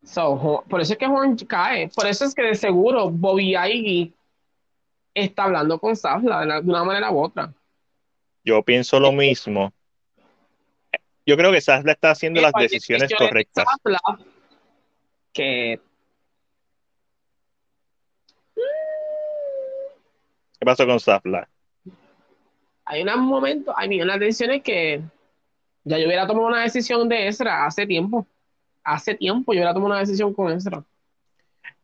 So, 0.03 0.63
por 0.69 0.81
eso 0.81 0.93
es 0.93 0.99
que 0.99 1.05
Horn 1.05 1.35
cae. 1.37 1.89
Por 1.89 2.07
eso 2.07 2.25
es 2.25 2.33
que 2.33 2.43
de 2.43 2.55
seguro 2.55 3.09
Bobby 3.09 3.55
Ivy 3.55 4.13
está 5.13 5.43
hablando 5.43 5.79
con 5.79 5.95
Safla 5.95 6.45
de 6.45 6.69
una 6.69 6.83
manera 6.83 7.11
u 7.11 7.19
otra. 7.19 7.53
Yo 8.43 8.63
pienso 8.63 8.99
lo 8.99 9.11
mismo. 9.11 9.71
Yo 11.25 11.37
creo 11.37 11.51
que 11.51 11.61
Safla 11.61 11.91
está 11.91 12.11
haciendo 12.11 12.41
las 12.41 12.53
decisiones 12.53 13.11
correctas. 13.15 13.65
que 15.31 15.79
¿Qué 20.59 20.65
pasó 20.65 20.85
con 20.85 20.99
Safla? 20.99 21.47
Hay 22.85 23.03
un 23.03 23.21
momento, 23.21 23.73
hay 23.77 24.01
unas 24.01 24.19
decisiones 24.19 24.61
que 24.61 25.01
ya 25.83 25.97
yo 25.97 26.05
hubiera 26.05 26.27
tomado 26.27 26.47
una 26.47 26.61
decisión 26.61 27.07
de 27.07 27.27
Ezra 27.27 27.65
hace 27.65 27.87
tiempo. 27.87 28.27
Hace 28.83 29.15
tiempo 29.15 29.53
yo 29.53 29.59
hubiera 29.59 29.73
tomado 29.73 29.93
una 29.93 29.99
decisión 29.99 30.33
con 30.33 30.51
Ezra. 30.51 30.83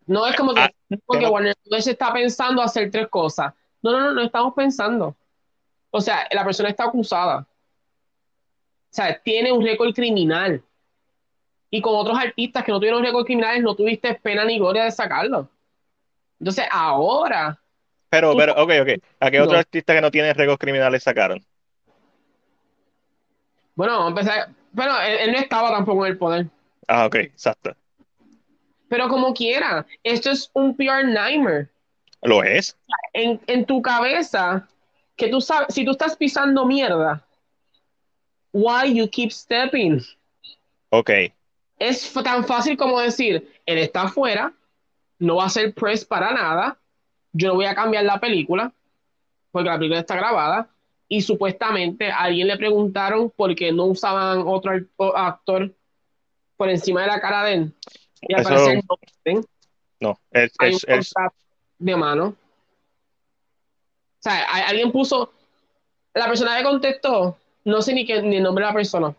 No 0.07 0.27
es 0.27 0.35
como 0.35 0.53
que, 0.53 0.75
porque 1.05 1.25
ah, 1.25 1.29
Warner 1.29 1.55
se 1.79 1.91
está 1.91 2.11
pensando 2.13 2.61
hacer 2.61 2.91
tres 2.91 3.07
cosas. 3.07 3.53
No, 3.81 3.91
no, 3.91 3.99
no, 4.01 4.13
no 4.13 4.21
estamos 4.21 4.53
pensando. 4.53 5.15
O 5.89 6.01
sea, 6.01 6.27
la 6.31 6.43
persona 6.43 6.69
está 6.69 6.85
acusada. 6.85 7.39
O 7.39 8.93
sea, 8.95 9.19
tiene 9.21 9.51
un 9.51 9.63
récord 9.63 9.93
criminal. 9.93 10.61
Y 11.69 11.81
con 11.81 11.95
otros 11.95 12.17
artistas 12.17 12.63
que 12.63 12.71
no 12.71 12.79
tuvieron 12.79 13.03
récord 13.03 13.25
criminales, 13.25 13.63
no 13.63 13.75
tuviste 13.75 14.13
pena 14.15 14.45
ni 14.45 14.57
gloria 14.57 14.83
de 14.83 14.91
sacarlo. 14.91 15.49
Entonces, 16.39 16.65
ahora. 16.71 17.59
Pero, 18.15 18.35
pero, 18.37 18.53
ok, 18.53 18.71
ok. 18.81 19.03
¿A 19.19 19.29
qué 19.29 19.41
otros 19.41 19.59
artistas 19.59 19.95
que 19.95 20.01
no 20.01 20.11
tienen 20.11 20.33
récords 20.35 20.59
criminales 20.59 21.03
sacaron? 21.03 21.43
Bueno, 23.75 23.99
vamos 23.99 24.05
a 24.05 24.09
empezar. 24.09 24.49
Bueno, 24.71 24.93
él 25.01 25.31
no 25.33 25.37
estaba 25.37 25.69
tampoco 25.69 26.05
en 26.05 26.11
el 26.13 26.17
poder. 26.17 26.47
Ah, 26.87 27.05
ok, 27.05 27.15
exacto. 27.15 27.75
Pero 28.87 29.09
como 29.09 29.33
quiera, 29.33 29.85
esto 30.03 30.31
es 30.31 30.49
un 30.53 30.75
PR 30.77 31.03
nightmare. 31.03 31.67
Lo 32.21 32.41
es. 32.43 32.77
En, 33.13 33.65
tu 33.65 33.81
cabeza, 33.81 34.67
que 35.17 35.27
tú 35.27 35.41
sabes, 35.41 35.73
si 35.73 35.83
tú 35.83 35.91
estás 35.91 36.15
pisando 36.15 36.65
mierda, 36.65 37.25
why 38.53 38.93
you 38.93 39.09
keep 39.09 39.31
stepping? 39.31 40.01
Ok. 40.89 41.11
Es 41.77 42.13
tan 42.13 42.45
fácil 42.45 42.77
como 42.77 42.99
decir, 42.99 43.51
él 43.65 43.77
está 43.77 44.03
afuera, 44.03 44.53
no 45.19 45.37
va 45.37 45.45
a 45.45 45.49
ser 45.49 45.73
press 45.73 46.05
para 46.05 46.31
nada, 46.31 46.77
yo 47.35 47.49
no 47.49 47.55
voy 47.55 47.65
a 47.65 47.75
cambiar 47.75 48.05
la 48.05 48.19
película, 48.19 48.71
porque 49.51 49.69
la 49.69 49.77
película 49.77 49.99
está 49.99 50.15
grabada, 50.15 50.69
y 51.07 51.21
supuestamente 51.21 52.09
a 52.09 52.21
alguien 52.21 52.47
le 52.47 52.57
preguntaron 52.57 53.29
por 53.29 53.53
qué 53.55 53.71
no 53.73 53.85
usaban 53.85 54.43
otro 54.45 54.71
actor 55.15 55.71
por 56.55 56.69
encima 56.69 57.01
de 57.01 57.07
la 57.07 57.19
cara 57.19 57.43
de 57.43 57.53
él. 57.53 57.73
Y 58.21 58.33
al 58.33 58.43
parecer 58.43 58.81
no, 59.99 60.17
es, 60.31 60.51
es, 60.87 61.13
de 61.77 61.95
mano. 61.95 62.27
O 62.27 62.35
sea, 64.19 64.43
alguien 64.67 64.91
puso, 64.91 65.31
la 66.13 66.27
persona 66.27 66.57
que 66.57 66.63
contestó, 66.63 67.37
no 67.65 67.81
sé 67.81 67.93
ni, 67.93 68.05
qué, 68.05 68.21
ni 68.21 68.37
el 68.37 68.43
nombre 68.43 68.63
de 68.63 68.71
la 68.71 68.75
persona. 68.75 69.15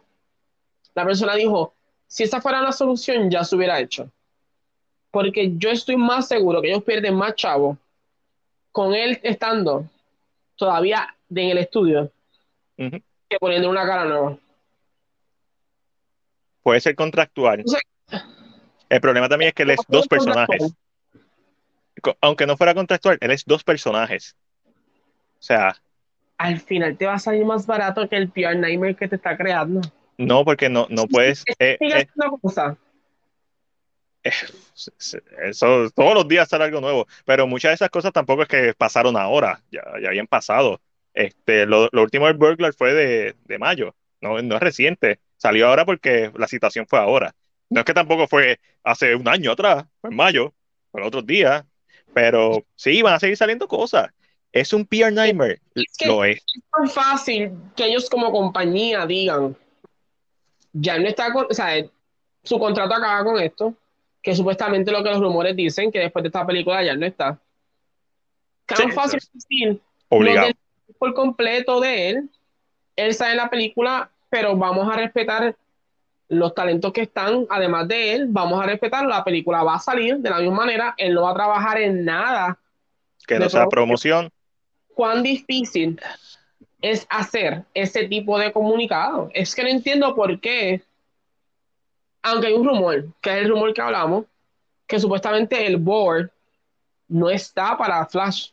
La 0.95 1.05
persona 1.05 1.35
dijo, 1.35 1.75
si 2.07 2.23
esa 2.23 2.41
fuera 2.41 2.63
la 2.63 2.73
solución, 2.73 3.31
ya 3.31 3.45
se 3.45 3.57
hubiera 3.57 3.79
hecho. 3.79 4.11
Porque 5.11 5.53
yo 5.57 5.71
estoy 5.71 5.97
más 5.97 6.29
seguro 6.29 6.63
que 6.63 6.69
ellos 6.69 6.83
pierden 6.83 7.15
más 7.15 7.35
chavo 7.35 7.79
con 8.77 8.93
él 8.93 9.19
estando 9.23 9.89
todavía 10.55 11.17
en 11.31 11.49
el 11.49 11.57
estudio 11.57 12.13
que 12.77 13.39
poniendo 13.41 13.71
una 13.71 13.87
cara 13.87 14.05
nueva. 14.05 14.37
Puede 16.63 16.81
ser 16.81 16.95
contractual. 16.95 17.65
El 18.91 19.01
problema 19.01 19.31
también 19.31 19.49
es 19.49 19.55
que 19.55 19.63
él 19.63 19.71
es 19.71 19.81
dos 19.89 20.07
personajes. 20.07 20.75
Aunque 22.21 22.47
no 22.47 22.59
fuera 22.59 22.75
contractual, 22.75 23.17
él 23.23 23.31
es 23.31 23.47
dos 23.47 23.65
personajes. 23.65 24.37
O 24.67 25.43
sea. 25.43 25.75
Al 26.37 26.61
final 26.61 26.99
te 26.99 27.07
va 27.07 27.15
a 27.15 27.19
salir 27.19 27.47
más 27.47 27.67
barato 27.67 28.07
que 28.07 28.17
el 28.17 28.29
PR 28.29 28.57
Nightmare 28.57 28.95
que 28.95 29.09
te 29.09 29.17
está 29.17 29.39
creando. 29.39 29.81
No, 30.19 30.45
porque 30.45 30.69
no, 30.69 30.87
no 30.91 31.07
puedes. 31.07 31.45
Eh, 31.59 31.79
eh, 31.81 32.07
eh, 32.07 32.07
eso, 35.43 35.91
todos 35.91 36.15
los 36.15 36.29
días 36.29 36.49
sale 36.49 36.65
algo 36.65 36.81
nuevo. 36.81 37.07
Pero 37.25 37.47
muchas 37.47 37.71
de 37.71 37.75
esas 37.75 37.91
cosas 37.91 38.13
tampoco 38.13 38.43
es 38.43 38.49
que 38.49 38.75
pasaron 38.75 39.17
ahora. 39.17 39.63
Ya, 39.71 39.83
ya 40.01 40.09
habían 40.09 40.27
pasado. 40.27 40.81
Este, 41.15 41.67
lo, 41.67 41.89
último 41.93 42.27
del 42.27 42.37
Burglar 42.37 42.75
fue 42.75 42.93
de, 42.93 43.37
de 43.45 43.59
mayo. 43.59 43.95
No, 44.21 44.41
no 44.43 44.57
es 44.57 44.61
reciente. 44.61 45.21
Salió 45.37 45.69
ahora 45.69 45.85
porque 45.85 46.33
la 46.37 46.49
situación 46.49 46.87
fue 46.87 46.99
ahora. 46.99 47.35
No 47.69 47.81
es 47.81 47.85
que 47.85 47.95
tampoco 47.95 48.29
fue 48.29 48.61
hace 48.85 49.15
un 49.15 49.27
año 49.29 49.53
atrás, 49.53 49.85
fue 50.01 50.11
en 50.11 50.17
mayo, 50.17 50.55
fue 50.93 51.03
otros 51.03 51.27
días, 51.27 51.65
pero 52.15 52.65
sí, 52.77 53.03
van 53.03 53.15
a 53.15 53.21
seguir 53.21 53.37
saliendo 53.37 53.67
cosas. 53.67 54.11
Es 54.53 54.73
un 54.73 54.87
PR 54.87 55.13
nightmare, 55.13 55.61
lo 56.07 56.25
es. 56.25 56.37
Es 56.37 56.63
tan 56.73 56.89
fácil 56.89 57.53
que 57.75 57.87
ellos 57.87 58.09
como 58.09 58.33
compañía 58.33 59.05
digan, 59.05 59.57
ya 60.73 60.99
no 60.99 61.09
está, 61.09 61.33
con, 61.33 61.47
o 61.51 61.55
sea, 61.55 61.85
su 62.43 62.59
contrato 62.59 62.95
acaba 62.95 63.25
con 63.25 63.39
esto, 63.39 63.75
que 64.27 64.35
supuestamente 64.35 64.91
lo 64.91 65.05
que 65.05 65.11
los 65.11 65.21
rumores 65.21 65.55
dicen, 65.55 65.93
que 65.93 66.01
después 66.01 66.25
de 66.25 66.31
esta 66.31 66.45
película 66.45 66.83
ya 66.83 66.97
no 66.97 67.07
está. 67.07 67.39
Tan 68.67 68.91
fácil 68.91 69.21
decir, 69.33 69.81
obligado. 70.09 70.49
por 70.99 71.15
completo 71.15 71.79
de 71.79 72.09
él, 72.09 72.31
él 72.97 73.15
sale 73.15 73.31
en 73.31 73.37
la 73.37 73.49
película, 73.49 74.11
pero 74.29 74.57
vamos 74.57 74.93
a 74.93 74.97
respetar 74.97 75.55
los 76.27 76.53
talentos 76.57 76.93
que 76.93 77.03
están, 77.03 77.47
además 77.49 77.87
de 77.87 78.15
él, 78.15 78.27
vamos 78.29 78.61
a 78.61 78.67
respetar, 78.67 79.07
la 79.07 79.23
película 79.23 79.63
va 79.63 79.77
a 79.77 79.79
salir 79.79 80.17
de 80.17 80.29
la 80.29 80.41
misma 80.41 80.57
manera, 80.57 80.95
él 80.99 81.15
no 81.15 81.23
va 81.23 81.31
a 81.31 81.35
trabajar 81.35 81.81
en 81.81 82.05
nada. 82.05 82.59
Que 83.29 83.39
no 83.39 83.49
sea 83.49 83.69
promoción. 83.69 84.29
¿Cuán 84.93 85.23
difícil 85.23 86.01
es 86.83 87.07
hacer 87.11 87.63
ese 87.75 88.09
tipo 88.09 88.41
de 88.41 88.51
comunicado? 88.51 89.31
Es 89.35 89.55
que 89.55 89.63
no 89.63 89.69
entiendo 89.69 90.17
por 90.17 90.41
qué, 90.41 90.83
aunque 92.27 92.49
hay 92.49 92.55
un 92.55 92.67
rumor, 92.67 93.07
que 93.21 93.31
es 93.31 93.37
el 93.45 93.49
rumor 93.49 93.73
que 93.73 93.81
hablamos, 93.81 94.25
que 94.87 94.99
supuestamente 94.99 95.67
el 95.67 95.77
board 95.77 96.31
no 97.09 97.31
está 97.31 97.79
para 97.79 98.05
Flash. 98.07 98.51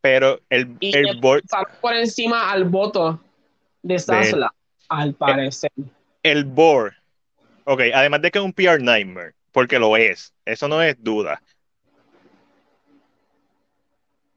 Pero 0.00 0.40
el, 0.48 0.76
el 0.80 1.20
board... 1.20 1.42
por 1.80 1.94
encima 1.94 2.50
al 2.50 2.64
voto 2.64 3.20
de 3.82 3.98
Sasla, 3.98 4.52
al 4.88 5.14
parecer 5.14 5.70
el 6.22 6.44
board, 6.44 6.94
ok, 7.64 7.82
además 7.94 8.22
de 8.22 8.30
que 8.30 8.38
es 8.38 8.44
un 8.44 8.52
PR 8.52 8.80
nightmare, 8.80 9.34
porque 9.52 9.78
lo 9.78 9.96
es, 9.96 10.34
eso 10.44 10.66
no 10.66 10.82
es 10.82 10.96
duda. 11.02 11.40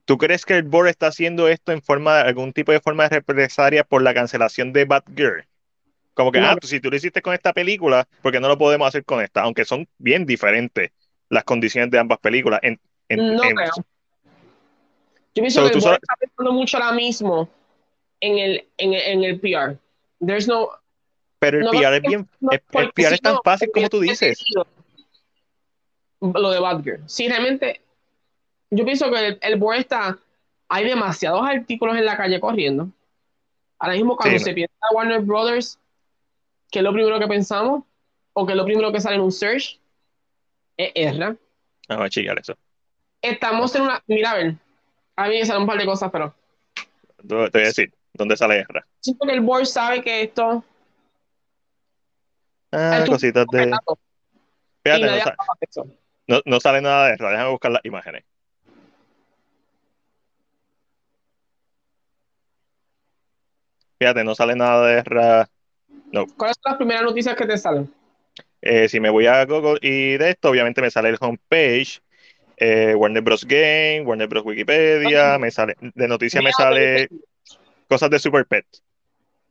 ¿Tú 0.06 0.18
crees 0.18 0.45
que 0.45 0.56
el 0.56 0.64
board 0.64 0.88
está 0.88 1.07
haciendo 1.07 1.48
esto 1.48 1.72
en 1.72 1.81
forma, 1.81 2.22
algún 2.22 2.52
tipo 2.52 2.72
de 2.72 2.80
forma 2.80 3.03
de 3.03 3.18
represalia 3.18 3.84
por 3.84 4.02
la 4.02 4.14
cancelación 4.14 4.73
de 4.73 4.86
Batgirl? 4.86 5.48
Como 6.14 6.31
que, 6.31 6.40
ah, 6.40 6.56
si 6.61 6.80
tú 6.80 6.90
lo 6.90 6.98
hiciste 6.98 7.22
con 7.22 7.34
esta 7.34 7.53
película, 7.53 8.07
¿por 8.22 8.31
qué 8.31 8.40
no 8.40 8.48
lo 8.48 8.57
podemos 8.57 8.88
hacer 8.88 9.06
con 9.06 9.22
esta? 9.22 9.41
Aunque 9.41 9.64
son 9.64 9.88
bien 9.98 10.26
diferentes 10.26 10.91
las 11.30 11.44
condiciones 11.44 11.91
de 11.91 11.99
ambas 11.99 12.19
películas. 12.19 12.60
En, 12.64 12.80
no 13.10 13.41
creo. 13.41 13.72
Yo 15.36 15.44
pienso 15.44 15.61
que 15.64 15.73
el 15.73 15.80
board 15.80 15.99
está 16.02 16.15
pensando 16.19 16.52
mucho 16.52 16.77
ahora 16.77 16.91
mismo 16.91 17.49
en 18.19 18.38
el, 18.38 18.68
en, 18.77 18.94
en 18.94 19.23
el 19.23 19.40
PR. 19.40 19.77
There's 20.19 20.48
no, 20.48 20.69
pero 21.40 21.60
el 21.60 21.69
PR 21.69 21.95
es 21.95 22.02
bien, 22.02 22.30
el, 22.52 22.91
PR 22.91 23.14
es 23.14 23.22
tan 23.22 23.38
fácil 23.44 23.72
como 23.73 23.90
tú 23.90 24.02
dices. 24.02 24.44
Lo 26.19 26.52
de 26.52 26.60
Badger. 26.60 26.99
Sí, 27.06 27.30
realmente, 27.30 27.81
yo 28.69 28.84
pienso 28.84 29.10
que 29.10 29.40
el, 29.41 29.56
board 29.57 29.77
está, 29.77 30.19
hay 30.68 30.86
demasiados 30.86 31.41
artículos 31.48 31.95
en 31.95 32.06
la 32.06 32.18
calle 32.18 32.41
corriendo. 32.41 32.90
Ahora 33.80 33.95
mismo 33.95 34.18
cuando 34.18 34.38
se 34.40 34.53
piensa 34.53 34.76
Warner 34.94 35.22
Brothers, 35.22 35.80
¿qué 36.71 36.79
es 36.79 36.83
lo 36.83 36.93
primero 36.93 37.19
que 37.19 37.27
pensamos? 37.27 37.83
¿O 38.33 38.45
qué 38.45 38.53
es 38.53 38.57
lo 38.57 38.65
primero 38.65 38.91
que 38.91 39.01
sale 39.01 39.15
en 39.15 39.21
un 39.21 39.31
search? 39.31 39.79
Es 40.77 40.91
Erra. 40.95 41.35
Vamos 41.87 42.15
a 42.15 42.39
eso. 42.39 42.55
Estamos 43.21 43.75
en 43.75 43.81
una, 43.81 44.01
mira 44.07 44.31
a 44.31 44.35
ver, 44.35 44.55
A 45.15 45.27
mí 45.27 45.39
me 45.39 45.45
salen 45.45 45.63
un 45.63 45.67
par 45.67 45.77
de 45.77 45.85
cosas, 45.85 46.09
pero. 46.11 46.33
Te 47.17 47.35
voy 47.35 47.49
a 47.53 47.65
decir, 47.65 47.93
¿dónde 48.13 48.37
sale 48.37 48.61
Ezra? 48.61 48.85
Sí, 49.01 49.13
porque 49.15 49.33
el 49.33 49.41
board 49.41 49.65
sabe 49.65 50.01
que 50.01 50.21
esto. 50.21 50.63
Ah, 52.71 53.03
cositas 53.07 53.45
de. 53.51 53.75
Fíjate, 54.83 55.23
no, 56.27 56.41
no, 56.45 56.59
sale 56.59 56.81
nada 56.81 57.07
de 57.07 57.13
Ezra. 57.15 57.31
Déjame 57.31 57.49
buscar 57.49 57.71
las 57.71 57.83
imágenes. 57.83 58.23
Fíjate, 63.97 64.23
no 64.23 64.35
sale 64.35 64.55
nada 64.55 64.87
de 64.87 64.99
Ezra. 64.99 65.49
No. 66.11 66.26
¿Cuáles 66.38 66.57
son 66.61 66.72
las 66.72 66.77
primeras 66.77 67.03
noticias 67.03 67.36
que 67.36 67.45
te 67.45 67.57
salen? 67.57 67.91
Eh, 68.61 68.90
si 68.90 68.99
me 68.99 69.10
voy 69.10 69.26
a 69.27 69.45
Google 69.45 69.80
y 69.81 70.18
de 70.18 70.31
esto, 70.31 70.49
obviamente 70.49 70.81
me 70.81 70.91
sale 70.91 71.10
el 71.10 71.18
homepage 71.19 72.02
eh, 72.60 72.94
Warner 72.94 73.22
Bros. 73.22 73.45
Game, 73.45 74.02
Warner 74.02 74.27
Bros. 74.27 74.45
Wikipedia, 74.45 75.38
me 75.40 75.49
sale, 75.49 75.76
de 75.80 76.07
noticias 76.07 76.44
me 76.44 76.52
sale 76.52 77.10
cosas 77.88 78.10
de 78.10 78.19
Super 78.19 78.45
Pet. 78.45 78.65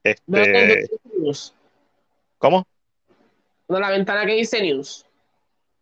Este, 0.05 0.89
¿Cómo? 2.39 2.67
No, 3.69 3.81
la 3.81 3.91
ventana 3.91 4.25
que 4.27 4.35
dice 4.35 4.63
News. 4.63 5.05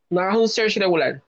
No 0.09 0.21
hagas 0.21 0.37
un 0.37 0.49
search 0.49 0.77
regular. 0.77 1.21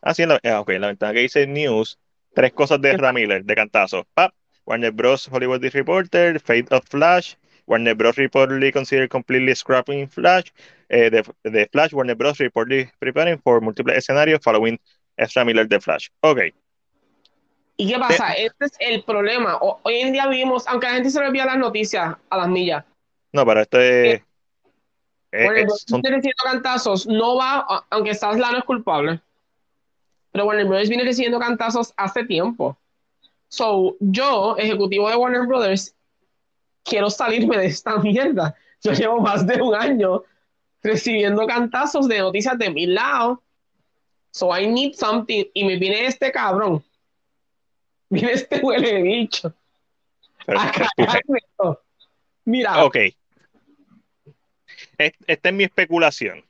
Ah, 0.00 0.14
sí, 0.14 0.22
en 0.22 0.30
la, 0.30 0.40
ah, 0.42 0.64
la 0.66 0.86
ventana 0.86 1.12
que 1.12 1.20
dice 1.20 1.46
News, 1.46 1.98
tres 2.34 2.52
cosas 2.52 2.80
de 2.80 2.96
Ramiller, 2.96 3.44
de 3.44 3.54
cantazo. 3.54 4.06
Pap, 4.14 4.32
Warner 4.64 4.92
Bros. 4.92 5.28
Hollywood 5.30 5.62
Reporter, 5.62 6.40
Fate 6.40 6.74
of 6.74 6.84
Flash, 6.88 7.34
Warner 7.66 7.94
Bros. 7.94 8.16
reportedly 8.16 8.72
considered 8.72 9.10
completely 9.10 9.54
scrapping 9.54 10.08
Flash, 10.08 10.52
uh, 10.92 11.10
the, 11.10 11.24
the, 11.42 11.68
Flash, 11.72 11.92
Warner 11.92 12.14
Bros. 12.14 12.38
reportedly 12.38 12.90
preparing 13.00 13.38
for 13.38 13.60
multiple 13.60 13.92
scenarios 14.00 14.40
following 14.42 14.78
Ezra 15.18 15.44
Miller 15.44 15.66
de 15.66 15.80
Flash. 15.80 16.08
Ok. 16.22 16.40
¿Y 17.78 17.88
qué 17.88 17.98
pasa? 17.98 18.32
Eh, 18.32 18.46
este 18.46 18.64
es 18.66 18.72
el 18.80 19.02
problema. 19.02 19.58
hoy 19.60 19.96
en 19.96 20.12
día 20.12 20.26
vivimos, 20.28 20.66
aunque 20.66 20.86
la 20.86 20.94
gente 20.94 21.10
se 21.10 21.20
le 21.20 21.26
olvida 21.26 21.44
las 21.44 21.58
noticias 21.58 22.16
a 22.30 22.36
las 22.36 22.48
millas. 22.48 22.84
No, 23.32 23.44
pero 23.44 23.60
esto 23.60 23.80
es. 23.80 24.22
Warner 25.32 25.66
Bros. 25.66 25.84
son... 25.86 26.02
recibiendo 26.02 26.44
cantazos, 26.44 27.06
no 27.06 27.36
va, 27.36 27.84
aunque 27.90 28.14
Sasla 28.14 28.52
no 28.52 28.58
es 28.58 28.64
culpable. 28.64 29.20
Pero 30.32 30.46
Warner 30.46 30.66
Bros. 30.66 30.88
viene 30.88 31.04
recibiendo 31.04 31.38
cantazos 31.38 31.92
hace 31.96 32.24
tiempo. 32.24 32.78
So, 33.48 33.96
yo, 34.00 34.56
ejecutivo 34.58 35.08
de 35.08 35.16
Warner 35.16 35.46
Brothers, 35.46 35.94
quiero 36.86 37.10
salirme 37.10 37.58
de 37.58 37.66
esta 37.66 37.96
mierda. 38.02 38.54
Yo 38.82 38.92
llevo 38.92 39.20
más 39.20 39.46
de 39.46 39.60
un 39.60 39.74
año 39.74 40.22
recibiendo 40.82 41.46
cantazos 41.46 42.08
de 42.08 42.20
noticias 42.20 42.56
de 42.58 42.70
mi 42.70 42.86
lado. 42.86 43.42
So 44.30 44.56
I 44.56 44.66
need 44.66 44.94
something. 44.94 45.44
Y 45.52 45.64
me 45.64 45.76
viene 45.76 46.06
este 46.06 46.30
cabrón. 46.30 46.84
Viene 48.08 48.32
este 48.32 48.60
huele 48.60 48.94
de 48.94 49.02
bicho. 49.02 49.52
Mira. 52.44 52.84
Ok. 52.84 52.96
Esta 54.96 55.48
es 55.48 55.54
mi 55.54 55.64
especulación. 55.64 56.44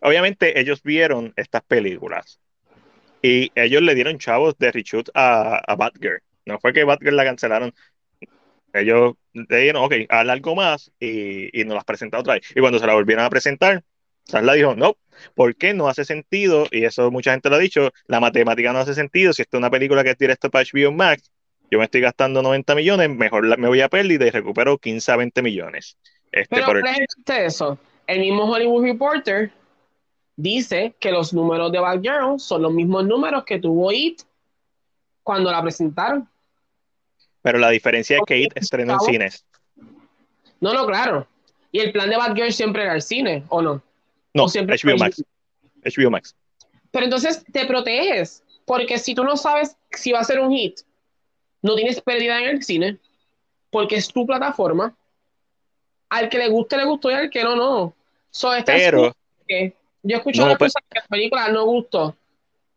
Obviamente 0.00 0.58
ellos 0.58 0.82
vieron 0.82 1.34
estas 1.36 1.62
películas 1.62 2.40
y 3.20 3.52
ellos 3.54 3.82
le 3.82 3.94
dieron 3.94 4.18
chavos 4.18 4.56
de 4.56 4.72
reshoot 4.72 5.10
a, 5.12 5.58
a 5.58 5.76
Batgirl. 5.76 6.22
No 6.46 6.58
fue 6.58 6.72
que 6.72 6.84
Batgirl 6.84 7.16
la 7.16 7.24
cancelaron 7.24 7.74
ellos 8.80 9.14
le 9.32 9.56
dijeron, 9.58 9.84
ok, 9.84 9.92
haz 10.08 10.28
algo 10.28 10.54
más 10.54 10.92
y, 11.00 11.60
y 11.60 11.64
nos 11.64 11.74
las 11.74 11.84
presenta 11.84 12.18
otra 12.18 12.34
vez. 12.34 12.50
Y 12.54 12.60
cuando 12.60 12.78
se 12.78 12.86
la 12.86 12.94
volvieron 12.94 13.24
a 13.24 13.30
presentar, 13.30 13.82
Sasla 14.24 14.54
dijo, 14.54 14.74
no, 14.74 14.96
¿por 15.34 15.54
qué 15.54 15.72
no 15.72 15.88
hace 15.88 16.04
sentido? 16.04 16.66
Y 16.70 16.84
eso 16.84 17.10
mucha 17.10 17.32
gente 17.32 17.48
lo 17.48 17.56
ha 17.56 17.60
dicho, 17.60 17.90
la 18.06 18.20
matemática 18.20 18.72
no 18.72 18.80
hace 18.80 18.94
sentido. 18.94 19.32
Si 19.32 19.42
esta 19.42 19.56
es 19.56 19.58
una 19.58 19.70
película 19.70 20.02
que 20.02 20.10
es 20.10 20.18
directo 20.18 20.50
para 20.50 20.64
HBO 20.64 20.92
Max, 20.92 21.30
yo 21.70 21.78
me 21.78 21.84
estoy 21.84 22.00
gastando 22.00 22.42
90 22.42 22.74
millones, 22.74 23.10
mejor 23.10 23.58
me 23.58 23.68
voy 23.68 23.80
a 23.80 23.88
pérdida 23.88 24.26
y 24.26 24.30
recupero 24.30 24.78
15 24.78 25.12
a 25.12 25.16
20 25.16 25.42
millones. 25.42 25.96
Este, 26.32 26.56
Pero 26.56 26.66
por 26.66 26.78
el... 26.78 26.84
eso, 27.26 27.78
el 28.06 28.20
mismo 28.20 28.44
Hollywood 28.44 28.84
Reporter 28.84 29.52
dice 30.36 30.94
que 30.98 31.10
los 31.10 31.32
números 31.32 31.72
de 31.72 31.78
Batgirl 31.78 32.38
son 32.38 32.62
los 32.62 32.72
mismos 32.72 33.06
números 33.06 33.44
que 33.44 33.58
tuvo 33.58 33.92
IT 33.92 34.22
cuando 35.22 35.50
la 35.50 35.62
presentaron. 35.62 36.28
Pero 37.46 37.60
la 37.60 37.70
diferencia 37.70 38.16
es 38.16 38.22
que 38.26 38.38
It 38.40 38.56
estrenó 38.56 38.94
en 38.94 39.00
cines. 39.02 39.44
No, 40.58 40.74
no, 40.74 40.84
claro. 40.84 41.28
Y 41.70 41.78
el 41.78 41.92
plan 41.92 42.10
de 42.10 42.16
Batgirl 42.16 42.52
siempre 42.52 42.82
era 42.82 42.92
el 42.92 43.02
cine, 43.02 43.44
¿o 43.50 43.62
no? 43.62 43.80
No, 44.34 44.48
siempre 44.48 44.76
HBO 44.76 44.96
Max. 44.96 45.22
HBO 45.84 46.10
Max. 46.10 46.34
Pero 46.90 47.04
entonces 47.04 47.44
te 47.52 47.64
proteges, 47.64 48.42
porque 48.64 48.98
si 48.98 49.14
tú 49.14 49.22
no 49.22 49.36
sabes 49.36 49.76
si 49.92 50.10
va 50.10 50.18
a 50.18 50.24
ser 50.24 50.40
un 50.40 50.50
hit, 50.50 50.80
no 51.62 51.76
tienes 51.76 52.00
pérdida 52.00 52.36
en 52.40 52.46
el 52.46 52.64
cine, 52.64 52.98
porque 53.70 53.94
es 53.94 54.08
tu 54.08 54.26
plataforma. 54.26 54.96
Al 56.08 56.28
que 56.28 56.38
le 56.38 56.48
guste, 56.48 56.76
le 56.76 56.84
gustó 56.84 57.12
y 57.12 57.14
al 57.14 57.30
que 57.30 57.44
no, 57.44 57.54
no. 57.54 57.94
pero. 58.66 59.14
yo 60.02 60.16
escucho 60.16 60.44
no, 60.44 60.58
cosas 60.58 60.82
que 60.90 60.98
la 60.98 61.06
película 61.06 61.48
no 61.50 61.64
gustó. 61.64 62.16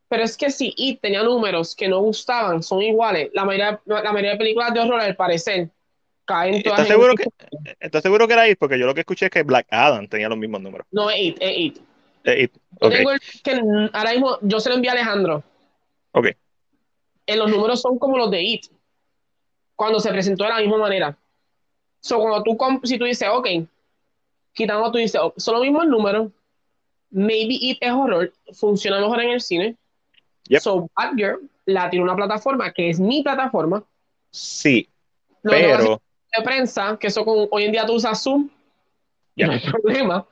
Pero 0.10 0.24
es 0.24 0.36
que 0.36 0.50
si 0.50 0.74
It 0.76 1.00
tenía 1.02 1.22
números 1.22 1.76
que 1.76 1.88
no 1.88 2.00
gustaban, 2.00 2.64
son 2.64 2.82
iguales. 2.82 3.30
La 3.34 3.46
mayoría, 3.46 3.80
la 3.86 4.12
mayoría 4.12 4.32
de 4.32 4.38
películas 4.38 4.74
de 4.74 4.80
horror, 4.80 5.00
al 5.00 5.16
parecer, 5.16 5.70
caen 6.26 6.64
todas 6.64 6.80
¿Estás 6.80 6.88
seguro, 6.88 7.14
que, 7.14 7.26
¿Estás 7.80 8.02
seguro 8.02 8.28
que 8.28 8.34
era 8.34 8.50
It? 8.50 8.58
Porque 8.58 8.80
yo 8.80 8.88
lo 8.88 8.96
que 8.96 9.02
escuché 9.02 9.28
es 9.28 9.32
que 9.32 9.44
Black 9.44 9.68
Adam 9.70 10.08
tenía 10.08 10.28
los 10.28 10.38
mismos 10.38 10.62
números. 10.62 10.88
No, 10.92 11.12
es 11.12 11.20
It, 11.20 11.38
es 11.40 11.58
It. 11.58 11.78
Es 12.24 12.44
It. 12.44 12.52
que 13.44 13.62
ahora 13.94 14.12
mismo 14.12 14.40
yo 14.42 14.60
se 14.60 14.70
lo 14.70 14.76
envié 14.76 14.90
a 14.90 14.94
Alejandro. 14.94 15.44
Ok. 16.14 16.30
En 17.28 17.40
los 17.40 17.52
números 17.52 17.80
son 17.80 18.00
como 18.00 18.18
los 18.18 18.32
de 18.32 18.42
It. 18.42 18.66
Cuando 19.76 20.00
se 20.00 20.10
presentó 20.10 20.44
de 20.44 20.50
la 20.50 20.60
misma 20.60 20.78
manera. 20.78 21.16
So, 22.00 22.18
cuando 22.18 22.42
tú, 22.42 22.58
si 22.84 22.98
tú 22.98 23.06
dices, 23.06 23.30
ok, 23.32 23.48
quitando, 24.54 24.92
tú 24.92 24.98
dices, 24.98 25.22
oh, 25.22 25.36
son 25.38 25.54
los 25.54 25.64
mismos 25.64 25.86
números, 25.86 26.32
maybe 27.12 27.58
It 27.62 27.78
es 27.80 27.92
horror, 27.92 28.34
funciona 28.54 29.00
mejor 29.00 29.22
en 29.22 29.30
el 29.30 29.42
cine 29.42 29.78
So 30.58 30.90
Batgirl 30.96 31.50
la 31.66 31.90
tiene 31.90 32.04
una 32.04 32.16
plataforma 32.16 32.74
que 32.74 32.90
es 32.90 33.00
mi 33.00 33.22
plataforma. 33.22 33.84
Sí, 34.32 34.88
pero... 35.44 36.02
De 36.36 36.44
prensa, 36.44 36.96
que 37.00 37.08
eso 37.08 37.26
con, 37.26 37.48
hoy 37.50 37.64
en 37.64 37.72
día 37.72 37.88
tú 37.88 37.94
usas 37.94 38.22
Zoom, 38.22 38.50
no 39.36 39.52
hay 39.52 39.60
problema. 39.60 40.28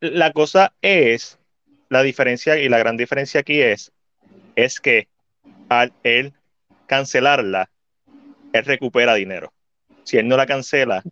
la... 0.00 0.32
cosa 0.32 0.74
es, 0.82 1.38
la 1.88 2.02
diferencia 2.02 2.58
y 2.58 2.68
la 2.68 2.76
gran 2.78 2.98
diferencia 2.98 3.40
aquí 3.40 3.62
es, 3.62 3.90
es 4.54 4.80
que 4.80 5.08
al 5.70 5.94
él 6.02 6.34
cancelarla, 6.86 7.70
él 8.52 8.64
recupera 8.66 9.14
dinero. 9.14 9.50
Si 10.04 10.18
él 10.18 10.28
no 10.28 10.36
la 10.36 10.46
cancela. 10.46 11.02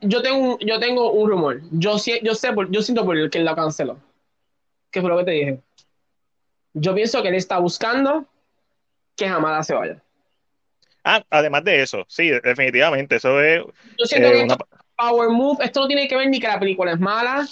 Yo 0.00 0.22
tengo 0.22 0.54
un, 0.54 0.58
yo 0.60 0.78
tengo 0.78 1.10
un 1.10 1.28
rumor. 1.28 1.60
Yo, 1.72 1.96
yo 2.22 2.34
sé, 2.34 2.52
yo 2.70 2.82
siento 2.82 3.04
por 3.04 3.16
el 3.16 3.30
que 3.30 3.38
él 3.38 3.44
la 3.44 3.56
canceló. 3.56 3.98
¿Qué 4.90 5.00
fue 5.00 5.10
lo 5.10 5.18
que 5.18 5.24
te 5.24 5.30
dije? 5.32 5.60
Yo 6.80 6.94
pienso 6.94 7.22
que 7.22 7.28
él 7.28 7.34
está 7.34 7.58
buscando 7.58 8.26
que 9.16 9.26
Hamada 9.26 9.62
se 9.62 9.74
vaya. 9.74 10.02
Ah, 11.04 11.24
además 11.30 11.64
de 11.64 11.82
eso, 11.82 12.04
sí, 12.08 12.30
definitivamente, 12.30 13.16
eso 13.16 13.40
es. 13.40 13.64
Yo 13.98 14.04
siento 14.04 14.28
eh, 14.28 14.46
que 14.46 14.54
Power 14.96 15.30
Move, 15.30 15.64
esto 15.64 15.80
no 15.80 15.86
tiene 15.86 16.08
que 16.08 16.16
ver 16.16 16.28
ni 16.28 16.40
que 16.40 16.48
la 16.48 16.58
película 16.58 16.92
es 16.92 17.00
mala, 17.00 17.46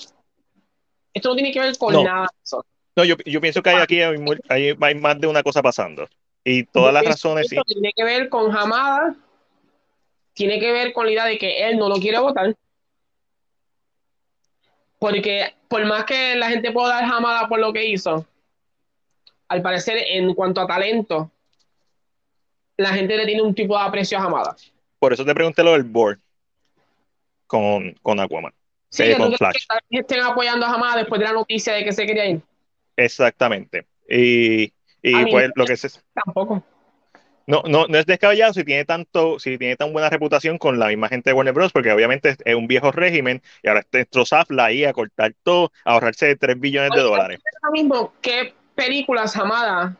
esto 1.14 1.28
no 1.30 1.34
tiene 1.34 1.52
que 1.52 1.60
ver 1.60 1.78
con 1.78 2.04
nada 2.04 2.28
No, 2.96 3.04
yo, 3.04 3.16
yo, 3.24 3.40
pienso 3.40 3.62
que 3.62 3.70
hay 3.70 3.76
aquí 3.76 4.02
hay, 4.02 4.76
hay, 4.78 4.94
más 4.94 5.20
de 5.20 5.26
una 5.26 5.42
cosa 5.42 5.62
pasando. 5.62 6.08
Y 6.44 6.64
todas 6.64 6.92
las 6.92 7.04
razones. 7.04 7.48
Sí. 7.48 7.56
Tiene 7.66 7.92
que 7.96 8.04
ver 8.04 8.28
con 8.28 8.54
Hamada, 8.54 9.16
tiene 10.34 10.60
que 10.60 10.70
ver 10.70 10.92
con 10.92 11.06
la 11.06 11.12
idea 11.12 11.24
de 11.24 11.38
que 11.38 11.68
él 11.68 11.78
no 11.78 11.88
lo 11.88 11.96
quiere 11.96 12.18
votar. 12.18 12.54
Porque 14.98 15.54
por 15.68 15.84
más 15.86 16.04
que 16.04 16.36
la 16.36 16.50
gente 16.50 16.72
pueda 16.72 16.88
dar 16.88 17.04
Hamada 17.04 17.48
por 17.48 17.58
lo 17.58 17.72
que 17.72 17.86
hizo, 17.86 18.26
al 19.48 19.62
parecer, 19.62 19.98
en 20.08 20.34
cuanto 20.34 20.60
a 20.60 20.66
talento, 20.66 21.30
la 22.76 22.90
gente 22.90 23.16
le 23.16 23.26
tiene 23.26 23.42
un 23.42 23.54
tipo 23.54 23.78
de 23.78 23.84
aprecio 23.84 24.18
a 24.18 24.24
Hamada. 24.24 24.56
Por 24.98 25.12
eso 25.12 25.24
te 25.24 25.34
pregunté 25.34 25.62
lo 25.62 25.72
del 25.72 25.84
board 25.84 26.18
con, 27.46 27.92
con 28.02 28.20
Aquaman. 28.20 28.52
Sí, 28.88 29.04
eh, 29.04 29.16
con 29.16 29.32
Flash. 29.34 29.66
Que 29.90 29.98
estén 29.98 30.20
apoyando 30.20 30.66
a 30.66 30.74
Hamada 30.74 30.98
después 30.98 31.18
de 31.20 31.26
la 31.26 31.32
noticia 31.32 31.74
de 31.74 31.84
que 31.84 31.92
se 31.92 32.06
quería 32.06 32.26
ir. 32.26 32.40
Exactamente. 32.96 33.86
Y, 34.08 34.72
y 35.02 35.30
pues 35.30 35.50
lo 35.54 35.64
que 35.64 35.74
es. 35.74 36.04
Tampoco. 36.14 36.64
No, 37.48 37.62
no, 37.64 37.86
no 37.86 37.98
es 37.98 38.06
descabellado 38.06 38.52
si 38.52 38.64
tiene 38.64 38.84
tanto, 38.84 39.38
si 39.38 39.56
tiene 39.56 39.76
tan 39.76 39.92
buena 39.92 40.10
reputación 40.10 40.58
con 40.58 40.80
la 40.80 40.88
misma 40.88 41.08
gente 41.08 41.30
de 41.30 41.34
Warner 41.34 41.54
Bros. 41.54 41.72
Porque 41.72 41.92
obviamente 41.92 42.36
es 42.44 42.54
un 42.54 42.66
viejo 42.66 42.90
régimen 42.90 43.40
y 43.62 43.68
ahora 43.68 43.86
está 43.88 44.24
Zafla 44.24 44.64
ahí 44.64 44.84
a 44.84 44.92
cortar 44.92 45.34
todo, 45.42 45.70
a 45.84 45.92
ahorrarse 45.92 46.34
3 46.34 46.58
billones 46.58 46.90
de 46.90 47.00
dólares. 47.00 47.38
Es 47.44 47.70
mismo 47.70 48.12
que 48.20 48.52
películas, 48.76 49.36
Hamada 49.36 49.96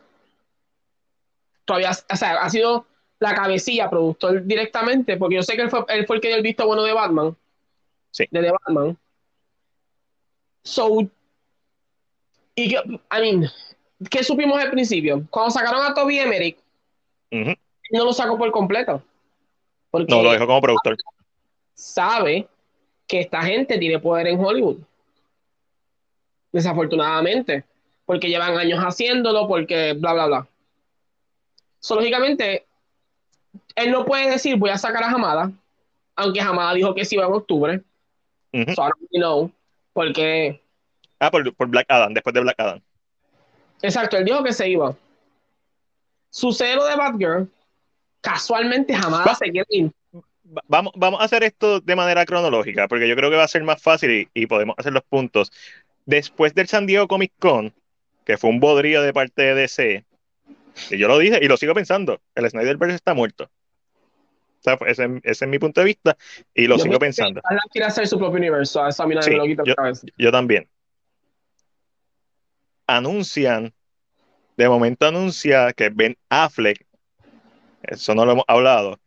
todavía, 1.67 1.91
o 1.91 2.15
sea, 2.15 2.37
ha 2.37 2.49
sido 2.49 2.87
la 3.19 3.35
cabecilla, 3.35 3.89
productor 3.89 4.43
directamente, 4.45 5.17
porque 5.17 5.35
yo 5.35 5.43
sé 5.43 5.55
que 5.55 5.63
él 5.63 5.69
fue, 5.69 5.83
él 5.89 6.07
fue 6.07 6.15
el 6.15 6.21
que 6.21 6.29
dio 6.29 6.37
el 6.37 6.43
visto 6.43 6.65
bueno 6.65 6.83
de 6.83 6.93
Batman. 6.93 7.35
Sí. 8.11 8.25
De 8.31 8.41
The 8.41 8.51
Batman. 8.51 8.97
So, 10.63 11.09
y 12.55 12.69
que, 12.69 12.75
I 12.75 13.21
mean, 13.21 13.51
¿qué 14.09 14.23
supimos 14.23 14.59
al 14.59 14.71
principio? 14.71 15.23
Cuando 15.29 15.51
sacaron 15.51 15.83
a 15.85 15.93
Toby 15.93 16.19
Emmerich, 16.19 16.57
no 17.31 18.05
lo 18.05 18.13
sacó 18.13 18.37
por 18.37 18.49
completo. 18.51 19.03
no, 19.91 20.23
lo 20.23 20.31
dejó 20.31 20.47
como 20.47 20.61
productor. 20.61 20.95
Sabe 21.73 22.47
que 23.07 23.21
esta 23.21 23.41
gente 23.43 23.77
tiene 23.77 23.99
poder 23.99 24.27
en 24.27 24.39
Hollywood. 24.39 24.77
Desafortunadamente. 26.51 27.63
Porque 28.07 28.29
llevan 28.29 28.57
años 28.57 28.79
haciéndolo, 28.79 29.47
porque 29.47 29.93
bla, 29.93 30.13
bla, 30.13 30.25
bla. 30.25 30.47
So, 31.79 31.93
lógicamente, 31.93 32.65
él 33.75 33.91
no 33.91 34.05
puede 34.05 34.31
decir 34.31 34.55
voy 34.55 34.71
a 34.71 34.77
sacar 34.79 35.03
a 35.03 35.11
Hamada, 35.11 35.51
aunque 36.15 36.41
Hamada 36.41 36.73
dijo 36.73 36.95
que 36.95 37.05
sí 37.05 37.15
iba 37.15 37.27
en 37.27 37.33
octubre. 37.33 37.83
So 38.51 38.81
I 38.81 38.89
don't 38.89 39.11
know, 39.11 39.51
porque... 39.93 40.59
Ah, 41.19 41.29
por, 41.29 41.53
por, 41.53 41.67
Black 41.67 41.85
Adam, 41.89 42.13
después 42.13 42.33
de 42.33 42.39
Black 42.41 42.59
Adam. 42.59 42.81
Exacto, 43.81 44.17
él 44.17 44.25
dijo 44.25 44.43
que 44.43 44.53
se 44.53 44.67
iba. 44.67 44.95
Su 46.31 46.51
cero 46.51 46.85
de 46.85 46.95
Batgirl, 46.95 47.49
casualmente 48.21 48.95
Hamada 48.95 49.35
se 49.35 49.51
quiere 49.51 49.67
ir. 49.69 49.91
Vamos, 50.67 50.93
vamos 50.95 51.21
a 51.21 51.25
hacer 51.25 51.43
esto 51.43 51.81
de 51.81 51.95
manera 51.95 52.25
cronológica, 52.25 52.87
porque 52.87 53.07
yo 53.07 53.15
creo 53.15 53.29
que 53.29 53.35
va 53.35 53.43
a 53.43 53.49
ser 53.49 53.63
más 53.63 53.81
fácil 53.81 54.29
y, 54.33 54.45
podemos 54.47 54.75
hacer 54.77 54.93
los 54.93 55.03
puntos. 55.03 55.51
Después 56.05 56.55
del 56.55 56.67
San 56.67 56.87
Diego 56.87 57.07
Comic 57.07 57.33
Con, 57.37 57.73
que 58.27 58.37
fue 58.37 58.49
un 58.49 58.59
bodrío 58.59 59.01
de 59.01 59.13
parte 59.13 59.41
de 59.41 59.55
DC, 59.55 60.05
y 60.89 60.97
yo 60.97 61.07
lo 61.07 61.17
dije 61.17 61.39
y 61.41 61.47
lo 61.47 61.55
sigo 61.55 61.73
pensando, 61.73 62.19
el 62.35 62.49
Snyderverse 62.49 62.95
está 62.95 63.13
muerto. 63.13 63.49
ese, 64.85 65.21
es 65.23 65.47
mi 65.47 65.59
punto 65.59 65.79
de 65.79 65.85
vista 65.85 66.17
y 66.53 66.67
lo 66.67 66.77
sigo 66.77 66.99
pensando. 66.99 67.41
quiere 67.71 67.87
hacer 67.87 68.05
su 68.05 68.19
propio 68.19 68.37
universo, 68.37 68.83
a 68.83 68.89
esa 68.89 69.05
sí, 69.21 69.33
yo, 69.63 69.75
yo 70.17 70.31
también. 70.33 70.67
Anuncian, 72.85 73.73
de 74.57 74.67
momento 74.67 75.07
anuncia 75.07 75.71
que 75.71 75.87
Ben 75.87 76.17
Affleck, 76.27 76.85
eso 77.81 78.13
no 78.13 78.25
lo 78.25 78.33
hemos 78.33 78.45
hablado, 78.49 78.99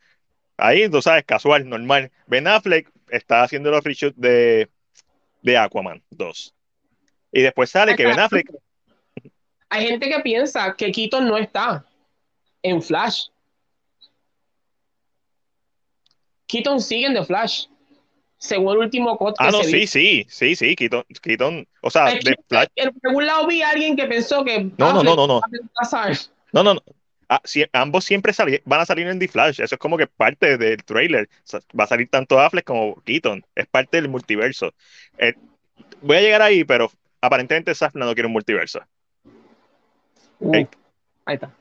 ahí 0.56 0.88
tú 0.88 1.02
sabes, 1.02 1.24
casual, 1.26 1.68
normal, 1.68 2.10
Ben 2.26 2.46
Affleck 2.46 2.90
está 3.10 3.42
haciendo 3.42 3.70
los 3.70 3.84
reshoots 3.84 4.18
de, 4.18 4.70
de 5.42 5.58
Aquaman 5.58 6.02
2. 6.08 6.54
Y 7.32 7.42
después 7.42 7.68
sale 7.68 7.96
que 7.96 8.06
Ben 8.06 8.18
Affleck 8.18 8.50
hay 9.70 9.86
gente 9.86 10.08
que 10.08 10.20
piensa 10.20 10.74
que 10.76 10.90
Keaton 10.90 11.26
no 11.26 11.38
está 11.38 11.84
en 12.62 12.82
Flash. 12.82 13.28
Keaton 16.48 16.80
sigue 16.80 17.06
en 17.06 17.14
The 17.14 17.24
Flash. 17.24 17.66
Según 18.36 18.72
el 18.72 18.78
último 18.78 19.16
code 19.16 19.34
Ah, 19.38 19.50
no, 19.50 19.62
sí, 19.62 19.86
sí, 19.86 20.26
sí, 20.28 20.56
sí, 20.56 20.74
Keaton, 20.74 21.04
Keaton 21.22 21.66
o 21.82 21.90
sea, 21.90 22.06
de 22.06 22.36
Flash. 22.48 22.68
En 22.74 22.90
algún 23.04 23.26
lado 23.26 23.46
vi 23.46 23.62
a 23.62 23.70
alguien 23.70 23.96
que 23.96 24.06
pensó 24.06 24.44
que. 24.44 24.64
No, 24.76 24.92
no, 24.92 25.02
no, 25.02 25.14
no, 25.14 25.26
no. 25.26 25.40
No, 26.52 26.62
no, 26.64 26.74
no. 26.74 26.82
Ah, 27.28 27.40
ambos 27.74 28.04
siempre 28.04 28.32
van 28.64 28.80
a 28.80 28.86
salir 28.86 29.06
en 29.06 29.20
The 29.20 29.28
Flash. 29.28 29.60
Eso 29.60 29.76
es 29.76 29.78
como 29.78 29.96
que 29.96 30.08
parte 30.08 30.58
del 30.58 30.82
trailer. 30.82 31.28
va 31.78 31.84
a 31.84 31.86
salir 31.86 32.08
tanto 32.08 32.40
Affleck 32.40 32.64
como 32.64 33.00
Keaton. 33.04 33.44
Es 33.54 33.68
parte 33.68 33.98
del 33.98 34.08
multiverso. 34.08 34.74
Eh, 35.16 35.34
voy 36.00 36.16
a 36.16 36.22
llegar 36.22 36.42
ahí, 36.42 36.64
pero 36.64 36.90
aparentemente 37.20 37.72
Safna 37.74 38.04
no 38.06 38.14
quiere 38.14 38.26
un 38.26 38.32
multiverso 38.32 38.80
ahí 40.52 40.66
está. 41.26 41.54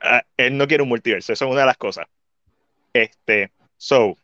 Ah, 0.00 0.22
él 0.36 0.56
no 0.56 0.66
quiere 0.66 0.82
un 0.82 0.88
multiverso, 0.88 1.32
eso 1.32 1.44
es 1.44 1.50
una 1.50 1.60
de 1.60 1.66
las 1.66 1.76
cosas. 1.76 2.06
Este, 2.92 3.50
so, 3.76 4.16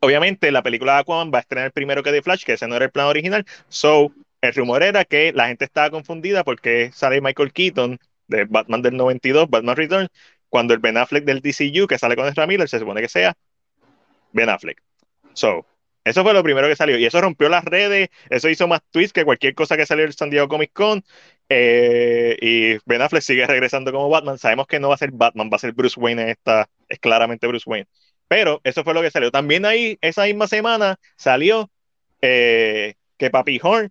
obviamente 0.00 0.50
la 0.50 0.62
película 0.62 0.94
de 0.94 1.00
Aquaman 1.00 1.32
va 1.32 1.38
a 1.38 1.40
estrenar 1.42 1.72
primero 1.72 2.02
que 2.02 2.12
The 2.12 2.22
Flash, 2.22 2.44
que 2.44 2.54
ese 2.54 2.66
no 2.68 2.76
era 2.76 2.86
el 2.86 2.90
plan 2.90 3.06
original. 3.06 3.44
So, 3.68 4.12
el 4.40 4.54
rumor 4.54 4.82
era 4.82 5.04
que 5.04 5.32
la 5.32 5.48
gente 5.48 5.64
estaba 5.64 5.90
confundida 5.90 6.44
porque 6.44 6.90
sale 6.92 7.20
Michael 7.20 7.52
Keaton 7.52 7.98
de 8.28 8.44
Batman 8.44 8.82
del 8.82 8.96
92, 8.96 9.48
Batman 9.48 9.76
Returns, 9.76 10.10
cuando 10.48 10.74
el 10.74 10.80
Ben 10.80 10.96
Affleck 10.96 11.24
del 11.24 11.40
DCU 11.40 11.86
que 11.86 11.98
sale 11.98 12.16
con 12.16 12.26
Ezra 12.26 12.46
Miller 12.46 12.68
se 12.68 12.78
supone 12.78 13.00
que 13.00 13.08
sea 13.08 13.36
Ben 14.32 14.48
Affleck. 14.48 14.82
So, 15.32 15.66
eso 16.06 16.22
fue 16.22 16.32
lo 16.32 16.42
primero 16.44 16.68
que 16.68 16.76
salió. 16.76 16.96
Y 16.96 17.04
eso 17.04 17.20
rompió 17.20 17.48
las 17.48 17.64
redes. 17.64 18.10
Eso 18.30 18.48
hizo 18.48 18.68
más 18.68 18.80
tweets 18.92 19.12
que 19.12 19.24
cualquier 19.24 19.56
cosa 19.56 19.76
que 19.76 19.86
salió 19.86 20.04
del 20.04 20.14
San 20.14 20.30
Diego 20.30 20.46
Comic 20.46 20.72
Con. 20.72 21.04
Eh, 21.48 22.36
y 22.40 22.78
Ben 22.88 23.02
Affleck 23.02 23.22
sigue 23.22 23.44
regresando 23.44 23.90
como 23.90 24.08
Batman. 24.08 24.38
Sabemos 24.38 24.68
que 24.68 24.78
no 24.78 24.88
va 24.88 24.94
a 24.94 24.98
ser 24.98 25.10
Batman, 25.10 25.50
va 25.52 25.56
a 25.56 25.58
ser 25.58 25.72
Bruce 25.72 25.98
Wayne 25.98 26.22
en 26.22 26.28
esta. 26.28 26.70
Es 26.88 27.00
claramente 27.00 27.48
Bruce 27.48 27.68
Wayne. 27.68 27.88
Pero 28.28 28.60
eso 28.62 28.84
fue 28.84 28.94
lo 28.94 29.02
que 29.02 29.10
salió. 29.10 29.32
También 29.32 29.64
ahí, 29.64 29.98
esa 30.00 30.26
misma 30.26 30.46
semana, 30.46 30.96
salió 31.16 31.72
eh, 32.22 32.94
que 33.18 33.30
Papi 33.30 33.58
Horn 33.60 33.90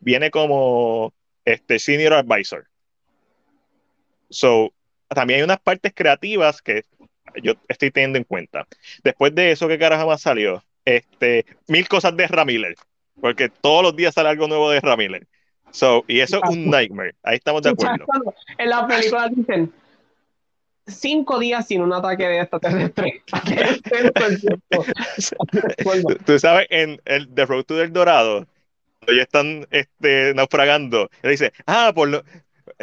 viene 0.00 0.32
como 0.32 1.14
este 1.44 1.78
Senior 1.78 2.14
Advisor. 2.14 2.66
So, 4.30 4.74
también 5.06 5.38
hay 5.38 5.44
unas 5.44 5.60
partes 5.60 5.92
creativas 5.94 6.60
que 6.60 6.82
yo 7.40 7.52
estoy 7.68 7.92
teniendo 7.92 8.18
en 8.18 8.24
cuenta. 8.24 8.66
Después 9.04 9.32
de 9.32 9.52
eso, 9.52 9.68
¿qué 9.68 9.78
carajo 9.78 10.08
más 10.08 10.22
salió? 10.22 10.64
Este, 10.84 11.46
mil 11.68 11.88
cosas 11.88 12.16
de 12.16 12.26
Ramiller, 12.26 12.74
porque 13.20 13.48
todos 13.48 13.82
los 13.82 13.96
días 13.96 14.14
sale 14.14 14.28
algo 14.28 14.48
nuevo 14.48 14.70
de 14.70 14.80
Ramiller. 14.80 15.26
So, 15.70 16.04
y 16.06 16.20
eso 16.20 16.40
es 16.42 16.50
un 16.50 16.70
nightmare. 16.70 17.14
Ahí 17.22 17.36
estamos 17.36 17.62
de 17.62 17.70
acuerdo. 17.70 18.04
En 18.58 18.68
la 18.68 18.86
película 18.86 19.28
dicen 19.28 19.72
cinco 20.86 21.38
días 21.38 21.66
sin 21.66 21.82
un 21.82 21.92
ataque 21.92 22.26
de 22.26 22.40
extraterrestre. 22.40 23.22
Tú 26.26 26.38
sabes, 26.38 26.66
en 26.70 27.00
el 27.04 27.28
The 27.32 27.46
Road 27.46 27.64
to 27.64 27.76
del 27.76 27.92
Dorado, 27.92 28.46
cuando 28.98 29.16
ya 29.16 29.22
están 29.22 29.66
este, 29.70 30.34
naufragando, 30.34 31.08
él 31.22 31.30
dice, 31.30 31.52
ah, 31.66 31.92
por 31.94 32.08
lo, 32.08 32.24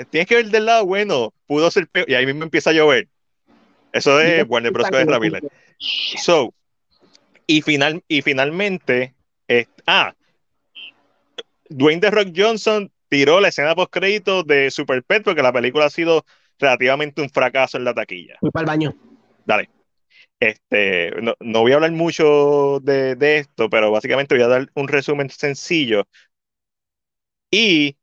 tienes 0.09 0.27
que 0.27 0.35
ver 0.35 0.49
del 0.49 0.65
lado 0.65 0.85
bueno, 0.85 1.33
pudo 1.47 1.69
ser 1.71 1.87
peor, 1.87 2.09
y 2.09 2.15
ahí 2.15 2.25
mismo 2.25 2.43
empieza 2.43 2.71
a 2.71 2.73
llover. 2.73 3.07
Eso 3.91 4.19
es 4.19 4.45
Warner 4.47 4.71
Bros. 4.71 4.89
de 4.89 5.05
Ramiller. 5.05 5.43
So, 5.77 6.53
y, 7.49 7.63
final, 7.63 8.03
y 8.07 8.21
finalmente, 8.21 9.15
ah, 9.87 10.13
Dwayne 11.67 11.99
The 11.99 12.11
Rock 12.11 12.27
Johnson 12.35 12.91
tiró 13.09 13.39
la 13.39 13.47
escena 13.47 13.73
post 13.73 13.91
crédito 13.91 14.43
de 14.43 14.69
Super 14.69 15.01
Pet 15.01 15.23
porque 15.23 15.41
la 15.41 15.51
película 15.51 15.85
ha 15.85 15.89
sido 15.89 16.25
relativamente 16.59 17.23
un 17.23 17.29
fracaso 17.31 17.77
en 17.77 17.85
la 17.85 17.95
taquilla. 17.95 18.37
Voy 18.41 18.51
para 18.51 18.65
el 18.65 18.67
baño. 18.67 18.95
Dale. 19.47 19.67
Este, 20.39 21.11
no, 21.21 21.61
voy 21.61 21.71
a 21.71 21.75
hablar 21.75 21.91
mucho 21.91 22.79
de, 22.83 23.15
de, 23.15 23.39
esto, 23.39 23.67
pero 23.67 23.89
básicamente 23.89 24.35
voy 24.35 24.43
a 24.43 24.47
dar 24.47 24.69
un 24.75 24.87
resumen 24.87 25.31
sencillo. 25.31 26.03
Y 27.49 27.97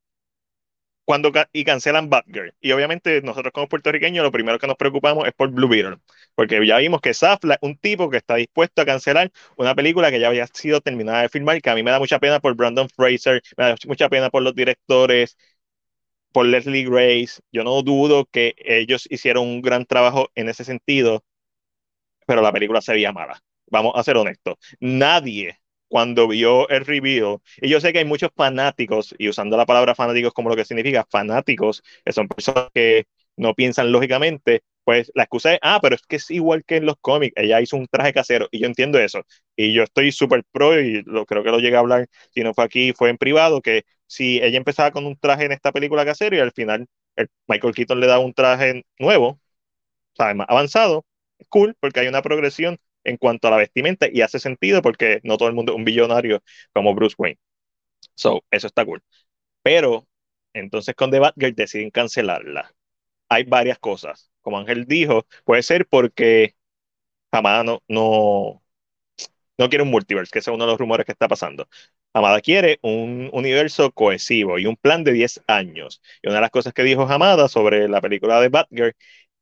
cuando 1.06 1.30
y 1.52 1.64
cancelan 1.64 2.10
Batgirl. 2.10 2.52
Y 2.60 2.72
obviamente 2.72 3.22
nosotros 3.22 3.52
como 3.52 3.68
puertorriqueños 3.68 4.24
lo 4.24 4.32
primero 4.32 4.58
que 4.58 4.66
nos 4.66 4.76
preocupamos 4.76 5.26
es 5.26 5.32
por 5.34 5.50
Blue 5.50 5.68
Beetle, 5.68 5.98
porque 6.34 6.66
ya 6.66 6.78
vimos 6.78 7.00
que 7.00 7.14
Safla, 7.14 7.58
un 7.62 7.78
tipo 7.78 8.10
que 8.10 8.18
está 8.18 8.34
dispuesto 8.34 8.82
a 8.82 8.84
cancelar 8.84 9.30
una 9.56 9.74
película 9.74 10.10
que 10.10 10.20
ya 10.20 10.28
había 10.28 10.46
sido 10.48 10.80
terminada 10.80 11.22
de 11.22 11.28
filmar, 11.28 11.62
que 11.62 11.70
a 11.70 11.74
mí 11.76 11.82
me 11.84 11.92
da 11.92 12.00
mucha 12.00 12.18
pena 12.18 12.40
por 12.40 12.54
Brandon 12.56 12.88
Fraser, 12.90 13.40
me 13.56 13.64
da 13.64 13.76
mucha 13.86 14.08
pena 14.08 14.30
por 14.30 14.42
los 14.42 14.54
directores, 14.54 15.36
por 16.32 16.46
Leslie 16.46 16.84
Grace. 16.84 17.40
Yo 17.52 17.64
no 17.64 17.82
dudo 17.82 18.26
que 18.26 18.54
ellos 18.58 19.06
hicieron 19.10 19.46
un 19.46 19.62
gran 19.62 19.86
trabajo 19.86 20.28
en 20.34 20.48
ese 20.48 20.64
sentido, 20.64 21.24
pero 22.26 22.42
la 22.42 22.52
película 22.52 22.80
se 22.80 22.92
veía 22.92 23.12
mala. 23.12 23.40
Vamos 23.68 23.92
a 23.96 24.02
ser 24.02 24.16
honestos. 24.16 24.56
Nadie 24.80 25.58
cuando 25.88 26.28
vio 26.28 26.68
el 26.68 26.84
review, 26.84 27.40
y 27.60 27.68
yo 27.68 27.80
sé 27.80 27.92
que 27.92 28.00
hay 28.00 28.04
muchos 28.04 28.30
fanáticos, 28.34 29.14
y 29.18 29.28
usando 29.28 29.56
la 29.56 29.66
palabra 29.66 29.94
fanáticos 29.94 30.32
como 30.32 30.48
lo 30.50 30.56
que 30.56 30.64
significa 30.64 31.06
fanáticos, 31.10 31.82
que 32.04 32.12
son 32.12 32.28
personas 32.28 32.68
que 32.74 33.04
no 33.36 33.54
piensan 33.54 33.92
lógicamente, 33.92 34.62
pues 34.84 35.10
la 35.14 35.24
excusa 35.24 35.54
es, 35.54 35.58
ah, 35.62 35.78
pero 35.82 35.94
es 35.96 36.02
que 36.06 36.16
es 36.16 36.30
igual 36.30 36.64
que 36.64 36.76
en 36.76 36.86
los 36.86 36.96
cómics, 37.00 37.34
ella 37.36 37.60
hizo 37.60 37.76
un 37.76 37.86
traje 37.86 38.12
casero, 38.12 38.48
y 38.50 38.60
yo 38.60 38.66
entiendo 38.66 38.98
eso, 38.98 39.22
y 39.56 39.72
yo 39.72 39.82
estoy 39.82 40.12
súper 40.12 40.44
pro, 40.52 40.80
y 40.80 41.02
lo, 41.04 41.26
creo 41.26 41.42
que 41.42 41.50
lo 41.50 41.58
llegué 41.58 41.76
a 41.76 41.80
hablar, 41.80 42.06
si 42.32 42.42
no 42.42 42.54
fue 42.54 42.64
aquí, 42.64 42.92
fue 42.92 43.10
en 43.10 43.18
privado, 43.18 43.60
que 43.62 43.84
si 44.06 44.38
ella 44.42 44.56
empezaba 44.58 44.90
con 44.92 45.06
un 45.06 45.16
traje 45.18 45.44
en 45.44 45.52
esta 45.52 45.72
película 45.72 46.04
casero, 46.04 46.36
y 46.36 46.40
al 46.40 46.52
final 46.52 46.86
el 47.16 47.28
Michael 47.48 47.74
Keaton 47.74 48.00
le 48.00 48.06
da 48.06 48.18
un 48.18 48.32
traje 48.34 48.84
nuevo, 48.98 49.28
o 49.28 50.16
sea, 50.16 50.34
más 50.34 50.46
avanzado, 50.48 51.04
cool, 51.48 51.76
porque 51.80 52.00
hay 52.00 52.08
una 52.08 52.22
progresión 52.22 52.78
en 53.06 53.16
cuanto 53.18 53.48
a 53.48 53.50
la 53.52 53.56
vestimenta 53.58 54.08
y 54.12 54.22
hace 54.22 54.38
sentido 54.40 54.82
porque 54.82 55.20
no 55.24 55.36
todo 55.38 55.48
el 55.48 55.54
mundo 55.54 55.72
es 55.72 55.78
un 55.78 55.84
billonario 55.84 56.42
como 56.74 56.94
Bruce 56.94 57.14
Wayne. 57.18 57.38
So, 58.14 58.44
eso 58.50 58.66
está 58.66 58.84
cool. 58.84 59.02
Pero 59.62 60.08
entonces 60.54 60.94
con 60.94 61.10
The 61.10 61.20
Batgirl 61.20 61.54
deciden 61.54 61.90
cancelarla. 61.90 62.74
Hay 63.28 63.44
varias 63.44 63.78
cosas. 63.78 64.30
Como 64.42 64.58
Ángel 64.58 64.86
dijo, 64.86 65.26
puede 65.44 65.62
ser 65.62 65.86
porque 65.88 66.56
Hamada 67.32 67.64
no, 67.64 67.82
no, 67.88 68.62
no 69.58 69.68
quiere 69.68 69.84
un 69.84 69.90
multiverse, 69.90 70.30
que 70.32 70.40
es 70.40 70.48
uno 70.48 70.64
de 70.64 70.70
los 70.72 70.78
rumores 70.78 71.06
que 71.06 71.12
está 71.12 71.28
pasando. 71.28 71.68
Hamada 72.12 72.40
quiere 72.40 72.78
un 72.82 73.30
universo 73.32 73.92
cohesivo 73.92 74.58
y 74.58 74.66
un 74.66 74.76
plan 74.76 75.04
de 75.04 75.12
10 75.12 75.42
años. 75.46 76.02
Y 76.22 76.28
una 76.28 76.36
de 76.36 76.42
las 76.42 76.50
cosas 76.50 76.72
que 76.72 76.82
dijo 76.82 77.02
Hamada 77.08 77.48
sobre 77.48 77.88
la 77.88 78.00
película 78.00 78.40
de 78.40 78.48
Batgirl 78.48 78.94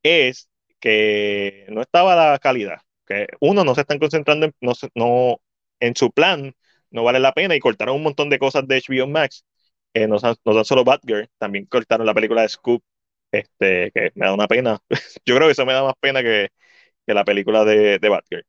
es 0.03 0.51
que 0.81 1.67
no 1.71 1.81
estaba 1.83 2.17
la 2.17 2.39
calidad 2.39 2.79
que 3.07 3.27
uno 3.41 3.65
no 3.65 3.75
se 3.75 3.83
están 3.83 3.99
concentrando 3.99 4.47
en, 4.47 4.55
no, 4.95 5.41
en 5.81 5.97
su 5.97 6.11
plan, 6.13 6.55
no 6.91 7.05
vale 7.05 7.21
la 7.21 7.33
pena 7.33 7.55
y 7.57 7.61
cortaron 7.61 7.97
un 7.97 8.03
montón 8.03 8.31
de 8.31 8.39
cosas 8.39 8.67
de 8.69 8.77
HBO 8.77 9.07
Max 9.09 9.45
eh, 9.95 10.07
no, 10.09 10.17
no 10.45 10.55
tan 10.55 10.65
solo 10.65 10.85
Batgirl, 10.85 11.29
también 11.39 11.67
cortaron 11.67 12.07
la 12.07 12.15
película 12.15 12.43
de 12.43 12.49
Scoop, 12.49 12.83
este, 13.33 13.91
que 13.93 14.13
me 14.15 14.27
da 14.27 14.35
una 14.35 14.49
pena. 14.49 14.81
Yo 15.27 15.37
creo 15.37 15.49
que 15.49 15.53
eso 15.53 15.67
me 15.67 15.73
da 15.73 15.83
más 15.85 15.95
pena 16.01 16.23
que, 16.23 16.49
que 17.07 17.15
la 17.15 17.25
película 17.25 17.65
de, 17.65 17.99
de 17.99 18.09
Batgirl. 18.09 18.47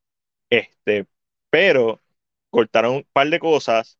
Este, 0.49 1.07
pero 1.49 2.01
cortaron 2.51 2.95
un 2.97 3.07
par 3.13 3.29
de 3.29 3.39
cosas 3.39 3.99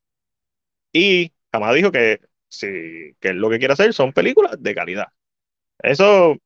y 0.92 1.34
jamás 1.52 1.76
dijo 1.76 1.92
que, 1.92 2.20
si, 2.50 3.16
que 3.20 3.34
lo 3.34 3.50
que 3.50 3.60
quiere 3.60 3.74
hacer 3.74 3.94
son 3.94 4.14
películas 4.14 4.62
de 4.62 4.76
calidad. 4.76 5.08
Eso 5.80 6.38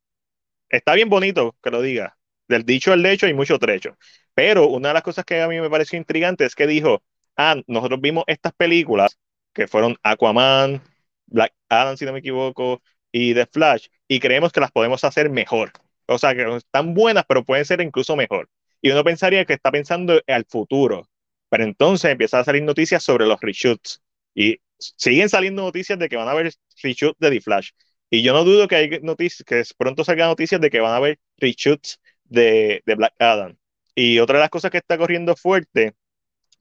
está 0.69 0.95
bien 0.95 1.09
bonito 1.09 1.57
que 1.63 1.71
lo 1.71 1.83
diga. 1.83 2.18
Del 2.49 2.65
dicho 2.65 2.91
al 2.91 3.05
hecho 3.05 3.27
hay 3.27 3.33
mucho 3.33 3.57
trecho. 3.59 3.95
Pero 4.33 4.67
una 4.67 4.89
de 4.89 4.95
las 4.95 5.03
cosas 5.03 5.23
que 5.23 5.41
a 5.41 5.47
mí 5.47 5.59
me 5.61 5.69
pareció 5.69 5.97
intrigante 5.97 6.45
es 6.45 6.55
que 6.55 6.67
dijo, 6.67 7.03
ah, 7.37 7.55
nosotros 7.67 8.01
vimos 8.01 8.23
estas 8.27 8.53
películas 8.53 9.17
que 9.53 9.67
fueron 9.67 9.97
Aquaman, 10.03 10.81
Black 11.27 11.53
Adam, 11.69 11.95
si 11.95 12.05
no 12.05 12.13
me 12.13 12.19
equivoco, 12.19 12.81
y 13.11 13.33
The 13.33 13.45
Flash, 13.45 13.87
y 14.07 14.19
creemos 14.19 14.51
que 14.51 14.59
las 14.59 14.71
podemos 14.71 15.03
hacer 15.03 15.29
mejor. 15.29 15.71
O 16.07 16.17
sea, 16.17 16.35
que 16.35 16.55
están 16.55 16.93
buenas, 16.95 17.23
pero 17.27 17.43
pueden 17.45 17.65
ser 17.65 17.81
incluso 17.81 18.15
mejor. 18.15 18.49
Y 18.81 18.89
uno 18.91 19.03
pensaría 19.03 19.45
que 19.45 19.53
está 19.53 19.71
pensando 19.71 20.19
al 20.27 20.45
futuro. 20.45 21.07
Pero 21.49 21.63
entonces 21.63 22.11
empiezan 22.11 22.41
a 22.41 22.43
salir 22.43 22.63
noticias 22.63 23.03
sobre 23.03 23.25
los 23.25 23.39
reshoots. 23.41 24.01
Y 24.33 24.59
siguen 24.77 25.29
saliendo 25.29 25.61
noticias 25.63 25.99
de 25.99 26.09
que 26.09 26.15
van 26.15 26.27
a 26.27 26.31
haber 26.31 26.51
reshoots 26.81 27.19
de 27.19 27.29
The 27.29 27.41
Flash. 27.41 27.71
Y 28.09 28.23
yo 28.23 28.33
no 28.33 28.43
dudo 28.43 28.67
que 28.67 28.75
hay 28.75 28.99
noticias, 29.01 29.43
que 29.45 29.63
pronto 29.77 30.03
salgan 30.03 30.29
noticias 30.29 30.59
de 30.61 30.69
que 30.71 30.79
van 30.79 30.93
a 30.93 30.97
haber 30.97 31.19
reshoots 31.37 31.99
de, 32.29 32.81
de 32.85 32.95
Black 32.95 33.13
Adam. 33.19 33.55
Y 33.95 34.19
otra 34.19 34.37
de 34.37 34.41
las 34.41 34.49
cosas 34.49 34.71
que 34.71 34.77
está 34.77 34.97
corriendo 34.97 35.35
fuerte, 35.35 35.93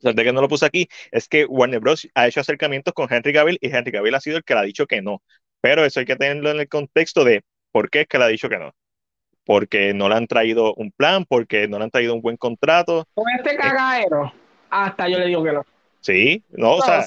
de 0.00 0.24
que 0.24 0.32
no 0.32 0.40
lo 0.40 0.48
puse 0.48 0.66
aquí, 0.66 0.88
es 1.10 1.28
que 1.28 1.44
Warner 1.44 1.80
Bros. 1.80 2.08
ha 2.14 2.26
hecho 2.26 2.40
acercamientos 2.40 2.94
con 2.94 3.12
Henry 3.12 3.32
Cavill 3.32 3.58
y 3.60 3.68
Henry 3.68 3.92
Cavill 3.92 4.14
ha 4.14 4.20
sido 4.20 4.38
el 4.38 4.44
que 4.44 4.54
le 4.54 4.60
ha 4.60 4.64
dicho 4.64 4.86
que 4.86 5.02
no. 5.02 5.22
Pero 5.60 5.84
eso 5.84 6.00
hay 6.00 6.06
que 6.06 6.16
tenerlo 6.16 6.50
en 6.50 6.60
el 6.60 6.68
contexto 6.68 7.24
de 7.24 7.42
por 7.72 7.90
qué 7.90 8.02
es 8.02 8.06
que 8.08 8.18
le 8.18 8.24
ha 8.24 8.28
dicho 8.28 8.48
que 8.48 8.58
no. 8.58 8.74
Porque 9.44 9.94
no 9.94 10.08
le 10.08 10.14
han 10.14 10.26
traído 10.26 10.74
un 10.74 10.90
plan, 10.92 11.24
porque 11.24 11.68
no 11.68 11.78
le 11.78 11.84
han 11.84 11.90
traído 11.90 12.14
un 12.14 12.20
buen 12.20 12.36
contrato. 12.36 13.06
Con 13.14 13.24
este 13.36 13.56
cagadero, 13.56 14.32
hasta 14.70 15.08
yo 15.08 15.18
le 15.18 15.26
digo 15.26 15.42
que 15.42 15.52
no. 15.52 15.64
Sí, 16.00 16.42
no, 16.50 16.72
o 16.72 16.82
sea. 16.82 17.06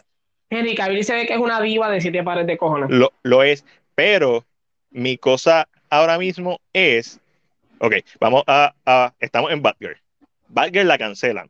Henry 0.50 0.76
Cavill 0.76 1.06
se 1.06 1.14
ve 1.14 1.26
que 1.26 1.34
es 1.34 1.40
una 1.40 1.62
diva 1.62 1.90
de 1.90 2.02
siete 2.02 2.24
pares 2.24 2.46
de 2.46 2.58
cojones. 2.58 2.90
Lo, 2.90 3.14
lo 3.24 3.42
es, 3.44 3.64
pero 3.96 4.46
mi 4.90 5.18
cosa 5.18 5.70
ahora 5.90 6.18
mismo 6.18 6.60
es, 6.74 7.22
ok, 7.82 7.96
vamos 8.20 8.44
a, 8.48 9.14
estamos 9.20 9.52
en 9.52 9.62
Batgirl. 9.62 9.98
Batgirl 10.48 10.88
la 10.88 10.98
cancelan. 10.98 11.50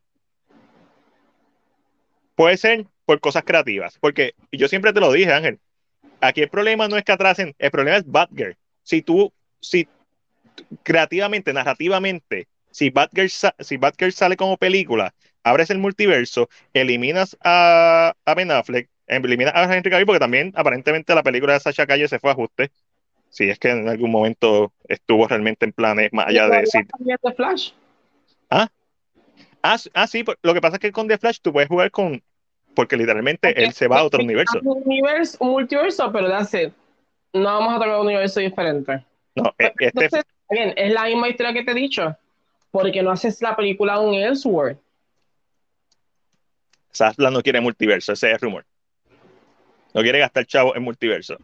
Puede 2.34 2.56
ser 2.56 2.86
por 3.04 3.20
cosas 3.20 3.44
creativas, 3.44 3.98
porque 4.00 4.34
yo 4.50 4.66
siempre 4.68 4.92
te 4.92 5.00
lo 5.00 5.12
dije, 5.12 5.32
Ángel, 5.32 5.60
aquí 6.20 6.40
el 6.40 6.48
problema 6.48 6.88
no 6.88 6.96
es 6.96 7.04
que 7.04 7.12
atrasen, 7.12 7.54
el 7.58 7.70
problema 7.70 7.98
es 7.98 8.06
Batgirl. 8.06 8.56
Si 8.82 9.02
tú, 9.02 9.32
si 9.60 9.86
creativamente, 10.82 11.52
narrativamente, 11.52 12.48
si 12.70 12.88
Batgirl, 12.88 13.28
si 13.58 13.76
Batgirl 13.76 14.12
sale 14.12 14.36
como 14.36 14.56
película, 14.56 15.14
abres 15.42 15.68
el 15.68 15.78
multiverso, 15.78 16.48
eliminas 16.72 17.36
a, 17.44 18.14
a 18.24 18.34
Ben 18.34 18.50
Affleck, 18.50 18.88
eliminas 19.06 19.54
a 19.54 19.64
Henry 19.64 19.90
Cavill, 19.90 20.06
porque 20.06 20.20
también 20.20 20.52
aparentemente 20.56 21.14
la 21.14 21.22
película 21.22 21.52
de 21.52 21.60
Sasha 21.60 21.86
Calle 21.86 22.08
se 22.08 22.18
fue 22.18 22.30
a 22.30 22.32
ajuste. 22.32 22.70
Si 23.32 23.48
es 23.48 23.58
que 23.58 23.70
en 23.70 23.88
algún 23.88 24.10
momento 24.10 24.74
estuvo 24.86 25.26
realmente 25.26 25.64
en 25.64 25.72
planes 25.72 26.12
más 26.12 26.26
allá 26.26 26.48
de 26.50 26.58
decir. 26.58 26.86
Flash? 27.34 27.70
¿Ah? 28.50 28.68
Ah, 29.62 29.78
ah, 29.94 30.06
sí, 30.06 30.22
lo 30.42 30.52
que 30.52 30.60
pasa 30.60 30.76
es 30.76 30.80
que 30.80 30.92
con 30.92 31.08
The 31.08 31.16
Flash 31.16 31.38
tú 31.40 31.50
puedes 31.50 31.68
jugar 31.68 31.90
con. 31.90 32.22
Porque 32.74 32.94
literalmente 32.94 33.62
él 33.62 33.72
se 33.72 33.88
va 33.88 34.00
a 34.00 34.04
otro 34.04 34.22
universo. 34.22 34.60
Un 34.62 34.82
universo, 34.84 35.38
un 35.40 35.52
multiverso, 35.52 36.12
pero 36.12 36.28
that's 36.28 36.52
it. 36.52 36.74
No 37.32 37.44
vamos 37.44 37.72
a 37.72 37.76
tocar 37.76 38.00
un 38.00 38.06
universo 38.06 38.40
diferente. 38.40 39.02
No, 39.34 39.54
e, 39.58 39.72
este. 39.78 39.86
Entonces, 39.86 40.24
bien, 40.50 40.74
es 40.76 40.92
la 40.92 41.04
misma 41.04 41.30
historia 41.30 41.54
que 41.54 41.64
te 41.64 41.70
he 41.70 41.74
dicho. 41.74 42.14
Porque 42.70 43.02
no 43.02 43.12
haces 43.12 43.40
la 43.40 43.56
película 43.56 43.98
un 43.98 44.14
Elseworld. 44.14 44.76
Sasla 46.90 47.30
no 47.30 47.42
quiere 47.42 47.62
multiverso, 47.62 48.12
ese 48.12 48.28
es 48.28 48.34
el 48.34 48.40
rumor. 48.40 48.66
No 49.94 50.02
quiere 50.02 50.18
gastar 50.18 50.44
chavo 50.44 50.76
en 50.76 50.82
multiverso. 50.82 51.38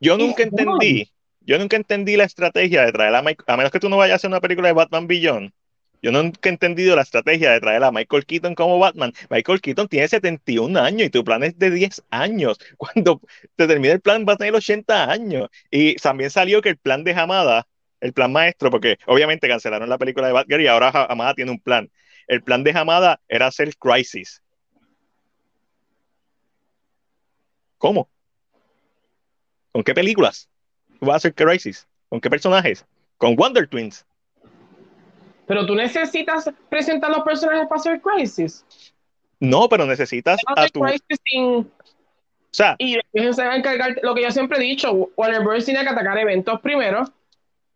Yo 0.00 0.16
nunca 0.16 0.42
entendí, 0.42 1.10
yo 1.40 1.58
nunca 1.58 1.76
entendí 1.76 2.16
la 2.16 2.24
estrategia 2.24 2.84
de 2.84 2.92
traer 2.92 3.14
a 3.14 3.22
Michael, 3.22 3.44
a 3.46 3.56
menos 3.56 3.72
que 3.72 3.80
tú 3.80 3.88
no 3.88 3.96
vayas 3.96 4.14
a 4.14 4.16
hacer 4.16 4.30
una 4.30 4.40
película 4.40 4.68
de 4.68 4.74
Batman 4.74 5.06
Beyond, 5.06 5.52
yo 6.00 6.12
nunca 6.12 6.48
he 6.48 6.52
entendido 6.52 6.94
la 6.94 7.02
estrategia 7.02 7.50
de 7.52 7.60
traer 7.60 7.82
a 7.82 7.90
Michael 7.90 8.24
Keaton 8.24 8.54
como 8.54 8.78
Batman. 8.78 9.12
Michael 9.30 9.60
Keaton 9.60 9.88
tiene 9.88 10.06
71 10.08 10.78
años 10.78 11.08
y 11.08 11.10
tu 11.10 11.24
plan 11.24 11.42
es 11.42 11.58
de 11.58 11.70
10 11.70 12.04
años. 12.10 12.58
Cuando 12.76 13.20
te 13.56 13.66
termine 13.66 13.94
el 13.94 14.00
plan 14.00 14.24
va 14.28 14.34
a 14.34 14.36
tener 14.36 14.54
80 14.54 15.10
años. 15.10 15.48
Y 15.70 15.96
también 15.96 16.30
salió 16.30 16.62
que 16.62 16.70
el 16.70 16.78
plan 16.78 17.02
de 17.04 17.12
Hamada, 17.14 17.66
el 18.00 18.12
plan 18.12 18.32
maestro, 18.32 18.70
porque 18.70 18.98
obviamente 19.06 19.48
cancelaron 19.48 19.88
la 19.88 19.98
película 19.98 20.28
de 20.28 20.32
Batgirl 20.34 20.62
y 20.62 20.66
ahora 20.68 20.90
Hamada 21.08 21.34
tiene 21.34 21.50
un 21.50 21.60
plan. 21.60 21.90
El 22.28 22.42
plan 22.42 22.62
de 22.62 22.72
Hamada 22.72 23.20
era 23.28 23.46
hacer 23.46 23.76
Crisis. 23.76 24.42
¿Cómo? 27.78 28.08
¿Con 29.72 29.82
qué 29.82 29.94
películas? 29.94 30.48
¿Va 31.06 31.14
a 31.14 31.16
hacer 31.16 31.34
Crisis? 31.34 31.86
¿Con 32.08 32.20
qué 32.20 32.30
personajes? 32.30 32.84
¿Con 33.16 33.36
Wonder 33.36 33.68
Twins? 33.68 34.06
Pero 35.46 35.66
tú 35.66 35.74
necesitas 35.74 36.50
presentar 36.68 37.10
los 37.10 37.22
personajes 37.22 37.66
para 37.68 37.80
hacer 37.80 38.00
Crisis. 38.00 38.64
No, 39.40 39.68
pero 39.68 39.86
necesitas 39.86 40.40
a 40.56 40.68
tu... 40.68 40.82
O 40.84 41.64
sea, 42.50 42.76
y 42.78 42.96
se 43.12 43.44
va 43.44 43.52
a 43.52 43.56
encargar, 43.56 43.96
lo 44.02 44.14
que 44.14 44.22
yo 44.22 44.30
siempre 44.30 44.58
he 44.58 44.60
dicho, 44.62 45.10
Warner 45.16 45.42
Bros. 45.42 45.64
tiene 45.66 45.82
que 45.82 45.90
atacar 45.90 46.16
eventos 46.18 46.60
primero 46.60 47.04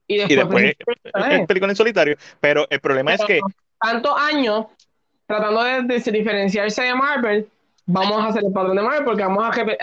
y 0.06 0.16
después, 0.16 0.64
y 0.64 0.66
después 0.68 0.96
el 1.30 1.46
película 1.46 1.72
en 1.72 1.76
solitario. 1.76 2.16
Pero 2.40 2.66
el 2.70 2.80
problema 2.80 3.14
es 3.14 3.24
que... 3.24 3.40
Tantos 3.78 4.14
años 4.18 4.66
tratando 5.26 5.62
de, 5.62 6.00
diferenciarse 6.10 6.82
de 6.82 6.94
Marvel, 6.94 7.48
vamos 7.86 8.20
a 8.22 8.28
hacer 8.28 8.44
el 8.44 8.52
patrón 8.52 8.76
de 8.76 8.82
Marvel 8.82 9.04
porque 9.04 9.22
vamos 9.22 9.44
a 9.44 9.50
repetir... 9.50 9.78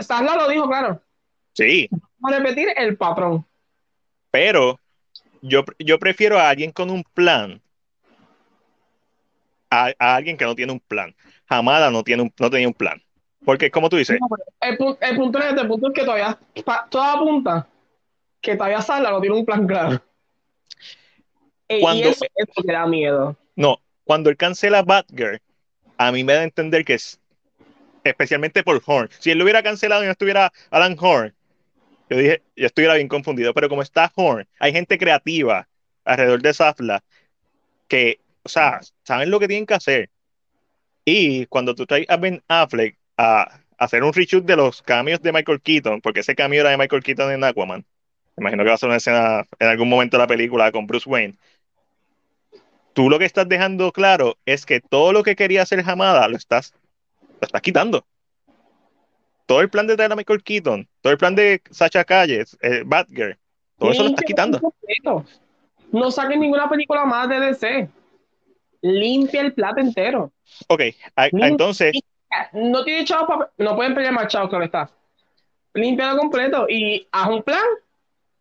Stasla 0.00 0.36
lo 0.36 0.48
dijo, 0.48 0.66
claro. 0.66 1.00
Sí. 1.54 1.88
Vamos 2.18 2.36
a 2.36 2.42
repetir 2.42 2.68
el 2.76 2.96
patrón. 2.96 3.44
Pero 4.30 4.78
yo, 5.40 5.64
prefiero 5.98 6.38
a 6.38 6.48
alguien 6.48 6.72
con 6.72 6.90
un 6.90 7.04
plan 7.14 7.60
a, 9.70 9.92
alguien 9.98 10.36
que 10.36 10.44
no 10.44 10.54
tiene 10.54 10.72
un 10.72 10.80
plan. 10.80 11.14
Hamada 11.48 11.90
no, 11.90 12.02
tiene 12.02 12.22
un, 12.22 12.32
no 12.38 12.50
tenía 12.50 12.68
un 12.68 12.74
plan. 12.74 13.00
Porque, 13.44 13.70
como 13.70 13.88
tú 13.88 13.96
dices. 13.96 14.18
el, 14.60 14.76
punto 14.76 14.98
es, 15.00 15.10
el 15.10 15.16
punto 15.68 15.88
es 15.88 15.94
que 15.94 16.04
todavía 16.04 16.38
toda 16.90 17.12
apunta 17.12 17.68
que 18.40 18.56
todavía 18.56 18.82
Sala 18.82 19.10
no 19.10 19.20
tiene 19.20 19.36
un 19.36 19.44
plan 19.44 19.66
claro. 19.66 20.00
E, 21.68 21.80
y 21.80 22.02
eso 22.02 22.24
es 22.34 22.48
lo 22.56 22.62
que 22.62 22.72
da 22.72 22.86
miedo. 22.86 23.36
No, 23.56 23.80
cuando 24.04 24.30
él 24.30 24.36
cancela 24.36 24.82
Batgirl, 24.82 25.40
a 25.96 26.12
mí 26.12 26.24
me 26.24 26.34
da 26.34 26.40
a 26.40 26.44
entender 26.44 26.84
que 26.84 26.94
es 26.94 27.18
especialmente 28.04 28.62
por 28.62 28.82
Horn. 28.84 29.08
Si 29.18 29.30
él 29.30 29.38
lo 29.38 29.44
hubiera 29.44 29.62
cancelado 29.62 30.02
y 30.02 30.06
no 30.06 30.12
estuviera 30.12 30.52
Alan 30.70 30.96
Horn, 31.00 31.34
yo 32.14 32.20
dije, 32.20 32.42
yo 32.56 32.66
estuviera 32.66 32.94
bien 32.94 33.08
confundido, 33.08 33.52
pero 33.54 33.68
como 33.68 33.82
está 33.82 34.12
Horn, 34.14 34.46
hay 34.60 34.72
gente 34.72 34.98
creativa 34.98 35.66
alrededor 36.04 36.42
de 36.42 36.54
Zafla 36.54 37.02
que, 37.88 38.20
o 38.42 38.48
sea, 38.48 38.80
saben 39.02 39.30
lo 39.30 39.40
que 39.40 39.48
tienen 39.48 39.66
que 39.66 39.74
hacer. 39.74 40.10
Y 41.04 41.46
cuando 41.46 41.74
tú 41.74 41.86
traes 41.86 42.06
a 42.08 42.16
Ben 42.16 42.42
Affleck 42.48 42.96
a, 43.16 43.60
hacer 43.78 44.04
un 44.04 44.12
reshoot 44.12 44.44
de 44.44 44.56
los 44.56 44.80
cambios 44.82 45.20
de 45.20 45.32
Michael 45.32 45.60
Keaton, 45.60 46.00
porque 46.00 46.20
ese 46.20 46.36
cambio 46.36 46.60
era 46.60 46.70
de 46.70 46.78
Michael 46.78 47.02
Keaton 47.02 47.32
en 47.32 47.42
Aquaman, 47.42 47.84
imagino 48.36 48.62
que 48.62 48.68
va 48.68 48.74
a 48.74 48.78
ser 48.78 48.88
una 48.88 48.98
escena 48.98 49.46
en 49.58 49.68
algún 49.68 49.88
momento 49.88 50.16
de 50.16 50.22
la 50.22 50.28
película 50.28 50.70
con 50.70 50.86
Bruce 50.86 51.08
Wayne. 51.08 51.34
Tú 52.92 53.10
lo 53.10 53.18
que 53.18 53.24
estás 53.24 53.48
dejando 53.48 53.90
claro 53.90 54.38
es 54.46 54.64
que 54.64 54.80
todo 54.80 55.12
lo 55.12 55.24
que 55.24 55.34
quería 55.34 55.62
hacer 55.62 55.82
Hamada 55.84 56.28
lo 56.28 56.36
estás, 56.36 56.74
lo 57.40 57.46
estás 57.46 57.60
quitando 57.60 58.06
todo 59.46 59.60
el 59.60 59.70
plan 59.70 59.86
de 59.86 59.96
traer 59.96 60.12
a 60.12 60.16
Michael 60.16 60.42
Keaton, 60.42 60.88
todo 61.00 61.12
el 61.12 61.18
plan 61.18 61.34
de 61.34 61.62
Sacha 61.70 62.04
Calles, 62.04 62.56
eh, 62.62 62.82
Batgirl, 62.84 63.36
todo 63.78 63.90
eso 63.90 64.02
lo 64.02 64.10
está 64.10 64.22
quitando. 64.22 64.60
No 65.92 66.10
saquen 66.10 66.40
ninguna 66.40 66.68
película 66.68 67.04
más 67.04 67.28
de 67.28 67.40
DC. 67.40 67.88
Limpia 68.82 69.42
el 69.42 69.52
plato 69.54 69.80
entero. 69.80 70.32
Ok, 70.68 70.82
entonces. 71.16 71.92
No 72.52 72.84
tiene 72.84 73.04
chavos 73.04 73.46
No 73.58 73.76
pueden 73.76 73.94
pelear 73.94 74.12
más 74.12 74.26
chavos, 74.28 74.48
claro 74.48 74.64
está. 74.64 74.90
Límpialo 75.72 76.18
completo 76.18 76.66
y 76.68 77.06
haz 77.12 77.28
un 77.28 77.42
plan 77.42 77.64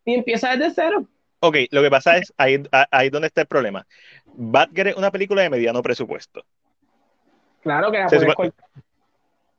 y 0.06 0.16
empieza 0.16 0.56
desde 0.56 0.74
cero. 0.74 1.06
Ok, 1.40 1.58
lo 1.72 1.82
que 1.82 1.90
pasa 1.90 2.18
es 2.18 2.34
ahí, 2.38 2.64
ahí 2.92 3.10
donde 3.10 3.28
está 3.28 3.42
el 3.42 3.48
problema. 3.48 3.86
Batgirl 4.26 4.90
es 4.90 4.96
una 4.96 5.12
película 5.12 5.42
de 5.42 5.50
mediano 5.50 5.82
presupuesto. 5.82 6.44
Claro 7.62 7.92
que 7.92 8.00
la 8.00 8.52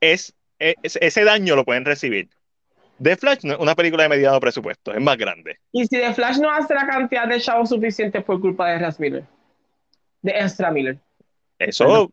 es 0.01 0.35
e, 0.59 0.75
ese 0.83 1.25
daño 1.25 1.57
lo 1.57 1.65
pueden 1.65 1.85
recibir. 1.85 2.29
The 3.03 3.17
Flash 3.17 3.41
no 3.43 3.55
es 3.55 3.59
una 3.59 3.75
película 3.75 4.05
de 4.05 4.09
mediano 4.09 4.39
presupuesto, 4.39 4.93
es 4.93 5.01
más 5.01 5.17
grande. 5.17 5.59
¿Y 5.73 5.87
si 5.87 5.99
The 5.99 6.15
Flash 6.15 6.39
no 6.39 6.51
hace 6.51 6.75
la 6.75 6.87
cantidad 6.87 7.27
de 7.27 7.41
chavos 7.41 7.69
suficientes 7.69 8.23
por 8.23 8.41
culpa 8.41 8.69
de 8.69 8.77
Ezra 8.77 8.95
Miller? 8.99 9.25
De 10.23 10.33
Ezra 10.33 10.71
Miller. 10.71 10.99
Eso, 11.59 12.11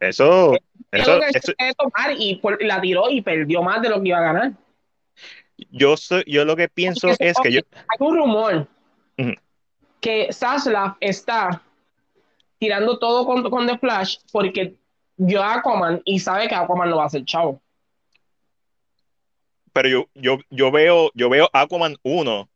eso, 0.00 0.54
eso, 0.90 1.74
tomar 1.76 2.12
y 2.16 2.40
la 2.60 2.80
tiró 2.80 3.10
y 3.10 3.22
perdió 3.22 3.62
más 3.62 3.82
de 3.82 3.88
lo 3.88 4.02
que 4.02 4.08
iba 4.08 4.18
a 4.18 4.32
ganar. 4.32 4.52
Yo, 5.70 5.94
yo 6.26 6.44
lo 6.44 6.56
que 6.56 6.68
pienso 6.68 7.08
es 7.18 7.36
que 7.42 7.52
yo... 7.52 7.60
Hay 7.72 7.98
un 7.98 8.16
rumor 8.16 8.68
que 10.00 10.32
Saslav 10.32 10.96
está 11.00 11.62
tirando 12.58 12.98
todo 12.98 13.26
con, 13.26 13.48
con 13.50 13.66
The 13.66 13.78
Flash 13.78 14.18
porque 14.32 14.76
vio 15.18 15.42
a 15.42 15.54
Aquaman 15.54 16.00
y 16.04 16.18
sabe 16.18 16.48
que 16.48 16.54
Aquaman 16.54 16.88
no 16.88 16.96
va 16.96 17.04
a 17.04 17.10
ser 17.10 17.24
chavo. 17.24 17.60
Pero 19.72 19.88
yo, 19.88 20.08
yo, 20.14 20.38
yo 20.50 20.70
veo, 20.70 21.10
yo 21.14 21.28
veo 21.28 21.50
Aquaman 21.52 21.96
1 22.02 22.48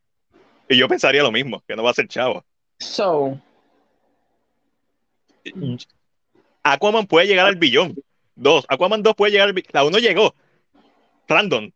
y 0.69 0.77
yo 0.77 0.87
pensaría 0.87 1.21
lo 1.21 1.31
mismo, 1.31 1.61
que 1.67 1.75
no 1.75 1.83
va 1.83 1.91
a 1.91 1.93
ser 1.93 2.07
chavo. 2.07 2.43
So. 2.79 3.39
Aquaman 6.63 7.05
puede 7.05 7.27
llegar 7.27 7.45
al 7.45 7.57
billón. 7.57 7.95
Dos. 8.35 8.65
Aquaman 8.67 9.03
2 9.03 9.15
puede 9.15 9.31
llegar 9.33 9.49
al 9.49 9.53
billón. 9.53 9.69
La 9.73 9.83
1 9.83 9.97
llegó. 9.99 10.33
Random. 11.27 11.69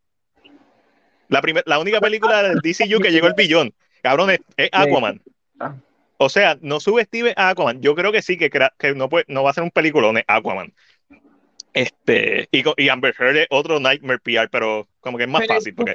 La, 1.29 1.41
la 1.65 1.79
única 1.79 1.99
película 1.99 2.41
del 2.41 2.59
DCU 2.59 2.99
que 2.99 3.11
llegó 3.11 3.27
al 3.27 3.33
billón. 3.33 3.73
Cabrón, 4.01 4.31
es, 4.31 4.69
Aquaman. 4.71 5.21
O 6.17 6.29
sea, 6.29 6.57
no 6.61 6.79
subestime 6.79 7.33
a 7.35 7.49
Aquaman. 7.49 7.81
Yo 7.81 7.95
creo 7.95 8.11
que 8.11 8.21
sí, 8.21 8.37
que, 8.37 8.49
que 8.49 8.95
no, 8.95 9.09
puede, 9.09 9.25
no 9.27 9.43
va 9.43 9.51
a 9.51 9.53
ser 9.53 9.63
un 9.63 9.71
peliculón, 9.71 10.19
Aquaman. 10.27 10.73
Este, 11.73 12.49
y, 12.51 12.63
y 12.75 12.89
Amber 12.89 13.15
Heard 13.17 13.37
es 13.37 13.47
otro 13.51 13.79
Nightmare 13.79 14.19
PR, 14.19 14.49
pero 14.49 14.87
como 14.99 15.17
que 15.17 15.25
es 15.25 15.29
más 15.29 15.45
fácil. 15.45 15.75
Porque... 15.75 15.93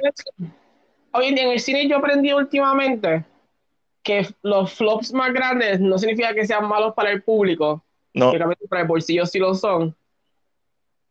Oye, 1.11 1.29
en 1.29 1.37
el 1.37 1.59
cine 1.59 1.87
yo 1.89 1.97
aprendí 1.97 2.31
últimamente 2.31 3.25
que 4.01 4.27
los 4.41 4.73
flops 4.73 5.13
más 5.13 5.33
grandes 5.33 5.79
no 5.79 5.97
significa 5.97 6.33
que 6.33 6.45
sean 6.45 6.67
malos 6.67 6.93
para 6.93 7.11
el 7.11 7.21
público. 7.21 7.83
No. 8.13 8.31
Que 8.31 8.39
para 8.69 8.81
el 8.83 8.87
bolsillo 8.87 9.25
sí 9.25 9.39
lo 9.39 9.55
son. 9.55 9.95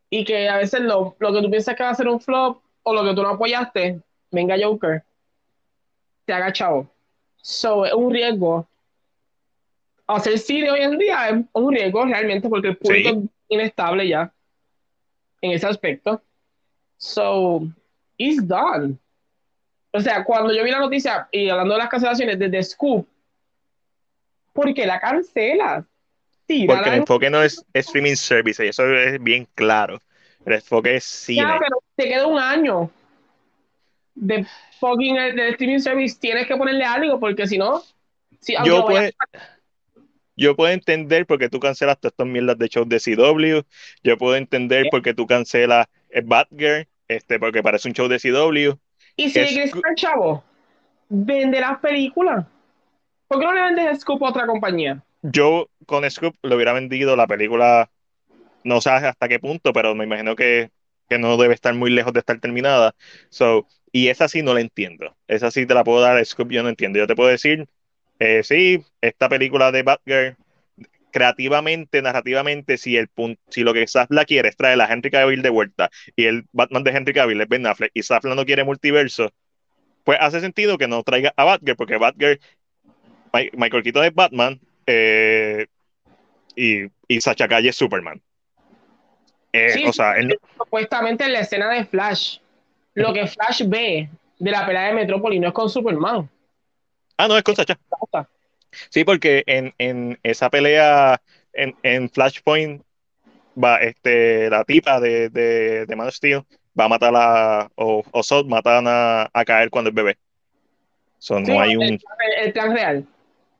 Y 0.09 0.23
que 0.25 0.49
a 0.49 0.57
veces 0.57 0.81
lo, 0.81 1.15
lo 1.19 1.33
que 1.33 1.41
tú 1.41 1.49
piensas 1.49 1.75
que 1.75 1.83
va 1.83 1.89
a 1.89 1.95
ser 1.95 2.07
un 2.07 2.21
flop 2.21 2.61
o 2.83 2.93
lo 2.93 3.03
que 3.03 3.15
tú 3.15 3.23
no 3.23 3.29
apoyaste, 3.29 4.01
venga 4.31 4.55
Joker, 4.61 5.03
te 6.25 6.33
haga 6.33 6.53
chavo. 6.53 6.89
So, 7.37 7.85
es 7.85 7.93
un 7.93 8.11
riesgo. 8.11 8.67
Hacer 10.07 10.37
cine 10.37 10.69
hoy 10.69 10.81
en 10.81 10.97
día 10.97 11.29
es 11.29 11.45
un 11.53 11.73
riesgo 11.73 12.05
realmente 12.05 12.49
porque 12.49 12.69
el 12.69 12.77
público 12.77 13.09
es 13.09 13.17
inestable 13.47 14.07
ya 14.07 14.31
en 15.41 15.51
ese 15.51 15.67
aspecto. 15.67 16.21
So, 16.97 17.67
it's 18.17 18.45
done. 18.47 18.97
O 19.91 19.99
sea, 19.99 20.23
cuando 20.23 20.53
yo 20.53 20.63
vi 20.63 20.71
la 20.71 20.79
noticia 20.79 21.27
y 21.31 21.49
hablando 21.49 21.73
de 21.75 21.79
las 21.79 21.89
cancelaciones 21.89 22.39
desde 22.39 22.63
Scoop, 22.63 23.07
¿por 24.51 24.73
qué 24.73 24.85
la 24.85 24.99
cancela? 24.99 25.85
Porque 26.67 26.89
el 26.89 26.95
enfoque 26.95 27.29
no 27.29 27.41
es, 27.41 27.65
streaming 27.73 28.15
service, 28.15 28.63
y 28.63 28.69
eso 28.69 28.85
es 28.93 29.21
bien 29.21 29.47
claro. 29.55 29.99
El 30.45 30.53
enfoque 30.53 30.95
es 30.95 31.03
cine. 31.03 31.41
Ya, 31.41 31.57
pero 31.59 31.77
te 31.95 32.07
queda 32.09 32.27
un 32.27 32.39
año 32.39 32.91
de 34.15 34.45
fucking 34.79 35.15
de 35.15 35.49
streaming 35.49 35.79
service. 35.79 36.17
Tienes 36.19 36.47
que 36.47 36.55
ponerle 36.55 36.83
algo, 36.83 37.19
porque 37.19 37.47
si 37.47 37.57
no. 37.57 37.81
Si, 38.39 38.55
yo, 38.65 38.85
puedo, 38.85 39.09
yo 40.35 40.55
puedo 40.55 40.71
entender 40.71 41.25
porque 41.25 41.49
tú 41.49 41.59
cancelas 41.59 41.99
todas 41.99 42.13
estas 42.13 42.27
mierdas 42.27 42.57
de 42.57 42.67
shows 42.67 42.89
de 42.89 42.99
CW. 42.99 43.65
Yo 44.03 44.17
puedo 44.17 44.35
entender 44.35 44.87
porque 44.89 45.13
tú 45.13 45.27
cancelas 45.27 45.87
Batgirl, 46.23 46.87
este, 47.07 47.39
porque 47.39 47.63
parece 47.63 47.87
un 47.87 47.93
show 47.93 48.07
de 48.07 48.19
CW. 48.19 48.77
Y 49.15 49.29
si 49.29 49.39
quieres 49.39 49.71
chavo, 49.95 50.43
vende 51.09 51.59
las 51.59 51.79
películas. 51.79 52.45
¿Por 53.27 53.39
qué 53.39 53.45
no 53.45 53.53
le 53.53 53.61
vendes 53.61 54.01
Scoop 54.01 54.23
a 54.23 54.29
otra 54.29 54.47
compañía? 54.47 55.03
Yo 55.21 55.69
con 55.85 56.09
Scoop 56.09 56.35
le 56.41 56.55
hubiera 56.55 56.73
vendido 56.73 57.15
la 57.15 57.27
película, 57.27 57.89
no 58.63 58.81
sé 58.81 58.89
hasta 58.89 59.27
qué 59.27 59.39
punto, 59.39 59.71
pero 59.73 59.95
me 59.95 60.03
imagino 60.05 60.35
que, 60.35 60.71
no 61.19 61.37
debe 61.37 61.53
estar 61.53 61.75
muy 61.75 61.91
lejos 61.91 62.11
de 62.11 62.21
estar 62.21 62.39
terminada. 62.39 62.95
So, 63.29 63.67
y 63.91 64.07
esa 64.07 64.27
sí 64.27 64.41
no 64.41 64.55
la 64.55 64.61
entiendo. 64.61 65.15
Esa 65.27 65.51
sí 65.51 65.67
te 65.67 65.75
la 65.75 65.83
puedo 65.83 66.01
dar 66.01 66.17
a 66.17 66.25
Scoop, 66.25 66.49
yo 66.49 66.63
no 66.63 66.69
entiendo. 66.69 66.97
Yo 66.97 67.05
te 67.05 67.15
puedo 67.15 67.29
decir, 67.29 67.67
eh, 68.23 68.41
sí, 68.41 68.85
esta 69.01 69.27
película 69.27 69.69
de 69.73 69.83
Batgirl, 69.83 70.37
creativamente, 71.11 72.01
narrativamente, 72.01 72.77
si 72.77 72.95
el 72.95 73.09
si 73.49 73.63
lo 73.63 73.73
que 73.73 73.85
Safla 73.85 74.23
quiere 74.23 74.47
es 74.47 74.55
traer 74.55 74.79
a 74.79 74.85
Henry 74.85 75.11
Cavill 75.11 75.41
de 75.41 75.49
vuelta 75.49 75.89
y 76.15 76.23
el 76.25 76.45
Batman 76.53 76.85
de 76.85 76.91
Henry 76.91 77.13
Cavill 77.13 77.41
es 77.41 77.49
Ben 77.49 77.67
Affleck 77.67 77.91
y 77.93 78.01
Safla 78.01 78.33
no 78.33 78.45
quiere 78.45 78.63
multiverso, 78.63 79.29
pues 80.05 80.19
hace 80.21 80.39
sentido 80.39 80.77
que 80.77 80.87
no 80.87 81.03
traiga 81.03 81.33
a 81.35 81.43
Batgirl, 81.43 81.75
porque 81.75 81.97
Batgirl, 81.97 82.39
Michael 83.33 83.83
Keaton 83.83 84.05
es 84.05 84.13
Batman 84.13 84.61
eh, 84.87 85.67
y, 86.55 86.83
y 87.09 87.19
Sacha 87.19 87.49
Calle 87.49 87.69
es 87.69 87.75
Superman. 87.75 88.21
Eh, 89.51 89.83
o 89.85 89.91
sea, 89.91 90.15
supuestamente 90.57 91.25
en 91.25 91.33
la 91.33 91.41
escena 91.41 91.69
de 91.69 91.83
Flash, 91.83 92.37
lo 92.93 93.11
que 93.11 93.27
Flash 93.27 93.63
ve 93.67 94.09
de 94.39 94.51
la 94.51 94.65
pelea 94.65 94.87
de 94.87 94.93
Metrópolis 94.93 95.41
no 95.41 95.49
es 95.49 95.53
con 95.53 95.69
Superman. 95.69 96.29
Ah, 97.17 97.27
no, 97.27 97.37
es 97.37 97.43
con 97.43 97.55
Sacha. 97.55 97.77
Sí, 98.89 99.03
porque 99.03 99.43
en, 99.45 99.73
en 99.77 100.19
esa 100.23 100.49
pelea 100.49 101.21
en, 101.53 101.75
en, 101.83 102.09
Flashpoint 102.09 102.83
va 103.61 103.77
este 103.77 104.49
la 104.49 104.63
tipa 104.63 104.99
de, 104.99 105.29
de, 105.29 105.85
de 105.85 105.95
Man 105.95 106.07
of 106.07 106.15
Steel 106.15 106.43
va 106.79 106.85
a 106.85 106.89
matar 106.89 107.13
a 107.15 107.69
o, 107.75 108.03
o 108.11 108.23
Sod 108.23 108.47
matan 108.47 108.85
a, 108.87 109.29
a, 109.31 109.45
caer 109.45 109.69
cuando 109.69 109.89
es 109.89 109.95
bebé. 109.95 110.17
So, 111.19 111.39
no 111.39 111.61
hay 111.61 111.75
un 111.75 111.99
el, 112.41 112.53
plan 112.53 112.73
real. 112.73 113.07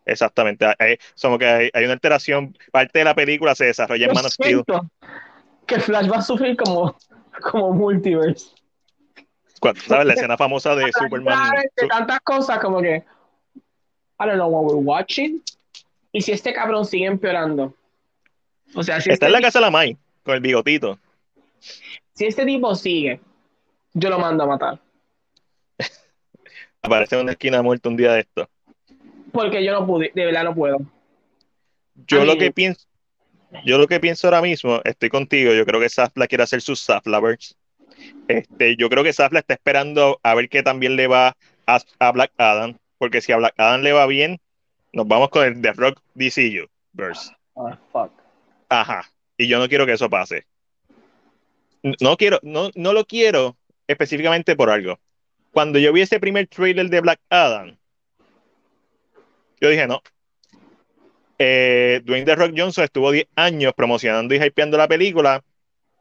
Exactamente, 0.05 0.65
hay, 0.80 0.97
somos 1.13 1.39
que 1.39 1.45
hay, 1.45 1.69
hay, 1.73 1.84
una 1.85 1.93
alteración, 1.93 2.57
parte 2.71 2.99
de 2.99 3.05
la 3.05 3.15
película 3.15 3.55
se 3.55 3.65
desarrolla 3.65 4.07
en 4.07 4.13
Man 4.13 4.25
of 4.25 4.34
Steel. 4.34 4.63
Que 5.65 5.80
Flash 5.80 6.11
va 6.11 6.17
a 6.17 6.21
sufrir 6.21 6.57
como, 6.57 6.97
como 7.41 7.71
multiverse. 7.71 8.47
¿Sabes? 9.88 10.05
La 10.05 10.13
escena 10.13 10.35
famosa 10.35 10.75
de 10.75 10.91
Superman. 10.91 11.51
De 11.77 11.88
tantas 11.88 12.19
cosas 12.21 12.59
como 12.59 12.81
que 12.81 13.05
I 14.19 14.26
don't 14.26 14.38
know 14.38 14.48
what 14.48 14.65
we're 14.65 14.84
watching. 14.84 15.41
Y 16.11 16.22
si 16.22 16.31
este 16.31 16.53
cabrón 16.53 16.85
sigue 16.85 17.06
empeorando. 17.06 17.76
O 18.76 18.84
sea, 18.84 19.02
si 19.02 19.10
Está 19.10 19.26
este 19.26 19.26
en 19.26 19.31
la 19.31 19.41
casa 19.41 19.60
de 19.60 19.65
la 19.65 19.72
Mai, 19.72 19.98
con 20.23 20.35
el 20.35 20.41
bigotito. 20.41 20.99
Si 22.14 22.26
este 22.26 22.45
tipo 22.45 22.76
sigue, 22.76 23.19
yo 23.94 24.10
lo 24.10 24.19
mando 24.19 24.44
a 24.44 24.48
matar. 24.48 24.80
Aparece 26.81 27.15
en 27.15 27.22
una 27.22 27.31
esquina 27.31 27.61
muerto 27.61 27.90
un 27.90 27.98
día 27.98 28.14
de 28.14 28.22
esto. 28.22 28.49
Porque 29.31 29.64
yo 29.64 29.72
no 29.72 29.88
pude, 29.88 30.11
de 30.14 30.26
verdad 30.26 30.44
no 30.44 30.53
puedo. 30.53 30.77
Yo 32.07 32.26
lo 32.26 32.38
que 32.38 32.52
pienso, 32.52 32.85
yo 33.65 33.77
lo 33.77 33.88
que 33.88 33.99
pienso 33.99 34.27
ahora 34.27 34.41
mismo, 34.41 34.81
estoy 34.84 35.10
contigo, 35.10 35.53
yo 35.53 35.65
creo 35.65 35.80
que 35.80 35.90
Safla 35.90 36.27
quiere 36.27 36.44
hacer 36.44 36.61
sus 36.61 36.80
Saflavers. 36.81 37.57
Este, 38.27 38.76
yo 38.76 38.90
creo 38.90 39.03
que 39.03 39.14
Safla 39.14 39.40
está 39.40 39.53
esperando 39.53 40.19
a 40.23 40.35
ver 40.35 40.49
qué 40.49 40.61
también 40.61 40.95
le 40.95 41.07
va 41.07 41.35
a 41.65 42.11
Black 42.11 42.31
Adam 42.38 42.77
porque 43.03 43.19
si 43.19 43.34
a 43.34 43.38
Black 43.38 43.55
Adam 43.57 43.81
le 43.81 43.91
va 43.91 44.07
bien, 44.07 44.39
nos 44.93 45.05
vamos 45.05 45.27
con 45.27 45.43
el 45.45 45.61
The 45.61 45.73
Rock 45.73 45.99
DCU 46.13 46.69
verse. 46.93 47.34
Ah, 47.57 47.77
fuck. 47.91 48.13
Ajá. 48.69 49.03
Y 49.38 49.49
yo 49.49 49.59
no 49.59 49.67
quiero 49.67 49.85
que 49.85 49.91
eso 49.91 50.09
pase. 50.09 50.45
No 51.99 52.15
quiero, 52.15 52.39
no, 52.43 52.69
no 52.75 52.93
lo 52.93 53.03
quiero 53.03 53.57
específicamente 53.88 54.55
por 54.55 54.69
algo. 54.69 55.01
Cuando 55.51 55.80
yo 55.80 55.91
vi 55.91 55.99
ese 55.99 56.17
primer 56.17 56.47
trailer 56.47 56.89
de 56.89 57.01
Black 57.01 57.19
Adam, 57.30 57.75
yo 59.59 59.67
dije, 59.67 59.85
no. 59.85 60.01
Eh, 61.39 61.99
Dwayne 62.05 62.23
The 62.23 62.35
Rock 62.38 62.53
Johnson 62.55 62.85
estuvo 62.85 63.11
10 63.11 63.27
años 63.35 63.73
promocionando 63.75 64.34
y 64.34 64.41
hypeando 64.41 64.77
la 64.77 64.88
película 64.88 65.43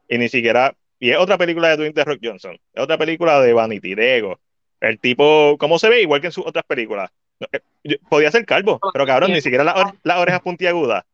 y 0.07 0.17
ni 0.19 0.29
siquiera. 0.29 0.73
Y 1.01 1.09
es 1.09 1.17
otra 1.17 1.37
película 1.37 1.67
de 1.67 1.75
Dwayne 1.75 1.93
The 1.93 2.05
Rock 2.05 2.19
Johnson. 2.23 2.57
Es 2.73 2.81
otra 2.81 2.97
película 2.97 3.41
de 3.41 3.51
Vanity, 3.51 3.93
de 3.93 4.15
Ego. 4.19 4.39
El 4.83 4.99
tipo, 4.99 5.55
¿cómo 5.59 5.79
se 5.79 5.87
ve? 5.87 6.01
Igual 6.01 6.19
que 6.19 6.27
en 6.27 6.33
sus 6.33 6.45
otras 6.45 6.65
películas. 6.65 7.09
Eh, 7.39 7.97
podía 8.09 8.29
ser 8.31 8.45
calvo, 8.45 8.81
pero 8.91 9.05
cabrón, 9.05 9.31
ni 9.31 9.39
siquiera 9.39 9.63
las 9.63 10.17
orejas 10.17 10.41
puntiagudas. 10.41 11.05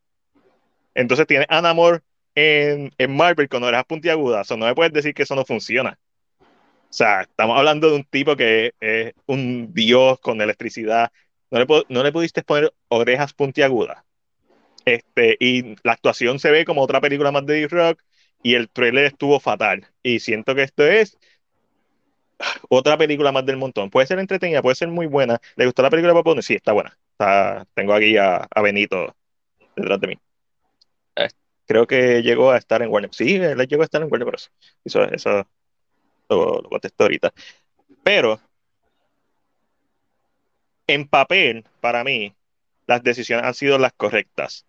Entonces 0.96 1.28
tiene 1.28 1.46
Anamor 1.50 2.02
en, 2.34 2.92
en 2.98 3.16
Marvel 3.16 3.48
con 3.48 3.64
orejas 3.64 3.86
puntiagudas. 3.86 4.50
O 4.50 4.58
no 4.58 4.66
me 4.66 4.74
puedes 4.74 4.92
decir 4.92 5.14
que 5.14 5.22
eso 5.22 5.36
no 5.36 5.46
funciona. 5.46 6.00
O 6.42 6.46
sea, 6.90 7.22
estamos 7.22 7.56
hablando 7.60 7.92
de 7.92 7.98
un 7.98 8.04
tipo 8.06 8.36
que 8.36 8.74
es 8.80 9.14
un 9.28 9.72
dios 9.72 10.20
con 10.20 10.42
electricidad. 10.42 11.12
No 11.52 11.60
le, 11.60 11.68
no 11.90 12.02
le 12.02 12.12
pudiste 12.12 12.42
poner 12.42 12.74
orejas 12.88 13.34
puntiagudas. 13.34 14.04
Este, 14.84 15.38
y 15.40 15.76
la 15.84 15.92
actuación 15.92 16.40
se 16.40 16.50
ve 16.50 16.66
como 16.66 16.82
otra 16.82 17.02
película 17.02 17.32
más 17.32 17.46
de 17.46 17.62
D-Rock 17.62 18.02
y 18.42 18.56
el 18.56 18.68
trailer 18.68 19.06
estuvo 19.06 19.40
fatal. 19.40 19.86
Y 20.02 20.22
siento 20.22 20.56
que 20.56 20.64
esto 20.64 20.88
es 20.88 21.20
otra 22.70 22.98
película 22.98 23.32
más 23.32 23.46
del 23.46 23.58
montón. 23.58 23.90
Puede 23.90 24.08
ser 24.08 24.20
entretenida, 24.20 24.62
puede 24.62 24.76
ser 24.76 24.88
muy 24.88 25.08
buena. 25.08 25.40
¿Le 25.56 25.66
gustó 25.66 25.82
la 25.82 25.90
película 25.90 26.14
de 26.14 26.20
Papone? 26.20 26.42
Sí, 26.42 26.56
está 26.56 26.74
buena. 26.74 26.98
tengo 27.74 27.94
aquí 27.94 28.18
a, 28.18 28.48
Benito 28.62 29.16
detrás 29.76 30.00
de 30.00 30.08
mí. 30.08 30.20
Eh, 31.16 31.30
creo 31.66 31.88
que 31.88 32.22
llegó 32.22 32.52
a 32.52 32.58
estar 32.58 32.82
en 32.82 32.90
Warner. 32.90 33.14
Sí, 33.14 33.36
él 33.36 33.58
llegó 33.68 33.82
a 33.84 33.86
estar 33.86 34.02
en 34.02 34.10
Warner 34.10 34.28
Bros. 34.28 34.52
Eso, 34.84 35.04
eso 35.04 35.46
lo, 36.30 36.64
contesto 36.64 37.04
ahorita. 37.04 37.34
Pero, 38.04 38.40
en 40.88 41.08
papel, 41.08 41.66
para 41.82 42.04
mí, 42.04 42.34
las 42.88 43.04
decisiones 43.04 43.46
han 43.46 43.54
sido 43.54 43.78
las 43.78 43.94
correctas. 43.94 44.66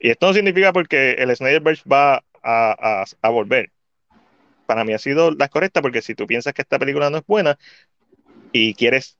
Y 0.00 0.10
esto 0.10 0.26
no 0.26 0.34
significa 0.34 0.72
porque 0.72 1.12
el 1.12 1.34
Snyderverse 1.34 1.88
va 1.88 2.24
a, 2.42 3.04
a, 3.20 3.28
volver. 3.28 3.71
Para 4.66 4.84
mí 4.84 4.92
ha 4.92 4.98
sido 4.98 5.30
la 5.32 5.48
correcta 5.48 5.82
porque 5.82 6.02
si 6.02 6.14
tú 6.14 6.26
piensas 6.26 6.52
que 6.54 6.62
esta 6.62 6.78
película 6.78 7.10
no 7.10 7.18
es 7.18 7.26
buena 7.26 7.58
y 8.52 8.74
quieres 8.74 9.18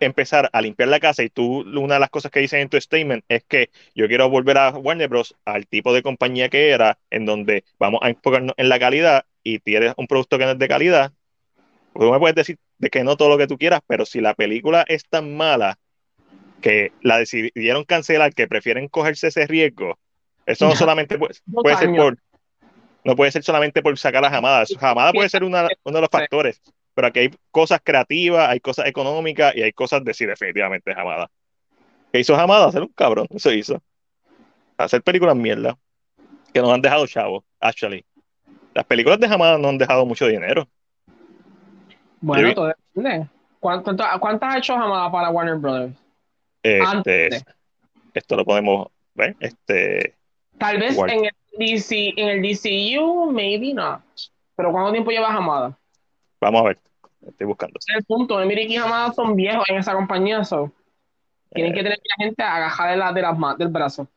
empezar 0.00 0.50
a 0.52 0.60
limpiar 0.60 0.88
la 0.88 1.00
casa 1.00 1.22
y 1.22 1.30
tú 1.30 1.60
una 1.60 1.94
de 1.94 2.00
las 2.00 2.10
cosas 2.10 2.30
que 2.30 2.40
dices 2.40 2.60
en 2.60 2.68
tu 2.68 2.80
statement 2.80 3.24
es 3.28 3.44
que 3.44 3.70
yo 3.94 4.08
quiero 4.08 4.28
volver 4.28 4.58
a 4.58 4.70
Warner 4.70 5.08
Bros. 5.08 5.36
al 5.44 5.66
tipo 5.66 5.94
de 5.94 6.02
compañía 6.02 6.48
que 6.48 6.70
era, 6.70 6.98
en 7.10 7.24
donde 7.24 7.64
vamos 7.78 8.00
a 8.02 8.10
enfocarnos 8.10 8.54
en 8.56 8.68
la 8.68 8.78
calidad 8.78 9.24
y 9.42 9.60
tienes 9.60 9.94
un 9.96 10.06
producto 10.06 10.38
que 10.38 10.44
no 10.44 10.52
es 10.52 10.58
de 10.58 10.68
calidad, 10.68 11.12
pues 11.92 12.06
tú 12.06 12.12
me 12.12 12.18
puedes 12.18 12.34
decir 12.34 12.58
de 12.78 12.90
que 12.90 13.04
no 13.04 13.16
todo 13.16 13.28
lo 13.28 13.38
que 13.38 13.46
tú 13.46 13.58
quieras, 13.58 13.80
pero 13.86 14.04
si 14.04 14.20
la 14.20 14.34
película 14.34 14.84
es 14.88 15.04
tan 15.08 15.36
mala 15.36 15.78
que 16.60 16.92
la 17.02 17.18
decidieron 17.18 17.84
cancelar, 17.84 18.34
que 18.34 18.48
prefieren 18.48 18.88
cogerse 18.88 19.28
ese 19.28 19.46
riesgo, 19.46 19.98
eso 20.46 20.66
no 20.66 20.76
solamente 20.76 21.18
puede, 21.18 21.34
ser 21.34 21.90
por, 21.94 22.18
no 23.04 23.16
puede 23.16 23.32
ser 23.32 23.42
solamente 23.42 23.82
por 23.82 23.96
sacar 23.98 24.24
a 24.24 24.30
Jamada, 24.30 24.64
Jamada 24.78 25.12
puede 25.12 25.28
ser 25.28 25.44
uno 25.44 25.58
de 25.62 26.00
los 26.00 26.10
factores, 26.10 26.60
pero 26.94 27.08
aquí 27.08 27.20
hay 27.20 27.30
cosas 27.50 27.80
creativas, 27.82 28.48
hay 28.48 28.60
cosas 28.60 28.86
económicas 28.86 29.54
y 29.56 29.62
hay 29.62 29.72
cosas 29.72 30.04
de 30.04 30.14
sí, 30.14 30.26
definitivamente 30.26 30.94
Jamada. 30.94 31.30
¿Qué 32.12 32.20
hizo 32.20 32.36
Jamada? 32.36 32.66
Hacer 32.66 32.82
un 32.82 32.92
cabrón, 32.94 33.26
eso 33.30 33.52
hizo. 33.52 33.82
Hacer 34.76 35.02
películas 35.02 35.36
mierda, 35.36 35.76
que 36.52 36.60
nos 36.60 36.72
han 36.72 36.82
dejado 36.82 37.06
chavos, 37.06 37.44
actually. 37.60 38.04
Las 38.74 38.84
películas 38.84 39.18
de 39.18 39.28
Jamada 39.28 39.58
no 39.58 39.68
han 39.68 39.78
dejado 39.78 40.06
mucho 40.06 40.26
dinero. 40.26 40.68
Bueno, 42.20 42.54
todo 42.54 42.66
depende. 42.68 43.28
¿Cuántas 43.58 44.42
ha 44.42 44.58
hecho 44.58 44.76
Jamada 44.76 45.10
para 45.10 45.30
Warner 45.30 45.56
Brothers? 45.56 45.96
Este, 46.62 47.28
esto 48.14 48.36
lo 48.36 48.44
podemos 48.44 48.88
ver. 49.14 49.36
Este, 49.40 50.14
Tal 50.58 50.78
vez 50.78 50.96
en 50.96 51.24
el, 51.26 51.32
DC, 51.58 52.14
en 52.16 52.28
el 52.28 52.42
DCU, 52.42 53.30
maybe 53.32 53.74
not. 53.74 54.00
Pero 54.56 54.72
¿cuánto 54.72 54.92
tiempo 54.92 55.10
lleva 55.10 55.32
Hamada? 55.32 55.78
Vamos 56.40 56.60
a 56.60 56.64
ver. 56.68 56.78
Estoy 57.26 57.46
buscando. 57.46 57.78
El 57.94 58.04
punto, 58.04 58.40
Emily 58.40 58.62
y 58.62 58.76
Hamada 58.76 59.12
son 59.12 59.36
viejos 59.36 59.64
en 59.68 59.76
esa 59.76 59.94
compañía. 59.94 60.44
So. 60.44 60.72
Tienen 61.54 61.72
eh. 61.72 61.74
que 61.74 61.82
tener 61.82 61.98
la 61.98 62.24
gente 62.24 62.42
agajada 62.42 62.90
de, 62.90 62.96
la, 62.96 63.12
de 63.12 63.22
las 63.22 63.58
del 63.58 63.68
brazo. 63.68 64.08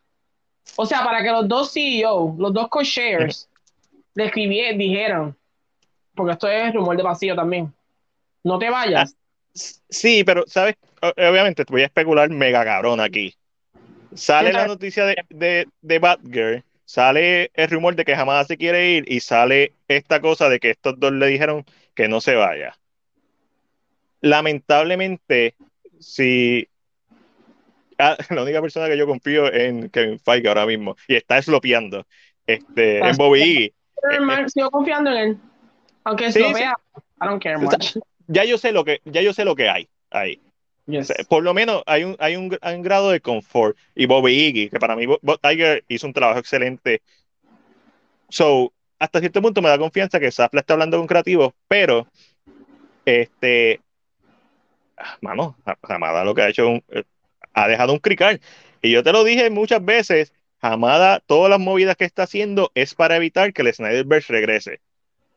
O 0.75 0.85
sea, 0.85 1.03
para 1.03 1.21
que 1.21 1.31
los 1.31 1.47
dos 1.47 1.71
CEO, 1.71 2.35
los 2.37 2.53
dos 2.53 2.67
co-shares, 2.69 3.49
le 4.15 4.25
escribieran, 4.25 4.77
dijeron, 4.77 5.37
porque 6.15 6.33
esto 6.33 6.47
es 6.47 6.73
rumor 6.73 6.97
de 6.97 7.03
vacío 7.03 7.35
también, 7.35 7.71
no 8.43 8.57
te 8.57 8.69
vayas. 8.69 9.13
Ah, 9.13 9.19
sí, 9.89 10.23
pero, 10.23 10.43
¿sabes? 10.47 10.75
Obviamente, 11.01 11.63
voy 11.69 11.83
a 11.83 11.85
especular 11.85 12.29
mega 12.29 12.63
cabrón 12.63 12.99
aquí. 12.99 13.35
Sale 14.15 14.53
la 14.53 14.65
noticia 14.65 15.05
de, 15.05 15.17
de, 15.29 15.67
de 15.81 15.99
Batgirl, 15.99 16.63
sale 16.85 17.51
el 17.53 17.69
rumor 17.69 17.95
de 17.95 18.05
que 18.05 18.15
jamás 18.15 18.47
se 18.47 18.57
quiere 18.57 18.91
ir 18.91 19.11
y 19.11 19.19
sale 19.19 19.73
esta 19.87 20.21
cosa 20.21 20.49
de 20.49 20.59
que 20.59 20.71
estos 20.71 20.99
dos 20.99 21.11
le 21.11 21.27
dijeron 21.27 21.65
que 21.93 22.07
no 22.07 22.21
se 22.21 22.35
vaya. 22.35 22.77
Lamentablemente, 24.21 25.55
si 25.99 26.67
ah, 27.97 28.17
la 28.29 28.43
única 28.43 28.61
persona 28.61 28.87
que 28.87 28.97
yo 28.97 29.07
confío 29.07 29.51
en 29.51 29.89
Kevin 29.89 30.19
Feige 30.19 30.47
ahora 30.47 30.65
mismo 30.65 30.95
y 31.07 31.15
está 31.15 31.37
eslopeando 31.37 32.05
este, 32.47 32.99
en 32.99 33.17
Bobby 33.17 33.73
Sigo 34.47 34.71
confiando 34.71 35.11
en 35.11 35.17
él. 35.17 35.37
Aunque 36.03 36.31
sí, 36.31 36.39
I 36.39 37.25
don't 37.25 37.41
care 37.41 37.57
much. 37.57 37.97
Ya 38.27 38.43
yo 38.43 38.57
sé 38.57 38.71
lo 38.71 38.83
que, 38.83 39.01
ya 39.05 39.21
yo 39.21 39.33
sé 39.33 39.45
lo 39.45 39.55
que 39.55 39.69
hay 39.69 39.89
ahí. 40.11 40.39
Por 41.27 41.43
lo 41.43 41.53
menos 41.53 41.81
hay 41.87 42.03
un, 42.03 42.15
hay 42.19 42.35
un, 42.35 42.49
grado 42.81 43.09
de 43.09 43.19
confort. 43.19 43.77
Y 43.95 44.05
Bobby 44.05 44.33
Iggy, 44.33 44.69
que 44.69 44.79
para 44.79 44.95
mí 44.95 45.05
Bob 45.05 45.39
Tiger 45.41 45.83
hizo 45.87 46.05
un 46.05 46.13
trabajo 46.13 46.39
excelente. 46.39 47.01
So, 48.29 48.71
hasta 48.99 49.19
cierto 49.19 49.41
punto 49.41 49.61
me 49.61 49.69
da 49.69 49.77
confianza 49.77 50.19
que 50.19 50.31
Safla 50.31 50.61
está 50.61 50.73
hablando 50.73 50.97
con 50.97 51.07
creativos, 51.07 51.53
pero 51.67 52.07
este, 53.05 53.81
mano, 55.21 55.57
Hamada 55.83 56.23
lo 56.23 56.33
que 56.35 56.41
ha 56.41 56.49
hecho 56.49 56.75
eh, 56.89 57.03
ha 57.53 57.67
dejado 57.67 57.93
un 57.93 57.99
crical. 57.99 58.39
Y 58.81 58.91
yo 58.91 59.03
te 59.03 59.11
lo 59.11 59.23
dije 59.23 59.49
muchas 59.49 59.83
veces, 59.83 60.33
Hamada, 60.61 61.19
todas 61.25 61.49
las 61.49 61.59
movidas 61.59 61.95
que 61.95 62.05
está 62.05 62.23
haciendo 62.23 62.71
es 62.75 62.93
para 62.93 63.15
evitar 63.15 63.53
que 63.53 63.63
el 63.63 63.73
Snyderverse 63.73 64.31
regrese. 64.31 64.81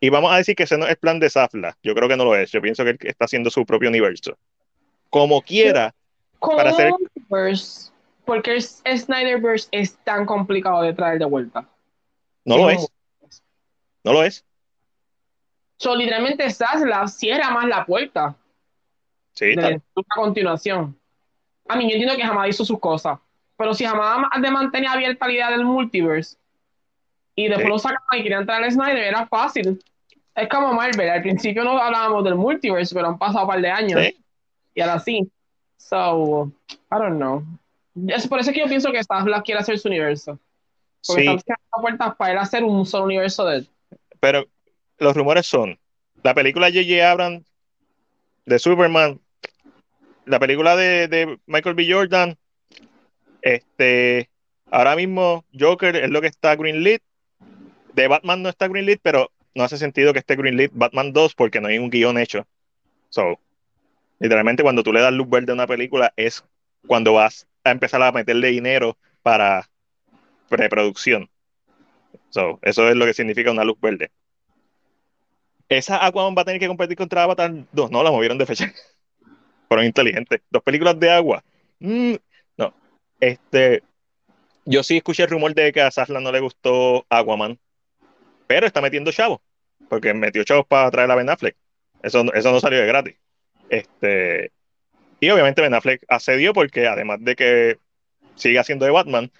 Y 0.00 0.10
vamos 0.10 0.32
a 0.32 0.36
decir 0.36 0.54
que 0.56 0.64
ese 0.64 0.78
no 0.78 0.86
es 0.86 0.96
plan 0.96 1.20
de 1.20 1.30
Safla. 1.30 1.76
Yo 1.82 1.94
creo 1.94 2.08
que 2.08 2.16
no 2.16 2.24
lo 2.24 2.36
es. 2.36 2.52
Yo 2.52 2.62
pienso 2.62 2.84
que 2.84 2.90
él 2.90 2.98
está 3.02 3.24
haciendo 3.24 3.50
su 3.50 3.66
propio 3.66 3.88
universo 3.88 4.38
como 5.10 5.42
quiera 5.42 5.94
para 6.40 6.70
hacer. 6.70 6.92
Porque 8.24 8.56
el 8.84 8.98
Snyderverse 8.98 9.68
es 9.72 9.96
tan 10.04 10.26
complicado 10.26 10.82
de 10.82 10.92
traer 10.92 11.18
de 11.18 11.24
vuelta. 11.24 11.66
No 12.44 12.58
lo 12.58 12.70
es. 12.70 12.92
No 14.04 14.12
lo 14.12 14.22
es. 14.22 14.44
So, 15.78 15.94
literalmente 15.94 16.50
Zaslav 16.50 17.08
cierra 17.08 17.50
más 17.50 17.66
la 17.66 17.86
puerta. 17.86 18.36
Sí, 19.32 19.54
de 19.54 19.80
a 19.96 20.14
continuación. 20.14 20.98
A 21.68 21.76
mí 21.76 21.84
yo 21.84 21.92
entiendo 21.92 22.16
que 22.16 22.22
jamás 22.22 22.48
hizo 22.48 22.64
sus 22.64 22.78
cosas. 22.78 23.18
Pero 23.56 23.72
si 23.72 23.84
jamás 23.84 24.28
de 24.40 24.50
mantener 24.50 24.90
abierta 24.90 25.26
la 25.26 25.32
idea 25.32 25.50
del 25.50 25.64
multiverse 25.64 26.36
y 27.34 27.48
después 27.48 27.68
lo 27.68 27.78
sacaban 27.78 28.18
y 28.18 28.22
querían 28.22 28.44
traer 28.44 28.64
a 28.64 28.70
Snyder, 28.70 28.98
era 28.98 29.26
fácil. 29.26 29.82
Es 30.34 30.48
como 30.48 30.74
Marvel. 30.74 31.08
Al 31.08 31.22
principio 31.22 31.64
no 31.64 31.78
hablábamos 31.78 32.24
del 32.24 32.34
multiverse, 32.34 32.94
pero 32.94 33.08
han 33.08 33.18
pasado 33.18 33.44
un 33.44 33.50
par 33.50 33.60
de 33.60 33.70
años. 33.70 34.00
Sí 34.02 34.16
y 34.78 34.80
ahora 34.80 35.00
sí. 35.00 35.28
So, 35.76 36.52
I 36.70 36.98
don't 36.98 37.16
know. 37.16 37.44
Es 38.06 38.28
por 38.28 38.38
eso 38.38 38.52
que 38.52 38.60
yo 38.60 38.66
pienso 38.68 38.92
que 38.92 39.00
Black 39.24 39.44
quiere 39.44 39.60
hacer 39.60 39.76
su 39.76 39.88
universo. 39.88 40.38
Porque 41.04 41.22
sí. 41.22 41.28
están 41.28 41.56
puertas 41.80 42.14
para 42.14 42.32
él 42.32 42.38
hacer 42.38 42.62
un 42.62 42.86
solo 42.86 43.06
universo 43.06 43.44
de 43.44 43.56
él. 43.56 43.68
Pero 44.20 44.46
los 44.98 45.16
rumores 45.16 45.46
son: 45.46 45.80
la 46.22 46.32
película 46.32 46.68
J.J. 46.68 47.10
Abrams 47.10 47.44
de 48.46 48.58
Superman, 48.60 49.20
la 50.26 50.38
película 50.38 50.76
de, 50.76 51.08
de, 51.08 51.40
Michael 51.46 51.74
B. 51.74 51.92
Jordan, 51.92 52.38
este, 53.42 54.30
ahora 54.70 54.94
mismo 54.94 55.44
Joker 55.58 55.96
es 55.96 56.10
lo 56.10 56.20
que 56.20 56.28
está 56.28 56.54
greenlit. 56.54 57.02
De 57.94 58.06
Batman 58.06 58.44
no 58.44 58.48
está 58.48 58.68
greenlit, 58.68 59.00
pero 59.02 59.32
no 59.56 59.64
hace 59.64 59.76
sentido 59.76 60.12
que 60.12 60.20
esté 60.20 60.36
greenlit 60.36 60.70
Batman 60.72 61.12
2 61.12 61.34
porque 61.34 61.60
no 61.60 61.66
hay 61.66 61.78
un 61.78 61.90
guion 61.90 62.16
hecho. 62.16 62.46
So, 63.08 63.40
Literalmente 64.18 64.62
cuando 64.62 64.82
tú 64.82 64.92
le 64.92 65.00
das 65.00 65.12
luz 65.12 65.28
verde 65.28 65.52
a 65.52 65.54
una 65.54 65.66
película 65.66 66.12
es 66.16 66.44
cuando 66.86 67.12
vas 67.12 67.46
a 67.64 67.70
empezar 67.70 68.02
a 68.02 68.12
meterle 68.12 68.48
dinero 68.48 68.96
para 69.22 69.68
preproducción. 70.48 71.30
So, 72.30 72.58
eso 72.62 72.88
es 72.88 72.96
lo 72.96 73.06
que 73.06 73.14
significa 73.14 73.50
una 73.50 73.64
luz 73.64 73.78
verde. 73.80 74.10
Esa 75.68 76.04
Aquaman 76.04 76.34
va 76.36 76.42
a 76.42 76.44
tener 76.44 76.60
que 76.60 76.68
competir 76.68 76.96
contra 76.96 77.22
Avatar 77.22 77.52
2. 77.72 77.90
No, 77.90 78.02
la 78.02 78.10
movieron 78.10 78.38
de 78.38 78.46
fecha. 78.46 78.72
Fueron 79.68 79.86
inteligentes. 79.86 80.40
Dos 80.50 80.62
películas 80.62 80.98
de 80.98 81.10
agua. 81.10 81.44
Mm, 81.78 82.14
no. 82.56 82.74
Este. 83.20 83.82
Yo 84.64 84.82
sí 84.82 84.98
escuché 84.98 85.24
el 85.24 85.30
rumor 85.30 85.54
de 85.54 85.72
que 85.72 85.80
a 85.80 85.90
Sasla 85.90 86.20
no 86.20 86.32
le 86.32 86.40
gustó 86.40 87.06
Aquaman. 87.10 87.58
Pero 88.46 88.66
está 88.66 88.80
metiendo 88.80 89.12
chavos. 89.12 89.40
Porque 89.88 90.14
metió 90.14 90.42
chavos 90.44 90.66
para 90.66 90.90
traer 90.90 91.10
a 91.10 91.14
Ben 91.14 91.28
Affleck. 91.28 91.56
Eso 92.02 92.24
no 92.24 92.60
salió 92.60 92.78
de 92.78 92.86
gratis. 92.86 93.16
Este, 93.68 94.52
y 95.20 95.30
obviamente 95.30 95.62
Ben 95.62 95.74
Affleck 95.74 96.04
accedió 96.08 96.52
porque 96.52 96.86
además 96.86 97.18
de 97.20 97.36
que 97.36 97.78
sigue 98.36 98.58
haciendo 98.58 98.84
de 98.84 98.92
Batman, 98.92 99.30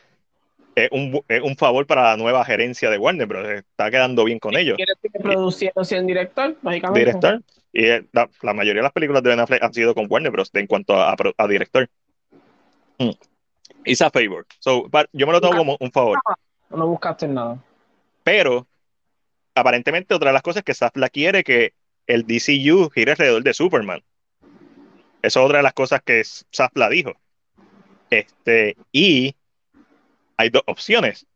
es 0.75 0.89
un, 0.93 1.21
es 1.29 1.43
un 1.43 1.57
favor 1.57 1.87
para 1.87 2.03
la 2.03 2.17
nueva 2.17 2.45
gerencia 2.45 2.91
de 2.91 2.99
Warner 2.99 3.27
Bros. 3.27 3.49
Está 3.49 3.91
quedando 3.91 4.25
bien 4.25 4.39
con 4.39 4.57
ellos. 4.57 4.77
¿Quieres 4.77 4.97
que 5.03 5.11
produciendo 5.11 5.83
en 5.91 6.07
director? 6.07 6.57
Lógicamente. 6.63 7.01
Director. 7.01 7.43
Y 7.73 7.87
la, 8.13 8.29
la, 8.43 8.55
mayoría 8.55 8.81
de 8.81 8.85
las 8.85 8.93
películas 8.93 9.23
de 9.23 9.31
Ben 9.31 9.41
Affleck 9.41 9.63
han 9.63 9.75
sido 9.75 9.95
con 9.95 10.07
Warner 10.09 10.31
Bros. 10.31 10.51
en 10.55 10.67
cuanto 10.67 10.95
a, 10.95 11.15
a, 11.37 11.49
director. 11.49 11.89
Mm. 12.99 13.11
It's 13.85 14.03
a 14.03 14.11
favor. 14.11 14.47
So, 14.59 14.89
yo 15.13 15.27
me 15.27 15.33
lo 15.33 15.41
tomo 15.41 15.57
como 15.57 15.77
un 15.81 15.91
favor. 15.91 16.19
No 16.71 16.87
buscaste 16.87 17.27
nada. 17.27 17.59
Pero, 18.23 18.67
aparentemente, 19.55 20.15
otra 20.15 20.31
de 20.31 20.35
las 20.35 20.43
cosas 20.43 20.63
que 20.63 20.75
Safla 20.75 21.09
quiere 21.09 21.43
que 21.43 21.73
el 22.07 22.27
DCU 22.27 22.91
gire 22.91 23.13
alrededor 23.13 23.43
de 23.43 23.55
Superman. 23.55 24.03
Esa 25.23 25.41
es 25.41 25.45
otra 25.47 25.59
de 25.59 25.63
las 25.65 25.73
cosas 25.73 26.01
que 26.05 26.23
Safla 26.25 26.89
dijo. 26.89 27.15
Este, 28.11 28.77
y 28.93 29.35
hay 30.37 30.51
dos 30.51 30.63
opciones: 30.67 31.27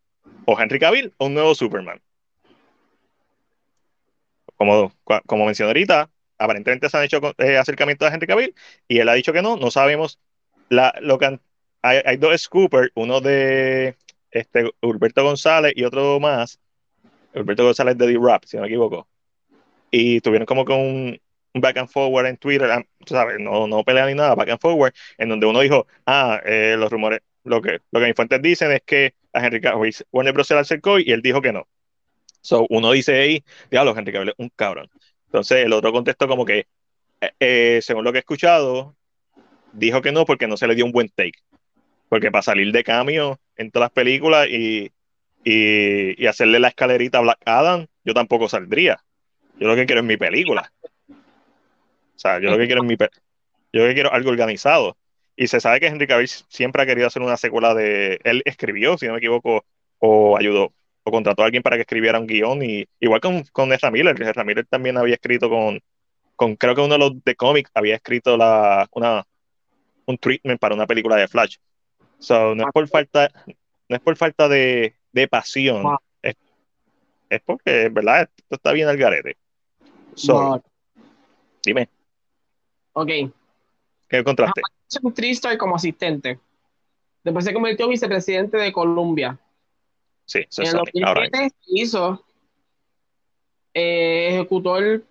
o 0.45 0.59
Henry 0.61 0.79
Cavill 0.79 1.13
o 1.19 1.27
un 1.27 1.35
nuevo 1.35 1.55
Superman. 1.55 2.01
Como, 4.57 4.93
como 5.27 5.47
mencioné 5.47 5.71
ahorita, 5.71 6.11
aparentemente 6.39 6.89
se 6.89 6.97
han 6.97 7.05
hecho 7.05 7.21
eh, 7.39 7.57
acercamientos 7.57 8.09
a 8.09 8.15
Henry 8.15 8.27
Cavill 8.27 8.55
y 8.87 8.99
él 8.99 9.09
ha 9.09 9.15
dicho 9.15 9.33
que 9.33 9.43
no. 9.43 9.57
No 9.57 9.71
sabemos 9.71 10.21
la, 10.69 10.95
lo 11.01 11.19
que 11.19 11.39
hay, 11.83 12.17
dos 12.17 12.41
Scoopers, 12.41 12.93
uno 12.95 13.21
de 13.21 13.97
este, 14.31 14.71
Humberto 14.81 15.25
González 15.25 15.73
y 15.75 15.85
otro 15.85 16.21
más. 16.21 16.61
Humberto 17.35 17.65
González 17.65 17.97
de 17.99 18.07
D-Rap, 18.07 18.45
si 18.45 18.57
no 18.57 18.63
me 18.63 18.69
equivoco. 18.69 19.09
Y 19.91 20.21
tuvieron 20.21 20.47
como 20.47 20.65
que 20.65 20.73
un, 20.73 21.21
back 21.55 21.77
and 21.77 21.89
forward 21.89 22.27
en 22.27 22.37
Twitter, 22.37 22.71
ah, 22.71 22.85
¿sabes? 23.07 23.39
No, 23.39 23.67
no 23.67 23.85
pelean 23.85 24.09
ni 24.09 24.15
nada, 24.15 24.35
back 24.35 24.51
and 24.51 24.61
forward, 24.61 24.95
en 25.19 25.29
donde 25.29 25.47
uno 25.47 25.61
dijo, 25.61 25.87
ah, 26.07 26.41
eh, 26.45 26.77
los 26.79 26.91
rumores, 26.91 27.21
lo 27.45 27.61
que, 27.61 27.81
lo 27.91 28.01
que 28.01 28.07
mis 28.07 28.15
fuentes 28.15 28.41
dicen 28.43 28.73
es 28.73 28.83
que 28.83 29.15
a 29.33 29.45
Henry 29.45 29.61
Cavill 29.61 29.95
Warner 30.13 30.33
Bros. 30.33 30.47
se 30.47 30.55
le 30.55 30.61
acercó 30.61 30.99
y 30.99 31.11
él 31.13 31.23
dijo 31.23 31.41
que 31.41 31.53
no. 31.53 31.67
So, 32.41 32.67
uno 32.71 32.93
dice 32.93 33.21
ahí, 33.21 33.45
diablo, 33.71 33.97
Henry 33.97 34.13
Cavill 34.13 34.31
es 34.31 34.35
un 34.39 34.51
cabrón. 34.51 34.91
Entonces, 35.27 35.65
el 35.65 35.73
otro 35.73 35.93
contestó 35.93 36.29
como 36.29 36.45
que, 36.45 36.67
eh, 37.21 37.31
eh, 37.41 37.81
según 37.83 38.05
lo 38.05 38.13
que 38.13 38.19
he 38.19 38.21
escuchado, 38.21 38.97
dijo 39.73 40.03
que 40.03 40.13
no 40.13 40.25
porque 40.25 40.47
no 40.47 40.57
se 40.57 40.67
le 40.67 40.75
dio 40.75 40.85
un 40.85 40.93
buen 40.93 41.09
take. 41.09 41.39
Porque 42.09 42.31
para 42.31 42.43
salir 42.43 42.73
de 42.73 42.85
cambio 42.85 43.41
en 43.57 43.71
todas 43.71 43.87
las 43.87 43.93
películas 43.93 44.49
y, 44.49 44.93
y, 45.45 46.27
hacerle 46.27 46.61
la 46.61 46.69
escalerita 46.69 47.19
a 47.19 47.23
Black 47.23 47.39
Adam, 47.45 47.87
yo 48.05 48.15
tampoco 48.15 48.49
saldría. 48.49 49.03
Yo 49.59 49.69
lo 49.69 49.77
que 49.77 49.87
quiero 49.87 50.01
es 50.01 50.07
mi 50.07 50.17
película. 50.17 50.73
O 52.15 52.19
sea, 52.19 52.41
yo 52.41 52.51
lo 52.51 52.59
que 52.59 52.67
quiero 52.67 52.83
es 52.83 52.89
mi 52.89 52.97
yo 52.97 53.83
lo 53.83 53.89
que 53.89 53.95
quiero 53.95 54.13
algo 54.13 54.31
organizado. 54.31 54.97
Y 55.37 55.47
se 55.47 55.61
sabe 55.61 55.81
que 55.81 55.87
Henry 55.87 56.07
Cavill 56.07 56.29
siempre 56.29 56.83
ha 56.83 56.87
querido 56.87 57.07
hacer 57.07 57.23
una 57.23 57.37
secuela 57.37 57.75
de. 57.75 58.21
Él 58.25 58.43
escribió, 58.45 58.99
si 58.99 59.07
no 59.07 59.13
me 59.13 59.19
equivoco, 59.19 59.65
o 59.99 60.37
ayudó, 60.37 60.73
o 61.05 61.11
contrató 61.11 61.43
a 61.43 61.47
alguien 61.47 61.63
para 61.63 61.77
que 61.77 61.83
escribiera 61.83 62.21
un 62.21 62.27
guion. 62.27 62.63
Y, 62.63 62.87
igual 63.01 63.21
con, 63.21 63.43
con 63.53 63.73
Ezra 63.73 63.91
Miller. 63.91 64.21
Ezra 64.21 64.45
Miller 64.45 64.67
también 64.67 64.99
había 64.99 65.15
escrito 65.15 65.49
con, 65.49 65.81
con. 66.37 66.57
Creo 66.57 66.75
que 66.75 66.83
uno 66.83 66.95
de 66.95 66.99
los 66.99 67.25
de 67.25 67.35
cómics 67.35 67.71
había 67.75 67.97
escrito 67.97 68.37
la, 68.37 68.87
una, 68.93 69.25
un 70.05 70.19
treatment 70.19 70.61
para 70.61 70.75
una 70.75 70.87
película 70.87 71.17
de 71.17 71.29
Flash. 71.29 71.57
So, 72.19 72.55
no 72.55 72.65
es 72.65 72.73
por 72.73 72.87
falta, 72.89 73.31
no 73.89 73.97
es 73.97 74.03
por 74.03 74.17
falta 74.17 74.49
de, 74.49 74.95
de 75.13 75.29
pasión. 75.29 75.97
Es, 76.21 76.37
es, 77.31 77.41
porque, 77.41 77.89
¿verdad? 77.89 78.29
Esto 78.37 78.57
está 78.57 78.73
bien 78.73 78.89
al 78.89 78.99
garete. 78.99 79.37
So, 80.15 80.63
Dime. 81.65 81.89
Ok. 82.93 83.09
¿Qué 84.09 84.19
encontraste? 84.19 84.61
un 85.03 85.15
Tristar 85.15 85.57
como 85.57 85.77
asistente. 85.77 86.39
Después 87.25 87.45
se 87.45 87.55
convirtió 87.55 87.87
en 87.87 87.93
vicepresidente 87.93 88.59
de 88.59 88.73
Colombia. 88.73 89.39
Sí, 90.27 90.41
en 90.59 90.67
el 90.67 90.73
2007 90.73 91.51
hizo 91.67 92.25
eh, 93.75 94.29
ejecutor, 94.33 95.03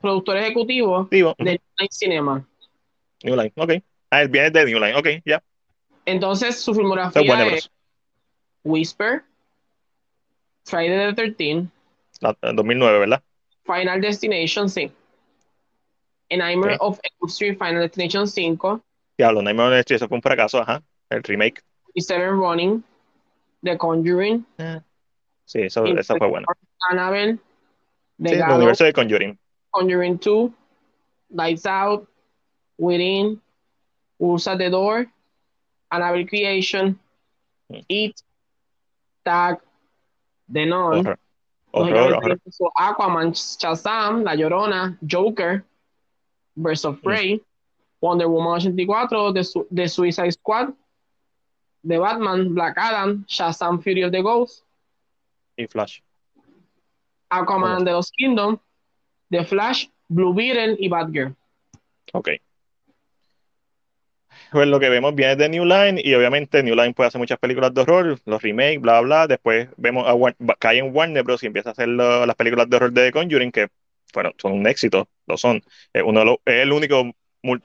productor 0.00 0.36
ejecutivo 0.36 1.08
de 1.10 1.22
New 1.22 1.34
Line 1.38 1.88
Cinema. 1.90 2.46
New 3.22 3.36
Line, 3.36 3.52
ok. 3.56 3.72
Ah, 4.10 4.22
él 4.22 4.28
viene 4.28 4.50
de 4.50 4.64
New 4.64 4.78
Line, 4.78 4.94
ok, 4.94 5.08
ya. 5.24 5.42
Entonces 6.06 6.60
su 6.60 6.74
filmografía 6.74 7.46
es 7.48 7.70
Whisper, 8.64 9.22
Friday 10.64 11.14
the 11.14 11.22
13th. 11.22 11.68
2009, 12.54 12.98
¿verdad? 12.98 13.22
Final 13.64 14.00
Destination, 14.00 14.68
sí. 14.68 14.90
Nightmare 16.38 16.76
of 16.80 17.00
Elm 17.02 17.28
Street 17.28 17.58
Final 17.58 17.82
Destination 17.82 18.26
5. 18.26 18.80
Diablo, 19.18 19.42
Nightmare 19.42 19.66
of 19.68 19.72
Elm 19.72 19.80
Street, 19.80 19.96
eso 19.96 20.08
fue 20.08 20.16
un 20.16 20.22
fracaso, 20.22 20.60
ajá. 20.60 20.82
El 21.10 21.22
remake. 21.22 21.62
Y 21.94 22.02
Seven 22.02 22.38
Running, 22.38 22.84
The 23.62 23.76
Conjuring. 23.76 24.44
Eh, 24.58 24.80
sí, 25.44 25.62
eso, 25.62 25.84
eso 25.84 26.16
fue 26.16 26.28
bueno. 26.28 26.46
Annabelle, 26.90 27.38
The 28.22 28.28
sí, 28.28 28.34
el 28.36 28.50
universo 28.50 28.84
de 28.84 28.92
Conjuring. 28.92 29.38
Conjuring 29.70 30.18
2, 30.18 30.50
Lights 31.30 31.66
Out, 31.66 32.08
Within, 32.78 33.40
Ursa 34.20 34.56
the 34.56 34.70
Door, 34.70 35.06
Annabelle 35.90 36.26
Creation, 36.26 36.98
mm. 37.68 37.84
It, 37.88 38.22
Tag, 39.24 39.58
The 40.48 40.66
Nun, 40.66 41.16
Aquaman, 41.74 43.32
Shazam, 43.32 44.24
La 44.24 44.34
Llorona, 44.34 44.96
Joker, 45.06 45.64
Birds 46.62 46.84
of 46.84 47.00
Prey, 47.02 47.40
Wonder 48.00 48.28
Woman 48.28 48.60
84, 48.60 49.32
The, 49.32 49.64
The 49.70 49.88
Suicide 49.88 50.32
Squad, 50.32 50.74
The 51.84 51.98
Batman, 51.98 52.54
Black 52.54 52.76
Adam, 52.76 53.24
Shazam 53.28 53.82
Fury 53.82 54.02
of 54.02 54.12
the 54.12 54.22
Ghost 54.22 54.64
y 55.60 55.66
Flash. 55.66 56.00
Aquaman 57.30 57.84
de 57.84 57.92
los 57.92 58.10
Kingdom, 58.10 58.58
The 59.30 59.44
Flash, 59.44 59.86
Blue 60.08 60.34
Beetle 60.34 60.76
y 60.78 60.88
Batgirl. 60.88 61.36
Ok. 62.12 62.30
Pues 64.50 64.66
lo 64.66 64.80
que 64.80 64.88
vemos 64.88 65.14
viene 65.14 65.36
de 65.36 65.48
New 65.48 65.64
Line 65.64 66.00
y 66.02 66.12
obviamente 66.14 66.62
New 66.64 66.74
Line 66.74 66.92
puede 66.92 67.06
hacer 67.06 67.20
muchas 67.20 67.38
películas 67.38 67.72
de 67.72 67.82
horror, 67.82 68.18
los 68.24 68.42
remakes, 68.42 68.80
bla, 68.80 69.00
bla. 69.00 69.28
Después 69.28 69.68
vemos 69.76 70.04
a 70.08 70.56
cae 70.58 70.78
en 70.78 70.94
Warner 70.94 71.22
Bros. 71.22 71.42
y 71.44 71.46
empieza 71.46 71.68
a 71.68 71.72
hacer 71.72 71.88
las 71.88 72.34
películas 72.34 72.68
de 72.68 72.76
horror 72.76 72.92
de 72.92 73.06
The 73.06 73.12
Conjuring 73.12 73.52
que 73.52 73.68
bueno, 74.12 74.32
son 74.38 74.52
un 74.52 74.66
éxito, 74.66 75.08
lo 75.26 75.36
son. 75.36 75.62
Es, 75.92 76.02
uno 76.04 76.40
es 76.44 76.54
el 76.62 76.72
único 76.72 77.12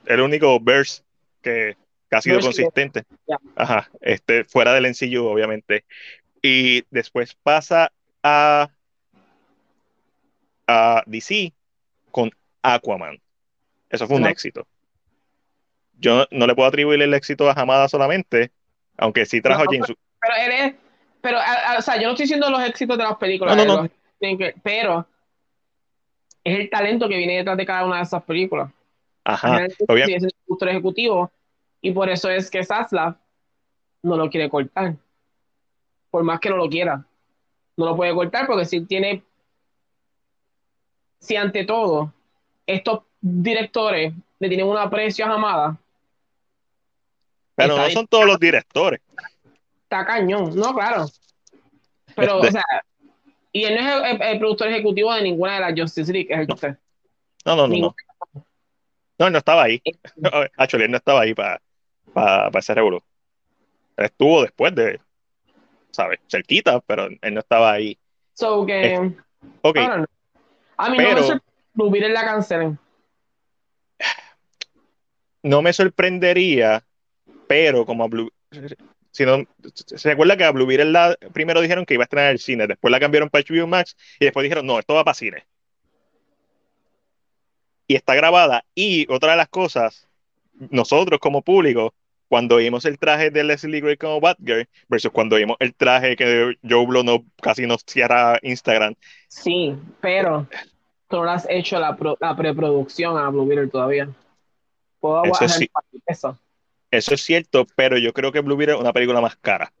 el 0.06 0.20
único 0.20 0.60
verse 0.60 1.02
que, 1.42 1.76
ha 2.10 2.20
sido 2.20 2.40
consistente. 2.40 3.04
Ajá, 3.54 3.90
este, 4.00 4.44
fuera 4.44 4.72
del 4.72 4.86
NCU, 4.86 5.24
obviamente. 5.24 5.84
Y 6.40 6.84
después 6.90 7.36
pasa 7.42 7.92
a, 8.22 8.70
a 10.66 11.02
DC 11.06 11.52
con 12.10 12.30
Aquaman. 12.62 13.20
Eso 13.90 14.06
fue 14.06 14.16
un 14.16 14.26
éxito. 14.26 14.66
Yo 15.98 16.26
no, 16.30 16.46
le 16.46 16.54
puedo 16.54 16.68
atribuir 16.68 17.00
el 17.02 17.14
éxito 17.14 17.48
a 17.48 17.52
Hamada 17.52 17.88
solamente, 17.88 18.50
aunque 18.96 19.26
sí 19.26 19.40
trajo 19.40 19.62
a 19.62 19.66
James. 19.66 19.92
Pero, 20.20 20.34
eres, 20.36 20.74
pero, 21.20 21.38
o 21.78 21.82
sea, 21.82 21.96
yo 21.96 22.02
no 22.02 22.10
estoy 22.10 22.24
diciendo 22.24 22.50
los 22.50 22.62
éxitos 22.62 22.98
de 22.98 23.04
las 23.04 23.16
películas, 23.16 23.56
no, 23.56 23.64
no, 23.64 23.82
no. 23.82 23.90
pero 24.62 25.06
es 26.46 26.60
el 26.60 26.70
talento 26.70 27.08
que 27.08 27.16
viene 27.16 27.38
detrás 27.38 27.56
de 27.56 27.66
cada 27.66 27.84
una 27.84 27.96
de 27.96 28.02
esas 28.04 28.22
películas. 28.22 28.70
Ajá. 29.24 29.64
Es 29.64 29.76
el 30.22 30.32
productor 30.46 30.68
ejecutivo 30.68 31.32
y 31.80 31.90
por 31.90 32.08
eso 32.08 32.30
es 32.30 32.48
que 32.48 32.62
Zaslav 32.62 33.16
no 34.02 34.16
lo 34.16 34.30
quiere 34.30 34.48
cortar. 34.48 34.94
Por 36.08 36.22
más 36.22 36.38
que 36.38 36.48
no 36.48 36.56
lo 36.56 36.68
quiera. 36.68 37.04
No 37.76 37.86
lo 37.86 37.96
puede 37.96 38.14
cortar 38.14 38.46
porque 38.46 38.64
si 38.64 38.80
tiene. 38.82 39.24
Si 41.18 41.34
ante 41.34 41.64
todo 41.64 42.12
estos 42.64 43.00
directores 43.20 44.14
le 44.38 44.48
tienen 44.48 44.68
un 44.68 44.78
aprecio 44.78 45.26
a 45.26 45.30
Jamada. 45.30 45.76
Pero 47.56 47.76
no 47.76 47.90
son 47.90 48.06
todos 48.06 48.26
los 48.26 48.38
directores. 48.38 49.00
Está 49.82 50.06
cañón, 50.06 50.54
no, 50.54 50.72
claro. 50.72 51.06
Pero, 52.14 52.38
o 52.38 52.44
sea, 52.44 52.62
y 53.56 53.64
él 53.64 53.74
no 53.74 54.04
es 54.04 54.20
el, 54.20 54.38
productor 54.38 54.68
ejecutivo 54.68 55.14
de 55.14 55.22
ninguna 55.22 55.54
de 55.54 55.60
las 55.60 55.80
Justice 55.80 56.12
League, 56.12 56.28
es 56.30 56.40
el 56.40 56.46
no. 56.46 56.56
No, 57.44 57.68
no, 57.68 57.68
no. 57.68 57.94
No, 59.18 59.26
él 59.26 59.32
no 59.32 59.38
estaba 59.38 59.62
ahí. 59.62 59.80
Actually, 60.56 60.84
él 60.84 60.90
no 60.90 60.98
estaba 60.98 61.22
ahí 61.22 61.32
para 61.32 61.60
para 62.16 62.58
ese 62.58 62.74
revuelo. 62.74 63.02
Él 63.96 64.06
estuvo 64.06 64.42
después 64.42 64.74
de, 64.74 65.00
¿sabes? 65.90 66.18
Cerquita, 66.28 66.80
pero 66.80 67.08
él 67.20 67.34
no 67.34 67.40
estaba 67.40 67.72
ahí. 67.72 67.98
So, 68.34 68.64
que. 68.64 69.12
ok. 69.62 69.78
A 70.78 70.90
mí 70.90 70.96
pero, 70.98 71.22
no 71.74 71.90
me 71.90 71.98
en 71.98 72.12
la 72.12 72.24
cancelen. 72.24 72.78
No 75.42 75.62
me 75.62 75.72
sorprendería, 75.72 76.84
pero 77.46 77.86
como 77.86 78.04
a 78.04 78.08
Blue, 78.08 78.30
si 79.16 79.24
no, 79.24 79.46
se 79.72 80.10
recuerda 80.10 80.36
que 80.36 80.44
a 80.44 80.50
Blue 80.50 80.66
Beetle 80.66 80.92
la, 80.92 81.16
primero 81.32 81.62
dijeron 81.62 81.86
que 81.86 81.94
iba 81.94 82.02
a 82.02 82.04
estrenar 82.04 82.32
el 82.32 82.38
cine, 82.38 82.66
después 82.66 82.92
la 82.92 83.00
cambiaron 83.00 83.30
para 83.30 83.42
HBO 83.48 83.66
Max 83.66 83.96
y 84.20 84.26
después 84.26 84.44
dijeron, 84.44 84.66
no, 84.66 84.78
esto 84.78 84.94
va 84.94 85.04
para 85.04 85.14
cine. 85.14 85.46
Y 87.86 87.94
está 87.94 88.14
grabada. 88.14 88.66
Y 88.74 89.10
otra 89.10 89.30
de 89.30 89.38
las 89.38 89.48
cosas, 89.48 90.06
nosotros 90.68 91.18
como 91.18 91.40
público, 91.40 91.94
cuando 92.28 92.56
vimos 92.56 92.84
el 92.84 92.98
traje 92.98 93.30
de 93.30 93.42
Leslie 93.42 93.80
Gray 93.80 93.96
como 93.96 94.20
Batgirl 94.20 94.68
versus 94.86 95.10
cuando 95.12 95.36
vimos 95.36 95.56
el 95.60 95.74
traje 95.74 96.14
que 96.14 96.58
Joe 96.68 96.84
Blow 96.84 97.02
no, 97.02 97.24
casi 97.40 97.66
nos 97.66 97.84
cierra 97.86 98.38
Instagram. 98.42 98.96
Sí, 99.28 99.74
pero 100.02 100.46
tú 101.08 101.22
no 101.22 101.30
has 101.30 101.46
hecho 101.48 101.78
la, 101.78 101.96
la 102.20 102.36
preproducción 102.36 103.16
a 103.16 103.30
Blue 103.30 103.46
Beetle 103.46 103.68
todavía. 103.68 104.10
Puedo 105.00 105.24
eso, 105.24 105.48
sí. 105.48 105.70
eso. 106.04 106.38
Eso 106.90 107.14
es 107.14 107.22
cierto, 107.22 107.66
pero 107.76 107.98
yo 107.98 108.12
creo 108.12 108.32
que 108.32 108.40
Blue 108.40 108.56
Beetle 108.56 108.76
es 108.76 108.80
una 108.80 108.92
película 108.92 109.20
más 109.20 109.36
cara. 109.36 109.72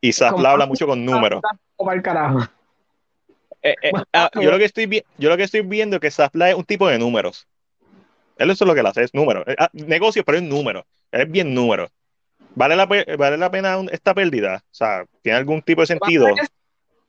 Y 0.00 0.12
Zapla 0.12 0.50
habla 0.50 0.66
mucho 0.66 0.86
con 0.86 1.04
números. 1.04 1.42
Eh, 3.62 3.76
eh, 3.80 3.92
ah, 4.12 4.28
yo, 4.34 4.50
lo 4.50 4.58
que 4.58 4.64
estoy 4.64 5.04
yo 5.18 5.28
lo 5.30 5.36
que 5.36 5.44
estoy 5.44 5.60
viendo 5.60 5.96
es 5.96 6.00
que 6.00 6.10
Zapla 6.10 6.50
es 6.50 6.56
un 6.56 6.64
tipo 6.64 6.88
de 6.88 6.98
números. 6.98 7.46
Él 8.36 8.50
eso 8.50 8.64
es 8.64 8.68
lo 8.68 8.74
que 8.74 8.82
le 8.82 8.88
hace, 8.88 9.04
es 9.04 9.14
números. 9.14 9.44
Eh, 9.46 9.54
ah, 9.58 9.70
negocio, 9.72 10.24
pero 10.24 10.38
es 10.38 10.44
número. 10.44 10.84
Es 11.12 11.30
bien 11.30 11.54
número. 11.54 11.88
¿Vale 12.54 12.74
la, 12.74 12.86
¿Vale 12.86 13.38
la 13.38 13.50
pena 13.50 13.78
esta 13.92 14.12
pérdida? 14.12 14.62
O 14.64 14.74
sea, 14.74 15.06
¿tiene 15.22 15.38
algún 15.38 15.62
tipo 15.62 15.82
de 15.82 15.86
sentido? 15.86 16.26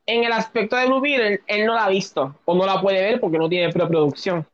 En 0.05 0.23
el 0.23 0.31
aspecto 0.31 0.75
de 0.75 0.85
Blue 0.85 1.01
Beetle, 1.01 1.41
él 1.47 1.65
no 1.65 1.73
la 1.73 1.85
ha 1.85 1.89
visto 1.89 2.37
o 2.45 2.55
no 2.55 2.65
la 2.65 2.79
puede 2.81 3.01
ver 3.01 3.19
porque 3.19 3.37
no 3.37 3.49
tiene 3.49 3.71
preproducción. 3.71 4.45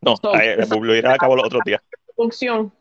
No, 0.00 0.16
so, 0.16 0.32
Blue 0.78 0.92
Beetle 0.92 1.12
acabó 1.12 1.36
los 1.36 1.46
otros 1.46 1.62
días. 1.64 1.82
Producción, 2.16 2.72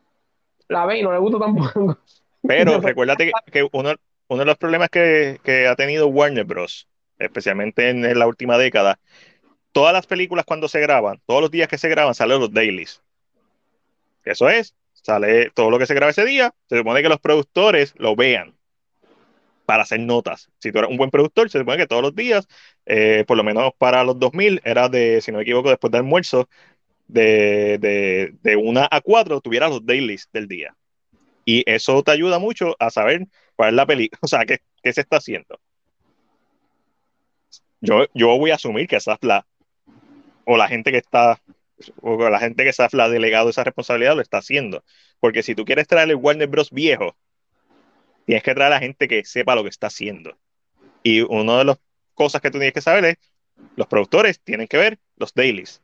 la 0.68 0.85
ve 0.85 0.99
y 0.99 1.03
no 1.03 1.11
le 1.11 1.19
gusta 1.19 1.39
tampoco. 1.39 1.98
Pero 2.41 2.80
recuérdate 2.81 3.31
que, 3.52 3.68
uno, 3.72 3.94
uno, 4.27 4.39
de 4.39 4.45
los 4.45 4.57
problemas 4.57 4.89
que, 4.89 5.68
ha 5.69 5.76
tenido 5.76 6.07
Warner 6.07 6.45
Bros., 6.45 6.88
especialmente 7.19 7.89
en, 7.89 8.18
la 8.18 8.27
última 8.27 8.57
década, 8.57 8.99
todas 9.72 9.94
las 9.94 10.06
películas 10.06 10.45
cuando 10.45 10.68
se 10.68 10.80
graban, 10.80 11.22
todos 11.26 11.41
los 11.41 11.52
días 11.52 11.68
que 11.68 11.77
se 11.77 11.89
graban, 11.89 12.15
salen 12.15 12.39
los 12.39 12.53
dailies. 12.53 13.02
Eso 14.23 14.49
es 14.49 14.76
sale 15.07 15.52
todo 15.52 15.69
lo 15.69 15.80
que 15.80 15.85
se 15.85 15.94
graba 15.94 16.11
ese 16.11 16.26
día, 16.26 16.53
se 16.68 16.77
supone 16.77 17.02
que 17.02 17.07
los 17.07 17.19
productores 17.19 17.94
lo 17.98 18.15
vean 18.18 18.56
para 19.65 19.84
hacer 19.84 20.02
notas. 20.02 20.49
Si 20.60 20.72
tú 20.72 20.80
eres 20.80 20.91
un 20.91 20.98
buen 20.98 21.11
productor, 21.11 21.49
se 21.49 21.60
supone 21.60 21.77
que 21.77 21.88
todos 21.88 22.02
los 22.02 22.14
días, 22.14 22.48
eh, 22.85 23.23
por 23.26 23.38
lo 23.38 23.44
menos 23.44 23.72
para 23.77 24.03
los 24.03 24.19
2000, 24.19 24.61
era 24.65 24.89
de, 24.89 25.22
si 25.22 25.31
no 25.31 25.38
me 25.38 25.44
equivoco, 25.44 25.69
después 25.69 25.91
del 25.91 25.99
almuerzo, 25.99 26.49
de, 27.07 27.77
de, 27.79 28.34
de 28.41 28.55
una 28.55 28.88
a 28.89 29.01
cuatro, 29.01 29.41
tuvieras 29.41 29.69
los 29.69 29.85
dailies 29.85 30.29
del 30.31 30.47
día. 30.47 30.75
Y 31.45 31.63
eso 31.65 32.03
te 32.03 32.11
ayuda 32.11 32.39
mucho 32.39 32.75
a 32.79 32.89
saber 32.89 33.27
cuál 33.55 33.69
es 33.69 33.75
la 33.75 33.85
película, 33.85 34.19
o 34.21 34.27
sea, 34.27 34.45
qué, 34.45 34.59
qué, 34.84 34.93
se 34.93 35.01
está 35.01 35.17
haciendo. 35.17 35.59
Yo, 37.79 38.05
yo 38.13 38.38
voy 38.38 38.51
a 38.51 38.55
asumir 38.55 38.88
que 38.88 38.99
Safla 38.99 39.45
o 40.45 40.57
la 40.57 40.67
gente 40.67 40.91
que 40.91 40.97
está 40.97 41.41
o 42.01 42.29
la 42.29 42.39
gente 42.39 42.63
que 42.63 42.73
Safla 42.73 43.05
ha 43.05 43.09
delegado 43.09 43.49
esa 43.49 43.63
responsabilidad 43.63 44.15
lo 44.15 44.21
está 44.21 44.39
haciendo. 44.39 44.84
Porque 45.19 45.43
si 45.43 45.55
tú 45.55 45.63
quieres 45.63 45.88
traer 45.88 46.09
el 46.09 46.15
Warner 46.15 46.47
Bros. 46.47 46.71
viejo, 46.71 47.15
tienes 48.25 48.43
que 48.43 48.53
traer 48.55 48.73
a 48.73 48.75
la 48.75 48.79
gente 48.79 49.07
que 49.07 49.23
sepa 49.23 49.55
lo 49.55 49.63
que 49.63 49.69
está 49.69 49.88
haciendo. 49.88 50.38
Y 51.03 51.21
una 51.21 51.59
de 51.59 51.65
las 51.65 51.79
cosas 52.13 52.41
que 52.41 52.49
tú 52.49 52.57
tienes 52.57 52.73
que 52.73 52.81
saber 52.81 53.05
es, 53.05 53.17
los 53.75 53.88
productores 53.88 54.39
tienen 54.41 54.67
que 54.67 54.77
ver 54.77 54.99
los 55.15 55.34
dailies. 55.34 55.81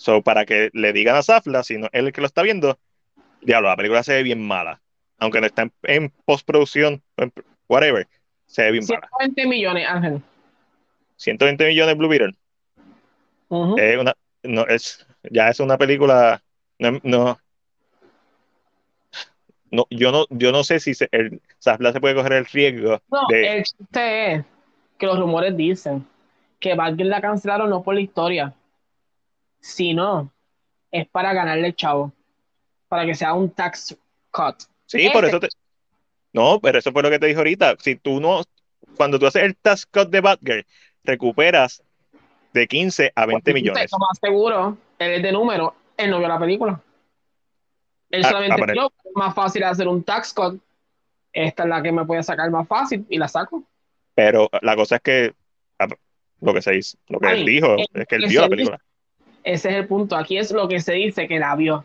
So, 0.00 0.22
para 0.22 0.46
que 0.46 0.70
le 0.72 0.94
digan 0.94 1.16
a 1.16 1.22
Safla, 1.22 1.62
si 1.62 1.76
no 1.76 1.90
él 1.92 2.06
el 2.06 2.12
que 2.14 2.22
lo 2.22 2.26
está 2.26 2.40
viendo, 2.40 2.78
diablo, 3.42 3.68
la 3.68 3.76
película 3.76 4.02
se 4.02 4.14
ve 4.14 4.22
bien 4.22 4.40
mala. 4.40 4.80
Aunque 5.18 5.42
no 5.42 5.46
está 5.46 5.70
en, 5.82 6.10
postproducción, 6.24 7.02
whatever, 7.68 8.08
se 8.46 8.62
ve 8.62 8.72
bien 8.72 8.84
120 8.84 9.46
millones, 9.46 9.86
Ángel. 9.86 10.22
120 11.16 11.68
millones 11.68 11.98
Blue 11.98 12.08
Beetle. 12.08 12.34
una, 13.50 14.14
no, 14.42 14.66
es, 14.68 15.06
ya 15.30 15.50
es 15.50 15.60
una 15.60 15.76
película, 15.76 16.42
no, 16.78 16.98
no, 17.02 17.38
yo 19.90 20.12
no, 20.12 20.24
yo 20.30 20.50
no 20.50 20.64
sé 20.64 20.80
si 20.80 20.94
se, 20.94 21.10
el, 21.12 21.42
Safla 21.58 21.92
se 21.92 22.00
puede 22.00 22.14
coger 22.14 22.32
el 22.32 22.46
riesgo. 22.46 23.02
No, 23.10 23.20
el 23.28 23.64
chiste 23.64 24.32
es 24.32 24.44
que 24.96 25.04
los 25.04 25.18
rumores 25.18 25.54
dicen 25.54 26.06
que 26.58 26.74
Batgirl 26.74 27.10
la 27.10 27.20
cancelaron 27.20 27.68
no 27.68 27.82
por 27.82 27.94
la 27.94 28.00
historia, 28.00 28.54
sino 29.60 30.32
es 30.90 31.08
para 31.08 31.32
ganarle 31.32 31.68
el 31.68 31.76
chavo, 31.76 32.12
para 32.88 33.06
que 33.06 33.14
sea 33.14 33.34
un 33.34 33.50
tax 33.50 33.96
cut. 34.30 34.56
Sí, 34.86 35.08
por 35.12 35.24
eso 35.24 35.38
te... 35.40 35.48
No, 36.32 36.60
pero 36.60 36.78
eso 36.78 36.92
fue 36.92 37.02
lo 37.02 37.10
que 37.10 37.18
te 37.18 37.26
dije 37.26 37.38
ahorita. 37.38 37.76
Si 37.78 37.96
tú 37.96 38.20
no, 38.20 38.42
cuando 38.96 39.18
tú 39.18 39.26
haces 39.26 39.42
el 39.42 39.56
tax 39.56 39.86
cut 39.86 40.10
de 40.10 40.20
Batgirl, 40.20 40.66
recuperas 41.04 41.82
de 42.52 42.66
15 42.66 43.12
a 43.14 43.26
20 43.26 43.54
millones. 43.54 43.92
Lo 43.92 43.98
más 43.98 44.18
seguro, 44.20 44.76
él 44.98 45.12
es 45.12 45.22
de 45.22 45.32
número, 45.32 45.74
él 45.96 46.10
no 46.10 46.18
vio 46.18 46.28
la 46.28 46.38
película. 46.38 46.80
Él 48.10 48.24
ah, 48.24 48.28
solamente 48.28 48.62
ah, 48.62 48.72
vio 48.72 48.92
más 49.14 49.34
fácil 49.34 49.62
hacer 49.64 49.86
un 49.88 50.02
tax 50.02 50.32
cut. 50.32 50.60
Esta 51.32 51.62
es 51.62 51.68
la 51.68 51.80
que 51.82 51.92
me 51.92 52.04
puede 52.04 52.22
sacar 52.22 52.50
más 52.50 52.66
fácil 52.66 53.06
y 53.08 53.18
la 53.18 53.28
saco. 53.28 53.62
Pero 54.14 54.48
la 54.62 54.74
cosa 54.74 54.96
es 54.96 55.02
que 55.02 55.34
ah, 55.78 55.86
lo 56.40 56.54
que 56.54 56.62
se 56.62 56.72
dice, 56.72 56.98
lo 57.08 57.20
que 57.20 57.30
él 57.30 57.44
dijo 57.44 57.76
es 57.78 58.06
que 58.06 58.16
él 58.16 58.26
vio 58.26 58.40
la 58.42 58.48
película. 58.48 58.80
Ese 59.42 59.70
es 59.70 59.74
el 59.76 59.86
punto. 59.86 60.16
Aquí 60.16 60.38
es 60.38 60.50
lo 60.50 60.68
que 60.68 60.80
se 60.80 60.92
dice 60.92 61.26
que 61.26 61.38
la 61.38 61.54
vio. 61.56 61.84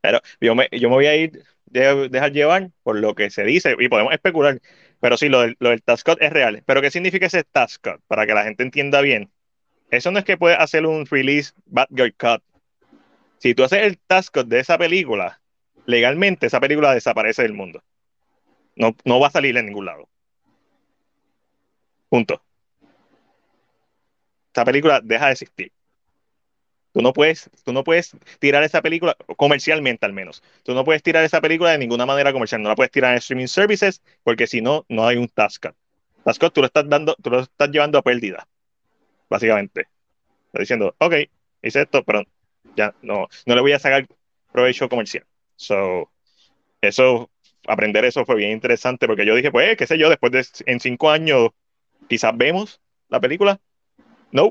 Pero 0.00 0.20
yo 0.40 0.54
me, 0.54 0.68
yo 0.72 0.88
me 0.88 0.94
voy 0.94 1.06
a 1.06 1.16
ir, 1.16 1.44
de, 1.66 2.08
dejar 2.08 2.32
llevar 2.32 2.70
por 2.82 2.98
lo 2.98 3.14
que 3.14 3.30
se 3.30 3.44
dice 3.44 3.74
y 3.78 3.88
podemos 3.88 4.12
especular. 4.12 4.60
Pero 5.00 5.16
sí, 5.16 5.28
lo 5.28 5.42
del, 5.42 5.56
lo 5.60 5.70
del 5.70 5.82
es 6.20 6.32
real. 6.32 6.62
Pero 6.66 6.80
¿qué 6.80 6.90
significa 6.90 7.26
ese 7.26 7.44
task? 7.44 7.86
Para 8.06 8.26
que 8.26 8.34
la 8.34 8.44
gente 8.44 8.62
entienda 8.62 9.00
bien. 9.00 9.30
Eso 9.90 10.10
no 10.10 10.18
es 10.18 10.24
que 10.24 10.36
puedes 10.36 10.58
hacer 10.58 10.86
un 10.86 11.06
release 11.06 11.52
bad 11.66 11.88
girl 11.90 12.14
cut. 12.14 12.42
Si 13.38 13.54
tú 13.54 13.64
haces 13.64 13.82
el 13.82 13.98
task 13.98 14.36
de 14.38 14.60
esa 14.60 14.76
película, 14.76 15.40
legalmente 15.86 16.46
esa 16.46 16.60
película 16.60 16.92
desaparece 16.92 17.42
del 17.42 17.54
mundo. 17.54 17.82
No, 18.76 18.96
no 19.04 19.20
va 19.20 19.28
a 19.28 19.30
salir 19.30 19.56
en 19.56 19.66
ningún 19.66 19.86
lado. 19.86 20.08
Punto. 22.08 22.42
Esa 24.52 24.64
película 24.64 25.00
deja 25.02 25.26
de 25.26 25.32
existir. 25.32 25.72
Tú 26.92 27.02
no 27.02 27.12
puedes, 27.12 27.50
tú 27.64 27.72
no 27.72 27.84
puedes 27.84 28.16
tirar 28.38 28.62
esa 28.62 28.82
película 28.82 29.16
comercialmente 29.36 30.06
al 30.06 30.12
menos. 30.12 30.42
Tú 30.62 30.74
no 30.74 30.84
puedes 30.84 31.02
tirar 31.02 31.24
esa 31.24 31.40
película 31.40 31.70
de 31.70 31.78
ninguna 31.78 32.06
manera 32.06 32.32
comercial. 32.32 32.62
No 32.62 32.70
la 32.70 32.74
puedes 32.76 32.90
tirar 32.90 33.12
en 33.12 33.18
streaming 33.18 33.46
services 33.46 34.02
porque 34.24 34.46
si 34.46 34.60
no, 34.60 34.84
no 34.88 35.06
hay 35.06 35.16
un. 35.16 35.28
Task 35.28 35.62
cut 35.62 36.52
tú 36.52 36.60
lo 36.60 36.66
estás 36.66 36.88
dando, 36.88 37.14
tú 37.22 37.30
lo 37.30 37.40
estás 37.40 37.70
llevando 37.70 37.98
a 37.98 38.02
pérdida. 38.02 38.48
Básicamente. 39.28 39.86
Está 40.46 40.60
diciendo, 40.60 40.94
ok, 40.98 41.14
hice 41.62 41.82
esto, 41.82 42.02
pero 42.04 42.24
ya 42.74 42.94
no, 43.02 43.28
no 43.46 43.54
le 43.54 43.60
voy 43.60 43.72
a 43.72 43.78
sacar 43.78 44.06
provecho 44.52 44.88
comercial. 44.88 45.24
So, 45.56 46.10
eso, 46.80 47.30
aprender 47.66 48.04
eso 48.04 48.24
fue 48.24 48.36
bien 48.36 48.52
interesante 48.52 49.06
porque 49.06 49.26
yo 49.26 49.34
dije, 49.34 49.50
pues, 49.50 49.76
qué 49.76 49.86
sé 49.86 49.98
yo, 49.98 50.08
después 50.08 50.32
de 50.32 50.44
en 50.66 50.80
cinco 50.80 51.10
años, 51.10 51.50
quizás 52.08 52.36
vemos 52.36 52.80
la 53.08 53.20
película. 53.20 53.60
No, 54.32 54.48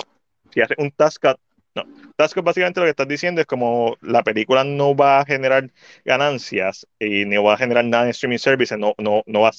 si 0.52 0.62
hace 0.62 0.76
un 0.78 0.92
task 0.92 1.22
cut, 1.22 1.40
no. 1.84 2.12
Task 2.16 2.38
básicamente 2.42 2.80
lo 2.80 2.86
que 2.86 2.92
estás 2.92 3.08
diciendo 3.08 3.42
es 3.42 3.48
como 3.48 3.98
la 4.02 4.24
película 4.24 4.64
no 4.64 4.96
va 4.96 5.20
a 5.20 5.26
generar 5.26 5.70
ganancias 6.04 6.88
y 7.00 7.26
no 7.26 7.44
va 7.44 7.54
a 7.54 7.58
generar 7.58 7.86
nada 7.86 8.04
en 8.04 8.10
streaming 8.10 8.38
services, 8.38 8.78
no, 8.78 8.94
no, 8.98 9.24
no 9.26 9.42
va, 9.42 9.52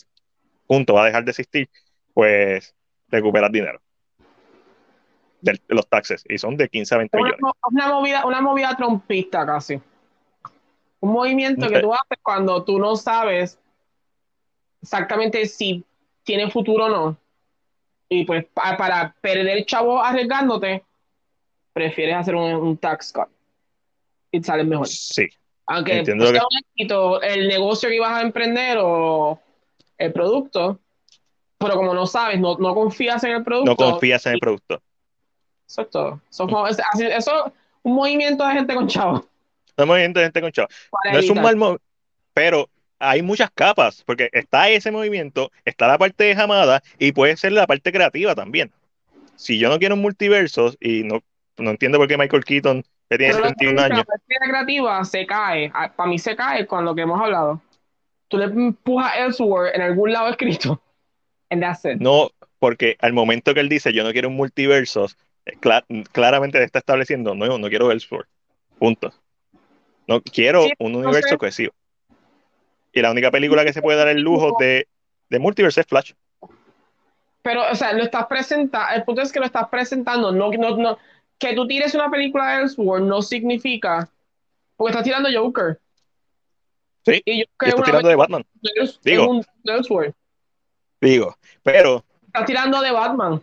junto, 0.67 0.95
va 0.95 1.03
a 1.03 1.07
dejar 1.07 1.25
de 1.25 1.31
existir, 1.31 1.69
pues 2.15 2.75
recuperas 3.09 3.51
dinero 3.53 3.81
de 5.41 5.61
los 5.69 5.89
taxes 5.89 6.25
y 6.29 6.39
son 6.39 6.57
de 6.57 6.69
15 6.69 6.95
a 6.95 6.99
20 6.99 7.17
millones. 7.17 7.41
Una 7.71 7.89
movida, 7.89 8.27
una 8.27 8.41
movida 8.41 8.77
trompista 8.77 9.47
casi. 9.47 9.81
Un 11.01 11.13
movimiento 11.13 11.69
que 11.69 11.81
tú 11.81 11.93
haces 11.95 12.19
cuando 12.23 12.65
tú 12.65 12.79
no 12.79 12.97
sabes 12.97 13.59
exactamente 14.83 15.47
si 15.47 15.85
tiene 16.25 16.51
futuro 16.51 16.87
o 16.87 16.89
no. 16.89 17.17
Y 18.09 18.25
pues 18.25 18.47
para 18.53 19.15
perder 19.21 19.65
chavo 19.65 20.03
arriesgándote, 20.03 20.83
prefieres 21.73 22.17
hacer 22.17 22.35
un, 22.35 22.77
tax 22.77 23.13
cut 23.13 23.29
y 24.31 24.43
sale 24.43 24.65
mejor. 24.65 24.89
Sí. 24.89 25.29
Aunque 25.67 26.01
el 26.01 27.49
negocio 27.49 27.89
que 27.89 27.97
ibas 27.97 28.13
a 28.13 28.23
emprender 28.23 28.79
o 28.81 29.41
el 29.99 30.13
producto, 30.13 30.79
pero 31.59 31.75
como 31.75 31.93
no 31.93 32.07
sabes, 32.07 32.39
no, 32.41 32.57
no 32.59 32.75
confías 32.75 33.23
en 33.25 33.33
el 33.33 33.45
producto. 33.45 33.71
No 33.71 33.77
confías 33.77 34.25
en 34.27 34.35
el 34.35 34.41
producto. 34.41 34.81
Eso 35.69 35.83
es 35.83 35.91
todo. 35.91 36.21
Eso, 36.31 36.89
es 36.99 37.27
un 37.83 37.95
movimiento 37.95 38.47
de 38.47 38.55
gente 38.55 38.75
con 38.75 38.87
chavo. 38.89 39.27
Un 39.77 39.87
movimiento 39.87 40.21
de 40.21 40.27
gente 40.27 40.41
con 40.41 40.53
chavo. 40.53 40.69
no 41.13 41.19
es 41.19 41.29
un 41.29 41.43
mal 41.43 41.57
movimiento, 41.57 41.85
pero 42.33 42.71
hay 42.99 43.23
muchas 43.23 43.51
capas, 43.51 44.03
porque 44.05 44.29
está 44.33 44.69
ese 44.71 44.91
movimiento, 44.91 45.51
está 45.65 45.87
la 45.87 45.99
parte 45.99 46.25
de 46.25 46.35
jamada 46.35 46.83
y 46.99 47.13
puede 47.13 47.37
ser 47.37 47.53
la 47.53 47.67
parte 47.67 47.93
creativa 47.93 48.35
también. 48.35 48.73
Si 49.37 49.59
yo 49.59 49.69
no 49.69 49.79
quiero 49.79 49.95
un 49.95 50.01
multiverso 50.01 50.75
y 50.81 51.05
no 51.05 51.23
no 51.59 51.71
entiendo 51.71 51.99
por 51.99 52.09
qué 52.09 52.17
Michael 52.17 52.45
Keaton, 52.45 52.85
que 53.09 53.19
tiene 53.19 53.35
71 53.35 53.81
años. 53.81 54.05
La 54.07 54.49
creativa 54.49 55.05
se 55.05 55.27
cae. 55.27 55.71
Ah, 55.75 55.93
para 55.95 56.09
mí 56.09 56.19
se 56.19 56.37
cae 56.37 56.67
con 56.67 56.85
lo 56.85 56.95
que 56.95 57.03
hemos 57.03 57.21
hablado. 57.21 57.61
Tú 58.29 58.39
le 58.39 58.45
empujas 58.45 59.17
Elseworld 59.17 59.75
en 59.75 59.83
algún 59.83 60.13
lado 60.13 60.29
escrito. 60.29 60.81
And 61.51 61.63
that's 61.63 61.85
it. 61.85 61.99
No, 61.99 62.31
porque 62.59 62.97
al 63.01 63.13
momento 63.13 63.55
que 63.55 63.61
él 63.61 63.69
dice 63.69 63.93
yo 63.93 64.05
no 64.05 64.13
quiero 64.13 64.29
un 64.29 64.37
multiverso, 64.37 65.07
eh, 65.47 65.57
claramente 66.13 66.63
está 66.63 66.81
estableciendo 66.81 67.35
no, 67.35 67.59
no 67.59 67.69
quiero 67.69 67.91
Elseworld. 67.91 68.29
Punto. 68.79 69.13
No 70.07 70.21
quiero 70.23 70.67
un 70.79 70.95
universo 70.95 71.37
cohesivo. 71.39 71.73
Y 72.93 73.03
la 73.03 73.11
única 73.11 73.31
película 73.31 73.65
que 73.65 73.73
se 73.73 73.83
puede 73.83 73.99
dar 73.99 74.09
el 74.09 74.21
lujo 74.21 74.57
de, 74.59 74.89
de 75.29 75.39
multiverso 75.39 75.81
es 75.81 75.87
Flash. 75.87 76.13
Pero, 77.43 77.71
o 77.71 77.75
sea, 77.75 77.93
lo 77.93 78.03
estás 78.03 78.27
presentando, 78.27 78.95
el 78.95 79.05
punto 79.05 79.23
es 79.23 79.33
que 79.33 79.39
lo 79.39 79.47
estás 79.47 79.69
presentando, 79.69 80.33
no, 80.33 80.51
no, 80.51 80.77
no, 80.77 80.99
que 81.39 81.55
tú 81.55 81.67
tires 81.67 81.95
una 81.95 82.11
película 82.11 82.57
de 82.57 82.63
Elseworld 82.63 83.07
no 83.07 83.23
significa. 83.23 84.09
Porque 84.77 84.91
estás 84.91 85.05
tirando 85.05 85.29
Joker. 85.33 85.81
Sí, 87.05 87.23
y 87.25 87.45
Joker 87.45 87.69
estás 87.69 87.85
tirando 87.85 88.09
de 88.09 88.17
Batman. 88.17 88.47
Digo. 89.05 89.41
Digo, 91.01 91.39
pero. 91.63 92.05
Estás 92.27 92.47
tirando 92.47 92.81
de 92.81 92.91
Batman. 92.91 93.43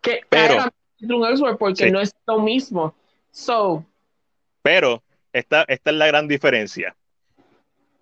Que 0.00 0.20
pero. 0.28 0.70
un 1.00 1.26
Elseworld 1.26 1.58
porque 1.58 1.90
no 1.90 2.00
es 2.00 2.14
lo 2.26 2.40
mismo. 2.40 2.94
So. 3.30 3.84
Pero, 4.62 5.02
esta, 5.32 5.64
esta 5.68 5.90
es 5.90 5.96
la 5.96 6.06
gran 6.06 6.28
diferencia. 6.28 6.96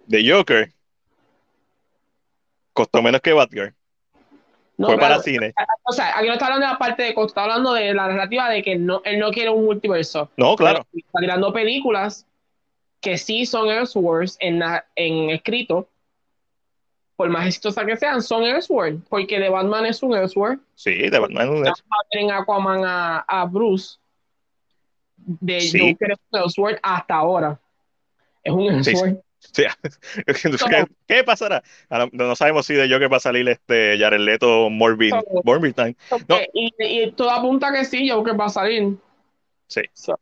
De 0.07 0.29
Joker 0.29 0.73
costó 2.73 3.03
menos 3.03 3.21
que 3.21 3.33
Batgirl. 3.33 3.75
Fue 4.79 4.99
para 4.99 5.21
cine. 5.21 5.53
O 5.85 5.93
sea, 5.93 6.17
aquí 6.17 6.27
no 6.27 6.33
está 6.33 6.47
hablando 6.47 6.67
de 6.67 6.73
la 6.73 6.79
parte 6.79 7.03
de 7.03 7.11
está 7.11 7.43
hablando 7.43 7.75
de 7.75 7.95
la 7.95 8.09
narrativa 8.09 8.49
de 8.49 8.63
que 8.63 8.77
no, 8.77 9.03
él 9.05 9.19
no 9.19 9.31
quiere 9.31 9.51
un 9.51 9.65
multiverso. 9.65 10.31
No, 10.37 10.57
claro. 10.57 10.85
Está 10.95 11.21
tirando 11.21 11.53
películas 11.53 12.27
que 13.01 13.19
sí 13.19 13.47
son 13.47 13.69
Elseworlds 13.69 14.37
en, 14.41 14.63
en 14.97 15.31
escrito, 15.31 15.89
por 17.17 17.29
más 17.29 17.47
exitosas 17.47 17.85
que 17.85 17.97
sean, 17.97 18.23
son 18.23 18.45
Elseworlds, 18.45 19.03
porque 19.09 19.39
The 19.39 19.49
Batman 19.49 19.87
es 19.87 20.03
un 20.03 20.15
Elseworld. 20.17 20.61
Sí, 20.75 21.11
The 21.11 21.19
Batman 21.19 21.43
es 21.43 21.51
un 21.51 21.67
Elseworld. 21.67 22.07
en 22.13 22.31
Aquaman 22.31 22.85
a, 22.85 23.19
a 23.21 23.45
Bruce, 23.45 23.99
de 25.17 25.61
sí. 25.61 25.79
Joker 25.93 26.13
es 26.13 26.19
un 26.31 26.41
Elseworld 26.41 26.79
hasta 26.83 27.15
ahora. 27.15 27.61
Es 28.43 28.53
un 28.53 28.83
Sí, 28.83 28.93
esfuerzo. 28.93 29.23
sí. 29.53 29.65
¿Qué, 30.27 30.85
qué 31.07 31.25
pasará? 31.25 31.63
Ah, 31.91 32.09
No, 32.13 32.37
sabemos 32.37 32.67
si 32.67 32.75
de 32.75 32.89
que 32.89 33.09
va 33.09 33.17
a 33.17 33.21
salir 33.21 33.49
este 33.49 33.99
Jared 33.99 34.21
Leto 34.21 34.71
Morbid, 34.71 35.15
Time. 35.75 35.97
No. 36.29 36.39
Y, 36.55 36.73
y 36.79 37.13
todo 37.13 37.31
apunta 37.31 37.73
que 37.73 37.85
sí, 37.85 38.09
que 38.25 38.33
va 38.33 38.47
a 38.47 38.51
salir. 38.51 38.97
Sí. 39.67 39.83
So, 39.93 40.19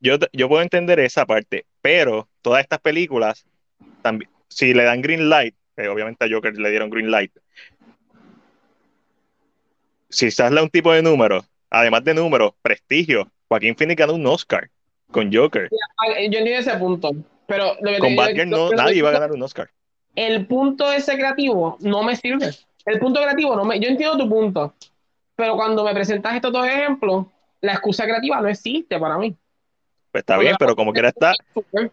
Yo, 0.00 0.16
yo 0.32 0.48
puedo 0.48 0.62
entender 0.62 0.98
esa 1.00 1.26
parte, 1.26 1.66
pero 1.80 2.28
todas 2.42 2.62
estas 2.62 2.80
películas, 2.80 3.46
también, 4.02 4.30
si 4.48 4.74
le 4.74 4.84
dan 4.84 5.02
green 5.02 5.28
light, 5.28 5.54
obviamente 5.76 6.24
a 6.24 6.28
Joker 6.30 6.56
le 6.58 6.70
dieron 6.70 6.90
green 6.90 7.10
light, 7.10 7.32
si 10.10 10.30
se 10.30 10.42
un 10.42 10.70
tipo 10.70 10.92
de 10.92 11.02
número, 11.02 11.44
además 11.70 12.02
de 12.04 12.14
números, 12.14 12.52
prestigio, 12.62 13.30
Joaquín 13.48 13.76
Phoenix 13.76 13.98
ganó 13.98 14.14
un 14.14 14.26
Oscar 14.26 14.70
con 15.10 15.32
Joker. 15.32 15.68
yo 15.70 16.14
entiendo 16.16 16.50
ese 16.50 16.76
punto. 16.78 17.10
Pero 17.48 17.74
lo 17.80 17.90
que 17.90 17.98
Con 17.98 18.14
Batgirl 18.14 18.50
no, 18.50 18.70
nadie 18.70 18.98
iba 18.98 19.08
a 19.08 19.12
ganar 19.12 19.32
un 19.32 19.42
Oscar. 19.42 19.70
el 20.14 20.46
punto 20.46 20.92
ese 20.92 21.14
creativo 21.16 21.78
no 21.80 22.02
me 22.02 22.14
sirve. 22.14 22.50
El 22.84 22.98
punto 22.98 23.20
creativo 23.20 23.56
no 23.56 23.64
me. 23.64 23.80
Yo 23.80 23.88
entiendo 23.88 24.18
tu 24.18 24.28
punto. 24.28 24.74
Pero 25.34 25.56
cuando 25.56 25.82
me 25.82 25.94
presentas 25.94 26.34
estos 26.34 26.52
dos 26.52 26.66
ejemplos, 26.66 27.26
la 27.62 27.72
excusa 27.72 28.04
creativa 28.04 28.40
no 28.40 28.48
existe 28.48 28.98
para 28.98 29.16
mí. 29.16 29.34
Pues 30.12 30.22
está 30.22 30.36
bien, 30.36 30.56
pero 30.58 30.76
como 30.76 30.92
quiera 30.92 31.08
está 31.08 31.32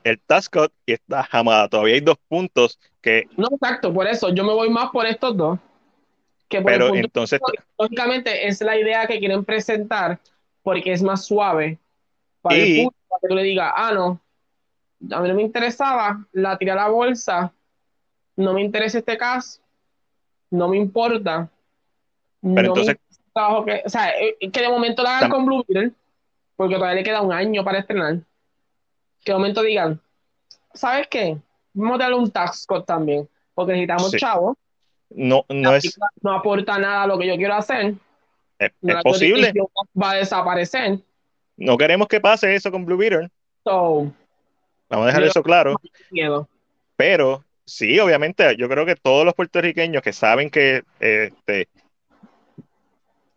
el 0.03 0.19
Tascott 0.19 0.73
y 0.85 0.93
está 0.93 1.27
Hamada. 1.31 1.69
Todavía 1.69 1.95
hay 1.95 2.01
dos 2.01 2.17
puntos 2.27 2.77
que, 3.01 3.27
No, 3.37 3.47
exacto, 3.51 3.93
por 3.93 4.07
eso 4.07 4.33
yo 4.33 4.43
me 4.43 4.53
voy 4.53 4.69
más 4.69 4.89
por 4.91 5.05
estos 5.05 5.37
dos. 5.37 5.57
Que 6.49 6.61
por 6.61 6.71
pero 6.71 6.85
el 6.85 6.91
punto, 6.91 7.05
entonces, 7.07 7.39
lógicamente, 7.77 8.47
es 8.47 8.61
la 8.61 8.77
idea 8.77 9.07
que 9.07 9.19
quieren 9.19 9.45
presentar 9.45 10.19
porque 10.63 10.91
es 10.91 11.01
más 11.01 11.25
suave 11.25 11.77
para 12.41 12.57
Y- 12.57 12.61
el 12.61 12.83
público, 12.85 13.05
para 13.09 13.19
que 13.21 13.27
tú 13.27 13.35
le 13.35 13.43
digas, 13.43 13.73
ah, 13.75 13.91
no, 13.93 14.21
a 15.11 15.19
mí 15.21 15.27
no 15.29 15.35
me 15.35 15.41
interesaba, 15.41 16.25
la 16.31 16.57
tiré 16.57 16.71
a 16.71 16.75
la 16.75 16.87
bolsa, 16.89 17.53
no 18.35 18.53
me 18.53 18.61
interesa 18.61 18.97
este 18.99 19.17
caso, 19.17 19.61
no 20.51 20.67
me 20.69 20.77
importa. 20.77 21.49
no 22.41 22.53
me 22.53 22.61
entonces- 22.61 22.97
trabajo 23.33 23.65
que, 23.65 23.81
o 23.85 23.89
sea, 23.89 24.11
eh, 24.19 24.37
que 24.51 24.61
de 24.61 24.69
momento 24.69 25.03
la 25.03 25.17
hagan 25.17 25.29
con 25.31 25.45
Blue 25.45 25.65
Beetle, 25.67 25.91
porque 26.55 26.75
todavía 26.75 26.95
le 26.95 27.03
queda 27.03 27.21
un 27.21 27.33
año 27.33 27.63
para 27.65 27.79
estrenar. 27.79 28.19
Que 29.25 29.31
de 29.31 29.37
momento 29.37 29.61
digan, 29.61 29.99
¿sabes 30.73 31.07
qué? 31.09 31.37
Vamos 31.73 31.95
a 31.95 32.03
darle 32.03 32.15
un 32.17 32.31
tax 32.31 32.65
cut 32.65 32.85
también, 32.85 33.27
porque 33.53 33.73
necesitamos 33.73 34.11
Sí. 34.11 34.17
chavos. 34.17 34.55
no, 35.09 35.45
no 35.49 35.71
La 35.71 35.77
es, 35.77 35.97
no 36.21 36.33
aporta 36.33 36.77
nada 36.79 37.03
a 37.03 37.07
lo 37.07 37.17
que 37.17 37.27
yo 37.27 37.35
quiero 37.35 37.53
hacer. 37.55 37.93
es, 38.59 38.71
No, 38.81 38.97
es 38.97 39.03
posible. 39.03 39.53
Va 40.01 40.11
a 40.11 40.15
desaparecer. 40.15 40.99
No 41.57 41.77
queremos 41.77 42.07
que 42.07 42.19
pase 42.21 42.53
eso 42.55 42.71
con 42.71 42.85
Blue 42.85 42.97
Beetle. 42.97 43.29
So, 43.63 44.11
Vamos 44.95 45.07
a 45.07 45.11
dejar 45.11 45.23
eso 45.23 45.43
claro. 45.43 45.75
miedo. 46.09 46.47
Pero 46.95 47.43
sí, 47.65 47.99
obviamente, 47.99 48.55
yo 48.57 48.69
creo 48.69 48.85
que 48.85 48.95
todos 48.95 49.25
los 49.25 49.33
puertorriqueños 49.33 50.01
que 50.01 50.13
saben 50.13 50.49
que, 50.49 50.83
este, 50.99 51.67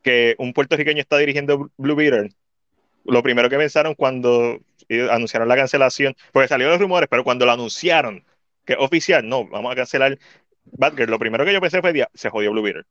que 0.03 0.37
un 0.39 0.53
puertorriqueño 0.53 1.01
está 1.01 1.19
dirigiendo 1.19 1.71
Blue 1.77 1.97
Beetle, 1.97 2.31
lo 3.05 3.23
primero 3.23 3.51
que 3.51 3.57
pensaron 3.57 3.95
cuando 3.95 4.61
anunciaron 5.11 5.49
la 5.49 5.57
cancelación, 5.57 6.15
porque 6.33 6.49
salieron 6.49 6.73
los 6.73 6.81
rumores, 6.81 7.09
pero 7.11 7.25
cuando 7.25 7.45
lo 7.45 7.53
anunciaron, 7.53 8.25
que 8.65 8.75
es 8.75 8.79
oficial, 8.79 9.29
no, 9.29 9.47
vamos 9.49 9.73
a 9.73 9.77
cancelar 9.77 10.17
Batgirl, 10.65 11.11
lo 11.11 11.19
primero 11.19 11.45
que 11.45 11.53
yo 11.53 11.61
pensé 11.61 11.81
fue, 11.81 11.93
"Dia- 11.93 12.11
se 12.15 12.31
jodió 12.31 12.53
Blue 12.53 12.63
Beetle. 12.63 12.85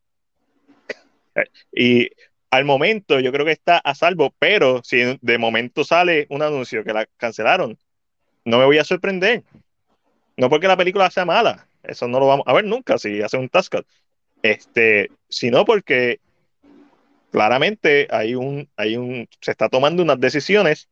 Y 1.72 2.10
al 2.50 2.66
momento 2.66 3.20
yo 3.20 3.32
creo 3.32 3.46
que 3.46 3.52
está 3.52 3.78
a 3.78 3.96
salvo, 3.96 4.34
pero 4.40 4.82
si 4.84 5.18
de 5.22 5.38
momento 5.38 5.84
sale 5.84 6.26
un 6.30 6.42
anuncio 6.42 6.84
que 6.84 6.94
la 6.94 7.06
cancelaron, 7.18 7.78
no 8.48 8.60
me 8.60 8.66
voy 8.66 8.78
a 8.78 8.84
sorprender. 8.86 9.44
No 10.38 10.50
porque 10.50 10.68
la 10.68 10.78
película 10.78 11.12
sea 11.12 11.26
mala, 11.26 11.68
eso 11.84 12.08
no 12.08 12.20
lo 12.20 12.28
vamos 12.28 12.46
a 12.48 12.54
ver 12.54 12.64
nunca 12.64 12.98
si 12.98 13.22
hace 13.22 13.38
un 13.38 13.50
task. 13.50 13.76
Este, 14.42 15.12
sino 15.28 15.66
porque 15.66 16.20
claramente 17.32 18.08
hay 18.10 18.36
un, 18.36 18.70
hay 18.78 18.96
un, 18.96 19.28
se 19.42 19.52
está 19.52 19.68
tomando 19.68 20.02
unas 20.02 20.20
decisiones 20.20 20.88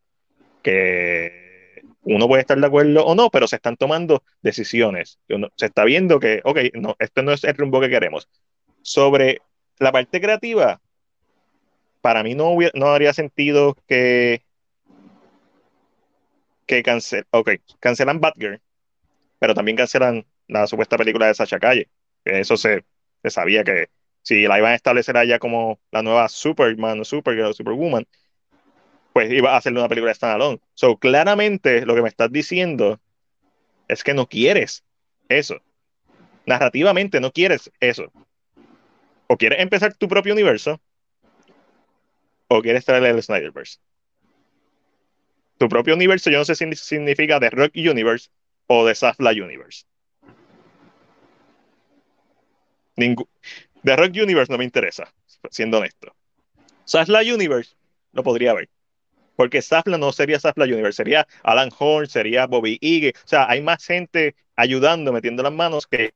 que 0.64 1.82
uno 2.04 2.28
puede 2.28 2.42
estar 2.42 2.60
de 2.60 2.68
acuerdo 2.68 3.06
o 3.06 3.16
no, 3.16 3.30
pero 3.30 3.48
se 3.48 3.56
están 3.56 3.78
tomando 3.78 4.22
decisiones. 4.42 5.20
Se 5.56 5.66
está 5.68 5.86
viendo 5.86 6.20
que, 6.20 6.42
ok, 6.44 6.60
no, 6.74 6.96
este 7.00 7.24
no 7.24 7.32
es 7.32 7.44
el 7.46 7.56
rumbo 7.56 7.80
que 7.80 7.90
queremos. 7.90 8.28
Sobre 8.82 9.42
la 9.80 9.94
parte 9.94 10.20
creativa, 10.20 10.82
para 12.02 12.22
mí 12.22 12.36
no, 12.36 12.50
hubiera- 12.50 12.78
no 12.78 12.88
haría 12.88 13.14
sentido 13.14 13.78
que, 13.88 14.44
que 16.66 16.84
cancel, 16.84 17.26
ok, 17.32 17.52
cancelan 17.80 18.20
Batgirl, 18.20 18.62
pero 19.40 19.54
también 19.54 19.78
cancelan 19.78 20.26
la 20.48 20.68
supuesta 20.68 20.98
película 20.98 21.28
de 21.28 21.36
Sacha 21.36 21.60
Calle. 21.60 21.90
Eso 22.24 22.58
se, 22.58 22.86
se 23.24 23.30
sabía 23.30 23.64
que 23.64 23.90
si 24.22 24.48
la 24.48 24.58
iban 24.58 24.72
a 24.72 24.76
establecer 24.76 25.18
allá 25.18 25.40
como 25.40 25.80
la 25.92 26.02
nueva 26.02 26.28
Superman 26.30 27.00
o 27.00 27.06
Supergirl 27.06 27.48
o 27.48 27.54
Superwoman, 27.54 28.08
pues 29.14 29.32
iba 29.32 29.54
a 29.54 29.58
hacerle 29.58 29.80
una 29.80 29.88
película 29.88 30.10
de 30.10 30.16
standalone. 30.16 30.60
So, 30.74 30.98
claramente 30.98 31.86
lo 31.86 31.96
que 31.96 32.02
me 32.02 32.10
estás 32.10 32.32
diciendo 32.32 33.00
es 33.88 34.04
que 34.04 34.14
no 34.14 34.28
quieres 34.28 34.84
eso. 35.30 35.62
Narrativamente 36.46 37.20
no 37.20 37.32
quieres 37.32 37.72
eso. 37.80 38.12
O 39.28 39.38
quieres 39.38 39.60
empezar 39.60 39.94
tu 39.96 40.08
propio 40.08 40.34
universo, 40.34 40.82
o 42.48 42.62
quieres 42.62 42.86
traerle 42.86 43.10
el 43.10 43.24
Snyderverse. 43.24 43.80
Tu 45.58 45.70
propio 45.70 45.96
universo, 45.96 46.30
yo 46.30 46.40
no 46.40 46.46
sé 46.46 46.56
si 46.56 46.74
significa 46.76 47.40
The 47.40 47.50
Rock 47.50 47.72
Universe 47.76 48.30
o 48.68 48.86
The 48.86 48.96
Safla 48.96 49.32
Universe. 49.32 49.86
Ningú- 52.98 53.28
The 53.84 53.96
Rock 53.96 54.12
Universe 54.16 54.52
no 54.52 54.58
me 54.58 54.64
interesa, 54.64 55.12
siendo 55.50 55.78
honesto. 55.78 56.14
Safla 56.86 57.22
Universe 57.22 57.76
lo 58.14 58.24
podría 58.24 58.54
ver. 58.54 58.70
Porque 59.36 59.62
Safla 59.62 59.98
no 59.98 60.12
sería 60.12 60.40
Safla 60.40 60.64
Universe, 60.66 60.96
sería 60.96 61.28
Alan 61.44 61.70
Horn, 61.78 62.08
sería 62.08 62.48
Bobby 62.48 62.78
Ige. 62.80 63.14
O 63.18 63.28
sea, 63.28 63.50
hay 63.50 63.62
más 63.62 63.86
gente 63.86 64.36
ayudando, 64.56 65.12
metiendo 65.12 65.44
las 65.44 65.52
manos 65.52 65.88
que. 65.88 66.14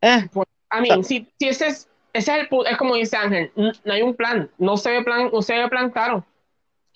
Eh, 0.00 0.28
A 0.70 0.80
mí, 0.80 0.88
si, 1.02 1.26
si 1.38 1.48
ese 1.48 1.66
es, 1.66 1.88
ese 2.12 2.32
es 2.32 2.48
el 2.50 2.66
es 2.66 2.76
como 2.78 2.94
dice 2.94 3.16
Ángel, 3.16 3.50
no 3.56 3.92
hay 3.92 4.02
un 4.02 4.14
plan, 4.14 4.50
no 4.58 4.76
se 4.76 4.90
ve 4.90 5.02
plan, 5.02 5.30
no 5.32 5.42
se 5.42 5.54
ve 5.54 5.68
plan 5.68 5.90
claro, 5.90 6.24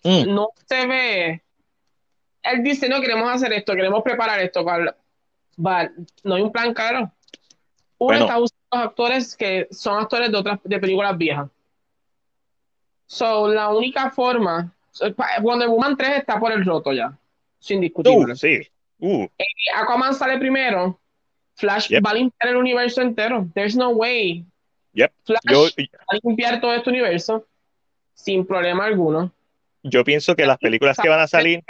mm, 0.06 0.34
no 0.34 0.50
se 0.66 0.86
ve. 0.86 1.42
Él 2.42 2.62
dice, 2.62 2.88
no, 2.88 3.00
queremos 3.00 3.28
hacer 3.32 3.52
esto, 3.52 3.74
queremos 3.74 4.02
preparar 4.02 4.40
esto, 4.40 4.64
but 5.56 5.90
no 6.22 6.34
hay 6.36 6.42
un 6.42 6.52
plan 6.52 6.72
claro. 6.72 6.98
Uno 7.98 8.18
Bueno. 8.18 8.24
está 8.26 8.38
usando 8.38 8.66
los 8.72 8.82
actores 8.84 9.36
que 9.36 9.66
son 9.70 9.98
actores 10.00 10.30
de 10.30 10.36
otras 10.38 10.60
de 10.62 10.78
películas 10.78 11.16
viejas. 11.18 11.48
So, 13.06 13.48
la 13.48 13.68
única 13.70 14.10
forma, 14.10 14.72
Wonder 15.40 15.68
Woman 15.68 15.96
3 15.96 16.18
está 16.18 16.38
por 16.38 16.52
el 16.52 16.64
roto 16.64 16.92
ya, 16.92 17.16
es 17.60 17.70
indiscutible. 17.70 18.32
uh, 18.32 18.36
sí. 18.36 18.60
Uh, 18.98 19.26
Aquaman 19.76 20.14
sale 20.14 20.38
primero, 20.38 20.98
Flash 21.54 21.88
Yep. 21.88 22.04
va 22.04 22.10
a 22.10 22.14
limpiar 22.14 22.50
el 22.50 22.56
universo 22.56 23.00
entero. 23.02 23.46
There's 23.54 23.76
no 23.76 23.90
way. 23.90 24.44
Yep. 24.94 25.12
Flash 25.24 25.40
yo, 25.50 25.62
va 25.64 26.04
a 26.08 26.18
limpiar 26.22 26.60
todo 26.60 26.74
este 26.74 26.90
universo 26.90 27.46
sin 28.14 28.46
problema 28.46 28.84
alguno. 28.86 29.32
Yo 29.88 30.04
pienso 30.04 30.36
que 30.36 30.46
las 30.46 30.58
películas 30.58 30.96
que 31.00 31.08
van 31.08 31.20
a 31.20 31.26
salir, 31.28 31.62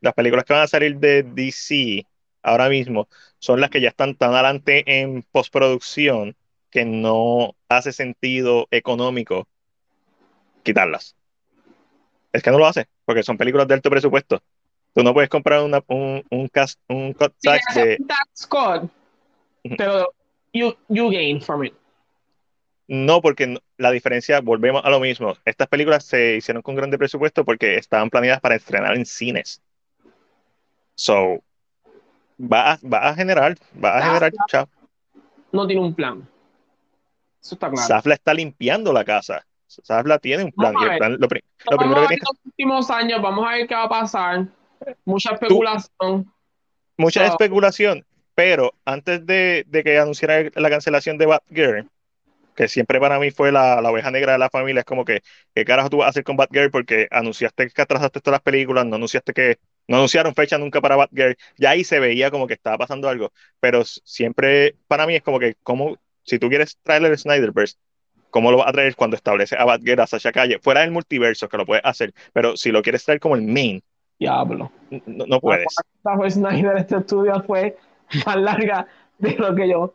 las 0.00 0.14
películas 0.14 0.44
que 0.44 0.52
van 0.52 0.62
a 0.62 0.66
salir 0.68 0.98
de 0.98 1.22
DC 1.22 2.06
ahora 2.42 2.68
mismo 2.68 3.08
son 3.38 3.60
las 3.60 3.70
que 3.70 3.80
ya 3.80 3.88
están 3.88 4.14
tan 4.16 4.32
adelante 4.34 4.84
en 5.00 5.22
postproducción 5.22 6.36
que 6.70 6.84
no 6.84 7.54
hace 7.68 7.92
sentido 7.92 8.66
económico 8.70 9.46
quitarlas. 10.62 11.14
Es 12.32 12.42
que 12.42 12.50
no 12.50 12.58
lo 12.58 12.66
hace, 12.66 12.86
porque 13.04 13.22
son 13.22 13.36
películas 13.38 13.68
de 13.68 13.74
alto 13.74 13.90
presupuesto. 13.90 14.42
Tú 14.92 15.02
no 15.02 15.12
puedes 15.14 15.30
comprar 15.30 15.62
una- 15.62 15.82
un, 15.88 16.24
un, 16.30 16.48
cast, 16.48 16.80
un 16.88 17.12
cut 17.12 17.32
tax 17.42 17.74
de... 17.74 17.98
cut, 18.48 18.82
Ujú. 19.64 19.76
pero 19.76 20.12
you, 20.52 20.74
you 20.88 21.10
gain 21.10 21.40
from 21.40 21.64
it. 21.64 21.74
No, 22.86 23.20
porque 23.22 23.46
no- 23.46 23.60
la 23.76 23.90
diferencia, 23.90 24.40
volvemos 24.40 24.84
a 24.84 24.90
lo 24.90 25.00
mismo. 25.00 25.34
Estas 25.44 25.68
películas 25.68 26.04
se 26.04 26.36
hicieron 26.36 26.62
con 26.62 26.74
grande 26.74 26.98
presupuesto 26.98 27.44
porque 27.44 27.76
estaban 27.76 28.10
planeadas 28.10 28.40
para 28.40 28.54
estrenar 28.54 28.94
en 28.96 29.04
cines. 29.06 29.60
So, 30.94 31.42
va 32.40 32.72
a, 32.72 32.78
va 32.86 33.08
a 33.08 33.14
generar, 33.14 33.56
va 33.82 33.94
a 33.94 33.98
Ah, 33.98 34.02
generar, 34.06 34.32
chao. 34.48 34.68
No 35.52 35.66
tiene 35.66 35.82
un 35.82 35.94
plan. 35.94 36.28
Eso 37.42 37.54
está 37.56 37.68
claro. 37.70 37.86
Safla 37.86 38.14
está 38.14 38.32
limpiando 38.34 38.92
la 38.92 39.04
casa. 39.04 39.44
Safla 39.66 40.18
tiene 40.18 40.44
un 40.44 40.52
plan. 40.52 40.74
Y 40.80 40.84
el 41.04 41.14
lo, 41.16 41.28
pri- 41.28 41.42
lo 41.70 41.76
Vamos 41.76 41.78
primero 41.78 42.00
a 42.00 42.08
que 42.08 42.14
ver 42.14 42.18
tiene 42.20 42.22
los 42.32 42.46
últimos 42.46 42.90
años, 42.90 43.22
vamos 43.22 43.46
a 43.46 43.50
ver 43.52 43.66
qué 43.66 43.74
va 43.74 43.84
a 43.84 43.88
pasar. 43.88 44.46
Mucha 45.04 45.32
especulación. 45.32 46.32
mucha 46.96 47.26
So- 47.26 47.32
especulación, 47.32 48.04
pero 48.34 48.72
antes 48.84 49.24
de, 49.26 49.64
de 49.66 49.82
que 49.82 49.98
anunciara 49.98 50.48
la 50.54 50.70
cancelación 50.70 51.18
de 51.18 51.26
Batgirl, 51.26 51.88
que 52.54 52.68
siempre 52.68 53.00
para 53.00 53.18
mí 53.18 53.30
fue 53.30 53.52
la, 53.52 53.80
la 53.80 53.90
oveja 53.90 54.10
negra 54.10 54.32
de 54.32 54.38
la 54.38 54.50
familia, 54.50 54.80
es 54.80 54.84
como 54.86 55.04
que, 55.04 55.20
¿qué 55.54 55.64
carajo 55.64 55.90
tú 55.90 55.98
vas 55.98 56.06
a 56.06 56.10
hacer 56.10 56.24
con 56.24 56.36
Batgirl? 56.36 56.70
Porque 56.70 57.08
anunciaste 57.10 57.68
que 57.70 57.82
atrasaste 57.82 58.20
todas 58.20 58.36
las 58.36 58.42
películas, 58.42 58.86
no 58.86 58.96
anunciaste 58.96 59.32
que 59.32 59.58
No 59.86 59.96
anunciaron 59.96 60.34
fecha 60.34 60.58
nunca 60.58 60.80
para 60.80 60.96
Batgirl. 60.96 61.36
Ya 61.56 61.70
ahí 61.70 61.84
se 61.84 62.00
veía 62.00 62.30
como 62.30 62.46
que 62.46 62.54
estaba 62.54 62.78
pasando 62.78 63.08
algo. 63.08 63.32
Pero 63.60 63.84
siempre, 63.84 64.76
para 64.86 65.06
mí, 65.06 65.14
es 65.16 65.22
como 65.22 65.38
que, 65.38 65.56
como, 65.62 65.98
si 66.22 66.38
tú 66.38 66.48
quieres 66.48 66.78
traerle 66.82 67.08
el 67.08 67.18
Snyderverse, 67.18 67.76
¿cómo 68.30 68.50
lo 68.50 68.58
vas 68.58 68.68
a 68.68 68.72
traer 68.72 68.96
cuando 68.96 69.16
establece 69.16 69.56
a 69.58 69.64
Batgirl 69.64 70.00
a 70.00 70.06
Sasha 70.06 70.32
Calle? 70.32 70.58
Fuera 70.60 70.80
del 70.80 70.90
multiverso, 70.90 71.48
que 71.48 71.56
lo 71.58 71.66
puedes 71.66 71.84
hacer. 71.84 72.14
Pero 72.32 72.56
si 72.56 72.70
lo 72.72 72.82
quieres 72.82 73.04
traer 73.04 73.20
como 73.20 73.36
el 73.36 73.42
main, 73.42 73.82
Diablo. 74.18 74.70
No, 75.06 75.26
no 75.26 75.40
puedes. 75.40 75.66
La 76.04 76.30
Snyder 76.30 76.76
este 76.76 76.96
estudio 76.96 77.42
fue 77.42 77.76
más 78.26 78.36
larga 78.36 78.86
de 79.18 79.36
lo 79.36 79.54
que 79.54 79.68
yo. 79.68 79.94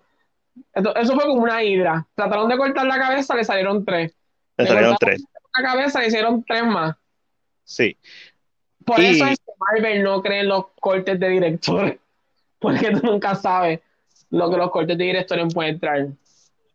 Eso 0.74 1.16
fue 1.16 1.26
como 1.26 1.44
una 1.44 1.64
hidra. 1.64 2.06
Trataron 2.16 2.50
de 2.50 2.58
cortar 2.58 2.86
la 2.86 2.98
cabeza, 2.98 3.36
le 3.36 3.44
salieron 3.44 3.86
tres. 3.86 4.16
Le, 4.58 4.68
salieron 4.68 4.96
tres. 5.00 5.24
La 5.58 5.64
cabeza 5.64 6.00
le 6.02 6.08
hicieron 6.08 6.44
tres 6.44 6.66
más. 6.66 6.96
Sí. 7.64 7.98
Por 8.86 9.00
eso 9.00 9.26
es 9.26 9.38
que 9.40 9.52
Marvel 9.60 10.04
no 10.04 10.22
cree 10.22 10.42
en 10.42 10.48
los 10.48 10.66
cortes 10.80 11.20
de 11.20 11.30
director. 11.30 12.00
Porque 12.60 12.92
tú 12.92 13.06
nunca 13.06 13.36
sabes 13.36 13.80
lo 14.30 14.50
que 14.50 14.58
los 14.58 14.72
cortes 14.72 14.98
de 14.98 15.04
directores 15.04 15.54
pueden 15.54 15.80
traer. 15.80 16.10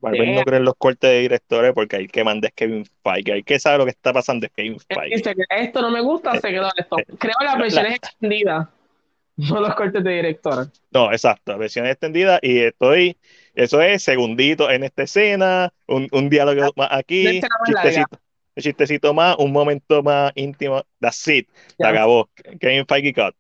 Marvel 0.01 0.35
no 0.35 0.43
cree 0.43 0.59
en 0.59 0.65
los 0.65 0.75
cortes 0.77 1.11
de 1.11 1.21
directores 1.21 1.73
porque 1.73 1.97
hay 1.97 2.07
que 2.07 2.23
mandar 2.23 2.53
Kevin 2.53 2.85
Feige. 3.03 3.33
Hay 3.33 3.43
que 3.43 3.59
saber 3.59 3.79
lo 3.79 3.85
que 3.87 3.93
está 3.93 4.13
pasando 4.13 4.47
es 4.47 4.53
Kevin 4.53 4.79
Feige. 4.79 5.17
Dice 5.17 5.35
que 5.35 5.45
esto 5.49 5.81
no 5.81 5.91
me 5.91 6.01
gusta, 6.03 6.39
se 6.41 6.51
quedó 6.51 6.69
esto. 6.77 6.97
Creo 7.19 7.35
las 7.43 7.59
versiones 7.59 7.97
extendidas, 7.97 8.69
no 9.37 9.61
los 9.61 9.75
cortes 9.75 10.05
de 10.05 10.11
directores. 10.11 10.69
No, 10.91 11.11
exacto, 11.11 11.57
versiones 11.57 11.93
extendidas 11.93 12.39
y 12.43 12.61
estoy, 12.61 13.17
eso 13.55 13.81
es 13.81 14.03
segundito 14.03 14.71
en 14.71 14.85
esta 14.85 15.05
escena, 15.05 15.73
un, 15.87 16.09
un 16.13 16.29
diálogo 16.29 16.73
más 16.77 16.89
aquí, 16.91 17.41
chistecito, 17.67 18.19
chistecito 18.59 19.15
más, 19.15 19.37
un 19.39 19.53
momento 19.53 20.03
más 20.03 20.33
íntimo, 20.35 20.85
that's 21.01 21.27
it, 21.29 21.49
se 21.79 21.87
acabó, 21.87 22.29
Kevin 22.61 22.87
Feige 22.87 23.13
cut. 23.13 23.35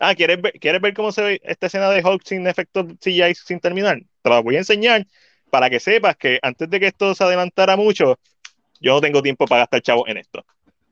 Ah, 0.00 0.14
¿quieres 0.14 0.40
ver, 0.40 0.52
¿quieres 0.60 0.80
ver 0.80 0.94
cómo 0.94 1.12
se 1.12 1.22
ve 1.22 1.40
esta 1.44 1.66
escena 1.66 1.90
de 1.90 2.04
Hulk 2.04 2.22
sin 2.24 2.46
efectos 2.46 2.86
CGI 3.00 3.34
sin 3.34 3.60
terminar? 3.60 4.00
Te 4.22 4.30
la 4.30 4.40
voy 4.40 4.56
a 4.56 4.58
enseñar 4.58 5.06
para 5.50 5.70
que 5.70 5.80
sepas 5.80 6.16
que 6.16 6.38
antes 6.42 6.68
de 6.68 6.80
que 6.80 6.86
esto 6.88 7.14
se 7.14 7.24
adelantara 7.24 7.76
mucho, 7.76 8.18
yo 8.80 8.94
no 8.94 9.00
tengo 9.00 9.22
tiempo 9.22 9.46
para 9.46 9.62
gastar 9.62 9.82
chavo 9.82 10.06
en 10.08 10.18
esto. 10.18 10.44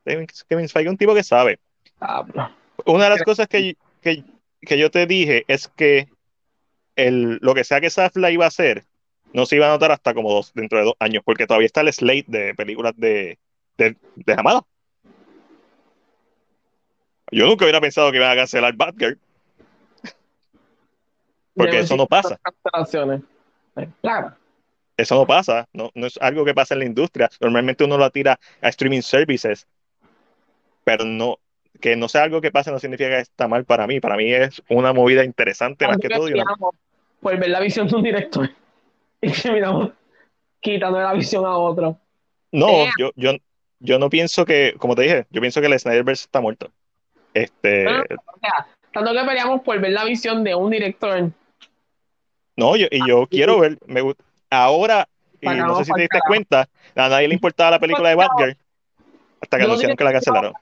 Kevin 0.04 0.68
Feige 0.68 0.88
es 0.88 0.90
un 0.90 0.96
tipo 0.96 1.14
que 1.14 1.22
sabe. 1.22 1.58
Una 2.86 3.04
de 3.04 3.10
las 3.10 3.22
cosas 3.22 3.48
que, 3.48 3.76
yo 4.62 4.90
te 4.90 5.06
dije 5.06 5.44
es 5.48 5.68
que 5.68 6.08
el, 6.97 7.39
lo 7.40 7.55
que 7.55 7.64
sea 7.64 7.81
que 7.81 7.90
Safla 7.90 8.31
iba 8.31 8.44
a 8.44 8.48
hacer 8.48 8.85
no 9.32 9.47
se 9.47 9.56
iba 9.56 9.66
a 9.66 9.70
notar 9.70 9.93
hasta 9.93 10.12
como 10.12 10.32
dos, 10.32 10.52
dentro 10.55 10.78
de 10.78 10.85
dos 10.85 10.94
años, 10.98 11.23
porque 11.24 11.47
todavía 11.47 11.66
está 11.66 11.81
el 11.81 11.93
slate 11.93 12.27
de 12.28 12.55
películas 12.55 12.93
de, 12.97 13.39
de, 13.78 13.97
de 14.14 14.32
Hamada. 14.35 14.62
Yo 17.31 17.47
nunca 17.47 17.64
hubiera 17.64 17.81
pensado 17.81 18.10
que 18.10 18.19
iban 18.19 18.31
a 18.31 18.36
cancelar 18.36 18.74
Batgirl. 18.77 19.19
Porque 21.55 21.78
eso 21.78 21.97
no 21.97 22.06
pasa. 22.06 22.39
Claro 24.02 24.36
eso 24.97 25.14
no 25.16 25.27
pasa, 25.27 25.69
no, 25.73 25.90
no 25.94 26.06
es 26.06 26.19
algo 26.20 26.44
que 26.44 26.55
pasa 26.55 26.74
en 26.74 26.81
la 26.81 26.86
industria. 26.86 27.31
Normalmente 27.40 27.85
uno 27.85 27.98
lo 27.98 28.10
tira 28.10 28.39
a 28.60 28.69
streaming 28.69 29.02
services, 29.02 29.66
pero 30.85 31.05
no, 31.05 31.39
que 31.81 31.97
no 31.97 32.09
sea 32.09 32.24
algo 32.24 32.40
que 32.40 32.51
pase 32.51 32.70
no 32.70 32.78
significa 32.78 33.11
que 33.11 33.20
está 33.20 33.49
mal 33.49 33.65
para 33.65 33.86
mí. 33.86 34.01
Para 34.01 34.16
mí 34.16 34.32
es 34.32 34.62
una 34.69 34.93
movida 34.93 35.24
interesante 35.24 35.86
más 35.86 35.99
que 35.99 36.09
todo. 36.09 36.27
Por 37.20 37.39
ver 37.39 37.51
la 37.51 37.61
visión 37.61 37.86
de 37.86 37.97
un 37.97 38.03
director 38.03 38.51
y 39.20 39.31
terminamos 39.31 39.90
quitando 40.61 41.01
la 41.01 41.12
visión 41.12 41.44
a 41.47 41.57
otro. 41.57 41.99
No, 42.51 42.86
yo, 42.99 43.11
yo, 43.16 43.32
yo 43.78 43.99
no 43.99 44.11
pienso 44.11 44.44
que, 44.44 44.74
como 44.78 44.94
te 44.94 45.03
dije, 45.03 45.27
yo 45.31 45.40
pienso 45.40 45.61
que 45.61 45.66
el 45.66 45.78
Snyderverse 45.78 46.24
está 46.24 46.40
muerto. 46.40 46.70
Este. 47.35 47.86
tanto 48.93 49.12
que 49.12 49.24
peleamos 49.24 49.62
por 49.62 49.81
ver 49.81 49.93
la 49.93 50.05
visión 50.05 50.44
de 50.44 50.55
un 50.55 50.70
director. 50.70 51.31
No, 52.57 52.77
yo, 52.77 52.86
y 52.90 53.07
yo 53.09 53.27
quiero 53.27 53.61
ver, 53.61 53.78
me 53.86 54.03
gusta 54.03 54.23
ahora, 54.51 55.09
y 55.40 55.47
no 55.47 55.77
sé 55.78 55.86
si 55.86 55.93
te 55.93 56.03
diste 56.03 56.20
cuenta, 56.27 56.69
a 56.94 57.09
nadie 57.09 57.28
le 57.28 57.35
importaba 57.35 57.70
la 57.70 57.78
película 57.78 58.11
de 58.11 58.15
Batgirl 58.15 58.57
hasta 59.40 59.59
que 59.59 59.65
anunciaron 59.65 59.97
que 59.97 60.05
la 60.05 60.12
cancelaron. 60.12 60.53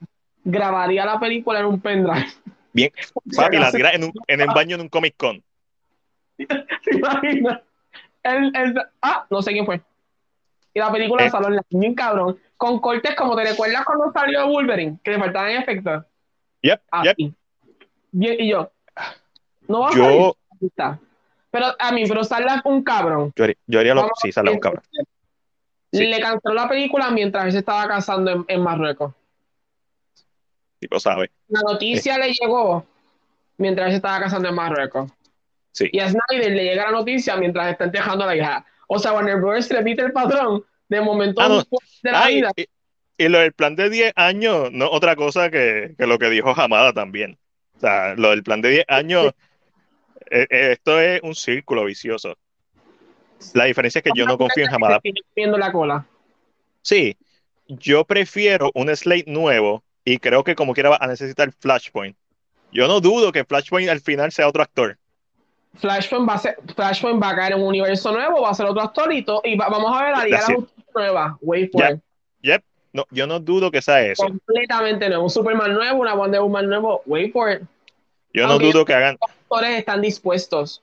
Grabaría 0.44 1.04
la 1.04 1.20
película 1.20 1.60
en 1.60 1.66
un 1.66 1.80
pendrive. 1.80 2.26
Bien, 2.72 2.90
papi, 3.36 3.58
la 3.58 3.70
tira 3.70 3.90
en, 3.92 4.04
un, 4.04 4.12
en 4.26 4.40
el 4.40 4.48
baño 4.48 4.76
de 4.76 4.82
un 4.84 4.88
Comic 4.88 5.16
Con. 5.16 5.42
¿Te 6.36 6.96
imaginas? 6.96 7.60
El, 8.22 8.56
el, 8.56 8.82
ah, 9.02 9.26
no 9.30 9.42
sé 9.42 9.52
quién 9.52 9.66
fue. 9.66 9.80
Y 10.72 10.78
la 10.78 10.92
película 10.92 11.24
eh. 11.24 11.30
salió 11.30 11.48
en 11.48 11.56
la 11.56 11.62
bien 11.70 11.94
cabrón, 11.94 12.38
con 12.56 12.80
cortes 12.80 13.14
como 13.16 13.34
te 13.36 13.44
recuerdas 13.44 13.84
cuando 13.84 14.12
salió 14.12 14.46
Wolverine, 14.46 14.98
que 15.02 15.10
le 15.10 15.18
faltaban 15.18 15.50
efectos. 15.50 16.04
Yep, 16.62 16.80
yep. 17.04 17.32
y 18.12 18.48
yo, 18.48 18.70
no 19.66 19.80
va 19.80 19.88
a 19.88 19.94
yo, 19.94 20.36
pero 21.50 21.66
a 21.78 21.92
mí, 21.92 22.04
pero 22.06 22.22
sale 22.24 22.46
un 22.64 22.82
cabrón. 22.82 23.32
Yo 23.66 23.80
haría, 23.80 23.94
lo 23.94 24.04
que 24.04 24.10
sí, 24.22 24.32
sale 24.32 24.50
un 24.50 24.60
cabrón. 24.60 24.82
Le 25.92 26.20
canceló 26.20 26.54
la 26.54 26.68
película 26.68 27.10
mientras 27.10 27.46
él 27.46 27.52
se 27.52 27.58
estaba 27.58 27.88
casando 27.88 28.44
en, 28.46 28.62
Marruecos. 28.62 29.12
Tipo 30.80 30.98
sabe. 30.98 31.30
La 31.48 31.60
noticia 31.60 32.18
le 32.18 32.32
llegó 32.32 32.84
mientras 33.58 33.90
se 33.90 33.96
estaba 33.96 34.20
casando 34.20 34.48
en 34.48 34.54
Marruecos. 34.54 35.10
Sí. 35.72 35.88
Y 35.92 36.00
a 36.00 36.08
Snyder 36.08 36.52
le 36.52 36.64
llega 36.64 36.86
la 36.86 36.92
noticia 36.92 37.36
mientras 37.36 37.70
está 37.70 37.84
entejando 37.84 38.24
a 38.24 38.28
la 38.28 38.36
hija. 38.36 38.66
O 38.88 38.98
sea, 38.98 39.12
Warner 39.12 39.36
Bros. 39.36 39.68
repite 39.68 40.02
el 40.02 40.12
patrón 40.12 40.64
de 40.88 41.00
momento 41.00 41.40
ah, 41.40 41.62
de 42.02 42.10
la 42.10 42.26
vida. 42.26 42.52
Y, 43.16 43.28
lo 43.28 43.38
del 43.38 43.52
plan 43.52 43.76
de 43.76 43.90
10 43.90 44.14
años, 44.16 44.72
no 44.72 44.90
otra 44.90 45.14
cosa 45.14 45.50
que, 45.50 45.94
que 45.96 46.06
lo 46.06 46.18
que 46.18 46.30
dijo 46.30 46.58
Hamada 46.58 46.94
también. 46.94 47.38
O 47.76 47.80
sea, 47.80 48.14
lo 48.14 48.30
del 48.30 48.42
plan 48.42 48.62
de 48.62 48.70
10 48.70 48.84
años 48.88 49.26
eh, 50.30 50.46
eh, 50.48 50.72
esto 50.72 50.98
es 51.00 51.20
un 51.22 51.34
círculo 51.34 51.84
vicioso. 51.84 52.36
La 53.54 53.64
diferencia 53.64 53.98
es 53.98 54.02
que 54.02 54.10
yo 54.14 54.26
no 54.26 54.38
confío 54.38 54.64
en 54.64 54.74
Hamada. 54.74 55.00
Viendo 55.36 55.58
la 55.58 55.70
cola. 55.72 56.06
Sí, 56.82 57.16
yo 57.68 58.04
prefiero 58.04 58.70
un 58.74 58.94
slate 58.94 59.30
nuevo 59.30 59.82
y 60.04 60.18
creo 60.18 60.44
que 60.44 60.54
como 60.54 60.74
quiera 60.74 60.90
va 60.90 60.98
a 61.00 61.06
necesitar 61.06 61.52
Flashpoint. 61.52 62.16
Yo 62.72 62.86
no 62.86 63.00
dudo 63.00 63.32
que 63.32 63.44
Flashpoint 63.44 63.88
al 63.88 64.00
final 64.00 64.32
sea 64.32 64.48
otro 64.48 64.62
actor. 64.62 64.96
Flashpoint 65.74 66.28
va 66.28 66.34
a, 66.34 66.38
ser, 66.38 66.56
Flashpoint 66.74 67.22
va 67.22 67.30
a 67.30 67.36
caer 67.36 67.52
en 67.52 67.60
un 67.60 67.68
universo 67.68 68.10
nuevo, 68.12 68.42
va 68.42 68.50
a 68.50 68.54
ser 68.54 68.66
otro 68.66 68.82
actor 68.82 69.12
y, 69.12 69.24
y 69.44 69.56
vamos 69.56 69.92
a 69.96 70.04
ver 70.04 70.14
a 70.14 70.24
Liga 70.24 70.46
nueva. 70.94 71.38
Wait 71.40 71.70
for 71.70 71.82
yep. 71.82 72.00
Yep. 72.42 72.64
No, 72.92 73.06
yo 73.10 73.26
no 73.26 73.38
dudo 73.38 73.70
que 73.70 73.80
sea 73.80 74.02
eso. 74.02 74.24
Completamente 74.24 75.08
nuevo. 75.08 75.24
Un 75.24 75.30
Superman 75.30 75.74
nuevo, 75.74 76.00
una 76.00 76.14
Wonder 76.14 76.40
Woman 76.40 76.68
nuevo. 76.68 77.02
Wait 77.06 77.32
for 77.32 77.52
it. 77.52 77.62
Yo 78.32 78.46
no 78.46 78.58
dudo 78.58 78.84
que 78.84 78.94
hagan. 78.94 79.16
Los 79.20 79.30
actores 79.30 79.78
están 79.78 80.00
dispuestos 80.00 80.82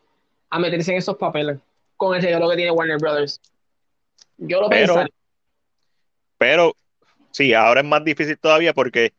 a 0.49 0.59
meterse 0.59 0.91
en 0.91 0.97
esos 0.99 1.17
papeles 1.17 1.57
con 1.97 2.15
el 2.15 2.21
regalo 2.21 2.49
que 2.49 2.55
tiene 2.55 2.71
Warner 2.71 2.97
Brothers. 2.97 3.41
Yo 4.37 4.61
lo 4.61 4.69
pero, 4.69 5.05
Pero, 6.37 6.75
sí, 7.37 7.53
ahora 7.53 7.81
es 7.81 7.87
más 7.87 8.03
difícil 8.03 8.37
todavía 8.37 8.73
porque 8.73 9.13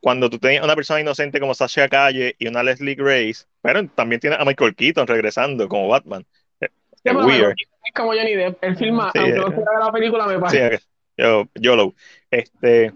cuando 0.00 0.30
tú 0.30 0.38
tienes 0.38 0.62
una 0.62 0.74
persona 0.74 1.00
inocente 1.00 1.38
como 1.38 1.54
Sasha 1.54 1.88
Calle 1.88 2.34
y 2.38 2.48
una 2.48 2.62
Leslie 2.62 2.94
Grace, 2.94 3.44
pero 3.60 3.86
también 3.88 4.20
tienes 4.20 4.40
a 4.40 4.44
Michael 4.44 4.74
Keaton 4.74 5.06
regresando 5.06 5.68
como 5.68 5.88
Batman. 5.88 6.26
Es, 6.60 6.70
weird. 7.14 7.54
Es 7.84 7.94
como 7.94 8.12
Johnny 8.12 8.34
Depp. 8.34 8.62
El 8.62 8.76
film, 8.76 9.00
aunque 9.00 9.20
no 9.20 9.48
eh, 9.48 9.54
sea 9.54 9.86
la 9.86 9.92
película, 9.92 10.26
me 10.26 10.38
parece. 10.38 10.78
Sí, 10.78 10.84
yo, 11.16 11.48
yo 11.54 11.76
lo. 11.76 11.94
Este, 12.30 12.92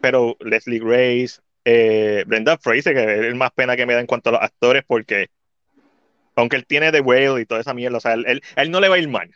pero 0.00 0.36
Leslie 0.40 0.80
Grace, 0.80 1.40
eh, 1.64 2.24
Brenda 2.26 2.58
Fraser, 2.58 2.94
que 2.94 3.02
es 3.02 3.20
el 3.20 3.34
más 3.34 3.50
pena 3.52 3.76
que 3.76 3.86
me 3.86 3.94
da 3.94 4.00
en 4.00 4.06
cuanto 4.06 4.30
a 4.30 4.32
los 4.32 4.42
actores, 4.42 4.84
porque 4.86 5.28
aunque 6.34 6.56
él 6.56 6.66
tiene 6.66 6.92
The 6.92 7.00
Whale 7.00 7.40
y 7.40 7.46
toda 7.46 7.60
esa 7.60 7.74
mierda, 7.74 7.96
o 7.96 8.00
sea, 8.00 8.12
él, 8.14 8.42
él, 8.56 8.70
no 8.70 8.80
le 8.80 8.88
va 8.88 8.96
a 8.96 8.98
ir 8.98 9.08
mal. 9.08 9.30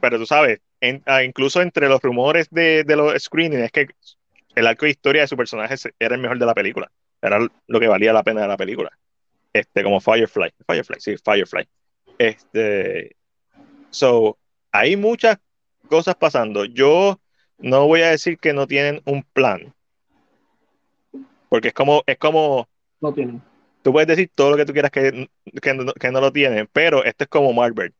Pero 0.00 0.18
tú 0.18 0.26
sabes, 0.26 0.60
ah, 1.06 1.22
incluso 1.22 1.62
entre 1.62 1.88
los 1.88 2.00
rumores 2.00 2.48
de, 2.50 2.84
de 2.84 2.96
los 2.96 3.22
screenings, 3.22 3.64
es 3.64 3.72
que 3.72 3.88
el 4.54 4.66
arco 4.66 4.84
de 4.84 4.90
historia 4.90 5.22
de 5.22 5.28
su 5.28 5.36
personaje 5.36 5.74
era 5.98 6.14
el 6.14 6.20
mejor 6.20 6.38
de 6.38 6.46
la 6.46 6.54
película. 6.54 6.90
Era 7.22 7.38
lo 7.66 7.80
que 7.80 7.88
valía 7.88 8.12
la 8.12 8.22
pena 8.22 8.42
de 8.42 8.48
la 8.48 8.56
película. 8.56 8.90
Este, 9.52 9.82
como 9.82 10.00
Firefly. 10.00 10.52
Firefly, 10.66 11.00
sí, 11.00 11.16
Firefly. 11.22 11.68
Este. 12.18 13.16
So, 13.90 14.38
hay 14.72 14.96
muchas 14.96 15.38
cosas 15.88 16.14
pasando. 16.14 16.64
Yo 16.64 17.20
no 17.58 17.86
voy 17.86 18.02
a 18.02 18.10
decir 18.10 18.38
que 18.38 18.52
no 18.52 18.66
tienen 18.66 19.02
un 19.04 19.22
plan, 19.22 19.74
porque 21.48 21.68
es 21.68 21.74
como, 21.74 22.02
es 22.06 22.16
como. 22.16 22.68
No 23.00 23.12
tienen. 23.12 23.42
Tú 23.82 23.92
puedes 23.92 24.08
decir 24.08 24.30
todo 24.34 24.50
lo 24.50 24.56
que 24.56 24.66
tú 24.66 24.72
quieras 24.72 24.90
que, 24.90 25.28
que, 25.60 25.74
no, 25.74 26.20
lo 26.20 26.32
tienen, 26.32 26.68
pero 26.72 27.02
esto 27.04 27.24
es 27.24 27.28
como 27.28 27.52
Marvel. 27.52 27.94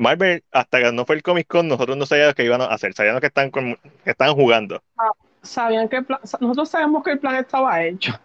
Marvel, 0.00 0.42
hasta 0.50 0.80
que 0.80 0.92
no 0.92 1.04
fue 1.04 1.16
el 1.16 1.22
Comic 1.22 1.46
Con, 1.46 1.68
nosotros 1.68 1.94
no 1.94 2.06
sabíamos 2.06 2.34
qué 2.34 2.44
iban 2.44 2.62
a 2.62 2.66
hacer, 2.66 2.94
sabíamos 2.94 3.20
que 3.20 3.26
están, 3.26 3.50
que 3.50 3.76
están 4.06 4.34
jugando. 4.34 4.82
Ah, 4.96 5.10
sabían 5.42 5.90
que 5.90 6.00
nosotros 6.40 6.70
sabíamos 6.70 7.04
que 7.04 7.10
el 7.12 7.18
plan 7.18 7.36
estaba 7.36 7.84
hecho. 7.84 8.18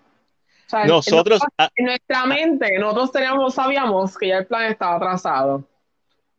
nosotros. 0.87 1.41
En, 1.75 1.85
nuestra 1.85 2.25
mente, 2.27 2.79
nosotros 2.79 3.11
teníamos, 3.11 3.53
sabíamos 3.53 4.17
que 4.17 4.29
ya 4.29 4.37
el 4.37 4.45
plan 4.45 4.71
estaba 4.71 4.95
atrasado. 4.95 5.65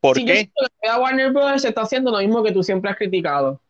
¿Por 0.01 0.17
qué? 0.17 0.51
Yo 0.83 1.01
Warner 1.03 1.31
Brothers 1.31 1.67
está 1.67 1.83
haciendo 1.83 2.11
lo 2.11 2.19
mismo 2.19 2.43
que 2.43 2.53
tú 2.53 2.63
siempre 2.63 2.91
has 2.91 2.97
criticado. 2.97 3.61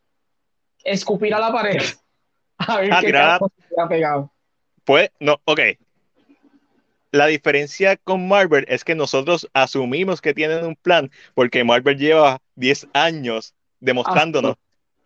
Escupir 0.85 1.33
a 1.33 1.39
la 1.39 1.51
pared. 1.51 1.81
A 2.59 2.77
ver 2.77 2.93
ah, 2.93 3.01
qué 3.01 3.11
pegado. 3.89 4.31
pues, 4.85 5.11
no, 5.19 5.35
ok. 5.43 5.59
La 7.17 7.25
diferencia 7.25 7.97
con 7.97 8.27
Marvel 8.27 8.63
es 8.67 8.83
que 8.83 8.93
nosotros 8.93 9.49
asumimos 9.53 10.21
que 10.21 10.35
tienen 10.35 10.63
un 10.63 10.75
plan 10.75 11.09
porque 11.33 11.63
Marvel 11.63 11.97
lleva 11.97 12.39
10 12.57 12.89
años 12.93 13.55
demostrándonos, 13.79 14.55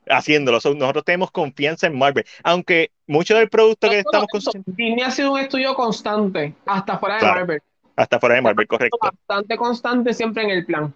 haciéndolo. 0.09 0.57
nosotros 0.57 1.05
tenemos 1.05 1.31
confianza 1.31 1.88
en 1.88 1.97
Marvel. 1.97 2.25
Aunque 2.43 2.91
mucho 3.07 3.38
del 3.38 3.47
producto 3.47 3.89
que 3.89 3.99
estamos 3.99 4.27
consumiendo. 4.29 4.73
Disney 4.75 5.05
ha 5.05 5.11
sido 5.11 5.31
un 5.31 5.39
estudio 5.39 5.73
constante, 5.73 6.53
hasta 6.65 6.99
fuera 6.99 7.17
de 7.17 7.25
Marvel. 7.25 7.61
Hasta 7.95 8.19
fuera 8.19 8.35
de 8.35 8.41
Marvel, 8.41 8.67
correcto. 8.67 8.97
Bastante 9.01 9.55
constante 9.55 10.13
siempre 10.13 10.43
en 10.43 10.49
el 10.49 10.65
plan. 10.65 10.93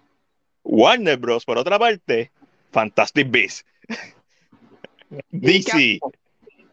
Warner 0.64 1.16
Bros., 1.16 1.46
por 1.46 1.56
otra 1.56 1.78
parte, 1.78 2.30
Fantastic 2.72 3.30
Beasts. 3.30 3.64
DC. 5.30 5.98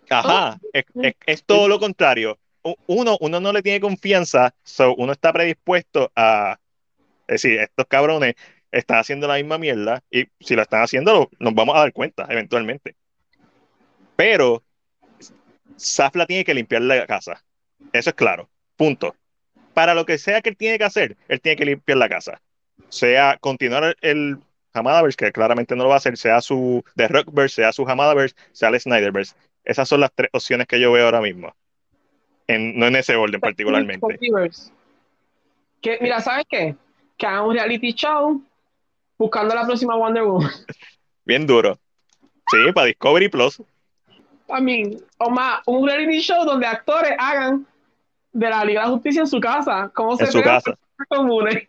Ajá, 0.10 0.60
es, 1.26 1.46
todo 1.46 1.70
lo 1.70 1.80
contrario. 1.80 2.38
Uno, 2.88 3.18
uno 3.20 3.40
no 3.40 3.52
le 3.52 3.62
tiene 3.62 3.80
confianza, 3.80 4.54
so 4.64 4.96
uno 4.96 5.12
está 5.12 5.34
predispuesto 5.34 6.12
a 6.16 6.58
decir, 7.28 7.60
estos 7.60 7.86
cabrones 7.88 8.36
están 8.72 9.00
haciendo 9.00 9.28
la 9.28 9.36
misma 9.36 9.58
mierda 9.58 10.04
y 10.10 10.26
si 10.40 10.56
lo 10.56 10.62
están 10.62 10.82
haciendo 10.82 11.30
nos 11.40 11.54
vamos 11.54 11.76
a 11.76 11.80
dar 11.80 11.94
cuenta 11.94 12.26
eventualmente. 12.30 12.96
Pero 14.16 14.64
Safla 15.76 16.26
tiene 16.26 16.46
que 16.46 16.54
limpiar 16.54 16.82
la 16.82 17.06
casa. 17.06 17.44
Eso 17.92 18.10
es 18.10 18.16
claro. 18.16 18.50
Punto. 18.76 19.16
Para 19.74 19.94
lo 19.94 20.06
que 20.06 20.18
sea 20.18 20.42
que 20.42 20.50
él 20.50 20.58
tiene 20.58 20.78
que 20.78 20.84
hacer, 20.84 21.18
él 21.28 21.42
tiene 21.42 21.56
que 21.56 21.66
limpiar 21.66 21.98
la 21.98 22.10
casa. 22.10 22.42
Sea 22.90 23.38
continuar 23.40 23.96
el 24.02 24.38
Hamadaverse, 24.74 25.18
que 25.18 25.32
claramente 25.32 25.76
no 25.76 25.84
lo 25.84 25.90
va 25.90 25.96
a 25.96 25.98
hacer, 25.98 26.18
sea 26.18 26.42
su 26.42 26.84
The 26.96 27.08
Rockverse, 27.08 27.56
sea 27.56 27.72
su 27.72 27.88
Hamadaverse, 27.88 28.36
sea 28.52 28.70
el 28.70 28.80
Snyderverse. 28.80 29.36
Esas 29.64 29.88
son 29.88 30.00
las 30.02 30.12
tres 30.14 30.30
opciones 30.34 30.68
que 30.68 30.80
yo 30.80 30.92
veo 30.92 31.06
ahora 31.06 31.22
mismo. 31.22 31.56
En, 32.48 32.78
no 32.78 32.88
en 32.88 32.96
ese 32.96 33.16
orden 33.16 33.40
particularmente. 33.40 34.20
Que, 35.82 35.98
mira, 36.02 36.22
¿sabes 36.22 36.46
qué? 36.50 36.76
Que 37.18 37.26
hagan 37.26 37.46
un 37.46 37.54
reality 37.54 37.94
show 37.94 38.42
buscando 39.18 39.56
la 39.56 39.66
próxima 39.66 39.96
Wonder 39.96 40.24
Woman. 40.24 40.52
Bien 41.26 41.48
duro. 41.48 41.78
Sí, 42.50 42.72
para 42.74 42.88
Discovery 42.88 43.30
Plus. 43.30 43.62
I 44.50 44.62
mean, 44.62 44.98
o 45.20 45.30
más, 45.30 45.62
un 45.66 45.88
reality 45.88 46.20
show 46.20 46.46
donde 46.46 46.68
actores 46.68 47.14
hagan 47.18 47.66
de 48.34 48.50
la 48.50 48.66
Liga 48.66 48.84
de 48.84 48.90
Justicia 48.90 49.22
en 49.22 49.28
su 49.28 49.40
casa. 49.40 49.90
¿Cómo 49.94 50.18
se 50.18 50.26
en 50.26 50.32
su 50.32 50.42
casa. 50.42 50.78
Comunes. 51.08 51.68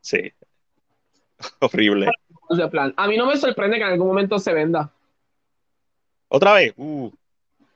Sí. 0.00 0.32
Horrible. 1.60 2.10
A 2.96 3.06
mí 3.06 3.16
no 3.16 3.26
me 3.26 3.36
sorprende 3.36 3.78
que 3.78 3.84
en 3.84 3.90
algún 3.90 4.08
momento 4.08 4.38
se 4.38 4.52
venda. 4.52 4.90
Otra 6.28 6.54
vez. 6.54 6.74
Uh. 6.76 7.10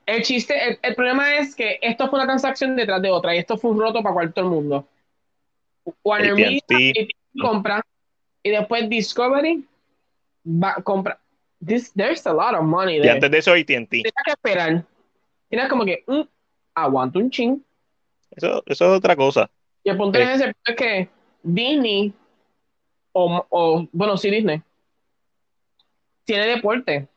El 0.08 0.22
chiste, 0.22 0.78
el, 0.80 0.94
problema 0.94 1.36
es 1.36 1.54
que 1.54 1.78
esto 1.82 2.08
fue 2.08 2.18
una 2.18 2.26
transacción 2.26 2.74
detrás 2.74 3.02
de 3.02 3.10
otra 3.10 3.34
y 3.34 3.38
esto 3.40 3.58
fue 3.58 3.72
un 3.72 3.78
roto 3.78 4.02
para 4.02 4.14
cualquier 4.14 4.46
mundo. 4.46 4.88
Warner 6.02 6.34
Media 6.34 6.62
compra 7.38 7.84
y 8.42 8.48
después 8.48 8.88
Discovery 8.88 9.66
va, 10.46 10.76
compra. 10.82 11.20
This, 11.62 11.92
there's 11.92 12.26
a 12.26 12.32
lot 12.32 12.54
of 12.54 12.62
money 12.62 12.94
there. 12.94 13.06
Y 13.06 13.10
antes 13.10 13.30
de 13.30 13.36
eso 13.36 13.52
AT&T. 13.52 13.86
Tienes 13.90 14.12
que 14.24 14.30
esperar. 14.30 14.82
Tienes 15.50 15.68
como 15.68 15.84
que, 15.84 16.02
mm, 16.06 16.22
aguanto 16.74 17.18
un 17.18 17.30
ching. 17.30 17.62
Eso, 18.30 18.62
eso 18.64 18.84
es 18.86 18.98
otra 18.98 19.14
cosa. 19.14 19.50
Y 19.84 19.90
el 19.90 19.98
punto 19.98 20.18
es, 20.18 20.40
ese, 20.40 20.54
es 20.64 20.74
que 20.74 21.08
Disney, 21.42 22.14
o, 23.12 23.46
o, 23.50 23.86
bueno, 23.92 24.16
sí 24.16 24.30
Disney, 24.30 24.62
tiene 26.24 26.46
deporte. 26.46 27.08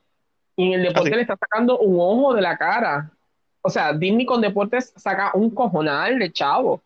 Y 0.62 0.68
en 0.68 0.74
el 0.74 0.84
deporte 0.84 1.10
ah, 1.12 1.16
le 1.16 1.22
está 1.24 1.36
sacando 1.36 1.80
un 1.80 1.98
ojo 2.00 2.36
de 2.36 2.42
la 2.42 2.56
cara. 2.56 3.10
O 3.62 3.70
sea, 3.70 3.94
Disney 3.94 4.28
con 4.28 4.42
deportes 4.42 4.94
saca 4.96 5.32
un 5.34 5.50
cojonal 5.50 6.20
de 6.20 6.32
chavo. 6.32 6.82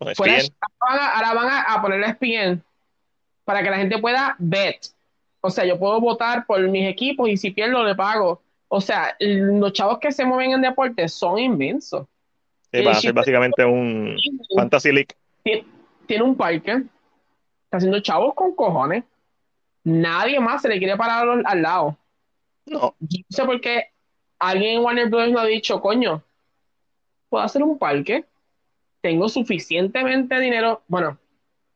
ahora 0.00 1.34
van 1.34 1.48
a, 1.48 1.62
a 1.74 1.82
poner 1.82 2.18
para 3.44 3.62
que 3.62 3.70
la 3.70 3.76
gente 3.76 3.98
pueda 3.98 4.34
bet. 4.38 4.88
O 5.40 5.50
sea, 5.50 5.64
yo 5.64 5.78
puedo 5.78 6.00
votar 6.00 6.44
por 6.46 6.60
mis 6.68 6.88
equipos 6.88 7.28
y 7.28 7.36
si 7.36 7.52
pierdo 7.52 7.84
le 7.84 7.94
pago. 7.94 8.42
O 8.66 8.80
sea, 8.80 9.14
los 9.20 9.72
chavos 9.72 10.00
que 10.00 10.10
se 10.10 10.24
mueven 10.24 10.50
en 10.50 10.62
deporte 10.62 11.08
son 11.08 11.38
inmensos. 11.38 12.06
va 12.74 12.90
a 12.90 12.94
ser 12.94 13.12
básicamente 13.12 13.64
un 13.64 14.16
Fantasy 14.56 14.90
League. 14.90 15.14
Tiene, 15.44 16.24
un 16.24 16.36
parque, 16.36 16.82
está 17.64 17.76
haciendo 17.76 18.00
chavos 18.00 18.34
con 18.34 18.56
cojones. 18.56 19.04
Nadie 19.84 20.40
más 20.40 20.62
se 20.62 20.68
le 20.68 20.78
quiere 20.78 20.96
parar 20.96 21.28
al, 21.44 21.62
lado. 21.62 21.96
No. 22.66 22.94
Yo 23.00 23.20
no 23.28 23.36
sé 23.36 23.44
por 23.44 23.60
qué 23.60 23.90
alguien 24.38 24.78
en 24.78 24.84
Warner 24.84 25.08
Bros. 25.08 25.30
no 25.30 25.38
ha 25.38 25.46
dicho, 25.46 25.80
coño, 25.80 26.22
puedo 27.28 27.44
hacer 27.44 27.62
un 27.62 27.78
parque, 27.78 28.24
tengo 29.00 29.28
suficientemente 29.28 30.38
dinero. 30.40 30.82
Bueno, 30.88 31.18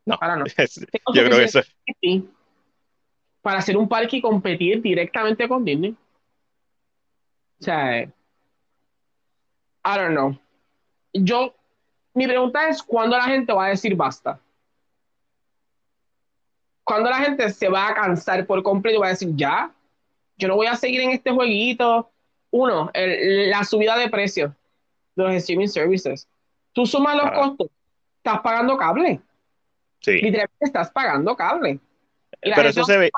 no, 0.05 0.17
para 0.17 0.35
no. 0.35 0.45
Yo 1.13 1.23
creo 1.23 1.37
que 1.37 1.43
eso 1.43 1.61
Para 3.41 3.59
hacer 3.59 3.77
un 3.77 3.87
parque 3.87 4.17
y 4.17 4.21
competir 4.21 4.81
directamente 4.81 5.47
con 5.47 5.63
Disney. 5.63 5.95
O 7.59 7.63
sea, 7.63 8.01
I 8.01 8.11
don't 9.83 10.11
know. 10.11 10.37
Yo, 11.13 11.53
mi 12.13 12.25
pregunta 12.25 12.67
es, 12.69 12.81
¿cuándo 12.81 13.17
la 13.17 13.25
gente 13.25 13.53
va 13.53 13.65
a 13.65 13.69
decir 13.69 13.95
basta? 13.95 14.39
¿Cuándo 16.83 17.09
la 17.09 17.17
gente 17.17 17.49
se 17.51 17.69
va 17.69 17.87
a 17.87 17.93
cansar 17.93 18.45
por 18.45 18.61
completo 18.63 18.97
y 18.97 18.99
va 18.99 19.07
a 19.07 19.11
decir, 19.11 19.29
ya, 19.35 19.71
yo 20.41 20.47
no 20.47 20.55
voy 20.55 20.65
a 20.65 20.75
seguir 20.75 21.01
en 21.01 21.11
este 21.11 21.29
jueguito? 21.29 22.11
Uno, 22.49 22.89
la 22.93 23.63
subida 23.63 23.95
de 23.95 24.09
precios 24.09 24.51
de 25.15 25.23
los 25.23 25.33
streaming 25.35 25.67
services. 25.67 26.27
Tú 26.73 26.87
sumas 26.87 27.15
los 27.15 27.31
costos, 27.31 27.67
estás 28.17 28.41
pagando 28.41 28.75
cable. 28.75 29.21
Sí. 29.99 30.13
Literalmente 30.13 30.65
estás 30.65 30.89
pagando 30.89 31.35
cable. 31.35 31.79
Pero 32.41 32.69
eso 32.69 32.83
se 32.83 32.97
ve. 32.97 33.11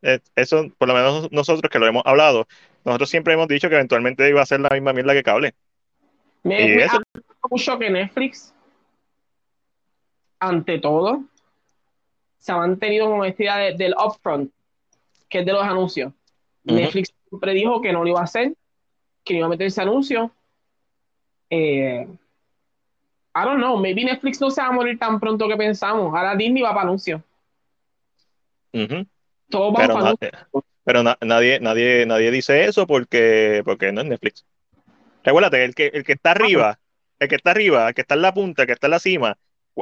Eh, 0.00 0.20
eso, 0.34 0.70
por 0.78 0.88
lo 0.88 0.94
menos 0.94 1.30
nosotros 1.30 1.70
que 1.70 1.78
lo 1.78 1.86
hemos 1.86 2.02
hablado, 2.06 2.46
nosotros 2.84 3.10
siempre 3.10 3.34
hemos 3.34 3.48
dicho 3.48 3.68
que 3.68 3.74
eventualmente 3.74 4.28
iba 4.28 4.40
a 4.40 4.46
ser 4.46 4.60
la 4.60 4.70
misma 4.70 4.94
mierda 4.94 5.12
que 5.12 5.22
cable. 5.22 5.54
Me, 6.42 6.62
y 6.62 6.78
eso... 6.80 7.02
mucho 7.50 7.78
que 7.78 7.90
Netflix, 7.90 8.54
ante 10.38 10.78
todo, 10.78 11.24
se 12.38 12.52
ha 12.52 12.56
mantenido 12.56 13.10
con 13.10 13.26
esta 13.26 13.42
idea 13.42 13.56
del 13.76 13.94
upfront, 14.02 14.50
que 15.28 15.40
es 15.40 15.46
de 15.46 15.52
los 15.52 15.62
anuncios. 15.62 16.12
Netflix 16.64 17.12
siempre 17.28 17.52
dijo 17.52 17.80
que 17.80 17.92
no 17.92 18.02
lo 18.02 18.10
iba 18.10 18.20
a 18.20 18.24
hacer, 18.24 18.54
que 19.24 19.34
no 19.34 19.38
iba 19.38 19.46
a 19.46 19.50
meter 19.50 19.66
ese 19.66 19.80
anuncio. 19.80 20.30
Eh, 21.50 22.06
I 23.34 23.44
don't 23.44 23.58
know, 23.58 23.78
maybe 23.78 24.04
Netflix 24.04 24.40
no 24.40 24.50
se 24.50 24.60
va 24.60 24.68
a 24.68 24.72
morir 24.72 24.98
tan 24.98 25.20
pronto 25.20 25.48
que 25.48 25.56
pensamos. 25.56 26.14
Ahora 26.14 26.34
Disney 26.34 26.62
va 26.62 26.70
para 26.70 26.82
anuncio. 26.82 27.22
Todo 29.48 29.72
va 29.72 29.78
pero 29.78 29.94
para 29.94 30.14
Pero 30.84 31.02
nadie, 31.02 31.60
nadie, 31.60 32.06
nadie 32.06 32.30
dice 32.30 32.64
eso 32.64 32.86
porque, 32.86 33.62
porque 33.64 33.92
no 33.92 34.00
es 34.00 34.06
Netflix. 34.08 34.44
Recuérdate, 35.24 35.64
el 35.64 35.74
que, 35.74 35.86
el 35.88 36.04
que 36.04 36.12
está 36.12 36.32
arriba, 36.32 36.78
el 37.18 37.28
que 37.28 37.36
está 37.36 37.50
arriba, 37.50 37.88
el 37.88 37.94
que 37.94 38.00
está 38.00 38.14
en 38.14 38.22
la 38.22 38.34
punta, 38.34 38.62
el 38.62 38.66
que 38.66 38.72
está 38.72 38.86
en 38.86 38.92
la 38.92 38.98
cima, 38.98 39.38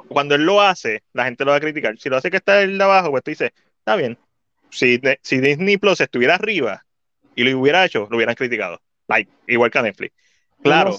cuando 0.08 0.34
él 0.34 0.44
lo 0.44 0.60
hace, 0.60 1.02
la 1.12 1.24
gente 1.24 1.44
lo 1.44 1.52
va 1.52 1.56
a 1.56 1.60
criticar. 1.60 1.96
Si 1.98 2.08
lo 2.08 2.16
hace 2.16 2.30
que 2.30 2.36
está 2.36 2.60
el 2.62 2.78
de 2.78 2.84
abajo, 2.84 3.10
pues 3.10 3.22
tú 3.22 3.30
dices, 3.30 3.52
está 3.78 3.96
bien. 3.96 4.18
Si, 4.76 5.00
si 5.22 5.40
Disney 5.40 5.78
Plus 5.78 6.00
estuviera 6.00 6.34
arriba 6.34 6.84
y 7.34 7.44
lo 7.44 7.58
hubiera 7.58 7.84
hecho, 7.84 8.06
lo 8.10 8.16
hubieran 8.16 8.34
criticado. 8.34 8.80
Like, 9.08 9.30
igual 9.46 9.70
que 9.70 9.78
a 9.78 9.82
Netflix. 9.82 10.14
Claro, 10.62 10.98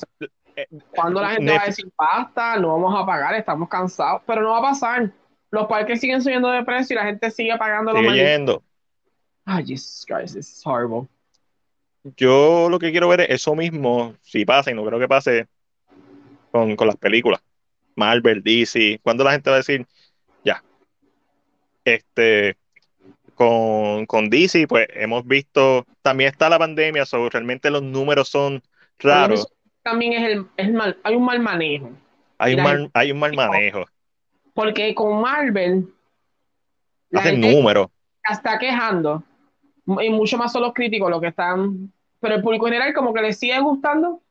cuando 0.95 1.21
la 1.21 1.31
gente 1.31 1.51
va 1.51 1.61
a 1.61 1.65
decir 1.65 1.91
basta, 1.97 2.57
no 2.57 2.69
vamos 2.69 2.99
a 2.99 3.05
pagar, 3.05 3.35
estamos 3.35 3.69
cansados, 3.69 4.21
pero 4.25 4.41
no 4.41 4.49
va 4.49 4.59
a 4.59 4.61
pasar. 4.61 5.11
Los 5.51 5.67
parques 5.67 5.99
siguen 5.99 6.21
subiendo 6.21 6.49
de 6.49 6.63
precio 6.63 6.93
y 6.93 6.97
la 6.97 7.05
gente 7.05 7.29
sigue 7.31 7.55
pagando 7.57 7.95
sigue 7.95 8.15
yendo. 8.15 8.63
Ay, 9.45 9.65
Jesus 9.65 10.05
Christ, 10.05 10.35
this 10.35 10.51
is 10.51 10.61
horrible. 10.65 11.07
Yo 12.15 12.69
lo 12.69 12.79
que 12.79 12.91
quiero 12.91 13.07
ver 13.07 13.21
es 13.21 13.29
eso 13.29 13.55
mismo, 13.55 14.15
si 14.21 14.45
pasa, 14.45 14.71
y 14.71 14.73
no 14.73 14.85
creo 14.85 14.99
que 14.99 15.07
pase 15.07 15.47
con, 16.51 16.75
con 16.75 16.87
las 16.87 16.97
películas. 16.97 17.41
Marvel, 17.95 18.43
DC, 18.43 18.99
cuando 19.01 19.23
la 19.23 19.31
gente 19.31 19.49
va 19.49 19.57
a 19.57 19.59
decir, 19.59 19.85
ya. 20.43 20.63
Este, 21.83 22.57
con, 23.37 24.05
con 24.05 24.29
DC, 24.29 24.67
pues 24.67 24.87
hemos 24.93 25.25
visto, 25.25 25.85
también 26.01 26.29
está 26.31 26.49
la 26.49 26.59
pandemia, 26.59 27.05
so, 27.05 27.29
realmente 27.29 27.69
los 27.69 27.83
números 27.83 28.27
son 28.29 28.61
raros 28.99 29.47
también 29.87 30.13
es 30.13 30.45
el, 30.57 30.73
mal, 30.73 30.97
hay 31.01 31.15
un 31.15 31.23
mal 31.23 31.39
manejo. 31.39 31.91
Hay 32.39 32.55
un 32.55 32.63
mal, 32.63 32.91
hay 32.93 33.11
un 33.13 33.19
mal 33.19 33.33
manejo. 33.33 33.85
Porque 34.53 34.93
con 34.93 35.21
Marvel. 35.21 35.87
Hacen 37.13 37.39
números. 37.39 37.87
Está 38.29 38.59
quejando. 38.59 39.23
Y 40.01 40.09
mucho 40.09 40.37
más 40.37 40.51
son 40.51 40.63
los 40.63 40.73
críticos 40.73 41.09
los 41.09 41.21
que 41.21 41.27
están. 41.27 41.93
Pero 42.19 42.35
el 42.35 42.41
público 42.41 42.65
general, 42.65 42.93
como 42.93 43.13
que 43.13 43.21
le 43.21 43.31
sigue 43.31 43.57
gustando. 43.61 44.21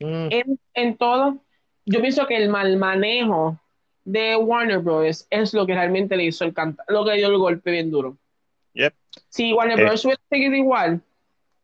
Mm. 0.00 0.28
En, 0.74 0.96
todo. 0.98 1.38
Yo 1.86 2.02
pienso 2.02 2.26
que 2.26 2.36
el 2.36 2.50
mal 2.50 2.76
manejo 2.76 3.58
de 4.04 4.36
Warner 4.36 4.80
Bros. 4.80 5.26
es 5.30 5.54
lo 5.54 5.66
que 5.66 5.74
realmente 5.74 6.14
le 6.14 6.24
hizo 6.24 6.44
el 6.44 6.52
canta 6.52 6.84
lo 6.88 7.06
que 7.06 7.12
dio 7.14 7.28
el 7.28 7.38
golpe 7.38 7.70
bien 7.70 7.90
duro. 7.90 8.18
Si 9.28 9.52
Warner 9.52 9.78
eh. 9.80 9.84
Bros. 9.84 10.04
hubiera 10.04 10.22
seguido 10.28 10.54
igual, 10.54 11.00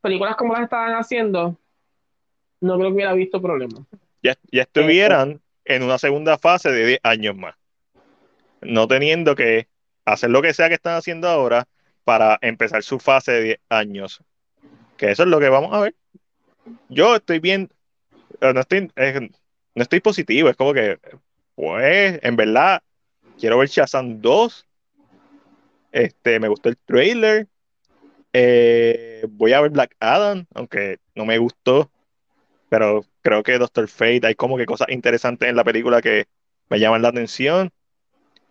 películas 0.00 0.36
como 0.36 0.52
las 0.52 0.62
estaban 0.62 0.92
haciendo, 0.94 1.56
no 2.60 2.76
creo 2.76 2.88
que 2.88 2.94
hubiera 2.94 3.12
visto 3.12 3.40
problema. 3.40 3.84
Ya, 4.22 4.36
ya 4.50 4.62
estuvieran 4.62 5.40
en 5.64 5.82
una 5.82 5.98
segunda 5.98 6.38
fase 6.38 6.70
de 6.70 6.86
10 6.86 7.00
años 7.02 7.36
más. 7.36 7.54
No 8.60 8.88
teniendo 8.88 9.34
que 9.34 9.68
hacer 10.04 10.30
lo 10.30 10.42
que 10.42 10.54
sea 10.54 10.68
que 10.68 10.74
están 10.74 10.96
haciendo 10.96 11.28
ahora 11.28 11.68
para 12.04 12.38
empezar 12.40 12.82
su 12.82 12.98
fase 12.98 13.32
de 13.32 13.42
10 13.42 13.60
años. 13.68 14.20
Que 14.96 15.10
eso 15.10 15.24
es 15.24 15.28
lo 15.28 15.40
que 15.40 15.48
vamos 15.48 15.72
a 15.74 15.80
ver. 15.80 15.94
Yo 16.88 17.16
estoy 17.16 17.38
bien, 17.38 17.70
eh, 18.40 18.52
no 18.52 18.60
estoy, 18.60 18.90
no 19.74 19.82
estoy 19.82 20.00
positivo, 20.00 20.48
es 20.48 20.56
como 20.56 20.72
que, 20.72 20.98
pues, 21.54 22.18
en 22.22 22.36
verdad, 22.36 22.82
quiero 23.38 23.58
ver 23.58 23.68
Shazam 23.68 24.20
2. 24.20 24.65
Este, 25.96 26.38
me 26.40 26.48
gustó 26.48 26.68
el 26.68 26.76
trailer. 26.76 27.48
Eh, 28.34 29.24
voy 29.30 29.54
a 29.54 29.62
ver 29.62 29.70
Black 29.70 29.96
Adam, 29.98 30.44
aunque 30.54 30.98
no 31.14 31.24
me 31.24 31.38
gustó. 31.38 31.90
Pero 32.68 33.06
creo 33.22 33.42
que 33.42 33.56
Doctor 33.56 33.88
Fate, 33.88 34.26
hay 34.26 34.34
como 34.34 34.58
que 34.58 34.66
cosas 34.66 34.88
interesantes 34.90 35.48
en 35.48 35.56
la 35.56 35.64
película 35.64 36.02
que 36.02 36.26
me 36.68 36.80
llaman 36.80 37.00
la 37.00 37.08
atención. 37.08 37.70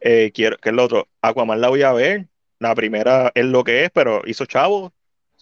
Eh, 0.01 0.31
quiero, 0.33 0.57
que 0.57 0.69
es 0.69 0.75
lo 0.75 0.85
otro? 0.85 1.07
Aquaman 1.21 1.61
la 1.61 1.69
voy 1.69 1.83
a 1.83 1.93
ver. 1.93 2.29
La 2.57 2.73
primera 2.73 3.31
es 3.35 3.45
lo 3.45 3.63
que 3.63 3.83
es, 3.85 3.91
pero 3.91 4.23
hizo 4.25 4.47
chavo. 4.47 4.91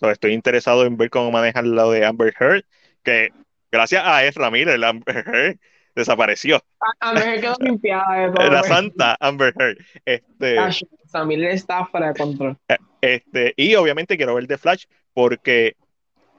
estoy 0.01 0.33
interesado 0.33 0.85
en 0.85 0.97
ver 0.97 1.09
cómo 1.09 1.31
manejan 1.31 1.73
lo 1.73 1.89
de 1.91 2.05
Amber 2.05 2.33
Heard, 2.37 2.65
que 3.03 3.29
gracias 3.71 4.03
a 4.05 4.25
Ezra 4.25 4.51
Miller, 4.51 4.83
Amber 4.83 5.23
Heard 5.25 5.59
desapareció. 5.95 6.61
Amber 6.99 7.23
Heard 7.23 7.41
quedó 7.41 7.55
limpiada 7.59 8.29
de. 8.29 8.49
La 8.49 8.63
santa 8.63 9.17
Amber 9.19 9.53
Heard. 9.57 9.77
Este, 10.05 10.57
Ezra 11.05 11.25
Miller 11.25 11.51
está 11.51 11.85
fuera 11.85 12.13
de 12.13 12.19
control. 12.19 12.57
Eh, 12.67 12.77
este, 13.01 13.53
y 13.55 13.75
obviamente 13.75 14.17
quiero 14.17 14.35
ver 14.35 14.47
The 14.47 14.57
Flash, 14.57 14.85
porque 15.13 15.75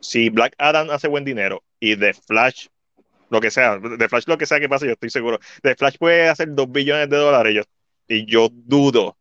si 0.00 0.30
Black 0.30 0.54
Adam 0.58 0.90
hace 0.90 1.08
buen 1.08 1.24
dinero 1.24 1.62
y 1.80 1.96
The 1.96 2.14
Flash 2.14 2.66
lo 3.30 3.40
que 3.40 3.50
sea, 3.50 3.80
The 3.80 4.08
Flash 4.08 4.24
lo 4.26 4.38
que 4.38 4.46
sea 4.46 4.60
que 4.60 4.68
pase, 4.68 4.86
yo 4.86 4.92
estoy 4.92 5.10
seguro. 5.10 5.38
The 5.62 5.74
Flash 5.74 5.96
puede 5.98 6.28
hacer 6.28 6.54
2 6.54 6.70
billones 6.70 7.08
de 7.08 7.16
dólares 7.16 7.54
yo, 7.54 7.62
y 8.06 8.26
yo 8.26 8.48
dudo 8.50 9.16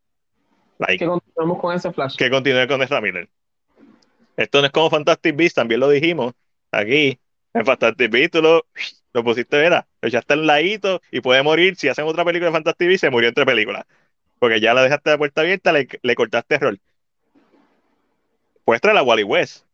que 0.88 1.06
continuemos 1.06 1.60
con 1.60 1.76
ese 1.76 1.92
Flash. 1.92 2.16
Que 2.16 2.30
continúe 2.30 2.68
con 2.68 2.82
Ezra 2.82 3.02
Miller. 3.02 3.30
Esto 4.36 4.60
no 4.60 4.68
es 4.68 4.72
como 4.72 4.90
Fantastic 4.90 5.36
Beasts, 5.36 5.56
también 5.56 5.80
lo 5.80 5.90
dijimos 5.90 6.34
aquí. 6.72 7.20
En 7.54 7.66
Fantastic 7.66 8.12
Beasts 8.12 8.32
tú 8.32 8.42
lo, 8.42 8.66
lo 9.14 9.24
pusiste, 9.24 9.64
era, 9.64 9.88
ya 10.12 10.20
está 10.20 10.34
en 10.34 10.48
ladito 10.48 11.02
y 11.12 11.22
puede 11.22 11.44
morir. 11.44 11.76
Si 11.76 11.88
hacen 11.88 12.06
otra 12.06 12.26
película 12.26 12.50
de 12.50 12.54
Fantastic 12.54 12.88
Beasts, 12.88 13.02
se 13.02 13.10
murió 13.10 13.30
entre 13.30 13.46
películas. 13.46 13.86
Porque 14.40 14.60
ya 14.60 14.74
la 14.74 14.84
dejaste 14.84 15.12
la 15.12 15.18
puerta 15.18 15.42
abierta, 15.42 15.72
le, 15.72 15.88
le 16.02 16.16
cortaste 16.16 16.56
el 16.56 16.62
rol. 16.62 16.82
Puedes 18.66 18.82
traer 18.82 18.98
a 18.98 19.04
Wally 19.04 19.24
West. 19.24 19.66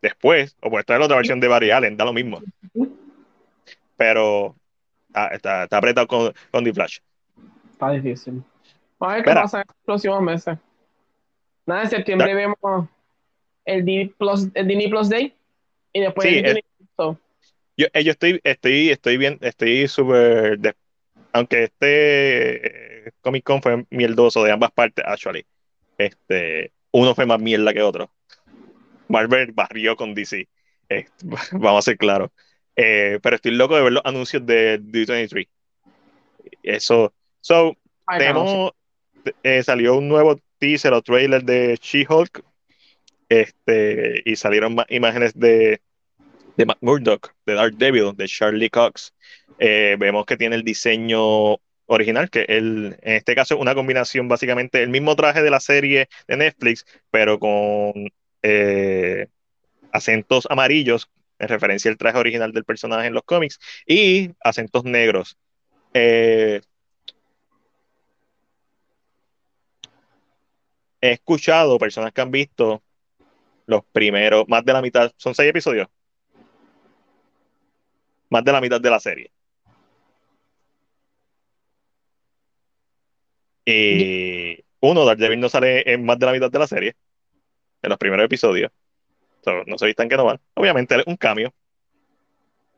Después, 0.00 0.56
o 0.60 0.70
puedes 0.70 0.86
traer 0.86 1.02
otra 1.02 1.16
versión 1.16 1.40
de 1.40 1.48
Barry 1.48 1.70
Allen, 1.70 1.96
da 1.96 2.04
lo 2.04 2.12
mismo. 2.12 2.40
Pero 3.96 4.54
ah, 5.12 5.30
está, 5.32 5.64
está, 5.64 5.78
apretado 5.78 6.06
con, 6.06 6.32
con 6.52 6.62
The 6.62 6.72
Flash. 6.72 6.98
Está 7.72 7.90
difícil. 7.90 8.42
A 9.00 9.14
ver 9.14 9.24
qué 9.24 9.32
pasa 9.32 9.60
en 9.60 9.64
los 9.66 9.76
próximos 9.84 10.22
meses. 10.22 10.56
Nada, 11.66 11.82
en 11.82 11.90
septiembre 11.90 12.34
vemos 12.34 12.88
el 13.64 13.84
Disney 13.84 14.08
Plus, 14.16 14.48
el 14.54 14.90
Plus 14.90 15.08
Day 15.08 15.34
y 15.92 16.00
después 16.00 16.26
el 16.26 16.42
Disney 16.44 16.64
yo, 17.78 17.86
eh, 17.92 18.04
yo, 18.04 18.10
estoy, 18.10 18.40
estoy, 18.42 18.90
estoy 18.90 19.16
bien, 19.16 19.38
estoy 19.40 19.86
súper, 19.86 20.58
aunque 21.32 21.62
este 21.62 23.06
eh, 23.06 23.12
Comic 23.20 23.44
Con 23.44 23.62
fue 23.62 23.86
mierdoso 23.90 24.42
de 24.42 24.50
ambas 24.50 24.72
partes, 24.72 25.04
actually, 25.06 25.46
este, 25.96 26.72
uno 26.90 27.14
fue 27.14 27.24
más 27.24 27.40
mierda 27.40 27.72
que 27.72 27.82
otro. 27.82 28.10
Marvel 29.06 29.52
barrió 29.52 29.96
con 29.96 30.12
DC, 30.12 30.48
vamos 31.52 31.78
a 31.78 31.90
ser 31.90 31.96
claros. 31.96 32.30
Eh, 32.74 33.18
pero 33.22 33.36
estoy 33.36 33.52
loco 33.52 33.76
de 33.76 33.82
ver 33.82 33.92
los 33.92 34.04
anuncios 34.04 34.44
de 34.44 34.80
D23. 34.80 35.48
Eso, 36.62 37.12
so, 37.40 37.76
tenemos, 38.18 38.72
eh, 39.44 39.62
salió 39.62 39.96
un 39.96 40.08
nuevo 40.08 40.40
teaser 40.58 40.92
o 40.92 41.02
trailer 41.02 41.44
de 41.44 41.78
She-Hulk 41.80 42.42
este, 43.28 44.22
y 44.24 44.34
salieron 44.34 44.74
más 44.74 44.86
imágenes 44.90 45.32
de, 45.38 45.80
de 46.58 46.66
Matt 46.66 46.78
Murdock, 46.80 47.34
de 47.46 47.54
Dark 47.54 47.76
Devil, 47.78 48.12
de 48.16 48.26
Charlie 48.26 48.68
Cox. 48.68 49.14
Eh, 49.60 49.96
vemos 49.98 50.26
que 50.26 50.36
tiene 50.36 50.56
el 50.56 50.64
diseño 50.64 51.56
original, 51.86 52.28
que 52.30 52.42
el, 52.48 52.98
en 53.00 53.14
este 53.14 53.36
caso 53.36 53.54
es 53.54 53.60
una 53.60 53.76
combinación, 53.76 54.28
básicamente 54.28 54.82
el 54.82 54.90
mismo 54.90 55.14
traje 55.14 55.40
de 55.40 55.50
la 55.50 55.60
serie 55.60 56.08
de 56.26 56.36
Netflix, 56.36 56.84
pero 57.12 57.38
con 57.38 58.10
eh, 58.42 59.28
acentos 59.92 60.48
amarillos, 60.50 61.08
en 61.38 61.48
referencia 61.48 61.92
al 61.92 61.96
traje 61.96 62.18
original 62.18 62.52
del 62.52 62.64
personaje 62.64 63.06
en 63.06 63.14
los 63.14 63.22
cómics, 63.22 63.60
y 63.86 64.32
acentos 64.40 64.82
negros. 64.82 65.38
Eh, 65.94 66.60
he 71.00 71.12
escuchado 71.12 71.78
personas 71.78 72.12
que 72.12 72.20
han 72.20 72.32
visto 72.32 72.82
los 73.66 73.84
primeros, 73.92 74.48
más 74.48 74.64
de 74.64 74.72
la 74.72 74.82
mitad, 74.82 75.12
son 75.16 75.36
seis 75.36 75.50
episodios, 75.50 75.86
más 78.30 78.44
de 78.44 78.52
la 78.52 78.60
mitad 78.60 78.80
de 78.80 78.90
la 78.90 79.00
serie. 79.00 79.30
Y 83.64 84.64
uno, 84.80 85.04
Daredevil 85.04 85.40
no 85.40 85.48
sale 85.48 85.82
en 85.92 86.04
más 86.04 86.18
de 86.18 86.26
la 86.26 86.32
mitad 86.32 86.50
de 86.50 86.58
la 86.58 86.66
serie, 86.66 86.96
en 87.82 87.90
los 87.90 87.98
primeros 87.98 88.24
episodios. 88.24 88.72
no 89.66 89.76
se 89.78 89.86
vistan 89.86 90.08
que 90.08 90.16
no 90.16 90.24
van. 90.24 90.40
Obviamente 90.54 90.96
un 91.06 91.16
cambio. 91.16 91.52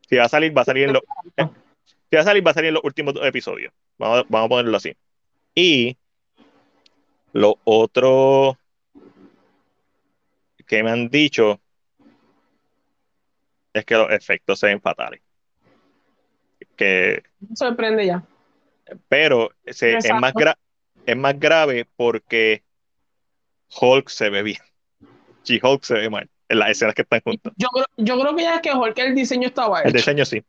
Si 0.08 0.16
va 0.16 0.24
a 0.24 0.28
salir, 0.28 0.56
va 0.56 0.62
a 0.62 0.64
salir 0.64 0.88
en 0.88 0.94
los. 0.94 1.02
Si 2.10 2.16
va 2.16 2.22
a 2.22 2.24
salir, 2.24 2.44
va 2.44 2.50
a 2.50 2.54
salir 2.54 2.68
en 2.68 2.74
los 2.74 2.84
últimos 2.84 3.14
episodios. 3.22 3.72
Vamos, 3.98 4.24
vamos 4.28 4.46
a 4.46 4.48
ponerlo 4.48 4.76
así. 4.76 4.96
Y 5.54 5.96
lo 7.32 7.60
otro 7.62 8.58
que 10.66 10.82
me 10.82 10.90
han 10.90 11.08
dicho 11.08 11.60
es 13.72 13.84
que 13.84 13.94
los 13.94 14.10
efectos 14.10 14.58
se 14.58 14.66
ven 14.66 14.80
fatales. 14.80 15.20
Que, 16.80 17.22
sorprende 17.54 18.06
ya. 18.06 18.22
Pero 19.08 19.50
es, 19.64 19.82
más 20.18 20.32
es 21.04 21.16
más 21.16 21.38
grave 21.38 21.86
porque 21.94 22.62
Hulk 23.78 24.08
se 24.08 24.30
ve 24.30 24.42
bien. 24.42 24.60
Y 25.46 25.60
Hulk 25.62 25.84
se 25.84 25.94
ve 25.94 26.08
mal 26.08 26.26
en 26.48 26.58
las 26.58 26.70
escenas 26.70 26.94
que 26.94 27.02
están 27.02 27.20
juntos. 27.20 27.52
Yo, 27.56 27.68
yo 27.98 28.18
creo 28.18 28.34
que 28.34 28.42
ya 28.44 28.54
es 28.54 28.60
que 28.62 28.72
Hulk 28.72 28.98
el 28.98 29.14
diseño 29.14 29.48
estaba 29.48 29.80
hecho. 29.80 29.88
El 29.88 29.92
diseño 29.92 30.24
sí. 30.24 30.42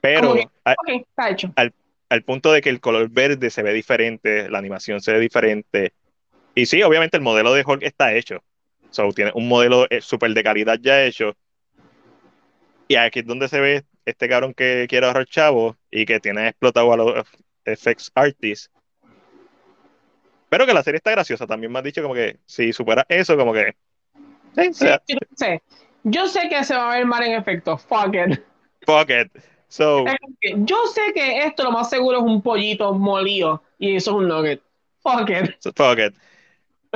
Pero 0.00 0.34
está 0.34 1.30
hecho. 1.30 1.52
Al, 1.54 1.72
al 2.08 2.22
punto 2.24 2.50
de 2.50 2.62
que 2.62 2.70
el 2.70 2.80
color 2.80 3.08
verde 3.08 3.50
se 3.50 3.62
ve 3.62 3.72
diferente, 3.72 4.50
la 4.50 4.58
animación 4.58 5.00
se 5.00 5.12
ve 5.12 5.20
diferente, 5.20 5.92
y 6.54 6.66
sí, 6.66 6.82
obviamente 6.82 7.16
el 7.16 7.22
modelo 7.22 7.54
de 7.54 7.62
Hulk 7.64 7.82
está 7.82 8.12
hecho. 8.14 8.42
So, 8.90 9.12
tiene 9.12 9.30
un 9.34 9.46
modelo 9.46 9.86
eh, 9.88 10.00
súper 10.00 10.34
de 10.34 10.42
calidad 10.42 10.78
ya 10.80 11.04
hecho. 11.04 11.36
Y 12.88 12.96
aquí 12.96 13.20
es 13.20 13.26
donde 13.26 13.48
se 13.48 13.60
ve 13.60 13.84
este 14.04 14.28
cabrón 14.28 14.54
que 14.54 14.86
quiere 14.88 15.06
ahorrar 15.06 15.26
chavo 15.26 15.76
y 15.90 16.06
que 16.06 16.20
tiene 16.20 16.48
explotado 16.48 16.92
a 16.92 16.96
los 16.96 17.26
FX 17.64 18.10
artists. 18.14 18.70
Pero 20.48 20.66
que 20.66 20.74
la 20.74 20.82
serie 20.82 20.96
está 20.96 21.12
graciosa. 21.12 21.46
También 21.46 21.72
me 21.72 21.78
han 21.78 21.84
dicho 21.84 22.02
como 22.02 22.14
que 22.14 22.38
si 22.44 22.72
supera 22.72 23.06
eso, 23.08 23.36
como 23.36 23.52
que. 23.52 23.74
Sí, 24.54 24.86
yo, 25.06 25.18
sé. 25.36 25.62
yo 26.02 26.26
sé 26.26 26.48
que 26.48 26.64
se 26.64 26.74
va 26.74 26.92
a 26.92 26.96
ver 26.96 27.06
mal 27.06 27.22
en 27.22 27.34
efecto. 27.34 27.78
Fuck 27.78 28.14
it. 28.14 28.40
Fuck 28.84 29.10
it. 29.10 29.30
So, 29.68 30.04
yo 30.56 30.86
sé 30.92 31.12
que 31.14 31.44
esto 31.44 31.62
lo 31.62 31.70
más 31.70 31.88
seguro 31.88 32.18
es 32.18 32.24
un 32.24 32.42
pollito 32.42 32.92
molido 32.92 33.62
y 33.78 33.94
eso 33.94 34.10
es 34.10 34.16
un 34.16 34.28
nugget. 34.28 34.60
Fuck 35.00 35.30
it. 35.30 35.54
Fuck 35.76 35.98
it. 35.98 36.14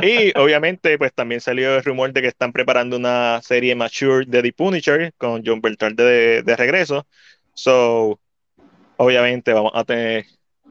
Y 0.02 0.36
obviamente, 0.36 0.98
pues 0.98 1.12
también 1.14 1.40
salió 1.40 1.76
el 1.76 1.84
rumor 1.84 2.12
de 2.12 2.22
que 2.22 2.28
están 2.28 2.52
preparando 2.52 2.96
una 2.96 3.40
serie 3.42 3.74
mature 3.74 4.26
de 4.26 4.42
The 4.42 4.52
Punisher 4.52 5.12
con 5.16 5.42
John 5.44 5.60
Bertrand 5.60 5.96
de, 5.96 6.42
de 6.42 6.56
regreso. 6.56 7.06
So, 7.54 8.18
obviamente 8.96 9.52
vamos 9.52 9.72
a 9.74 9.84
tener 9.84 10.26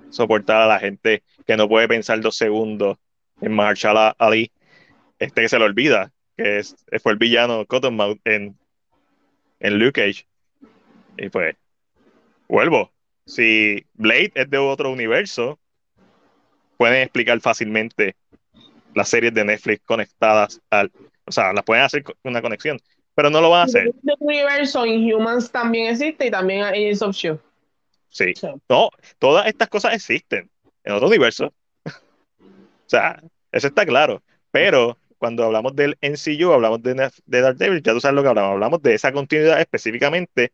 soportar 0.09 0.61
a 0.61 0.67
la 0.67 0.79
gente 0.79 1.23
que 1.47 1.57
no 1.57 1.67
puede 1.67 1.87
pensar 1.87 2.19
dos 2.21 2.35
segundos 2.35 2.97
en 3.41 3.53
Marshall 3.53 4.13
Ali, 4.17 4.51
este 5.19 5.41
que 5.41 5.49
se 5.49 5.57
le 5.57 5.65
olvida, 5.65 6.11
que 6.37 6.59
es, 6.59 6.75
fue 7.01 7.13
el 7.13 7.17
villano 7.17 7.65
Cottonmouth 7.65 8.19
en, 8.25 8.57
en 9.59 9.79
Luke 9.79 10.01
Cage. 10.01 10.27
Y 11.17 11.29
pues, 11.29 11.55
vuelvo. 12.47 12.91
Si 13.25 13.85
Blade 13.93 14.33
es 14.35 14.49
de 14.49 14.57
otro 14.57 14.91
universo, 14.91 15.59
pueden 16.77 17.03
explicar 17.03 17.39
fácilmente 17.39 18.15
las 18.95 19.09
series 19.09 19.33
de 19.33 19.45
Netflix 19.45 19.83
conectadas 19.85 20.61
al. 20.69 20.91
O 21.25 21.31
sea, 21.31 21.53
las 21.53 21.63
pueden 21.63 21.83
hacer 21.83 22.03
una 22.23 22.41
conexión, 22.41 22.79
pero 23.15 23.29
no 23.29 23.39
lo 23.41 23.49
van 23.49 23.61
a 23.61 23.63
hacer. 23.65 23.87
El 23.87 24.15
universo 24.19 24.85
Inhumans 24.85 25.51
también 25.51 25.91
existe 25.91 26.27
y 26.27 26.31
también 26.31 26.63
Agents 26.63 27.01
of 27.01 27.15
Shield. 27.15 27.39
Sí. 28.09 28.33
No, 28.69 28.89
todas 29.19 29.47
estas 29.47 29.69
cosas 29.69 29.93
existen 29.93 30.49
en 30.83 30.93
otro 30.93 31.07
universo. 31.07 31.53
o 31.85 32.87
sea, 32.87 33.21
eso 33.51 33.67
está 33.67 33.85
claro. 33.85 34.21
Pero 34.51 34.97
cuando 35.17 35.45
hablamos 35.45 35.75
del 35.75 35.97
NCU, 36.01 36.51
hablamos 36.51 36.83
de, 36.83 37.09
de 37.25 37.41
Daredevil, 37.41 37.81
ya 37.81 37.93
tú 37.93 38.01
sabes 38.01 38.15
lo 38.15 38.23
que 38.23 38.29
hablamos, 38.29 38.51
hablamos 38.51 38.81
de 38.81 38.93
esa 38.93 39.11
continuidad 39.11 39.61
específicamente. 39.61 40.51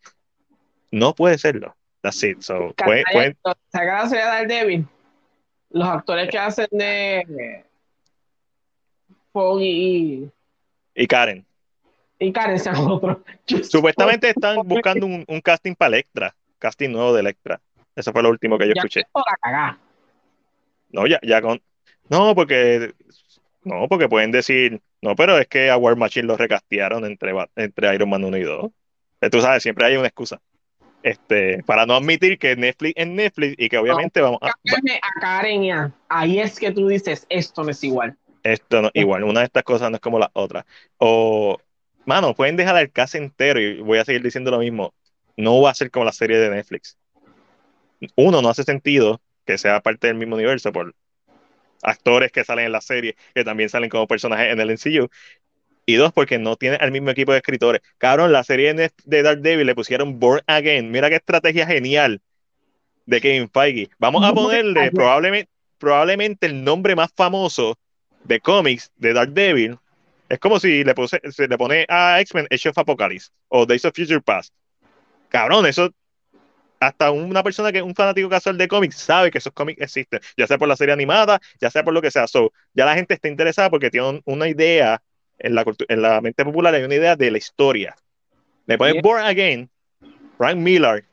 No 0.92 1.16
puede 1.16 1.38
serlo. 1.38 1.76
That's 2.02 2.24
it. 2.24 2.42
So, 2.42 2.74
pueden, 2.78 3.04
pueden... 3.12 3.38
de 3.74 4.18
Daredevil, 4.18 4.88
los 5.72 5.88
actores 5.88 6.30
que 6.30 6.38
hacen 6.38 6.68
de 6.72 7.66
Foggy 9.32 10.30
y, 10.96 11.08
Karen. 11.08 11.46
Y 12.20 12.32
Karen 12.32 12.60
sean 12.60 12.76
otros. 12.78 13.18
Supuestamente 13.64 14.30
están 14.30 14.68
buscando 14.68 15.06
un, 15.06 15.42
casting 15.42 15.76
para 15.76 15.96
Electra, 15.96 16.36
casting 16.58 16.90
nuevo 16.90 17.14
de 17.14 17.22
Electra. 17.22 17.62
Eso 17.96 18.12
fue 18.12 18.24
lo 18.24 18.30
último 18.30 18.58
que 18.58 18.68
yo 18.68 18.74
escuché. 18.76 19.04
No, 20.90 21.08
ya, 21.08 21.20
ya 21.22 21.42
con. 21.42 21.62
No, 22.10 22.34
porque. 22.36 22.94
No, 23.64 23.88
porque 23.88 24.10
pueden 24.10 24.32
decir. 24.32 24.82
No, 25.02 25.16
pero 25.16 25.38
es 25.38 25.48
que 25.48 25.70
a 25.70 25.78
War 25.78 25.96
Machine 25.96 26.28
lo 26.28 26.36
recastearon 26.36 27.06
entre, 27.06 27.34
entre 27.56 27.96
Iron 27.96 28.10
Man 28.10 28.24
1 28.24 28.38
y 28.38 28.44
2. 28.44 28.72
Eh, 29.22 29.30
tú 29.30 29.42
sabes, 29.42 29.64
siempre 29.64 29.86
hay 29.86 29.98
una 29.98 30.08
excusa. 30.08 30.42
Este, 31.02 31.64
para 31.64 31.86
no 31.86 31.96
admitir 31.96 32.38
que 32.38 32.58
Netflix 32.58 32.94
es 32.98 33.08
Netflix 33.08 33.56
y 33.58 33.70
que 33.70 33.78
obviamente 33.78 34.20
vamos 34.20 34.40
a. 34.42 34.48
a 34.48 35.22
Karen 35.22 35.64
ya. 35.64 35.92
Ahí 36.10 36.40
es 36.40 36.60
que 36.60 36.72
tú 36.72 36.88
dices, 36.88 37.26
esto 37.30 37.64
no 37.64 37.70
es 37.70 37.84
igual. 37.84 38.18
Esto 38.54 38.82
no, 38.82 38.92
igual, 38.94 39.24
una 39.24 39.42
de 39.42 39.46
estas 39.46 39.64
cosas 39.64 39.90
no 39.90 39.96
es 39.96 40.02
como 40.02 40.20
la 40.20 40.32
otra. 40.34 40.66
O, 40.98 41.58
mano, 42.06 42.34
pueden 42.34 42.56
dejar 42.56 42.78
el 42.78 42.92
caso 42.92 43.18
entero 43.18 43.60
y 43.60 43.80
voy 43.82 44.00
a 44.00 44.06
seguir 44.06 44.24
diciendo 44.24 44.52
lo 44.52 44.60
mismo. 44.60 44.94
No 45.38 45.62
va 45.62 45.72
a 45.72 45.76
ser 45.76 45.92
como 45.92 46.06
la 46.06 46.12
serie 46.12 46.38
de 46.38 46.50
Netflix. 46.50 46.98
Uno, 48.16 48.42
no 48.42 48.50
hace 48.50 48.64
sentido 48.64 49.22
que 49.46 49.58
sea 49.58 49.82
parte 49.82 50.08
del 50.08 50.16
mismo 50.16 50.36
universo 50.36 50.72
por 50.72 50.94
actores 51.82 52.32
que 52.32 52.44
salen 52.44 52.66
en 52.66 52.72
la 52.72 52.82
serie, 52.82 53.16
que 53.34 53.44
también 53.44 53.70
salen 53.70 53.90
como 53.90 54.08
personajes 54.08 54.52
en 54.52 54.60
el 54.60 54.72
MCU. 54.72 55.10
Y 55.86 55.96
dos, 55.96 56.14
porque 56.14 56.38
no 56.38 56.56
tiene 56.56 56.78
el 56.82 56.92
mismo 56.92 57.10
equipo 57.10 57.32
de 57.32 57.40
escritores. 57.40 57.82
Cabrón, 57.98 58.32
la 58.32 58.44
serie 58.44 58.74
de 58.74 59.24
Dark 59.24 59.42
Devil 59.42 59.66
le 59.66 59.76
pusieron 59.76 60.20
Born 60.20 60.44
Again. 60.46 60.92
Mira 60.92 61.10
qué 61.10 61.16
estrategia 61.16 61.66
genial 61.66 62.22
de 63.06 63.22
Kevin 63.22 63.50
Feige. 63.50 63.90
Vamos 63.98 64.24
a 64.24 64.34
ponerle 64.34 64.92
probablemente, 64.92 65.50
probablemente 65.80 66.46
el 66.46 66.64
nombre 66.64 66.96
más 66.96 67.12
famoso 67.16 67.76
de 68.24 68.40
cómics 68.40 68.92
de 68.98 69.14
Dark 69.14 69.32
Devil. 69.32 69.78
Es 70.28 70.40
como 70.40 70.60
si 70.60 70.84
le, 70.84 70.94
puse, 70.94 71.20
se 71.32 71.48
le 71.48 71.58
pone 71.58 71.86
a 71.90 72.20
X-Men 72.22 72.48
Age 72.52 72.70
of 72.70 72.78
Apocalypse 72.78 73.32
o 73.48 73.66
Days 73.66 73.86
of 73.86 73.96
Future 73.96 74.22
Past. 74.22 74.54
Cabrón, 75.30 75.66
eso 75.66 75.92
hasta 76.80 77.12
una 77.12 77.44
persona 77.44 77.72
que 77.72 77.80
es 77.80 77.84
un 77.84 77.96
fanático 77.96 78.30
casual 78.30 78.58
de 78.58 78.68
cómics 78.68 78.96
sabe 78.96 79.32
que 79.32 79.40
esos 79.40 79.54
cómics 79.54 79.82
existen, 79.82 80.22
ya 80.38 80.48
sea 80.48 80.58
por 80.58 80.68
la 80.68 80.78
serie 80.78 80.94
animada, 80.94 81.40
ya 81.60 81.70
sea 81.70 81.84
por 81.84 81.94
lo 81.94 82.02
que 82.02 82.12
sea. 82.12 82.28
So, 82.28 82.54
ya 82.74 82.86
la 82.86 82.96
gente 82.96 83.14
está 83.14 83.28
interesada 83.28 83.70
porque 83.70 83.90
tiene 83.90 84.22
una 84.26 84.48
idea 84.48 85.02
en 85.40 85.56
la, 85.56 85.66
en 85.88 86.02
la 86.02 86.22
mente 86.22 86.46
popular, 86.46 86.74
hay 86.74 86.84
una 86.84 86.96
idea 86.96 87.16
de 87.16 87.32
la 87.32 87.38
historia. 87.38 87.96
Le 88.66 88.78
pones 88.78 89.02
Born 89.02 89.24
Again, 89.24 89.70
Frank 90.38 90.58
Miller, 90.58 91.06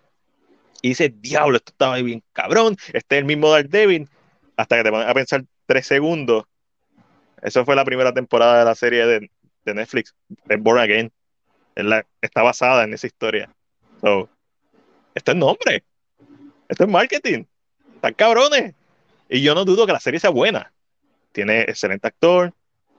y 0.82 0.90
dice, 0.90 1.12
diablo, 1.16 1.56
esto 1.56 1.72
estaba 1.72 1.96
bien 1.96 2.22
cabrón, 2.32 2.76
este 2.92 3.16
es 3.16 3.20
el 3.20 3.24
mismo 3.24 3.50
Dark 3.50 3.68
Devil, 3.68 4.08
hasta 4.56 4.76
que 4.76 4.84
te 4.84 4.90
pones 4.90 5.08
a 5.08 5.14
pensar 5.14 5.44
tres 5.66 5.86
segundos. 5.86 6.44
Eso 7.42 7.64
fue 7.64 7.76
la 7.76 7.84
primera 7.84 8.12
temporada 8.12 8.58
de 8.58 8.64
la 8.64 8.74
serie 8.74 9.06
de, 9.06 9.30
de 9.64 9.74
Netflix, 9.74 10.14
de 10.28 10.56
Born 10.56 10.80
Again. 10.80 11.12
está 12.20 12.42
basada 12.42 12.84
en 12.84 12.94
esa 12.94 13.06
historia. 13.06 13.50
So, 14.00 14.28
esto 15.14 15.32
es 15.32 15.36
nombre. 15.36 15.84
Esto 16.68 16.84
es 16.84 16.90
marketing. 16.90 17.44
Están 17.94 18.14
cabrones. 18.14 18.74
Y 19.28 19.42
yo 19.42 19.54
no 19.54 19.64
dudo 19.64 19.86
que 19.86 19.92
la 19.92 20.00
serie 20.00 20.20
sea 20.20 20.30
buena. 20.30 20.72
Tiene 21.32 21.62
excelente 21.62 22.06
actor. 22.06 22.52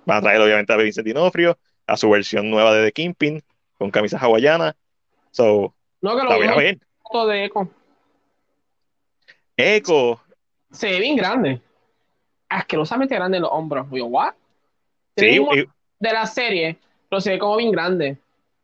Va 0.10 0.18
a 0.18 0.22
traer 0.22 0.42
obviamente 0.42 0.72
a 0.72 0.78
Vincent 0.78 1.06
Dinofrio, 1.06 1.58
a 1.86 1.98
su 1.98 2.10
versión 2.10 2.50
nueva 2.50 2.74
de 2.74 2.86
The 2.86 2.92
Kingpin, 2.92 3.44
con 3.78 3.92
camisas 3.92 4.22
hawaianas. 4.22 4.76
So, 5.32 5.74
no, 6.02 6.16
que 6.16 6.24
lo 6.24 6.30
la 6.30 6.38
voy 6.38 6.48
a 6.48 6.56
ver. 6.56 6.80
Foto 7.04 7.28
de 7.28 7.46
Echo. 7.46 7.70
Echo. 9.57 10.22
Se 10.72 10.91
ve 10.91 10.99
bien 10.99 11.16
grande. 11.16 11.62
Asquerosamente 12.50 13.16
grande 13.16 13.38
en 13.38 13.44
los 13.44 13.52
hombros. 13.52 13.88
Yo, 13.92 14.06
¿what? 14.06 14.34
Sí, 15.16 15.40
de 16.00 16.14
la 16.14 16.26
serie, 16.28 16.78
pero 17.10 17.20
se 17.20 17.32
ve 17.32 17.40
como 17.40 17.58
bien 17.58 17.72
grande. 17.72 18.18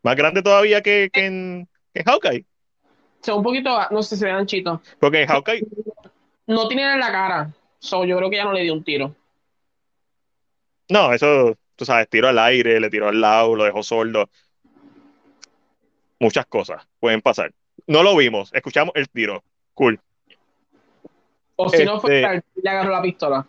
Más 0.04 0.16
grande 0.16 0.44
todavía 0.44 0.82
que, 0.82 1.10
que 1.12 1.26
en, 1.26 1.68
que 1.94 2.02
en 2.02 2.06
Hawkeye 2.06 2.46
sea, 3.24 3.36
un 3.36 3.44
poquito, 3.44 3.78
no 3.90 4.04
sé, 4.04 4.18
se 4.18 4.26
ve 4.26 4.32
anchito. 4.32 4.82
Porque 5.00 5.26
Hawkeye. 5.26 5.66
No 6.48 6.68
tiene 6.68 6.94
en 6.94 7.00
la 7.00 7.12
cara. 7.12 7.54
So, 7.80 8.06
yo 8.06 8.18
creo 8.18 8.30
que 8.30 8.36
ya 8.38 8.44
no 8.44 8.54
le 8.54 8.62
dio 8.62 8.74
un 8.74 8.84
tiro. 8.84 9.16
No, 10.90 11.14
eso, 11.14 11.56
tú 11.76 11.86
sabes, 11.86 12.10
tiro 12.10 12.28
al 12.28 12.38
aire, 12.38 12.80
le 12.80 12.90
tiró 12.90 13.08
al 13.08 13.20
lado, 13.20 13.56
lo 13.56 13.64
dejó 13.64 13.82
sordo. 13.82 14.30
Muchas 16.20 16.46
cosas 16.46 16.86
pueden 17.00 17.22
pasar. 17.22 17.52
No 17.88 18.04
lo 18.04 18.16
vimos, 18.16 18.54
escuchamos 18.54 18.94
el 18.96 19.10
tiro. 19.10 19.44
Cool. 19.74 20.00
O 21.56 21.70
si 21.70 21.86
no 21.86 22.00
fue, 22.00 22.22
este 22.22 22.44
le 22.62 22.70
agarró 22.70 22.92
la 22.92 23.02
pistola. 23.02 23.46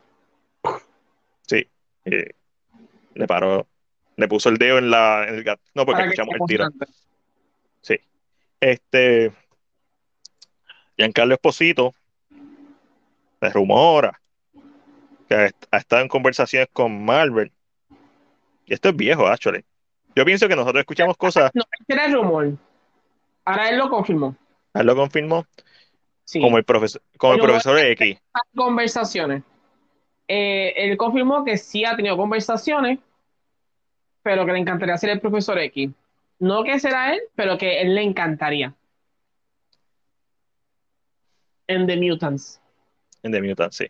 Sí. 1.47 1.69
Eh, 2.05 2.31
le 3.15 3.27
paró, 3.27 3.67
le 4.17 4.29
puso 4.29 4.49
el 4.49 4.59
dedo 4.59 4.79
en 4.79 4.91
la 4.91 5.27
en 5.29 5.37
el 5.37 5.45
gato. 5.45 5.63
No, 5.75 5.87
porque 5.87 6.03
escuchamos 6.03 6.35
el 6.35 6.47
tiro. 6.47 6.67
Sí. 7.81 7.99
Este, 8.61 9.33
Giancarlo 10.97 11.35
Esposito 11.35 11.95
se 13.41 13.51
rumora 13.51 14.21
que 15.29 15.53
ha 15.71 15.77
estado 15.77 16.03
en 16.03 16.09
conversaciones 16.09 16.69
con 16.73 17.05
Marvel. 17.05 17.53
Y 18.67 18.75
esto 18.75 18.91
es 18.91 18.97
viejo, 18.97 19.27
actually. 19.27 19.65
Yo 20.17 20.25
pienso 20.25 20.49
que 20.49 20.57
nosotros 20.57 20.81
escuchamos 20.81 21.17
cosas. 21.17 21.51
No, 21.55 21.65
este 21.79 21.93
era 21.93 22.07
el 22.07 22.13
rumor. 22.13 22.57
Ahora 23.45 23.69
él 23.69 23.79
lo 23.79 23.91
confirmó. 23.91 24.37
Él 24.75 24.87
lo 24.87 24.97
confirmó. 24.97 25.47
Sí. 26.25 26.41
Como 26.41 26.57
el 26.57 26.65
profesor, 26.65 27.03
como 27.19 27.35
el 27.35 27.41
profesor 27.41 27.79
X. 27.79 28.19
Conversaciones. 28.55 29.43
Eh, 30.29 30.73
él 30.77 30.97
confirmó 30.97 31.45
que 31.45 31.59
sí 31.59 31.85
ha 31.85 31.97
tenido 31.97 32.17
conversaciones, 32.17 32.99
pero 34.23 34.47
que 34.47 34.53
le 34.53 34.59
encantaría 34.59 34.97
ser 34.97 35.11
el 35.11 35.21
profesor 35.21 35.59
X. 35.59 35.91
No 36.39 36.65
que 36.65 36.81
será 36.81 37.15
él, 37.15 37.21
pero 37.35 37.59
que 37.59 37.81
él 37.81 37.95
le 37.95 38.03
encantaría 38.03 38.75
en 41.67 41.87
The 41.87 41.97
Mutants. 41.97 42.61
En 43.23 43.33
The 43.33 43.43
Mutants, 43.43 43.77
sí. 43.77 43.87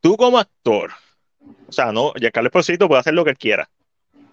Tú 0.00 0.16
como 0.16 0.38
actor, 0.38 0.90
o 1.68 1.72
sea, 1.72 1.92
no, 1.92 2.12
Giancarlo 2.14 2.48
Esposito 2.48 2.86
puede 2.88 3.00
hacer 3.00 3.14
lo 3.14 3.24
que 3.24 3.30
él 3.30 3.38
quiera. 3.38 3.68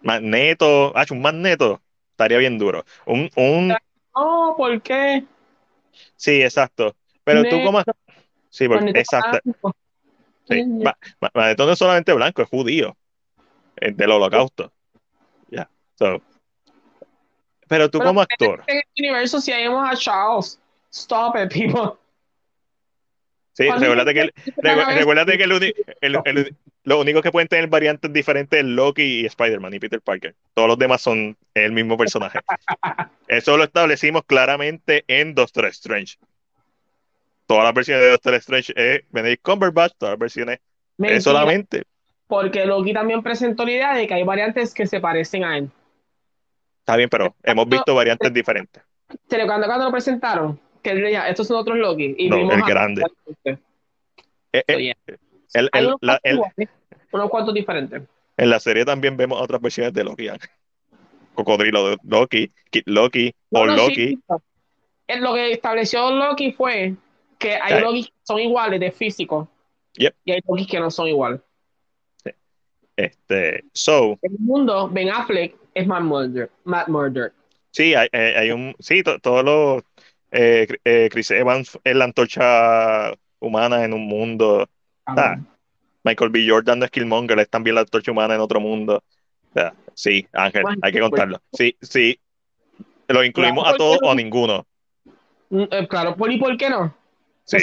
Magneto, 0.01 0.95
ah, 0.95 1.05
un 1.09 1.21
magneto, 1.21 1.81
estaría 2.11 2.37
bien 2.37 2.59
duro. 2.59 2.85
Un, 3.05 3.29
un... 3.35 3.69
No, 4.15 4.53
¿por 4.55 4.81
qué? 4.81 5.23
Sí, 6.15 6.41
exacto. 6.41 6.95
Pero 7.23 7.43
tú 7.43 7.63
como 7.63 7.81
Sí, 8.53 8.67
porque, 8.67 8.91
exacto. 8.91 9.39
Sí. 10.47 10.63
No 10.63 11.71
es 11.71 11.79
solamente 11.79 12.13
blanco, 12.13 12.43
es 12.43 12.49
judío. 12.49 12.95
Es 13.75 13.97
del 13.97 14.11
holocausto. 14.11 14.71
Ya. 15.49 15.67
So, 15.95 16.21
pero 17.67 17.89
tú 17.89 17.99
como 17.99 18.21
actor. 18.21 18.63
En 18.67 18.77
este 18.77 19.01
universo 19.01 19.41
si 19.41 19.51
hayamos 19.51 19.89
a 19.89 19.95
Charles. 19.95 20.59
Stop 20.91 21.35
it, 21.35 21.51
people. 21.51 21.97
Sí, 23.53 23.67
recuérdate 23.67 24.13
que, 24.13 24.33
recuérdate 24.97 25.37
que 25.39 25.43
el, 26.01 26.55
lo 26.83 26.99
único 26.99 27.23
que 27.23 27.31
pueden 27.31 27.47
tener 27.47 27.67
variantes 27.67 28.13
diferentes 28.13 28.59
es 28.59 28.65
Loki 28.65 29.21
y 29.21 29.25
Spider-Man 29.25 29.73
y 29.73 29.79
Peter 29.79 30.01
Parker. 30.01 30.35
Todos 30.53 30.67
los 30.67 30.77
demás 30.77 31.01
son 31.01 31.35
el 31.55 31.71
mismo 31.71 31.97
personaje. 31.97 32.39
Eso 33.27 33.57
lo 33.57 33.63
establecimos 33.63 34.23
claramente 34.25 35.03
en 35.07 35.33
Doctor 35.33 35.65
Strange. 35.65 36.17
Todas 37.45 37.63
las 37.63 37.73
versiones 37.73 38.03
de 38.03 38.11
Doctor 38.11 38.33
Strange 38.35 38.73
es 38.75 39.03
Benedict 39.11 39.43
Cumberbatch, 39.43 39.93
todas 39.97 40.13
las 40.13 40.19
versiones 40.19 40.59
es 40.97 41.23
solamente. 41.23 41.83
Porque 42.27 42.65
Loki 42.65 42.93
también 42.93 43.21
presentó 43.21 43.65
la 43.65 43.71
idea 43.71 43.95
de 43.95 44.07
que 44.07 44.13
hay 44.13 44.23
variantes 44.23 44.73
que 44.73 44.87
se 44.87 44.99
parecen 44.99 45.43
a 45.43 45.57
él. 45.57 45.69
Está 46.79 46.95
bien, 46.95 47.09
pero 47.09 47.35
hemos 47.43 47.67
visto 47.67 47.93
variantes 47.95 48.33
diferentes. 48.33 48.83
Cuando, 49.29 49.67
cuando 49.67 49.85
lo 49.85 49.91
presentaron, 49.91 50.59
que 50.81 50.91
él 50.91 51.01
decía, 51.01 51.27
estos 51.29 51.47
son 51.47 51.57
otros 51.57 51.77
Loki. 51.77 52.15
Y 52.17 52.29
no, 52.29 52.51
el 52.51 52.61
grande. 52.63 53.03
Eh, 54.51 54.63
eh, 54.67 54.93
el, 55.53 55.69
unos, 57.11 57.29
cuantos 57.29 57.53
diferentes. 57.53 58.03
En 58.37 58.49
la 58.49 58.59
serie 58.59 58.85
también 58.85 59.15
vemos 59.15 59.41
otras 59.41 59.61
versiones 59.61 59.93
de 59.93 60.03
Loki. 60.03 60.27
Cocodrilo 61.35 61.89
de 61.89 61.97
Loki, 62.03 62.51
Kid 62.69 62.83
Loki, 62.85 63.33
o 63.51 63.65
Loki. 63.65 64.19
Lo 65.19 65.33
que 65.33 65.51
estableció 65.51 66.11
Loki 66.11 66.51
fue 66.53 66.95
que 67.43 67.59
hay 67.61 67.81
Loki 67.81 68.05
que 68.05 68.13
son 68.23 68.39
iguales 68.39 68.79
de 68.79 68.91
físico. 68.91 69.49
Y 69.95 70.05
hay 70.05 70.39
Loki 70.47 70.65
que 70.65 70.79
no 70.79 70.89
son 70.89 71.07
iguales. 71.07 71.41
Este, 72.95 73.63
so. 73.73 74.17
En 74.21 74.33
el 74.33 74.39
mundo, 74.39 74.87
Ben 74.89 75.09
Affleck 75.09 75.55
es 75.73 75.87
Matt 75.87 76.03
Murder. 76.03 76.49
Matt 76.63 76.87
Murder. 76.87 77.33
Sí, 77.71 77.95
hay, 77.95 78.07
hay 78.11 78.51
un. 78.51 78.75
Sí, 78.79 79.03
todos 79.21 79.43
los. 79.43 79.83
Eh, 80.31 80.67
eh, 80.83 81.09
Chris 81.11 81.31
Evans 81.31 81.77
es 81.83 81.95
la 81.95 82.05
antorcha 82.05 83.13
humana 83.39 83.83
en 83.83 83.93
un 83.93 84.07
mundo. 84.07 84.67
Ah, 85.05 85.35
Michael 86.03 86.31
B. 86.31 86.45
Jordan 86.47 86.79
no 86.79 86.85
es 86.85 86.91
Killmonger, 86.91 87.39
es 87.39 87.49
también 87.49 87.75
la 87.75 87.85
torcha 87.85 88.11
humana 88.11 88.35
en 88.35 88.41
otro 88.41 88.59
mundo. 88.59 89.03
Sí, 89.93 90.27
Ángel, 90.33 90.63
hay 90.81 90.91
que 90.91 90.99
contarlo. 90.99 91.39
Sí, 91.51 91.75
sí. 91.81 92.19
¿Lo 93.07 93.23
incluimos 93.23 93.67
a 93.67 93.75
todos 93.75 93.99
o 94.01 94.11
a 94.11 94.15
ninguno? 94.15 94.65
Mm, 95.49 95.63
eh, 95.69 95.87
claro, 95.87 96.15
¿por 96.15 96.31
y 96.31 96.37
por 96.37 96.57
qué 96.57 96.69
no? 96.69 96.95
Sí. 97.45 97.57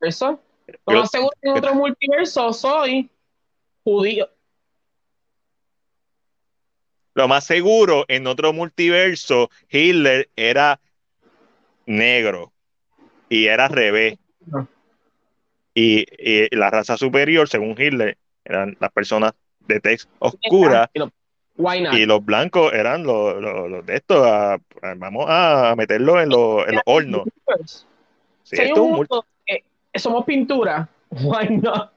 Eso. 0.00 0.40
Lo 0.86 1.06
seguro 1.06 1.32
en 1.42 1.56
otro 1.56 1.74
multiverso 1.74 2.52
soy 2.52 3.10
judío. 3.82 4.28
Lo 7.14 7.28
más 7.28 7.44
seguro, 7.44 8.04
en 8.08 8.26
otro 8.26 8.52
multiverso, 8.52 9.50
Hitler 9.68 10.28
era 10.36 10.80
negro 11.86 12.52
y 13.28 13.46
era 13.46 13.68
revés. 13.68 14.16
Y, 15.74 16.06
la 16.54 16.70
raza 16.70 16.96
superior, 16.96 17.48
según 17.48 17.74
Hitler, 17.78 18.16
eran 18.44 18.76
las 18.80 18.92
personas 18.92 19.32
de 19.60 19.80
tez 19.80 20.08
oscura. 20.18 20.90
Y 20.94 22.06
los 22.06 22.24
blancos 22.24 22.72
eran 22.72 23.04
los, 23.04 23.84
de 23.84 23.96
estos. 23.96 24.26
vamos 24.96 25.26
a 25.28 25.74
meterlo 25.76 26.20
en, 26.20 26.28
los 26.30 26.64
hornos. 26.86 27.26
Somos 29.94 30.24
pintura. 30.24 30.88
Why 31.10 31.58
not? 31.58 31.92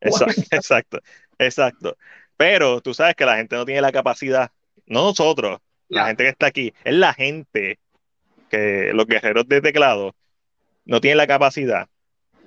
Exacto, 0.00 0.42
exacto, 0.50 0.98
exacto. 1.38 1.96
Pero 2.36 2.80
tú 2.80 2.94
sabes 2.94 3.14
que 3.16 3.24
la 3.24 3.36
gente 3.36 3.56
no 3.56 3.64
tiene 3.64 3.80
la 3.80 3.92
capacidad, 3.92 4.50
no 4.86 5.02
nosotros, 5.02 5.58
la 5.88 6.06
gente 6.06 6.24
que 6.24 6.30
está 6.30 6.46
aquí, 6.46 6.72
es 6.84 6.94
la 6.94 7.12
gente 7.14 7.78
que 8.48 8.92
los 8.94 9.06
guerreros 9.06 9.48
de 9.48 9.60
teclado 9.60 10.14
no 10.84 11.00
tienen 11.00 11.18
la 11.18 11.26
capacidad. 11.26 11.88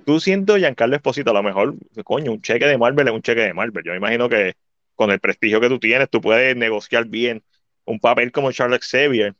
Tú 0.05 0.19
siento 0.19 0.57
Giancarlo 0.57 0.95
Esposito, 0.95 1.31
a 1.31 1.33
lo 1.33 1.43
mejor, 1.43 1.75
coño, 2.03 2.31
un 2.31 2.41
cheque 2.41 2.65
de 2.65 2.77
Marvel 2.77 3.07
es 3.07 3.13
un 3.13 3.21
cheque 3.21 3.41
de 3.41 3.53
Marvel. 3.53 3.83
Yo 3.83 3.91
me 3.91 3.97
imagino 3.97 4.29
que 4.29 4.53
con 4.95 5.11
el 5.11 5.19
prestigio 5.19 5.59
que 5.59 5.69
tú 5.69 5.79
tienes, 5.79 6.09
tú 6.09 6.21
puedes 6.21 6.55
negociar 6.55 7.05
bien 7.05 7.43
un 7.85 7.99
papel 7.99 8.31
como 8.31 8.51
Charles 8.51 8.87
Xavier. 8.87 9.35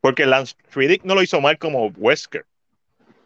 Porque 0.00 0.26
Lance 0.26 0.54
Riddick 0.72 1.04
no 1.04 1.14
lo 1.14 1.22
hizo 1.22 1.40
mal 1.40 1.58
como 1.58 1.86
Wesker. 1.88 2.44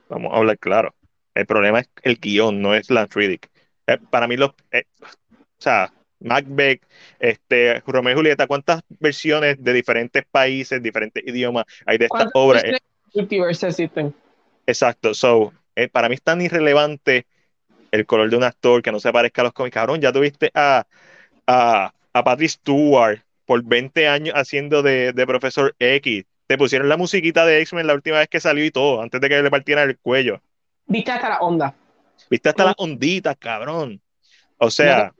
Vamos 0.08 0.32
a 0.32 0.36
hablar 0.36 0.58
claro. 0.58 0.94
El 1.34 1.46
problema 1.46 1.80
es 1.80 1.88
el 2.02 2.18
guion, 2.18 2.60
no 2.60 2.74
es 2.74 2.90
Lance 2.90 3.18
Riddick. 3.18 3.50
Eh, 3.86 3.98
para 4.10 4.28
mí, 4.28 4.36
los, 4.36 4.52
eh, 4.70 4.84
o 5.00 5.06
sea, 5.58 5.92
Macbeth, 6.20 6.82
este, 7.18 7.80
Romeo 7.86 8.12
y 8.12 8.16
Julieta, 8.16 8.46
¿cuántas 8.46 8.82
versiones 9.00 9.62
de 9.62 9.72
diferentes 9.72 10.24
países, 10.30 10.82
diferentes 10.82 11.22
idiomas 11.26 11.64
hay 11.86 11.98
de 11.98 12.06
esta 12.06 12.30
obra? 12.34 12.60
existen? 13.66 14.14
Exacto, 14.66 15.14
so, 15.14 15.52
eh, 15.74 15.88
para 15.88 16.08
mí 16.08 16.14
es 16.14 16.22
tan 16.22 16.40
irrelevante 16.40 17.26
el 17.90 18.06
color 18.06 18.30
de 18.30 18.36
un 18.36 18.44
actor 18.44 18.82
que 18.82 18.92
no 18.92 19.00
se 19.00 19.12
parezca 19.12 19.42
a 19.42 19.44
los 19.44 19.52
cómics. 19.52 19.74
Cabrón, 19.74 20.00
ya 20.00 20.12
tuviste 20.12 20.50
a, 20.54 20.86
a, 21.46 21.92
a 22.12 22.24
Patrick 22.24 22.50
Stewart 22.50 23.20
por 23.44 23.62
20 23.62 24.08
años 24.08 24.34
haciendo 24.34 24.82
de, 24.82 25.12
de 25.12 25.26
Profesor 25.26 25.74
X. 25.78 26.24
Te 26.46 26.58
pusieron 26.58 26.88
la 26.88 26.96
musiquita 26.96 27.46
de 27.46 27.60
X-Men 27.62 27.86
la 27.86 27.94
última 27.94 28.18
vez 28.18 28.28
que 28.28 28.40
salió 28.40 28.64
y 28.64 28.70
todo, 28.70 29.02
antes 29.02 29.20
de 29.20 29.28
que 29.28 29.42
le 29.42 29.50
partieran 29.50 29.88
el 29.88 29.98
cuello. 29.98 30.42
Viste 30.86 31.12
hasta 31.12 31.28
la 31.28 31.38
onda. 31.38 31.74
Viste 32.28 32.48
hasta 32.48 32.64
las 32.64 32.74
onditas, 32.76 33.36
cabrón. 33.38 34.00
O 34.58 34.70
sea, 34.70 35.12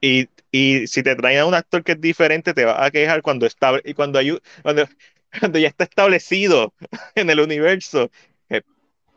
y, 0.00 0.28
y, 0.50 0.86
si 0.86 1.02
te 1.02 1.16
traen 1.16 1.38
a 1.38 1.46
un 1.46 1.54
actor 1.54 1.82
que 1.82 1.92
es 1.92 2.00
diferente, 2.00 2.54
te 2.54 2.64
va 2.64 2.84
a 2.84 2.90
quejar 2.90 3.22
cuando 3.22 3.46
está 3.46 3.80
y 3.84 3.94
cuando 3.94 4.18
hay 4.18 4.38
cuando, 4.62 4.86
cuando 5.40 5.58
ya 5.58 5.68
está 5.68 5.84
establecido 5.84 6.74
en 7.14 7.30
el 7.30 7.40
universo. 7.40 8.10
Eh, 8.48 8.62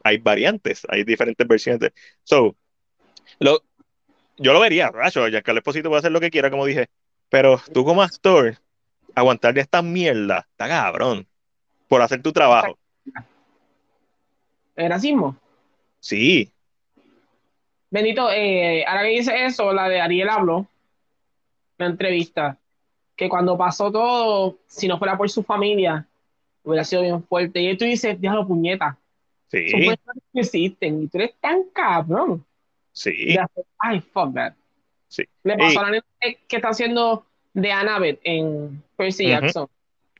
hay 0.03 0.17
variantes, 0.17 0.83
hay 0.89 1.03
diferentes 1.03 1.47
versiones. 1.47 1.91
So, 2.23 2.55
lo, 3.39 3.63
yo 4.37 4.53
lo 4.53 4.59
vería, 4.59 4.89
racho, 4.89 5.27
ya 5.27 5.41
que 5.41 5.51
el 5.51 5.57
Esposito 5.57 5.89
puede 5.89 5.99
hacer 5.99 6.11
lo 6.11 6.21
que 6.21 6.31
quiera, 6.31 6.49
como 6.49 6.65
dije. 6.65 6.89
Pero 7.29 7.61
tú 7.73 7.85
como 7.85 8.01
actor, 8.01 8.57
aguantarle 9.15 9.61
esta 9.61 9.81
mierda, 9.81 10.47
está 10.51 10.67
cabrón. 10.67 11.27
Por 11.87 12.01
hacer 12.01 12.21
tu 12.21 12.31
trabajo. 12.31 12.77
¿El 14.75 14.89
racismo? 14.89 15.35
Sí. 15.99 16.51
Benito, 17.89 18.29
eh, 18.31 18.85
ahora 18.85 19.03
que 19.03 19.09
dice 19.09 19.45
eso, 19.45 19.73
la 19.73 19.89
de 19.89 19.99
Ariel 19.99 20.29
habló, 20.29 20.67
la 21.77 21.87
entrevista, 21.87 22.57
que 23.15 23.27
cuando 23.27 23.57
pasó 23.57 23.91
todo, 23.91 24.59
si 24.67 24.87
no 24.87 24.97
fuera 24.97 25.17
por 25.17 25.29
su 25.29 25.43
familia, 25.43 26.07
hubiera 26.63 26.83
sido 26.83 27.01
bien 27.01 27.23
fuerte. 27.23 27.61
Y 27.61 27.75
tú 27.75 27.85
dices, 27.85 28.19
déjalo 28.21 28.47
puñeta. 28.47 28.97
Sí. 29.47 29.69
Son 29.69 29.79
personas 29.79 30.23
que 30.31 30.39
existen 30.39 31.03
y 31.03 31.07
tú 31.07 31.17
eres 31.17 31.33
tan 31.41 31.63
cabrón. 31.73 32.45
Sí. 32.91 33.35
Ay, 33.79 33.99
fuck 34.01 34.33
that. 34.35 34.53
Sí. 35.07 35.23
Le 35.43 35.57
pasó 35.57 35.79
a 35.79 35.89
la 35.89 36.03
que 36.21 36.55
está 36.55 36.69
haciendo 36.69 37.25
de 37.53 37.71
Annabeth 37.71 38.19
en 38.23 38.83
Percy 38.95 39.27
Jackson. 39.27 39.67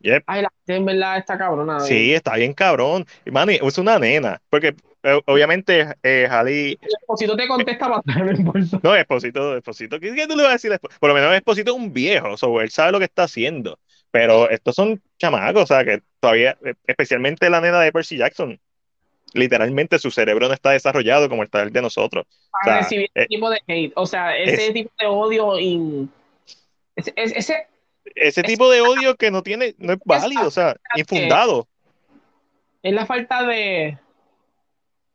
Yep. 0.02 0.24
Ay, 0.28 0.44
la 0.44 0.52
en 0.68 0.86
verdad 0.86 1.18
está 1.18 1.38
cabrona. 1.38 1.82
Sí, 1.82 2.14
está 2.14 2.36
bien 2.36 2.54
cabrón. 2.54 3.06
Mani, 3.26 3.60
es 3.62 3.78
una 3.78 4.00
nena. 4.00 4.42
Porque 4.50 4.76
eh, 5.04 5.22
obviamente 5.26 5.88
eh, 6.04 6.28
Jali. 6.30 6.80
Esposito 6.82 7.36
te 7.36 7.48
contesta 7.48 7.88
bastante, 7.88 8.44
no 8.44 8.54
No, 8.82 8.96
Esposito, 8.96 9.58
Esposito. 9.58 10.00
¿Qué, 10.00 10.14
¿Qué, 10.16 10.28
tú 10.28 10.36
le 10.36 10.44
vas 10.44 10.52
a 10.52 10.54
decir? 10.54 10.72
Por 11.00 11.10
lo 11.10 11.16
menos 11.16 11.34
Esposito 11.34 11.72
es 11.72 11.78
un 11.78 11.92
viejo. 11.92 12.38
So, 12.38 12.62
él 12.62 12.70
sabe 12.70 12.94
lo 12.94 13.00
que 13.00 13.06
está 13.06 13.24
haciendo. 13.24 13.78
Pero 14.12 14.50
estos 14.50 14.76
son 14.76 15.02
chamacos, 15.20 15.64
o 15.64 15.68
sea, 15.68 15.86
que 15.86 16.02
todavía, 16.20 16.58
especialmente 16.88 17.50
la 17.50 17.62
nena 17.62 17.80
de 17.80 17.92
Percy 17.92 18.18
Jackson, 18.18 18.60
literalmente 19.34 20.00
su 20.00 20.12
cerebro 20.12 20.48
no 20.48 20.54
está 20.54 20.72
desarrollado 20.72 21.30
como 21.30 21.44
está 21.44 21.62
el 21.62 21.72
de 21.72 21.82
nosotros. 21.82 22.26
Para 22.64 22.78
o 22.78 22.80
recibir 22.80 23.10
ese 23.14 23.26
eh, 23.26 23.28
tipo 23.28 23.50
de 23.50 23.60
hate, 23.68 23.94
o 23.96 24.06
sea, 24.06 24.36
ese 24.36 24.72
tipo 24.72 24.92
de 25.00 25.06
odio 25.06 25.60
y 25.60 26.10
ese, 27.00 27.38
ese, 27.38 27.68
ese 28.16 28.44
tipo 28.44 28.70
de 28.70 28.82
odio 28.82 29.16
que 29.16 29.32
no 29.32 29.44
tiene, 29.44 29.76
no 29.78 29.94
es 29.94 30.00
válido, 30.06 30.48
o 30.48 30.52
sea, 30.52 30.76
infundado. 30.96 31.68
Es 32.82 32.94
la 32.94 33.06
falta 33.06 33.44
de, 33.44 33.98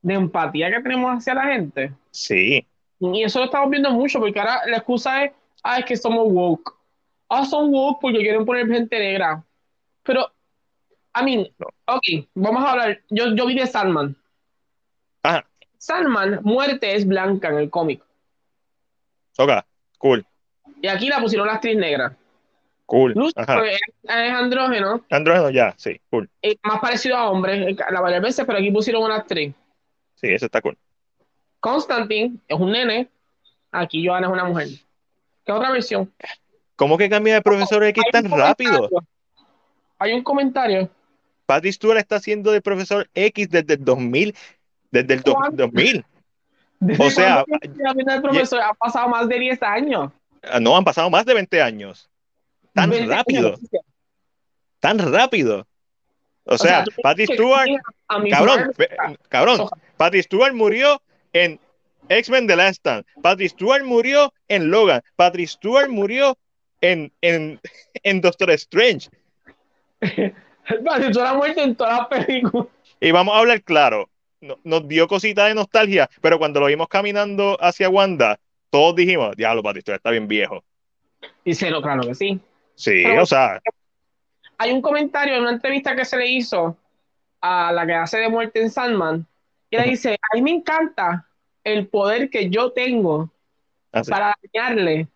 de 0.03 0.15
empatía 0.15 0.71
que 0.71 0.81
tenemos 0.81 1.17
hacia 1.17 1.35
la 1.35 1.45
gente. 1.45 1.93
Sí. 2.11 2.67
Y 3.01 3.23
eso 3.23 3.39
lo 3.39 3.47
estamos 3.47 3.71
viendo 3.71 3.91
mucho, 3.91 4.19
porque 4.19 4.39
ahora 4.39 4.63
la 4.67 4.79
excusa 4.79 5.25
es, 5.25 5.33
ah, 5.63 5.79
es 5.79 5.85
que 5.85 5.97
somos 5.97 6.27
woke. 6.31 6.75
Ah, 7.29 7.45
son 7.45 7.73
woke 7.73 8.01
porque 8.01 8.19
quieren 8.19 8.45
poner 8.45 8.69
gente 8.69 8.99
negra. 8.99 9.43
Pero, 10.03 10.31
I 11.19 11.25
mean, 11.25 11.49
ok, 11.87 12.29
vamos 12.35 12.65
a 12.65 12.73
hablar. 12.73 13.01
Yo, 13.09 13.35
yo 13.35 13.47
vi 13.47 13.55
de 13.55 13.67
Sandman. 13.67 14.17
Ajá. 15.23 15.45
Sandman, 15.79 16.41
muerte 16.43 16.95
es 16.95 17.07
blanca 17.07 17.49
en 17.49 17.59
el 17.59 17.71
cómic. 17.71 18.03
Ok, 19.39 19.51
cool. 19.99 20.25
Y 20.85 20.87
aquí 20.87 21.09
la 21.09 21.19
pusieron 21.19 21.47
la 21.47 21.55
actriz 21.55 21.79
negra. 21.79 22.15
Cool. 22.85 23.15
Es, 23.17 23.83
andrógeno. 24.07 25.03
Andrógeno, 25.09 25.49
ya, 25.49 25.73
sí, 25.79 25.99
cool. 26.11 26.29
más 26.63 26.81
parecido 26.81 27.17
a 27.17 27.31
hombre, 27.31 27.75
la 27.91 28.03
varias 28.03 28.21
veces, 28.21 28.45
pero 28.45 28.59
aquí 28.59 28.71
pusieron 28.71 29.03
una 29.03 29.17
actriz. 29.17 29.55
Sí, 30.17 30.29
eso 30.29 30.45
está 30.45 30.61
cool. 30.61 30.77
Constantine 31.59 32.37
es 32.47 32.61
un 32.61 32.73
nene, 32.73 33.09
aquí 33.73 34.07
Johanna 34.07 34.27
es 34.27 34.33
una 34.35 34.45
mujer. 34.45 34.69
¿Qué 35.47 35.53
otra 35.53 35.71
versión? 35.71 36.13
¿Cómo 36.77 36.99
que 36.99 37.09
cambia 37.09 37.37
de 37.37 37.41
profesor 37.41 37.83
X 37.83 38.05
tan 38.13 38.31
rápido? 38.31 38.91
Hay 39.99 40.13
un 40.13 40.23
comentario. 40.23 40.91
Patrick 41.47 41.73
Stewart 41.73 41.97
está 41.97 42.17
haciendo 42.17 42.53
de 42.53 42.61
profesor 42.61 43.09
X 43.15 43.49
desde 43.49 43.73
el 43.73 43.85
2000. 43.87 44.37
Desde 44.91 45.15
el 45.15 45.23
2000. 45.23 46.05
o 46.99 47.11
sea, 47.11 47.43
el 47.49 48.21
profesor? 48.21 48.61
ha 48.61 48.75
pasado 48.75 49.09
más 49.09 49.27
de 49.31 49.39
10 49.39 49.63
años. 49.63 50.13
Ah, 50.51 50.61
no, 50.61 50.77
han 50.77 50.85
pasado 50.85 51.11
más 51.11 51.25
de 51.27 51.35
20 51.35 51.63
años. 51.63 52.09
Tan 52.73 52.91
rápido. 53.09 53.57
Tan 54.81 54.99
rápido. 54.99 55.67
O 56.45 56.59
sea, 56.59 56.85
Patrick 57.03 57.33
Stewart, 57.33 57.69
cabrón, 58.31 58.73
cabrón, 59.29 59.69
Patrick 59.97 60.25
Stewart 60.25 60.53
murió 60.53 61.01
en 61.33 61.59
X-Men 62.09 62.47
The 62.47 62.57
Last 62.57 62.77
Stand. 62.77 63.07
Patrick 63.23 63.51
Stewart 63.51 63.83
murió 63.83 64.33
en 64.49 64.71
Logan. 64.71 65.03
Patrick 65.17 65.49
Stewart 65.49 65.89
murió 65.89 66.37
en, 66.83 67.11
en, 67.23 67.61
en 68.03 68.21
Doctor 68.21 68.51
Strange. 68.51 69.09
Patrick 70.01 71.11
Stewart 71.11 71.29
ha 71.29 71.35
muerto 71.35 71.63
en 71.63 71.75
todas 71.77 71.99
las 71.99 72.09
películas. 72.09 72.67
Y 73.01 73.11
vamos 73.11 73.35
a 73.35 73.39
hablar 73.39 73.63
claro. 73.63 74.11
nos 74.65 74.87
dio 74.87 75.09
cosita 75.09 75.47
de 75.47 75.55
nostalgia, 75.55 76.11
pero 76.21 76.39
cuando 76.39 76.61
lo 76.61 76.67
vimos 76.67 76.89
caminando 76.89 77.57
hacia 77.61 77.89
Wanda, 77.89 78.39
todos 78.75 78.97
dijimos, 78.97 79.37
diablo, 79.37 79.63
Stewart 79.63 79.99
está 79.99 80.11
bien 80.11 80.27
viejo. 80.27 80.65
Y 81.45 81.55
se 81.55 81.71
lo 81.71 81.81
claro 81.81 82.03
que 82.03 82.13
sí. 82.17 82.41
Sí, 82.75 83.05
o 83.05 83.25
sea. 83.25 83.63
Hay 84.59 84.73
un 84.73 84.83
comentario 84.83 85.37
en 85.37 85.43
una 85.43 85.53
entrevista 85.53 85.95
que 85.95 86.05
se 86.05 86.17
le 86.17 86.27
hizo 86.27 86.77
a 87.41 87.71
la 87.71 87.87
que 87.87 87.95
hace 87.95 88.19
de 88.19 88.29
muerte 88.29 88.61
en 88.61 88.73
Sandman, 88.73 89.25
y 89.71 89.77
le 89.77 89.85
dice, 89.85 90.15
a 90.15 90.35
mí 90.35 90.43
me 90.43 90.51
encanta 90.51 91.25
el 91.63 91.87
poder 91.87 92.29
que 92.31 92.51
yo 92.51 92.73
tengo 92.73 93.31
ah, 93.93 94.03
para 94.09 94.37
dañarle 94.53 95.07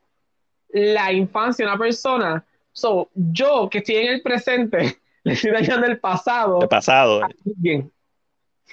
la 0.69 1.13
infancia 1.13 1.67
a 1.67 1.71
una 1.71 1.79
persona. 1.79 2.47
So, 2.71 3.11
yo 3.13 3.69
que 3.69 3.79
estoy 3.79 3.97
en 3.97 4.13
el 4.13 4.23
presente, 4.23 4.99
le 5.25 5.33
estoy 5.33 5.51
dañando 5.51 5.89
el 5.89 5.99
pasado. 5.99 6.63
El 6.63 6.69
pasado. 6.69 7.23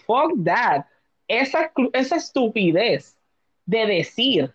Fuck 0.05 0.45
that. 0.45 0.85
esa, 1.27 1.72
esa 1.93 2.17
estupidez 2.17 3.17
de 3.65 3.88
decir, 3.88 4.53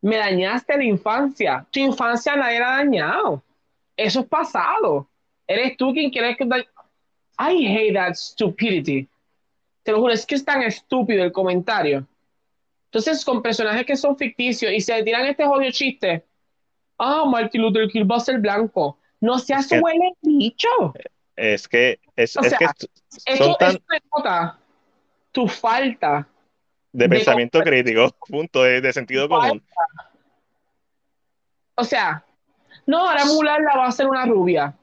me 0.00 0.16
dañaste 0.16 0.76
la 0.76 0.84
infancia. 0.84 1.66
Tu 1.70 1.80
infancia 1.80 2.36
nadie 2.36 2.60
la 2.60 2.74
ha 2.74 2.76
dañado. 2.78 3.42
Eso 3.96 4.20
es 4.20 4.26
pasado. 4.26 5.08
Eres 5.46 5.76
tú 5.76 5.92
quien 5.92 6.10
quiere 6.10 6.36
que... 6.36 6.44
I 7.38 7.66
hate 7.66 7.94
that 7.94 8.14
stupidity. 8.14 9.08
Te 9.82 9.92
lo 9.92 10.00
juro, 10.00 10.12
es 10.12 10.24
que 10.24 10.34
es 10.34 10.44
tan 10.44 10.62
estúpido 10.62 11.22
el 11.22 11.32
comentario. 11.32 12.06
Entonces, 12.86 13.24
con 13.24 13.42
personajes 13.42 13.84
que 13.84 13.96
son 13.96 14.16
ficticios 14.16 14.72
y 14.72 14.80
se 14.80 15.02
tiran 15.02 15.26
este 15.26 15.44
jodido 15.44 15.70
chiste, 15.70 16.24
ah, 16.98 17.24
Martin 17.26 17.62
Luther 17.62 17.88
King 17.88 18.06
va 18.10 18.16
a 18.16 18.20
ser 18.20 18.38
blanco. 18.38 18.98
No 19.20 19.38
seas 19.38 19.70
es 19.70 19.82
huele 19.82 20.12
bicho. 20.22 20.68
Es 21.36 21.68
que, 21.68 22.00
es, 22.16 22.36
es 22.36 22.54
que 23.24 23.36
son 23.36 23.54
tan... 23.58 23.78
tu 25.30 25.46
falta 25.46 26.26
de, 26.96 27.08
pensamiento 27.08 27.60
crítico, 27.60 28.10
punto, 28.28 28.62
de, 28.62 28.92
sentido 28.92 29.28
común. 29.28 29.62
O 31.74 31.84
sea, 31.84 32.24
no, 32.86 33.06
ahora 33.06 33.24
Mulan 33.26 33.64
la 33.64 33.76
va 33.76 33.86
a 33.86 33.92
ser 33.92 34.06
una 34.06 34.24
rubia. 34.24 34.74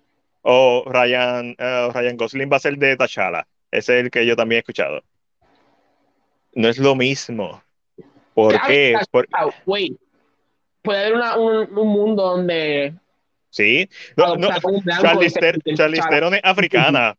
O 0.44 0.84
Ryan, 0.86 1.56
uh, 1.58 1.92
Ryan 1.92 2.18
Gosling 2.18 2.52
va 2.52 2.58
a 2.58 2.60
ser 2.60 2.78
de 2.78 2.96
T'Challa. 2.98 3.48
Ese 3.72 3.98
es 3.98 4.04
el 4.06 4.12
que 4.12 4.26
yo 4.26 4.36
también 4.36 4.58
he 4.58 4.60
escuchado. 4.60 5.02
No 6.54 6.68
es 6.68 6.78
lo 6.78 6.96
mismo. 6.96 7.64
¿Por 8.36 8.62
qué? 8.62 8.96
Wait. 9.66 9.98
Puede 10.82 11.00
haber 11.00 11.14
una, 11.16 11.38
un, 11.38 11.78
un, 11.78 11.88
mundo 11.88 12.24
donde. 12.24 12.94
Sí. 13.50 13.90
No, 14.18 14.36
no. 14.36 14.50
Charlize, 15.02 15.40
Theron 16.10 16.34
es 16.36 16.42
africana. 16.44 17.16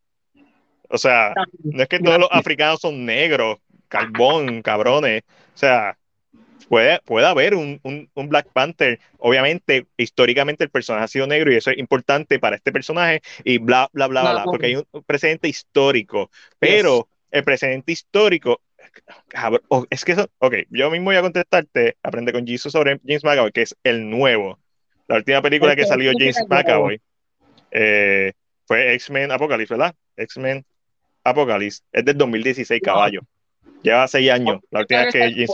O 0.88 0.98
sea, 0.98 1.32
no 1.64 1.82
es 1.82 1.88
que 1.88 1.98
todos 1.98 2.18
los 2.18 2.28
africanos 2.30 2.80
son 2.80 3.04
negros, 3.06 3.58
carbón, 3.94 4.62
cabrones. 4.62 5.22
O 5.54 5.58
sea, 5.58 5.96
puede, 6.68 6.98
puede 7.04 7.26
haber 7.26 7.54
un, 7.54 7.80
un, 7.82 8.28
Black 8.28 8.48
Panther. 8.52 8.98
Obviamente, 9.18 9.86
históricamente 9.96 10.64
el 10.64 10.70
personaje 10.70 11.04
ha 11.04 11.08
sido 11.08 11.26
negro 11.28 11.52
y 11.52 11.56
eso 11.56 11.70
es 11.70 11.78
importante 11.78 12.40
para 12.40 12.56
este 12.56 12.72
personaje 12.72 13.22
y 13.44 13.58
bla, 13.58 13.88
bla, 13.92 14.08
bla, 14.08 14.22
bla, 14.22 14.44
porque 14.44 14.66
hay 14.66 14.76
un 14.76 15.02
precedente 15.06 15.48
histórico. 15.48 16.30
Pero 16.58 17.08
el 17.30 17.44
precedente 17.44 17.92
histórico 17.92 18.60
oh, 19.68 19.86
es 19.90 20.04
que 20.04 20.12
eso, 20.12 20.28
ok, 20.38 20.54
yo 20.70 20.90
mismo 20.90 21.06
voy 21.06 21.16
a 21.16 21.22
contestarte, 21.22 21.96
aprende 22.02 22.32
con 22.32 22.46
Jesus 22.46 22.72
sobre 22.72 23.00
James 23.06 23.22
McAvoy, 23.22 23.52
que 23.52 23.62
es 23.62 23.76
el 23.84 24.10
nuevo. 24.10 24.58
La 25.06 25.16
última 25.16 25.40
película 25.40 25.76
que 25.76 25.84
salió 25.84 26.12
James 26.18 26.42
McAvoy 26.48 27.00
eh, 27.70 28.32
fue 28.66 28.94
X-Men 28.94 29.30
Apocalypse, 29.30 29.74
¿verdad? 29.74 29.94
X-Men 30.16 30.64
Apocalypse, 31.22 31.82
es 31.92 32.04
del 32.04 32.18
2016, 32.18 32.80
caballo. 32.82 33.20
Lleva 33.84 34.08
seis 34.08 34.30
años. 34.30 34.60
La 34.70 34.80
última 34.80 35.04
vez 35.04 35.12
que 35.12 35.20
James... 35.20 35.50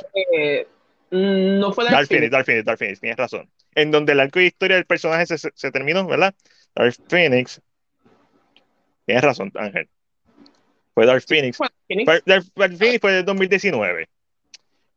Mm, 1.11 1.59
no 1.59 1.73
fue 1.73 1.85
Dark 1.91 2.07
Phoenix, 2.07 2.31
Dark 2.31 2.47
Phoenix, 2.47 2.65
Dark 2.65 2.79
Phoenix, 2.79 3.01
tienes 3.01 3.19
razón. 3.19 3.51
En 3.75 3.91
donde 3.91 4.13
el 4.13 4.21
arco 4.21 4.39
de 4.39 4.47
historia 4.47 4.77
del 4.77 4.87
personaje 4.87 5.27
se, 5.27 5.39
se, 5.53 5.73
terminó, 5.73 6.07
¿verdad? 6.07 6.33
Dark 6.75 6.95
Phoenix. 7.09 7.61
Tienes 9.05 9.25
razón, 9.25 9.51
Ángel. 9.57 9.89
Fue 10.95 11.07
Dark 11.07 11.23
Phoenix. 11.27 11.59
Dark, 12.25 12.45
Phoenix 12.79 13.01
fue 13.01 13.13
de 13.13 13.23
2019. 13.25 14.09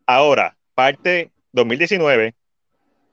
Ahora, 0.05 0.55
parte 0.75 1.31
2019, 1.53 2.35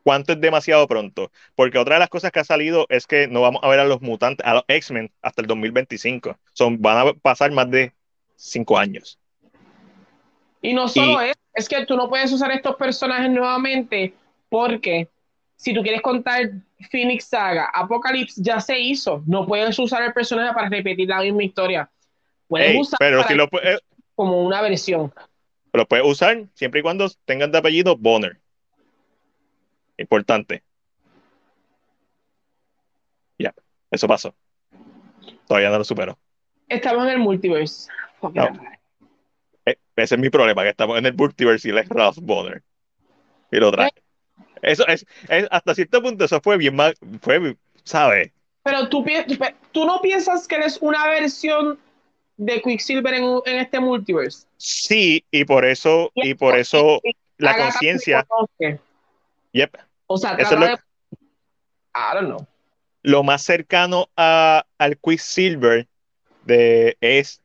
¿cuánto 0.02 0.34
es 0.34 0.40
demasiado 0.40 0.86
pronto? 0.86 1.32
Porque 1.54 1.78
otra 1.78 1.94
de 1.94 2.00
las 2.00 2.10
cosas 2.10 2.32
que 2.32 2.40
ha 2.40 2.44
salido 2.44 2.84
es 2.90 3.06
que 3.06 3.28
no 3.28 3.40
vamos 3.40 3.62
a 3.64 3.68
ver 3.68 3.80
a 3.80 3.84
los 3.84 4.02
mutantes, 4.02 4.46
a 4.46 4.52
los 4.52 4.64
X-Men, 4.68 5.10
hasta 5.22 5.40
el 5.40 5.46
2025. 5.46 6.38
Son, 6.52 6.82
van 6.82 7.08
a 7.08 7.12
pasar 7.14 7.50
más 7.52 7.70
de 7.70 7.94
cinco 8.36 8.76
años. 8.76 9.18
Y 10.62 10.74
no 10.74 10.88
solo 10.88 11.20
es, 11.20 11.36
es 11.54 11.68
que 11.68 11.86
tú 11.86 11.96
no 11.96 12.08
puedes 12.08 12.32
usar 12.32 12.50
estos 12.52 12.76
personajes 12.76 13.30
nuevamente 13.30 14.14
porque 14.48 15.08
si 15.56 15.74
tú 15.74 15.82
quieres 15.82 16.02
contar 16.02 16.50
Phoenix 16.90 17.26
Saga, 17.26 17.70
Apocalypse 17.74 18.40
ya 18.42 18.60
se 18.60 18.78
hizo. 18.78 19.22
No 19.26 19.46
puedes 19.46 19.78
usar 19.78 20.02
el 20.02 20.12
personaje 20.12 20.52
para 20.54 20.68
repetir 20.68 21.08
la 21.08 21.20
misma 21.20 21.44
historia. 21.44 21.90
Puedes 22.48 22.78
usar 22.78 22.98
pero 22.98 23.22
si 23.24 23.34
lo 23.34 23.44
eh, 23.62 23.78
como 24.14 24.42
una 24.42 24.60
versión. 24.60 25.12
Lo 25.72 25.86
puedes 25.86 26.04
usar 26.04 26.44
siempre 26.54 26.80
y 26.80 26.82
cuando 26.82 27.08
tengan 27.24 27.52
de 27.52 27.58
apellido 27.58 27.96
Bonner. 27.96 28.38
Importante. 29.96 30.62
Ya, 33.38 33.54
eso 33.90 34.08
pasó. 34.08 34.34
Todavía 35.46 35.70
no 35.70 35.78
lo 35.78 35.84
supero. 35.84 36.18
Estamos 36.68 37.04
en 37.04 37.10
el 37.10 37.18
multiverse. 37.18 37.90
Eh, 38.34 38.79
ese 40.00 40.14
es 40.14 40.20
mi 40.20 40.30
problema, 40.30 40.62
que 40.62 40.70
estamos 40.70 40.98
en 40.98 41.06
el 41.06 41.14
multiverse 41.14 41.68
y 41.68 41.70
él 41.70 41.78
es 41.78 41.88
Ralph 41.88 42.18
Bonner. 42.20 42.62
Y 43.52 43.56
lo 43.56 43.70
trae. 43.72 43.90
Eso 44.62 44.86
es, 44.86 45.06
hasta 45.50 45.74
cierto 45.74 46.02
punto, 46.02 46.24
eso 46.24 46.40
fue 46.40 46.56
bien 46.56 46.76
mal, 46.76 46.94
fue, 47.22 47.56
¿sabes? 47.84 48.30
Pero 48.62 48.88
tú, 48.88 49.04
tú 49.72 49.86
no 49.86 50.00
piensas 50.00 50.46
que 50.46 50.56
él 50.56 50.62
es 50.62 50.78
una 50.82 51.06
versión 51.08 51.78
de 52.36 52.60
Quicksilver 52.60 53.14
en, 53.14 53.24
en 53.46 53.58
este 53.58 53.80
multiverse. 53.80 54.46
Sí, 54.56 55.24
y 55.30 55.44
por 55.44 55.64
eso, 55.64 56.10
y 56.14 56.34
por 56.34 56.58
eso 56.58 57.00
la 57.38 57.56
conciencia. 57.56 58.26
Yep. 59.52 59.76
O 60.06 60.18
sea, 60.18 60.34
eso 60.34 60.54
es 60.54 60.60
lo, 60.60 60.66
I 60.66 62.14
don't 62.14 62.26
know. 62.26 62.46
Lo 63.02 63.22
más 63.22 63.42
cercano 63.42 64.08
a, 64.16 64.64
al 64.78 64.98
Quicksilver 64.98 65.86
de, 66.44 66.96
es 67.00 67.42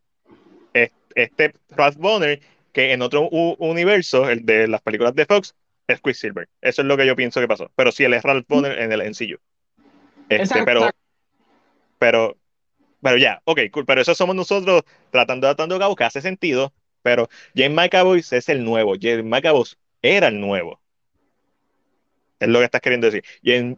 este 1.15 1.53
Ralph 1.69 1.97
Bonner, 1.97 2.39
que 2.71 2.91
en 2.91 3.01
otro 3.01 3.29
universo, 3.29 4.29
el 4.29 4.45
de 4.45 4.67
las 4.67 4.81
películas 4.81 5.15
de 5.15 5.25
Fox, 5.25 5.55
es 5.87 6.01
Quicksilver. 6.01 6.49
Eso 6.61 6.81
es 6.81 6.87
lo 6.87 6.97
que 6.97 7.05
yo 7.05 7.15
pienso 7.15 7.39
que 7.39 7.47
pasó. 7.47 7.71
Pero 7.75 7.91
sí, 7.91 8.03
él 8.03 8.13
es 8.13 8.23
Ralph 8.23 8.45
Bonner 8.47 8.77
en 8.79 8.91
el 8.91 9.01
sencillo. 9.01 9.39
Este, 10.29 10.63
pero, 10.63 10.89
pero, 11.99 12.37
pero 13.01 13.17
ya, 13.17 13.41
ok, 13.45 13.61
cool. 13.71 13.85
Pero 13.85 14.01
eso 14.01 14.15
somos 14.15 14.35
nosotros 14.35 14.83
tratando 15.11 15.47
de 15.47 15.51
atando 15.51 15.79
cabo 15.79 15.95
que 15.95 16.03
hace 16.03 16.21
sentido. 16.21 16.73
Pero 17.01 17.29
James 17.55 17.75
McAvoy 17.75 18.19
es 18.19 18.49
el 18.49 18.63
nuevo. 18.63 18.95
James 18.99 19.23
McAvoy 19.23 19.65
era 20.01 20.27
el 20.27 20.39
nuevo. 20.39 20.81
Es 22.39 22.49
lo 22.49 22.59
que 22.59 22.65
estás 22.65 22.81
queriendo 22.81 23.09
decir. 23.09 23.23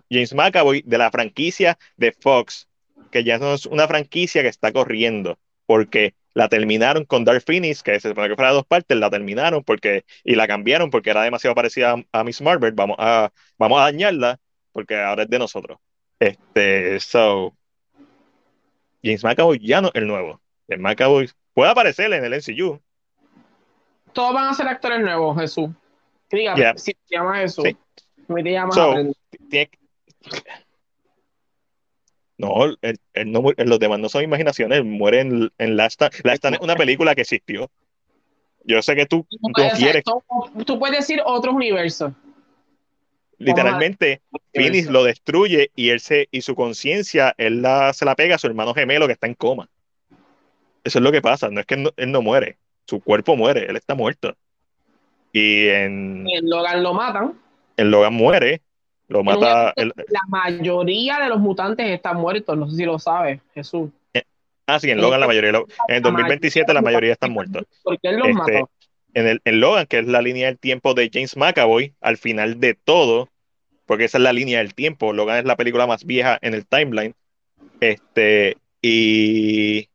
James 0.09 0.33
McAvoy 0.33 0.81
de 0.85 0.97
la 0.97 1.11
franquicia 1.11 1.77
de 1.97 2.13
Fox, 2.13 2.67
que 3.11 3.23
ya 3.23 3.37
no 3.37 3.53
es 3.53 3.65
una 3.65 3.87
franquicia 3.87 4.41
que 4.41 4.47
está 4.47 4.71
corriendo, 4.71 5.37
porque 5.65 6.15
la 6.37 6.49
terminaron 6.49 7.03
con 7.03 7.25
Dark 7.25 7.41
Phoenix, 7.41 7.81
que 7.81 7.99
se 7.99 8.09
supone 8.09 8.29
que 8.29 8.35
fuera 8.35 8.51
de 8.51 8.57
dos 8.57 8.67
partes, 8.67 8.95
la 8.95 9.09
terminaron 9.09 9.63
porque, 9.63 10.05
y 10.23 10.35
la 10.35 10.47
cambiaron 10.47 10.91
porque 10.91 11.09
era 11.09 11.23
demasiado 11.23 11.55
parecida 11.55 11.95
a, 12.11 12.23
Miss 12.23 12.43
Marvel, 12.43 12.73
vamos 12.73 12.95
a, 12.99 13.31
vamos 13.57 13.79
a 13.81 13.85
dañarla 13.85 14.39
porque 14.71 15.01
ahora 15.01 15.23
es 15.23 15.29
de 15.31 15.39
nosotros. 15.39 15.79
Este, 16.19 16.99
so, 16.99 17.57
James 19.03 19.23
McAvoy 19.23 19.57
ya 19.57 19.81
no 19.81 19.87
es 19.87 19.95
el 19.95 20.05
nuevo. 20.05 20.39
James 20.69 20.83
McAvoy 20.83 21.27
puede 21.55 21.71
aparecer 21.71 22.13
en 22.13 22.23
el 22.23 22.33
MCU. 22.35 22.79
Todos 24.13 24.35
van 24.35 24.49
a 24.49 24.53
ser 24.53 24.67
actores 24.67 24.99
nuevos, 24.99 25.39
Jesús. 25.39 25.71
Dígame, 26.29 26.77
si 26.77 26.93
te 26.93 27.15
llamas 27.15 27.39
Jesús. 27.39 27.65
Me 28.27 28.43
te 28.43 28.51
llamas 28.51 28.77
no, 32.37 32.65
él, 32.65 32.99
no, 33.25 33.43
los 33.57 33.79
demás 33.79 33.99
no 33.99 34.09
son 34.09 34.23
imaginaciones, 34.23 34.83
mueren 34.85 35.51
en, 35.57 35.77
Last 35.77 35.93
Stand. 35.93 36.13
Last 36.23 36.37
Stand 36.37 36.55
es 36.55 36.61
una 36.61 36.75
película 36.75 37.15
que 37.15 37.21
existió. 37.21 37.69
Yo 38.63 38.81
sé 38.81 38.95
que 38.95 39.05
tú, 39.05 39.25
no 39.41 39.69
quieres. 39.75 40.03
Tú, 40.65 40.77
puedes 40.77 40.97
decir 40.97 41.21
otros 41.25 41.55
universos. 41.55 42.11
Literalmente, 43.39 44.21
Phoenix 44.53 44.87
lo 44.87 45.03
destruye 45.03 45.71
y 45.75 45.89
él 45.89 45.99
se, 45.99 46.27
y 46.31 46.41
su 46.41 46.55
conciencia, 46.55 47.33
él 47.37 47.61
la, 47.61 47.93
se 47.93 48.03
la 48.03 48.15
pega 48.15 48.35
a 48.35 48.39
su 48.39 48.47
hermano 48.47 48.73
gemelo 48.73 49.07
que 49.07 49.13
está 49.13 49.27
en 49.27 49.35
coma. 49.35 49.69
Eso 50.83 50.99
es 50.99 51.03
lo 51.03 51.11
que 51.11 51.21
pasa, 51.21 51.49
no 51.49 51.59
es 51.59 51.65
que 51.65 51.75
él 51.97 52.11
no, 52.11 52.21
muere, 52.21 52.57
su 52.85 52.99
cuerpo 53.01 53.35
muere, 53.35 53.65
él 53.69 53.75
está 53.75 53.93
muerto. 53.93 54.35
Y 55.31 55.67
en, 55.67 56.25
en 56.27 56.49
Logan 56.49 56.81
lo 56.81 56.93
matan. 56.93 57.39
En 57.77 57.91
Logan 57.91 58.13
muere, 58.13 58.61
lo 59.07 59.23
mata. 59.23 59.73
La 59.75 60.21
mayoría 60.27 61.19
de 61.19 61.29
los 61.29 61.39
mutantes 61.39 61.89
están 61.89 62.17
muertos, 62.17 62.57
no 62.57 62.69
sé 62.69 62.75
si 62.77 62.85
lo 62.85 62.99
sabes, 62.99 63.41
Jesús. 63.53 63.89
Eh, 64.13 64.23
ah, 64.67 64.79
sí, 64.79 64.89
en 64.89 64.99
Logan 64.99 65.19
la 65.19 65.27
mayoría. 65.27 65.51
En 65.87 66.03
2027 66.03 66.73
la 66.73 66.81
mayoría 66.81 67.13
están 67.13 67.31
muertos. 67.31 67.63
¿Por 67.83 67.99
qué 67.99 68.11
los 68.11 68.27
este, 68.27 68.33
mató? 68.33 68.69
En, 69.13 69.27
el, 69.27 69.41
en 69.45 69.59
Logan, 69.59 69.85
que 69.87 69.99
es 69.99 70.07
la 70.07 70.21
línea 70.21 70.47
del 70.47 70.59
tiempo 70.59 70.93
de 70.93 71.09
James 71.11 71.37
McAvoy, 71.37 71.93
al 72.01 72.17
final 72.17 72.59
de 72.59 72.73
todo, 72.73 73.29
porque 73.85 74.05
esa 74.05 74.17
es 74.17 74.23
la 74.23 74.33
línea 74.33 74.59
del 74.59 74.73
tiempo. 74.73 75.13
Logan 75.13 75.37
es 75.37 75.45
la 75.45 75.55
película 75.55 75.87
más 75.87 76.05
vieja 76.05 76.37
en 76.41 76.53
el 76.53 76.65
timeline. 76.65 77.15
Este, 77.79 78.57
y. 78.81 79.89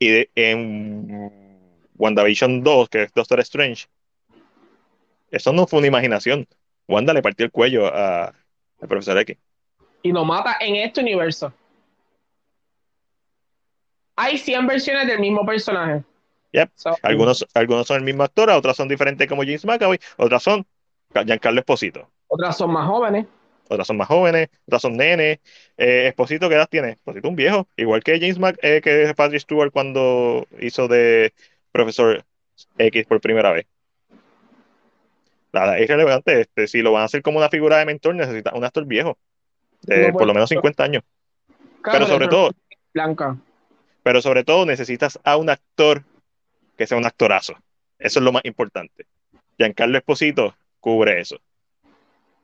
Y 0.00 0.28
en 0.34 1.30
WandaVision 1.96 2.64
2, 2.64 2.88
que 2.88 3.02
es 3.04 3.12
Doctor 3.14 3.38
Strange, 3.38 3.86
eso 5.30 5.52
no 5.52 5.68
fue 5.68 5.78
una 5.78 5.86
imaginación. 5.86 6.48
Wanda 6.88 7.12
le 7.12 7.22
partió 7.22 7.44
el 7.46 7.52
cuello 7.52 7.86
a, 7.86 8.26
al 8.26 8.88
profesor 8.88 9.18
X. 9.18 9.36
Y 10.02 10.12
lo 10.12 10.24
mata 10.24 10.56
en 10.60 10.76
este 10.76 11.00
universo. 11.00 11.52
Hay 14.16 14.36
100 14.38 14.66
versiones 14.66 15.06
del 15.06 15.20
mismo 15.20 15.44
personaje. 15.46 16.04
Yep. 16.52 16.70
algunos, 17.02 17.46
algunos 17.54 17.86
son 17.86 17.96
el 17.96 18.02
mismo 18.02 18.22
actor, 18.24 18.50
otras 18.50 18.76
son 18.76 18.86
diferentes 18.86 19.26
como 19.26 19.42
James 19.42 19.64
McAvoy, 19.64 19.98
otras 20.18 20.42
son 20.42 20.66
Giancarlo 21.14 21.60
Esposito. 21.60 22.10
Otras 22.28 22.56
son 22.56 22.72
más 22.72 22.86
jóvenes. 22.86 23.26
Otras 23.68 23.86
son 23.86 23.96
más 23.96 24.08
jóvenes, 24.08 24.48
otras 24.66 24.82
son 24.82 24.96
nenes. 24.96 25.38
Eh, 25.78 26.08
Esposito, 26.08 26.48
¿qué 26.48 26.56
edad 26.56 26.68
tiene? 26.70 26.90
Esposito 26.90 27.28
un 27.28 27.36
viejo, 27.36 27.68
igual 27.76 28.02
que 28.02 28.20
James 28.20 28.38
Mac, 28.38 28.58
eh, 28.62 28.80
que 28.82 29.12
Patrick 29.16 29.40
Stewart 29.40 29.72
cuando 29.72 30.46
hizo 30.60 30.88
de 30.88 31.32
Profesor 31.72 32.22
X 32.76 33.06
por 33.06 33.20
primera 33.20 33.52
vez. 33.52 33.66
Nada, 35.52 35.78
es 35.78 35.88
relevante. 35.88 36.40
Este, 36.40 36.66
si 36.66 36.82
lo 36.82 36.92
van 36.92 37.02
a 37.02 37.04
hacer 37.06 37.22
como 37.22 37.38
una 37.38 37.48
figura 37.48 37.78
de 37.78 37.86
mentor, 37.86 38.14
necesita 38.14 38.52
un 38.54 38.64
actor 38.64 38.86
viejo, 38.86 39.18
de 39.82 40.12
por 40.12 40.26
lo 40.26 40.34
menos 40.34 40.48
50 40.48 40.84
años. 40.84 41.02
pero 41.82 42.06
sobre 42.06 42.28
todo, 42.28 42.50
Blanca. 42.94 43.36
Pero 44.02 44.20
sobre 44.20 44.44
todo 44.44 44.66
necesitas 44.66 45.18
a 45.24 45.36
un 45.36 45.50
actor 45.50 46.04
que 46.76 46.86
sea 46.86 46.98
un 46.98 47.06
actorazo. 47.06 47.54
Eso 47.98 48.18
es 48.18 48.24
lo 48.24 48.32
más 48.32 48.44
importante. 48.44 49.06
Giancarlo 49.58 49.98
Esposito 49.98 50.56
cubre 50.80 51.20
eso. 51.20 51.38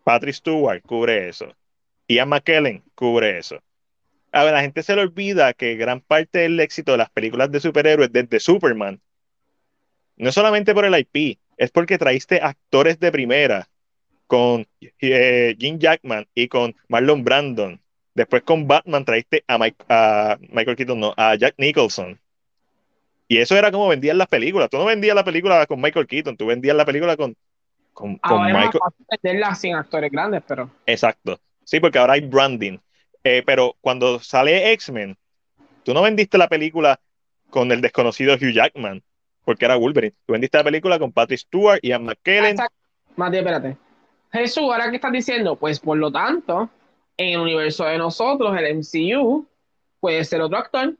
Patrick 0.05 0.35
Stewart 0.35 0.83
cubre 0.83 1.29
eso. 1.29 1.53
Ian 2.07 2.29
McKellen 2.29 2.83
cubre 2.95 3.39
eso. 3.39 3.61
A 4.33 4.45
ver, 4.45 4.55
la 4.55 4.61
gente 4.61 4.83
se 4.83 4.95
le 4.95 5.03
olvida 5.03 5.53
que 5.53 5.75
gran 5.77 6.01
parte 6.01 6.41
del 6.41 6.61
éxito 6.61 6.93
de 6.93 6.99
las 6.99 7.11
películas 7.11 7.51
de 7.51 7.61
superhéroes 7.61 8.13
desde 8.13 8.41
Superman 8.41 9.01
no 10.17 10.29
es 10.29 10.35
solamente 10.35 10.75
por 10.75 10.85
el 10.85 10.99
IP, 10.99 11.39
es 11.59 11.71
porque 11.71 11.99
traíste 11.99 12.41
actores 12.41 12.99
de 13.01 13.13
primera 13.13 13.69
con 14.27 14.67
eh, 15.01 15.57
Jim 15.59 15.79
Jackman 15.79 16.27
y 16.35 16.49
con 16.49 16.75
Marlon 16.89 17.25
Brandon. 17.25 17.81
Después 18.15 18.43
con 18.43 18.67
Batman 18.67 19.05
traíste 19.05 19.45
a, 19.47 19.59
a 19.89 20.39
Michael 20.51 20.77
Keaton, 20.77 21.01
no, 21.01 21.15
a 21.17 21.35
Jack 21.35 21.55
Nicholson. 21.59 22.19
Y 23.27 23.39
eso 23.39 23.57
era 23.57 23.71
como 23.71 23.89
vendían 23.89 24.19
las 24.19 24.29
películas. 24.29 24.71
Tú 24.71 24.79
no 24.79 24.87
vendías 24.87 25.15
la 25.15 25.25
película 25.25 25.67
con 25.67 25.81
Michael 25.81 26.07
Keaton, 26.07 26.37
tú 26.37 26.47
vendías 26.47 26.77
la 26.77 26.85
película 26.85 27.17
con, 27.17 27.37
con, 27.93 28.19
Michael. 28.23 28.81
venderla 29.23 29.55
sin 29.55 29.75
actores 29.75 30.11
grandes, 30.11 30.43
pero. 30.47 30.71
Exacto. 30.87 31.39
Sí, 31.65 31.81
porque 31.81 31.99
ahora 31.99 32.15
hay 32.15 32.21
branding. 32.21 32.79
Eh, 33.25 33.43
pero 33.45 33.77
cuando 33.81 34.21
sale 34.21 34.73
X-Men, 34.73 35.17
tú 35.83 35.93
no 35.93 36.03
vendiste 36.03 36.39
la 36.39 36.49
película 36.49 36.99
con 37.51 37.71
el 37.73 37.81
desconocido 37.81 38.35
Hugh 38.35 38.53
Jackman 38.53 39.03
porque 39.49 39.65
era 39.65 39.77
Wolverine. 39.77 40.15
Tú 40.27 40.35
vendiste 40.35 40.59
la 40.59 40.65
película 40.65 40.99
con 40.99 41.11
Patrick 41.11 41.41
Stewart 41.41 41.79
y 41.81 41.89
Ian 41.89 42.05
McKellen. 42.05 42.55
Mati, 43.17 43.39
espérate. 43.39 43.79
Jesús, 44.31 44.65
¿ahora 44.65 44.91
qué 44.91 44.97
estás 44.97 45.11
diciendo? 45.11 45.57
Pues 45.57 45.81
por 45.81 45.97
lo 45.97 46.13
tanto, 46.13 46.69
en 47.17 47.31
el 47.31 47.41
universo 47.41 47.87
de 47.87 47.97
nosotros, 47.97 48.55
el 48.59 48.77
MCU, 48.77 49.47
puede 50.01 50.23
ser 50.27 50.43
otro 50.43 50.59
actor, 50.59 50.95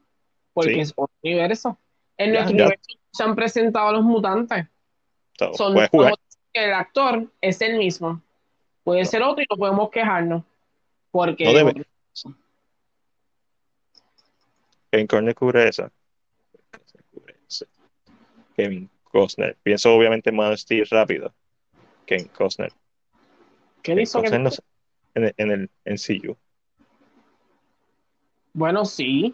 porque 0.51 0.81
es 0.81 0.93
otro 0.95 1.13
universo. 1.21 1.77
En 2.17 2.31
nuestro 2.31 2.53
universo 2.55 2.97
se 3.11 3.21
han 3.23 3.35
presentado 3.35 3.91
los 3.91 4.03
mutantes. 4.03 4.65
Son 5.53 5.77
el 6.51 6.73
actor 6.73 7.27
es 7.41 7.61
el 7.61 7.77
mismo. 7.77 8.19
Puede 8.83 9.05
ser 9.05 9.21
otro 9.21 9.43
y 9.43 9.45
no 9.47 9.57
podemos 9.57 9.91
quejarnos. 9.91 10.41
Porque. 11.11 11.43
No 11.43 11.53
debe. 11.53 11.85
En 14.91 15.05
Corner 15.05 15.35
cubre 15.35 15.67
esa. 15.67 15.91
Kevin 18.59 18.89
Costner. 19.05 19.57
Pienso 19.63 19.95
obviamente 19.95 20.31
en 20.31 20.35
Man 20.35 20.57
Steel 20.57 20.85
rápido. 20.89 21.33
Kevin 22.05 22.27
Costner. 22.27 22.73
¿Qué 23.81 23.93
hizo 24.01 24.19
Costner 24.19 24.41
no, 24.41 24.49
en, 25.15 25.23
el, 25.23 25.33
en 25.37 25.51
el 25.51 25.69
MCU? 25.85 26.35
Bueno, 28.51 28.83
sí. 28.83 29.33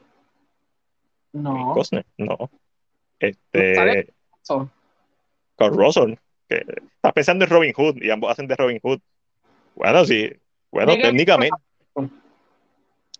No. 1.34 1.54
Kevin 1.54 1.74
Costner, 1.74 2.06
no. 2.18 2.52
Este. 3.20 4.14
Con 4.44 5.74
Russell, 5.74 6.16
que 6.48 6.58
estás 6.58 7.14
pensando 7.14 7.46
en 7.46 7.50
Robin 7.50 7.74
Hood 7.74 7.98
y 8.04 8.12
ambos 8.12 8.30
hacen 8.30 8.48
de 8.48 8.56
Robin 8.56 8.80
Hood. 8.80 9.00
Bueno, 9.74 10.06
sí. 10.06 10.32
Bueno, 10.70 10.94
técnicamente. 10.94 11.58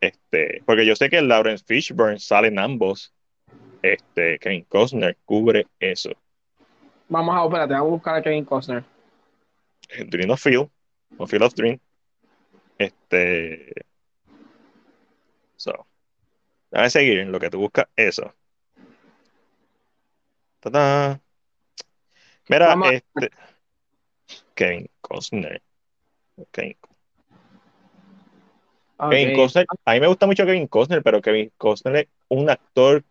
Este, 0.02 0.62
porque 0.66 0.86
yo 0.86 0.96
sé 0.96 1.10
que 1.10 1.22
Lawrence 1.22 1.64
Fishburne 1.66 2.20
salen 2.20 2.60
ambos 2.60 3.15
este, 3.94 4.40
Kevin 4.40 4.66
Costner 4.66 5.18
cubre 5.26 5.68
eso. 5.80 6.12
Vamos 7.08 7.36
a, 7.36 7.46
espérate, 7.46 7.74
vamos 7.74 7.88
a 7.88 7.92
buscar 7.92 8.16
a 8.16 8.22
Kevin 8.22 8.46
Costner. 8.46 8.84
Dream 10.08 10.32
of 10.32 10.42
Feel, 10.42 10.70
o 11.18 11.28
Feel 11.28 11.44
of 11.44 11.54
Dream. 11.54 11.80
Este. 12.78 13.72
So. 15.56 15.86
Déjame 16.72 16.90
seguir 16.90 17.20
en 17.20 17.32
lo 17.32 17.40
que 17.40 17.50
tú 17.50 17.60
buscas 17.60 17.86
eso. 17.96 18.34
Mira, 22.50 22.74
este. 22.92 23.30
Kevin 24.56 24.90
Costner. 25.02 25.62
Kevin. 26.52 26.76
Kevin 29.12 29.36
Costner. 29.36 29.66
A 29.86 29.94
mí 29.94 30.00
me 30.00 30.08
gusta 30.08 30.26
mucho 30.26 30.46
Kevin 30.46 30.68
Costner, 30.68 31.04
pero 31.04 31.22
Kevin 31.22 31.52
Costner 31.58 31.96
es 31.96 32.08
un 32.30 32.50
actor 32.50 33.04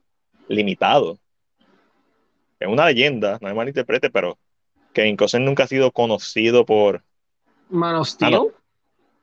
limitado. 0.49 1.19
Es 2.59 2.69
una 2.69 2.87
leyenda, 2.87 3.39
no 3.41 3.49
me 3.49 3.55
malinterprete, 3.55 4.11
pero 4.11 4.39
Kevin 4.93 5.17
Costner 5.17 5.43
nunca 5.43 5.65
ha 5.65 5.67
sido 5.67 5.91
conocido 5.91 6.65
por. 6.65 7.03
Man 7.69 7.97
of 7.97 8.09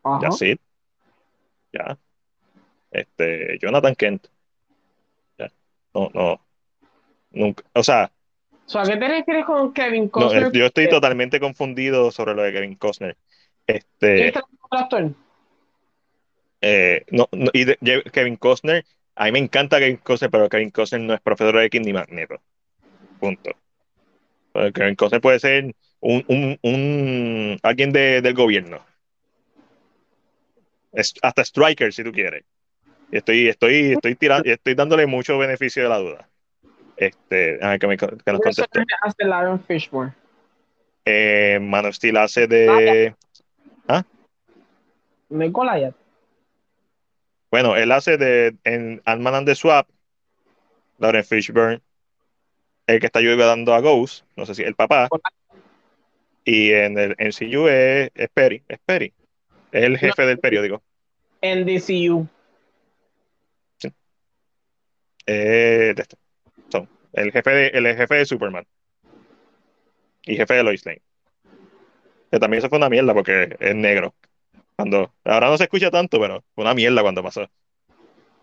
ah. 0.03 0.19
Ya 0.22 0.32
sí. 0.32 0.59
Ya. 1.74 1.98
Este, 2.91 3.58
Jonathan 3.59 3.95
Kent. 3.95 4.27
Ya. 5.38 5.51
No, 5.93 6.09
no. 6.14 6.41
Nunca. 7.32 7.64
O 7.74 7.83
sea. 7.83 8.11
¿A 8.74 8.83
qué 8.83 8.98
te 8.98 9.08
refieres 9.08 9.45
con 9.45 9.74
Kevin 9.74 10.09
Costner? 10.09 10.51
yo 10.51 10.66
estoy 10.66 10.90
totalmente 10.90 11.40
confundido 11.40 12.11
sobre 12.11 12.35
lo 12.35 12.43
de 12.43 12.53
Kevin 12.53 12.75
Costner. 12.75 13.17
Este. 13.66 14.32
¿Qué 14.32 14.40
actor? 14.72 15.14
Eh, 16.61 17.06
no, 17.09 17.27
no, 17.32 17.50
y 17.53 17.66
Kevin 18.11 18.35
Costner 18.35 18.85
a 19.15 19.25
mí 19.25 19.31
me 19.31 19.40
encanta 19.40 19.80
Kevin 19.80 19.98
Costner, 19.98 20.31
pero 20.31 20.49
Kevin 20.49 20.72
Costner 20.72 21.01
no 21.01 21.14
es 21.14 21.22
profesor 21.22 21.57
de 21.57 21.65
X 21.65 21.81
ni 21.81 21.93
Magneto. 21.93 22.41
Punto. 23.19 23.51
Kevin 24.73 24.95
Costner 24.95 25.22
puede 25.22 25.40
ser 25.40 25.75
un, 25.99 26.57
un, 26.61 27.59
alguien 27.64 27.91
del 27.91 28.33
gobierno. 28.33 28.83
hasta 31.22 31.41
Striker, 31.43 31.93
si 31.93 32.03
tú 32.03 32.11
quieres. 32.11 32.43
estoy, 33.11 33.48
estoy, 33.48 33.93
estoy 33.93 34.15
tirando, 34.15 34.49
estoy 34.49 34.75
dándole 34.75 35.06
mucho 35.06 35.38
beneficio 35.38 35.83
de 35.83 35.90
la 35.90 35.98
duda. 35.98 36.27
Este, 36.98 37.57
a 37.64 37.69
ver 37.69 37.80
que, 37.80 37.88
me, 37.88 37.98
que 37.98 38.06
nos 38.06 38.41
conteste. 38.41 38.83
hace 39.01 39.23
Lauren 39.25 39.59
Fishburne? 39.64 40.14
Eh, 41.06 41.57
Man 41.59 41.85
of 41.85 41.95
Steel 41.95 42.17
hace 42.17 42.48
de. 42.48 43.15
¿Ah? 43.88 44.03
¿De 45.30 45.51
bueno, 47.52 47.76
él 47.76 47.92
hace 47.92 48.18
de 48.18 48.56
en 48.64 49.02
Ant-Man 49.06 49.36
and 49.36 49.48
the 49.48 49.56
Swap, 49.56 49.88
Lauren 51.00 51.26
Fishburne, 51.26 51.82
el 52.88 53.00
que 53.00 53.06
está 53.06 53.20
ayudando 53.20 53.74
a 53.74 53.82
Ghost, 53.82 54.24
no 54.38 54.46
sé 54.46 54.56
si 54.56 54.64
el 54.64 54.76
papá. 54.76 55.10
Y 56.44 56.72
en 56.72 56.98
el 56.98 57.16
NCU 57.20 57.68
es, 57.68 58.10
es 58.16 58.30
Perry, 58.34 58.64
es 58.68 58.80
Perry. 58.86 59.14
Es 59.72 59.84
el 59.84 59.98
jefe 59.98 60.26
del 60.26 60.40
periódico. 60.40 60.82
En 61.42 61.66
DCU. 61.66 62.28
Sí. 63.78 63.94
Eh, 65.26 65.94
de 65.96 66.02
este. 66.02 66.18
el 67.14 67.32
jefe 67.32 67.50
de, 67.52 67.68
el 67.68 67.96
jefe 67.96 68.16
de 68.16 68.26
Superman. 68.26 68.66
Y 70.24 70.36
jefe 70.36 70.54
de 70.54 70.64
Lois 70.64 70.86
Lane. 70.86 71.02
Que 72.32 72.40
también 72.40 72.60
eso 72.60 72.70
fue 72.70 72.78
una 72.78 72.90
mierda 72.90 73.14
porque 73.14 73.56
es 73.60 73.76
negro. 73.76 74.16
Cuando, 74.82 75.14
ahora 75.26 75.50
no 75.50 75.58
se 75.58 75.66
escucha 75.66 75.92
tanto, 75.92 76.19
pero 76.19 76.43
fue 76.56 76.64
una 76.64 76.74
mierda 76.74 77.03
cuando 77.03 77.22
pasó. 77.22 77.48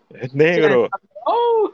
Es 0.09 0.33
negro. 0.33 0.87
Oh, 1.25 1.71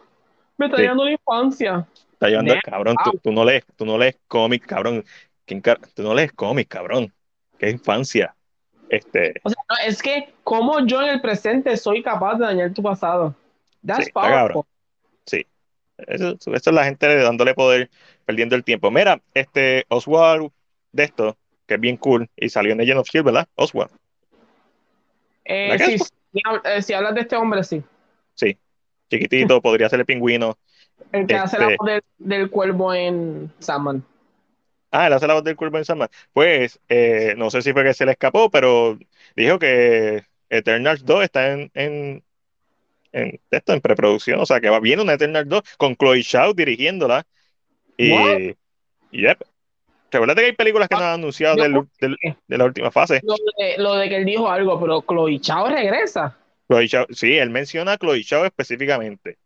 me 0.58 0.66
está 0.66 0.78
llevando 0.80 1.06
la 1.06 1.12
infancia. 1.12 1.88
Está 2.14 2.30
llevando, 2.30 2.56
cabrón, 2.64 2.96
tú, 3.22 3.32
no 3.32 3.46
lees, 3.46 3.64
tú 3.76 3.86
no 3.86 3.98
lees 3.98 4.18
cómics, 4.28 4.66
cabrón. 4.66 5.06
Tú 5.46 6.02
no 6.02 6.16
lees 6.16 6.32
cómics, 6.34 6.68
cabrón. 6.68 7.14
Qué 7.60 7.70
infancia. 7.70 8.36
Este... 8.90 9.36
O 9.44 9.50
sea, 9.50 9.86
es 9.86 10.02
que 10.02 10.34
como 10.44 10.84
yo 10.88 11.00
en 11.04 11.10
el 11.10 11.22
presente 11.22 11.78
soy 11.78 12.02
capaz 12.02 12.36
de 12.36 12.46
dañar 12.46 12.74
tu 12.74 12.82
pasado. 12.82 13.36
That's 13.86 14.06
sí, 14.06 14.12
Sí. 15.28 15.46
Eso, 15.98 16.38
es 16.52 16.68
la 16.68 16.86
gente 16.86 17.18
dándole 17.18 17.54
poder, 17.54 17.92
perdiendo 18.26 18.56
el 18.56 18.64
tiempo. 18.64 18.90
Mira, 18.90 19.22
este 19.36 19.86
Oswald 19.90 20.50
de 20.92 21.04
esto, 21.04 21.38
que 21.68 21.76
es 21.76 21.80
bien 21.80 21.98
cool, 21.98 22.30
y 22.36 22.50
salió 22.50 22.72
en 22.72 22.80
Legend 22.80 23.00
of 23.00 23.08
Shield, 23.08 23.26
¿verdad? 23.26 23.48
Oswald. 23.56 23.92
Eh, 25.46 25.78
sí, 25.80 26.42
eh, 26.64 26.82
si 26.82 26.94
hablas 26.94 27.16
de 27.16 27.22
este 27.22 27.36
hombre, 27.36 27.64
sí. 27.64 27.82
Sí, 28.34 28.58
chiquitito, 29.10 29.62
podría 29.62 29.90
ser 29.90 30.00
el 30.00 30.06
pingüino. 30.06 30.58
El 31.12 31.28
que 31.28 31.36
hace 31.36 31.58
la 31.58 31.66
este 31.72 31.78
voz 31.78 32.02
del, 32.18 32.50
cuervo 32.50 32.94
en 32.94 33.52
Sandman. 33.60 34.04
Ah, 34.92 35.08
él 35.08 35.14
hace 35.14 35.28
la 35.28 35.36
voz 35.36 35.44
del 35.44 35.56
cuervo 35.56 35.78
en 35.78 35.86
Sandman. 35.86 36.10
Pues, 36.34 36.80
eh, 36.90 37.36
no 37.38 37.50
sé 37.50 37.62
si 37.62 37.74
fue 37.74 37.84
que 37.84 37.94
se 37.94 38.06
le 38.06 38.14
escapó, 38.14 38.50
pero 38.50 38.98
dijo 39.36 39.60
que 39.60 40.24
Eternals 40.50 41.06
2 41.06 41.24
está 41.24 41.52
en, 41.54 41.72
en, 41.74 42.24
en, 43.12 43.40
esto, 43.52 43.74
en 43.74 43.82
preproducción. 43.82 44.40
O 44.40 44.46
sea, 44.46 44.60
que 44.60 44.70
va 44.70 44.80
bien 44.80 45.00
una 45.00 45.14
Eternals 45.14 45.50
2 45.50 45.62
con 45.78 45.96
Chloe 45.96 46.22
Shaw 46.22 46.54
dirigiéndola. 46.54 47.26
Y, 47.98 48.56
yep. 49.12 49.42
Recuerda 50.12 50.36
que 50.36 50.46
hay 50.46 50.54
películas 50.54 50.88
que 50.88 50.96
no 50.96 51.02
han 51.02 51.14
anunciado 51.16 51.56
de 51.56 52.58
la 52.58 52.66
última 52.66 52.92
fase. 52.92 53.22
Lo 53.78 53.96
de, 53.96 54.10
que 54.10 54.18
él 54.18 54.26
dijo 54.26 54.50
algo, 54.50 54.80
pero 54.80 55.02
Chloe 55.02 55.40
Chao 55.40 55.68
regresa. 55.68 56.38
Chloe 56.70 56.88
Chao, 56.88 57.06
sí, 57.10 57.38
él 57.38 57.50
menciona 57.50 57.94
a 57.94 57.98
Chloe 57.98 58.24
Chao 58.24 58.46
específicamente. 58.46 59.38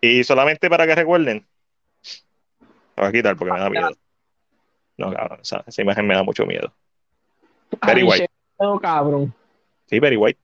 Y 0.00 0.24
solamente 0.24 0.70
para 0.70 0.86
que 0.86 0.94
recuerden, 0.94 1.46
lo 2.96 3.02
voy 3.02 3.08
a 3.08 3.12
quitar 3.12 3.36
porque 3.36 3.52
me 3.52 3.60
da 3.60 3.70
miedo. 3.70 3.90
No, 4.96 5.12
cabrón, 5.12 5.40
esa, 5.42 5.64
imagen 5.78 6.06
me 6.06 6.14
da 6.14 6.22
mucho 6.22 6.46
miedo. 6.46 6.72
Very 7.86 8.02
White. 8.02 8.28
cabrón. 8.80 9.34
Sí, 9.86 9.98
Very 9.98 10.16
White. 10.16 10.38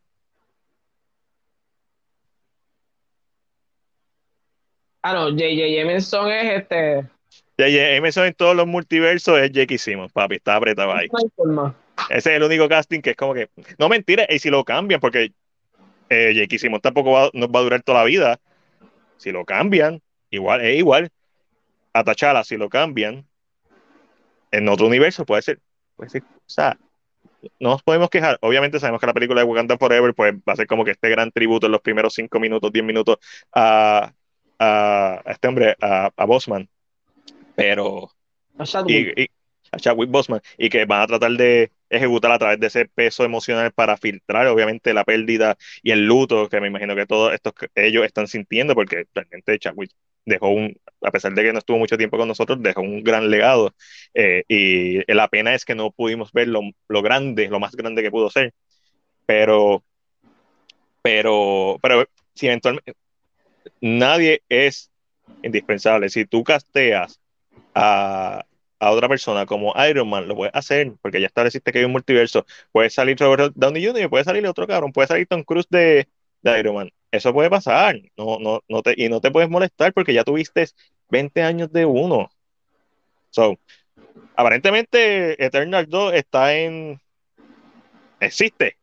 Ah, 5.03 5.13
no, 5.13 5.31
J.J. 5.31 5.81
Emerson 5.81 6.31
es 6.33 6.63
este. 6.63 7.09
Emerson 7.59 8.27
en 8.27 8.35
todos 8.35 8.55
los 8.55 8.67
multiversos 8.67 9.39
es 9.41 9.51
Jake 9.53 9.79
Simmons, 9.79 10.13
papi, 10.13 10.37
está 10.37 10.57
apretado 10.57 10.93
ahí. 10.93 11.09
Ese 12.11 12.31
es 12.31 12.37
el 12.37 12.43
único 12.43 12.69
casting 12.69 13.01
que 13.01 13.11
es 13.11 13.17
como 13.17 13.35
que. 13.35 13.49
No 13.79 13.89
mentira, 13.89 14.27
y 14.29 14.39
si 14.39 14.51
lo 14.51 14.65
cambian, 14.65 15.01
porque 15.01 15.33
eh, 16.11 16.35
Jake 16.35 16.59
Simmons 16.59 16.83
tampoco 16.83 17.13
va, 17.13 17.31
nos 17.33 17.49
va 17.49 17.61
a 17.61 17.63
durar 17.63 17.83
toda 17.83 18.01
la 18.01 18.05
vida. 18.05 18.39
Si 19.17 19.33
lo 19.33 19.45
cambian, 19.45 20.03
igual, 20.31 20.61
es 20.61 20.79
igual. 20.79 21.11
A 21.93 22.05
Tachala, 22.05 22.45
si 22.45 22.59
lo 22.59 22.69
cambian, 22.69 23.27
en 24.51 24.69
otro 24.69 24.87
universo 24.87 25.25
puede 25.25 25.43
ser. 25.43 25.61
Puede 25.97 26.11
ser 26.11 26.23
o 26.23 26.49
sea, 26.49 26.79
no 27.59 27.71
nos 27.71 27.83
podemos 27.83 28.11
quejar. 28.11 28.39
Obviamente 28.43 28.79
sabemos 28.79 29.01
que 29.01 29.07
la 29.07 29.15
película 29.15 29.41
de 29.41 29.47
Wakanda 29.47 29.79
Forever 29.79 30.15
pues, 30.15 30.35
va 30.35 30.53
a 30.53 30.57
ser 30.57 30.67
como 30.67 30.85
que 30.85 30.93
este 30.93 31.09
gran 31.09 31.31
tributo 31.33 31.67
en 31.67 31.73
los 31.73 31.81
primeros 31.81 32.15
5 32.15 32.39
minutos, 32.39 32.71
10 32.73 32.85
minutos 32.85 33.17
a, 33.53 34.13
a, 34.59 35.23
este 35.27 35.49
hombre, 35.49 35.77
a, 35.81 36.11
a 36.15 36.25
Bosman. 36.25 36.69
Pero. 37.57 38.11
A 38.59 38.65
Chadwick. 38.65 39.19
Y, 39.19 39.27
a 39.73 39.79
Chadwick 39.79 40.11
Bosman. 40.11 40.41
Y 40.57 40.69
que 40.69 40.85
van 40.85 41.03
a 41.03 41.07
tratar 41.07 41.33
de 41.33 41.73
ejecutar 41.91 42.31
a 42.31 42.39
través 42.39 42.61
de 42.61 42.69
ese 42.69 42.87
peso 42.87 43.25
emocional 43.25 43.73
para 43.73 43.97
filtrar, 43.97 44.47
obviamente, 44.47 44.95
la 44.95 45.05
pérdida 45.05 45.57
y 45.83 45.91
el 45.91 46.07
luto 46.07 46.49
que 46.49 46.61
me 46.61 46.69
imagino 46.69 46.95
que 46.95 47.07
todos 47.07 47.33
estos 47.33 47.55
ellos 47.75 48.05
están 48.05 48.29
sintiendo, 48.29 48.75
porque 48.75 49.07
realmente 49.15 49.59
Chadwick 49.59 49.91
dejó 50.25 50.49
un, 50.49 50.77
a 51.03 51.11
pesar 51.11 51.33
de 51.35 51.43
que 51.43 51.53
no 51.53 51.59
estuvo 51.59 51.79
mucho 51.79 51.97
tiempo 51.97 52.19
con 52.19 52.29
nosotros, 52.29 52.63
dejó 52.63 52.83
un 52.83 53.03
gran 53.03 53.31
legado. 53.31 53.75
Eh, 54.15 54.45
y 54.49 55.13
la 55.13 55.29
pena 55.29 55.55
es 55.55 55.65
que 55.65 55.75
no 55.75 55.91
pudimos 55.93 56.33
ver 56.33 56.49
lo, 56.49 56.61
lo, 56.89 57.03
grande, 57.03 57.49
lo 57.49 57.61
más 57.61 57.75
grande 57.75 58.03
que 58.03 58.11
pudo 58.11 58.31
ser. 58.31 58.53
Pero, 59.27 59.85
pero, 61.03 61.79
pero 61.83 62.05
si 62.35 62.47
eventualmente 62.47 62.95
nadie 63.81 64.43
es 64.49 64.91
indispensable. 65.43 66.09
Si 66.09 66.25
tú 66.25 66.45
casteas 66.45 67.21
a, 67.77 68.47
a 68.81 68.91
otra 68.91 69.09
persona 69.09 69.47
como 69.47 69.75
Iron 69.89 70.09
Man, 70.09 70.27
lo 70.29 70.35
puedes 70.35 70.55
hacer, 70.55 70.95
porque 71.03 71.21
ya 71.21 71.27
estableciste 71.27 71.73
que 71.73 71.81
hay 71.81 71.85
un 71.85 71.93
multiverso. 71.93 72.47
Puede 72.73 72.91
salir 72.91 73.19
Robert 73.19 73.53
Downey 73.55 73.85
Jr., 73.87 74.09
puede 74.09 74.25
salir 74.25 74.47
otro 74.47 74.67
cabrón, 74.67 74.93
puede 74.93 75.09
salir 75.09 75.27
Tom 75.27 75.43
Cruise 75.45 75.69
de, 75.71 76.09
de 76.43 76.59
Iron 76.61 76.75
Man. 76.75 76.91
Eso 77.11 77.33
puede 77.33 77.51
pasar, 77.51 78.01
no, 78.17 78.39
no, 78.41 78.63
no 78.69 78.83
te, 78.83 78.95
y 78.97 79.09
no 79.09 79.21
te 79.21 79.31
puedes 79.31 79.51
molestar 79.51 79.93
porque 79.93 80.15
ya 80.15 80.25
tuviste 80.25 80.67
20 81.11 81.43
años 81.43 81.71
de 81.73 81.85
uno. 81.85 82.31
So, 83.31 83.59
aparentemente 84.35 85.45
Eternal 85.45 85.87
2 85.89 86.15
está 86.15 86.55
en... 86.55 87.01
existe, 88.21 88.77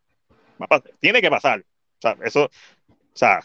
tiene 1.00 1.22
que 1.22 1.30
pasar. 1.30 1.62
O 1.62 2.02
sea, 2.02 2.18
eso, 2.24 2.46
o 2.46 2.50
sea, 3.14 3.40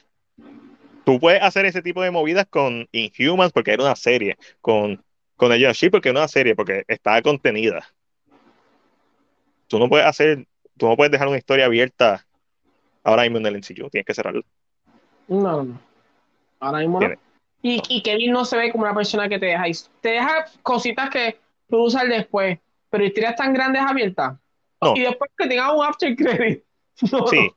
tú 1.05 1.19
puedes 1.19 1.43
hacer 1.43 1.65
ese 1.65 1.83
tipo 1.83 2.03
de 2.03 2.11
movidas 2.11 2.47
con 2.49 2.87
Inhumans 2.93 3.53
porque 3.53 3.73
era 3.73 3.85
una 3.85 3.97
serie, 3.97 4.37
con, 4.61 5.03
con 5.39 5.53
el 5.53 5.61
Yoshi 5.61 5.89
porque 5.89 6.11
era 6.11 6.19
una 6.19 6.29
serie, 6.29 6.55
porque 6.55 6.85
está 6.89 7.23
contenida. 7.23 7.87
Tú 9.69 9.79
no 9.79 9.89
puedes 9.89 10.07
hacer, 10.07 10.47
tú 10.77 10.89
no 10.89 10.97
puedes 10.97 11.13
dejar 11.13 11.29
una 11.29 11.39
historia 11.39 11.67
abierta 11.67 12.27
ahora 13.05 13.23
mismo 13.23 13.39
en 13.39 13.47
el 13.47 13.57
MCU, 13.57 13.89
tienes 13.89 14.05
que 14.05 14.15
cerrarlo. 14.15 14.43
No, 15.29 15.63
no. 15.63 15.81
Ahora 16.61 16.81
mismo 16.81 17.01
no. 17.01 17.09
Y, 17.63 17.83
y, 17.89 18.03
Kevin 18.03 18.33
no 18.33 18.45
se 18.45 18.57
ve 18.57 18.71
como 18.71 18.85
una 18.85 18.95
persona 18.95 19.29
que 19.29 19.39
te 19.39 19.47
deja, 19.47 19.65
te 20.01 20.11
deja 20.11 20.45
cositas 20.63 21.11
que 21.11 21.41
tú 21.69 21.85
usar 21.85 22.07
después, 22.07 22.59
pero 22.89 23.05
historias 23.05 23.37
tan 23.37 23.53
grandes 23.53 23.83
abiertas. 23.83 24.39
Y 24.95 25.01
después 25.01 25.31
que 25.37 25.49
tenga 25.49 25.73
un 25.73 25.85
after 25.85 26.15
credit. 26.15 26.63
No, 27.13 27.29
sí. 27.29 27.51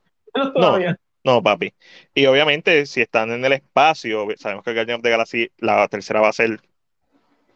No, 0.54 0.78
no, 1.24 1.42
papi. 1.42 1.74
Y 2.14 2.26
obviamente, 2.26 2.86
si 2.86 3.00
están 3.00 3.32
en 3.32 3.44
el 3.44 3.52
espacio, 3.52 4.28
sabemos 4.36 4.64
que 4.64 4.72
Guardian 4.72 4.98
of 4.98 5.02
the 5.02 5.10
Galaxy, 5.10 5.50
la 5.58 5.88
tercera 5.88 6.20
va 6.20 6.28
a 6.28 6.32
ser 6.32 6.60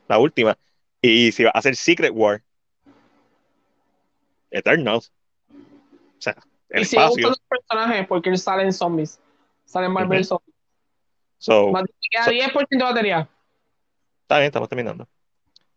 la 0.09 0.19
última. 0.19 0.57
Y 1.01 1.33
si 1.33 1.45
va 1.45 1.51
a 1.51 1.63
ser 1.63 1.77
Secret 1.77 2.13
War, 2.15 2.43
Eternals. 4.51 5.13
O 5.51 6.21
sea, 6.21 6.37
el 6.71 6.81
y 6.81 6.83
espacio. 6.83 7.29
los 7.29 7.41
personajes 7.41 8.07
porque 8.07 8.37
salen 8.37 8.73
zombies. 8.73 9.21
Salen 9.65 9.93
Marvel 9.93 10.25
zombies. 10.25 10.55
So, 11.39 11.73
queda 12.11 12.27
10% 12.27 12.67
de 12.71 12.83
batería. 12.83 13.29
Está 14.23 14.39
bien, 14.39 14.47
estamos 14.47 14.69
terminando. 14.69 15.07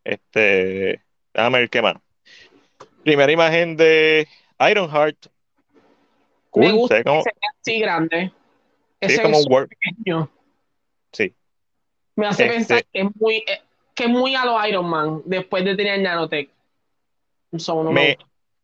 Este, 0.04 1.04
déjame 1.34 1.60
ver 1.60 1.70
qué 1.70 1.82
más. 1.82 1.96
Primera 3.04 3.32
imagen 3.32 3.78
de 3.78 4.28
Ironheart. 4.60 5.28
Cool, 6.50 6.66
Me 6.66 6.72
gusta 6.72 7.04
que 7.04 7.04
sea 7.04 7.34
así 7.62 7.80
grande. 7.80 8.32
Sí, 9.02 9.14
es 9.14 9.20
como 9.20 9.40
un. 9.40 9.68
Pequeño. 9.68 10.30
Sí. 11.12 11.34
Me 12.16 12.28
hace 12.28 12.46
este 12.46 12.56
pensar 12.56 12.86
que 12.92 13.02
es 13.02 13.08
muy, 13.16 13.36
eh, 13.36 13.62
que 14.00 14.06
es 14.06 14.10
muy 14.10 14.34
a 14.34 14.46
lo 14.46 14.66
Iron 14.66 14.90
Man 14.90 15.22
después 15.26 15.66
de 15.66 15.76
tener 15.76 16.00
Nanotech. 16.00 16.50
me, 17.92 18.18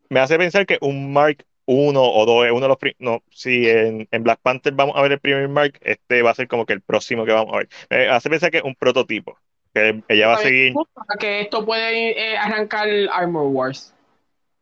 me 0.07 0.19
hace 0.21 0.37
pensar 0.37 0.65
que 0.65 0.77
un 0.79 1.11
Mark 1.11 1.45
1 1.65 2.01
o 2.01 2.25
2 2.25 2.45
es 2.45 2.51
uno 2.53 2.61
de 2.61 2.67
los 2.69 2.77
no, 2.99 3.21
si 3.31 3.67
en, 3.67 4.07
en, 4.11 4.23
Black 4.23 4.39
Panther 4.41 4.71
vamos 4.71 4.95
a 4.95 5.01
ver 5.01 5.11
el 5.11 5.19
primer 5.19 5.49
Mark, 5.49 5.77
este 5.81 6.21
va 6.21 6.31
a 6.31 6.35
ser 6.35 6.47
como 6.47 6.65
que 6.65 6.71
el 6.71 6.79
próximo 6.79 7.25
que 7.25 7.33
vamos 7.33 7.53
a 7.53 7.57
ver. 7.57 7.69
Me 7.89 8.07
hace 8.07 8.29
pensar 8.29 8.49
que 8.49 8.59
es 8.59 8.63
un 8.63 8.75
prototipo, 8.75 9.37
que 9.73 10.01
ella 10.07 10.27
va 10.27 10.35
a 10.35 10.37
seguir. 10.37 10.73
Que 11.19 11.41
esto 11.41 11.65
puede 11.65 12.31
eh, 12.31 12.37
arrancar 12.37 12.87
Armor 13.11 13.47
Wars. 13.47 13.93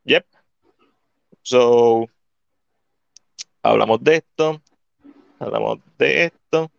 Yep. 0.05 0.25
So, 1.43 2.09
hablamos 3.61 4.03
de 4.03 4.15
esto, 4.15 4.59
hablamos 5.37 5.77
de 5.99 6.23
esto, 6.23 6.71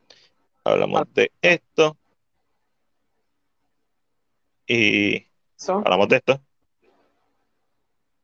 hablamos 0.65 1.05
de 1.15 1.31
esto 1.43 1.97
y 4.67 5.27
hablamos 5.69 6.09
de 6.09 6.17
esto. 6.17 6.41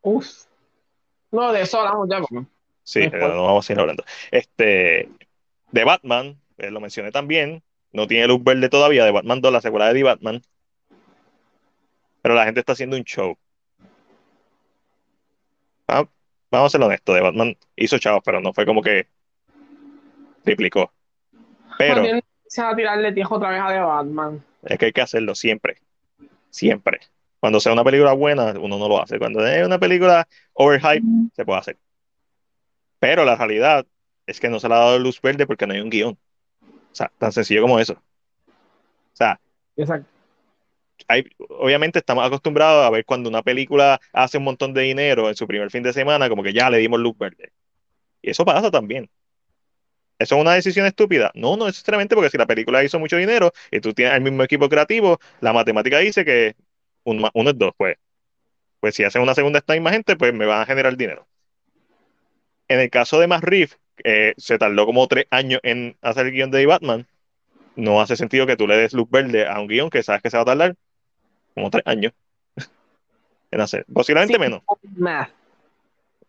Uf. 0.02 0.44
No, 1.30 1.52
de 1.52 1.62
eso 1.62 1.78
hablamos 1.80 2.08
ya. 2.08 2.20
Sí, 2.82 3.08
no 3.08 3.44
vamos 3.44 3.68
a 3.68 3.72
ir 3.72 3.80
hablando. 3.80 4.04
Este, 4.30 5.08
de 5.70 5.84
Batman, 5.84 6.40
eh, 6.58 6.70
lo 6.70 6.80
mencioné 6.80 7.12
también, 7.12 7.62
no 7.92 8.06
tiene 8.06 8.26
luz 8.26 8.42
verde 8.42 8.68
todavía, 8.68 9.04
de 9.04 9.12
Batman 9.12 9.40
2, 9.40 9.52
la 9.52 9.60
secuela 9.60 9.88
de 9.88 9.94
The 9.94 10.02
Batman. 10.02 10.42
Pero 12.22 12.34
la 12.34 12.44
gente 12.44 12.60
está 12.60 12.72
haciendo 12.72 12.96
un 12.96 13.04
show. 13.04 13.36
Ah, 15.86 16.04
vamos 16.50 16.66
a 16.66 16.70
ser 16.70 16.82
honestos, 16.84 17.14
de 17.14 17.20
Batman 17.20 17.56
hizo 17.76 17.98
chavos, 17.98 18.22
pero 18.24 18.40
no 18.40 18.52
fue 18.52 18.66
como 18.66 18.82
que 18.82 19.06
triplicó. 20.42 20.92
Pero. 21.78 22.02
Se 22.46 22.62
va 22.62 22.70
a 22.70 22.76
tirarle 22.76 23.12
tiejo 23.12 23.36
otra 23.36 23.50
vez 23.50 23.60
a 23.60 23.68
The 23.68 23.78
Batman. 23.78 24.44
Es 24.64 24.78
que 24.78 24.86
hay 24.86 24.92
que 24.92 25.00
hacerlo 25.00 25.36
siempre. 25.36 25.80
Siempre. 26.50 27.00
Cuando 27.38 27.58
sea 27.60 27.72
una 27.72 27.84
película 27.84 28.12
buena, 28.12 28.52
uno 28.58 28.78
no 28.78 28.88
lo 28.88 29.02
hace. 29.02 29.18
Cuando 29.18 29.44
es 29.46 29.64
una 29.64 29.78
película 29.78 30.28
overhype, 30.52 31.06
se 31.34 31.44
puede 31.44 31.60
hacer. 31.60 31.78
Pero 32.98 33.24
la 33.24 33.34
realidad 33.34 33.86
es 34.26 34.38
que 34.40 34.48
no 34.48 34.60
se 34.60 34.68
le 34.68 34.74
ha 34.74 34.78
dado 34.78 34.98
luz 34.98 35.20
verde 35.22 35.46
porque 35.46 35.66
no 35.66 35.72
hay 35.72 35.80
un 35.80 35.90
guion. 35.90 36.18
O 36.62 36.94
sea, 36.94 37.10
tan 37.18 37.32
sencillo 37.32 37.62
como 37.62 37.78
eso. 37.78 37.94
O 37.94 39.16
sea, 39.16 39.40
Hay, 41.08 41.24
obviamente 41.48 41.98
estamos 41.98 42.24
acostumbrados 42.26 42.84
a 42.84 42.90
ver 42.90 43.04
cuando 43.04 43.30
una 43.30 43.42
película 43.42 44.00
hace 44.12 44.38
un 44.38 44.44
montón 44.44 44.74
de 44.74 44.82
dinero 44.82 45.28
en 45.28 45.34
su 45.34 45.46
primer 45.46 45.70
fin 45.70 45.82
de 45.82 45.92
semana, 45.92 46.28
como 46.28 46.42
que 46.42 46.52
ya 46.52 46.68
le 46.68 46.78
dimos 46.78 47.00
luz 47.00 47.16
verde. 47.16 47.52
Y 48.20 48.30
eso 48.30 48.44
pasa 48.44 48.70
también. 48.70 49.08
¿Eso 50.20 50.34
es 50.34 50.40
una 50.42 50.52
decisión 50.52 50.84
estúpida? 50.84 51.30
No, 51.34 51.56
no 51.56 51.64
necesariamente, 51.64 52.14
porque 52.14 52.28
si 52.28 52.36
la 52.36 52.46
película 52.46 52.84
hizo 52.84 52.98
mucho 52.98 53.16
dinero 53.16 53.52
y 53.70 53.80
tú 53.80 53.94
tienes 53.94 54.14
el 54.14 54.20
mismo 54.20 54.42
equipo 54.42 54.68
creativo, 54.68 55.18
la 55.40 55.54
matemática 55.54 55.98
dice 55.98 56.26
que 56.26 56.56
uno, 57.04 57.30
es 57.34 57.58
dos, 57.58 57.72
pues. 57.74 57.96
Pues 58.80 58.94
si 58.94 59.02
hacen 59.02 59.22
una 59.22 59.34
segunda 59.34 59.60
esta 59.60 59.72
misma 59.72 59.92
gente, 59.92 60.16
pues 60.16 60.34
me 60.34 60.44
van 60.44 60.60
a 60.60 60.66
generar 60.66 60.94
dinero. 60.94 61.26
En 62.68 62.80
el 62.80 62.90
caso 62.90 63.18
de 63.18 63.28
Matt 63.28 63.44
Reeves, 63.44 63.78
se 64.36 64.58
tardó 64.58 64.84
como 64.84 65.08
tres 65.08 65.24
años 65.30 65.60
en 65.62 65.96
hacer 66.02 66.26
el 66.26 66.32
guion 66.32 66.50
de 66.50 66.66
Batman, 66.66 67.06
no 67.74 68.02
hace 68.02 68.14
sentido 68.14 68.46
que 68.46 68.56
tú 68.56 68.66
le 68.66 68.76
des 68.76 68.92
luz 68.92 69.08
verde 69.08 69.46
a 69.46 69.58
un 69.58 69.68
guion 69.68 69.88
que 69.88 70.02
sabes 70.02 70.20
que 70.20 70.28
se 70.28 70.36
va 70.36 70.42
a 70.42 70.46
tardar 70.46 70.76
como 71.54 71.70
tres 71.70 71.82
años 71.86 72.12
en 73.50 73.60
hacer. 73.62 73.86
Posiblemente 73.90 74.38
menos. 74.38 74.60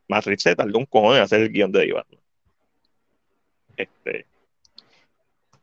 Matt 0.08 0.26
Reeves 0.26 0.44
se 0.44 0.56
tardó 0.56 0.80
un 0.80 0.86
cojón 0.86 1.18
en 1.18 1.24
hacer 1.24 1.42
el 1.42 1.50
guion 1.50 1.74
de 1.74 1.92
Batman. 1.92 2.21
Este. 3.78 4.26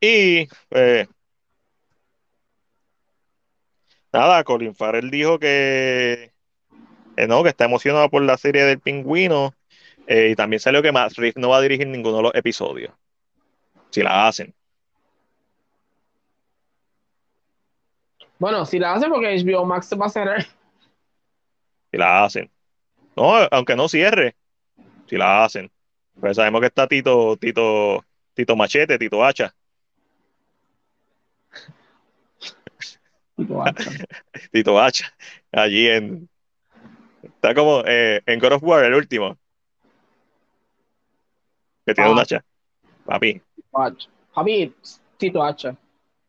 Y 0.01 0.49
eh, 0.71 1.07
nada, 4.13 4.45
Colin 4.45 4.75
Farrell 4.75 5.11
dijo 5.11 5.39
que, 5.39 6.33
no, 7.29 7.43
que 7.43 7.49
está 7.49 7.65
emocionado 7.65 8.09
por 8.09 8.23
la 8.23 8.37
serie 8.37 8.65
del 8.65 8.81
pingüino. 8.81 9.55
Eh, 10.07 10.31
y 10.31 10.37
también 10.37 10.61
salió 10.61 10.81
que 10.83 10.93
Matt 10.93 11.13
Reeves 11.15 11.37
no 11.37 11.51
va 11.51 11.59
a 11.59 11.61
dirigir 11.61 11.87
ninguno 11.87 12.17
de 12.19 12.23
los 12.23 12.35
episodios. 12.35 12.93
Si 13.91 14.03
la 14.03 14.27
hacen. 14.27 14.55
Bueno, 18.39 18.65
si 18.65 18.79
la 18.79 18.95
hacen 18.95 19.11
porque 19.11 19.37
HBO 19.45 19.65
Max 19.65 19.91
va 20.01 20.07
a 20.07 20.11
cerrar. 20.11 20.47
Si 21.91 21.99
la 21.99 22.25
hacen. 22.25 22.51
No, 23.17 23.35
aunque 23.51 23.75
no 23.75 23.89
cierre. 23.89 24.37
Si 25.07 25.17
la 25.17 25.45
hacen. 25.45 25.71
Pues 26.21 26.37
sabemos 26.37 26.61
que 26.61 26.67
está 26.67 26.87
Tito, 26.87 27.37
Tito, 27.37 28.05
Tito 28.35 28.57
Machete, 28.57 28.99
Tito 28.99 29.25
Hacha. 29.25 29.55
Tito 33.37 33.63
Hacha. 33.63 33.91
Tito 34.53 34.81
Hacha. 34.81 35.15
Allí 35.53 35.89
en. 35.89 36.29
Está 37.23 37.55
como 37.55 37.83
eh, 37.87 38.21
en 38.27 38.41
God 38.41 38.53
of 38.55 38.63
War, 38.65 38.85
el 38.85 38.95
último. 38.95 39.39
Que 41.87 41.95
tiene 41.95 42.11
un 42.11 42.19
ah. 42.19 42.23
hacha. 42.23 42.45
Papi. 43.05 43.41
Papi, 44.35 44.75
Tito 45.17 45.43
Hacha. 45.43 45.77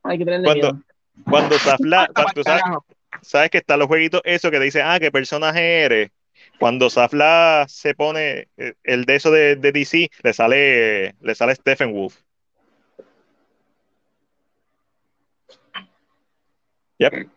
Hay 0.04 0.18
que 0.18 0.26
tener 0.26 0.44
cuando, 0.44 0.82
cuando 1.30 1.58
Zafla, 1.58 2.10
cuando 2.16 2.44
sabes, 2.44 2.64
sabes 3.22 3.50
que 3.50 3.58
están 3.58 3.80
los 3.80 3.88
jueguitos, 3.88 4.22
eso 4.24 4.50
que 4.52 4.60
te 4.60 4.64
dicen, 4.66 4.84
ah, 4.86 5.00
qué 5.00 5.12
personaje 5.12 5.82
eres 5.82 6.12
cuando 6.60 6.90
Zafla 6.90 7.66
se 7.70 7.96
pone 7.96 8.50
eh, 8.58 8.74
el 8.84 9.06
de 9.06 9.16
eso 9.16 9.32
de, 9.32 9.56
DC, 9.56 10.12
le 10.22 10.34
sale, 10.34 11.16
le 11.22 11.36
sale 11.36 11.56
Stephen 11.56 11.94
Wolf. 11.94 12.18
Yep. 17.00 17.30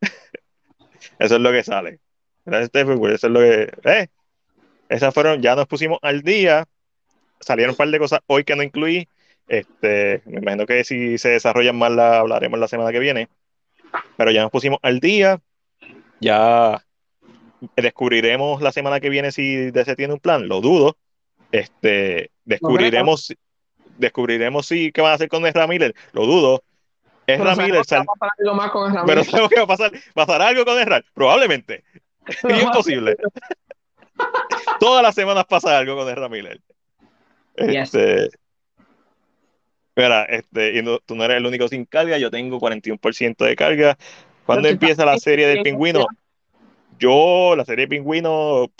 Eso 1.20 1.36
es 1.36 1.40
lo 1.40 1.52
que 1.52 1.62
sale. 1.62 2.00
Stephen 2.64 2.98
Wolf, 2.98 3.14
eso 3.14 3.28
es 3.28 3.32
lo 3.32 3.38
que. 3.38 3.72
Eh, 3.84 4.08
esas 4.88 5.14
fueron, 5.14 5.40
ya 5.40 5.54
nos 5.54 5.68
pusimos 5.68 6.00
al 6.02 6.22
día. 6.22 6.66
Salieron 7.40 7.72
un 7.72 7.76
par 7.76 7.88
de 7.88 7.98
cosas 8.00 8.20
hoy 8.26 8.42
que 8.42 8.56
no 8.56 8.64
incluí. 8.64 9.08
Este, 9.46 10.22
me 10.26 10.40
imagino 10.40 10.66
que 10.66 10.82
si 10.82 11.18
se 11.18 11.30
desarrollan 11.30 11.76
más 11.76 11.92
la 11.92 12.18
hablaremos 12.18 12.58
la 12.58 12.66
semana 12.66 12.90
que 12.90 12.98
viene. 12.98 13.28
Pero 14.16 14.32
ya 14.32 14.42
nos 14.42 14.50
pusimos 14.50 14.80
al 14.82 14.98
día. 14.98 15.40
Ya 16.20 16.84
descubriremos 17.76 18.62
la 18.62 18.72
semana 18.72 19.00
que 19.00 19.10
viene 19.10 19.32
si 19.32 19.70
DC 19.70 19.96
tiene 19.96 20.14
un 20.14 20.20
plan, 20.20 20.48
lo 20.48 20.60
dudo. 20.60 20.96
Este, 21.50 22.30
descubriremos, 22.44 23.34
descubriremos 23.98 24.66
si 24.66 24.92
qué 24.92 25.00
van 25.00 25.12
a 25.12 25.14
hacer 25.14 25.28
con 25.28 25.46
Ezra 25.46 25.66
Miller, 25.66 25.94
lo 26.12 26.26
dudo. 26.26 26.62
Ezra 27.26 27.54
Miller, 27.54 27.84
sal... 27.84 28.04
algo 28.38 28.54
más 28.54 28.70
con 28.70 28.90
Ezra 28.90 29.04
pero 29.06 29.24
tengo 29.24 29.48
que 29.48 29.56
va 29.56 29.64
a 29.64 29.66
pasar, 29.66 29.92
pasar 30.14 30.42
algo 30.42 30.64
con 30.64 30.78
Ezra, 30.78 31.02
probablemente. 31.14 31.84
es 32.26 32.62
imposible. 32.62 33.16
Todas 34.80 35.02
las 35.02 35.14
semanas 35.14 35.44
pasa 35.44 35.78
algo 35.78 35.96
con 35.96 36.08
Ezra 36.08 36.28
Miller. 36.28 36.60
Este, 37.54 38.30
Mira, 39.94 40.24
este, 40.24 40.78
y 40.78 40.82
tú 41.04 41.14
no 41.14 41.24
eres 41.24 41.36
el 41.36 41.46
único 41.46 41.68
sin 41.68 41.84
carga, 41.84 42.16
yo 42.16 42.30
tengo 42.30 42.58
41% 42.58 43.44
de 43.44 43.56
carga. 43.56 43.98
¿Cuándo 44.46 44.68
empieza 44.68 45.04
la 45.04 45.18
serie 45.18 45.46
del 45.46 45.62
pingüino? 45.62 46.06
Yo, 46.98 47.54
la 47.56 47.64
serie 47.64 47.88
Pingüino, 47.88 48.70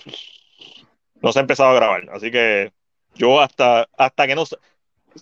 no 1.20 1.32
se 1.32 1.38
ha 1.38 1.42
empezado 1.42 1.70
a 1.70 1.74
grabar. 1.74 2.08
Así 2.12 2.30
que 2.30 2.72
yo 3.14 3.40
hasta, 3.40 3.88
hasta 3.96 4.26
que 4.26 4.34
no... 4.34 4.44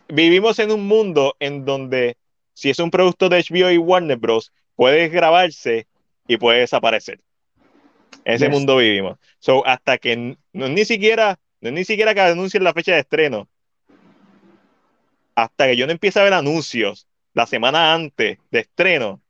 Vivimos 0.08 0.58
en 0.58 0.70
un 0.70 0.86
mundo 0.86 1.34
en 1.40 1.64
donde 1.64 2.16
si 2.54 2.70
es 2.70 2.78
un 2.78 2.90
producto 2.90 3.28
de 3.28 3.38
HBO 3.38 3.70
y 3.70 3.78
Warner 3.78 4.18
Bros., 4.18 4.52
puede 4.76 5.08
grabarse 5.08 5.86
y 6.26 6.36
puede 6.36 6.60
desaparecer. 6.60 7.20
En 8.24 8.34
ese 8.34 8.48
mundo 8.48 8.76
vivimos. 8.76 9.18
So, 9.38 9.66
hasta 9.66 9.98
que 9.98 10.36
no 10.52 10.68
ni 10.68 10.84
siquiera, 10.84 11.38
no 11.60 11.70
ni 11.70 11.84
siquiera 11.84 12.14
que 12.14 12.20
anuncien 12.20 12.64
la 12.64 12.72
fecha 12.72 12.92
de 12.92 13.00
estreno. 13.00 13.48
Hasta 15.34 15.66
que 15.66 15.76
yo 15.76 15.86
no 15.86 15.92
empiece 15.92 16.20
a 16.20 16.24
ver 16.24 16.34
anuncios 16.34 17.06
la 17.32 17.46
semana 17.46 17.94
antes 17.94 18.38
de 18.50 18.60
estreno, 18.60 19.20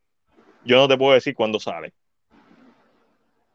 yo 0.65 0.77
no 0.77 0.89
te 0.89 0.99
puedo 0.99 1.15
decir 1.15 1.35
cuándo 1.35 1.61
sale. 1.61 1.93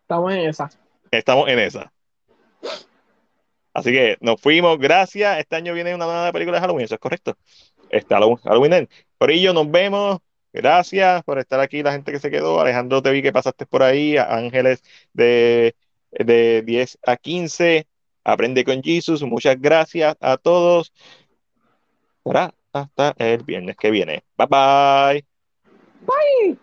Estamos 0.06 0.34
en 0.34 0.40
esa. 0.42 0.70
Estamos 1.10 1.50
en 1.50 1.60
esa. 1.60 1.92
Así 3.74 3.92
que 3.92 4.18
nos 4.22 4.40
fuimos, 4.40 4.78
gracias. 4.78 5.40
Este 5.40 5.56
año 5.56 5.74
viene 5.74 5.96
una 5.96 6.06
nueva 6.06 6.32
película 6.32 6.58
de 6.58 6.62
Halloween, 6.62 6.86
eso 6.86 6.94
es 6.94 7.00
correcto. 7.00 7.36
Está 7.90 8.20
Halloween. 8.20 8.88
Por 9.18 9.32
ello, 9.32 9.52
nos 9.52 9.70
vemos. 9.70 10.20
Gracias 10.54 11.24
por 11.24 11.40
estar 11.40 11.60
aquí, 11.60 11.82
la 11.82 11.92
gente 11.92 12.12
que 12.12 12.20
se 12.20 12.30
quedó. 12.30 12.62
Alejandro, 12.62 13.02
te 13.02 13.12
vi 13.12 13.24
que 13.24 13.34
pasaste 13.34 13.66
por 13.66 13.82
ahí. 13.82 14.16
Ángeles 14.18 14.84
de, 15.12 15.76
de 16.12 16.62
10 16.62 17.00
a 17.06 17.18
15. 17.18 17.88
Aprende 18.24 18.64
con 18.64 18.82
Jesus. 18.84 19.24
Muchas 19.24 19.60
gracias 19.60 20.16
a 20.22 20.38
todos. 20.38 20.94
Será 22.24 22.54
hasta 22.72 23.16
el 23.18 23.44
viernes 23.44 23.76
que 23.76 23.90
viene. 23.90 24.24
Bye 24.38 24.48
bye. 24.48 25.26
Bye. 26.06 26.54